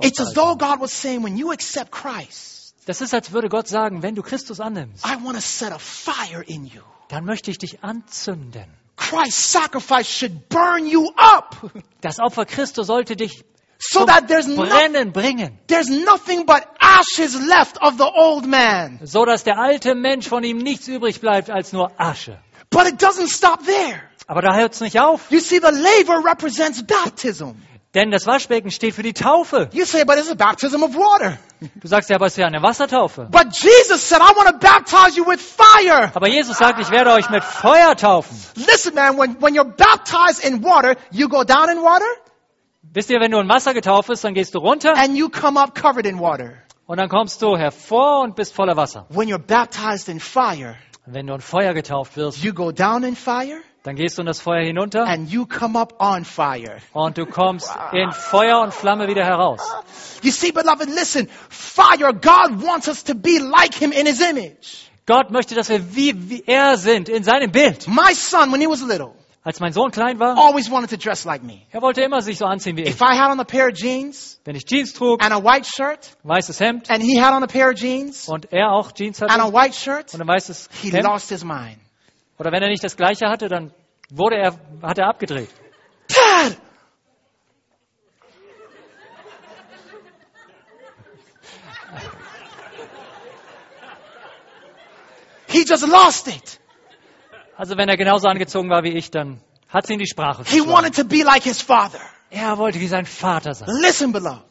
It's 0.00 0.18
as 0.20 0.32
though 0.34 0.56
Brandopferaltar. 0.56 0.56
God 0.76 0.80
was 0.80 0.92
saying, 0.92 1.22
when 1.22 1.36
you 1.36 1.52
accept 1.52 1.92
Christ, 1.92 2.74
Das 2.86 3.00
ist, 3.00 3.14
als 3.14 3.30
würde 3.30 3.48
Gott 3.48 3.68
sagen, 3.68 4.02
wenn 4.02 4.16
du 4.16 4.22
Christus 4.22 4.58
annimmst, 4.58 5.06
I 5.06 5.14
want 5.22 5.36
to 5.36 5.40
set 5.40 5.70
a 5.72 5.78
fire 5.78 6.42
in 6.42 6.64
you. 6.66 6.82
dann 7.08 7.24
möchte 7.24 7.50
ich 7.50 7.58
dich 7.58 7.84
anzünden. 7.84 8.64
Christ's 8.96 9.52
sacrifice 9.52 10.08
should 10.08 10.48
burn 10.48 10.86
you 10.86 11.10
up 11.16 11.56
Das 12.00 12.18
Opfer 12.18 12.44
Christus 12.46 12.86
sollte 12.88 13.14
dich 13.14 13.44
so 13.82 14.06
that 14.06 14.28
there's, 14.28 14.46
no, 14.46 14.64
Brennen 14.64 15.12
bringen, 15.12 15.58
there's 15.66 15.88
nothing 15.88 16.46
but 16.46 16.66
ashes 16.80 17.34
left 17.34 17.78
of 17.82 17.98
the 17.98 18.10
old 18.10 18.46
man. 18.46 19.00
so 19.04 19.24
dass 19.24 19.44
der 19.44 19.58
alte 19.58 19.94
Mensch 19.94 20.28
von 20.28 20.44
ihm 20.44 20.58
nichts 20.58 20.88
übrig 20.88 21.20
bleibt 21.20 21.50
als 21.50 21.72
nur 21.72 21.90
Asche. 21.98 22.38
But 22.70 22.86
it 22.86 23.02
doesn't 23.02 23.28
stop 23.28 23.64
there. 23.66 24.00
Aber 24.26 24.40
da 24.40 24.54
hört 24.54 24.72
es 24.74 24.80
nicht 24.80 24.98
auf, 25.00 25.30
You 25.30 25.40
see, 25.40 25.58
the 25.58 25.72
laver 25.72 26.24
represents 26.24 26.82
baptism. 26.82 27.50
denn 27.94 28.10
das 28.10 28.26
Waschbecken 28.26 28.70
steht 28.70 28.94
für 28.94 29.02
die 29.02 29.12
Taufe. 29.12 29.68
You 29.72 29.84
say, 29.84 30.04
but 30.04 30.16
it's 30.16 30.30
a 30.30 30.34
baptism 30.34 30.82
of 30.82 30.94
water. 30.94 31.38
Du 31.74 31.86
sagst 31.88 32.08
ja, 32.08 32.16
aber 32.16 32.26
es 32.26 32.32
ist 32.32 32.38
ja 32.38 32.46
eine 32.46 32.62
Wassertaufe. 32.62 33.28
But 33.30 33.54
Jesus 33.54 34.08
said, 34.08 34.20
I 34.22 34.32
want 34.34 34.48
to 34.48 34.58
baptize 34.58 35.16
you 35.16 35.26
with 35.26 35.40
fire. 35.40 36.10
Aber 36.14 36.28
Jesus 36.28 36.56
sagt, 36.56 36.80
ich 36.80 36.90
werde 36.90 37.12
euch 37.12 37.28
mit 37.28 37.44
Feuer 37.44 37.94
taufen. 37.96 38.36
Listen, 38.54 38.94
man, 38.94 39.18
when, 39.18 39.36
when 39.40 39.54
you're 39.54 39.64
baptized 39.76 40.44
in 40.44 40.62
water, 40.64 40.96
you 41.10 41.28
go 41.28 41.44
down 41.44 41.68
in 41.68 41.82
water 41.82 42.06
Wisst 42.82 43.10
ihr, 43.10 43.20
wenn 43.20 43.30
du 43.30 43.38
in 43.38 43.48
Wasser 43.48 43.74
getauft 43.74 44.08
bist, 44.08 44.24
dann 44.24 44.34
gehst 44.34 44.54
du 44.54 44.58
runter 44.58 44.94
and 44.96 45.16
you 45.16 45.28
come 45.28 45.58
up 45.58 45.74
covered 45.74 46.04
in 46.04 46.18
water. 46.18 46.54
und 46.86 46.98
dann 46.98 47.08
kommst 47.08 47.40
du 47.40 47.56
hervor 47.56 48.20
und 48.22 48.34
bist 48.34 48.54
voller 48.54 48.76
Wasser. 48.76 49.06
When 49.08 49.28
you're 49.28 49.38
baptized 49.38 50.08
in 50.08 50.18
fire, 50.20 50.76
Und 51.06 51.14
wenn 51.14 51.26
du 51.26 51.34
in 51.34 51.40
Feuer 51.40 51.74
getauft 51.74 52.16
wirst, 52.16 52.42
you 52.42 52.52
go 52.52 52.72
down 52.72 53.04
in 53.04 53.16
fire 53.16 53.60
dann 53.84 53.96
gehst 53.96 54.16
du 54.18 54.22
in 54.22 54.26
das 54.26 54.40
Feuer 54.40 54.64
hinunter 54.64 55.04
and 55.06 55.30
you 55.30 55.46
come 55.46 55.78
up 55.78 55.94
on 56.00 56.24
fire. 56.24 56.78
und 56.92 57.18
du 57.18 57.26
kommst 57.26 57.70
in 57.92 58.12
Feuer 58.12 58.60
und 58.60 58.74
Flamme 58.74 59.08
wieder 59.08 59.24
heraus. 59.24 59.62
You 60.22 60.30
see, 60.30 60.52
beloved, 60.52 60.88
listen, 60.88 61.28
fire, 61.48 62.12
God 62.12 62.62
wants 62.62 62.88
us 62.88 63.04
to 63.04 63.14
be 63.14 63.38
like 63.38 63.74
him 63.74 63.92
in 63.92 64.06
his 64.06 64.20
image. 64.20 64.88
Gott 65.06 65.30
möchte, 65.30 65.54
dass 65.54 65.68
wir 65.68 65.96
wie, 65.96 66.30
wie 66.30 66.44
er 66.46 66.76
sind, 66.76 67.08
in 67.08 67.24
seinem 67.24 67.50
Bild. 67.50 67.88
My 67.88 68.14
son, 68.14 68.52
when 68.52 68.60
he 68.60 68.68
was 68.68 68.82
little, 68.82 69.14
Als 69.44 69.58
mein 69.58 69.72
Sohn 69.72 69.90
klein 69.90 70.20
war, 70.20 70.38
always 70.38 70.70
wanted 70.70 70.90
to 70.90 70.96
dress 70.96 71.24
like 71.24 71.42
me. 71.42 71.62
er 71.72 71.82
wollte 71.82 72.00
immer 72.02 72.22
sich 72.22 72.38
so 72.38 72.46
anziehen 72.46 72.76
wie 72.76 72.82
ich. 72.82 72.90
If 72.90 73.00
I 73.00 73.16
had 73.16 73.32
on 73.32 73.40
a 73.40 73.44
pair 73.44 73.68
of 73.68 73.74
jeans 73.74 74.40
Wenn 74.44 74.54
ich 74.54 74.64
Jeans 74.64 74.92
trug, 74.92 75.20
and 75.20 75.32
a 75.32 75.42
white 75.42 75.66
shirt, 75.66 76.16
weißes 76.22 76.60
Hemd 76.60 76.88
and 76.88 77.02
he 77.02 77.20
had 77.20 77.34
on 77.34 77.42
a 77.42 77.48
pair 77.48 77.70
of 77.70 77.74
jeans 77.74 78.28
und 78.28 78.52
er 78.52 78.70
auch 78.70 78.92
Jeans 78.92 79.20
and 79.20 79.32
a 79.32 79.34
hatte 79.34 79.52
white 79.52 79.74
shirt, 79.74 80.14
und 80.14 80.20
ein 80.20 80.28
weißes 80.28 80.68
he 80.80 80.92
Hemd, 80.92 81.02
lost 81.02 81.28
his 81.28 81.42
mind. 81.42 81.78
oder 82.38 82.52
wenn 82.52 82.62
er 82.62 82.68
nicht 82.68 82.84
das 82.84 82.96
gleiche 82.96 83.28
hatte, 83.28 83.48
dann 83.48 83.74
wurde 84.10 84.36
er, 84.36 84.54
hat 84.80 84.98
er 84.98 85.08
abgedreht. 85.08 85.50
Dad! 86.06 86.56
He 95.48 95.64
just 95.64 95.86
lost 95.86 96.28
it. 96.28 96.58
Also 97.62 97.76
wenn 97.76 97.88
er 97.88 97.96
genauso 97.96 98.26
angezogen 98.26 98.70
war 98.70 98.82
wie 98.82 98.88
ich, 98.88 99.12
dann 99.12 99.40
hat 99.68 99.86
sie 99.86 99.92
in 99.92 100.00
die 100.00 100.08
Sprache 100.08 100.42
He 100.46 100.60
wanted 100.60 100.96
to 100.96 101.04
be 101.04 101.22
like 101.22 101.44
his 101.44 101.62
father. 101.62 102.00
Er 102.28 102.58
wollte 102.58 102.80
wie 102.80 102.88
sein 102.88 103.06
Vater 103.06 103.54
sein. 103.54 103.68
Listen, 103.70 104.10
beloved. 104.10 104.42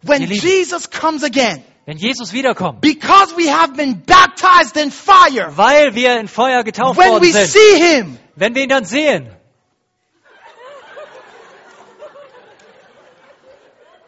When. 0.00 0.22
Jesus 0.22 0.88
comes 0.88 1.24
again, 1.24 1.62
Wenn 1.84 1.98
Jesus 1.98 2.32
wiederkommt, 2.32 2.80
because 2.80 3.36
we 3.36 3.52
have 3.52 3.74
been 3.74 4.02
baptized 4.06 4.78
in 4.78 4.90
fire, 4.90 5.54
weil 5.58 5.94
wir 5.94 6.18
in 6.18 6.26
Feuer 6.26 6.64
getauft 6.64 6.98
when 6.98 7.10
worden 7.10 7.22
we 7.22 7.32
sind, 7.32 7.48
see 7.48 7.78
him, 7.78 8.18
wenn 8.34 8.54
wir 8.54 8.62
ihn 8.62 8.70
dann 8.70 8.86
sehen, 8.86 9.28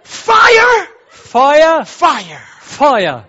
fire, 0.03 0.89
Feuer, 1.11 1.85
fire. 1.85 2.41
Feuer. 2.63 3.27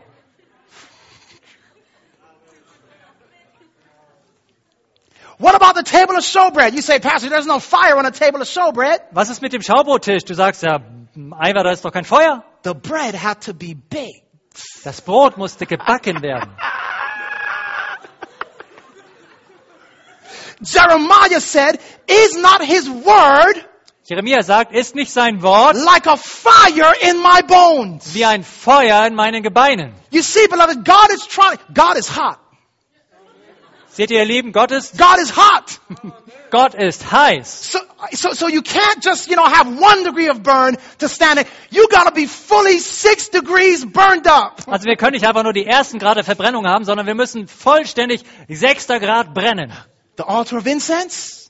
What 5.37 5.55
about 5.55 5.75
the 5.75 5.83
table 5.83 6.15
of 6.15 6.23
showbread? 6.23 6.73
You 6.73 6.81
say, 6.81 6.99
Pastor, 6.99 7.29
there's 7.29 7.45
no 7.45 7.59
fire 7.59 7.97
on 7.97 8.05
a 8.05 8.11
table 8.11 8.41
of 8.41 8.47
showbread. 8.47 8.99
Was 9.11 9.29
ist 9.29 9.41
mit 9.41 9.51
dem 9.51 9.61
Schaubrottisch? 9.61 10.23
Du 10.23 10.33
sagst 10.33 10.63
ja, 10.63 10.79
Eimer, 11.37 11.63
da 11.63 11.71
ist 11.71 11.83
doch 11.83 11.91
kein 11.91 12.05
Feuer. 12.05 12.43
The 12.63 12.73
bread 12.73 13.15
had 13.15 13.41
to 13.41 13.53
be 13.53 13.75
baked. 13.75 14.23
Das 14.83 15.01
Brot 15.01 15.37
musste 15.37 15.65
gebacken 15.65 16.21
werden. 16.21 16.55
Jeremiah 20.61 21.41
said, 21.41 21.79
is 22.07 22.37
not 22.37 22.61
his 22.61 22.89
word 22.89 23.65
Jeremia 24.07 24.43
sagt, 24.43 24.71
ist 24.71 24.93
nicht 24.93 25.11
sein 25.11 25.41
Wort 25.41 25.75
like 25.75 26.05
a 26.05 26.15
fire 26.15 26.93
in 27.01 27.17
my 27.17 27.41
bones? 27.41 28.13
wie 28.13 28.23
ein 28.23 28.43
Feuer 28.43 29.07
in 29.07 29.15
meinen 29.15 29.41
Gebeinen. 29.41 29.95
You 30.11 30.21
see, 30.21 30.47
beloved, 30.47 30.85
God 30.85 31.09
is 31.11 31.25
trying, 31.25 31.57
God 31.73 31.97
is 31.97 32.07
hot. 32.07 32.37
Seht 33.95 34.11
ihr, 34.11 34.19
ihr 34.19 34.25
Lieben, 34.25 34.51
Gott 34.51 34.71
ist, 34.71 34.97
God 34.97 35.17
is 35.21 35.37
hot. 35.37 35.79
Gott 36.51 36.73
ist 36.75 37.11
heiß. 37.13 37.71
So, 37.71 37.79
so, 38.11 38.33
so 38.33 38.47
you 38.49 38.61
can't 38.61 39.01
just, 39.01 39.29
you 39.29 39.35
know, 39.35 39.45
have 39.45 39.67
one 39.67 40.03
degree 40.03 40.29
of 40.29 40.43
burn 40.43 40.77
to 40.99 41.07
stand 41.07 41.39
it. 41.39 41.47
You 41.69 41.87
gotta 41.89 42.11
be 42.11 42.27
fully 42.27 42.77
six 42.79 43.29
degrees 43.29 43.85
burned 43.85 44.27
up. 44.27 44.61
Also 44.67 44.85
wir 44.85 44.97
können 44.97 45.13
nicht 45.13 45.25
einfach 45.25 45.43
nur 45.43 45.53
die 45.53 45.65
ersten 45.65 45.97
Grad 45.97 46.17
der 46.17 46.25
Verbrennung 46.25 46.67
haben, 46.67 46.83
sondern 46.83 47.07
wir 47.07 47.15
müssen 47.15 47.47
vollständig 47.47 48.23
sechster 48.49 48.99
Grad 48.99 49.33
brennen. 49.33 49.71
The 50.17 50.23
altar 50.23 50.57
of 50.57 50.65
incense, 50.65 51.49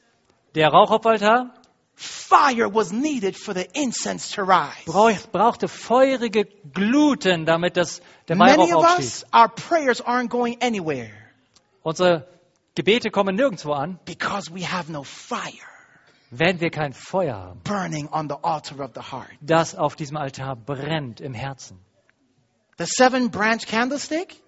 Der 0.53 0.69
Rauchopferaltar 0.69 1.51
fire 1.95 2.69
was 2.74 2.91
needed 2.91 3.35
for 3.38 3.56
the 3.56 3.67
incense 3.74 4.32
to 4.35 4.43
rise. 4.43 4.85
brauch- 4.85 5.32
brauchte 5.32 5.67
feurige 5.67 6.45
Gluten, 6.74 7.45
damit 7.48 7.75
das, 7.75 8.01
der 8.27 8.38
Weihrauch 8.38 8.57
Many 8.67 8.74
of 8.74 8.99
us, 8.99 9.25
our 9.33 9.48
prayers 9.49 9.99
aren't 10.06 10.30
going 10.30 10.57
anywhere 10.61 11.09
Unsere 11.83 12.27
Gebete 12.76 13.10
kommen 13.10 13.36
nirgendwo 13.36 13.74
an, 13.74 14.00
because 14.06 14.52
we 14.54 14.62
have 14.66 14.92
no 14.92 15.04
fire 15.04 15.54
wenn 16.32 16.60
wir 16.60 16.70
kein 16.72 16.92
Feuer 16.92 17.36
haben, 17.36 17.62
burning 17.64 18.10
on 18.10 18.28
the 18.28 18.36
altar 18.42 18.80
of 18.84 18.92
the 18.95 19.02
heart. 19.02 19.30
das 19.42 19.76
auf 19.76 19.95
diesem 19.95 20.18
Altar 20.18 20.56
brennt 20.56 21.22
im 21.22 21.34
Herzen. 21.34 21.80
The 22.78 22.86
seven 22.86 23.32
branch 23.32 23.68
candlestick? 23.68 24.42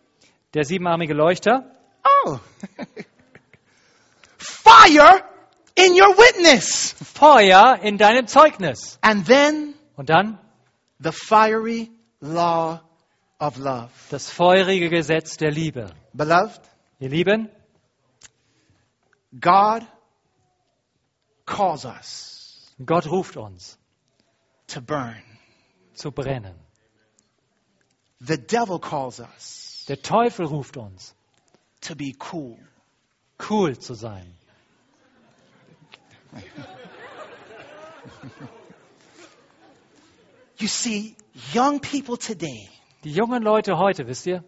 Der 0.53 0.65
siebenarmige 0.65 1.13
Leuchter, 1.13 1.71
Oh. 2.25 2.39
fire 4.37 5.23
in 5.75 5.93
your 5.93 6.17
witness. 6.17 6.93
Feuer 7.13 7.79
in 7.81 7.97
deinem 7.97 8.27
Zeugnis. 8.27 8.97
And 9.01 9.25
then 9.25 9.75
Und 9.95 10.09
dann 10.09 10.37
the 10.99 11.11
fiery 11.11 11.89
law 12.19 12.81
of 13.39 13.57
love. 13.57 13.89
das 14.09 14.29
feurige 14.29 14.89
Gesetz 14.89 15.37
der 15.37 15.51
Liebe. 15.51 15.91
Beloved, 16.13 16.59
Ihr 16.99 17.09
Lieben, 17.09 17.49
God 19.37 19.85
calls 21.45 21.85
us 21.85 22.73
Gott 22.83 23.05
ruft 23.05 23.37
uns 23.37 23.77
to 24.67 24.81
burn. 24.81 25.21
zu 25.95 26.11
brennen. 26.11 26.55
The 28.19 28.37
devil 28.37 28.79
calls 28.79 29.19
us 29.19 29.85
Der 29.87 30.01
Teufel 30.01 30.45
ruft 30.45 30.77
uns, 30.77 31.13
to 31.81 31.95
be 31.95 32.13
cool. 32.31 32.57
cool 33.39 33.77
zu 33.77 33.93
sein. 33.95 34.33
You 40.57 40.67
see, 40.67 41.15
young 41.53 41.79
people 41.79 42.17
today 42.17 42.69
Die 43.03 43.11
jungen 43.11 43.43
Leute 43.43 43.77
heute, 43.77 44.07
wisst 44.07 44.25
ihr, 44.25 44.43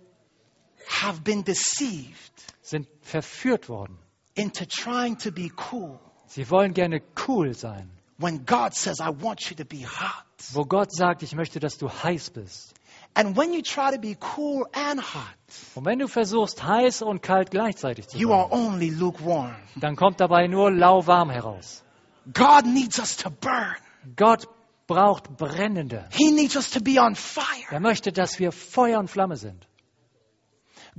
have 0.88 1.22
been 1.22 1.44
deceived 1.44 2.34
sind 2.62 2.88
verführt 3.02 3.70
worden. 3.70 3.98
Into 4.36 4.66
trying 4.66 5.18
to 5.18 5.32
be 5.32 5.52
cool 5.72 6.00
Sie 6.28 6.50
wollen 6.50 6.74
gerne 6.74 7.02
cool 7.28 7.54
sein, 7.56 7.90
when 8.20 8.46
God 8.46 8.74
says, 8.76 9.00
I 9.00 9.10
want 9.10 9.50
you 9.50 9.56
to 9.56 9.66
be 9.66 9.84
hot. 9.86 10.26
wo 10.54 10.64
Gott 10.66 10.94
sagt, 10.94 11.24
ich 11.24 11.34
möchte, 11.34 11.60
dass 11.60 11.78
du 11.78 11.90
heiß 11.90 12.30
bist. 12.32 12.74
And 13.16 13.36
when 13.36 13.54
you 13.54 13.62
try 13.64 13.92
to 13.92 14.00
be 14.00 14.16
cool 14.38 14.66
and 14.74 15.02
hot, 15.02 15.76
Und 15.76 15.86
wenn 15.86 15.98
du 16.00 16.08
versuchst, 16.08 16.64
heiß 16.64 17.02
und 17.02 17.22
kalt 17.24 17.50
gleichzeitig 17.50 18.08
zu 18.08 18.18
you 18.18 18.32
are 18.32 18.48
sein, 18.50 18.60
only 18.60 18.90
lukewarm. 18.90 19.56
dann 19.76 19.96
kommt 19.96 20.20
dabei 20.20 20.48
nur 20.48 20.70
lauwarm 20.72 21.30
heraus. 21.32 21.84
God 22.32 22.66
needs 22.66 23.00
us 23.00 23.18
to 23.18 23.30
burn. 23.32 23.76
Gott 24.16 24.48
braucht 24.86 25.36
Brennende. 25.38 26.08
He 26.12 26.32
needs 26.32 26.56
us 26.56 26.70
to 26.70 26.80
be 26.82 27.00
on 27.02 27.16
fire. 27.16 27.66
Er 27.72 27.80
möchte, 27.80 28.12
dass 28.12 28.38
wir 28.40 28.52
Feuer 28.52 29.00
und 29.00 29.10
Flamme 29.10 29.38
sind. 29.38 29.68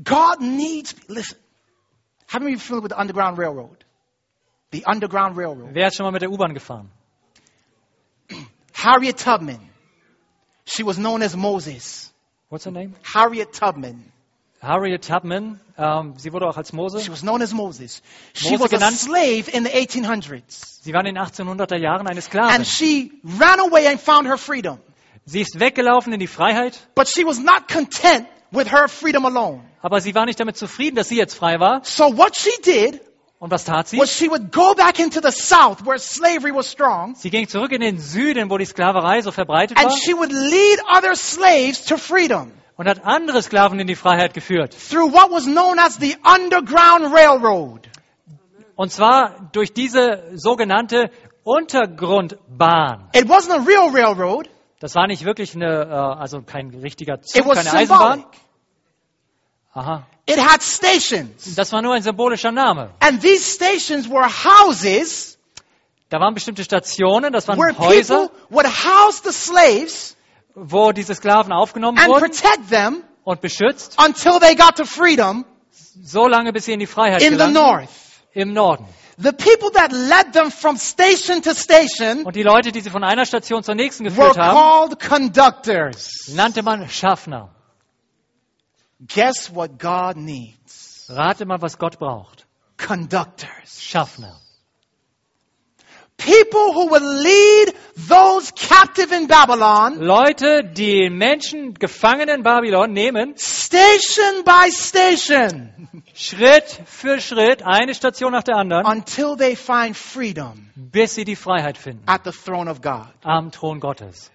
God 0.02 0.41
needs, 0.41 0.94
listen, 1.09 1.39
How 2.31 2.39
many 2.39 2.52
of 2.55 2.60
you 2.60 2.65
familiar 2.65 2.83
with 2.83 2.91
the 2.92 3.00
Underground 3.00 3.39
Railroad? 3.39 3.84
The 4.70 4.84
Underground 4.84 5.36
Railroad. 5.36 5.75
Wer 5.75 5.89
ist 5.89 5.97
schon 5.97 6.05
mal 6.05 6.12
mit 6.12 6.23
der 6.23 6.31
U-Bahn 6.31 6.55
gefahren? 6.55 6.89
Harriet 8.73 9.18
Tubman. 9.18 9.59
She 10.65 10.84
was 10.84 10.97
known 10.97 11.23
as 11.23 11.36
Moses. 11.36 12.12
What's 12.49 12.67
her 12.67 12.70
name? 12.70 12.94
Harriet 13.02 13.52
Tubman. 13.52 14.05
Harriet 14.62 15.02
Tubman. 15.02 15.59
Ähm, 15.76 16.15
sie 16.18 16.33
wurde 16.33 16.47
auch 16.47 16.57
als 16.57 16.73
Mose. 16.73 17.00
She 17.00 17.10
was 17.10 17.23
known 17.23 17.42
as 17.42 17.52
Moses. 17.52 18.00
She 18.33 18.50
Mose 18.50 18.60
was 18.60 18.73
a 18.73 18.76
genannt. 18.76 18.97
slave 18.97 19.49
in 19.49 19.65
the 19.65 19.70
1800s. 19.70 20.83
Sie 20.83 20.92
war 20.92 21.05
in 21.05 21.12
den 21.15 21.18
1800er 21.18 21.78
Jahren 21.78 22.07
eine 22.07 22.23
Sklavin. 22.23 22.55
And 22.55 22.65
she 22.65 23.10
ran 23.25 23.59
away 23.59 23.89
and 23.89 24.00
found 24.00 24.28
her 24.28 24.39
freedom. 24.39 24.78
Sie 25.31 25.41
ist 25.41 25.60
weggelaufen 25.60 26.12
in 26.12 26.18
die 26.18 26.26
Freiheit, 26.26 26.76
But 26.97 27.07
she 27.09 27.25
was 27.25 27.39
not 27.39 27.68
content 27.68 28.26
with 28.50 28.73
her 28.73 28.89
freedom 28.89 29.25
alone. 29.25 29.60
aber 29.81 30.00
sie 30.00 30.12
war 30.17 30.26
nicht 30.26 30.41
damit 30.41 30.57
zufrieden, 30.57 30.97
dass 30.97 31.09
sie 31.09 31.17
jetzt 31.17 31.34
frei 31.34 31.60
war. 31.60 31.83
So 31.84 32.17
what 32.17 32.36
she 32.36 32.50
did 32.65 33.00
Und 33.39 33.52
was 33.52 33.65
tat 33.65 33.86
sie? 33.86 33.97
was 33.99 34.10
she 34.12 34.28
would 34.28 34.50
go 34.50 34.75
back 34.75 34.99
into 34.99 35.20
the 35.23 35.31
South 35.31 35.86
where 35.86 36.00
slavery 36.00 36.52
was 36.52 36.68
strong 36.68 37.15
Sie 37.15 37.31
ging 37.31 37.47
zurück 37.47 37.70
in 37.70 37.81
den 37.81 37.99
Süden, 37.99 38.50
wo 38.50 38.59
die 38.59 38.65
Sklaverei 38.67 39.23
so 39.23 39.31
verbreitet 39.31 39.78
and 39.78 39.86
war, 39.91 39.97
she 39.97 40.12
would 40.15 40.33
lead 40.33 40.81
other 40.92 41.15
slaves 41.15 41.84
to 41.84 41.97
freedom 41.97 42.50
und 42.76 42.89
hat 42.89 43.05
andere 43.05 43.41
Sklaven 43.41 43.78
in 43.78 43.86
die 43.86 43.94
Freiheit 43.94 44.34
geführt. 44.34 44.75
through 44.75 45.12
what 45.12 45.31
was 45.31 45.44
known 45.44 45.78
as 45.78 45.97
the 46.00 46.17
Underground 46.25 47.15
Railroad. 47.15 47.89
Und 48.75 48.91
zwar 48.91 49.49
durch 49.52 49.73
diese 49.75 50.25
sogenannte 50.34 51.10
Untergrundbahn. 51.44 53.10
It 53.15 53.26
wasn't 53.28 53.52
a 53.55 53.65
real 53.65 53.91
railroad. 53.91 54.49
Das 54.81 54.94
war 54.97 55.07
nicht 55.07 55.25
wirklich 55.25 55.55
eine, 55.55 55.84
äh, 55.84 56.20
also 56.20 56.42
kein 56.42 56.70
richtiger 56.70 57.23
Zug, 57.23 57.44
keine 57.55 57.73
Eisenbahn. 57.73 58.20
symbolic. 58.20 58.41
Aha. 59.73 60.07
It 60.26 60.39
had 60.39 60.62
stations. 60.62 61.55
Das 61.55 61.73
war 61.73 61.83
nur 61.83 61.94
ein 61.94 62.02
symbolischer 62.02 62.50
Name. 62.50 62.91
And 62.99 63.20
these 63.20 63.44
stations 63.44 64.10
were 64.10 64.26
houses 64.26 65.39
Da 66.10 66.18
waren 66.18 66.34
bestimmte 66.34 66.65
Stationen, 66.65 67.33
das 67.33 67.47
where 67.47 67.59
waren 67.59 67.78
Häuser, 67.78 68.28
people 68.28 68.41
would 68.50 68.67
house 68.67 69.23
the 69.23 69.33
slaves 69.33 70.17
wo 70.57 70.91
diese 70.91 71.15
Sklaven 71.15 71.52
aufgenommen 71.52 71.99
and 71.99 72.09
wurden 72.09 72.31
protect 72.33 72.68
them 72.68 73.05
und 73.23 73.41
beschützt, 73.41 73.97
until 74.05 74.41
they 74.41 74.57
got 74.57 74.76
to 74.76 74.84
freedom 74.84 75.44
so 76.02 76.26
lange 76.26 76.52
bis 76.52 76.65
sie 76.65 76.73
in 76.73 76.81
die 76.81 76.86
Freiheit 76.86 77.23
in 77.23 77.31
the 77.31 77.36
gelangten, 77.36 77.62
north. 77.62 77.89
im 78.33 78.52
Norden. 78.52 78.86
The 79.23 79.32
people 79.34 79.70
that 79.73 79.92
led 79.92 80.32
them 80.32 80.50
from 80.50 80.78
station 80.78 81.42
to 81.42 81.55
station 81.55 82.24
Und 82.24 82.36
die 82.36 82.42
Leute, 82.42 82.73
die 82.73 82.81
sie 82.81 82.90
von 82.90 83.05
einer 83.05 83.26
Station 83.26 83.62
zur 83.62 83.74
nächsten 83.74 84.05
were 84.05 84.10
geführt 84.10 84.39
haben, 84.39 84.57
called 84.57 84.99
conductors. 84.99 86.28
nannte 86.34 86.62
man 86.62 86.89
Schaffner. 86.89 87.50
Guess 89.07 89.55
what 89.55 89.78
God 89.78 90.16
needs? 90.16 91.07
Rate 91.10 91.44
mal, 91.44 91.60
was 91.60 91.76
Gott 91.78 91.99
braucht. 91.99 92.47
Conductors. 92.78 93.82
Schaffner. 93.82 94.36
People 96.20 96.74
who 96.74 96.89
will 96.89 97.23
lead 97.23 97.74
those 97.97 98.52
captive 98.55 99.10
in 99.10 99.26
Babylon 99.26 99.99
Leute, 100.00 100.62
die 100.65 101.08
Menschen 101.08 101.74
gefangen 101.74 102.28
in 102.28 102.42
Babylon 102.42 102.92
nehmen, 102.92 103.34
station 103.36 104.44
by 104.44 104.70
station 104.70 105.90
Schritt 106.15 106.82
für 106.84 107.20
Schritt, 107.20 107.62
eine 107.62 107.94
Station 107.94 108.32
nach 108.32 108.42
der 108.42 108.57
anderen, 108.57 108.84
until 108.84 109.36
they 109.36 109.57
find 109.57 109.97
freedom 109.97 110.70
bis 110.74 111.15
sie 111.15 111.24
die 111.24 111.36
Freiheit 111.36 111.78
finden 111.78 112.02
at 112.07 112.24
the 112.24 112.32
throne 112.32 112.70
of 112.70 112.82
God. 112.82 113.08
am 113.23 113.50
Thron 113.50 113.81
Gottes. 113.81 114.31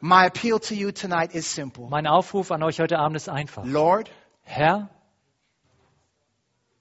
My 0.00 0.26
appeal 0.26 0.60
to 0.60 0.74
you 0.74 0.92
tonight 0.92 1.34
is 1.34 1.46
simple. 1.46 1.88
Mein 1.88 2.06
Aufruf 2.06 2.52
an 2.52 2.62
euch 2.62 2.78
heute 2.78 2.98
Abend 2.98 3.16
ist 3.16 3.28
einfach. 3.28 3.64
Lord, 3.64 4.10
Herr, 4.42 4.88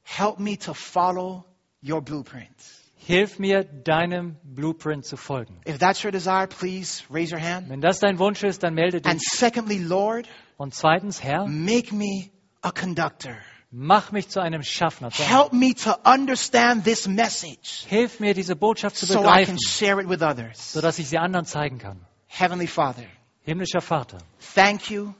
help 0.03 0.39
me 0.39 0.57
to 0.57 0.73
follow 0.73 1.45
your 1.81 2.01
blueprint. 2.01 2.82
Hilf 3.05 3.39
mir, 3.39 3.63
deinem 3.63 4.37
Blueprint 4.43 5.05
zu 5.05 5.17
folgen. 5.17 5.59
If 5.67 5.77
that's 5.79 6.03
your 6.03 6.11
desire, 6.11 6.47
please 6.47 7.03
raise 7.09 7.33
your 7.33 7.41
hand. 7.41 7.69
Wenn 7.69 7.81
das 7.81 7.99
dein 7.99 8.19
Wunsch 8.19 8.43
ist, 8.43 8.63
dann 8.63 8.73
melde 8.73 9.01
And 9.03 9.21
dich. 9.21 9.29
secondly, 9.31 9.77
Lord, 9.79 10.27
Und 10.57 10.73
zweitens, 10.73 11.21
Herr, 11.23 11.45
make 11.47 11.93
me 11.93 12.29
a 12.61 12.71
conductor. 12.71 13.35
mach 13.71 14.11
mich 14.11 14.29
zu 14.29 14.39
einem 14.39 14.61
Schaffner. 14.63 15.09
Help 15.11 15.51
me 15.51 15.73
to 15.73 15.95
understand 16.05 16.83
this 16.85 17.07
message 17.07 17.85
Hilf 17.87 18.19
mir, 18.19 18.33
diese 18.33 18.55
Botschaft 18.55 18.95
zu 18.95 19.05
so 19.05 19.15
I 19.15 19.17
begreifen, 19.23 19.55
can 19.55 19.59
share 19.59 19.99
it 20.01 20.07
with 20.07 20.21
others. 20.21 20.73
sodass 20.73 20.99
ich 20.99 21.09
sie 21.09 21.17
anderen 21.17 21.45
zeigen 21.45 21.79
kann. 21.79 21.99
Heavenly 22.27 22.67
Father, 22.67 23.03
Himmlischer 23.45 23.81
Vater, 23.81 24.19
thank 24.55 24.89
you 24.89 25.13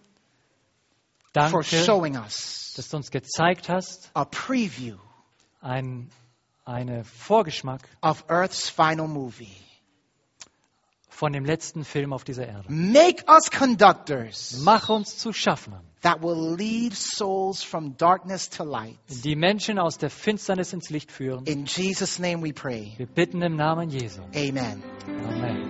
for 1.34 1.62
danke, 1.62 1.64
showing 1.64 2.16
us 2.18 2.74
dass 2.76 2.90
du 2.90 2.98
uns 2.98 3.12
gezeigt 3.12 3.70
hast, 3.70 4.10
a 4.14 4.26
preview 4.26 4.98
ein 5.62 6.10
eine 6.66 7.03
Vorgeschmack 7.03 7.82
of 8.01 8.25
Earth's 8.30 8.69
final 8.69 9.08
movie. 9.08 9.56
von 11.09 11.32
dem 11.32 11.45
letzten 11.45 11.85
Film 11.85 12.11
auf 12.11 12.24
dieser 12.24 12.48
Erde. 12.48 12.64
Make 12.69 13.24
us 13.30 13.51
conductors 13.51 14.58
Mach 14.64 14.90
uns 14.90 15.17
zu 15.19 15.32
Schaffnern, 15.32 15.83
that 16.01 16.22
will 16.24 16.56
lead 16.58 16.93
souls 16.95 17.61
from 17.64 17.95
darkness 17.98 18.50
to 18.50 18.64
light. 18.64 18.98
die 19.24 19.35
Menschen 19.35 19.77
aus 19.77 19.98
der 20.00 20.09
Finsternis 20.09 20.74
ins 20.74 20.90
Licht 20.90 21.11
führen. 21.11 21.45
In 21.45 21.66
Jesus' 21.66 22.17
name 22.17 22.42
we 22.43 22.51
pray. 22.51 22.93
Wir 22.98 23.06
bitten 23.06 23.42
im 23.43 23.56
Namen 23.56 23.90
Jesu. 23.92 24.22
Amen. 24.35 24.82
Amen. 25.08 25.69